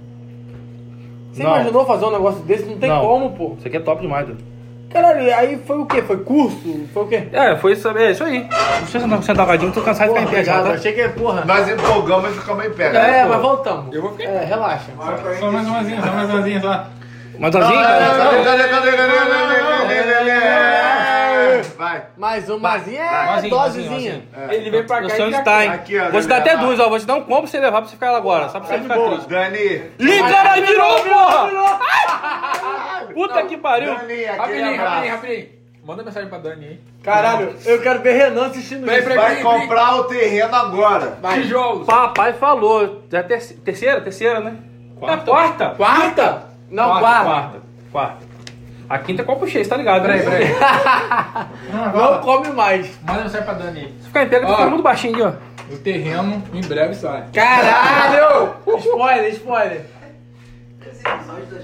você 1.32 1.42
Não. 1.44 1.54
imaginou 1.54 1.84
fazer 1.86 2.04
um 2.06 2.10
negócio 2.12 2.40
desse? 2.40 2.64
Não 2.64 2.78
tem 2.78 2.90
Não. 2.90 3.00
como, 3.00 3.30
pô. 3.36 3.54
Isso 3.58 3.68
aqui 3.68 3.76
é 3.76 3.80
top 3.80 4.00
demais, 4.02 4.26
Dudu. 4.26 4.42
Caralho, 4.90 5.20
aí 5.36 5.58
foi 5.66 5.78
o 5.78 5.84
quê? 5.86 6.00
Foi 6.00 6.16
curso? 6.18 6.86
Foi 6.94 7.02
o 7.02 7.06
quê? 7.06 7.28
É, 7.32 7.54
foi 7.56 7.72
isso, 7.72 7.88
é 7.88 8.10
isso 8.12 8.24
aí. 8.24 8.48
Deixa 8.80 8.96
eu 8.96 9.00
sentar 9.02 9.22
sentadinho, 9.22 9.70
tô 9.72 9.82
cansado 9.82 10.08
de 10.14 10.18
ficar 10.20 10.30
em 10.30 10.34
pé 10.34 10.44
já, 10.44 10.62
tá? 10.62 10.70
Achei 10.70 10.92
que, 10.92 11.08
porra. 11.10 11.44
Nós 11.44 11.68
empolgamos 11.68 12.30
e 12.30 12.34
ficamos 12.40 12.64
em 12.64 12.70
pé. 12.70 12.96
É, 12.96 13.22
pô. 13.24 13.28
mas 13.30 13.42
voltamos. 13.42 13.94
Eu 13.94 14.00
vou 14.02 14.12
ficar- 14.12 14.30
É, 14.30 14.44
relaxa. 14.44 14.90
Só 15.38 15.50
mais 15.52 15.66
umazinha, 15.68 16.00
só 16.00 16.12
mais 16.12 16.30
umazinha, 16.30 16.60
só. 16.60 16.84
Mas 17.38 17.54
Não, 17.54 17.60
sozinho, 17.60 17.80
não, 17.80 17.86
cara? 17.86 18.06
não, 18.06 18.44
Cadê, 18.44 18.44
cadê, 18.44 18.68
cadê, 18.68 18.96
cadê, 18.96 19.16
cadê, 19.16 19.94
cadê, 19.94 20.12
cadê? 20.14 20.85
Vai. 21.76 22.04
Mais 22.16 22.48
umazinha 22.48 23.02
é 23.02 23.24
Umazinha, 23.24 23.50
dosezinha. 23.50 23.90
umazinha, 23.90 24.22
Ele 24.54 24.70
veio 24.70 24.86
pra 24.86 25.00
No 25.00 25.08
cá 25.08 25.18
e 25.18 25.42
tá, 25.44 25.64
hein? 25.64 25.70
Aqui, 25.70 25.98
ó, 25.98 26.10
Vou 26.10 26.20
te 26.20 26.26
dar 26.26 26.38
até 26.38 26.56
duas, 26.56 26.80
ó. 26.80 26.88
Vou 26.88 26.98
te 26.98 27.06
dar 27.06 27.14
um 27.14 27.22
combo 27.22 27.42
pra 27.42 27.46
você 27.50 27.58
levar 27.60 27.78
pra 27.82 27.86
você 27.88 27.94
ficar 27.94 28.10
lá 28.12 28.18
agora. 28.18 28.48
Só 28.48 28.58
pra 28.60 28.68
você 28.68 28.76
de 28.76 28.82
ficar 28.82 28.94
boa. 28.94 29.10
triste. 29.10 29.28
Dani. 29.28 29.82
Ih, 29.98 30.18
caralho, 30.30 30.66
virou, 30.66 31.00
porra! 31.04 31.80
Puta 33.14 33.42
que 33.44 33.56
pariu. 33.56 33.92
Rapidinho, 33.92 34.36
rapidinho, 34.36 35.12
rapidinho. 35.12 35.56
Manda 35.84 36.02
mensagem 36.02 36.28
pra 36.28 36.38
Dani 36.38 36.64
aí. 36.66 36.80
Caralho, 37.04 37.54
eu 37.64 37.80
quero 37.80 38.00
ver 38.00 38.12
Renan 38.14 38.46
assistindo 38.46 38.84
Peraí, 38.84 38.98
isso. 38.98 39.08
peraí. 39.08 39.34
Vai 39.34 39.42
comprar 39.60 39.94
o 39.96 40.04
terreno 40.04 40.54
agora. 40.54 41.16
Vai. 41.22 41.42
Tijolos. 41.42 41.86
Papai 41.86 42.32
falou. 42.32 43.04
Já 43.10 43.18
é 43.20 43.22
terce- 43.22 43.54
terceira? 43.54 44.00
Terceira, 44.00 44.40
né? 44.40 44.56
Quarta. 44.98 45.22
É 45.22 45.24
quarta? 45.24 45.68
Quarta? 45.76 46.42
Não, 46.68 46.88
quarta. 46.88 47.00
quarta. 47.00 47.24
Quarta. 47.30 47.60
Quarta. 47.92 48.35
A 48.88 48.98
quinta 48.98 49.22
é 49.22 49.24
qual 49.24 49.36
puxei, 49.38 49.64
você 49.64 49.70
tá 49.70 49.76
ligado? 49.76 50.02
Peraí, 50.02 50.22
né? 50.24 50.30
peraí. 50.30 50.54
Não 51.94 52.20
come 52.20 52.48
mais. 52.50 52.88
Manda 53.02 53.22
mensagem 53.22 53.44
pra 53.44 53.54
Dani 53.54 53.80
aí. 53.80 53.94
Se 54.00 54.06
ficar 54.06 54.22
em 54.22 54.28
pé, 54.28 54.40
Ó. 54.44 54.48
fica 54.56 54.66
muito 54.70 54.82
baixinho 54.82 55.14
ali, 55.14 55.22
ó. 55.70 55.74
O 55.74 55.78
terreno 55.78 56.42
em 56.54 56.60
breve 56.60 56.94
sai. 56.94 57.24
Caralho! 57.34 58.54
spoiler, 58.78 59.32
spoiler. 59.32 59.86
Tá 60.80 60.90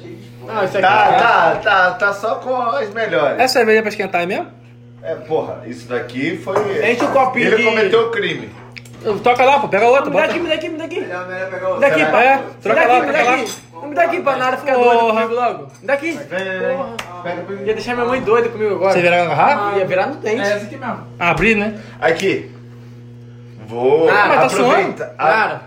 cheio. 0.00 0.18
Não, 0.44 0.64
isso 0.64 0.76
aqui 0.78 0.86
Tá, 0.86 1.06
é- 1.06 1.18
tá, 1.18 1.54
tá, 1.62 1.90
tá 1.92 2.12
só 2.12 2.34
com 2.36 2.56
as 2.60 2.92
melhores. 2.92 3.38
Essa 3.38 3.54
cerveja 3.54 3.78
é 3.78 3.82
pra 3.82 3.88
esquentar 3.90 4.20
aí 4.22 4.26
mesmo? 4.26 4.48
É, 5.04 5.14
porra, 5.14 5.62
isso 5.66 5.88
daqui 5.88 6.36
foi. 6.38 6.56
Enche 6.90 7.04
o 7.04 7.08
copinho 7.12 7.46
Ele 7.48 7.56
de- 7.58 7.64
cometeu 7.64 8.08
o 8.08 8.10
crime. 8.10 8.50
Toca 9.22 9.44
lá, 9.44 9.58
pô, 9.58 9.68
pega 9.68 9.86
outra. 9.86 10.10
Me 10.10 10.16
dá 10.16 10.24
aqui, 10.24 10.38
me 10.38 10.48
dá 10.48 10.54
aqui, 10.54 10.68
me 10.68 10.78
dá 10.78 10.84
aqui. 10.84 11.00
Melhor, 11.00 11.26
melhor 11.28 11.50
pegar 11.50 11.70
o. 11.70 11.74
Me 11.74 11.80
dá 11.80 11.86
aqui. 11.88 12.00
É, 12.02 12.36
Me 12.36 12.42
troca 12.62 12.86
lá, 12.86 12.96
aqui, 12.98 13.12
troca 13.12 13.30
aqui. 13.34 13.52
Me 13.92 13.96
dá 13.96 14.04
aqui 14.04 14.22
pra 14.22 14.36
Nara 14.38 14.56
ficar 14.56 14.74
doida 14.74 15.00
Porra. 15.00 15.12
comigo 15.12 15.34
logo. 15.34 15.66
Me 15.82 15.86
dá 15.86 15.92
aqui. 15.92 16.18
Porra. 16.18 17.62
Ia 17.66 17.74
deixar 17.74 17.92
minha 17.94 18.06
mãe 18.06 18.22
doida 18.22 18.48
comigo 18.48 18.76
agora. 18.76 18.94
Você 18.94 19.02
virar 19.02 19.24
na 19.24 19.34
garrafa? 19.34 19.78
Ia 19.78 19.84
virar 19.84 20.06
no 20.06 20.14
dente. 20.14 20.40
É 20.40 20.52
essa 20.54 20.64
aqui 20.64 20.76
mesmo. 20.78 21.06
Abrir, 21.18 21.54
né? 21.56 21.78
Aqui. 22.00 22.50
Vou 23.66 24.08
Ah, 24.08 24.28
mas 24.28 24.54
tá. 24.96 25.14
Ah, 25.18 25.26
Cara, 25.26 25.62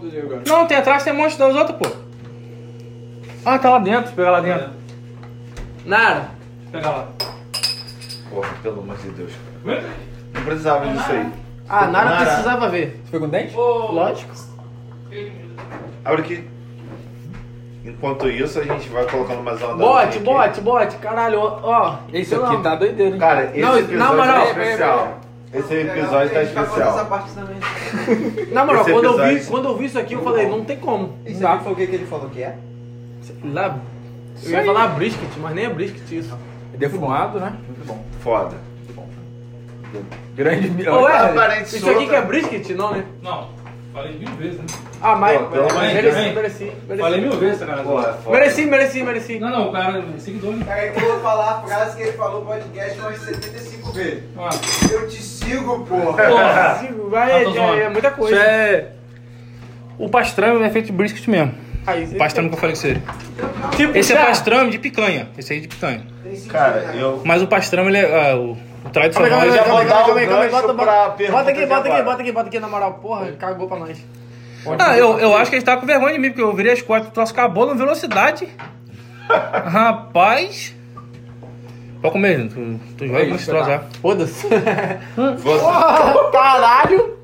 dele 0.00 0.20
agora. 0.20 0.42
Não, 0.46 0.66
tem 0.66 0.78
atrás, 0.78 1.04
tem 1.04 1.12
um 1.12 1.16
monte 1.16 1.36
das 1.36 1.54
outras, 1.54 1.76
pô. 1.76 1.96
Ah, 3.44 3.58
tá 3.58 3.70
lá 3.70 3.78
dentro, 3.78 4.10
pega 4.12 4.30
lá 4.30 4.40
dentro. 4.40 4.70
Nara. 5.84 6.30
Pega 6.70 6.88
lá. 6.88 7.08
Porra, 8.30 8.48
pelo 8.62 8.80
amor 8.80 8.96
de 8.96 9.10
Deus. 9.10 9.32
Não 10.32 10.44
precisava 10.44 10.86
disso 10.86 11.12
aí. 11.12 11.30
Ah, 11.68 11.88
Nara 11.88 12.08
Nara. 12.08 12.24
precisava 12.24 12.68
ver. 12.70 13.02
Você 13.04 13.10
foi 13.10 13.20
com 13.20 13.28
dente? 13.28 13.54
Lógico. 13.54 14.32
Abre 16.06 16.22
aqui. 16.22 16.51
Enquanto 17.84 18.28
isso, 18.28 18.60
a 18.60 18.64
gente 18.64 18.88
vai 18.90 19.04
colocando 19.06 19.42
mais 19.42 19.60
uma 19.60 19.74
Bote, 19.74 20.18
bote, 20.20 20.60
bote. 20.60 20.96
Caralho, 20.98 21.40
ó. 21.40 21.58
ó. 21.62 21.96
Esse 22.12 22.34
aqui 22.34 22.62
tá 22.62 22.76
doideiro. 22.76 23.18
Cara, 23.18 23.46
esse 23.46 23.60
Não, 23.60 23.76
episódio 23.76 23.98
na 23.98 24.12
moral- 24.12 24.44
tá 24.44 24.50
especial. 24.50 25.18
Esse 25.52 25.74
episódio 25.74 26.30
tá 26.32 26.40
Essa 26.40 26.60
especial. 26.62 27.06
parte 27.06 27.32
também. 27.34 27.56
Na 28.52 28.64
moral, 28.64 28.84
quando 28.84 29.04
eu, 29.04 29.24
vi, 29.26 29.44
quando 29.46 29.68
eu 29.68 29.76
vi 29.76 29.84
isso 29.86 29.98
aqui, 29.98 30.14
eu 30.14 30.22
falei, 30.22 30.48
não 30.48 30.64
tem 30.64 30.76
como. 30.78 31.18
Isso 31.26 31.46
aqui 31.46 31.64
foi 31.64 31.72
o 31.72 31.76
que 31.76 31.86
que 31.88 31.94
ele 31.96 32.06
falou 32.06 32.30
que 32.30 32.42
é? 32.42 32.56
Lá, 33.44 33.76
eu 34.44 34.50
ia 34.50 34.64
falar 34.64 34.86
brisket, 34.88 35.30
mas 35.38 35.54
nem 35.54 35.64
é 35.64 35.70
brisket 35.70 36.10
isso. 36.12 36.38
É 36.72 36.76
defumado, 36.76 37.38
né? 37.40 37.56
Muito 37.66 37.84
bom. 37.86 38.02
Foda. 38.20 38.56
Grande 40.34 40.70
milhão. 40.70 41.04
aparente 41.06 41.76
isso 41.76 41.90
aqui 41.90 42.06
que 42.06 42.14
é 42.14 42.22
brisket, 42.22 42.70
não, 42.70 42.92
né? 42.92 43.04
Não, 43.22 43.48
falei 43.92 44.18
mil 44.18 44.28
vezes, 44.36 44.58
né? 44.58 44.66
Ah, 45.00 45.16
mas 45.16 45.38
Pô, 45.38 45.44
amor 45.44 45.68
de 45.68 45.94
mereci, 45.94 46.32
mereci, 46.34 46.72
mereci. 46.86 47.02
Falei 47.02 47.20
mil 47.20 47.32
vezes, 47.38 47.58
cara. 47.58 47.82
Porra, 47.82 48.08
é 48.08 48.12
foda. 48.22 48.38
Mereci, 48.38 48.66
mereci, 48.66 49.02
mereci. 49.02 49.38
Não, 49.38 49.50
não, 49.50 49.68
o 49.68 49.72
cara, 49.72 50.04
seguidor, 50.18 50.54
né? 50.54 50.64
Cara, 50.64 50.86
eu 50.86 51.00
vou 51.00 51.20
falar 51.20 51.50
a 51.50 51.62
frase 51.62 51.96
que 51.96 52.02
ele 52.02 52.12
falou 52.12 52.40
no 52.40 52.46
podcast 52.46 52.98
umas 53.00 53.18
75 53.18 53.92
vezes. 53.92 54.22
Ah, 54.38 54.50
Eu 54.90 55.08
te 55.08 55.22
sigo, 55.22 55.84
porra. 55.86 56.24
porra. 56.24 56.78
Sim, 56.80 57.08
Vai, 57.10 57.44
tô 57.44 57.50
é, 57.58 57.82
é 57.82 57.88
muita 57.88 58.10
coisa. 58.10 58.36
Isso 58.36 58.44
é... 58.44 58.88
O 59.98 60.08
pastrame 60.08 60.64
é 60.64 60.70
feito 60.70 60.86
de 60.86 60.92
brisket 60.92 61.28
mesmo. 61.28 61.54
Aí, 61.86 62.04
O 62.04 62.16
pastrame 62.16 62.48
que 62.48 62.54
eu 62.54 62.58
falei 62.60 62.74
com 62.74 62.80
você. 62.80 62.96
Tipo, 63.76 63.98
Esse 63.98 64.12
é 64.12 64.16
pastrame 64.24 64.70
de 64.70 64.78
picanha. 64.78 65.28
Esse 65.36 65.52
aí 65.52 65.58
é 65.58 65.62
de 65.62 65.68
picanha. 65.68 66.02
Tem 66.22 66.34
sentido, 66.34 66.52
Cara, 66.52 66.80
né? 66.80 66.94
eu. 66.96 67.20
Mas 67.24 67.42
o 67.42 67.46
pastrame, 67.46 67.88
ele 67.90 67.98
é... 67.98 68.30
ah, 68.30 68.36
o, 68.36 68.56
Calma 68.82 68.90
tradicional... 68.90 69.30
calma 69.30 69.54
calma 69.54 69.84
calma 69.84 70.04
calma 70.04 70.20
aí, 70.20 70.26
gancho 70.26 70.50
bota, 70.50 70.72
bota, 70.72 71.30
bota 71.30 71.50
aqui, 71.50 71.66
bota 71.66 71.88
aqui, 71.88 72.02
bota 72.02 72.22
aqui, 72.22 72.32
bota 72.32 72.48
aqui, 72.48 72.60
na 72.60 72.68
moral. 72.68 72.94
Porra, 72.94 73.32
cagou 73.32 73.68
pra 73.68 73.78
nós. 73.78 74.04
Ah, 74.78 74.96
eu, 74.96 75.18
eu 75.18 75.36
acho 75.36 75.50
que 75.50 75.56
ele 75.56 75.64
tá 75.64 75.76
com 75.76 75.86
vergonha 75.86 76.14
de 76.14 76.18
mim, 76.18 76.28
porque 76.28 76.42
eu 76.42 76.54
virei 76.54 76.72
as 76.72 76.82
costas, 76.82 77.08
o 77.08 77.12
troço 77.12 77.32
acabou 77.32 77.66
na 77.66 77.74
velocidade. 77.74 78.48
Rapaz... 79.28 80.74
Pode 82.00 82.12
comer, 82.12 82.48
tu, 82.48 82.80
tu 82.98 83.06
joga 83.06 83.24
muito 83.24 83.44
troço 83.44 83.70
já. 83.70 83.82
Foda-se. 84.00 84.48
Porra, 85.42 86.30
caralho. 86.32 87.21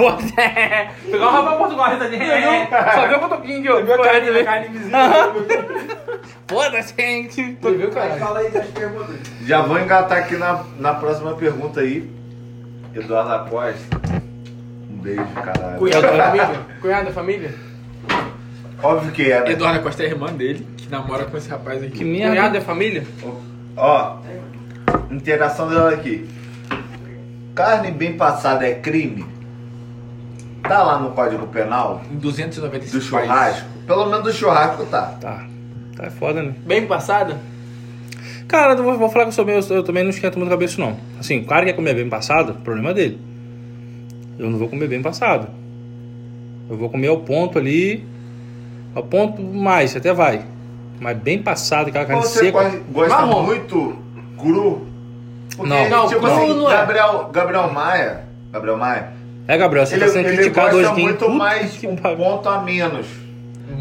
Foda-se. 0.00 0.32
Pegar 0.32 1.26
o 1.26 1.30
rapaz 1.30 1.58
Portugal, 1.58 1.90
tá 1.98 2.92
Só 2.94 3.06
viu 3.08 3.16
o 3.18 3.20
cotoquinho 3.20 3.56
de 3.56 3.62
Viu 3.68 3.74
a 3.76 3.76
ouro. 3.78 4.02
carne, 4.02 4.28
a 4.30 4.44
carne 4.44 4.66
invisível? 4.68 4.98
Foda-se, 6.48 6.94
gente. 6.96 7.52
Tu 7.60 7.70
viu, 7.74 7.88
Aí 7.88 7.92
cara? 7.94 8.16
fala 8.16 8.38
aí 8.38 8.50
das 8.50 8.66
perguntas. 8.68 9.16
já 9.42 9.60
vou 9.60 9.78
engatar 9.78 10.18
aqui 10.18 10.36
na, 10.36 10.64
na 10.78 10.94
próxima 10.94 11.34
pergunta 11.34 11.80
aí. 11.80 12.10
Eduardo 12.94 13.30
Acosta. 13.34 14.00
Um 14.90 14.96
beijo, 15.02 15.22
caralho. 15.34 15.78
Cunhado 15.78 16.02
da 16.06 16.24
família? 16.24 16.60
Cunhado 16.80 17.04
da 17.06 17.12
família? 17.12 17.54
Óbvio 18.82 19.12
que 19.12 19.30
é, 19.30 19.40
né? 19.42 19.50
Eduardo 19.52 19.80
Costa 19.82 20.02
é 20.02 20.06
a 20.06 20.08
irmã 20.08 20.32
dele, 20.32 20.66
que 20.78 20.88
namora 20.88 21.26
com 21.26 21.36
esse 21.36 21.50
rapaz 21.50 21.82
aqui. 21.82 21.90
Que 21.98 22.04
Cunhado 22.04 22.32
merda. 22.34 22.58
da 22.58 22.60
família? 22.64 23.04
Ó, 23.76 24.16
interação 25.10 25.68
dela 25.68 25.90
aqui. 25.92 26.26
Carne 27.54 27.90
bem 27.90 28.14
passada 28.16 28.66
é 28.66 28.74
crime? 28.74 29.26
Tá 30.62 30.82
lá 30.82 30.98
no 30.98 31.10
Código 31.10 31.46
Penal 31.46 32.02
Em 32.10 32.16
295 32.16 32.98
do 32.98 33.02
churrasco? 33.02 33.66
Pelo 33.86 34.06
menos 34.06 34.22
do 34.24 34.32
churrasco 34.32 34.84
tá. 34.86 35.14
Tá. 35.20 35.46
Tá 35.96 36.10
foda, 36.10 36.42
né? 36.42 36.54
Bem 36.64 36.86
passada? 36.86 37.36
Cara, 38.46 38.74
eu 38.74 38.82
vou, 38.82 38.98
vou 38.98 39.08
falar 39.08 39.24
que 39.24 39.28
eu 39.28 39.32
sou 39.32 39.44
meio. 39.44 39.60
Eu 39.70 39.82
também 39.84 40.02
não 40.02 40.10
esquento 40.10 40.38
muito 40.38 40.48
a 40.48 40.54
cabeça, 40.54 40.80
não. 40.80 40.96
Assim, 41.18 41.40
o 41.40 41.44
cara 41.46 41.60
que 41.60 41.66
quer 41.70 41.76
comer 41.76 41.94
bem 41.94 42.08
passado, 42.08 42.54
problema 42.64 42.92
dele. 42.92 43.20
Eu 44.38 44.50
não 44.50 44.58
vou 44.58 44.68
comer 44.68 44.88
bem 44.88 45.02
passado. 45.02 45.48
Eu 46.68 46.76
vou 46.76 46.88
comer 46.90 47.08
ao 47.08 47.18
ponto 47.20 47.58
ali. 47.58 48.04
Ao 48.94 49.02
ponto 49.02 49.40
mais, 49.42 49.94
até 49.94 50.12
vai. 50.12 50.44
Mas 51.00 51.16
bem 51.18 51.42
passado, 51.42 51.88
aquela 51.88 52.04
carne 52.04 52.22
Você 52.22 52.46
seca. 52.46 52.52
quase 52.52 52.78
gosta 52.90 53.16
Marrom. 53.16 53.42
muito 53.44 53.96
cru? 54.38 54.86
Porque, 55.56 55.68
Não. 55.68 55.88
Não, 55.88 56.08
tipo 56.08 56.20
cru 56.20 56.30
assim, 56.32 56.54
não 56.54 56.70
é. 56.70 56.76
Gabriel, 56.76 57.30
Gabriel 57.32 57.72
Maia. 57.72 58.24
Gabriel 58.50 58.76
Maia. 58.76 59.12
É, 59.48 59.56
Gabriel, 59.58 59.84
você 59.86 59.94
Ele, 59.96 60.04
tá 60.04 60.10
sendo 60.12 60.28
ele 60.28 60.36
criticado 60.36 60.76
hoje 60.76 60.88
hein? 60.90 61.02
muito 61.02 61.28
mais 61.28 61.72
que 61.76 61.86
um 61.86 61.96
ponto 61.96 62.48
a 62.48 62.60
menos. 62.62 63.06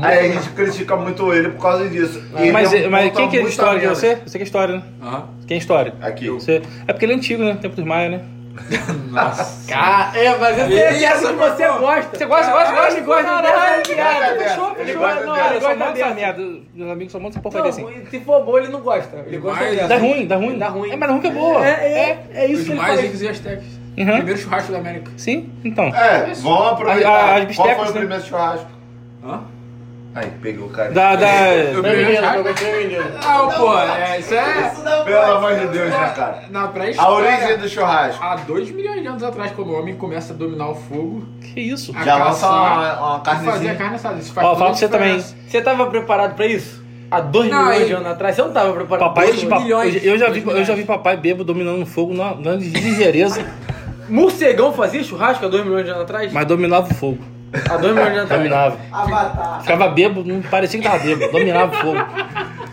Aí 0.02 0.19
a 0.31 0.34
gente 0.34 0.49
critica 0.52 0.95
muito 0.95 1.34
ele 1.34 1.49
por 1.49 1.61
causa 1.61 1.88
disso. 1.90 2.23
Ele 2.38 2.52
Mas, 2.52 2.73
é 2.73 2.88
um 2.88 2.90
mas 2.91 3.06
ponto 3.06 3.15
quem 3.18 3.30
que 3.30 3.38
é 3.38 3.41
história 3.44 3.80
de 3.81 3.88
você? 3.88 4.15
Você 4.26 4.38
que 4.38 4.44
é 4.44 4.45
história, 4.45 4.76
né? 4.77 4.84
Aham. 5.02 5.27
Quem 5.45 5.56
é 5.56 5.57
história? 5.60 5.94
Aqui. 6.02 6.30
Você... 6.30 6.61
É 6.88 6.94
porque 6.94 7.06
ele 7.06 7.14
é 7.14 7.15
antigo, 7.15 7.44
né? 7.44 7.57
Tempo 7.61 7.76
dos 7.76 7.84
Maia, 7.86 8.10
né? 8.10 8.22
Nossa. 9.11 9.68
Cara, 9.72 10.18
é, 10.18 10.38
mas 10.38 10.57
é 10.57 10.64
a 10.64 10.94
piada 10.94 11.27
que 11.27 11.34
você 11.34 11.68
gosta. 11.68 12.18
Você 12.18 12.26
gosta, 12.26 12.52
gosta, 12.52 12.72
gosta? 12.73 12.91
Ele 12.94 13.02
gosta 13.02 13.23
Caralho, 13.23 13.77
dessa 13.84 13.94
piada. 13.95 14.19
gosta 14.19 14.31
Ele 14.31 14.44
gosta- 14.44 14.81
Ele 14.81 14.90
ele 14.91 14.99
não, 15.26 15.36
ele 15.38 15.56
Eu 15.56 15.60
gosta 15.61 15.91
dessa 15.94 16.14
merda. 16.14 16.44
Meus 16.76 16.91
amigos 16.91 17.11
são 17.11 17.22
muito 17.22 17.40
porcaria 17.41 17.69
assim. 17.69 17.86
Se 18.10 18.19
for 18.22 18.44
boa, 18.45 18.60
ele 18.60 18.68
não 18.72 18.81
gosta. 18.81 19.23
Ele 19.26 19.38
gosta 19.38 19.64
Mas- 19.64 19.76
dessa. 19.76 19.88
Dá 19.88 19.98
ruim, 19.98 20.27
dá 20.27 20.36
ruim. 20.36 20.57
Dá 20.57 20.68
ruim. 20.69 20.91
É, 20.91 20.95
mas 20.95 21.10
ruim 21.10 21.22
que 21.22 21.27
é 21.27 21.31
boa. 21.31 21.65
É, 21.65 21.69
é, 21.69 22.27
é 22.34 22.45
isso 22.48 22.61
Os 22.61 22.65
que 22.68 22.72
ele 22.72 22.80
mais 22.80 22.91
faz. 22.94 23.02
ricos 23.02 23.22
e 23.22 23.27
astecas. 23.27 23.78
Uhum. 24.00 24.16
Primeiro 24.18 24.40
churrasco 24.40 24.72
da 24.72 24.78
América. 24.78 25.12
Sim, 25.18 25.50
então. 25.64 25.86
É, 25.94 26.32
vamos 26.42 26.68
aproveitar. 26.72 27.10
A- 27.10 27.36
a- 27.36 27.38
as 27.44 27.56
Qual 27.56 27.68
foi 27.68 27.78
o 27.78 27.86
né? 27.86 28.00
primeiro 28.00 28.24
churrasco? 28.24 28.68
Hã? 29.26 29.42
Aí, 30.16 30.28
peguei 30.42 30.64
o 30.64 30.70
cara. 30.70 30.90
Da, 30.92 31.16
da... 31.16 31.28
Eu 31.56 31.84
menino. 31.84 33.04
Ah, 33.24 33.48
pô, 33.56 33.78
é, 33.78 34.20
isso 34.20 34.34
é... 34.34 34.72
Pelo 35.06 35.22
amor 35.38 35.56
de 35.56 35.68
Deus, 35.68 35.90
né, 35.92 36.14
cara? 36.16 36.44
Na 36.50 36.64
A 36.64 36.68
pré-história... 36.70 37.30
origem 37.38 37.58
do 37.60 37.70
churrasco. 37.70 38.24
Há 38.24 38.36
dois 38.38 38.72
milhões 38.72 39.02
de 39.02 39.08
anos 39.08 39.22
atrás, 39.22 39.52
quando 39.52 39.70
o 39.70 39.80
homem 39.80 39.96
começa 39.96 40.34
a 40.34 40.36
dominar 40.36 40.70
o 40.70 40.76
fogo, 40.76 41.24
Que 41.54 41.60
isso? 41.62 41.94
a 41.96 42.04
Já 42.04 42.18
lança 42.24 42.50
uma, 42.50 42.58
uma 42.58 43.22
e 43.22 43.26
fazer 43.26 43.40
a 43.40 43.44
carnezinha. 43.46 43.76
carne 43.76 43.96
assada. 43.96 44.20
Isso 44.20 44.34
faz 44.34 44.48
Ó, 44.48 44.56
fala 44.56 44.66
a 44.66 44.68
pra 44.70 44.78
você 44.80 44.88
também. 44.90 45.20
Você 45.48 45.62
tava 45.62 45.86
preparado 45.88 46.36
pra 46.36 46.48
isso? 46.48 46.84
Há 47.12 47.22
dois 47.22 47.50
Não, 47.50 47.66
milhões 47.68 47.88
de 47.88 47.94
anos 47.94 48.08
atrás? 48.08 48.36
Você 48.36 48.42
não 48.42 48.52
tava 48.52 48.74
preparado 48.74 49.08
Papai, 49.10 49.28
pra 49.28 49.36
isso? 49.36 49.48
pa- 49.48 49.60
milhões, 49.60 50.04
eu, 50.06 50.18
já 50.18 50.30
vi, 50.30 50.42
dois 50.42 50.58
eu 50.58 50.66
já 50.66 50.74
vi 50.76 50.84
papai 50.86 51.18
bebo 51.18 51.44
dominando 51.44 51.86
fogo 51.86 52.14
na, 52.16 52.34
na 52.36 52.52
ligeireza, 52.58 53.46
Morcegão 54.10 54.73
fazia 54.73 55.03
churrasco 55.03 55.45
há 55.45 55.49
dois 55.49 55.64
milhões 55.64 55.86
de 55.86 55.91
anos 55.91 56.03
atrás? 56.03 56.31
mas 56.34 56.45
dominava 56.45 56.88
o 56.91 56.94
fogo. 56.94 57.19
Há 57.69 57.77
dois 57.77 57.94
milhões 57.94 58.14
de 58.14 58.19
anos 58.19 58.31
atrás. 58.31 58.41
Dominava. 58.44 58.77
Avatar. 58.91 59.61
Ficava 59.61 59.88
bebo, 59.90 60.23
não 60.23 60.41
parecia 60.41 60.80
que 60.80 60.88
tava 60.88 60.99
bebo. 61.03 61.31
Dominava 61.31 61.76
o 61.76 61.80
fogo. 61.80 61.99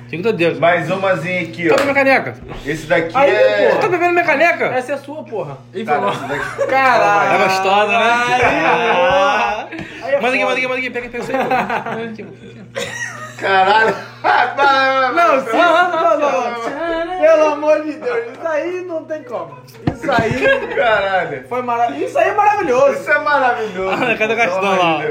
Fico 0.09 0.23
do 0.23 0.33
Deus. 0.33 0.59
Mais 0.59 0.89
umazinha 0.91 1.41
aqui, 1.43 1.69
Cadê 1.69 1.83
minha 1.83 1.91
ó. 1.93 1.95
caneca? 1.95 2.35
Esse 2.65 2.87
daqui 2.87 3.11
Aí, 3.17 3.31
é. 3.31 3.71
Você 3.73 3.79
tá 3.79 3.89
bebendo 3.89 4.13
minha 4.13 4.25
caneca? 4.25 4.67
Essa 4.67 4.93
é 4.93 4.97
sua, 4.99 5.25
porra. 5.25 5.59
Cara, 5.85 5.85
falou... 6.01 6.13
esse 6.13 6.29
daqui. 6.29 6.67
Caralho. 6.69 7.39
Tá 7.39 7.45
gostosa, 7.45 7.93
né? 7.99 9.69
É 10.07 10.21
Manda 10.21 10.29
aqui, 10.29 10.39
foda. 10.39 10.45
manda 10.45 10.53
aqui, 10.53 10.69
manda 10.69 10.79
aqui. 10.79 10.91
Pega, 10.91 11.09
pega 11.09 11.25
isso 11.25 11.33
aí. 11.33 12.25
pô. 12.25 13.17
Caralho. 13.39 13.95
Não, 15.15 15.41
sim. 15.45 15.57
Não, 15.57 15.91
não, 15.91 16.19
não. 16.19 17.21
Pelo 17.21 17.47
amor 17.53 17.83
de 17.83 17.93
Deus, 17.93 18.33
isso 18.33 18.47
aí 18.49 18.85
não 18.87 19.05
tem 19.05 19.23
como. 19.25 19.57
Isso 19.93 20.11
aí 20.11 20.75
Caralho. 20.75 21.45
foi 21.49 21.63
maravilhoso. 21.63 22.05
Isso 22.07 22.19
aí 22.19 22.29
é 22.29 22.35
maravilhoso. 22.35 22.93
Isso 23.01 23.11
é 23.11 23.19
maravilhoso. 23.19 24.05
Ah, 24.05 24.17
cadê 24.17 24.33
o 24.33 24.37
Gastão 24.37 24.63
lá? 24.63 25.03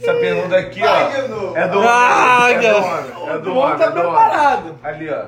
Essa 0.00 0.14
pergunta 0.14 0.56
aqui, 0.56 0.80
ó. 0.82 1.54
É 1.56 1.68
do 1.68 1.80
Ah, 1.80 2.44
homem. 2.44 2.56
É 2.66 2.70
do 2.70 2.76
homem. 2.76 3.30
É 3.34 3.38
do 3.38 3.56
homem 3.56 3.78
tá 3.78 3.90
preparado. 3.90 4.78
Ali, 4.82 5.10
ó. 5.10 5.24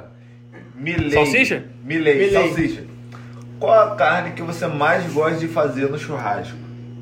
Milley. 0.76 1.10
Salsicha? 1.10 1.64
Milley. 1.82 2.30
salsicha. 2.30 2.84
Qual 3.58 3.72
a 3.92 3.96
carne 3.96 4.30
que 4.32 4.42
você 4.42 4.68
mais 4.68 5.04
gosta 5.12 5.38
de 5.38 5.48
fazer 5.48 5.90
no 5.90 5.98
churrasco? 5.98 6.56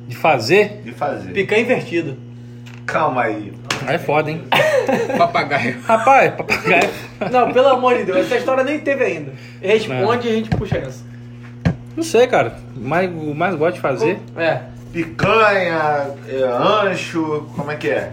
De 0.09 0.17
fazer? 0.17 0.81
De 0.83 0.93
fazer. 0.93 1.33
Picanha 1.33 1.61
invertido. 1.61 2.17
Calma 2.87 3.25
aí. 3.25 3.53
Aí 3.87 3.95
é 3.97 3.99
foda, 3.99 4.31
hein? 4.31 4.43
Papagaio. 5.19 5.81
Rapaz, 5.83 6.33
papagaio. 6.35 6.91
Não, 7.31 7.53
pelo 7.53 7.69
amor 7.69 7.97
de 7.97 8.05
Deus, 8.05 8.19
essa 8.19 8.37
história 8.37 8.63
nem 8.65 8.79
teve 8.79 9.05
ainda. 9.05 9.33
Responde 9.61 10.29
e 10.29 10.31
a 10.31 10.35
gente 10.35 10.51
puxa 10.51 10.79
essa. 10.79 11.05
Não 11.97 12.03
sei, 12.03 12.27
cara. 12.27 12.57
Mais, 12.77 13.11
o 13.11 13.35
mais 13.35 13.55
gosto 13.55 13.75
de 13.77 13.81
fazer. 13.81 14.19
É. 14.37 14.61
Picanha, 14.93 16.11
é, 16.29 16.43
ancho, 16.43 17.47
como 17.57 17.71
é 17.71 17.77
que 17.77 17.89
é? 17.91 18.13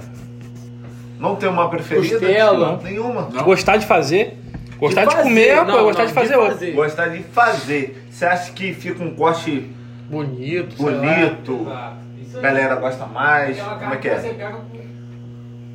Não 1.20 1.36
tem 1.36 1.48
uma 1.50 1.70
preferida? 1.70 2.20
Costela. 2.20 2.72
Não, 2.74 2.82
nenhuma. 2.82 3.30
Não. 3.32 3.44
Gostar 3.44 3.78
de 3.78 3.86
fazer. 3.86 4.38
Gostar 4.78 5.06
de, 5.06 5.12
fazer, 5.16 5.24
comer, 5.30 5.56
não, 5.56 5.66
pô. 5.66 5.84
Gostar 5.84 6.02
não, 6.04 6.08
de 6.10 6.14
fazer 6.14 6.36
outro. 6.36 6.54
fazer. 6.54 6.72
Gostar 6.72 7.08
de 7.08 7.24
fazer. 7.24 8.06
Você 8.10 8.26
acha 8.26 8.52
que 8.52 8.74
fica 8.74 9.02
um 9.02 9.16
corte 9.16 9.70
Bonito, 10.10 10.76
sei 10.76 10.86
lá. 10.86 10.92
bonito? 10.92 11.62
Exato. 11.62 11.96
Isso 12.22 12.36
A 12.36 12.40
aí. 12.40 12.44
galera 12.44 12.76
gosta 12.76 13.06
mais? 13.06 13.58
Aquela 13.60 13.76
Como 13.76 13.94
é 13.94 13.98
que 13.98 14.10
que 14.10 14.16
você 14.20 14.28
é? 14.28 14.54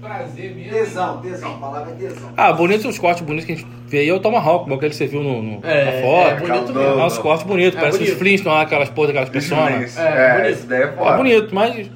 Prazer 0.01 0.55
mesmo. 0.55 0.73
Tesão, 0.73 1.21
tesão. 1.21 1.55
A 1.55 1.59
palavra 1.59 1.93
é 1.93 1.95
tesão. 1.95 2.31
Ah, 2.37 2.53
bonito, 2.53 2.89
os 2.89 2.99
cortes 2.99 3.23
bonitos 3.25 3.47
que 3.47 3.53
a 3.53 3.57
gente 3.57 3.67
vê 3.87 3.99
aí 3.99 4.09
é 4.09 4.13
o 4.15 4.21
Tomahawk, 4.21 4.65
igual 4.67 4.79
que 4.79 4.91
você 4.95 5.07
viu 5.07 5.23
no, 5.23 5.43
no, 5.43 5.61
É, 5.67 5.85
na 5.85 5.91
é 5.91 6.03
foto. 6.03 6.35
bonito 6.41 6.47
Caldão. 6.49 6.83
mesmo. 6.83 6.97
Nossa, 6.97 7.21
corte 7.21 7.45
bonito, 7.45 7.77
É 7.77 7.81
parece 7.81 7.99
bonito. 7.99 8.13
os 8.13 8.19
Flintstones 8.19 8.57
lá, 8.59 8.63
aquelas 8.63 8.89
porra 8.91 9.07
daquelas 9.09 9.29
pessoas. 9.31 9.83
Isso, 9.91 10.01
É, 10.01 10.05
é, 10.07 10.37
bonito. 10.39 10.57
isso 10.59 10.67
daí 10.67 10.81
é 10.83 10.85
É 10.85 10.93
foda. 10.93 11.17
bonito, 11.17 11.55
mas. 11.55 11.91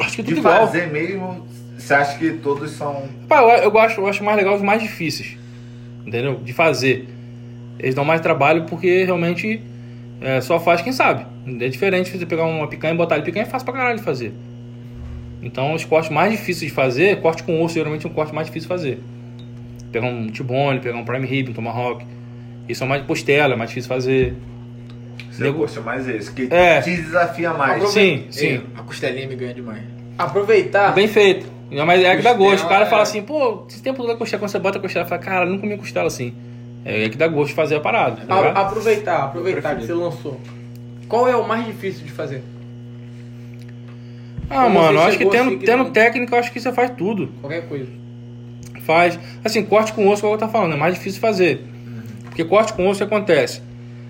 Acho 0.00 0.14
que 0.14 0.20
é 0.20 0.24
tudo 0.24 0.34
De 0.34 0.40
igual. 0.40 0.66
fazer 0.66 0.86
mesmo, 0.92 1.46
você 1.76 1.94
acha 1.94 2.18
que 2.18 2.30
todos 2.34 2.70
são. 2.70 3.08
Pá, 3.28 3.40
eu, 3.42 3.48
eu, 3.64 3.70
gosto, 3.70 4.00
eu 4.00 4.06
acho 4.06 4.22
mais 4.22 4.36
legal 4.36 4.54
os 4.54 4.62
mais 4.62 4.80
difíceis. 4.82 5.36
Entendeu? 6.06 6.36
De 6.36 6.52
fazer. 6.52 7.08
Eles 7.78 7.94
dão 7.94 8.04
mais 8.04 8.20
trabalho 8.20 8.64
porque 8.64 9.04
realmente 9.04 9.60
é, 10.20 10.40
só 10.40 10.58
faz 10.58 10.80
quem 10.82 10.92
sabe. 10.92 11.26
É 11.60 11.68
diferente 11.68 12.10
você 12.16 12.24
pegar 12.26 12.44
uma 12.44 12.66
picanha 12.68 12.94
e 12.94 12.96
botar 12.96 13.16
ali. 13.16 13.24
Picanha 13.24 13.44
é 13.44 13.48
fácil 13.48 13.64
pra 13.66 13.74
caralho 13.74 13.98
de 13.98 14.04
fazer. 14.04 14.32
Então 15.42 15.74
os 15.74 15.84
cortes 15.84 16.10
mais 16.10 16.32
difíceis 16.32 16.70
de 16.70 16.74
fazer, 16.74 17.20
corte 17.20 17.42
com 17.42 17.62
osso 17.62 17.74
geralmente 17.74 18.06
é 18.06 18.08
um 18.08 18.12
corte 18.12 18.34
mais 18.34 18.46
difícil 18.48 18.68
de 18.68 18.74
fazer. 18.74 18.98
Pegar 19.92 20.06
um 20.06 20.28
T-bone, 20.28 20.80
pegar 20.80 20.96
um 20.98 21.04
prime 21.04 21.26
rib, 21.26 21.50
um 21.50 21.52
tomahawk. 21.52 22.04
Isso 22.68 22.84
é 22.84 22.86
mais 22.86 23.02
de 23.02 23.08
costela, 23.08 23.54
é 23.54 23.56
mais 23.56 23.70
difícil 23.70 23.88
de 23.88 23.94
fazer. 23.94 24.34
Você 25.30 25.44
Nego- 25.44 25.58
gosta 25.58 25.80
mais 25.80 26.08
esse, 26.08 26.30
que 26.32 26.48
É. 26.52 26.80
te 26.82 26.90
desafia 26.96 27.52
mais. 27.54 27.88
Sim, 27.90 28.26
sim. 28.30 28.46
Ei, 28.46 28.62
a 28.76 28.82
costelinha 28.82 29.26
me 29.28 29.36
ganha 29.36 29.54
demais. 29.54 29.82
Aproveitar. 30.18 30.92
Bem 30.94 31.06
feito. 31.08 31.46
Mas 31.86 32.02
é 32.02 32.16
que 32.16 32.22
dá 32.22 32.32
gosto. 32.32 32.64
O 32.64 32.68
cara 32.68 32.80
Costela, 32.80 32.86
fala 32.86 33.02
é. 33.02 33.04
assim, 33.04 33.22
pô, 33.22 33.64
esse 33.68 33.80
tempo 33.82 33.98
todo 33.98 34.08
da 34.08 34.16
costela, 34.16 34.40
quando 34.40 34.50
você 34.50 34.58
bota 34.58 34.78
a 34.78 34.80
costela, 34.80 35.04
fala, 35.06 35.20
cara, 35.20 35.44
eu 35.46 35.50
não 35.50 35.58
comi 35.58 35.76
costela 35.76 36.06
assim. 36.08 36.34
É 36.84 37.08
que 37.08 37.16
dá 37.16 37.28
gosto 37.28 37.48
de 37.50 37.54
fazer 37.54 37.76
a 37.76 37.80
parada. 37.80 38.22
tá 38.26 38.34
A- 38.34 38.38
ligado? 38.40 38.56
aproveitar, 38.56 39.24
aproveitar 39.24 39.76
que 39.76 39.86
você 39.86 39.92
lançou. 39.92 40.40
Qual 41.08 41.28
é 41.28 41.36
o 41.36 41.46
mais 41.46 41.64
difícil 41.66 42.04
de 42.04 42.12
fazer? 42.12 42.42
Ah, 44.50 44.68
mano, 44.68 45.00
acho 45.00 45.18
que 45.18 45.26
tendo, 45.26 45.48
assim 45.48 45.58
que 45.58 45.66
tendo 45.66 45.90
técnica, 45.90 46.34
eu 46.34 46.38
acho 46.40 46.52
que 46.52 46.60
você 46.60 46.72
faz 46.72 46.90
tudo. 46.96 47.28
Qualquer 47.40 47.68
coisa. 47.68 47.88
Faz. 48.82 49.18
Assim, 49.44 49.62
corte 49.64 49.92
com 49.92 50.08
osso, 50.08 50.22
como 50.22 50.34
eu 50.34 50.38
tô 50.38 50.48
falando, 50.48 50.74
é 50.74 50.76
mais 50.76 50.94
difícil 50.94 51.20
fazer. 51.20 51.62
Porque 52.24 52.44
corte 52.44 52.72
com 52.72 52.88
osso 52.88 53.04
o 53.04 53.06
que 53.06 53.14
acontece? 53.14 53.60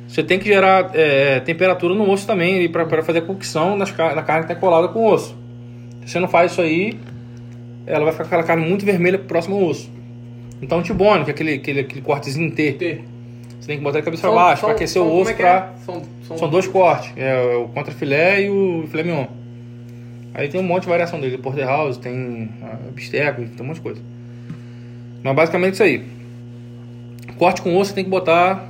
Você 0.07 0.23
tem 0.23 0.39
que 0.39 0.47
gerar 0.47 0.91
é, 0.95 1.41
temperatura 1.41 1.95
no 1.95 2.09
osso 2.11 2.27
também 2.27 2.69
para 2.71 3.03
fazer 3.03 3.19
a 3.19 3.23
cocção 3.23 3.77
car- 3.97 4.15
da 4.15 4.23
carne 4.23 4.47
que 4.47 4.55
tá 4.55 4.59
colada 4.59 4.89
com 4.89 5.01
o 5.01 5.13
osso. 5.13 5.37
Se 6.07 6.13
você 6.13 6.21
não 6.21 6.29
faz 6.29 6.53
isso 6.53 6.63
aí, 6.63 6.99
ela 7.87 8.05
vai 8.05 8.13
ficar 8.13 8.25
com 8.25 8.29
aquela 8.29 8.43
carne 8.45 8.67
muito 8.67 8.85
vermelha 8.87 9.19
próximo 9.19 9.57
ao 9.57 9.65
osso. 9.65 9.91
Então, 10.63 10.83
tibone, 10.83 11.25
que 11.25 11.31
é 11.31 11.35
aquele, 11.35 11.55
aquele, 11.55 11.81
aquele 11.81 12.01
cortezinho 12.01 12.51
T, 12.53 12.73
T. 12.73 13.01
você 13.61 13.67
tem 13.67 13.79
que 13.79 13.85
botar 13.85 13.99
de 13.99 14.05
cabeça 14.05 14.23
para 14.27 14.35
baixo, 14.37 14.63
para 14.63 14.73
aquecer 14.73 15.03
o 15.03 15.07
como 15.07 15.21
osso 15.21 15.31
é 15.31 15.35
que 15.35 15.43
pra... 15.43 15.73
é? 15.75 15.85
São, 15.85 16.03
são, 16.27 16.39
São 16.39 16.49
dois 16.49 16.67
cortes, 16.67 17.13
é 17.17 17.57
o 17.57 17.69
contrafilé 17.69 18.43
e 18.43 18.51
o 18.51 18.85
filé 18.91 19.03
mignon. 19.03 19.27
Aí 20.35 20.49
tem 20.49 20.61
um 20.61 20.65
monte 20.65 20.83
de 20.85 20.89
variação 20.89 21.21
dele, 21.21 21.39
porterhouse, 21.39 21.99
tem 21.99 22.51
a 22.63 22.91
bisteca, 22.91 23.43
tem 23.43 23.65
um 23.65 23.65
monte 23.69 23.77
de 23.77 23.83
coisa. 23.83 24.01
Mas 25.23 25.35
basicamente 25.35 25.75
isso 25.75 25.83
aí. 25.83 26.05
Corte 27.37 27.63
com 27.63 27.77
osso 27.77 27.95
tem 27.95 28.05
que 28.05 28.11
botar 28.11 28.69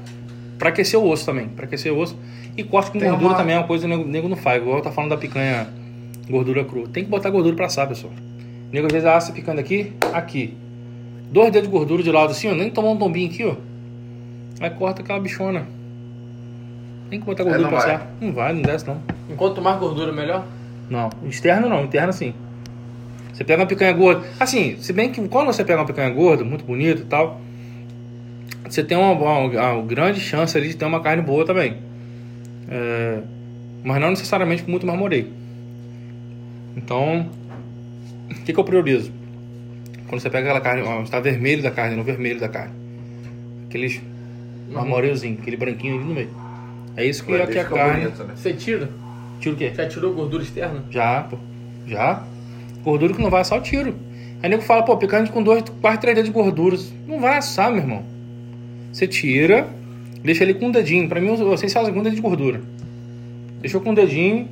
pra 0.58 0.68
aquecer 0.70 0.98
o 0.98 1.08
osso 1.08 1.24
também, 1.26 1.48
pra 1.48 1.64
aquecer 1.66 1.92
o 1.92 1.98
osso. 1.98 2.16
E 2.56 2.62
corte 2.64 2.90
com 2.90 2.98
Tem 2.98 3.08
gordura 3.08 3.30
uma- 3.32 3.38
também 3.38 3.54
é 3.54 3.58
uma 3.58 3.66
coisa 3.66 3.86
que 3.86 3.94
o 3.94 4.06
nego, 4.06 4.28
não 4.28 4.36
faz, 4.36 4.60
igual 4.60 4.78
eu 4.78 4.82
tá 4.82 4.90
falando 4.90 5.10
da 5.10 5.16
picanha 5.16 5.68
gordura 6.28 6.64
crua. 6.64 6.88
Tem 6.88 7.04
que 7.04 7.10
botar 7.10 7.30
gordura 7.30 7.54
pra 7.54 7.66
assar, 7.66 7.86
pessoal. 7.86 8.12
O 8.70 8.74
nego 8.74 8.86
às 8.86 8.92
vezes 8.92 9.06
assa 9.06 9.30
a 9.30 9.34
picanha 9.34 9.60
aqui, 9.60 9.92
aqui. 10.12 10.54
Dois 11.30 11.52
dedos 11.52 11.68
de 11.68 11.72
gordura 11.74 12.02
de 12.02 12.10
lado 12.10 12.30
assim, 12.32 12.48
ó, 12.50 12.54
nem 12.54 12.70
tomar 12.70 12.90
um 12.90 12.96
tombinho 12.96 13.28
aqui, 13.30 13.44
ó. 13.44 13.54
Aí 14.60 14.70
corta 14.70 15.02
aquela 15.02 15.20
bichona. 15.20 15.66
Tem 17.10 17.20
que 17.20 17.26
botar 17.26 17.44
gordura 17.44 17.62
não 17.62 17.70
pra 17.70 17.78
vai. 17.78 17.94
assar. 17.94 18.10
Não 18.20 18.32
vai, 18.32 18.52
não 18.52 18.62
desce 18.62 18.86
não. 18.86 19.00
Enquanto 19.30 19.62
mais 19.62 19.78
gordura, 19.78 20.12
melhor? 20.12 20.44
Não, 20.90 21.10
externo 21.24 21.68
não, 21.68 21.84
interno 21.84 22.12
sim. 22.12 22.32
Você 23.32 23.44
pega 23.44 23.62
uma 23.62 23.68
picanha 23.68 23.92
gorda. 23.92 24.26
Assim, 24.40 24.76
se 24.80 24.92
bem 24.92 25.12
que 25.12 25.26
quando 25.28 25.46
você 25.46 25.64
pega 25.64 25.80
uma 25.80 25.86
picanha 25.86 26.10
gorda, 26.10 26.42
muito 26.44 26.64
bonita 26.64 27.02
e 27.02 27.04
tal, 27.04 27.40
você 28.68 28.82
tem 28.82 28.96
uma, 28.98 29.12
uma- 29.12 29.72
uma 29.74 29.82
grande 29.82 30.20
chance 30.20 30.56
ali 30.56 30.68
de 30.68 30.76
ter 30.76 30.84
uma 30.84 31.00
carne 31.00 31.22
boa 31.22 31.44
também. 31.44 31.76
É, 32.68 33.20
mas 33.84 34.00
não 34.00 34.10
necessariamente 34.10 34.62
com 34.64 34.70
muito 34.70 34.86
marmoreio. 34.86 35.28
Então, 36.76 37.30
o 38.30 38.34
que, 38.44 38.52
que 38.52 38.58
eu 38.58 38.64
priorizo? 38.64 39.12
Quando 40.08 40.20
você 40.20 40.30
pega 40.30 40.46
aquela 40.48 40.60
carne, 40.60 40.82
ó, 40.82 41.02
está 41.02 41.20
vermelho 41.20 41.62
da 41.62 41.70
carne, 41.70 41.96
no 41.96 42.02
vermelho 42.02 42.40
da 42.40 42.48
carne. 42.48 42.72
Aqueles 43.68 44.00
marmoreiozinho, 44.70 45.38
aquele 45.40 45.56
branquinho 45.56 45.96
ali 45.96 46.04
no 46.04 46.14
meio. 46.14 46.30
É 46.96 47.04
isso 47.04 47.24
que, 47.24 47.32
é 47.32 47.46
que 47.46 47.58
a 47.58 47.64
carne. 47.64 48.04
bonito, 48.04 48.24
né? 48.24 48.32
Você 48.34 48.52
tira? 48.52 48.88
Tira 49.40 49.54
o 49.54 49.58
quê? 49.58 49.72
Já 49.74 49.88
tirou 49.88 50.12
gordura 50.12 50.42
externa? 50.42 50.82
Já, 50.90 51.22
pô. 51.22 51.36
Já. 51.86 52.22
Gordura 52.82 53.14
que 53.14 53.22
não 53.22 53.30
vai 53.30 53.40
assar, 53.42 53.58
eu 53.58 53.62
tiro. 53.62 53.94
Aí 54.42 54.48
nego 54.48 54.62
fala, 54.62 54.82
pô, 54.82 54.96
picanha 54.96 55.26
com 55.28 55.42
dois, 55.42 55.62
quase 55.80 55.98
três 56.00 56.14
dedos 56.14 56.30
de 56.30 56.34
gordura. 56.34 56.76
Não 57.06 57.20
vai 57.20 57.38
assar, 57.38 57.70
meu 57.70 57.80
irmão. 57.80 58.02
Você 58.92 59.06
tira, 59.06 59.68
deixa 60.22 60.44
ele 60.44 60.54
com 60.54 60.66
um 60.66 60.70
dedinho. 60.70 61.08
Pra 61.08 61.20
mim, 61.20 61.28
eu 61.28 61.56
sei 61.56 61.68
se 61.68 61.74
faz 61.74 61.88
com 61.88 61.98
um 61.98 62.02
dedo 62.02 62.14
de 62.14 62.22
gordura. 62.22 62.60
Deixou 63.60 63.80
com 63.80 63.90
um 63.90 63.94
dedinho, 63.94 64.48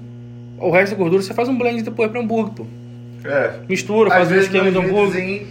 o 0.59 0.71
resto 0.71 0.93
da 0.93 0.99
gordura 0.99 1.23
você 1.23 1.33
faz 1.33 1.49
um 1.49 1.57
blend 1.57 1.83
depois 1.83 2.11
pra 2.11 2.21
hambúrguer, 2.21 2.53
pô. 2.55 2.67
É. 3.25 3.55
Mistura, 3.69 4.09
Às 4.09 4.15
faz 4.15 4.27
um 4.29 4.31
vezes 4.31 4.47
esquema 4.47 4.71
de 4.71 4.79
hambúrguer. 4.79 5.47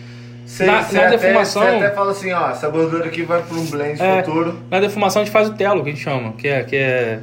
Você, 0.46 0.66
Na- 0.66 0.84
você 0.84 0.96
na 0.96 1.08
até, 1.08 1.18
defumação- 1.18 1.64
você 1.64 1.70
até 1.86 1.90
fala 1.96 2.12
assim, 2.12 2.32
ó, 2.32 2.50
essa 2.52 2.70
gordura 2.70 3.06
aqui 3.06 3.24
vai 3.24 3.42
para 3.42 3.58
um 3.58 3.66
blend 3.66 4.00
É. 4.02 4.22
futuro. 4.24 4.60
Na 4.70 4.80
defumação 4.80 5.22
a 5.22 5.26
gente 5.26 5.34
faz 5.34 5.48
o 5.50 5.54
telo, 5.54 5.82
que 5.84 5.90
a 5.90 5.92
gente 5.94 6.04
chama, 6.04 6.34
que 6.34 6.48
é 6.48 6.64
que, 6.64 6.76
é, 6.76 7.20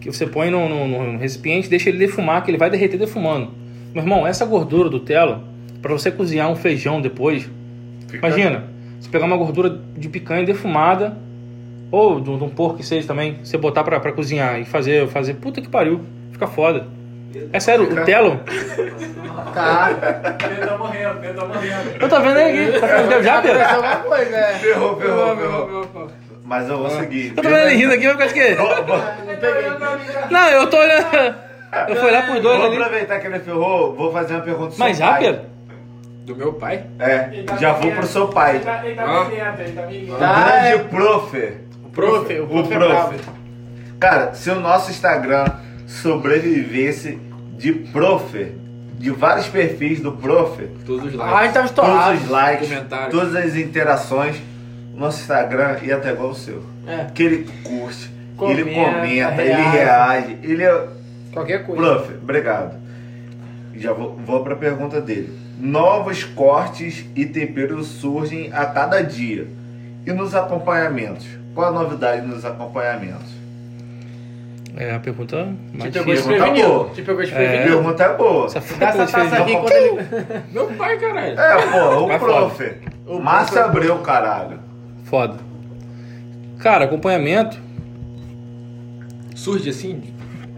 que 0.00 0.10
você 0.10 0.26
põe 0.26 0.50
no, 0.50 0.68
no- 0.68 1.12
no 1.12 1.18
recipiente, 1.18 1.68
deixa 1.68 1.88
ele 1.88 1.98
defumar, 1.98 2.44
que 2.44 2.50
ele 2.50 2.58
vai 2.58 2.70
derreter 2.70 2.98
defumando. 2.98 3.50
Meu 3.94 4.02
irmão, 4.02 4.26
essa 4.26 4.44
gordura 4.44 4.88
do 4.88 5.00
telo, 5.00 5.42
para 5.82 5.92
você 5.92 6.10
cozinhar 6.10 6.50
um 6.50 6.56
feijão 6.56 7.00
depois, 7.00 7.48
Fica- 8.08 8.18
imagina, 8.26 8.64
você 9.00 9.08
pegar 9.08 9.24
uma 9.26 9.36
gordura 9.36 9.78
de 9.96 10.08
picanha 10.08 10.44
defumada, 10.44 11.16
ou 11.90 12.20
de 12.20 12.28
um 12.30 12.36
de 12.38 12.44
um 12.44 12.48
porco 12.48 12.76
que 12.78 12.82
seja 12.84 13.06
também, 13.06 13.38
você 13.44 13.56
botar 13.56 13.84
pra, 13.84 13.98
pra 14.00 14.12
cozinhar 14.12 14.60
e 14.60 14.64
fazer, 14.64 15.06
fazer, 15.08 15.34
puta 15.34 15.60
que 15.60 15.68
pariu, 15.68 16.00
fica 16.32 16.46
foda. 16.46 16.86
É 17.52 17.60
sério, 17.60 17.84
o 17.84 18.04
telo, 18.04 18.40
Tá. 19.54 20.34
Pedro 20.38 20.66
tá 20.66 20.78
morrendo, 20.78 21.20
Pedro 21.20 21.36
tá 21.42 21.46
morrendo. 21.46 21.90
eu 22.00 22.08
tô 22.08 22.20
vendo 22.20 22.38
ele 22.38 22.68
aqui, 22.68 22.80
tá 22.80 22.88
ficando 22.88 23.22
já, 23.22 23.42
Pedro? 23.42 23.60
Aconteceu 23.62 23.84
alguma 23.84 23.96
coisa, 24.16 24.36
é. 24.36 24.52
Ferrou, 24.58 24.96
ferrou, 25.00 25.36
ferrou. 25.36 26.08
Mas 26.46 26.68
eu 26.68 26.78
vou 26.78 26.88
seguir. 26.90 27.32
Eu 27.36 27.42
tô 27.42 27.48
vendo 27.48 27.56
ele 27.58 27.74
rindo 27.76 27.92
aqui, 27.92 28.04
vai 28.06 28.12
ficar 28.12 28.26
de 28.28 28.34
quê? 28.34 28.56
Não, 30.30 30.48
eu 30.48 30.70
tô 30.70 30.76
olhando, 30.78 31.34
eu 31.88 31.96
fui 31.96 32.10
lá 32.10 32.22
por 32.22 32.40
dois 32.40 32.56
Vou 32.58 32.66
ali. 32.66 32.76
aproveitar 32.76 33.18
que 33.18 33.26
ele 33.26 33.40
ferrou, 33.40 33.94
vou 33.94 34.12
fazer 34.12 34.34
uma 34.34 34.42
pergunta 34.42 34.70
pro 34.70 34.78
Mas 34.78 34.96
seu 34.96 35.06
já, 35.06 35.12
pai. 35.12 35.20
Pedro? 35.22 35.40
Do 36.24 36.36
meu 36.36 36.52
pai? 36.54 36.84
É, 36.98 37.44
já 37.60 37.72
vou 37.72 37.90
pro 37.92 38.06
seu 38.06 38.28
pai. 38.28 38.56
Ele 38.56 38.64
tá, 38.64 38.86
ele 38.86 38.94
tá 38.96 39.02
Ah. 39.04 39.24
me 39.24 39.30
ligando, 39.34 39.60
ele 39.60 39.72
tá 39.72 39.86
me 39.86 39.98
ligando. 40.00 40.18
Tá. 40.18 40.42
Grande 40.50 40.68
é. 40.68 40.78
profe. 40.78 41.52
O 41.84 41.88
prof, 41.90 42.34
o 42.40 42.44
O 42.44 42.68
prof 42.68 43.14
é. 43.14 43.18
Cara, 44.00 44.34
se 44.34 44.50
o 44.50 44.60
nosso 44.60 44.90
Instagram 44.90 45.44
sobrevivesse 45.86 47.18
de 47.56 47.72
prof, 47.72 48.52
de 48.98 49.10
vários 49.10 49.46
perfis 49.48 50.00
do 50.00 50.12
prof, 50.12 50.62
Todos 50.86 51.14
os 51.14 51.20
Ah, 51.20 51.24
gente 51.24 51.32
likes. 51.32 51.52
tava 51.52 51.68
todos 51.68 51.90
estourado. 51.90 52.16
os 52.18 52.28
likes, 52.30 52.68
comentários. 52.68 53.10
todas 53.10 53.36
as 53.36 53.56
interações, 53.56 54.36
o 54.36 54.40
nosso 54.96 55.20
Instagram 55.20 55.76
ia 55.82 55.96
até 55.96 56.12
igual 56.12 56.30
o 56.30 56.34
seu. 56.34 56.62
É, 56.86 57.06
Que 57.14 57.22
ele 57.22 57.50
curte, 57.62 58.10
Comenta, 58.36 58.60
ele 58.60 58.74
comenta, 58.74 59.42
ele 59.42 59.52
reage. 59.52 59.76
reage, 59.76 60.38
ele 60.42 60.62
é 60.64 60.88
qualquer 61.32 61.64
coisa. 61.66 61.82
Prof, 61.82 62.14
obrigado. 62.22 62.74
Já 63.74 63.92
vou, 63.92 64.16
vou 64.16 64.42
para 64.42 64.54
a 64.54 64.56
pergunta 64.56 65.00
dele. 65.00 65.36
Novos 65.58 66.22
cortes 66.24 67.04
e 67.14 67.24
temperos 67.26 67.86
surgem 67.86 68.50
a 68.52 68.66
cada 68.66 69.00
dia. 69.02 69.46
E 70.06 70.12
nos 70.12 70.34
acompanhamentos? 70.34 71.26
Qual 71.54 71.66
a 71.68 71.70
novidade 71.72 72.26
nos 72.26 72.44
acompanhamentos? 72.44 73.34
É 74.76 74.94
a 74.94 75.00
pergunta 75.00 75.48
Te 75.72 75.78
mais 75.78 75.90
pegou 75.92 76.14
difícil. 76.14 76.28
Pergunta 76.32 76.52
desprevenido. 76.52 76.68
boa. 76.68 76.90
Te 76.90 77.02
pegou 77.02 77.22
desprevenido. 77.22 77.64
Pergunta 77.72 78.02
é 78.04 78.16
boa. 78.16 78.46
Essa 78.46 78.60
Dá 78.76 78.88
essa 78.88 79.06
taça 79.06 79.36
aqui 79.38 79.52
enquanto 79.52 79.72
ele... 79.72 80.08
Meu 80.52 80.66
pai, 80.68 80.98
caralho. 80.98 81.40
É, 81.40 81.66
pô, 81.72 82.04
o 82.04 82.06
Vai 82.08 82.18
prof. 82.18 82.72
O 83.06 83.18
Márcio. 83.18 83.58
Abreu, 83.64 83.98
caralho. 84.00 84.58
Foda. 85.06 85.38
Cara, 86.58 86.84
acompanhamento. 86.84 87.58
Surge 89.34 89.70
assim, 89.70 90.02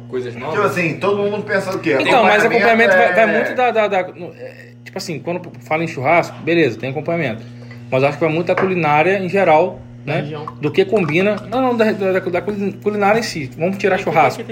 coisas 0.08 0.34
novas. 0.34 0.54
Tipo 0.54 0.66
assim, 0.66 0.94
todo 0.98 1.18
mundo 1.22 1.42
pensa 1.42 1.74
o 1.74 1.78
quê? 1.78 1.96
Então, 2.00 2.22
mas 2.24 2.44
acompanhamento 2.44 2.96
vai, 2.96 3.14
vai 3.14 3.24
é- 3.24 3.38
muito 3.38 3.54
da. 3.56 3.70
da- 3.70 3.88
da- 3.88 4.08
no- 4.12 4.32
é, 4.34 4.72
tipo 4.84 4.96
assim, 4.96 5.18
quando 5.18 5.42
fala 5.60 5.84
em 5.84 5.88
churrasco, 5.88 6.36
beleza, 6.42 6.78
tem 6.78 6.90
acompanhamento. 6.90 7.42
Mas 7.90 8.02
acho 8.04 8.18
que 8.18 8.24
vai 8.24 8.32
muito 8.32 8.46
da 8.46 8.54
culinária 8.54 9.18
em 9.18 9.28
geral, 9.28 9.80
né? 10.06 10.20
região. 10.20 10.46
Do 10.60 10.70
que 10.70 10.84
combina. 10.84 11.36
Não, 11.50 11.60
não, 11.60 11.76
da, 11.76 11.90
da, 11.92 12.18
da 12.20 12.40
culinária 12.40 13.18
em 13.18 13.22
si. 13.22 13.50
Vamos 13.58 13.76
tirar 13.78 13.98
churrasco. 13.98 14.42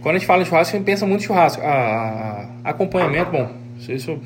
Quando 0.00 0.16
a 0.16 0.18
gente 0.18 0.26
fala 0.26 0.42
em 0.42 0.44
churrasco, 0.44 0.74
a 0.74 0.78
gente 0.78 0.86
pensa 0.86 1.06
muito 1.06 1.22
em 1.22 1.26
churrasco. 1.26 1.62
Ah, 1.64 2.46
acompanhamento, 2.64 3.30
bom, 3.30 3.50
isso, 3.78 3.92
isso 3.92 4.20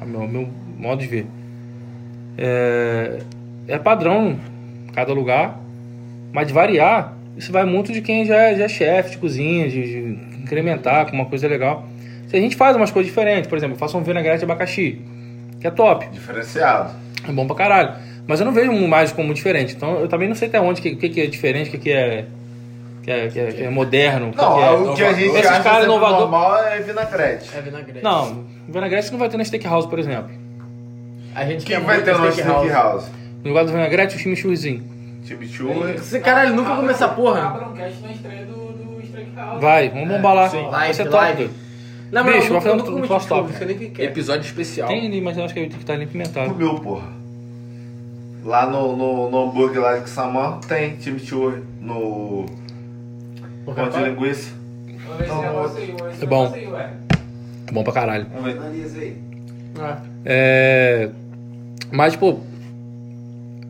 é 0.00 0.04
o 0.04 0.08
meu, 0.08 0.26
meu 0.26 0.48
modo 0.78 1.00
de 1.00 1.06
ver. 1.06 1.26
É, 2.36 3.18
é 3.68 3.78
padrão 3.78 4.38
em 4.88 4.92
cada 4.92 5.12
lugar, 5.12 5.58
mas 6.32 6.46
de 6.46 6.52
variar, 6.52 7.14
isso 7.36 7.52
vai 7.52 7.64
muito 7.64 7.92
de 7.92 8.00
quem 8.00 8.24
já 8.24 8.36
é, 8.36 8.56
já 8.56 8.64
é 8.64 8.68
chefe 8.68 9.10
de 9.12 9.18
cozinha, 9.18 9.68
de, 9.68 9.82
de 9.82 10.42
incrementar 10.42 11.06
com 11.06 11.12
uma 11.12 11.26
coisa 11.26 11.46
legal. 11.48 11.86
Se 12.28 12.36
a 12.36 12.40
gente 12.40 12.56
faz 12.56 12.76
umas 12.76 12.90
coisas 12.90 13.10
diferentes, 13.10 13.46
por 13.48 13.56
exemplo, 13.58 13.74
eu 13.74 13.78
faço 13.78 13.96
um 13.98 14.02
vinagrete 14.02 14.38
de 14.38 14.44
abacaxi, 14.44 15.00
que 15.60 15.66
é 15.66 15.70
top, 15.70 16.08
Diferenciado. 16.10 16.90
é 17.28 17.32
bom 17.32 17.46
pra 17.46 17.56
caralho. 17.56 17.94
Mas 18.26 18.38
eu 18.40 18.46
não 18.46 18.52
vejo 18.52 18.72
mais 18.86 19.12
como 19.12 19.34
diferente. 19.34 19.74
Então 19.74 19.98
eu 19.98 20.08
também 20.08 20.28
não 20.28 20.34
sei 20.36 20.48
até 20.48 20.60
onde, 20.60 20.80
o 20.80 20.82
que, 20.82 20.94
que, 20.94 21.08
que 21.08 21.20
é 21.20 21.26
diferente, 21.26 21.68
o 21.68 21.70
que, 21.72 21.78
que 21.78 21.90
é. 21.92 22.24
Que 23.02 23.10
é, 23.10 23.28
que 23.28 23.40
é, 23.40 23.46
que 23.52 23.62
é 23.64 23.68
moderno. 23.68 24.26
Não, 24.26 24.54
que 24.54 24.62
é... 24.62 24.70
o 24.70 24.94
que 24.94 25.02
a 25.02 25.12
gente 25.12 25.34
Esses 25.34 25.46
acha 25.46 25.62
sempre 25.64 25.82
inovador- 25.84 26.20
normal 26.20 26.56
é 26.64 26.78
vinagrete. 26.80 27.50
É 27.52 27.60
vinagrete. 27.60 28.04
Não, 28.04 28.44
vinagrete 28.68 29.10
não 29.10 29.18
vai 29.18 29.28
ter 29.28 29.36
na 29.36 29.44
steakhouse, 29.44 29.88
por 29.88 29.98
exemplo. 29.98 30.30
A 31.34 31.44
gente 31.44 31.64
Quem 31.64 31.76
quer 31.78 31.84
vai 31.84 31.96
muito 31.96 32.04
ter 32.04 32.18
no 32.18 32.32
steakhouse. 32.32 32.66
Steakhouse? 32.68 33.10
No 33.42 33.48
lugar 33.48 33.64
do 33.64 33.72
vinagrete, 33.72 34.16
o 34.16 34.18
chimichurrizinho. 34.18 34.82
Chimichurri. 35.24 35.94
Esse 35.94 36.20
caralho 36.20 36.54
nunca 36.54 36.74
comeu 36.76 36.90
essa 36.90 37.08
porra. 37.08 37.40
Abra 37.48 37.68
um 37.68 37.72
cast 37.74 38.00
na 38.02 38.12
estreia 38.12 38.44
do, 38.46 38.54
do 38.72 39.06
Steakhouse. 39.06 39.60
Vai, 39.60 39.88
vamos 39.88 40.08
bombar 40.08 40.34
lá. 40.34 40.48
sim. 40.50 40.62
Vai 40.70 40.92
ser 40.94 41.08
live. 41.08 41.44
top. 41.48 41.54
Não, 42.12 42.24
Bicho, 42.24 42.36
mas 42.36 42.44
vai 42.46 42.46
eu 42.46 42.52
nunca, 42.52 42.60
fazer 42.60 42.68
eu 42.68 42.72
um- 42.72 42.76
nunca 42.76 42.90
um 42.90 43.08
comi 43.18 43.26
top. 43.28 43.50
não 43.52 43.58
sei 43.58 43.66
nem 43.66 43.76
o 43.76 43.78
que 43.78 43.88
que 43.88 44.02
é. 44.02 44.04
Episódio 44.04 44.44
especial. 44.46 44.88
Tem 44.88 45.06
ali, 45.06 45.20
mas 45.20 45.38
eu 45.38 45.44
acho 45.44 45.54
que 45.54 45.60
tem 45.60 45.68
que 45.70 45.76
estar 45.78 45.94
ali 45.94 46.06
pimentado. 46.06 46.50
Comeu, 46.50 46.74
porra. 46.74 47.08
Lá 48.44 48.66
no, 48.68 48.96
no, 48.96 49.30
no 49.30 49.44
hambúrguer 49.48 49.80
lá 49.80 49.96
de 49.98 50.10
Xamã 50.10 50.58
tem 50.68 51.00
chimichurri. 51.00 51.62
No 51.80 52.44
Porra, 53.64 53.86
pão 53.86 54.02
de 54.02 54.10
linguiça. 54.10 54.50
Vamos 55.06 55.16
ver 55.18 55.24
esse 55.24 55.32
Não, 55.34 55.42
negócio 55.42 55.78
aí, 55.78 55.86
vamos 55.86 56.02
ver 56.02 56.10
esse 56.12 56.22
É 56.24 56.26
bom. 56.26 56.42
negócio 56.42 56.60
aí, 56.60 56.72
ué. 56.72 56.90
É 57.68 57.72
bom 57.72 57.82
pra 57.84 57.92
caralho. 57.92 58.26
Vamos 58.34 58.44
ver. 58.52 58.58
Analisa 58.58 58.98
aí. 59.00 59.16
É... 60.24 61.08
Mas, 61.92 62.16
pô, 62.16 62.38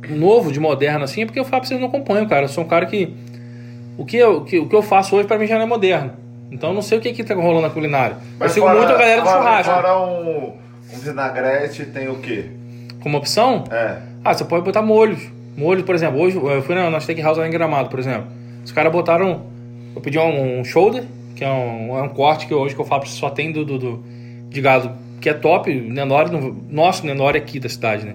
novo 0.08 0.52
de 0.52 0.60
moderno 0.60 1.04
assim, 1.04 1.22
é 1.22 1.26
porque 1.26 1.38
eu 1.40 1.44
falo 1.44 1.60
pra 1.62 1.68
vocês 1.68 1.80
não 1.80 1.88
acompanham, 1.88 2.26
cara. 2.26 2.44
Eu 2.44 2.48
sou 2.48 2.64
um 2.64 2.68
cara 2.68 2.86
que. 2.86 3.14
O 3.98 4.04
que 4.04 4.16
eu, 4.16 4.42
que, 4.44 4.58
o 4.58 4.68
que 4.68 4.74
eu 4.74 4.82
faço 4.82 5.14
hoje 5.16 5.26
pra 5.28 5.38
mim 5.38 5.46
já 5.46 5.56
não 5.56 5.62
é 5.64 5.66
moderno. 5.66 6.12
Então 6.50 6.70
eu 6.70 6.74
não 6.74 6.82
sei 6.82 6.98
o 6.98 7.00
que, 7.00 7.12
que 7.12 7.22
tá 7.24 7.34
rolando 7.34 7.62
na 7.62 7.70
culinária. 7.70 8.16
eu 8.40 8.48
sigo 8.48 8.66
fora- 8.66 8.78
muito 8.78 8.92
a 8.92 8.96
galera 8.98 9.20
do 9.22 9.26
fora- 9.26 9.38
churrasco. 9.40 9.72
Fora 9.74 10.00
um, 10.00 10.46
um 10.92 10.98
vinagrete, 10.98 11.84
tem 11.86 12.08
o 12.08 12.16
quê? 12.16 12.46
Como 13.00 13.16
opção, 13.18 13.64
É. 13.70 13.98
ah, 14.24 14.32
você 14.34 14.44
pode 14.44 14.64
botar 14.64 14.82
molhos. 14.82 15.20
Molhos, 15.56 15.84
por 15.84 15.94
exemplo, 15.94 16.20
hoje 16.20 16.36
eu 16.36 16.62
fui 16.62 16.74
na, 16.74 16.88
na 16.90 17.00
steakhouse 17.00 17.38
lá 17.38 17.46
em 17.46 17.50
Gramado, 17.50 17.88
por 17.88 17.98
exemplo. 17.98 18.26
Os 18.64 18.72
caras 18.72 18.90
botaram. 18.92 19.42
Eu 19.94 20.00
pedi 20.00 20.18
um, 20.18 20.60
um 20.60 20.64
shoulder, 20.64 21.04
que 21.36 21.44
é 21.44 21.48
um, 21.50 21.98
é 21.98 22.02
um 22.02 22.08
corte 22.08 22.46
que 22.46 22.54
hoje 22.54 22.74
que 22.74 22.80
eu 22.80 22.84
falo 22.86 23.04
só 23.06 23.28
tem 23.28 23.52
do, 23.52 23.64
do, 23.64 23.78
do- 23.78 24.04
de 24.48 24.60
gado, 24.60 24.90
que 25.22 25.28
é 25.28 25.34
top. 25.34 25.72
Nenore, 25.72 26.30
no- 26.30 26.64
nosso 26.68 27.06
Nenore 27.06 27.38
aqui 27.38 27.60
da 27.60 27.68
cidade, 27.68 28.04
né? 28.04 28.14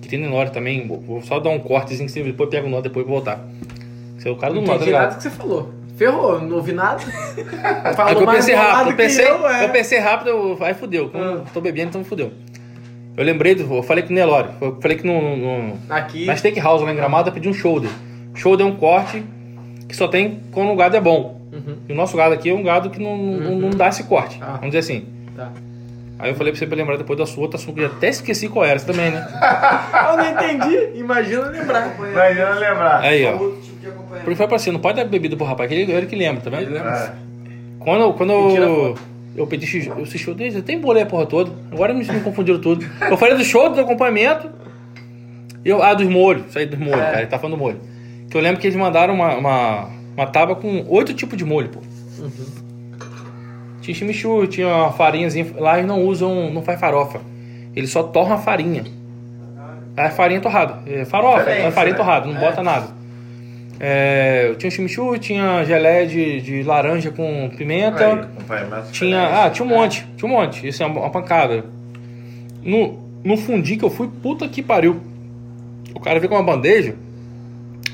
Que 0.00 0.08
tem 0.08 0.18
Nenore 0.18 0.50
também. 0.50 0.88
Vou, 0.88 1.22
só 1.22 1.38
dar 1.38 1.50
um 1.50 1.60
cortezinho, 1.60 2.06
assim, 2.06 2.24
depois 2.24 2.48
pego 2.48 2.66
o 2.66 2.70
nó, 2.70 2.80
depois 2.80 3.06
vou 3.06 3.16
voltar. 3.16 3.46
Você 4.18 4.28
é 4.28 4.32
o 4.32 4.36
cara 4.36 4.54
do 4.54 4.60
não 4.60 4.66
nó, 4.66 4.72
tá 4.72 4.76
entendi 4.76 4.92
nada 4.92 5.04
do 5.04 5.08
ligado? 5.10 5.16
que 5.18 5.22
você 5.22 5.30
falou. 5.30 5.70
Ferrou, 5.96 6.40
não 6.40 6.56
ouvi 6.56 6.72
nada. 6.72 7.00
É 7.84 7.92
Falou 7.94 8.16
que 8.16 8.22
eu 8.22 8.32
pensei 8.32 8.54
rápido, 8.54 8.90
eu 8.90 8.96
pensei, 8.96 9.24
eu, 9.26 9.48
é. 9.48 9.64
eu 9.64 9.68
pensei 9.68 9.98
rápido, 9.98 10.28
eu, 10.28 10.58
aí 10.60 10.74
fudeu. 10.74 11.10
Ah. 11.14 11.42
tô 11.52 11.60
bebendo, 11.60 11.88
então 11.90 12.04
fudeu. 12.04 12.32
Eu 13.16 13.24
lembrei, 13.24 13.54
do, 13.54 13.62
eu 13.74 13.82
falei 13.82 14.02
com 14.02 14.10
o 14.10 14.14
Nelore, 14.14 14.48
eu 14.60 14.78
falei 14.80 14.96
que 14.96 15.06
no, 15.06 15.36
no, 15.36 15.78
Aqui. 15.88 16.26
Na 16.26 16.36
steakhouse 16.36 16.84
lá 16.84 16.92
em 16.92 16.96
Gramado 16.96 17.30
eu 17.30 17.32
pedi 17.32 17.48
um 17.48 17.54
shoulder. 17.54 17.90
Shoulder 18.34 18.66
é 18.66 18.68
um 18.68 18.76
corte 18.76 19.22
que 19.88 19.96
só 19.96 20.06
tem 20.08 20.42
quando 20.52 20.70
o 20.70 20.76
gado 20.76 20.96
é 20.96 21.00
bom. 21.00 21.40
Uhum. 21.52 21.76
E 21.88 21.92
o 21.92 21.96
nosso 21.96 22.14
gado 22.16 22.34
aqui 22.34 22.50
é 22.50 22.54
um 22.54 22.62
gado 22.62 22.90
que 22.90 23.00
não, 23.00 23.16
não, 23.16 23.56
não 23.56 23.70
dá 23.70 23.88
esse 23.88 24.04
corte. 24.04 24.38
Ah. 24.42 24.56
Vamos 24.60 24.66
dizer 24.66 24.80
assim. 24.80 25.06
Tá. 25.34 25.50
Aí 26.18 26.30
eu 26.30 26.34
falei 26.34 26.52
pra 26.52 26.58
você 26.58 26.66
pra 26.66 26.76
lembrar 26.76 26.96
depois 26.96 27.18
da 27.18 27.26
sua 27.26 27.42
outra 27.42 27.58
assunto. 27.58 27.78
Eu 27.78 27.86
até 27.88 28.08
esqueci 28.08 28.48
qual 28.48 28.64
era, 28.64 28.78
você 28.78 28.86
também, 28.86 29.10
né? 29.10 29.26
Eu 30.10 30.16
não 30.16 30.30
entendi. 30.30 30.98
Imagina 30.98 31.42
lembrar. 31.50 31.94
Imagina 31.98 32.50
lembrar. 32.54 33.00
Aí, 33.02 33.24
ó. 33.26 33.32
Outro 33.36 33.60
tipo 33.60 33.78
de 33.80 33.86
acompanhamento. 33.88 34.24
Porque 34.24 34.36
foi 34.36 34.46
pra 34.48 34.58
você, 34.58 34.72
não 34.72 34.80
pode 34.80 34.96
dar 34.96 35.04
bebida 35.04 35.36
pro 35.36 35.44
rapaz, 35.44 35.68
que 35.68 35.74
ele, 35.74 35.92
ele 35.92 36.06
que 36.06 36.16
lembra, 36.16 36.40
tá 36.42 36.48
vendo? 36.48 36.62
Ele 36.62 36.72
lembra? 36.74 36.90
É. 36.90 37.12
Quando, 37.80 38.12
quando 38.14 38.32
eu, 38.32 38.94
eu 39.36 39.46
pedi 39.46 39.66
x- 39.66 39.86
eu 39.86 40.02
esse 40.02 40.16
show 40.18 40.34
dele, 40.34 40.62
tem 40.62 40.80
bolé 40.80 41.02
a 41.02 41.06
porra 41.06 41.26
toda. 41.26 41.52
Agora 41.70 41.92
me, 41.92 42.02
me 42.02 42.20
confundiram 42.20 42.60
tudo. 42.60 42.84
Eu 43.10 43.16
falei 43.18 43.36
do 43.36 43.44
show, 43.44 43.68
do 43.68 43.78
acompanhamento. 43.80 44.48
Eu, 45.64 45.82
ah, 45.82 45.92
dos 45.92 46.06
molhos. 46.08 46.46
Isso 46.48 46.58
aí 46.58 46.64
dos 46.66 46.78
molhos, 46.78 46.98
É. 46.98 47.04
cara. 47.04 47.18
Ele 47.18 47.26
tá 47.26 47.38
falando 47.38 47.56
do 47.56 47.62
molho. 47.62 47.78
Que 48.30 48.36
eu 48.36 48.40
lembro 48.40 48.58
que 48.60 48.66
eles 48.66 48.76
mandaram 48.78 49.12
uma, 49.14 49.34
uma, 49.36 49.90
uma 50.16 50.26
tábua 50.26 50.56
com 50.56 50.84
oito 50.88 51.12
tipos 51.12 51.36
de 51.36 51.44
molho, 51.44 51.68
pô. 51.68 51.80
Tinha 53.86 53.94
chimichurri, 53.94 54.48
tinha 54.48 54.66
uma 54.66 54.92
farinhazinha. 54.92 55.46
Lá 55.58 55.76
eles 55.78 55.86
não 55.86 56.02
usam, 56.04 56.50
não 56.52 56.60
faz 56.60 56.80
farofa. 56.80 57.20
Eles 57.74 57.88
só 57.90 58.02
torram 58.02 58.32
a 58.32 58.38
farinha. 58.38 58.82
É 59.96 60.10
farinha 60.10 60.40
torrada. 60.40 60.80
É 60.90 61.04
farofa, 61.04 61.48
é 61.48 61.70
farinha 61.70 61.92
né? 61.92 61.96
torrada, 61.96 62.26
não 62.26 62.36
É. 62.36 62.40
bota 62.40 62.62
nada. 62.64 62.88
É, 63.78 64.54
tinha 64.58 64.70
chimichurri, 64.72 65.20
tinha 65.20 65.62
geleia 65.64 66.04
de, 66.04 66.40
de 66.40 66.62
laranja 66.64 67.12
com 67.12 67.48
pimenta. 67.56 68.28
Aí, 68.48 68.82
Tinha. 68.90 69.44
Ah, 69.44 69.50
tinha 69.50 69.64
um 69.64 69.68
monte. 69.68 70.04
Tinha 70.16 70.28
um 70.30 70.34
monte. 70.34 70.66
Isso 70.66 70.82
é 70.82 70.86
uma, 70.86 71.02
uma 71.02 71.10
pancada. 71.10 71.64
No, 72.64 72.98
no 73.22 73.36
fundi 73.36 73.76
que 73.76 73.84
eu 73.84 73.90
fui, 73.90 74.08
puta 74.20 74.48
que 74.48 74.62
pariu. 74.62 75.00
O 75.94 76.00
cara 76.00 76.18
veio 76.18 76.28
com 76.28 76.34
uma 76.36 76.42
bandeja 76.42 76.96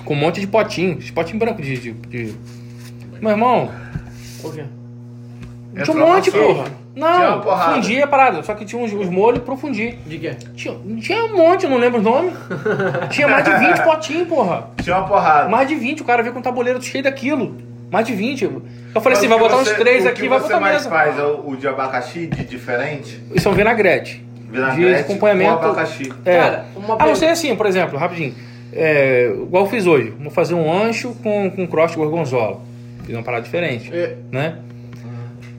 com 0.06 0.14
um 0.14 0.16
monte 0.16 0.40
de 0.40 0.46
potinho. 0.46 0.98
Esse 0.98 1.12
potinho 1.12 1.38
branco 1.38 1.60
de. 1.60 1.76
de, 1.76 1.92
de- 1.92 2.34
Meu 3.20 3.30
irmão, 3.32 3.70
Por 4.40 4.54
quê? 4.54 4.64
Tinha 5.84 5.96
um 5.96 6.00
monte, 6.00 6.30
porra. 6.30 6.64
Tinha 6.94 7.06
uma 7.06 7.30
Não, 7.30 7.40
porrada. 7.40 7.74
fundia 7.74 8.04
a 8.04 8.06
parada. 8.06 8.42
Só 8.42 8.54
que 8.54 8.64
tinha 8.64 8.80
uns, 8.82 8.92
uns 8.92 9.08
molhos 9.08 9.42
pro 9.42 9.56
fundir. 9.56 9.96
De 10.06 10.18
quê? 10.18 10.36
Tinha, 10.54 10.74
tinha 11.00 11.24
um 11.24 11.36
monte, 11.36 11.64
eu 11.64 11.70
não 11.70 11.78
lembro 11.78 11.98
os 11.98 12.04
nomes. 12.04 12.34
tinha 13.10 13.26
mais 13.28 13.44
de 13.44 13.50
20 13.56 13.78
potinhos, 13.84 14.28
porra. 14.28 14.68
Tinha 14.82 14.98
uma 14.98 15.06
porrada. 15.08 15.48
Mais 15.48 15.66
de 15.68 15.74
20, 15.74 16.02
o 16.02 16.04
cara 16.04 16.22
veio 16.22 16.32
com 16.34 16.40
um 16.40 16.42
tabuleiro 16.42 16.80
cheio 16.82 17.02
daquilo. 17.04 17.56
Mais 17.90 18.06
de 18.06 18.14
20. 18.14 18.42
Eu 18.44 19.00
falei 19.00 19.16
assim, 19.18 19.28
Mas 19.28 19.38
vai 19.38 19.38
o 19.38 19.40
que 19.42 19.48
botar 19.48 19.56
uns 19.62 19.68
você- 19.68 19.74
três 19.76 20.04
o 20.04 20.08
aqui 20.08 20.22
que 20.22 20.28
vai 20.28 20.38
você 20.38 20.44
botar 20.48 20.60
mais 20.60 20.74
mesa. 20.76 20.90
faz 20.90 21.18
é 21.18 21.22
o, 21.22 21.50
o 21.50 21.56
de 21.56 21.68
abacaxi, 21.68 22.26
de 22.26 22.44
diferente? 22.44 23.22
Isso 23.34 23.48
é 23.48 23.50
um 23.50 23.54
vinagrete. 23.54 24.24
Vinagrete 24.50 24.94
de 24.94 25.00
acompanhamento. 25.00 25.58
com 25.58 25.64
abacaxi. 25.66 26.12
É. 26.26 26.38
Cara, 26.38 26.64
uma 26.76 26.96
ah, 26.98 27.06
não 27.06 27.14
sei 27.14 27.28
assim, 27.30 27.54
por 27.56 27.64
exemplo, 27.66 27.98
rapidinho. 27.98 28.34
É, 28.74 29.30
igual 29.34 29.64
eu 29.64 29.70
fiz 29.70 29.86
hoje. 29.86 30.12
Vou 30.20 30.30
fazer 30.30 30.54
um 30.54 30.70
ancho 30.72 31.14
com, 31.22 31.50
com 31.50 31.66
crosta 31.66 31.96
de 31.96 32.02
gorgonzola. 32.02 32.60
Fiz 33.04 33.14
uma 33.14 33.22
parada 33.22 33.42
diferente. 33.42 33.90
É. 33.94 34.16
Né? 34.30 34.56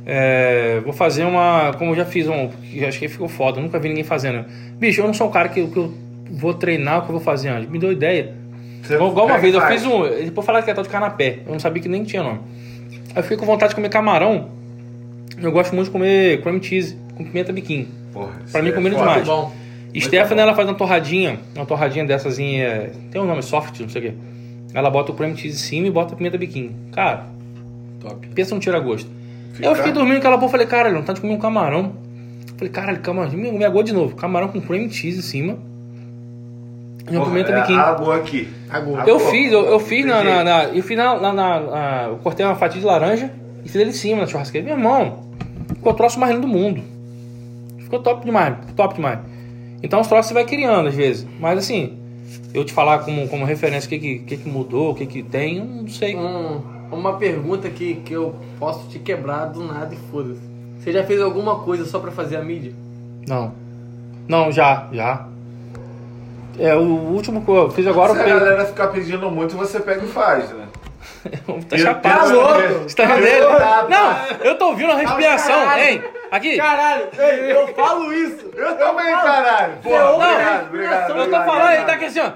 É, 0.06 0.82
vou 0.84 0.94
fazer 0.94 1.24
uma. 1.24 1.74
Como 1.78 1.92
eu 1.92 1.96
já 1.96 2.06
fiz 2.06 2.28
um. 2.28 2.50
que 2.50 2.84
Acho 2.86 3.00
que 3.00 3.08
ficou 3.08 3.28
foda. 3.28 3.62
Nunca 3.62 3.80
vi 3.80 3.90
ninguém 3.90 4.04
fazendo. 4.04 4.46
Bicho, 4.78 5.02
eu 5.02 5.08
não 5.08 5.14
sou 5.14 5.28
um 5.28 5.32
cara 5.32 5.50
que, 5.50 5.66
que 5.66 5.78
eu 5.78 5.94
vou 6.32 6.54
treinar 6.54 7.00
o 7.00 7.02
que 7.04 7.08
eu 7.10 7.14
vou 7.14 7.22
fazer 7.22 7.50
antes. 7.50 7.70
Me 7.70 7.80
deu 7.80 7.92
ideia. 7.92 8.34
Você 8.82 8.96
Igual, 8.96 9.12
igual 9.12 9.26
uma 9.28 9.36
pega 9.36 9.42
vez 9.42 9.54
e 9.54 9.58
eu 9.58 9.62
faz. 9.62 9.82
fiz 9.82 9.90
um. 9.92 10.26
Depois 10.26 10.46
falaram 10.46 10.64
que 10.64 10.70
era 10.70 10.76
tal 10.76 10.84
de 10.84 10.90
canapé. 10.90 11.40
Eu 11.46 11.54
não 11.54 11.60
sabia 11.60 11.82
que 11.82 11.88
nem 11.88 12.04
tinha 12.04 12.22
nome. 12.22 12.40
Aí 13.12 13.18
eu 13.18 13.24
fiquei 13.24 13.38
com 13.38 13.46
vontade 13.46 13.70
de 13.70 13.76
comer 13.76 13.90
camarão. 13.90 14.50
Eu 15.42 15.52
gosto 15.52 15.74
muito 15.74 15.86
de 15.88 15.92
comer 15.92 16.42
cream 16.42 16.62
cheese 16.62 16.98
com 17.16 17.24
pimenta 17.24 17.54
biquinho. 17.54 17.88
Porra, 18.12 18.32
Pra 18.52 18.62
mim, 18.62 18.70
é 18.70 18.90
demais. 18.90 19.26
Bom. 19.26 19.52
Stephanie, 19.96 20.42
ela 20.42 20.56
faz 20.56 20.68
uma 20.68 20.76
torradinha, 20.76 21.40
uma 21.56 21.66
torradinha 21.66 22.04
dessas 22.04 22.40
é, 22.40 22.92
tem 23.12 23.22
um 23.22 23.26
nome 23.26 23.44
soft, 23.44 23.80
não 23.80 23.90
sei 23.90 24.02
o 24.02 24.06
quê. 24.06 24.14
Ela 24.74 24.90
bota 24.90 25.12
o 25.12 25.16
cream 25.16 25.36
cheese 25.36 25.56
em 25.56 25.60
cima 25.60 25.88
e 25.88 25.92
bota 25.92 26.14
a 26.14 26.18
pimenta 26.18 26.38
biquinho. 26.38 26.74
Cara, 26.92 27.28
Top. 28.00 28.28
pensa 28.30 28.56
no 28.56 28.62
tira-gosto. 28.62 29.10
Fica- 29.54 29.68
Eu 29.68 29.76
fiquei 29.76 29.92
dormindo 29.92 30.16
com 30.16 30.20
aquela 30.20 30.38
porra, 30.38 30.52
falei, 30.52 30.68
caralho, 30.68 30.96
não 30.96 31.04
tá 31.04 31.14
de 31.14 31.22
comer 31.22 31.34
um 31.34 31.40
camarão. 31.40 31.94
Falei, 32.58 32.72
caralho, 32.74 33.00
camarão, 33.00 33.32
me, 33.32 33.52
me 33.52 33.64
agou 33.66 33.82
de 33.84 33.94
novo. 33.94 34.16
Camarão 34.16 34.48
com 34.50 34.60
cream 34.60 34.90
cheese 34.90 35.20
em 35.20 35.22
cima 35.22 35.58
e 37.10 37.16
uma 37.16 37.26
pimenta 37.26 37.52
é 37.52 37.62
biquinho. 37.62 37.80
água 37.80 38.16
aqui. 38.18 38.48
Eu 39.10 39.20
fiz, 39.32 39.52
eu, 39.52 39.66
eu 39.66 39.80
fiz 39.80 40.06
na, 40.06 40.24
na, 40.24 40.44
na- 40.44 40.64
eu 40.66 40.84
fiz 40.84 40.98
na, 40.98 41.20
na, 41.20 41.34
na- 41.34 41.60
na- 41.60 42.04
eu 42.10 42.18
cortei 42.18 42.46
uma 42.46 42.56
fatia 42.56 42.80
de 42.80 42.86
laranja 42.86 43.32
e 43.64 43.70
fiz 43.70 43.76
ele 43.80 43.90
em 43.90 43.94
cima 43.94 44.22
na 44.22 44.28
churrasqueira. 44.28 44.66
Meu 44.66 44.76
irmão, 44.78 45.20
ficou 45.76 45.92
o 45.92 45.96
troço 45.96 46.20
mais 46.20 46.34
lindo 46.34 46.48
do 46.48 46.52
mundo. 46.54 46.82
Ficou 47.80 48.00
top 48.00 48.26
demais, 48.26 48.56
top 48.76 48.96
demais. 48.96 49.20
Então 49.84 50.00
os 50.00 50.08
troços 50.08 50.28
você 50.30 50.34
vai 50.34 50.46
criando 50.46 50.88
às 50.88 50.96
vezes. 50.96 51.28
Mas 51.40 51.60
assim, 51.60 51.98
eu 52.54 52.64
te 52.64 52.72
falar 52.72 53.00
como, 53.00 53.28
como 53.28 53.44
referência 53.46 53.86
o 53.88 53.90
que, 53.90 54.00
que, 54.00 54.20
que 54.20 54.38
que 54.38 54.50
mudou, 54.50 54.92
o 54.92 54.96
que, 54.96 55.06
que 55.06 55.22
tem, 55.22 55.58
eu 55.58 55.66
não 55.66 55.88
sei. 55.90 56.16
Um- 56.16 56.62
uma 56.94 57.18
pergunta 57.18 57.70
que, 57.70 57.96
que 57.96 58.14
eu 58.14 58.36
posso 58.60 58.88
te 58.90 59.00
quebrar 59.00 59.46
do 59.46 59.64
nada 59.64 59.94
e 59.94 59.98
foda-se. 60.12 60.42
Você 60.80 60.92
já 60.92 61.04
fez 61.04 61.22
alguma 61.22 61.60
coisa 61.60 61.86
só 61.86 62.00
pra 62.00 62.12
fazer 62.12 62.38
a 62.38 62.42
mídia? 62.44 62.74
Não. 63.28 63.54
Não, 64.28 64.52
já, 64.52 64.88
já. 64.92 65.26
É, 66.60 66.76
o 66.76 66.82
último 66.82 67.44
que 67.44 67.50
eu 67.50 67.70
fiz 67.72 67.88
agora 67.88 68.14
Se 68.14 68.20
a 68.22 68.24
galera 68.26 68.66
ficar 68.66 68.88
pedindo 68.90 69.30
muito, 69.32 69.56
você 69.58 69.80
pega 69.80 70.04
e 70.04 70.08
faz, 70.08 70.50
né? 70.52 70.68
Tá 71.70 71.76
Eu- 71.76 71.80
chapado, 71.80 72.30
eu- 72.32 72.42
louco. 72.42 72.60
eu- 72.60 72.84
Você 72.84 72.96
tá 72.96 73.04
eu- 73.04 73.24
vendo? 73.24 73.44
eu- 73.44 73.90
Não, 73.90 74.18
eu 74.46 74.58
tô 74.58 74.66
ouvindo 74.68 74.92
a 74.92 74.96
respiração, 74.96 75.66
caralho. 75.66 75.84
hein? 75.84 76.04
Aqui. 76.32 76.58
Caralho, 76.58 77.08
ei, 77.18 77.52
eu 77.52 77.68
falo 77.70 78.12
isso. 78.14 78.46
Eu 78.56 78.76
também, 78.78 79.06
caralho. 79.14 79.74
Porra, 79.84 79.98
Não, 80.00 80.16
obrigado, 80.16 80.68
obrigado. 80.68 81.02
Eu 81.02 81.08
tô 81.16 81.22
obrigado, 81.22 81.46
falando, 81.46 81.60
ele 81.62 81.66
obrigado. 81.82 81.86
tá 81.88 81.94
aqui 81.94 82.06
assim, 82.06 82.20
ó. 82.20 82.32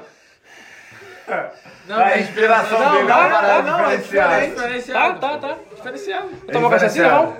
Não, 1.87 1.97
A 1.99 2.19
inspiração 2.19 2.79
não, 2.79 2.91
dele 2.91 3.03
é 3.03 3.07
não, 3.07 3.19
uma 3.19 3.29
parada 3.29 3.71
não, 3.71 3.77
não, 3.79 3.91
é 3.91 3.97
diferenciada. 3.97 5.19
Tá, 5.19 5.37
tá, 5.37 5.47
tá. 5.47 5.57
Diferenciado. 5.75 6.29
Tomou 6.51 6.69
cachaça, 6.69 7.07
não? 7.07 7.37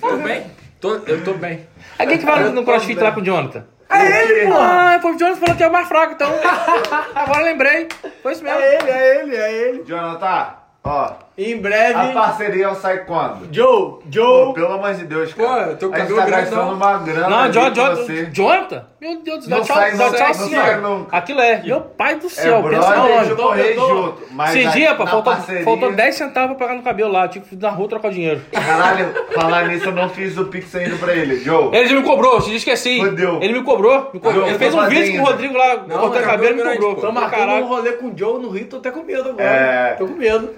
Tô 0.00 0.16
bem. 0.18 0.50
Tô, 0.80 0.94
eu 0.94 1.24
tô 1.24 1.34
bem. 1.34 1.66
Aí 1.98 2.06
quem 2.06 2.18
que 2.18 2.24
vai 2.24 2.44
no 2.50 2.64
crossfit 2.64 3.00
lá 3.00 3.12
com 3.12 3.20
o 3.20 3.24
Jonathan? 3.24 3.64
É 3.90 4.22
ele, 4.22 4.52
Ah, 4.52 4.98
foi 5.00 5.12
o 5.12 5.18
Jonathan 5.18 5.40
falou 5.40 5.56
que 5.56 5.64
é 5.64 5.68
o 5.68 5.72
mais 5.72 5.88
fraco, 5.88 6.12
então. 6.12 6.30
Agora 7.14 7.42
lembrei. 7.42 7.88
Foi 8.22 8.32
isso 8.32 8.44
mesmo. 8.44 8.60
É 8.60 8.74
ele, 8.76 8.90
é 8.90 9.20
ele, 9.20 9.36
é 9.36 9.52
ele. 9.52 9.84
Jonathan, 9.84 10.54
ó, 10.84 11.12
Em 11.38 11.56
breve, 11.56 11.94
a 11.94 12.06
parceria 12.12 12.74
sai 12.74 13.04
quando? 13.04 13.46
Joe, 13.54 13.64
Pô, 13.66 14.02
Joe. 14.10 14.54
pelo 14.54 14.72
amor 14.72 14.92
de 14.92 15.04
Deus, 15.04 15.32
cara. 15.32 15.68
Pô, 15.68 15.74
teu 15.76 15.94
a 15.94 15.98
gente 16.00 16.12
tá 16.14 16.24
gastando 16.26 16.56
não. 16.66 16.74
uma 16.74 16.98
grana 16.98 17.28
Não, 17.28 17.50
John, 17.50 17.64
com 17.66 17.70
John, 17.70 17.90
você. 17.94 18.26
Jonathan? 18.32 18.84
Meu 19.00 19.22
Deus 19.22 19.38
do 19.38 19.44
céu, 19.44 19.56
Não 19.58 19.64
tchau, 19.64 19.76
sai, 19.76 19.90
tchau, 19.90 19.98
não 19.98 20.06
tchau 20.08 20.18
sai, 20.18 20.28
não 20.34 20.48
sai 20.50 20.74
ó. 20.74 20.80
nunca. 20.80 21.16
Aquilo 21.16 21.40
é, 21.40 21.62
meu 21.62 21.80
pai 21.80 22.16
do 22.16 22.26
É 22.26 22.28
céu, 22.28 22.60
pensa 22.64 22.78
brother 22.90 22.98
longe. 23.14 23.28
de 23.30 23.36
tô- 23.36 23.54
eu 23.54 23.74
tô- 23.76 23.88
junto. 23.88 24.22
Mas 24.32 24.56
Esse 24.56 24.68
dia, 24.72 24.94
pô, 24.96 25.04
na 25.04 25.10
faltou, 25.12 25.32
parceria- 25.32 25.64
faltou 25.64 25.92
10 25.92 26.14
centavos 26.16 26.56
pra 26.56 26.66
pagar 26.66 26.76
no 26.78 26.82
cabelo 26.82 27.12
lá. 27.12 27.28
Tive 27.28 27.44
que 27.44 27.54
ir 27.54 27.58
na 27.58 27.70
rua 27.70 27.88
trocar 27.88 28.08
o 28.08 28.10
dinheiro. 28.10 28.40
Caralho, 28.50 29.14
falar 29.32 29.68
nisso, 29.68 29.86
eu 29.86 29.92
não 29.92 30.08
fiz 30.08 30.36
o 30.36 30.44
pix 30.46 30.74
ainda 30.74 30.96
pra 30.96 31.14
ele. 31.14 31.36
Joe, 31.38 31.68
Ele 31.72 31.86
já 31.86 31.94
me 31.94 32.02
cobrou, 32.02 32.40
te 32.42 32.52
esqueci. 32.56 32.98
Fudeu. 32.98 33.38
Ele 33.40 33.52
me 33.52 33.62
cobrou, 33.62 34.10
me 34.12 34.18
cobrou. 34.18 34.44
Ele 34.48 34.58
fez 34.58 34.74
tô 34.74 34.80
um 34.80 34.88
vídeo 34.88 35.18
com 35.18 35.22
o 35.22 35.26
Rodrigo 35.26 35.56
lá, 35.56 35.76
cortando 35.76 36.24
cabelo 36.24 36.60
e 36.60 36.64
me 36.64 36.72
cobrou. 36.72 36.94
pô. 36.96 37.00
Tô 37.00 37.12
marcando 37.12 37.52
um 37.52 37.68
rolê 37.68 37.92
com 37.92 38.06
o 38.08 38.12
Joe 38.18 38.42
no 38.42 38.48
Rio, 38.50 38.66
tô 38.66 38.78
até 38.78 38.90
com 38.90 39.04
medo 39.04 39.28
agora. 39.28 39.44
É. 39.44 39.94
Tô 39.96 40.04
com 40.08 40.14
medo. 40.14 40.50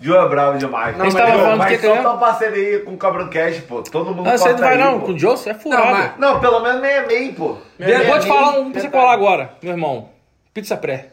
Joe 0.00 0.16
é 0.16 0.28
bravo 0.28 0.58
demais. 0.58 0.96
Não, 0.96 1.04
A 1.04 1.08
gente 1.08 1.18
tava 1.18 1.32
Joe, 1.32 1.40
falando 1.42 1.58
mas 1.58 1.80
que, 1.80 1.86
solta 1.86 2.02
né? 2.02 2.08
uma 2.08 2.18
parceria 2.18 2.80
com 2.84 2.90
o 2.92 2.96
Cabrão 2.96 3.28
Cash, 3.28 3.58
pô. 3.60 3.82
Todo 3.82 4.14
mundo 4.14 4.28
Ah, 4.28 4.38
você 4.38 4.50
não 4.52 4.58
vai 4.58 4.72
aí, 4.72 4.78
não, 4.78 5.00
pô. 5.00 5.06
com 5.06 5.12
o 5.12 5.18
Joe, 5.18 5.36
você 5.36 5.50
é 5.50 5.54
furado. 5.54 5.86
mas- 5.90 6.12
Não, 6.18 6.40
pelo 6.40 6.60
menos 6.60 6.80
meia 6.80 7.06
meia, 7.06 7.32
pô. 7.32 7.56
Eu 7.78 8.06
vou 8.06 8.18
te 8.18 8.26
falar 8.26 8.58
um 8.58 8.70
pra 8.72 8.80
você 8.80 8.88
colar 8.88 9.12
agora, 9.12 9.50
meu 9.62 9.72
irmão. 9.72 10.08
Pizza 10.54 10.76
pré. 10.76 11.08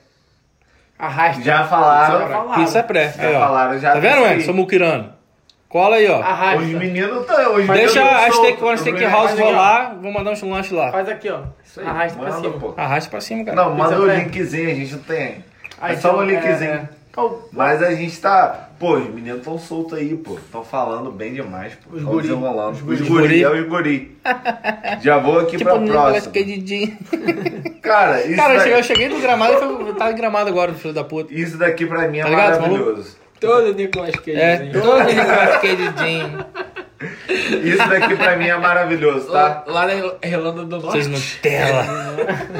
Arrasta. 0.97 1.41
Já 1.43 1.63
falaram. 1.65 2.53
Pizza 2.55 2.81
pré. 2.83 3.13
Já 3.15 3.27
Aí, 3.27 3.33
falaram, 3.35 3.79
já 3.79 3.93
Tá 3.93 3.99
vendo, 3.99 4.23
aí. 4.25 4.41
Sou 4.41 4.53
muquirano. 4.53 5.13
Cola 5.69 5.97
aí, 5.97 6.09
ó. 6.09 6.21
Arrasta. 6.21 6.57
Os 6.59 6.67
meninos 6.67 7.21
estão. 7.21 7.55
Os 7.55 7.67
Deixa 7.67 8.01
a 8.03 8.31
steak, 8.31 8.57
quando 8.57 8.79
aqui, 8.79 9.43
ó. 9.43 9.49
lá, 9.51 9.93
vou 10.01 10.11
mandar 10.11 10.31
um 10.31 10.49
lanche 10.51 10.73
lá. 10.73 10.91
Faz 10.91 11.09
aqui, 11.09 11.29
ó. 11.29 11.41
Arrasta 11.85 12.17
pra 12.17 12.29
Manda, 12.29 12.41
cima. 12.41 12.59
pô. 12.59 12.73
Arrasta 12.77 13.09
pra 13.11 13.21
cima, 13.21 13.43
cara. 13.45 13.55
Não, 13.57 13.75
manda 13.75 13.99
o 13.99 14.07
linkzinho, 14.07 14.71
a 14.71 14.73
gente 14.73 14.93
não 14.95 15.03
tem. 15.03 15.43
É 15.83 15.95
só 15.97 16.09
então, 16.09 16.17
um 16.19 16.23
linkzinho. 16.23 16.71
é, 16.71 16.75
é. 16.75 16.89
Qual- 17.13 17.41
Mas 17.51 17.83
a 17.83 17.93
gente 17.93 18.19
tá. 18.19 18.66
Pô, 18.79 18.93
os 18.97 19.09
meninos 19.09 19.43
tão 19.43 19.57
soltos 19.57 19.97
aí, 19.97 20.15
pô. 20.15 20.37
Tão 20.51 20.63
falando 20.63 21.11
bem 21.11 21.33
demais, 21.33 21.73
pô. 21.75 21.95
Os 21.95 22.03
Tão 22.03 22.11
guri. 22.11 22.27
desenrolando. 22.27 22.71
Os 22.73 22.81
Os 22.81 22.85
guri. 22.85 23.05
guri, 23.07 23.43
é 23.43 23.49
os 23.49 23.67
guri. 23.67 24.17
Já 25.01 25.17
vou 25.17 25.39
aqui 25.39 25.57
Tipo, 25.57 25.71
pra 25.71 25.79
Nicolas 25.79 26.27
próxima. 26.27 26.33
Cage. 26.45 26.97
Cara, 27.81 28.25
isso, 28.25 28.35
Cara, 28.35 28.53
eu 28.53 28.57
daqui, 28.57 28.63
cheguei, 28.63 28.79
eu 28.79 28.83
cheguei 28.83 29.09
do 29.09 29.19
gramado 29.19 29.53
e 29.53 29.57
foi, 29.57 29.93
tá 29.95 30.11
gramado 30.11 30.49
agora, 30.49 30.73
filho 30.73 30.93
da 30.93 31.03
puta. 31.03 31.33
isso 31.33 31.57
daqui 31.57 31.85
pra 31.85 32.07
mim 32.07 32.19
é 32.19 32.23
Tá 32.23 32.29
ligado, 32.29 32.61
maravilhoso. 32.61 33.17
Todo 33.39 33.73
Nicolas 33.73 34.15
Cage. 34.15 34.39
É, 34.39 34.57
todo 34.71 35.03
Nicolas 35.03 35.57
Cage. 35.57 36.47
Isso 37.63 37.89
daqui 37.89 38.15
pra 38.15 38.35
mim 38.37 38.47
é 38.47 38.57
maravilhoso, 38.57 39.31
tá? 39.31 39.63
Lá, 39.67 39.85
lá 39.85 39.85
na 39.85 39.93
Irlanda 40.27 40.63
do 40.63 40.79
Norte. 40.79 41.03
Vocês 41.03 41.07
Nutella. 41.07 41.85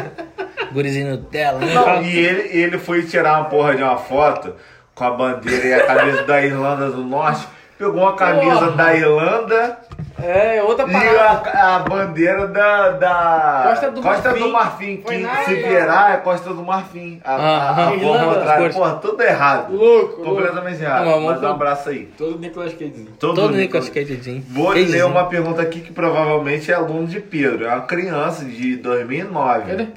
Gurizinho 0.72 1.10
Nutella. 1.11 1.57
né? 1.60 1.73
Não, 1.73 2.03
e 2.03 2.18
ele, 2.19 2.41
ele 2.60 2.77
foi 2.77 3.02
tirar 3.03 3.39
uma 3.39 3.45
porra 3.45 3.76
de 3.76 3.81
uma 3.81 3.98
foto 3.98 4.53
com 4.98 5.03
a 5.03 5.11
bandeira 5.11 5.65
e 5.68 5.74
a 5.74 5.86
camisa 5.86 6.24
da 6.24 6.41
Irlanda 6.44 6.90
do 6.90 7.03
Norte. 7.03 7.48
Pegou 7.78 8.02
uma 8.02 8.14
camisa 8.15 8.56
Porra. 8.56 8.72
da 8.72 8.95
Irlanda 8.95 9.78
É, 10.19 10.64
outra 10.64 10.88
e 10.90 10.91
parada. 10.91 11.49
a, 11.52 11.76
a 11.76 11.80
bandeira 11.80 12.48
da, 12.48 12.90
da 12.90 13.64
Costa 13.65 13.91
do 13.91 14.02
Marfim. 14.02 14.52
Marfim, 14.52 15.02
Foi 15.06 15.18
que 15.18 15.22
na 15.22 15.36
se 15.44 15.53
virar 15.53 16.14
é 16.15 16.18
Costa 16.18 16.49
do 16.56 16.64
Marfim. 16.64 17.22
A, 17.24 17.36
a, 17.36 17.69
a, 17.69 17.88
a. 17.90 18.69
Porra, 18.74 18.95
tudo 18.95 19.22
errado. 19.22 19.76
Louco. 19.76 20.24
Completamente 20.24 20.82
errado. 20.82 21.06
Não, 21.06 21.22
Mas 21.22 21.44
um 21.44 21.48
abraço 21.48 21.90
aí. 21.90 22.10
Todo 22.18 22.40
Nicolas 22.40 22.74
Cagezinho. 22.74 23.10
Todo, 23.19 23.36
Todo 23.36 23.56
Nicolas. 23.56 23.86
Nicolas 23.90 24.07
Cage. 24.10 24.44
Vou 24.49 24.69
ler 24.69 25.06
uma 25.06 25.26
pergunta 25.26 25.61
aqui 25.61 25.82
que 25.82 25.94
provavelmente 25.94 26.72
é 26.72 26.74
aluno 26.74 27.06
de 27.06 27.19
Pedro. 27.19 27.65
É 27.68 27.76
uma 27.76 27.82
criança 27.82 28.44
de 28.44 28.76
2009. 28.78 29.69
Cadê? 29.69 29.88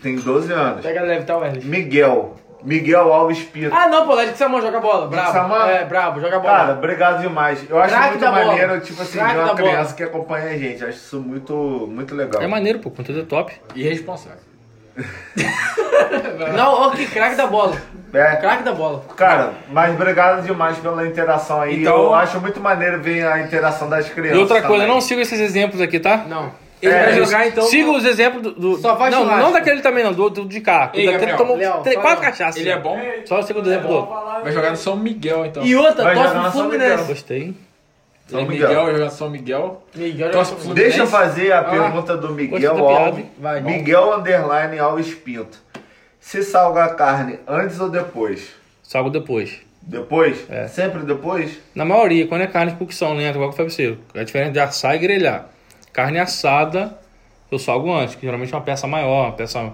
Tem 0.00 0.14
12 0.16 0.52
anos. 0.52 0.82
Pega 0.82 1.02
leve, 1.02 1.24
tá, 1.24 1.36
Wesley? 1.36 1.64
Miguel. 1.64 2.36
Miguel 2.64 3.12
Alves 3.12 3.42
Pinto. 3.42 3.74
Ah, 3.74 3.88
não, 3.88 4.06
pô, 4.06 4.14
Led 4.14 4.32
que 4.32 4.38
Samão 4.38 4.60
joga 4.60 4.80
bola. 4.80 5.06
Brabo. 5.08 5.32
Samão? 5.32 5.68
É, 5.68 5.84
brabo, 5.84 6.20
joga 6.20 6.38
bola. 6.40 6.56
Cara, 6.56 6.72
obrigado 6.72 7.20
demais. 7.20 7.64
Eu 7.68 7.78
acho 7.78 7.90
Craque 7.94 8.08
muito 8.10 8.20
da 8.22 8.30
bola. 8.32 8.44
maneiro, 8.46 8.80
tipo 8.80 9.02
assim, 9.02 9.18
Craque 9.18 9.32
de 9.32 9.38
uma 9.38 9.46
da 9.48 9.54
bola. 9.54 9.68
criança 9.70 9.94
que 9.94 10.02
acompanha 10.02 10.46
a 10.50 10.58
gente. 10.58 10.82
Acho 10.84 10.96
isso 10.96 11.20
muito, 11.20 11.52
muito 11.54 12.14
legal. 12.14 12.42
É 12.42 12.46
maneiro, 12.46 12.78
pô, 12.78 12.90
conteúdo 12.90 13.20
é 13.20 13.24
top. 13.24 13.52
Irresponsável. 13.74 14.38
Não, 16.56 16.72
ó, 16.74 16.90
que 16.90 17.06
craque 17.06 17.36
da 17.36 17.46
bola. 17.46 17.76
É. 18.12 18.36
Craque 18.36 18.62
da 18.62 18.72
bola. 18.72 19.04
Cara, 19.16 19.52
mas 19.70 19.92
obrigado 19.94 20.42
demais 20.44 20.78
pela 20.78 21.06
interação 21.06 21.60
aí. 21.60 21.80
Então- 21.80 21.96
Eu 21.96 22.14
acho 22.14 22.40
muito 22.40 22.60
maneiro 22.60 23.02
ver 23.02 23.26
a 23.26 23.40
interação 23.40 23.88
das 23.88 24.08
crianças. 24.08 24.38
E 24.38 24.40
outra 24.40 24.62
coisa, 24.62 24.82
também. 24.84 24.94
não 24.94 25.00
siga 25.00 25.20
esses 25.22 25.40
exemplos 25.40 25.80
aqui, 25.80 25.98
tá? 25.98 26.18
Não. 26.28 26.50
Ele 26.84 26.94
É, 26.94 27.04
vai 27.04 27.14
jogar 27.14 27.46
então. 27.46 27.64
Siga 27.64 27.90
os 27.90 28.04
exemplos 28.04 28.42
do. 28.42 28.52
do- 28.52 28.76
Só 28.78 28.96
faz 28.96 29.12
não, 29.14 29.24
não 29.24 29.52
daquele 29.52 29.80
também, 29.80 30.04
não, 30.04 30.12
do, 30.12 30.28
do 30.30 30.44
de 30.46 30.60
cá. 30.60 30.90
Ei, 30.94 31.06
daquele 31.06 31.32
Gabriel. 31.32 31.36
tomou 31.38 31.56
Léo, 31.56 31.82
três- 31.82 31.94
fala 31.96 32.08
quatro 32.08 32.24
cachaças. 32.30 32.60
Ele 32.60 32.70
é 32.70 32.78
bom? 32.78 32.98
Só 33.24 33.38
o 33.40 33.42
segundo 33.42 33.66
exemplo 33.68 33.88
do. 33.88 34.06
Vai 34.42 34.52
jogar 34.52 34.70
no 34.70 34.76
São 34.76 34.96
Miguel 34.96 35.46
então. 35.46 35.64
E 35.64 35.74
outra, 35.76 36.04
Vai 36.04 36.14
torce 36.14 36.30
pro 36.32 36.42
São 36.42 36.52
Fluminense. 36.52 37.04
Gostei. 37.04 37.40
Ele 37.42 37.54
é 38.26 38.30
São 38.30 38.40
Miguel, 38.48 38.68
Miguel. 38.68 38.82
vai 38.84 38.92
jogar 38.94 39.04
no 39.04 39.10
São 39.10 39.30
Miguel. 39.30 39.84
Miguel 39.94 40.30
Torce 40.30 40.54
Deixa 40.72 40.98
eu 41.02 41.06
fazer 41.06 41.52
a 41.52 41.60
Ah, 41.60 41.64
pergunta 41.64 42.16
do 42.16 42.30
Miguel 42.32 42.78
Alves. 42.88 43.24
Vai. 43.38 43.60
Miguel 43.60 44.14
Underline 44.18 44.78
Alves 44.78 45.14
Pinto. 45.14 45.58
Se 46.20 46.42
salga 46.42 46.84
a 46.84 46.94
carne 46.94 47.38
antes 47.46 47.78
ou 47.80 47.90
depois? 47.90 48.48
Salgo 48.82 49.10
depois. 49.10 49.60
Depois? 49.82 50.46
É. 50.48 50.66
Sempre 50.68 51.00
depois? 51.02 51.58
Na 51.74 51.84
maioria, 51.84 52.26
quando 52.26 52.40
é 52.40 52.46
carne 52.46 52.72
de 52.72 52.78
cocção 52.78 53.12
lenta, 53.12 53.36
igual 53.36 53.50
que 53.50 53.56
pra 53.56 53.64
você, 53.66 53.98
é 54.14 54.24
diferente 54.24 54.52
de 54.52 54.58
assar 54.58 54.94
e 54.94 54.98
grelhar. 54.98 55.50
Carne 55.94 56.18
assada, 56.18 56.98
eu 57.50 57.58
salgo 57.58 57.90
antes, 57.90 58.14
que 58.16 58.22
geralmente 58.22 58.52
é 58.52 58.56
uma 58.56 58.62
peça 58.62 58.86
maior, 58.86 59.28
uma 59.28 59.32
peça. 59.32 59.72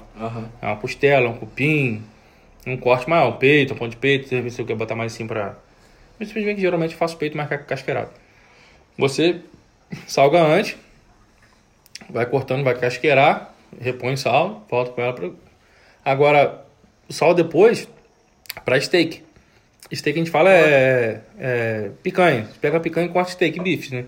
É 0.63 0.67
uma 0.67 0.77
costela, 0.77 1.29
um 1.29 1.35
cupim, 1.37 2.03
um 2.67 2.77
corte 2.77 3.09
maior, 3.11 3.31
um 3.31 3.37
peito, 3.39 3.75
um 3.75 3.77
pão 3.77 3.89
de 3.89 3.97
peito, 3.97 4.29
se 4.29 4.41
você 4.41 4.63
quer 4.63 4.77
botar 4.77 4.95
mais 4.95 5.13
assim 5.15 5.27
pra. 5.27 5.57
Mas 6.19 6.31
bem 6.33 6.55
que 6.55 6.61
geralmente 6.61 6.93
eu 6.93 6.99
faço 6.99 7.17
peito 7.17 7.37
mais 7.37 7.49
ca- 7.49 7.59
casqueirado. 7.59 8.11
Você 8.99 9.41
salga 10.07 10.41
antes, 10.43 10.77
vai 12.09 12.27
cortando, 12.27 12.63
vai 12.65 12.75
casqueirar, 12.79 13.55
repõe 13.81 14.17
sal, 14.17 14.65
volta 14.71 14.93
com 14.93 15.01
ela 15.01 15.13
pra. 15.15 15.31
Agora, 16.05 16.65
sal 17.09 17.35
depois, 17.35 17.89
pra 18.65 18.79
steak. 18.81 19.23
Steak 19.93 20.19
a 20.19 20.23
gente 20.23 20.31
fala 20.31 20.51
é, 20.51 21.23
é 21.39 21.91
picanha. 22.03 22.45
Você 22.45 22.59
pega 22.61 22.79
picanha 22.79 23.07
e 23.07 23.11
corta 23.11 23.33
steak, 23.33 23.59
bifes, 23.61 23.91
né? 23.91 24.05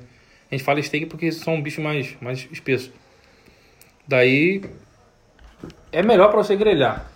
A 0.52 0.54
gente 0.54 0.64
fala 0.64 0.82
steak 0.82 1.06
porque 1.06 1.32
são 1.32 1.62
bichos 1.62 1.82
mais, 1.82 2.14
mais 2.20 2.46
espessos. 2.52 2.90
Daí 4.06 4.62
é 5.90 6.02
melhor 6.02 6.28
pra 6.28 6.36
você 6.44 6.54
grelhar. 6.54 7.10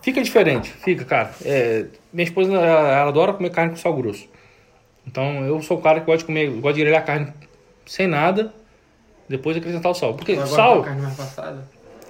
Fica 0.00 0.22
diferente, 0.22 0.70
fica, 0.70 1.04
cara. 1.04 1.30
É, 1.44 1.84
minha 2.10 2.24
esposa 2.24 2.50
ela, 2.54 2.66
ela 2.66 3.08
adora 3.10 3.34
comer 3.34 3.50
carne 3.50 3.72
com 3.72 3.76
sal 3.76 3.94
grosso. 3.94 4.26
Então 5.06 5.44
eu 5.44 5.60
sou 5.60 5.76
o 5.76 5.82
cara 5.82 6.00
que 6.00 6.06
gosta 6.06 6.20
de 6.20 6.24
comer, 6.24 6.48
gosta 6.52 6.72
de 6.72 6.80
grelhar 6.80 7.04
carne 7.04 7.30
sem 7.84 8.06
nada, 8.06 8.50
depois 9.28 9.54
acrescentar 9.54 9.92
o 9.92 9.94
sal. 9.94 10.14
Porque 10.14 10.34
sal. 10.46 10.82
carne 10.82 11.02
mais 11.02 11.14
passada? 11.14 11.68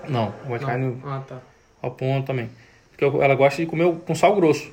Não, 0.09 0.33
gosto 0.47 0.61
de 0.61 0.67
carne 0.67 1.03
Ah, 1.05 1.21
tá. 1.27 1.39
ao 1.83 1.91
ponto 1.91 2.29
também. 2.29 2.49
Porque 2.91 3.05
ela 3.05 3.35
gosta 3.35 3.61
de 3.61 3.67
comer 3.67 3.93
com 4.07 4.15
sal 4.15 4.37
grosso. 4.37 4.71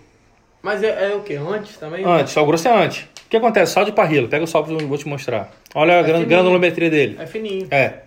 Mas 0.61 0.83
é, 0.83 1.11
é 1.11 1.15
o 1.15 1.23
que? 1.23 1.33
Antes 1.33 1.75
também? 1.77 2.05
Antes, 2.05 2.33
sal 2.33 2.45
grosso 2.45 2.67
é 2.67 2.83
antes. 2.85 3.07
O 3.29 3.31
que 3.31 3.37
acontece? 3.37 3.73
Sal 3.73 3.85
de 3.85 3.91
parrilla. 3.91 4.27
Pega 4.27 4.43
o 4.43 4.47
sal 4.47 4.63
que 4.63 4.71
eu 4.73 4.87
vou 4.87 4.97
te 4.97 5.07
mostrar. 5.07 5.51
Olha 5.75 5.99
a 5.99 6.01
gran- 6.01 6.13
fininho. 6.13 6.29
granulometria 6.29 6.89
dele. 6.89 7.15
É 7.19 7.27
fininho. 7.27 7.67
É. 7.69 7.99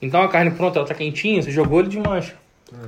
Então 0.00 0.22
a 0.22 0.28
carne 0.28 0.52
pronta, 0.52 0.78
ela 0.78 0.86
tá 0.86 0.94
quentinha, 0.94 1.42
você 1.42 1.50
jogou 1.50 1.80
ele 1.80 1.88
desmancha. 1.88 2.34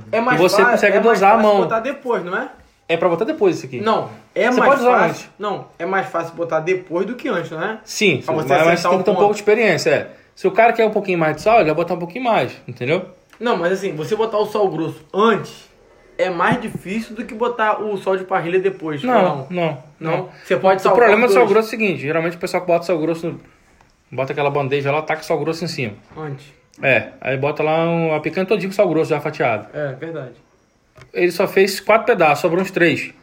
É 0.09 0.21
mais 0.21 0.39
E 0.39 0.41
você 0.41 0.55
fácil, 0.55 0.71
consegue 0.71 0.97
é 0.97 0.99
dosar 1.01 1.33
a 1.33 1.37
mão. 1.37 1.57
botar 1.57 1.81
depois, 1.81 2.23
não 2.23 2.37
é? 2.37 2.47
É 2.87 2.95
pra 2.95 3.09
botar 3.09 3.25
depois 3.25 3.57
isso 3.57 3.65
aqui. 3.65 3.81
Não, 3.81 4.09
é 4.33 4.49
Você 4.49 4.59
mais 4.59 4.69
pode 4.71 4.81
usar 4.81 4.91
fácil. 4.91 5.09
antes. 5.09 5.29
Não, 5.37 5.65
é 5.77 5.85
mais 5.85 6.07
fácil 6.07 6.33
botar 6.35 6.61
depois 6.61 7.05
do 7.05 7.15
que 7.15 7.27
antes, 7.27 7.51
não 7.51 7.61
é? 7.61 7.79
Sim, 7.83 8.21
Pra 8.23 8.35
mas, 8.35 8.45
você 8.45 8.53
mas 8.53 8.79
você 8.79 8.87
tem 8.87 8.95
o 8.95 8.99
que 8.99 9.03
ter 9.05 9.11
um 9.11 9.15
pouco 9.15 9.33
de 9.33 9.39
experiência, 9.39 9.89
é. 9.89 10.07
Se 10.33 10.47
o 10.47 10.51
cara 10.51 10.71
quer 10.71 10.85
um 10.85 10.91
pouquinho 10.91 11.19
mais 11.19 11.35
de 11.35 11.41
sal, 11.41 11.55
ele 11.57 11.65
vai 11.65 11.75
botar 11.75 11.95
um 11.95 11.99
pouquinho 11.99 12.23
mais, 12.23 12.53
entendeu? 12.65 13.05
Não, 13.37 13.57
mas 13.57 13.73
assim, 13.73 13.93
você 13.95 14.15
botar 14.15 14.37
o 14.37 14.45
sal 14.45 14.69
grosso 14.69 15.03
antes 15.13 15.69
é 16.21 16.29
mais 16.29 16.61
difícil 16.61 17.15
do 17.15 17.25
que 17.25 17.33
botar 17.33 17.81
o 17.81 17.97
sal 17.97 18.17
de 18.17 18.23
parrilha 18.23 18.59
depois. 18.59 19.03
ou 19.03 19.09
Não, 19.09 19.47
não, 19.49 19.83
Não? 19.99 20.29
Você 20.43 20.57
pode 20.57 20.85
O 20.87 20.91
problema 20.91 21.27
do 21.27 21.33
sal 21.33 21.45
grosso 21.47 21.67
é 21.67 21.67
o 21.67 21.69
seguinte, 21.79 22.01
geralmente 22.01 22.37
o 22.37 22.39
pessoal 22.39 22.61
que 22.61 22.67
bota 22.67 22.85
sal 22.85 22.97
grosso, 22.99 23.39
bota 24.11 24.31
aquela 24.31 24.49
bandeja 24.49 24.91
lá, 24.91 25.01
taca 25.01 25.23
sal 25.23 25.39
grosso 25.39 25.63
em 25.63 25.67
cima. 25.67 25.93
Antes. 26.17 26.45
É, 26.81 27.09
aí 27.19 27.37
bota 27.37 27.61
lá 27.61 27.83
um, 27.85 28.15
a 28.15 28.19
picanha 28.19 28.45
todinha 28.45 28.69
com 28.69 28.75
sal 28.75 28.89
grosso 28.89 29.09
já 29.09 29.19
fatiado. 29.19 29.67
É, 29.73 29.93
verdade. 29.93 30.33
Ele 31.13 31.31
só 31.31 31.47
fez 31.47 31.79
quatro 31.79 32.05
pedaços, 32.07 32.39
sobrou 32.39 32.61
uns 32.61 32.71
três. 32.71 33.13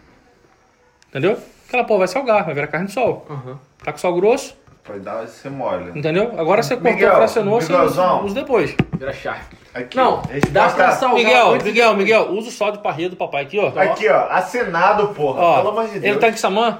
Entendeu? 1.08 1.38
Aquela 1.66 1.84
porra 1.84 2.00
vai 2.00 2.08
salgar, 2.08 2.44
vai 2.44 2.54
virar 2.54 2.66
carne 2.66 2.86
de 2.86 2.92
sol. 2.92 3.26
Aham. 3.28 3.58
Tá 3.82 3.92
com 3.92 3.98
sal 3.98 4.14
grosso, 4.14 4.56
Vai 4.88 4.98
dar 5.00 5.24
esse 5.24 5.48
mole. 5.50 5.98
entendeu? 5.98 6.32
Agora 6.38 6.62
você 6.62 6.74
cortou, 6.74 6.92
Miguel, 6.92 7.14
fracionou, 7.16 7.60
você 7.60 7.72
Miguelzão. 7.72 8.24
usa 8.24 8.34
depois. 8.34 8.74
Vira 8.98 9.12
charque. 9.12 9.56
Aqui, 9.74 9.96
Não, 9.96 10.14
ó. 10.14 10.22
dá 10.50 10.68
pra 10.70 10.92
salgar 10.92 11.16
Miguel, 11.16 11.50
antes 11.52 11.66
Miguel, 11.66 11.94
Miguel, 11.94 12.28
usa 12.30 12.48
o 12.48 12.52
sal 12.52 12.72
de 12.72 12.78
parrilha 12.78 13.10
do 13.10 13.16
papai 13.16 13.42
aqui, 13.42 13.58
ó. 13.58 13.68
Aqui, 13.78 14.08
ó. 14.08 14.26
Assinado, 14.30 15.08
porra. 15.08 15.40
Ó, 15.40 15.56
Pelo 15.58 15.68
amor 15.70 15.84
de 15.84 15.92
Deus. 15.92 16.04
ele 16.04 16.16
tá 16.18 16.28
em 16.28 16.36
Samã? 16.36 16.78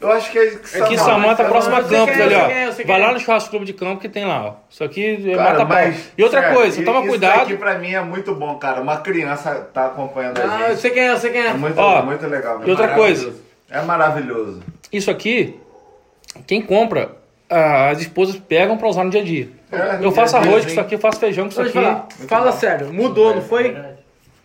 Eu 0.00 0.12
acho 0.12 0.30
que 0.30 0.38
é 0.38 0.46
que 0.50 0.82
Aqui 0.82 0.94
em 0.94 0.98
Samã 0.98 1.34
tá 1.34 1.44
próximo 1.44 1.74
a 1.76 1.78
eu 1.80 1.84
Campos 1.88 2.16
é, 2.18 2.22
ali, 2.22 2.34
eu 2.34 2.40
ó. 2.40 2.46
é, 2.46 2.66
eu 2.68 2.72
sei 2.72 2.84
quem 2.84 2.94
Vai 2.94 3.02
é. 3.02 3.06
lá 3.06 3.12
no 3.14 3.18
churrasco 3.18 3.48
clube 3.50 3.64
de 3.64 3.72
campo 3.72 4.00
que 4.00 4.08
tem 4.08 4.24
lá, 4.26 4.44
ó. 4.48 4.52
Isso 4.70 4.84
aqui 4.84 5.28
é 5.30 5.34
Cara, 5.34 5.50
mata 5.50 5.66
pau. 5.66 5.66
mas, 5.76 6.12
E 6.16 6.22
outra 6.22 6.40
sério, 6.42 6.56
coisa, 6.56 6.84
toma 6.84 7.00
isso 7.00 7.08
cuidado. 7.08 7.40
aqui 7.42 7.56
pra 7.56 7.78
mim 7.78 7.92
é 7.92 8.02
muito 8.02 8.34
bom, 8.34 8.54
cara. 8.56 8.82
Uma 8.82 8.98
criança 8.98 9.66
tá 9.72 9.86
acompanhando 9.86 10.38
a 10.38 10.42
Ah, 10.42 10.60
eu 10.60 10.68
gente. 10.70 10.80
sei 10.80 10.90
quem 10.90 11.02
é, 11.04 11.10
eu 11.10 11.16
sei 11.16 11.30
quem 11.32 11.40
é. 11.40 11.46
É 11.48 11.52
muito, 11.54 11.78
Ó, 11.80 12.02
muito 12.02 12.26
legal. 12.26 12.60
E 12.64 12.70
outra 12.70 12.86
maravilhoso. 12.86 13.24
coisa, 13.24 13.40
É 13.70 13.80
maravilhoso. 13.80 14.62
isso 14.92 15.10
aqui, 15.10 15.58
quem 16.46 16.60
compra, 16.62 17.12
as 17.48 18.00
esposas 18.00 18.36
pegam 18.36 18.76
pra 18.76 18.88
usar 18.88 19.04
no 19.04 19.10
dia 19.10 19.20
a 19.20 19.24
dia. 19.24 19.48
É, 19.70 19.98
Eu 20.04 20.12
faço 20.12 20.36
arroz 20.36 20.64
com 20.64 20.70
isso 20.70 20.80
aqui, 20.80 20.94
eu 20.94 20.98
faço 20.98 21.18
feijão 21.20 21.44
com 21.46 21.50
isso 21.50 21.60
aqui. 21.60 21.72
falar. 21.72 22.06
Fala 22.28 22.52
sério, 22.52 22.92
mudou, 22.92 23.34
não 23.34 23.42
foi? 23.42 23.76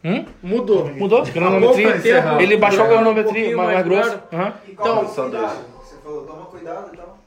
Hum? 0.03 0.25
Mudou. 0.41 0.87
Mudou? 0.95 1.23
Granometria. 1.25 2.01
Ele 2.39 2.57
baixou 2.57 2.81
a 2.83 2.85
Um 2.85 2.89
granometria, 2.89 3.33
pouquinho 3.33 3.57
mais, 3.57 3.73
mais 3.73 3.85
grosso. 3.85 4.15
E 4.15 4.27
qual 4.31 4.51
Então, 4.67 5.01
então, 5.03 5.07
só 5.13 5.21
dois. 5.27 5.31
cuidado? 5.43 5.65
Você 5.83 5.95
falou, 6.03 6.21
toma 6.25 6.45
cuidado 6.45 6.89
e 6.93 6.97
tal. 6.97 7.17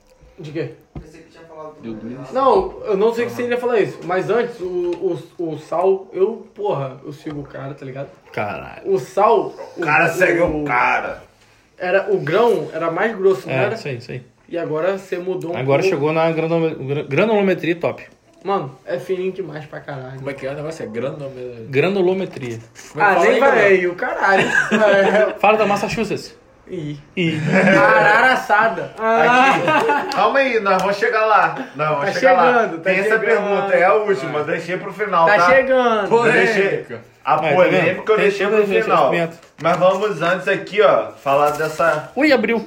De 0.40 0.50
quê? 0.50 0.70
Pensei 1.00 1.20
que 1.20 1.30
tinha 1.30 1.44
falado 1.44 1.74
toma 1.80 1.94
cuidado. 2.00 2.32
Não, 2.32 2.80
eu 2.84 2.96
não 2.96 3.14
sei 3.14 3.28
se 3.28 3.42
ele 3.42 3.54
ia 3.54 3.60
falar 3.60 3.78
isso, 3.78 4.00
mas 4.02 4.28
antes, 4.28 4.58
o, 4.60 5.20
o, 5.38 5.44
o 5.50 5.58
sal, 5.60 6.08
eu, 6.12 6.48
porra, 6.52 6.96
eu 7.04 7.12
sigo 7.12 7.40
o 7.42 7.44
cara, 7.44 7.74
tá 7.74 7.86
ligado? 7.86 8.08
Caralho. 8.32 8.82
O 8.92 8.98
sal. 8.98 9.54
O 9.76 9.80
cara 9.80 10.08
segue 10.08 10.40
o 10.40 10.64
cara. 10.64 11.22
Era, 11.78 12.12
o 12.12 12.18
grão 12.18 12.68
era 12.72 12.90
mais 12.90 13.16
grosso, 13.16 13.46
não 13.46 13.54
É, 13.54 13.64
era? 13.66 13.74
isso 13.76 13.86
aí, 13.86 13.96
isso 13.98 14.10
aí. 14.10 14.22
E 14.48 14.58
agora 14.58 14.98
você 14.98 15.18
mudou 15.18 15.52
um 15.52 15.56
Agora 15.56 15.80
pouco. 15.82 15.94
chegou 15.94 16.12
na 16.12 16.30
granulome- 16.30 16.74
gra- 16.86 17.02
granulometria 17.02 17.74
top. 17.76 18.04
Mano, 18.44 18.76
é 18.84 18.98
fininho 18.98 19.32
demais 19.32 19.64
pra 19.64 19.80
caralho. 19.80 20.16
Como 20.18 20.28
é 20.28 20.34
que 20.34 20.46
é 20.46 20.50
o 20.50 20.54
negócio? 20.54 20.84
É 20.84 20.86
granulometria. 20.86 21.66
Granulometria. 21.68 22.58
Como 22.92 23.02
é 23.04 23.06
que 23.06 23.10
Ah, 23.10 23.14
fala 23.14 23.24
nem 23.24 23.34
aí, 23.34 23.40
vai 23.40 23.48
Gabriel? 23.50 23.68
aí, 23.70 23.86
o 23.86 23.94
caralho. 23.94 24.48
É, 24.48 25.34
Fala 25.40 25.56
da 25.56 25.66
Massachusetts. 25.66 26.36
Ih. 26.68 26.98
Ih. 27.16 27.38
Arara 27.78 28.32
assada. 28.34 28.92
Ah, 29.00 30.06
Calma 30.14 30.38
aí, 30.40 30.60
nós 30.60 30.80
vamos 30.82 30.96
chegar 30.96 31.24
lá. 31.26 31.54
Não, 31.74 31.96
vamos 31.96 32.06
Tá 32.06 32.12
chegar 32.12 32.32
lá. 32.32 32.46
chegando, 32.62 32.76
tá 32.78 32.82
Tem 32.90 32.98
essa 33.00 33.18
chegando. 33.18 33.24
pergunta, 33.24 33.74
é 33.74 33.84
a 33.84 33.94
última. 33.94 34.44
Deixei 34.44 34.76
pro 34.76 34.92
final, 34.92 35.26
tá? 35.26 35.36
tá 35.38 35.46
chegando. 35.50 36.14
Eu 36.14 36.32
deixei. 36.32 36.86
A 37.24 37.38
tá 37.38 37.48
polêmica 37.54 37.80
vendo? 37.94 38.10
eu 38.10 38.16
deixei 38.18 38.46
pro 38.46 38.66
final. 38.66 39.10
Mas 39.62 39.76
vamos 39.78 40.20
antes 40.22 40.48
aqui, 40.48 40.82
ó, 40.82 41.12
falar 41.12 41.50
dessa. 41.52 42.10
Ui, 42.14 42.30
abriu. 42.32 42.66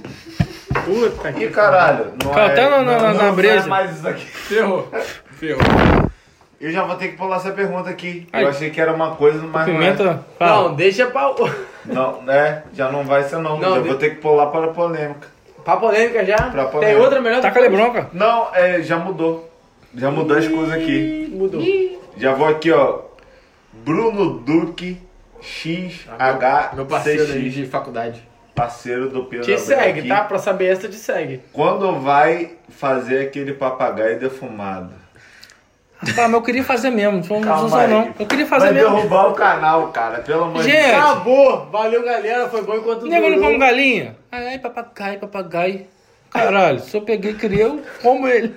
Puta 0.86 1.34
que 1.34 1.45
Ih, 1.45 1.49
caralho. 1.49 2.14
Não 2.24 2.32
Cara, 2.32 2.48
é, 2.49 2.52
até 2.52 2.70
na- 2.70 2.82
na- 2.84 2.98
não, 2.99 3.14
na 3.14 3.24
não 3.24 3.36
breja. 3.36 3.66
é 3.66 3.68
mais 3.68 3.98
isso 3.98 4.08
aqui. 4.08 4.26
Ferrou. 4.26 4.88
Ferrou. 5.38 5.62
Eu 6.60 6.72
já 6.72 6.84
vou 6.84 6.95
ter 6.95 7.10
que 7.10 7.18
pular 7.18 7.38
essa 7.38 7.52
pergunta 7.52 7.90
aqui. 7.90 8.28
Ai. 8.34 8.44
Eu 8.44 8.49
achei 8.49 8.70
que 8.72 8.82
era 8.82 8.91
uma 8.94 9.16
coisa, 9.16 9.40
mas 9.44 9.68
não 9.68 9.76
é. 9.76 9.78
Pimenta. 9.78 10.26
Fala. 10.40 10.70
Não, 10.70 10.76
deixa 10.76 11.06
pra. 11.08 11.34
Não, 11.86 12.24
é, 12.28 12.64
já 12.74 12.91
não 12.91 13.04
vai 13.04 13.24
ser 13.24 13.38
não. 13.38 13.58
Não, 13.60 13.76
já 13.76 13.82
de- 13.82 13.88
vou 13.88 13.98
ter 13.98 14.10
que 14.12 14.16
pular 14.22 14.48
para 14.48 14.66
a 14.66 14.70
polêmica. 14.70 15.28
Pra 15.64 15.78
polêmica 15.78 16.26
já? 16.26 16.36
Pra 16.38 16.64
Tem 16.64 16.72
polêmica. 16.72 17.02
outra 17.02 17.22
melhor? 17.22 17.41
Taca 17.41 17.64
a 17.66 17.70
bronca. 17.70 18.08
Não, 18.14 18.48
é, 18.54 18.82
já 18.82 18.98
mudou. 18.98 19.52
Já 19.95 20.10
mudou 20.10 20.36
as 20.38 20.48
coisas 20.48 20.74
aqui. 20.74 21.30
Mudou. 21.32 21.62
Já 22.18 22.34
vou 22.34 22.48
aqui, 22.48 22.72
ó. 22.72 23.02
Bruno 23.74 24.40
Duque 24.40 24.98
XH 25.41 26.74
Meu 26.74 26.86
parceiro 26.86 27.26
de 27.40 27.66
faculdade. 27.68 28.27
Parceiro 28.58 29.08
do 29.10 29.24
Pedro 29.26 29.46
Te 29.46 29.58
segue, 29.60 30.00
aqui. 30.00 30.10
tá? 30.10 30.24
Pra 30.24 30.40
saber 30.40 30.66
essa, 30.74 30.90
te 30.90 30.96
segue. 30.96 31.42
Quando 31.54 32.00
vai 32.02 32.54
fazer 32.70 33.28
aquele 33.28 33.54
papagaio 33.54 34.20
defumado? 34.20 34.90
Tá, 36.16 36.24
mas 36.24 36.34
eu 36.34 36.42
queria 36.42 36.64
fazer 36.64 36.90
mesmo. 36.90 37.22
Não 37.30 37.42
Calma 37.42 37.88
não 37.88 38.02
não. 38.06 38.14
Eu 38.20 38.26
queria 38.26 38.46
fazer 38.46 38.66
vai 38.66 38.74
mesmo. 38.74 38.96
derrubar 38.96 39.28
o 39.30 39.34
canal, 39.34 39.88
cara. 39.90 40.20
Pelo 40.20 40.44
amor 40.46 40.64
de 40.64 40.70
Gente, 40.70 40.86
Deus. 40.92 40.96
Acabou! 41.04 41.66
Valeu, 41.72 42.04
galera. 42.04 42.50
Foi 42.50 42.62
bom 42.64 42.76
enquanto 42.76 43.06
Nego 43.08 43.30
não 43.30 43.36
durou. 43.36 43.46
come 43.52 43.58
galinha? 43.60 44.16
Ai, 44.32 44.60
papagaio, 44.60 45.20
papagaio. 45.20 45.88
Caralho, 46.30 46.80
se 46.80 46.96
eu 46.96 47.02
peguei 47.02 47.32
e 47.32 47.36
criei, 47.36 47.64
eu 47.64 47.82
como 48.02 48.28
ele. 48.28 48.54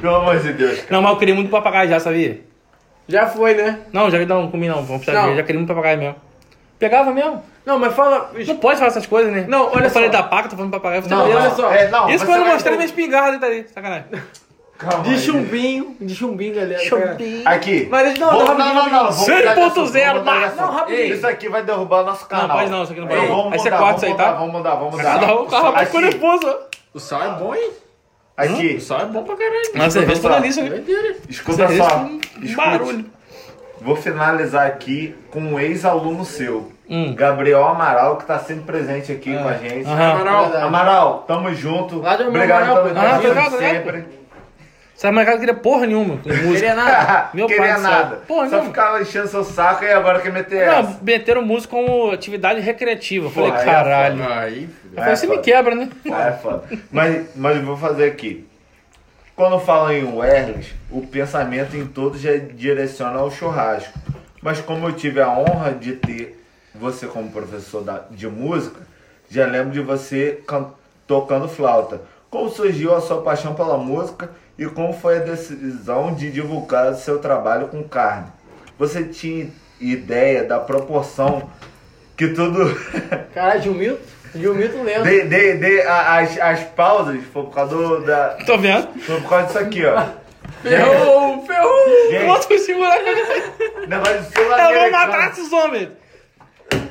Pelo 0.00 0.14
amor 0.16 0.38
de 0.38 0.52
Deus. 0.52 0.84
Não, 0.90 1.02
mas 1.02 1.12
eu 1.12 1.18
queria 1.18 1.34
muito 1.34 1.50
papagaio 1.50 1.88
já, 1.90 1.98
sabia? 2.00 2.40
Já 3.08 3.26
foi, 3.26 3.54
né? 3.54 3.80
Não, 3.92 4.10
já 4.10 4.18
não 4.24 4.50
comi 4.50 4.68
não. 4.68 4.76
Vamos 4.76 4.90
Não. 4.90 4.98
precisar 5.00 5.26
ver. 5.26 5.36
Já 5.36 5.42
queria 5.42 5.58
muito 5.58 5.68
papagaio 5.68 5.98
mesmo. 5.98 6.25
Pegava 6.78 7.10
mesmo. 7.12 7.42
Não, 7.64 7.78
mas 7.78 7.94
fala. 7.94 8.30
Não 8.46 8.56
pode 8.56 8.78
falar 8.78 8.88
essas 8.90 9.06
coisas, 9.06 9.32
né? 9.32 9.46
Não, 9.48 9.72
olha 9.72 9.86
eu 9.86 9.90
falei 9.90 10.08
só. 10.10 10.16
da 10.18 10.22
paca, 10.22 10.48
tô 10.48 10.56
falando 10.56 10.70
papagaio. 10.72 11.02
eu 11.02 11.08
Não, 11.08 11.18
falei, 11.18 11.34
olha 11.36 11.48
não, 11.48 11.56
só. 11.56 11.72
É, 11.72 11.88
não, 11.88 12.08
Isso 12.10 12.18
você 12.20 12.26
quando 12.26 12.38
eu 12.38 12.44
vai- 12.44 12.52
mostrei 12.52 12.76
minha 12.76 12.86
espingarda, 12.86 13.38
tá 13.38 13.46
ali. 13.46 13.66
Sacanagem. 13.72 14.04
Calma 14.78 15.04
De 15.04 15.10
aí. 15.14 15.18
chumbinho, 15.18 15.96
de 15.98 16.14
chumbinho, 16.14 16.54
galera. 16.54 16.78
Chumbinho. 16.84 17.42
Aqui. 17.48 17.88
Mas 17.90 18.18
não, 18.18 18.30
Vou- 18.30 18.44
não, 18.44 18.46
não, 18.46 18.58
não, 18.58 18.74
rapidinho, 18.74 18.92
não. 18.92 19.10
vamos 19.10 19.18
mudar 19.26 19.40
de 19.54 19.60
assunto, 19.60 19.86
100.0 19.86 20.06
vamos 20.06 20.18
mudar 20.20 20.32
de 20.34 20.38
mas- 20.40 20.44
assunto. 20.52 20.60
não, 20.66 20.70
rapidinho. 20.74 21.14
Isso 21.14 21.26
aqui 21.26 21.48
vai 21.48 21.62
derrubar 21.62 22.02
o 22.02 22.04
nosso 22.04 22.26
canal. 22.26 22.58
pode 22.58 22.70
não, 22.70 22.82
isso 22.82 22.92
aqui 22.92 23.00
não 23.00 23.08
pode. 23.08 23.26
Vamos 23.26 23.52
Aí 23.54 23.58
você 23.58 23.70
mudar, 23.70 23.78
corta 23.78 23.84
vamos 23.86 23.96
isso 23.96 24.04
aí, 24.04 24.12
mudar, 24.12 24.24
tá? 24.24 24.32
Vamos 24.32 24.52
mudar, 24.52 24.74
vamos 24.74 24.96
Cada 25.02 25.18
mudar. 25.26 25.40
um 25.42 25.46
carro 25.46 25.68
Aqui. 25.68 25.86
ficou 25.86 26.00
nervoso. 26.02 26.56
O 26.92 27.00
sal 27.00 27.22
é 27.22 27.28
bom, 27.38 27.54
hein? 27.54 27.70
Aqui. 28.36 28.76
O 28.76 28.80
sal 28.82 29.00
é 29.00 29.04
bom 29.06 29.22
pra 29.24 29.34
caralho. 29.34 29.70
Mas 29.74 29.92
cerveja 29.94 30.20
só. 30.20 30.28
toda 30.28 30.40
delícia, 30.42 30.62
né? 30.62 30.82
Escuta 31.26 31.56
Cerveja 31.56 31.84
só. 31.84 32.06
Barulho. 32.54 33.06
Vou 33.80 33.96
finalizar 33.96 34.66
aqui 34.66 35.14
com 35.30 35.40
um 35.40 35.60
ex-aluno 35.60 36.24
seu, 36.24 36.72
Hum. 36.88 37.14
Gabriel 37.14 37.64
Amaral, 37.64 38.16
que 38.16 38.24
tá 38.26 38.38
sempre 38.38 38.64
presente 38.64 39.10
aqui 39.10 39.36
com 39.36 39.48
a 39.48 39.54
gente. 39.54 39.86
Aham. 39.88 40.12
Amaral, 40.12 40.56
Amaral, 40.56 41.24
tamo 41.26 41.52
junto. 41.52 42.00
Lá 42.00 42.14
Obrigado 42.14 42.62
Amaral, 42.62 42.84
pelo 42.84 42.98
ah, 42.98 43.16
obrigado, 43.18 43.58
sempre. 43.58 44.04
Essa 44.96 45.12
molecada 45.12 45.38
queria 45.38 45.54
porra 45.54 45.84
nenhuma. 45.84 46.16
Queria 46.18 46.74
nada. 46.74 47.28
Meu 47.34 47.46
pai 47.46 47.56
Queria 47.56 47.74
céu. 47.74 47.82
nada. 47.82 48.16
Porra, 48.26 48.48
Só 48.48 48.62
ficava 48.62 49.02
enchendo 49.02 49.28
seu 49.28 49.44
saco 49.44 49.84
e 49.84 49.92
agora 49.92 50.20
quer 50.20 50.32
meter 50.32 50.62
essa. 50.62 50.82
Não, 50.82 50.98
meteram 51.02 51.42
música 51.42 51.76
como 51.76 52.10
atividade 52.12 52.60
recreativa. 52.60 53.26
Eu 53.26 53.30
falei, 53.30 53.50
Porra, 53.50 53.62
aí 53.62 53.68
é 53.68 53.72
caralho. 53.72 54.24
Aí, 54.32 54.68
falei, 54.94 55.16
você 55.16 55.26
me 55.26 55.38
quebra, 55.38 55.74
né? 55.74 55.90
Ah, 56.10 56.28
é 56.28 56.32
foda. 56.32 56.62
Mas, 56.90 57.26
mas 57.36 57.56
eu 57.58 57.64
vou 57.64 57.76
fazer 57.76 58.06
aqui. 58.06 58.46
Quando 59.36 59.60
falam 59.60 59.92
em 59.92 60.16
wireless, 60.16 60.72
o 60.90 61.06
pensamento 61.06 61.76
em 61.76 61.86
todos 61.86 62.20
já 62.22 62.34
direciona 62.36 63.18
ao 63.18 63.30
churrasco. 63.30 63.92
Mas 64.42 64.60
como 64.60 64.88
eu 64.88 64.92
tive 64.92 65.20
a 65.20 65.28
honra 65.30 65.72
de 65.72 65.92
ter 65.92 66.42
você 66.74 67.06
como 67.06 67.30
professor 67.30 67.84
de 68.10 68.26
música, 68.28 68.80
já 69.30 69.46
lembro 69.46 69.72
de 69.72 69.80
você 69.80 70.40
can- 70.46 70.70
tocando 71.06 71.48
flauta. 71.48 72.00
Como 72.30 72.48
surgiu 72.48 72.94
a 72.94 73.00
sua 73.00 73.20
paixão 73.22 73.54
pela 73.54 73.76
música 73.76 74.30
e 74.58 74.64
como 74.66 74.92
foi 74.94 75.18
a 75.18 75.20
decisão 75.22 76.14
de 76.14 76.30
divulgar 76.30 76.92
o 76.92 76.96
seu 76.96 77.18
trabalho 77.18 77.68
com 77.68 77.82
carne? 77.84 78.28
Você 78.78 79.04
tinha 79.04 79.50
ideia 79.80 80.44
da 80.44 80.58
proporção 80.58 81.50
que 82.16 82.28
tudo 82.28 82.74
Caralho, 83.34 83.62
Gilmilton? 83.62 84.15
Gilmilton 84.38 84.82
lendo. 84.82 85.04
De, 85.04 85.22
de, 85.22 85.54
de, 85.58 85.80
a- 85.82 86.18
as, 86.20 86.38
as 86.38 86.60
pausas 86.64 87.16
foi 87.32 87.42
por 87.44 87.54
causa 87.54 87.74
do, 87.74 88.00
da, 88.04 88.36
Tô 88.46 88.56
vendo. 88.58 88.88
foi 89.00 89.20
por 89.20 89.28
causa 89.28 89.46
disso 89.46 89.58
aqui, 89.58 89.84
ó. 89.86 90.02
Ferrou, 90.62 91.44
ferrou. 91.46 92.10
Gente. 92.10 92.26
Não 92.26 92.26
vou 92.34 92.58
segurar. 92.58 92.98
Negócio 93.88 94.20
de 94.22 94.38
Eu 94.40 94.80
vou 94.80 94.90
matar 94.90 95.30
esses 95.30 95.52
homens. 95.52 95.88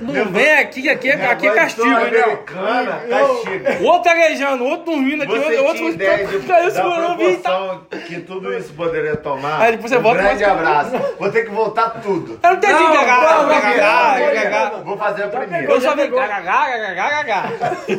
Não 0.02 0.26
vem 0.26 0.58
aqui, 0.60 0.90
aqui, 0.90 1.10
é- 1.10 1.26
aqui 1.32 1.48
é 1.48 1.52
castigo, 1.54 1.88
hein? 1.88 1.96
Sul-americana, 1.96 3.02
castigo. 3.10 3.84
Outro 3.86 4.04
gaguejando, 4.12 4.64
o 4.64 4.68
outro 4.68 4.86
dormindo 4.94 5.24
aqui, 5.24 5.38
Você 5.40 5.58
outro 5.58 5.98
de, 5.98 6.06
caiu 6.48 6.66
da 6.66 6.72
segurando 6.72 7.24
o. 7.24 7.38
Tá... 7.38 7.80
que 8.08 8.20
tudo 8.22 8.54
isso 8.54 8.74
poderia 8.74 9.16
tomar? 9.16 9.62
Aí 9.62 9.72
depois 9.74 9.92
você 9.92 9.98
um 9.98 10.02
volta 10.02 10.22
grande 10.22 10.44
faz- 10.44 10.58
abraço. 10.58 11.16
Vou 11.18 11.32
ter 11.32 11.44
que 11.46 11.52
voltar 11.52 11.90
tudo. 12.02 12.40
Eu 12.42 12.50
não 12.50 12.58
entendi 12.58 12.74
Não, 12.74 12.94
gagá, 12.94 14.72
não. 14.74 14.84
Vou 14.84 14.98
fazer 14.98 15.24
a 15.24 15.28
primeira. 15.28 15.72
Eu 15.72 15.82
só 15.82 15.96
vi 15.96 16.08
gagá, 16.08 16.42
gagá, 16.42 17.10
gagá. 17.10 17.44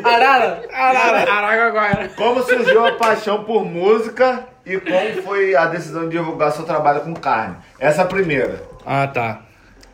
Arara. 0.04 0.62
Arara. 0.72 1.32
Araguaguara. 1.32 2.08
Como 2.16 2.42
surgiu 2.42 2.86
a 2.86 2.92
paixão 2.92 3.44
por 3.44 3.64
música 3.64 4.44
e 4.64 4.78
como 4.78 5.22
foi 5.22 5.54
a 5.56 5.66
decisão 5.66 6.04
de 6.08 6.16
divulgar 6.16 6.52
seu 6.52 6.64
trabalho 6.64 7.00
com 7.00 7.14
carne? 7.14 7.56
Essa 7.78 8.02
é 8.02 8.04
a 8.04 8.08
primeira. 8.08 8.62
Ah, 8.84 9.06
tá. 9.06 9.40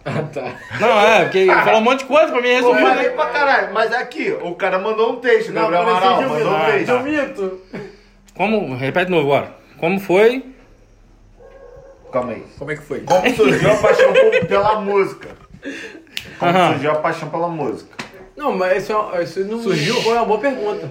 Ah, 0.05 0.23
tá. 0.33 0.55
Não, 0.81 1.01
é, 1.01 1.23
porque 1.25 1.47
falou 1.47 1.81
um 1.81 1.85
monte 1.85 2.01
de 2.01 2.05
coisa 2.07 2.33
pra 2.33 2.41
mim 2.43 2.49
Eu 2.49 2.57
resumir. 2.57 2.81
falei 2.83 3.09
né? 3.09 3.11
pra 3.11 3.27
caralho, 3.27 3.73
mas 3.75 3.93
é 3.93 3.97
aqui, 3.99 4.37
o 4.43 4.55
cara 4.57 4.79
mandou 4.79 5.13
um 5.13 5.17
texto, 5.17 5.53
Gabriel 5.53 5.85
parecia 5.85 6.09
Amaral, 6.11 6.29
mandou 6.29 6.49
um 6.53 6.57
Ah, 6.57 6.65
texto. 6.67 6.87
tá. 6.87 6.93
Gilmilton. 7.03 7.51
Como, 8.35 8.75
repete 8.77 9.07
de 9.07 9.11
novo 9.13 9.33
agora. 9.33 9.55
Como 9.79 10.01
foi? 10.01 10.45
Calma 12.13 12.33
aí. 12.33 12.43
Como 12.59 12.71
é 12.71 12.77
que 12.77 12.83
foi? 12.83 13.01
Como 13.01 13.35
surgiu 13.37 13.73
a 13.73 13.77
paixão 13.77 14.13
pela 14.49 14.81
música? 14.81 15.29
Como 16.39 16.51
Aham. 16.51 16.73
surgiu 16.73 16.91
a 16.91 16.95
paixão 16.97 17.29
pela 17.31 17.49
música? 17.49 17.91
Não, 18.37 18.57
mas 18.57 18.83
isso, 18.83 18.93
é- 19.15 19.23
isso 19.23 19.41
não 19.45 19.63
Surgiu? 19.63 19.95
foi 20.03 20.15
uma 20.15 20.25
boa 20.25 20.39
pergunta. 20.41 20.91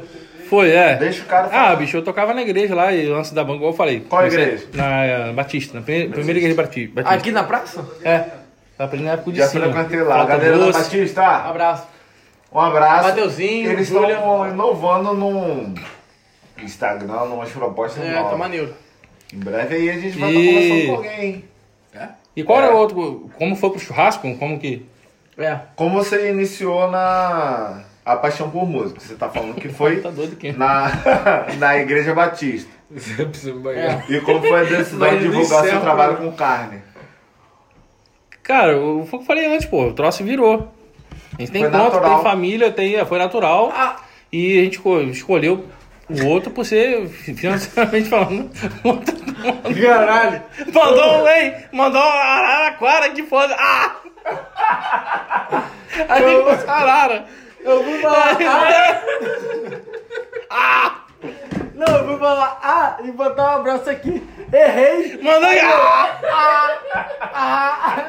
Foi, 0.49 0.69
é. 0.71 0.95
Deixa 0.95 1.23
o 1.23 1.25
cara 1.25 1.47
Ah, 1.47 1.49
falar. 1.49 1.75
bicho, 1.77 1.97
eu 1.97 2.01
tocava 2.03 2.33
na 2.33 2.41
igreja 2.41 2.75
lá 2.75 2.91
e 2.91 3.11
antes 3.11 3.31
da 3.31 3.43
banca, 3.43 3.57
igual 3.57 3.71
eu 3.71 3.77
falei. 3.77 4.01
Qual 4.01 4.21
Comecei 4.21 4.41
igreja? 4.43 4.67
Na 4.73 5.05
eh, 5.05 5.33
Batista, 5.33 5.77
na 5.77 5.81
primeira, 5.83 6.11
primeira 6.11 6.39
igreja 6.39 6.55
Bati- 6.55 6.87
Batista. 6.87 7.15
Aqui 7.15 7.31
na 7.31 7.43
praça? 7.43 7.85
É. 8.03 8.40
Tava 8.81 8.85
aprendendo 8.85 9.07
na 9.07 9.13
época 9.13 9.31
de 9.31 9.37
Já 9.37 9.47
cima. 9.47 9.65
frequentei 9.65 10.01
lá. 10.01 10.15
Flauta 10.25 10.37
Galera 10.37 10.57
da. 10.57 10.71
Batista, 10.71 11.23
Abraço. 11.23 11.87
um 12.51 12.59
abraço. 12.59 13.09
Mateuzinho, 13.09 13.71
Eles 13.71 13.87
Júlia. 13.87 14.13
estão 14.15 14.49
inovando 14.49 15.13
no 15.13 15.73
Instagram, 16.63 17.25
numas 17.25 17.49
propostas 17.51 18.03
É, 18.03 18.15
novas. 18.15 18.31
tá 18.31 18.37
maneiro. 18.37 18.73
Em 19.31 19.37
breve 19.37 19.75
aí 19.75 19.89
a 19.91 19.93
gente 19.99 20.17
vai 20.17 20.31
E- 20.31 20.35
estar 20.49 20.51
conversando 20.61 20.87
com 20.87 20.95
alguém, 20.95 21.25
hein? 21.25 21.45
E 22.35 22.43
qual 22.43 22.57
era 22.59 22.71
É. 22.71 22.73
o 22.73 22.77
outro? 22.77 23.29
Como 23.37 23.55
foi 23.55 23.69
pro 23.69 23.79
churrasco? 23.79 24.35
Como 24.37 24.57
que. 24.59 24.83
É. 25.37 25.59
Como 25.75 26.03
você 26.03 26.31
iniciou 26.31 26.89
na 26.89 27.83
a 28.03 28.15
paixão 28.15 28.49
por 28.49 28.67
música? 28.67 28.99
Você 28.99 29.13
tá 29.13 29.29
falando 29.29 29.53
que 29.55 29.69
foi 29.69 29.97
Tá 30.01 30.09
doido 30.09 30.33
aqui. 30.33 30.53
na, 30.53 30.91
na 31.59 31.77
Igreja 31.77 32.15
Batista. 32.15 32.69
Você 32.89 33.25
precisa 33.25 33.53
me 33.53 33.59
É. 33.59 33.61
banhar. 33.63 34.11
E 34.11 34.19
como 34.21 34.39
foi 34.39 34.59
a 34.59 34.63
decisão 34.63 35.09
de 35.09 35.19
divulgar 35.19 35.45
seu 35.47 35.59
inferno, 35.59 35.81
trabalho 35.81 36.17
com 36.17 36.31
carne? 36.31 36.81
Cara, 38.43 38.77
o- 38.77 39.05
foi 39.05 39.19
o 39.19 39.21
que 39.21 39.23
eu 39.23 39.27
falei 39.27 39.45
antes, 39.53 39.65
pô. 39.67 39.85
O 39.87 39.93
troço 39.93 40.23
virou. 40.23 40.71
A 41.37 41.41
gente 41.41 41.51
tem 41.51 41.63
Foi 41.63 41.71
conta, 41.71 41.83
natural. 41.83 42.15
tem 42.15 42.23
família, 42.23 42.71
tem, 42.71 43.05
foi 43.05 43.17
natural. 43.17 43.71
Ah. 43.75 43.95
E 44.31 44.59
a 44.59 44.63
gente 44.63 44.73
esco- 44.77 44.99
escolheu 45.01 45.65
o 46.09 46.25
outro 46.27 46.51
por 46.51 46.65
ser, 46.65 47.07
financeiramente 47.07 48.09
falando. 48.09 48.49
Caralho. 49.81 50.41
mandou 50.73 51.23
um, 51.23 51.27
hein? 51.27 51.55
Mandou 51.71 52.01
um 52.01 52.05
Araraquara 52.05 53.09
que 53.11 53.23
foda. 53.23 53.55
Ah! 53.57 53.95
Aí 56.09 56.23
ficou 56.23 56.69
Arara. 56.69 57.25
Eu 57.63 57.83
vou 57.83 57.99
falar 57.99 58.37
ah. 60.49 60.95
Não, 61.75 61.97
eu 61.97 62.07
vou 62.07 62.19
falar 62.19 62.59
ah 62.63 62.97
e 63.03 63.11
botar 63.11 63.43
um 63.43 63.55
abraço 63.59 63.89
aqui. 63.89 64.21
Errei. 64.53 65.19
Mandou 65.21 65.49
ah! 65.63 66.19
Ah. 67.33 68.05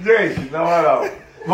Gente, 0.00 0.50
na 0.50 0.60
moral. 0.60 1.04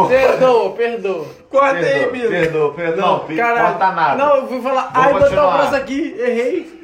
Perdoa, 0.09 0.71
perdoa. 0.75 1.27
Corta 1.51 1.77
aí, 1.79 1.83
Perdoa, 1.85 2.13
Bino. 2.13 2.29
perdoa, 2.31 2.75
perdoa. 2.75 3.07
Não, 3.27 3.37
Caralho. 3.37 3.67
corta 3.79 3.91
nada. 3.93 4.17
Não, 4.25 4.37
eu 4.37 4.47
vou 4.47 4.63
falar 4.63 4.91
ah 4.93 5.01
e 5.01 5.13
botar 5.13 5.17
um 5.17 5.21
continuar. 5.23 5.55
abraço 5.55 5.77
aqui. 5.77 6.15
Errei. 6.19 6.79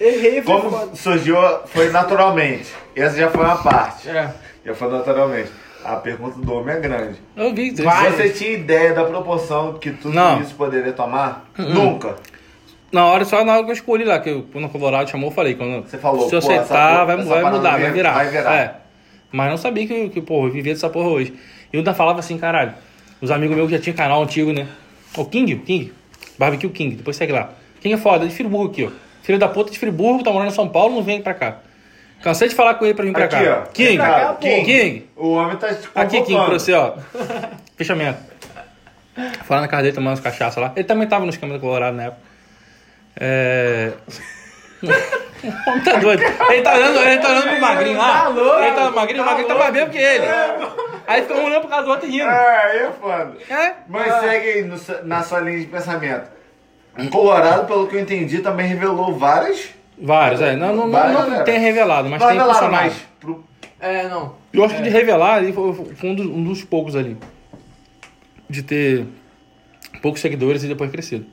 Errei, 0.00 0.42
foi 0.42 0.54
Como 0.56 0.70
foda. 0.70 0.96
surgiu, 0.96 1.36
foi 1.66 1.90
naturalmente. 1.90 2.72
Essa 2.94 3.16
já 3.18 3.30
foi 3.30 3.44
uma 3.44 3.56
parte. 3.58 4.08
É. 4.08 4.30
Já 4.64 4.74
foi 4.74 4.90
naturalmente. 4.90 5.50
A 5.84 5.96
pergunta 5.96 6.38
do 6.40 6.52
homem 6.54 6.74
é 6.74 6.80
grande. 6.80 7.20
Eu 7.36 7.54
vi. 7.54 7.70
Você 7.70 8.30
tinha 8.30 8.50
ideia 8.52 8.92
da 8.92 9.04
proporção 9.04 9.74
que 9.74 9.90
tudo 9.92 10.14
Não. 10.14 10.40
isso 10.40 10.54
poderia 10.54 10.92
tomar? 10.92 11.44
Nunca. 11.56 12.16
Na 12.92 13.04
hora, 13.06 13.24
só 13.24 13.44
na 13.44 13.54
hora 13.54 13.64
que 13.64 13.70
eu 13.70 13.74
escolhi 13.74 14.04
lá, 14.04 14.18
que 14.20 14.30
eu, 14.30 14.46
quando 14.52 14.66
o 14.66 14.68
Colorado 14.68 15.10
chamou, 15.10 15.30
eu 15.30 15.34
falei, 15.34 15.54
quando 15.54 15.82
Você 15.88 15.98
falou, 15.98 16.28
se 16.30 16.40
porra- 16.40 16.62
vai, 16.62 17.16
vai 17.16 17.16
mudar, 17.52 17.78
vai 17.78 17.90
virar. 17.90 18.12
vai 18.12 18.28
virar. 18.28 18.54
É. 18.54 18.74
Mas 19.32 19.50
não 19.50 19.56
sabia 19.56 19.86
que, 19.86 20.08
que 20.08 20.20
porra, 20.20 20.46
eu 20.48 20.52
vivia 20.52 20.72
dessa 20.72 20.88
porra 20.88 21.08
hoje. 21.08 21.34
E 21.72 21.76
eu 21.76 21.80
ainda 21.80 21.92
falava 21.92 22.20
assim, 22.20 22.38
caralho, 22.38 22.72
os 23.20 23.30
amigos 23.30 23.56
meus 23.56 23.70
já 23.70 23.78
tinham 23.78 23.96
canal 23.96 24.22
antigo, 24.22 24.52
né? 24.52 24.66
O 25.16 25.24
King, 25.24 25.54
o 25.54 25.60
King, 25.60 25.92
Barbecue 26.38 26.68
King, 26.68 26.94
depois 26.94 27.16
segue 27.16 27.32
lá. 27.32 27.50
King 27.80 27.94
é 27.94 27.98
foda, 27.98 28.24
é 28.24 28.28
de 28.28 28.34
Friburgo 28.34 28.68
aqui, 28.70 28.84
ó. 28.84 28.90
Filho 29.22 29.38
da 29.38 29.48
puta 29.48 29.72
de 29.72 29.78
Friburgo, 29.78 30.22
tá 30.22 30.30
morando 30.30 30.48
em 30.52 30.54
São 30.54 30.68
Paulo, 30.68 30.94
não 30.94 31.02
vem 31.02 31.20
pra 31.20 31.34
cá. 31.34 31.56
Cansei 32.22 32.48
de 32.48 32.54
falar 32.54 32.74
com 32.74 32.84
ele 32.84 32.94
pra 32.94 33.04
vir 33.04 33.12
pra 33.12 33.24
Aqui, 33.24 33.44
cá. 33.44 33.64
ó. 33.68 33.72
King, 33.72 33.96
pra 33.96 34.06
cá. 34.10 34.34
King. 34.40 34.64
King, 34.64 35.06
O 35.16 35.32
homem 35.32 35.56
tá 35.56 35.74
te 35.74 35.88
Aqui, 35.94 36.22
Kim, 36.22 36.34
pra 36.36 36.44
você, 36.58 36.72
ó. 36.72 36.94
Fechamento. 37.76 38.18
Lá 39.50 39.60
na 39.60 39.68
casa 39.68 39.82
dele 39.82 39.94
tomando 39.94 40.10
umas 40.10 40.20
cachaça 40.20 40.60
lá. 40.60 40.72
Ele 40.76 40.84
também 40.84 41.06
tava 41.08 41.24
no 41.24 41.30
esquema 41.30 41.54
do 41.54 41.60
Colorado 41.60 41.96
na 41.96 42.04
época. 42.04 42.25
É. 43.18 43.92
O 44.82 44.86
homem 45.70 45.82
tá 45.84 45.96
doido. 45.96 46.22
Ele 46.22 46.62
tá 46.62 46.74
olhando, 46.74 46.98
ele 46.98 47.18
tá 47.20 47.28
olhando 47.30 47.48
pro 47.48 47.60
magrinho 47.60 47.98
lá. 47.98 48.22
Tá 48.22 48.28
louco, 48.28 48.60
ele 48.60 48.74
tá 48.74 48.90
magrinho, 48.90 49.22
o 49.22 49.26
magrinho 49.26 49.48
tá 49.48 49.54
mais 49.54 49.72
bem 49.72 49.88
que 49.88 49.98
ele. 49.98 50.24
Aí 51.06 51.22
fica 51.22 51.34
um 51.34 51.44
olhando 51.44 51.60
pro 51.60 51.70
casa 51.70 51.82
do 51.84 51.90
outro 51.90 52.08
e 52.08 52.12
rindo. 52.12 52.24
É, 52.24 52.64
aí 52.64 52.78
é 52.78 52.90
foda. 53.00 53.32
É? 53.48 53.72
Mas 53.88 54.20
segue 54.20 54.48
aí 54.48 54.62
no 54.64 54.76
na 55.04 55.22
sua 55.22 55.40
linha 55.40 55.60
de 55.60 55.66
pensamento. 55.66 56.30
O 56.98 57.08
Colorado, 57.10 57.66
pelo 57.66 57.86
que 57.86 57.96
eu 57.96 58.00
entendi, 58.00 58.38
também 58.40 58.66
revelou 58.66 59.14
várias. 59.14 59.68
Vários, 59.98 60.40
é. 60.40 60.56
Não, 60.56 60.68
não, 60.74 60.84
não, 60.84 60.90
Várias, 60.92 61.12
não 61.12 61.22
galera. 61.22 61.44
tem 61.44 61.58
revelado, 61.58 62.08
mas 62.08 62.20
Não 62.20 62.28
tem 62.28 62.38
funcionado. 62.38 62.72
mais. 62.72 62.94
Pro... 63.20 63.44
É, 63.80 64.08
não. 64.08 64.34
Eu 64.52 64.64
acho 64.64 64.74
que 64.76 64.82
de 64.82 64.88
revelar 64.90 65.34
ali 65.34 65.52
foi, 65.52 65.72
foi 65.72 66.10
um, 66.10 66.14
dos, 66.14 66.26
um 66.26 66.44
dos 66.44 66.64
poucos 66.64 66.96
ali. 66.96 67.16
De 68.48 68.62
ter 68.62 69.06
poucos 70.02 70.20
seguidores 70.20 70.64
e 70.64 70.68
depois 70.68 70.90
crescido. 70.90 71.26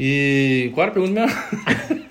E 0.00 0.70
qual 0.74 0.84
era 0.84 0.92
a 0.92 0.94
pergunta 0.94 1.20
mesmo? 1.20 1.36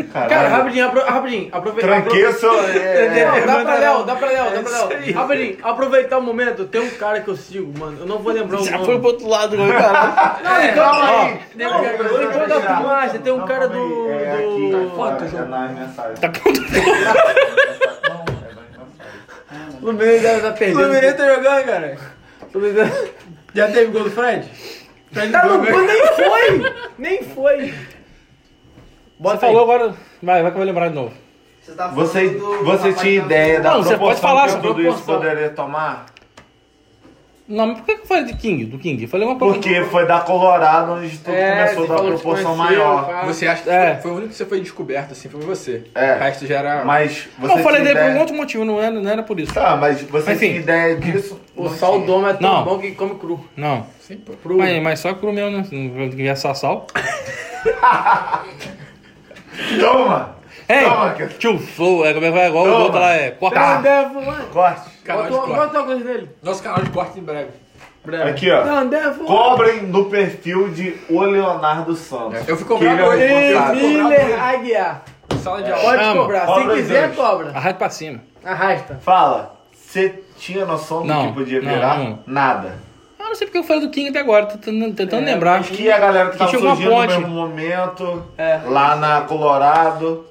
Cara, 0.12 0.50
rapidinho, 0.50 0.88
apro 0.88 1.06
rapidinho. 1.06 1.48
Aproveita. 1.52 1.88
Tranquei 1.88 2.34
só. 2.34 2.62
É, 2.64 3.06
é. 3.22 3.46
dá 3.46 3.64
pra 3.64 3.76
Léo, 3.76 4.04
dá 4.04 4.16
pra 4.16 4.28
Léo, 4.28 4.52
dá 4.52 4.62
pra 4.62 4.72
Léo. 4.72 4.90
aí. 4.98 5.12
Rapidinho, 5.12 5.58
aproveitar 5.64 6.18
o 6.18 6.22
momento, 6.22 6.66
tem 6.66 6.82
um 6.82 6.90
cara 6.92 7.22
que 7.22 7.30
eu 7.30 7.38
sigo, 7.38 7.72
mano. 7.78 8.00
Eu 8.00 8.06
não 8.06 8.20
vou 8.20 8.34
lembrar 8.34 8.60
o 8.60 8.66
Já 8.66 8.72
nome. 8.72 8.86
foi 8.86 9.00
pro 9.00 9.08
outro 9.08 9.28
lado, 9.28 9.58
meu 9.58 9.72
caralho. 9.72 10.42
Não, 10.44 10.64
então, 10.64 10.84
calma 10.84 11.26
aí. 11.26 11.40
Não, 11.56 11.84
eu 11.84 12.24
encontro 12.24 12.58
a 12.58 12.62
filmagem, 12.62 13.22
tem 13.22 13.34
um 13.34 13.38
Não, 13.38 13.48
cara 13.48 13.68
do. 13.68 14.10
É 14.10 14.38
do... 14.38 14.92
Foto, 14.96 15.24
é. 15.24 15.28
Tá 16.20 16.28
é 16.28 16.32
deve 19.94 20.36
estar 20.36 20.50
O 20.50 20.54
perdendo. 20.54 20.80
Fluminense 20.80 21.14
tá 21.14 21.36
jogando, 21.36 21.66
cara. 21.66 21.98
Já 23.54 23.68
teve 23.68 23.92
gol 23.92 24.04
do 24.04 24.12
Fred? 24.12 24.50
Fred 25.12 25.32
Tá, 25.32 25.46
não, 25.46 25.66
jogou. 25.66 25.82
nem 25.82 26.06
foi! 26.08 26.74
Nem 26.98 27.24
foi! 27.24 27.74
Você 29.20 29.38
falou 29.38 29.64
agora. 29.64 29.94
Vai, 30.22 30.42
vai 30.42 30.52
que 30.52 30.56
eu 30.58 30.60
vou 30.60 30.66
lembrar 30.66 30.90
de 30.90 30.96
novo. 30.96 31.14
Você 31.62 31.72
tá 31.74 31.90
falando 31.90 31.96
Você, 31.96 32.30
do 32.30 32.64
você 32.64 32.94
tinha 32.94 33.20
da- 33.22 33.26
ideia 33.26 33.62
da 33.62 33.72
Não, 33.72 33.84
você 33.84 33.90
proporção 33.98 34.00
pode 34.08 34.22
falar 34.22 34.42
que 34.44 34.50
essa 34.50 34.60
tudo 34.62 34.82
isso 34.82 35.04
poderia 35.04 35.50
tomar? 35.50 36.06
Não, 37.48 37.66
mas 37.68 37.78
por 37.78 37.86
que 37.86 37.92
eu 37.94 38.06
falei 38.06 38.26
de 38.26 38.34
King? 38.34 38.66
Do 38.66 38.78
King? 38.78 39.02
Eu 39.04 39.08
falei 39.10 39.26
uma 39.26 39.38
coisa. 39.38 39.54
Porque 39.54 39.82
foi 39.86 40.06
da 40.06 40.20
Colorado 40.20 40.92
onde 40.94 41.18
tudo 41.18 41.34
É, 41.34 41.56
começou 41.74 41.76
você 41.76 41.80
a 41.86 41.88
dar 41.88 41.96
falou 41.98 42.12
que 42.16 42.22
proporção 42.22 42.58
conheceu, 42.58 42.78
maior. 42.84 43.06
pá. 43.08 43.22
Você 43.26 43.48
acha 43.48 43.64
que 43.64 43.70
É. 43.70 43.94
foi, 43.94 44.02
foi 44.02 44.12
o 44.12 44.16
único 44.16 44.30
que 44.32 44.36
você 44.36 44.46
foi 44.46 44.60
descoberto, 44.60 45.12
assim, 45.14 45.30
foi 45.30 45.40
você. 45.42 45.84
É. 45.96 46.16
O 46.16 46.20
resto 46.20 46.46
já 46.46 46.58
era. 46.60 46.84
Mas 46.84 47.30
você 47.40 47.48
Não, 47.48 47.58
eu 47.58 47.64
falei 47.64 47.82
tinha 47.82 47.94
dele 47.94 48.00
por 48.00 48.02
ideia... 48.06 48.18
um 48.18 48.20
outro 48.20 48.36
motivo, 48.36 48.66
não 48.66 48.82
era, 48.82 48.92
não 48.92 49.10
era 49.10 49.24
por 49.24 49.40
isso. 49.40 49.54
Tá, 49.54 49.78
mas 49.78 50.02
você 50.02 50.34
Enfim. 50.34 50.48
tinha 50.48 50.60
ideia 50.60 50.96
disso? 50.98 51.40
O 51.56 51.64
Não 51.64 51.70
sal 51.72 51.94
tinha. 51.94 52.06
doma 52.06 52.30
é 52.32 52.34
tão 52.34 52.54
Não. 52.54 52.64
bom 52.66 52.80
que 52.80 52.92
come 52.92 53.16
cru. 53.16 53.40
Não. 53.56 53.86
Sim, 54.02 54.18
pô. 54.18 54.34
Cru. 54.34 54.58
Mas, 54.58 54.84
mas 54.84 55.00
só 55.00 55.14
cru 55.14 55.32
mesmo, 55.32 55.52
né? 55.58 55.66
Não 55.72 56.10
vier 56.10 56.34
assar 56.34 56.54
sal. 56.54 56.86
Toma! 59.80 60.36
Ei! 60.70 60.84
Toma, 60.84 61.14
que- 61.14 61.28
Tio, 61.38 61.58
flow, 61.58 62.06
é, 62.06 62.14
como 62.14 62.26
é 62.26 62.30
que 62.30 62.38
vai? 62.38 62.48
Igual 62.50 62.66
o 62.66 62.70
Toma. 62.72 62.84
outro 62.84 63.00
lá 63.00 63.14
é. 63.14 63.32
Corta. 63.32 63.60
Mano. 64.14 64.48
Corte. 64.52 64.97
Canal 65.08 65.24
de 65.26 65.30
Bota 65.32 65.48
corte. 65.48 65.60
bota 65.60 65.80
óculos 65.80 66.04
dele. 66.04 66.30
Nosso 66.44 66.62
canal 66.64 66.84
de 66.84 66.90
corte 66.92 67.20
em 67.20 67.24
breve. 67.24 67.50
Aqui, 68.30 68.50
ó. 68.52 68.64
Não 68.66 68.88
devo. 68.88 69.26
Cobrem 69.26 69.84
no 69.84 70.06
perfil 70.06 70.70
de 70.70 70.96
o 71.10 71.20
Leonardo 71.22 71.94
Santos. 71.96 72.48
Eu 72.48 72.56
fui 72.56 72.66
Que 72.66 72.74
cobrar 72.74 72.92
ele 72.94 73.02
é 73.02 73.04
o 73.04 73.08
dois. 73.08 73.20
responsável. 73.22 73.80
Ei, 73.82 73.98
Miller 74.04 74.44
Aguiar. 74.44 75.02
Sala 75.44 75.62
de 75.62 75.72
aula. 75.72 75.84
Pode 75.84 76.04
Chama. 76.04 76.22
cobrar. 76.22 76.46
Cobra 76.46 76.76
Se 76.76 76.82
quiser, 76.82 77.08
dois. 77.08 77.16
cobra. 77.18 77.50
Arrasta 77.50 77.74
pra 77.74 77.90
cima. 77.90 78.20
Arrasta. 78.46 79.00
Fala, 79.04 79.56
você 79.74 80.24
tinha 80.38 80.66
noção 80.66 81.02
do 81.02 81.08
Não, 81.08 81.28
que 81.28 81.34
podia 81.34 81.62
não, 81.62 81.70
virar? 81.74 81.98
não. 82.00 82.20
Nada. 82.26 82.76
Ah, 83.20 83.24
não 83.30 83.36
sei 83.36 83.46
porque 83.48 83.58
eu 83.58 83.64
falei 83.64 83.82
do 83.82 83.90
King 83.92 84.08
até 84.10 84.20
agora, 84.20 84.46
tô 84.46 84.58
tentando, 84.58 84.96
tentando 84.96 85.26
lembrar. 85.26 85.60
Acho 85.60 85.74
que 85.74 85.92
a 85.92 85.98
galera 86.00 86.30
que 86.30 86.38
tava 86.38 86.50
tinha 86.50 86.62
uma 86.62 86.70
surgindo 86.76 86.90
no 86.92 86.96
ponte. 86.96 87.08
mesmo 87.18 87.28
momento, 87.28 88.24
É. 88.38 88.62
lá 88.66 88.96
na 88.96 89.22
Colorado. 89.22 90.26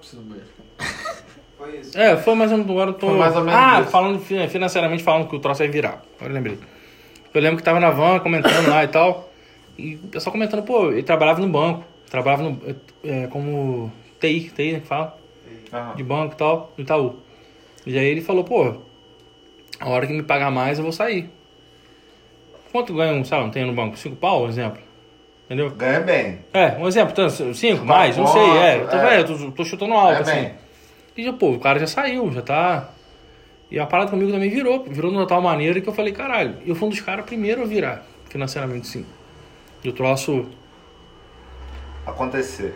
Isso. 1.87 1.99
É, 1.99 2.17
foi 2.17 2.35
mais 2.35 2.51
ou 2.53 2.59
menos. 2.59 2.71
Agora 2.73 2.91
eu 2.91 2.95
tô... 2.95 3.07
Foi 3.09 3.19
mais 3.19 3.35
ou 3.37 3.43
menos 3.45 3.61
Ah, 3.61 3.81
isso. 3.81 3.91
falando 3.91 4.19
fi- 4.21 4.49
financeiramente, 4.49 5.03
falando 5.03 5.29
que 5.29 5.37
o 5.37 5.39
troço 5.39 5.63
ia 5.63 5.71
virar. 5.71 6.03
Agora 6.17 6.31
eu 6.31 6.35
lembrei. 6.35 6.59
Eu 7.33 7.41
lembro 7.41 7.57
que 7.59 7.63
tava 7.63 7.79
na 7.81 7.91
van 7.91 8.19
comentando 8.21 8.69
lá 8.69 8.85
e 8.85 8.89
tal. 8.89 9.31
E 9.79 9.95
o 9.97 10.09
pessoal 10.09 10.33
comentando, 10.33 10.63
pô, 10.63 10.91
ele 10.91 11.03
trabalhava 11.03 11.41
no 11.41 11.49
banco. 11.49 11.85
Trabalhava 12.11 12.43
no, 12.45 12.61
é, 13.05 13.27
como 13.27 13.93
TI, 14.21 14.51
TI, 14.55 14.73
né, 14.73 14.81
que 14.81 14.87
fala? 14.87 15.17
Aham. 15.73 15.95
De 15.97 16.03
banco 16.03 16.35
e 16.35 16.37
tal, 16.37 16.73
no 16.77 16.85
Itaú. 16.85 17.17
E 17.85 17.99
aí 17.99 18.07
ele 18.07 18.21
falou, 18.23 18.43
pô, 18.45 18.77
a 19.79 19.89
hora 19.89 20.07
que 20.07 20.13
me 20.13 20.23
pagar 20.23 20.51
mais 20.51 20.79
eu 20.79 20.85
vou 20.85 20.93
sair. 20.93 21.29
Quanto 22.73 22.95
ganha 22.95 23.13
um, 23.13 23.25
sei 23.25 23.37
lá, 23.37 23.45
não 23.45 23.51
tem 23.51 23.65
no 23.65 23.73
banco? 23.73 23.97
Cinco 23.99 24.17
pau, 24.17 24.45
um 24.45 24.49
exemplo. 24.49 24.81
Entendeu? 25.47 25.71
Ganha 25.71 26.01
bem. 26.01 26.39
É, 26.53 26.77
um 26.79 26.87
exemplo, 26.89 27.13
então, 27.13 27.29
cinco, 27.55 27.85
mais, 27.85 28.17
não 28.17 28.27
sei, 28.27 28.43
é. 28.59 28.79
Tô, 28.81 28.97
é. 28.97 29.17
vendo, 29.23 29.39
tô, 29.39 29.51
tô 29.53 29.65
chutando 29.65 29.95
alto, 29.95 30.19
É 30.19 30.23
assim. 30.23 30.33
bem. 30.33 30.55
E 31.17 31.25
já, 31.25 31.33
pô, 31.33 31.53
o 31.53 31.61
cara 31.61 31.79
já 31.79 31.87
saiu, 31.87 32.31
já 32.31 32.43
tá. 32.43 32.91
E 33.71 33.79
a 33.79 33.87
parada 33.87 34.11
comigo 34.11 34.31
também 34.31 34.51
virou, 34.51 34.85
virou 34.85 35.11
de 35.11 35.17
uma 35.17 35.27
tal 35.27 35.41
maneira 35.41 35.81
que 35.81 35.89
eu 35.89 35.93
falei, 35.93 36.13
caralho, 36.13 36.57
eu 36.65 36.75
fui 36.75 36.87
um 36.87 36.91
dos 36.91 37.01
caras 37.01 37.25
primeiro 37.25 37.63
a 37.63 37.65
virar, 37.65 38.07
financeiramente 38.29 38.87
sim. 38.87 39.05
E 39.83 39.89
o 39.89 39.93
troço. 39.93 40.47
Acontecer. 42.07 42.75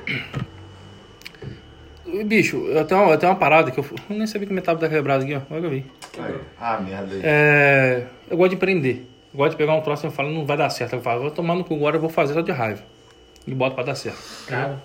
Bicho, 2.24 2.56
eu 2.66 2.84
tenho, 2.84 3.02
uma, 3.02 3.12
eu 3.12 3.18
tenho 3.18 3.30
uma 3.30 3.38
parada 3.38 3.70
que 3.70 3.78
eu, 3.78 3.84
eu 4.08 4.16
nem 4.16 4.26
sabia 4.26 4.48
que 4.48 4.60
tábua 4.60 4.80
tá 4.80 4.88
quebrada 4.88 5.22
aqui, 5.22 5.34
ó. 5.34 5.40
Olha 5.50 5.60
que 5.60 5.66
eu 5.66 5.70
vi. 5.70 5.86
Aí. 6.18 6.34
Ah, 6.58 6.80
merda 6.80 7.14
aí. 7.14 7.20
É, 7.22 8.06
eu 8.28 8.36
gosto 8.36 8.50
de 8.50 8.56
empreender. 8.56 9.06
Eu 9.32 9.38
gosto 9.38 9.52
de 9.52 9.56
pegar 9.56 9.74
um 9.74 9.80
troço 9.80 10.06
e 10.06 10.08
eu 10.08 10.10
falo, 10.10 10.30
não 10.30 10.44
vai 10.44 10.56
dar 10.56 10.70
certo. 10.70 10.94
Eu 10.94 11.00
falo, 11.00 11.20
vou 11.22 11.30
tomar 11.30 11.54
no 11.54 11.62
cu 11.62 11.74
agora, 11.74 11.96
eu 11.96 12.00
vou 12.00 12.10
fazer 12.10 12.34
só 12.34 12.40
de 12.40 12.50
raiva. 12.50 12.82
E 13.46 13.54
boto 13.54 13.76
pra 13.76 13.84
dar 13.84 13.94
certo. 13.94 14.18
Cara. 14.48 14.82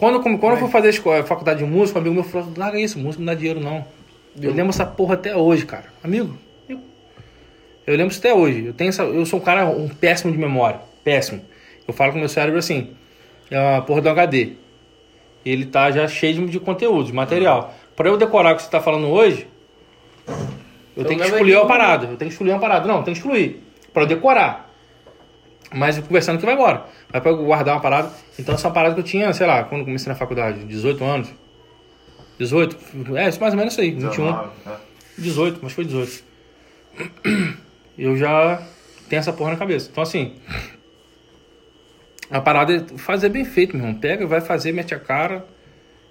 Quando, 0.00 0.14
eu 0.14 0.38
quando 0.38 0.52
eu 0.54 0.56
fui 0.58 0.68
fazer 0.70 0.88
escola- 0.88 1.22
faculdade 1.24 1.58
de 1.62 1.64
música, 1.70 1.98
um 1.98 2.00
amigo 2.00 2.14
meu 2.14 2.24
falou, 2.24 2.48
larga 2.56 2.80
isso, 2.80 2.98
música 2.98 3.20
não 3.22 3.26
dá 3.26 3.34
dinheiro 3.34 3.60
não. 3.60 3.84
Eu 4.40 4.50
lembro 4.54 4.70
essa 4.70 4.86
porra 4.86 5.12
até 5.14 5.36
hoje, 5.36 5.66
cara. 5.66 5.84
Amigo, 6.02 6.38
eu, 6.66 6.80
eu 7.86 7.96
lembro 7.96 8.10
isso 8.10 8.18
até 8.20 8.32
hoje. 8.32 8.64
Eu, 8.64 8.72
tenho 8.72 8.88
essa, 8.88 9.02
eu 9.02 9.26
sou 9.26 9.38
um 9.38 9.42
cara 9.42 9.66
um 9.66 9.88
péssimo 9.88 10.32
de 10.32 10.38
memória. 10.38 10.80
Péssimo. 11.04 11.42
Eu 11.86 11.92
falo 11.92 12.12
com 12.12 12.16
o 12.16 12.20
meu 12.20 12.30
cérebro 12.30 12.58
assim, 12.58 12.92
é 13.50 13.58
uma 13.60 13.82
porra 13.82 14.00
do 14.00 14.08
HD. 14.08 14.52
Ele 15.44 15.66
tá 15.66 15.90
já 15.90 16.08
cheio 16.08 16.34
de, 16.34 16.46
de 16.46 16.60
conteúdo, 16.60 17.04
de 17.08 17.12
material. 17.12 17.74
Pra 17.94 18.08
eu 18.08 18.16
decorar 18.16 18.54
o 18.54 18.56
que 18.56 18.62
você 18.62 18.70
tá 18.70 18.80
falando 18.80 19.06
hoje, 19.08 19.46
eu 20.26 20.34
Então 20.96 21.04
tenho 21.04 21.20
que 21.20 21.26
excluir 21.26 21.56
uma 21.56 21.64
um- 21.64 21.68
parada. 21.68 22.04
Eu 22.06 22.16
tenho 22.16 22.28
que 22.30 22.34
excluir 22.34 22.50
uma 22.52 22.58
parada. 22.60 22.88
Não, 22.88 23.02
tem 23.02 23.12
que 23.12 23.20
excluir. 23.20 23.62
Pra 23.92 24.04
eu 24.04 24.06
decorar. 24.06 24.70
Mas 25.72 25.96
eu 25.98 26.02
conversando 26.02 26.38
que 26.38 26.44
vai 26.46 26.54
embora. 26.54 26.84
Vai 27.10 27.20
pra 27.20 27.30
eu 27.30 27.36
guardar 27.36 27.74
uma 27.74 27.80
parada. 27.80 28.10
Então 28.38 28.54
essa 28.54 28.66
é 28.66 28.68
uma 28.68 28.74
parada 28.74 28.94
que 28.94 29.00
eu 29.00 29.04
tinha, 29.04 29.32
sei 29.32 29.46
lá, 29.46 29.64
quando 29.64 29.84
comecei 29.84 30.08
na 30.08 30.18
faculdade, 30.18 30.64
18 30.64 31.04
anos. 31.04 31.28
18? 32.38 33.16
É, 33.16 33.28
isso 33.28 33.40
mais 33.40 33.52
ou 33.52 33.58
menos 33.58 33.74
isso 33.74 33.80
aí, 33.80 33.90
21. 33.90 34.10
19, 34.10 34.48
né? 34.64 34.76
18, 35.18 35.60
mas 35.62 35.72
foi 35.72 35.84
18. 35.84 36.24
Eu 37.98 38.16
já 38.16 38.62
tenho 39.08 39.20
essa 39.20 39.32
porra 39.32 39.50
na 39.50 39.56
cabeça. 39.56 39.90
Então 39.90 40.02
assim, 40.02 40.36
a 42.30 42.40
parada 42.40 42.74
é 42.74 42.98
fazer 42.98 43.28
bem 43.28 43.44
feito, 43.44 43.76
meu 43.76 43.84
irmão. 43.84 44.00
Pega, 44.00 44.26
vai 44.26 44.40
fazer, 44.40 44.72
mete 44.72 44.94
a 44.94 44.98
cara 44.98 45.44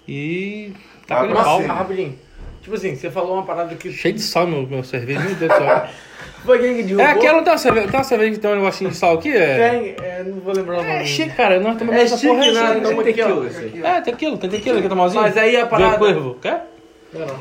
e 0.06 0.72
tá 1.06 1.24
pra 1.24 1.34
pau. 1.34 1.62
Ah, 1.68 1.72
rapidinho. 1.72 2.18
Tipo 2.62 2.76
assim, 2.76 2.94
você 2.94 3.10
falou 3.10 3.34
uma 3.34 3.42
parada 3.44 3.74
que. 3.74 3.90
Cheio 3.92 4.14
de 4.14 4.20
sal 4.20 4.46
meu, 4.46 4.66
meu 4.66 4.84
cerveja, 4.84 5.20
meu 5.20 5.34
Deus 5.34 5.50
do 5.52 5.56
céu. 5.58 5.82
Foi 6.44 6.58
quem 6.58 6.76
que 6.76 6.82
derrubou? 6.84 7.04
É 7.06 7.10
aquela, 7.10 7.42
tem 7.42 7.52
uma 7.52 7.58
cerveja, 7.58 7.88
tem 7.88 7.98
uma 7.98 8.04
cerveja 8.04 8.30
que 8.32 8.38
tem 8.38 8.50
um 8.50 8.54
negocinho 8.56 8.90
de 8.90 8.96
sal 8.96 9.14
aqui? 9.16 9.30
É, 9.36 9.68
Tem, 9.70 9.94
é, 10.02 10.22
não 10.24 10.40
vou 10.40 10.54
lembrar 10.54 10.74
o 10.74 10.76
nome. 10.78 10.88
é 10.90 11.04
chique, 11.04 11.34
cara. 11.36 11.60
Nós 11.60 11.76
tomamos 11.76 12.00
É 12.00 12.04
essa 12.04 12.16
chique, 12.16 12.28
porra. 12.34 12.40
né? 12.40 12.48
essa- 12.50 12.80
Toma 12.80 13.02
aqui, 13.02 13.22
ó. 13.22 13.26
tequila, 13.26 13.46
aí. 13.58 13.82
É, 13.84 14.00
tequila, 14.00 14.36
tem 14.38 14.50
tequila, 14.50 14.80
quer 14.82 14.88
tomar 14.88 15.10
Mas 15.12 15.36
aí 15.36 15.56
a 15.56 15.66
parada- 15.66 15.98
Cuervo, 15.98 16.34
quer? 16.40 16.66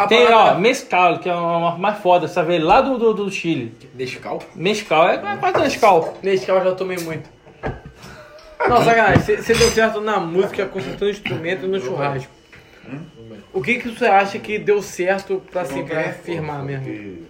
Tem, 0.09 0.25
parada- 0.25 0.55
ó, 0.55 0.59
Mescal, 0.59 1.19
que 1.19 1.29
é 1.29 1.33
uma 1.33 1.77
mais 1.77 1.97
foda, 1.99 2.25
essa 2.25 2.43
veio 2.43 2.65
lá 2.65 2.81
do, 2.81 2.97
do, 2.97 3.13
do 3.13 3.31
Chile. 3.31 3.73
Nescau? 3.95 4.39
Mescal, 4.53 5.07
é 5.09 5.17
quase 5.39 5.59
Mescal. 5.59 6.01
Carro 6.45 6.59
eu 6.59 6.63
já 6.65 6.75
tomei 6.75 6.97
muito. 6.97 7.29
Não, 8.67 8.83
sacanagem. 8.83 9.21
Você 9.37 9.53
deu 9.53 9.69
certo 9.69 10.01
na 10.01 10.19
música, 10.19 10.65
construção 10.65 11.07
de 11.07 11.13
instrumento 11.13 11.65
e 11.65 11.69
no 11.69 11.79
churrasco. 11.79 12.29
O 13.53 13.61
que 13.61 13.75
que 13.79 13.89
você 13.89 14.05
acha 14.05 14.39
que 14.39 14.57
deu 14.59 14.81
certo 14.81 15.41
pra, 15.51 15.61
assim, 15.61 15.85
pra 15.85 16.13
firmar 16.13 16.63
mesmo? 16.63 17.27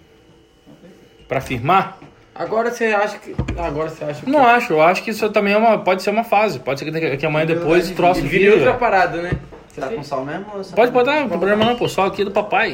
Pra 1.28 1.40
firmar? 1.40 1.98
Agora 2.34 2.70
você 2.70 2.86
acha 2.86 3.18
que... 3.18 3.34
Agora 3.58 3.88
você 3.88 4.04
acha 4.04 4.24
que... 4.24 4.30
Não 4.30 4.44
acho, 4.44 4.72
eu 4.72 4.82
acho 4.82 5.02
que 5.02 5.10
isso 5.10 5.28
também 5.30 5.52
é 5.52 5.56
uma, 5.56 5.78
pode 5.78 6.02
ser 6.02 6.10
uma 6.10 6.24
fase. 6.24 6.58
Pode 6.58 6.80
ser 6.80 6.90
que, 6.90 7.16
que 7.16 7.26
amanhã 7.26 7.46
depois 7.46 7.90
o 7.90 7.94
troço 7.94 8.22
Vira 8.22 8.54
outra 8.54 8.74
parada, 8.74 9.20
né? 9.20 9.32
Você 9.68 9.80
tá 9.80 9.88
com 9.88 10.02
sal 10.02 10.24
mesmo? 10.24 10.46
Pode 10.74 10.90
botar, 10.90 11.20
não 11.20 11.28
tem 11.28 11.38
problema 11.38 11.64
não, 11.64 11.76
pô, 11.76 11.88
só 11.88 12.06
aqui 12.06 12.24
do 12.24 12.30
papai. 12.30 12.72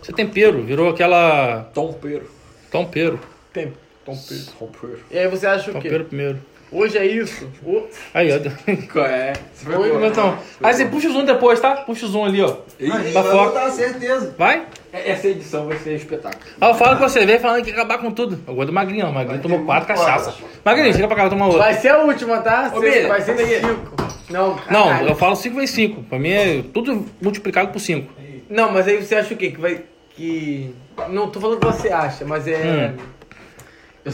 Isso 0.00 0.10
é 0.10 0.14
tempero, 0.14 0.62
virou 0.62 0.88
aquela 0.88 1.70
Tompeiro. 1.74 2.30
tompeiro. 2.70 3.20
Tem. 3.52 3.72
Tompeiro. 4.04 5.00
E 5.10 5.18
aí 5.18 5.28
você 5.28 5.46
acha 5.46 5.70
o 5.70 5.74
quê? 5.74 5.82
Tempero 5.82 6.04
primeiro. 6.04 6.40
Hoje 6.72 6.98
é 6.98 7.04
isso? 7.06 7.50
O- 7.64 7.82
Aí, 8.14 8.30
ó. 8.32 8.38
Qual 8.92 9.04
é? 9.04 9.32
Você 9.52 9.64
foi 9.64 9.76
Oi, 9.76 10.06
então. 10.06 10.38
Aí 10.62 10.72
você 10.72 10.84
puxa 10.86 11.08
o 11.08 11.12
zoom 11.12 11.24
depois, 11.24 11.58
tá? 11.58 11.76
Puxa 11.78 12.06
o 12.06 12.08
zoom 12.08 12.24
ali, 12.24 12.40
ó. 12.42 12.56
Não, 12.78 12.96
a 12.96 13.00
gente 13.02 13.12
Pra 13.12 13.22
vai 13.22 13.32
botar 13.32 13.70
certeza. 13.70 14.34
Vai? 14.38 14.66
Essa 14.92 15.28
edição 15.28 15.66
vai 15.66 15.76
ser 15.78 15.94
espetáculo. 15.96 16.40
Ó, 16.60 16.74
fala 16.74 16.96
com 16.96 17.08
você, 17.08 17.26
vem 17.26 17.38
falando 17.40 17.62
que 17.64 17.70
ia 17.70 17.74
acabar 17.74 17.98
com 17.98 18.10
tudo. 18.12 18.38
Eu 18.46 18.54
gosto 18.54 18.68
do 18.68 18.72
Magrinho, 18.72 19.06
ó. 19.06 19.10
Magrinho 19.10 19.40
Vai 19.40 19.42
tomou 19.42 19.64
quatro 19.64 19.88
cachaças. 19.88 20.34
Magrinho, 20.64 20.92
chega 20.94 21.08
pra 21.08 21.16
cá, 21.16 21.28
toma 21.28 21.46
outra. 21.46 21.62
Vai 21.62 21.74
ser 21.74 21.88
a 21.88 21.98
última, 22.04 22.38
tá? 22.38 22.70
Ô, 22.74 22.80
vai 22.80 23.20
ser 23.20 23.36
cinco. 23.60 23.96
Não, 24.30 24.50
Não, 24.70 24.84
caralho. 24.88 25.08
eu 25.08 25.14
falo 25.16 25.34
5 25.34 25.56
vezes 25.56 25.74
5. 25.74 26.04
Pra 26.04 26.16
mim 26.18 26.30
é 26.30 26.62
tudo 26.72 27.04
multiplicado 27.20 27.72
por 27.72 27.80
5. 27.80 28.12
Não, 28.48 28.70
mas 28.70 28.86
aí 28.86 29.02
você 29.04 29.16
acha 29.16 29.34
o 29.34 29.36
quê? 29.36 29.50
Que 29.50 29.60
vai. 29.60 29.82
Que. 30.10 30.72
Não 31.08 31.28
tô 31.28 31.40
falando 31.40 31.56
o 31.56 31.60
que 31.60 31.66
você 31.66 31.88
acha, 31.90 32.24
mas 32.24 32.46
é. 32.46 32.92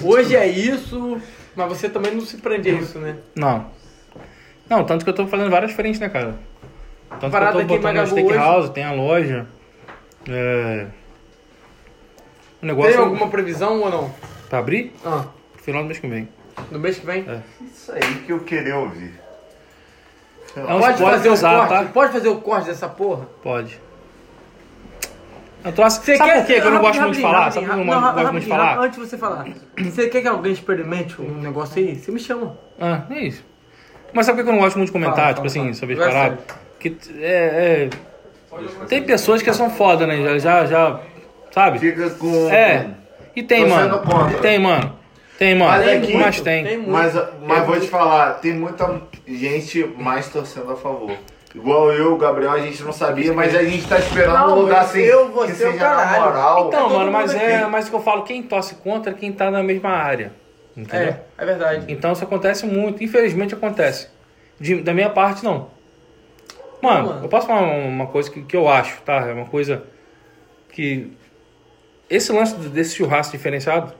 Hoje 0.02 0.34
é 0.34 0.46
isso, 0.48 1.20
mas 1.56 1.68
você 1.68 1.88
também 1.88 2.14
não 2.14 2.20
se 2.20 2.36
prende 2.38 2.68
a 2.70 2.72
isso, 2.74 2.98
né? 2.98 3.16
Não. 3.34 3.66
Não, 4.68 4.84
tanto 4.84 5.04
que 5.04 5.10
eu 5.10 5.14
tô 5.14 5.26
fazendo 5.26 5.50
várias 5.50 5.72
frentes, 5.72 6.00
né, 6.00 6.08
cara? 6.08 6.38
Tanto 7.20 7.30
Parada 7.30 7.52
que 7.52 7.58
eu 7.58 7.60
aqui 7.60 7.68
tô 7.68 7.74
em 7.74 7.76
botando 7.78 7.94
na 7.94 8.02
Magabu 8.02 8.20
steakhouse, 8.28 8.70
tem 8.72 8.84
a 8.84 8.92
loja. 8.92 9.46
É... 10.28 10.86
O 12.62 12.66
negócio 12.66 12.92
Tem 12.92 13.00
alguma 13.00 13.28
previsão 13.28 13.80
ou 13.80 13.90
não? 13.90 14.14
pra 14.48 14.58
abrir? 14.58 14.92
Ah, 15.04 15.24
Final 15.62 15.82
do 15.82 15.86
mês 15.88 15.98
que 15.98 16.06
vem. 16.08 16.28
no 16.70 16.78
mês 16.78 16.98
que 16.98 17.06
vem? 17.06 17.24
É. 17.28 17.40
Isso 17.64 17.92
aí 17.92 18.00
que 18.24 18.32
eu 18.32 18.40
queria 18.40 18.76
ouvir. 18.76 19.12
É 20.56 20.60
um 20.60 20.78
Pode 20.80 20.94
spoiler 20.94 21.16
fazer 21.16 21.28
o 21.28 21.32
pesado, 21.32 21.68
corte? 21.68 21.84
tá? 21.86 21.92
Pode 21.92 22.12
fazer 22.12 22.28
o 22.28 22.40
corte 22.40 22.66
dessa 22.68 22.88
porra? 22.88 23.26
Pode. 23.42 23.80
Eu 25.66 25.72
troço... 25.72 26.00
Você 26.00 26.16
Sabe 26.16 26.30
quer... 26.30 26.38
por 26.38 26.46
quê 26.46 26.60
que 26.60 26.66
eu 26.66 26.70
não 26.70 26.80
gosto 26.80 27.00
muito 27.02 27.16
de 27.16 27.22
falar? 27.22 27.50
Sabe 27.50 27.66
por 27.66 27.74
que 27.74 27.80
eu 27.80 27.84
não 27.84 27.92
rapidinho, 27.92 28.14
gosto 28.14 28.32
muito 28.32 28.44
de 28.44 28.48
falar? 28.48 28.78
Antes 28.78 28.98
de 29.00 29.06
você 29.08 29.18
falar, 29.18 29.46
você 29.76 30.08
quer 30.08 30.22
que 30.22 30.28
alguém 30.28 30.52
experimente 30.52 31.20
um 31.20 31.40
negócio 31.40 31.82
aí? 31.82 31.96
Você 31.96 32.12
me 32.12 32.20
chama. 32.20 32.56
Ah, 32.80 33.02
é 33.10 33.18
isso. 33.18 33.44
Mas 34.12 34.26
sabe 34.26 34.38
por 34.38 34.44
que 34.44 34.50
eu 34.50 34.54
não 34.54 34.62
gosto 34.62 34.76
muito 34.76 34.88
de 34.88 34.92
comentar, 34.92 35.16
Fala, 35.16 35.34
tipo 35.34 35.50
fala, 35.50 35.64
assim, 35.66 35.74
sobre 35.74 35.96
Vai, 35.96 36.08
parada? 36.08 36.38
Que 36.78 36.96
é, 37.18 37.88
é... 37.90 37.90
Tem 38.88 39.02
pessoas 39.02 39.42
que 39.42 39.52
são 39.52 39.68
foda, 39.68 40.06
né? 40.06 40.22
Já, 40.22 40.38
já, 40.38 40.66
já 40.66 41.00
sabe? 41.50 41.80
Fica 41.80 42.10
com. 42.10 42.48
É. 42.48 42.90
E 43.34 43.42
tem, 43.42 43.64
Tô 43.64 43.70
mano. 43.70 43.82
sendo 43.82 44.02
contra. 44.06 44.38
Tem, 44.38 44.58
mano. 44.58 44.96
Tem, 45.36 45.54
mano. 45.54 45.70
Mas 45.72 46.14
Mas, 46.14 46.38
é 46.38 46.42
tem. 46.42 46.64
Tem 46.64 46.76
muito. 46.76 46.90
Mas, 46.90 47.14
mas 47.42 47.66
vou 47.66 47.78
te 47.80 47.88
falar, 47.88 48.34
tem 48.34 48.54
muita 48.54 49.02
gente 49.26 49.84
mais 49.98 50.28
torcendo 50.28 50.72
a 50.72 50.76
favor. 50.76 51.12
Igual 51.56 51.92
eu, 51.92 52.14
o 52.14 52.18
Gabriel, 52.18 52.52
a 52.52 52.60
gente 52.60 52.82
não 52.82 52.92
sabia, 52.92 53.32
mas 53.32 53.54
a 53.54 53.62
gente 53.64 53.86
tá 53.88 53.98
esperando 53.98 54.34
Não, 54.48 54.56
um 54.58 54.60
lugar 54.62 54.82
mas 54.82 54.90
assim. 54.90 55.00
eu, 55.00 55.30
você, 55.32 55.52
que 55.52 55.58
seja 55.58 55.70
o 55.70 55.78
caralho. 55.78 56.20
na 56.20 56.26
moral. 56.26 56.68
Então, 56.68 56.88
todo 56.88 56.98
mano, 56.98 57.10
mas 57.12 57.34
é, 57.34 57.56
aqui. 57.56 57.70
mas 57.70 57.86
o 57.86 57.90
que 57.90 57.96
eu 57.96 58.00
falo, 58.02 58.22
quem 58.22 58.42
torce 58.42 58.74
contra 58.76 59.10
é 59.12 59.14
quem 59.14 59.32
tá 59.32 59.50
na 59.50 59.62
mesma 59.62 59.90
área. 59.90 60.32
Entendeu? 60.76 61.08
É, 61.08 61.20
é 61.38 61.44
verdade. 61.46 61.84
Então 61.88 62.12
isso 62.12 62.22
acontece 62.22 62.66
muito. 62.66 63.02
Infelizmente 63.02 63.54
acontece. 63.54 64.08
De- 64.60 64.82
da 64.82 64.92
minha 64.92 65.08
parte, 65.10 65.42
não. 65.42 65.68
Mano, 66.82 66.98
Não, 66.98 67.06
mano. 67.14 67.24
eu 67.24 67.28
posso 67.30 67.46
falar 67.46 67.62
uma 67.62 68.06
coisa 68.06 68.30
que, 68.30 68.42
que 68.42 68.54
eu 68.56 68.68
acho, 68.68 69.00
tá? 69.02 69.26
É 69.26 69.32
uma 69.32 69.46
coisa 69.46 69.82
que. 70.68 71.12
Esse 72.10 72.30
lance 72.30 72.54
desse 72.68 72.94
churrasco 72.94 73.32
diferenciado, 73.32 73.92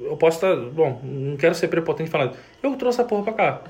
eu 0.00 0.16
posso 0.16 0.36
estar. 0.44 0.56
Bom, 0.70 1.00
não 1.02 1.36
quero 1.36 1.54
ser 1.54 1.68
prepotente 1.68 2.10
falando. 2.10 2.36
Eu 2.62 2.74
trouxe 2.76 3.00
a 3.00 3.04
porra 3.04 3.22
pra 3.22 3.32
cá. 3.32 3.60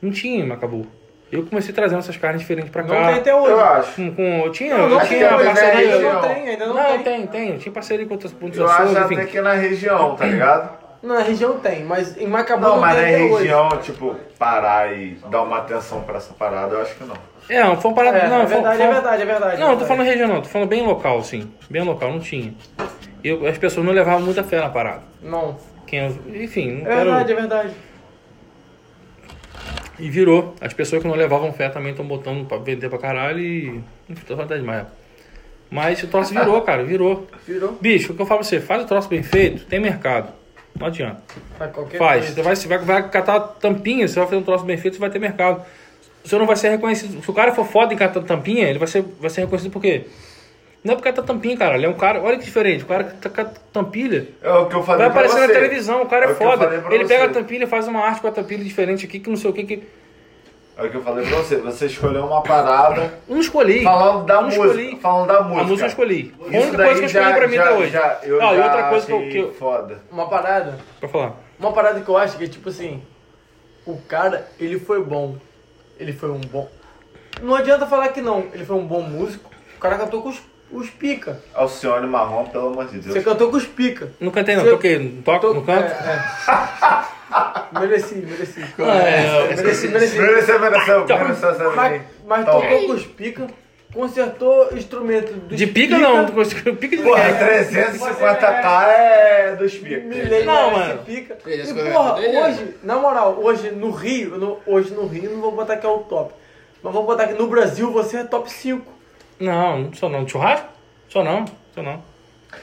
Não 0.00 0.12
tinha 0.12 0.38
em 0.42 0.46
Macabu. 0.46 0.86
Eu 1.34 1.44
comecei 1.46 1.74
trazendo 1.74 1.98
essas 1.98 2.16
carnes 2.16 2.40
diferentes 2.42 2.70
pra 2.70 2.82
Não 2.82 2.90
cá. 2.90 3.06
tem 3.06 3.14
até 3.16 3.34
hoje. 3.34 3.50
Eu 3.50 3.60
acho. 3.60 3.92
Com, 3.96 4.14
com- 4.14 4.42
eu 4.44 4.52
tinha, 4.52 4.74
Não, 4.76 4.84
eu 4.84 4.88
não 4.90 4.98
acho 4.98 5.08
tem, 5.08 5.18
tinha 5.18 5.28
é 5.30 5.44
parceria. 5.44 5.94
ainda 5.96 6.12
não 6.12 6.20
tem, 6.22 6.48
ainda 6.48 6.66
não, 6.66 6.74
Não, 6.74 6.84
tem. 6.84 6.98
tem, 7.02 7.26
tem. 7.26 7.50
Eu 7.50 7.58
tinha 7.58 7.72
parceria 7.72 8.06
com 8.06 8.12
outros 8.14 8.32
pontos 8.32 8.58
Eu 8.58 8.68
acho 8.68 8.96
até 8.96 9.14
enfim. 9.14 9.26
que 9.26 9.40
na 9.40 9.52
região, 9.54 10.14
tá 10.14 10.24
ligado? 10.26 10.84
Na 11.02 11.18
região 11.20 11.58
tem, 11.58 11.84
mas 11.84 12.16
em 12.16 12.26
Macabu 12.26 12.62
não, 12.62 12.74
Não, 12.76 12.80
mas 12.80 12.96
na 12.96 13.02
tem 13.02 13.24
hoje. 13.30 13.42
região, 13.42 13.68
tipo, 13.82 14.16
parar 14.38 14.90
e 14.96 15.18
dar 15.30 15.42
uma 15.42 15.58
atenção 15.58 16.00
pra 16.02 16.16
essa 16.16 16.32
parada, 16.32 16.76
eu 16.76 16.80
acho 16.82 16.94
que 16.94 17.04
não. 17.04 17.16
É, 17.48 17.62
não, 17.62 17.76
foi 17.78 17.90
uma 17.90 17.94
parada. 17.96 18.16
É, 18.18 18.28
não, 18.28 18.40
é 18.40 18.46
verdade, 18.46 18.76
foi- 18.78 18.86
é 18.86 18.90
verdade, 18.92 19.22
é 19.22 19.26
verdade. 19.26 19.60
Não, 19.60 19.70
eu 19.72 19.76
tô 19.76 19.84
é 19.84 19.86
falando 19.86 20.04
verdade. 20.04 20.18
região 20.20 20.28
não, 20.34 20.40
tô 20.42 20.48
falando 20.48 20.68
bem 20.68 20.86
local, 20.86 21.22
sim. 21.22 21.50
Bem 21.68 21.82
local, 21.82 22.10
não 22.10 22.20
tinha. 22.20 22.54
Eu, 23.22 23.46
as 23.46 23.58
pessoas 23.58 23.84
não 23.84 23.92
levavam 23.92 24.22
muita 24.22 24.42
fé 24.42 24.60
na 24.60 24.70
parada. 24.70 25.02
Não. 25.22 25.56
Quem, 25.86 25.98
eu- 26.06 26.42
enfim, 26.42 26.72
não 26.72 26.86
É 26.86 26.94
quero... 26.94 27.04
verdade, 27.10 27.32
é 27.32 27.34
verdade. 27.34 27.70
E 29.98 30.10
virou. 30.10 30.54
As 30.60 30.72
pessoas 30.72 31.02
que 31.02 31.08
não 31.08 31.14
levavam 31.14 31.52
fé 31.52 31.68
também 31.68 31.90
estão 31.90 32.06
botando 32.06 32.46
pra 32.46 32.58
vender 32.58 32.88
pra 32.88 32.98
caralho 32.98 33.38
e. 33.40 33.80
Não 34.08 34.16
tô 34.16 34.34
falando 34.36 34.56
demais. 34.56 34.86
Mas 35.70 36.02
o 36.02 36.06
troço 36.06 36.32
virou, 36.32 36.60
cara, 36.62 36.84
virou. 36.84 37.26
Virou. 37.46 37.76
Bicho, 37.80 38.12
o 38.12 38.16
que 38.16 38.22
eu 38.22 38.26
falo 38.26 38.40
pra 38.40 38.48
você, 38.48 38.60
faz 38.60 38.82
o 38.82 38.86
troço 38.86 39.08
bem 39.08 39.22
feito, 39.22 39.64
tem 39.66 39.80
mercado. 39.80 40.32
Não 40.78 40.86
adianta. 40.88 41.22
Faz 41.58 41.72
qualquer 41.72 41.98
Faz. 41.98 42.18
coisa. 42.20 42.34
Você 42.34 42.42
vai, 42.42 42.56
você 42.56 42.68
vai, 42.68 42.78
vai 42.78 43.08
catar 43.08 43.40
tampinha, 43.40 44.06
você 44.06 44.14
vai 44.16 44.24
fazer 44.24 44.36
um 44.36 44.42
troço 44.42 44.64
bem 44.64 44.76
feito, 44.76 44.94
você 44.94 45.00
vai 45.00 45.10
ter 45.10 45.18
mercado. 45.18 45.64
Você 46.24 46.36
não 46.38 46.46
vai 46.46 46.56
ser 46.56 46.70
reconhecido. 46.70 47.22
Se 47.22 47.30
o 47.30 47.34
cara 47.34 47.52
for 47.52 47.66
foda 47.66 47.92
em 47.92 47.96
catar 47.96 48.20
tampinha, 48.22 48.68
ele 48.68 48.78
vai 48.78 48.88
ser, 48.88 49.04
vai 49.20 49.30
ser 49.30 49.42
reconhecido 49.42 49.70
por 49.70 49.80
quê? 49.82 50.06
Não 50.84 50.92
é 50.92 50.96
porque 50.96 51.10
catar 51.10 51.22
tampinha, 51.22 51.56
cara. 51.56 51.76
Ele 51.76 51.86
é 51.86 51.88
um 51.88 51.94
cara. 51.94 52.20
Olha 52.22 52.36
que 52.38 52.44
diferente. 52.44 52.84
O 52.84 52.86
cara 52.86 53.04
que 53.04 53.14
tá 53.16 53.30
cata 53.30 53.58
tampilha. 53.72 54.28
É 54.42 54.52
o 54.52 54.66
que 54.66 54.74
eu 54.76 54.82
falei 54.82 55.06
Vai 55.06 55.10
pra 55.10 55.20
aparecer 55.22 55.40
você. 55.40 55.46
na 55.46 55.60
televisão, 55.60 56.02
o 56.02 56.06
cara 56.06 56.26
é, 56.26 56.28
É 56.28 56.32
o 56.32 56.36
que 56.36 56.42
eu 56.44 56.50
foda. 56.50 56.64
falei 56.64 56.80
pra 56.80 56.94
Ele 56.94 57.04
você. 57.04 57.14
pega 57.14 57.24
a 57.24 57.28
tampilha, 57.34 57.66
faz 57.66 57.88
uma 57.88 58.00
arte 58.00 58.20
com 58.20 58.28
a 58.28 58.30
tampilha 58.30 58.62
diferente 58.62 59.06
aqui, 59.06 59.18
que 59.18 59.30
não 59.30 59.36
sei 59.36 59.50
o 59.50 59.54
que. 59.54 59.64
que... 59.64 59.82
É 60.76 60.84
o 60.84 60.90
que 60.90 60.96
eu 60.96 61.02
falei 61.02 61.24
pra 61.26 61.36
você. 61.38 61.56
Você 61.56 61.86
escolheu 61.86 62.26
uma 62.26 62.42
parada 62.42 63.14
Não 63.28 63.38
escolhi. 63.38 63.82
falando 63.82 64.26
da 64.26 64.34
não 64.34 64.42
música. 64.44 64.66
escolhi. 64.66 64.98
Falando 65.00 65.26
da 65.28 65.40
música. 65.42 65.60
A 65.60 65.64
música 65.64 65.84
eu 65.84 65.88
escolhi. 65.88 66.34
A 66.38 66.48
Isso 66.48 66.58
única 66.58 66.76
daí 66.76 66.86
coisa 66.86 66.94
que 67.00 67.04
eu 67.04 67.06
escolhi 67.06 67.24
já- 67.30 67.36
pra 67.36 67.48
mim 67.48 67.54
já- 67.56 67.62
até 67.64 67.72
hoje. 67.74 67.90
Já, 67.90 68.18
eu 68.24 68.42
Ah, 68.42 68.52
e 68.52 68.56
já 68.58 68.64
outra 68.64 68.82
coisa 68.90 69.06
que 69.06 69.12
eu, 69.12 69.16
achei 69.18 69.30
que 69.30 69.38
eu. 69.38 69.52
foda. 69.54 69.98
Uma 70.12 70.28
parada. 70.28 70.78
Pra 71.00 71.08
falar. 71.08 71.32
Uma 71.60 71.72
parada 71.72 72.00
que 72.00 72.08
eu 72.08 72.16
acho 72.18 72.36
que 72.36 72.44
é 72.44 72.48
tipo 72.48 72.68
assim. 72.68 73.00
O 73.86 73.96
cara, 74.02 74.48
ele 74.58 74.78
foi 74.80 75.02
bom. 75.02 75.36
Ele 75.98 76.12
foi 76.12 76.30
um 76.30 76.40
bom. 76.40 76.68
Não 77.40 77.54
adianta 77.54 77.86
falar 77.86 78.08
que 78.08 78.20
não. 78.20 78.44
Ele 78.52 78.64
foi 78.66 78.76
um 78.76 78.86
bom 78.86 79.00
músico. 79.00 79.48
O 79.76 79.80
cara 79.80 79.96
cantou 79.96 80.22
com 80.22 80.28
os, 80.30 80.42
os 80.70 80.90
pica. 80.90 81.40
Alcione 81.54 82.06
Marrom, 82.06 82.46
pelo 82.46 82.68
amor 82.68 82.86
de 82.86 82.98
Deus. 82.98 83.12
Você 83.14 83.20
cantou 83.22 83.50
com 83.50 83.56
os 83.56 83.66
pica. 83.66 84.10
Não 84.20 84.30
cantei, 84.30 84.56
não. 84.56 84.64
Você- 84.64 84.70
Toquei. 84.70 84.98
Não 84.98 85.22
toco, 85.22 85.54
não 85.54 85.62
canto. 85.64 85.90
É, 87.34 87.76
é. 87.76 87.80
mereci, 87.80 88.14
mereci. 88.16 88.60
É, 88.78 89.56
mereci, 89.56 89.88
mereci. 89.88 90.18
Mereceu, 90.18 90.60
mereceu, 90.60 91.04
mereceu 91.06 91.48
essa 91.50 91.70
Mas, 91.70 92.02
mas 92.26 92.44
Tá 92.44 92.52
tocou 92.52 92.86
com 92.86 92.92
os 92.92 93.04
pica. 93.06 93.46
Consertou 93.92 94.68
instrumento 94.76 95.32
dos 95.32 95.56
De 95.56 95.66
pica 95.68 95.96
não. 95.98 96.26
Pica 96.26 96.96
de 96.96 97.02
Porra, 97.02 97.24
ninguém. 97.28 97.62
350k 97.62 98.84
é 98.88 99.56
dos 99.56 99.74
pica. 99.76 100.44
Não, 100.44 100.44
não, 100.44 100.70
mano. 100.72 100.98
pica. 101.04 101.36
E 101.46 101.74
porra, 101.92 102.14
hoje, 102.18 102.74
na 102.82 102.96
moral, 102.96 103.38
hoje 103.40 103.70
no 103.70 103.90
Rio, 103.90 104.36
no- 104.36 104.58
hoje 104.66 104.92
no 104.92 105.06
Rio, 105.06 105.30
não 105.30 105.40
vou 105.40 105.52
botar 105.52 105.76
que 105.76 105.86
é 105.86 105.88
o 105.88 105.98
top. 105.98 106.34
Mas 106.82 106.92
vou 106.92 107.04
botar 107.04 107.26
que 107.28 107.34
no 107.34 107.46
Brasil 107.46 107.90
você 107.92 108.18
é 108.18 108.24
top 108.24 108.50
5. 108.50 108.84
Não, 109.38 109.78
não 109.78 109.92
sou 109.94 110.08
não. 110.08 110.26
Churrasco? 110.26 110.66
Sou 111.08 111.24
não. 111.24 111.44
Sou 111.74 111.82
não. 111.82 112.02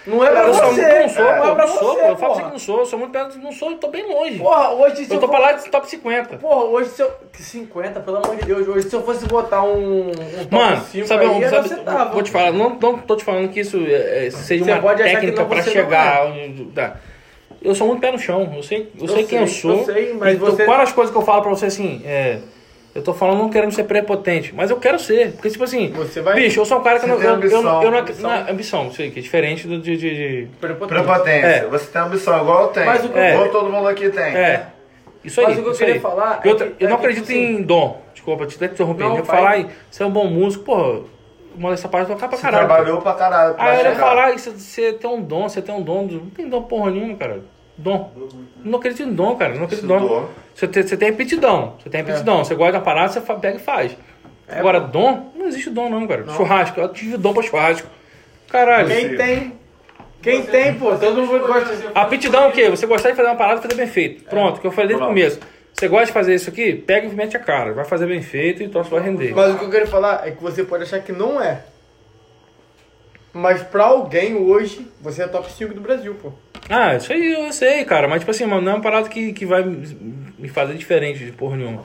Não 0.08 0.24
é 0.24 0.30
pra 0.32 0.44
Eu 0.48 0.54
sou, 0.54 0.68
você. 0.72 1.00
não 1.02 1.10
sou, 1.10 1.24
não 1.26 1.34
pô. 1.42 1.48
é 1.50 1.56
pra 1.56 1.68
Não 1.68 1.74
sou, 1.78 1.94
você, 1.94 2.00
pô. 2.02 2.08
Eu 2.08 2.16
falo 2.16 2.34
porra. 2.34 2.46
que 2.46 2.52
não 2.52 2.60
sou. 2.60 2.80
Eu 2.80 2.86
sou 2.86 3.00
muito 3.00 3.12
perto. 3.12 3.38
Não 3.40 3.52
sou, 3.52 3.72
eu 3.72 3.78
tô 3.78 3.90
bem 3.90 4.08
longe. 4.08 4.40
Porra, 4.40 4.70
hoje 4.70 5.06
se 5.06 5.14
Eu 5.14 5.20
tô 5.20 5.28
pra 5.28 5.40
lá 5.40 5.52
de 5.52 5.70
top 5.70 5.90
50. 5.90 6.38
Porra, 6.38 6.64
hoje 6.66 6.90
se 6.92 7.02
eu... 7.02 7.12
50, 7.34 8.00
pelo 8.00 8.18
amor 8.18 8.36
de 8.38 8.46
Deus. 8.46 8.68
Hoje 8.68 8.90
se 8.90 8.96
eu 8.96 9.04
fosse 9.04 9.26
botar 9.26 9.64
um, 9.64 10.08
um 10.10 10.12
Mano, 10.50 10.82
5 10.86 11.08
sabe, 11.08 11.26
aí, 11.26 11.50
sabe 11.50 11.68
você 11.68 11.76
tava. 11.78 12.14
vou 12.14 12.24
te 12.24 12.32
falar, 12.32 12.52
não, 12.54 12.70
não 12.70 12.98
tô 13.00 13.16
te 13.18 13.24
falando 13.26 13.50
que 13.50 13.60
isso 13.60 13.78
é, 13.86 14.28
é, 14.28 14.30
seja 14.32 14.64
Você 14.64 14.72
uma 14.72 14.94
técnica 14.96 15.42
não, 15.42 15.48
pra 15.50 15.58
não 15.58 15.64
chegar 15.64 16.22
tá. 16.74 16.96
Eu 17.62 17.76
sou 17.76 17.86
muito 17.88 18.00
pé 18.00 18.12
no 18.12 18.18
chão, 18.18 18.52
eu 18.56 18.64
sei, 18.64 18.90
eu, 18.98 19.06
Eu 19.06 19.14
sei 19.14 19.24
quem 19.26 19.40
eu 19.40 19.48
sei, 19.48 19.62
sou. 19.62 19.80
eu 19.80 19.86
sei, 19.86 20.14
mas 20.14 20.38
você- 20.38 20.66
Quais 20.66 20.82
as 20.82 20.92
coisas 20.94 21.12
que 21.14 21.18
eu 21.20 21.26
falo 21.26 21.42
pra 21.42 21.50
você 21.52 21.66
assim, 21.68 22.02
é, 22.06 22.40
eu 22.94 23.02
tô 23.02 23.14
falando 23.14 23.38
não 23.40 23.50
querendo 23.50 23.72
ser 23.72 23.84
prepotente, 23.86 24.54
mas 24.54 24.70
eu 24.70 24.78
quero 24.78 25.00
ser, 25.00 25.32
porque 25.34 25.50
tipo 25.50 25.64
assim, 25.64 25.92
Você 25.92 26.22
vai- 26.22 26.36
bicho, 26.36 26.60
eu 26.60 26.66
sou 26.66 26.80
um 26.80 26.84
cara 26.84 27.00
que 27.00 27.06
Você 27.06 27.12
eu, 27.12 27.16
não- 27.16 27.22
tem 27.22 27.26
eu, 27.28 27.32
eu, 27.32 27.38
ambição, 27.38 27.84
eu 27.84 27.92
não, 27.92 28.00
ambição. 28.00 28.30
não- 28.30 28.50
ambição, 28.52 28.88
isso 28.88 29.02
aí, 29.02 29.12
que 29.12 29.20
é 29.20 29.22
diferente 29.22 29.68
do 29.68 29.78
de, 29.80 29.96
de, 29.98 30.10
de-. 30.16 30.48
Prepotência. 30.60 31.48
É. 31.48 31.66
Você 31.68 31.86
tem 31.92 32.02
ambição, 32.02 32.42
igual 32.42 32.64
eu 32.64 32.68
tenho. 32.70 32.86
Mas 32.86 33.06
o 33.06 33.10
que- 33.10 33.20
Igual 33.20 33.50
todo 33.50 33.70
mundo 33.70 33.88
aqui 33.88 34.10
tem. 34.10 34.24
é, 34.36 34.68
isso 35.24 35.40
aí. 35.40 35.48
Mas 35.48 35.60
o 35.60 35.64
que 35.64 35.70
eu 35.70 35.74
queria 35.74 35.94
aí. 35.96 36.00
falar 36.00 36.42
E 36.44 36.50
é 36.50 36.56
que- 36.56 36.64
eu 36.64 36.88
é 36.88 36.90
não 36.90 36.98
que, 36.98 37.04
acredito 37.06 37.26
tipo 37.28 37.38
assim- 37.40 37.56
em 37.56 37.62
dom. 37.62 38.02
Desculpa, 38.14 38.46
te 38.46 38.56
interromper. 38.64 39.04
Não, 39.04 39.18
Eu 39.18 39.26
falar, 39.26 39.58
em 39.60 39.68
você 39.90 40.04
é 40.04 40.06
um 40.06 40.12
bom 40.12 40.26
músico, 40.28 40.64
porra, 40.66 41.00
uma 41.56 41.72
dessa 41.72 41.88
parte 41.88 42.08
tocar 42.08 42.28
pra 42.28 42.38
Você 42.38 42.44
caralho. 42.44 42.68
trabalhou 42.68 43.02
pra 43.02 43.14
caralho 43.14 43.54
pra 43.56 43.64
Ah, 43.66 43.74
ele 43.76 43.84
chegar. 43.90 43.96
falar 44.00 44.32
isso, 44.36 44.52
você 44.52 44.94
tem 44.94 45.10
um 45.10 45.22
dom, 45.22 45.48
você 45.50 45.62
tem 45.62 45.74
um 45.74 45.82
dom. 45.82 46.04
Não 46.12 46.30
tem 46.30 46.48
dom 46.48 46.62
porra 46.64 46.92
nenhuma, 46.92 47.16
cara. 47.16 47.40
Dom. 47.82 48.12
Não 48.64 48.80
acredito 48.80 49.04
em 49.04 49.14
dom, 49.14 49.36
cara. 49.36 49.56
Não 49.56 49.66
acredito 49.66 49.86
em 49.86 49.96
Estudou. 49.96 50.22
dom. 50.22 50.30
Você 50.56 50.68
tem, 50.68 50.84
você 50.84 50.98
tem 50.98 51.10
aptidão. 51.10 51.76
Você 51.82 51.90
tem 51.90 52.02
aptidão. 52.02 52.44
Você 52.44 52.56
gosta 52.56 52.74
da 52.74 52.80
parada, 52.80 53.12
você 53.12 53.22
pega 53.22 53.58
e 53.58 53.60
faz. 53.60 53.98
Agora, 54.48 54.80
dom, 54.80 55.32
não 55.36 55.48
existe 55.48 55.70
dom 55.70 55.90
não, 55.90 56.06
cara. 56.08 56.26
Churrasco, 56.30 56.80
eu 56.80 56.90
tive 56.90 57.18
dom 57.18 57.34
pra 57.34 57.44
churrasco. 57.44 57.88
Caralho. 58.50 58.88
Quem 58.88 59.16
tem... 59.16 59.62
Quem 60.22 60.44
tem, 60.44 60.76
pô. 60.76 60.96
Todo 60.96 61.24
mundo 61.24 61.48
gosta 61.48 61.76
de... 61.76 61.88
Aptidão 61.96 62.44
é 62.44 62.48
o 62.50 62.52
quê? 62.52 62.70
Você 62.70 62.86
gostar 62.86 63.10
de 63.10 63.16
fazer 63.16 63.30
uma 63.30 63.36
parada 63.36 63.60
e 63.60 63.64
fazer 63.64 63.76
bem 63.76 63.88
feito. 63.88 64.24
Pronto, 64.26 64.62
que 64.62 64.68
eu 64.68 64.72
falei 64.72 64.90
desde 64.90 65.04
o 65.04 65.08
começo. 65.08 65.40
Você 65.74 65.88
gosta 65.88 66.06
de 66.08 66.12
fazer 66.12 66.36
isso 66.36 66.50
aqui? 66.50 66.76
Pega 66.76 67.08
e 67.08 67.10
mete 67.10 67.36
a 67.36 67.40
cara. 67.40 67.74
Vai 67.74 67.86
fazer 67.86 68.06
bem 68.06 68.22
feito 68.22 68.62
e 68.62 68.68
o 68.68 68.70
troço 68.70 68.92
vai 68.92 69.02
render. 69.02 69.34
Mas 69.34 69.56
o 69.56 69.58
que 69.58 69.66
eu 69.66 69.70
quero 69.72 69.88
falar 69.88 70.28
é 70.28 70.32
que 70.32 70.44
você 70.44 70.64
pode 70.64 70.84
achar 70.84 71.00
que 71.00 71.12
não 71.12 71.42
é. 71.42 71.62
Mas 73.34 73.62
pra 73.64 73.86
alguém 73.86 74.36
hoje, 74.36 74.88
você 75.00 75.24
é 75.24 75.28
top 75.28 75.50
5 75.52 75.74
do 75.74 75.82
Brasil, 75.82 76.16
pô. 76.22 76.32
Ah, 76.70 76.96
isso 76.96 77.12
aí 77.14 77.34
eu 77.34 77.52
sei, 77.54 77.84
cara. 77.86 78.08
Mas, 78.08 78.20
tipo 78.20 78.32
assim, 78.32 78.46
mano, 78.46 78.62
não 78.62 78.74
é 78.74 78.76
uma 78.76 78.82
parada 78.82 79.08
que, 79.10 79.32
que 79.34 79.46
vai 79.46 79.64
me 79.64 80.50
fazer 80.50 80.74
diferente 80.76 81.24
de 81.24 81.32
porra 81.32 81.56
nenhuma. 81.58 81.84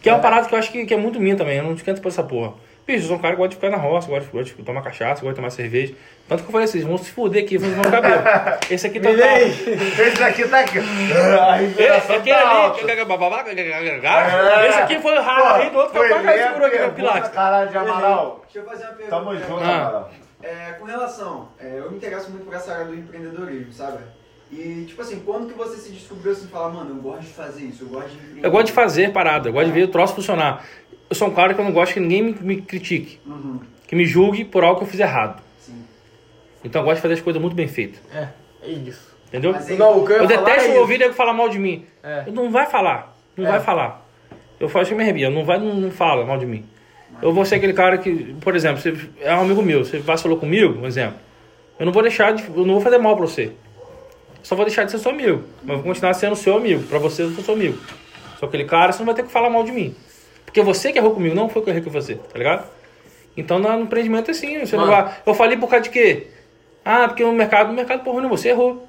Que 0.00 0.08
é 0.08 0.12
uma 0.12 0.20
parada 0.20 0.46
que 0.48 0.54
eu 0.54 0.58
acho 0.58 0.70
que, 0.70 0.86
que 0.86 0.94
é 0.94 0.96
muito 0.96 1.20
minha 1.20 1.36
também. 1.36 1.58
Eu 1.58 1.64
não 1.64 1.74
esquento 1.74 2.00
por 2.00 2.08
essa 2.08 2.22
porra. 2.22 2.54
Bicho, 2.86 3.02
eu 3.02 3.08
sou 3.08 3.16
um 3.16 3.20
cara 3.20 3.34
que 3.34 3.38
gosta 3.38 3.48
de 3.48 3.56
ficar 3.56 3.68
na 3.70 3.76
roça, 3.76 4.06
gosta, 4.06 4.30
gosta 4.32 4.54
de 4.54 4.62
tomar 4.62 4.80
cachaça, 4.80 5.14
gosta 5.14 5.30
de 5.30 5.34
tomar 5.34 5.50
cerveja. 5.50 5.92
Tanto 6.28 6.44
que 6.44 6.48
eu 6.48 6.52
falei 6.52 6.66
assim, 6.66 6.80
vão 6.82 6.96
se 6.96 7.10
fuder 7.10 7.42
aqui, 7.42 7.58
vão 7.58 7.68
no 7.68 7.90
cabelo. 7.90 8.22
Esse 8.70 8.86
aqui 8.86 9.00
tá. 9.00 9.08
Milei. 9.08 9.48
Esse 9.48 10.20
daqui 10.20 10.46
tá 10.46 10.60
aqui. 10.60 10.78
Esse 10.78 12.12
aqui 12.12 12.30
tá 12.30 12.62
ali. 12.62 14.68
Esse 14.68 14.78
aqui 14.78 15.00
foi 15.00 15.18
o 15.18 15.22
raro, 15.22 15.68
do 15.70 15.78
outro 15.78 15.94
foi 15.98 16.08
pra 16.08 16.22
cá, 16.22 16.32
segurou 16.32 16.66
aqui 16.68 16.78
no 16.78 16.92
pilar. 16.92 17.30
Caralho 17.32 17.70
de 17.70 17.76
Amaral. 17.76 18.40
Deixa 18.44 18.58
eu 18.60 18.64
fazer 18.70 18.84
uma 18.84 18.92
pergunta. 18.92 19.16
Tamo 19.16 19.36
junto, 19.36 19.64
Ah. 19.64 19.80
Amaral. 19.80 20.10
É, 20.46 20.72
com 20.78 20.84
relação, 20.84 21.48
é, 21.58 21.78
eu 21.78 21.90
me 21.90 21.96
interesso 21.96 22.30
muito 22.30 22.44
por 22.44 22.54
essa 22.54 22.72
área 22.72 22.84
do 22.86 22.94
empreendedorismo, 22.94 23.72
sabe? 23.72 23.98
E, 24.52 24.84
tipo 24.86 25.02
assim, 25.02 25.20
quando 25.26 25.48
que 25.48 25.54
você 25.58 25.76
se 25.76 25.90
descobriu 25.90 26.30
assim, 26.32 26.46
falar, 26.46 26.68
mano, 26.72 26.90
eu 26.90 27.02
gosto 27.02 27.22
de 27.22 27.32
fazer 27.32 27.64
isso, 27.64 27.82
eu 27.84 27.88
gosto 27.88 28.10
de 28.10 28.16
empreender? 28.16 28.46
Eu 28.46 28.50
gosto 28.50 28.66
de 28.66 28.72
fazer 28.72 29.12
parada, 29.12 29.48
eu 29.48 29.52
gosto 29.52 29.66
de 29.66 29.72
ver 29.72 29.82
o 29.84 29.88
troço 29.88 30.14
funcionar. 30.14 30.64
Eu 31.10 31.16
sou 31.16 31.26
um 31.28 31.34
cara 31.34 31.52
que 31.52 31.60
eu 31.60 31.64
não 31.64 31.72
gosto 31.72 31.94
que 31.94 32.00
ninguém 32.00 32.22
me, 32.22 32.32
me 32.40 32.62
critique, 32.62 33.18
Uhum, 33.26 33.58
que 33.88 33.96
me 33.96 34.04
julgue 34.06 34.44
por 34.44 34.62
algo 34.62 34.78
que 34.78 34.84
eu 34.84 34.88
fiz 34.88 35.00
errado. 35.00 35.42
sim. 35.58 35.84
Então 36.64 36.82
eu 36.82 36.84
gosto 36.84 36.96
de 36.96 37.02
fazer 37.02 37.14
as 37.14 37.20
coisas 37.20 37.42
muito 37.42 37.56
bem 37.56 37.66
feitas. 37.66 38.00
É, 38.14 38.28
é 38.62 38.70
isso. 38.70 39.16
Entendeu? 39.26 39.52
Mas 39.52 39.68
aí- 39.68 39.76
Não, 39.76 40.00
o 40.00 40.06
que 40.06 40.12
eu, 40.12 40.18
Eu 40.18 40.26
detesto 40.28 40.70
é 40.70 40.78
ouvir 40.78 40.98
nego 40.98 41.12
falar 41.14 41.32
mal 41.32 41.48
de 41.48 41.58
mim. 41.58 41.84
É. 42.02 42.30
Não 42.30 42.50
vai 42.50 42.66
falar. 42.66 43.16
Não 43.36 43.44
É. 43.46 43.50
vai 43.50 43.60
falar. 43.60 44.06
Eu 44.60 44.68
faço 44.68 44.90
que 44.90 44.94
me 44.96 45.02
arrepia. 45.02 45.28
Não 45.28 45.44
vai, 45.44 45.58
não, 45.58 45.74
não 45.74 45.90
fala 45.90 46.24
mal 46.24 46.38
de 46.38 46.46
mim. 46.46 46.64
Eu 47.22 47.32
vou 47.32 47.44
ser 47.44 47.56
aquele 47.56 47.72
cara 47.72 47.96
que, 47.98 48.34
por 48.40 48.54
exemplo, 48.54 48.80
você 48.80 48.94
é 49.20 49.34
um 49.34 49.40
amigo 49.40 49.62
meu, 49.62 49.84
você 49.84 49.98
vacilou 49.98 50.36
comigo, 50.36 50.78
um 50.80 50.86
exemplo. 50.86 51.18
Eu 51.78 51.86
não 51.86 51.92
vou 51.92 52.02
deixar 52.02 52.32
de. 52.32 52.44
Eu 52.44 52.64
não 52.66 52.74
vou 52.74 52.80
fazer 52.80 52.98
mal 52.98 53.16
pra 53.16 53.26
você. 53.26 53.52
Só 54.42 54.54
vou 54.54 54.64
deixar 54.64 54.84
de 54.84 54.90
ser 54.90 54.98
seu 54.98 55.10
amigo. 55.10 55.42
Mas 55.62 55.70
eu 55.70 55.82
vou 55.82 55.84
continuar 55.92 56.14
sendo 56.14 56.36
seu 56.36 56.56
amigo. 56.56 56.82
Pra 56.84 56.98
você, 56.98 57.22
eu 57.22 57.30
sou 57.32 57.42
seu 57.44 57.54
amigo. 57.54 57.78
Sou 58.38 58.48
aquele 58.48 58.64
cara, 58.64 58.92
você 58.92 58.98
não 59.00 59.06
vai 59.06 59.14
ter 59.14 59.24
que 59.24 59.30
falar 59.32 59.50
mal 59.50 59.64
de 59.64 59.72
mim. 59.72 59.94
Porque 60.44 60.62
você 60.62 60.92
que 60.92 60.98
errou 60.98 61.12
comigo, 61.12 61.34
não 61.34 61.48
foi 61.48 61.62
que 61.62 61.68
eu 61.68 61.72
errei 61.72 61.82
com 61.82 61.90
você, 61.90 62.14
tá 62.14 62.38
ligado? 62.38 62.64
Então 63.36 63.58
no 63.58 63.80
empreendimento 63.80 64.28
é 64.28 64.32
assim. 64.32 64.58
Você 64.60 64.76
não 64.76 64.86
vai. 64.86 65.12
Eu 65.26 65.34
falei 65.34 65.56
por 65.56 65.68
causa 65.68 65.84
de 65.84 65.90
quê? 65.90 66.28
Ah, 66.84 67.08
porque 67.08 67.24
o 67.24 67.32
mercado, 67.32 67.70
o 67.70 67.74
mercado 67.74 68.02
porra 68.04 68.18
nenhuma, 68.18 68.36
você 68.36 68.50
errou. 68.50 68.88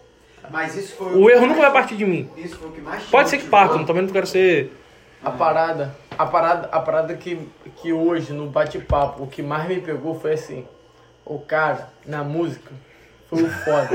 Mas 0.51 0.75
isso 0.77 0.95
foi 0.95 1.13
O 1.13 1.29
erro 1.29 1.41
que 1.41 1.47
nunca 1.47 1.61
vai 1.61 1.71
mais- 1.71 1.73
partir 1.73 1.95
de 1.97 2.05
mim. 2.05 2.29
Isso 2.37 2.55
foi 2.57 2.69
o 2.69 2.71
que 2.71 2.79
mais 2.79 3.03
Pode 3.05 3.29
ser 3.29 3.37
que 3.39 3.47
parta, 3.47 3.83
também 3.83 4.03
não 4.03 4.09
quero 4.09 4.27
ser. 4.27 4.71
A 5.23 5.31
parada 5.31 5.93
a 6.17 6.25
parada, 6.25 6.67
a 6.71 6.79
parada 6.79 7.15
que, 7.15 7.47
que 7.77 7.93
hoje, 7.93 8.33
no 8.33 8.47
bate-papo, 8.47 9.23
o 9.23 9.27
que 9.27 9.41
mais 9.41 9.67
me 9.67 9.79
pegou 9.79 10.19
foi 10.19 10.33
assim. 10.33 10.67
O 11.25 11.39
cara, 11.39 11.89
na 12.05 12.23
música, 12.23 12.71
foi 13.29 13.43
o 13.43 13.49
foda. 13.49 13.89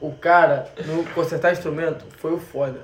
O 0.00 0.12
cara, 0.12 0.72
no 0.86 1.04
consertar 1.10 1.52
instrumento, 1.52 2.06
foi 2.16 2.32
o 2.32 2.38
foda. 2.38 2.80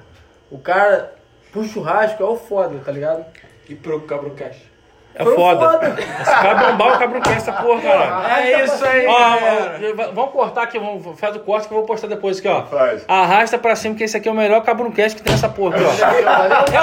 O 0.51 0.59
cara, 0.59 1.15
pro 1.51 1.65
churrasco, 1.65 2.23
é 2.23 2.27
o 2.27 2.37
foda, 2.37 2.79
tá 2.85 2.93
ligado? 2.93 3.25
E 3.69 3.75
pro 3.75 4.03
Cabrocast? 4.03 4.71
É 5.19 5.25
foda. 5.25 5.95
Esse 5.99 6.31
cara 6.31 6.55
vai 6.55 6.73
bombar 6.73 6.95
o 6.95 6.99
cabro 6.99 7.21
essa 7.35 7.53
porra, 7.53 7.81
cara. 7.81 8.41
É 8.41 8.65
isso 8.65 8.85
aí, 8.85 9.07
Ó, 9.07 10.13
vamos 10.13 10.31
cortar 10.33 10.63
aqui, 10.65 10.79
vamos, 10.79 11.19
faz 11.19 11.35
o 11.35 11.41
corte 11.41 11.67
que 11.69 11.73
eu 11.75 11.79
vou 11.79 11.87
postar 11.87 12.07
depois 12.07 12.39
aqui, 12.39 12.49
ó. 12.49 12.63
Faz. 12.65 13.05
Arrasta 13.09 13.57
pra 13.59 13.75
cima, 13.75 13.95
que 13.95 14.05
esse 14.05 14.17
aqui 14.17 14.29
é 14.29 14.33
o 14.33 14.35
melhor 14.35 14.63
cabruncast 14.63 15.17
que 15.17 15.23
tem 15.23 15.33
nessa 15.33 15.49
porra 15.49 15.77
aqui, 15.77 15.85
ó. 15.85 16.75
É 16.77 16.83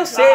o 0.00 0.04
006, 0.06 0.26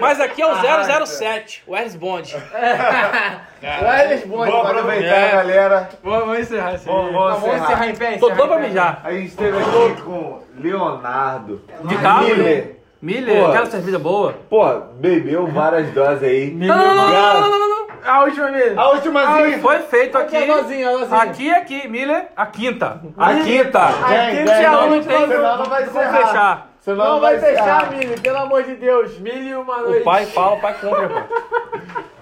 mas 0.00 0.20
aqui 0.20 0.40
é 0.40 0.46
o 0.46 1.06
007, 1.06 1.62
o 1.66 1.74
Alice 1.74 1.98
Bond. 1.98 2.34
O 2.36 3.92
Elis 4.02 4.24
Bond, 4.26 4.50
Vou 4.50 4.62
valeu. 4.62 4.78
aproveitar, 4.80 5.14
É. 5.16 5.30
galera. 5.32 5.88
Vamos, 6.02 6.20
vamos 6.20 6.38
encerrar 6.40 6.74
isso 6.74 6.84
Vamos, 6.86 7.06
aí. 7.08 7.12
vamos 7.12 7.40
vamos 7.40 7.46
encerrar. 7.56 7.64
encerrar 7.64 7.88
em 7.88 7.94
pé. 7.96 8.18
Tô 8.18 8.28
doido 8.28 8.48
pra 8.48 8.58
mijar. 8.58 9.00
A 9.04 9.12
gente 9.12 9.26
esteve 9.26 9.58
aqui 9.58 10.02
com 10.02 10.40
Leonardo. 10.58 11.62
De 11.84 11.96
carro? 11.98 12.24
Miller. 12.24 12.75
Miller, 13.00 13.42
Pô. 13.42 13.46
aquela 13.48 13.66
cerveja 13.66 13.98
boa. 13.98 14.34
Pô, 14.48 14.64
bebeu 14.98 15.46
várias 15.48 15.90
doses 15.92 16.22
aí. 16.22 16.50
Não, 16.56 16.76
não, 16.76 17.10
não, 17.40 17.50
não, 17.50 17.68
não. 17.68 17.86
A 18.04 18.22
última 18.24 18.50
vez. 18.52 18.78
A 18.78 18.90
últimazinha. 18.92 19.58
Foi 19.58 19.78
feito 19.80 20.16
aqui. 20.16 20.36
Aqui, 20.36 20.50
Anozinho, 20.50 20.88
Anozinho. 20.88 21.20
Aqui, 21.20 21.50
aqui, 21.50 21.88
Miller, 21.88 22.28
a 22.36 22.46
quinta. 22.46 23.00
A 23.16 23.34
quinta. 23.34 23.86
Vem. 24.08 24.48
é 24.48 24.64
a 24.66 24.70
Não, 24.70 24.90
não 24.90 25.02
tem. 25.02 25.24
Encerrar. 25.24 26.26
fechar. 26.26 26.68
Senão 26.86 27.04
Não 27.14 27.20
vai 27.20 27.36
fechar. 27.40 27.90
Mili, 27.90 28.20
pelo 28.20 28.38
amor 28.38 28.62
de 28.62 28.76
Deus. 28.76 29.18
Mil 29.18 29.34
e 29.42 29.52
uma 29.56 29.78
noite. 29.78 30.02
O 30.02 30.04
pai 30.04 30.24
fala, 30.26 30.54
o 30.54 30.60
pai 30.60 30.74
compra, 30.80 31.08
pô. 31.08 31.36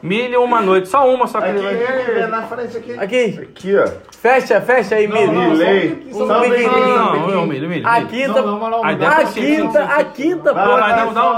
Milha 0.03 0.41
uma 0.41 0.63
noite, 0.63 0.89
só 0.89 1.07
uma 1.07 1.27
só 1.27 1.39
que 1.39 1.49
Aqui, 1.49 1.59
ele 1.59 1.85
vai. 1.85 1.97
vem, 2.05 2.15
vem 2.15 2.27
na 2.29 2.43
frente 2.45 2.77
aqui. 2.79 2.93
Aqui, 2.99 3.39
Aqui, 3.43 3.77
ó. 3.77 3.87
fecha, 4.19 4.61
fecha 4.63 4.95
aí, 4.95 5.07
Mili. 5.07 5.27
Milei. 5.29 6.09
Só 6.11 6.25
um 6.25 6.27
Só 6.29 6.41
pequenininho, 6.41 6.73
vem. 6.73 6.81
Não, 6.83 6.95
não, 6.95 7.11
pequenininho. 7.11 7.35
não, 7.37 7.47
milho, 7.47 7.69
milho. 7.69 7.87
A 7.89 7.95
milho. 8.01 8.09
quinta, 8.09 8.41
a 8.41 8.93
dentro 8.95 9.27
sim, 9.27 9.33
sim, 9.33 9.57
quinta, 9.67 9.85
a 9.85 10.05
quinta, 10.05 10.49
pô. 10.49 10.55
Vai, 10.55 10.81
vai, 10.81 10.97
dá, 10.97 11.07
um- 11.09 11.13
dá, 11.13 11.31
um- 11.31 11.35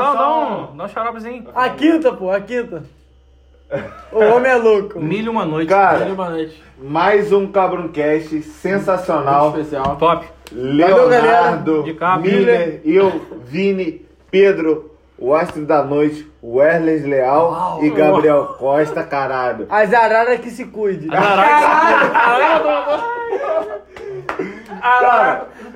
um- 0.77 0.81
um, 0.81 0.85
um 0.85 0.89
xaropezinho. 0.89 1.49
A 1.53 1.69
quinta, 1.71 2.13
pô, 2.13 2.31
a 2.31 2.41
quinta. 2.41 2.85
O 4.13 4.21
homem 4.21 4.53
é 4.53 4.55
louco. 4.57 5.01
Milho 5.01 5.33
uma 5.33 5.45
noite. 5.45 5.69
Cara, 5.69 6.05
Boa 6.07 6.31
noite. 6.31 6.63
mais 6.79 7.33
um 7.33 7.49
Cabroncast 7.49 8.41
sensacional. 8.43 9.49
Especial. 9.49 9.97
Top. 9.97 10.25
Leonardo. 10.53 11.85
Miller, 12.21 12.81
eu, 12.85 13.21
Vini, 13.45 14.07
Pedro, 14.31 14.93
o 15.19 15.35
Astro 15.35 15.65
da 15.65 15.83
Noite, 15.83 16.31
Werles 16.43 17.05
Leal 17.05 17.81
e 17.83 17.91
Gabriel 17.91 18.55
Costa, 18.59 19.03
caralho. 19.03 19.67
As 19.69 19.93
araras 19.93 20.41
que 20.41 20.51
se 20.51 20.67
cuide. 20.67 21.09
Cara, 21.09 21.43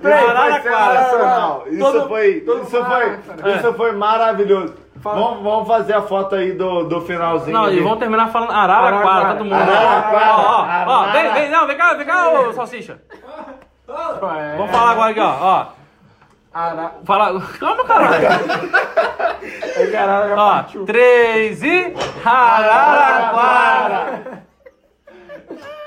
Peraí, 0.01 0.25
foi 0.25 0.35
vai, 0.35 0.63
sensacional. 0.63 1.59
cara. 1.61 1.71
Isso 1.71 2.09
foi, 2.09 2.45
isso 2.47 2.85
foi, 2.85 3.19
isso 3.57 3.75
foi 3.75 3.93
maravilhoso. 3.93 4.75
Vamos, 4.97 5.43
vamos 5.43 5.67
fazer 5.67 5.95
a 5.95 6.03
foto 6.03 6.35
aí 6.35 6.53
do, 6.53 6.85
do 6.85 7.01
finalzinho. 7.01 7.57
Não, 7.57 7.65
e 7.65 7.69
ali. 7.69 7.81
vamos 7.81 7.99
terminar 7.99 8.29
falando 8.29 8.51
Araraquara, 8.51 8.97
Araraquara. 8.97 9.35
todo 9.35 9.45
mundo. 9.45 9.55
Araraquara, 9.55 10.31
Ó, 10.31 10.37
ó, 10.37 10.61
ó, 10.61 10.63
Arara. 11.03 11.13
vem, 11.13 11.33
vem, 11.33 11.51
não, 11.51 11.67
vem 11.67 11.77
cá, 11.79 11.95
vem 11.95 12.07
cá, 12.07 12.31
ô 12.41 12.53
salsicha. 12.53 12.99
Vamos 14.57 14.70
falar 14.70 14.91
agora 14.93 15.10
aqui, 15.10 15.20
ó. 15.20 15.36
ó. 15.41 15.67
Ara... 16.52 16.93
Fala. 17.05 17.41
Calma, 17.59 17.85
caralho. 17.85 18.28
Caralho, 19.93 20.35
Ó, 20.36 20.62
três 20.85 21.62
e. 21.62 21.94
Araraquara! 22.25 23.62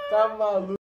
Tá 0.09 0.27
maluco. 0.37 0.82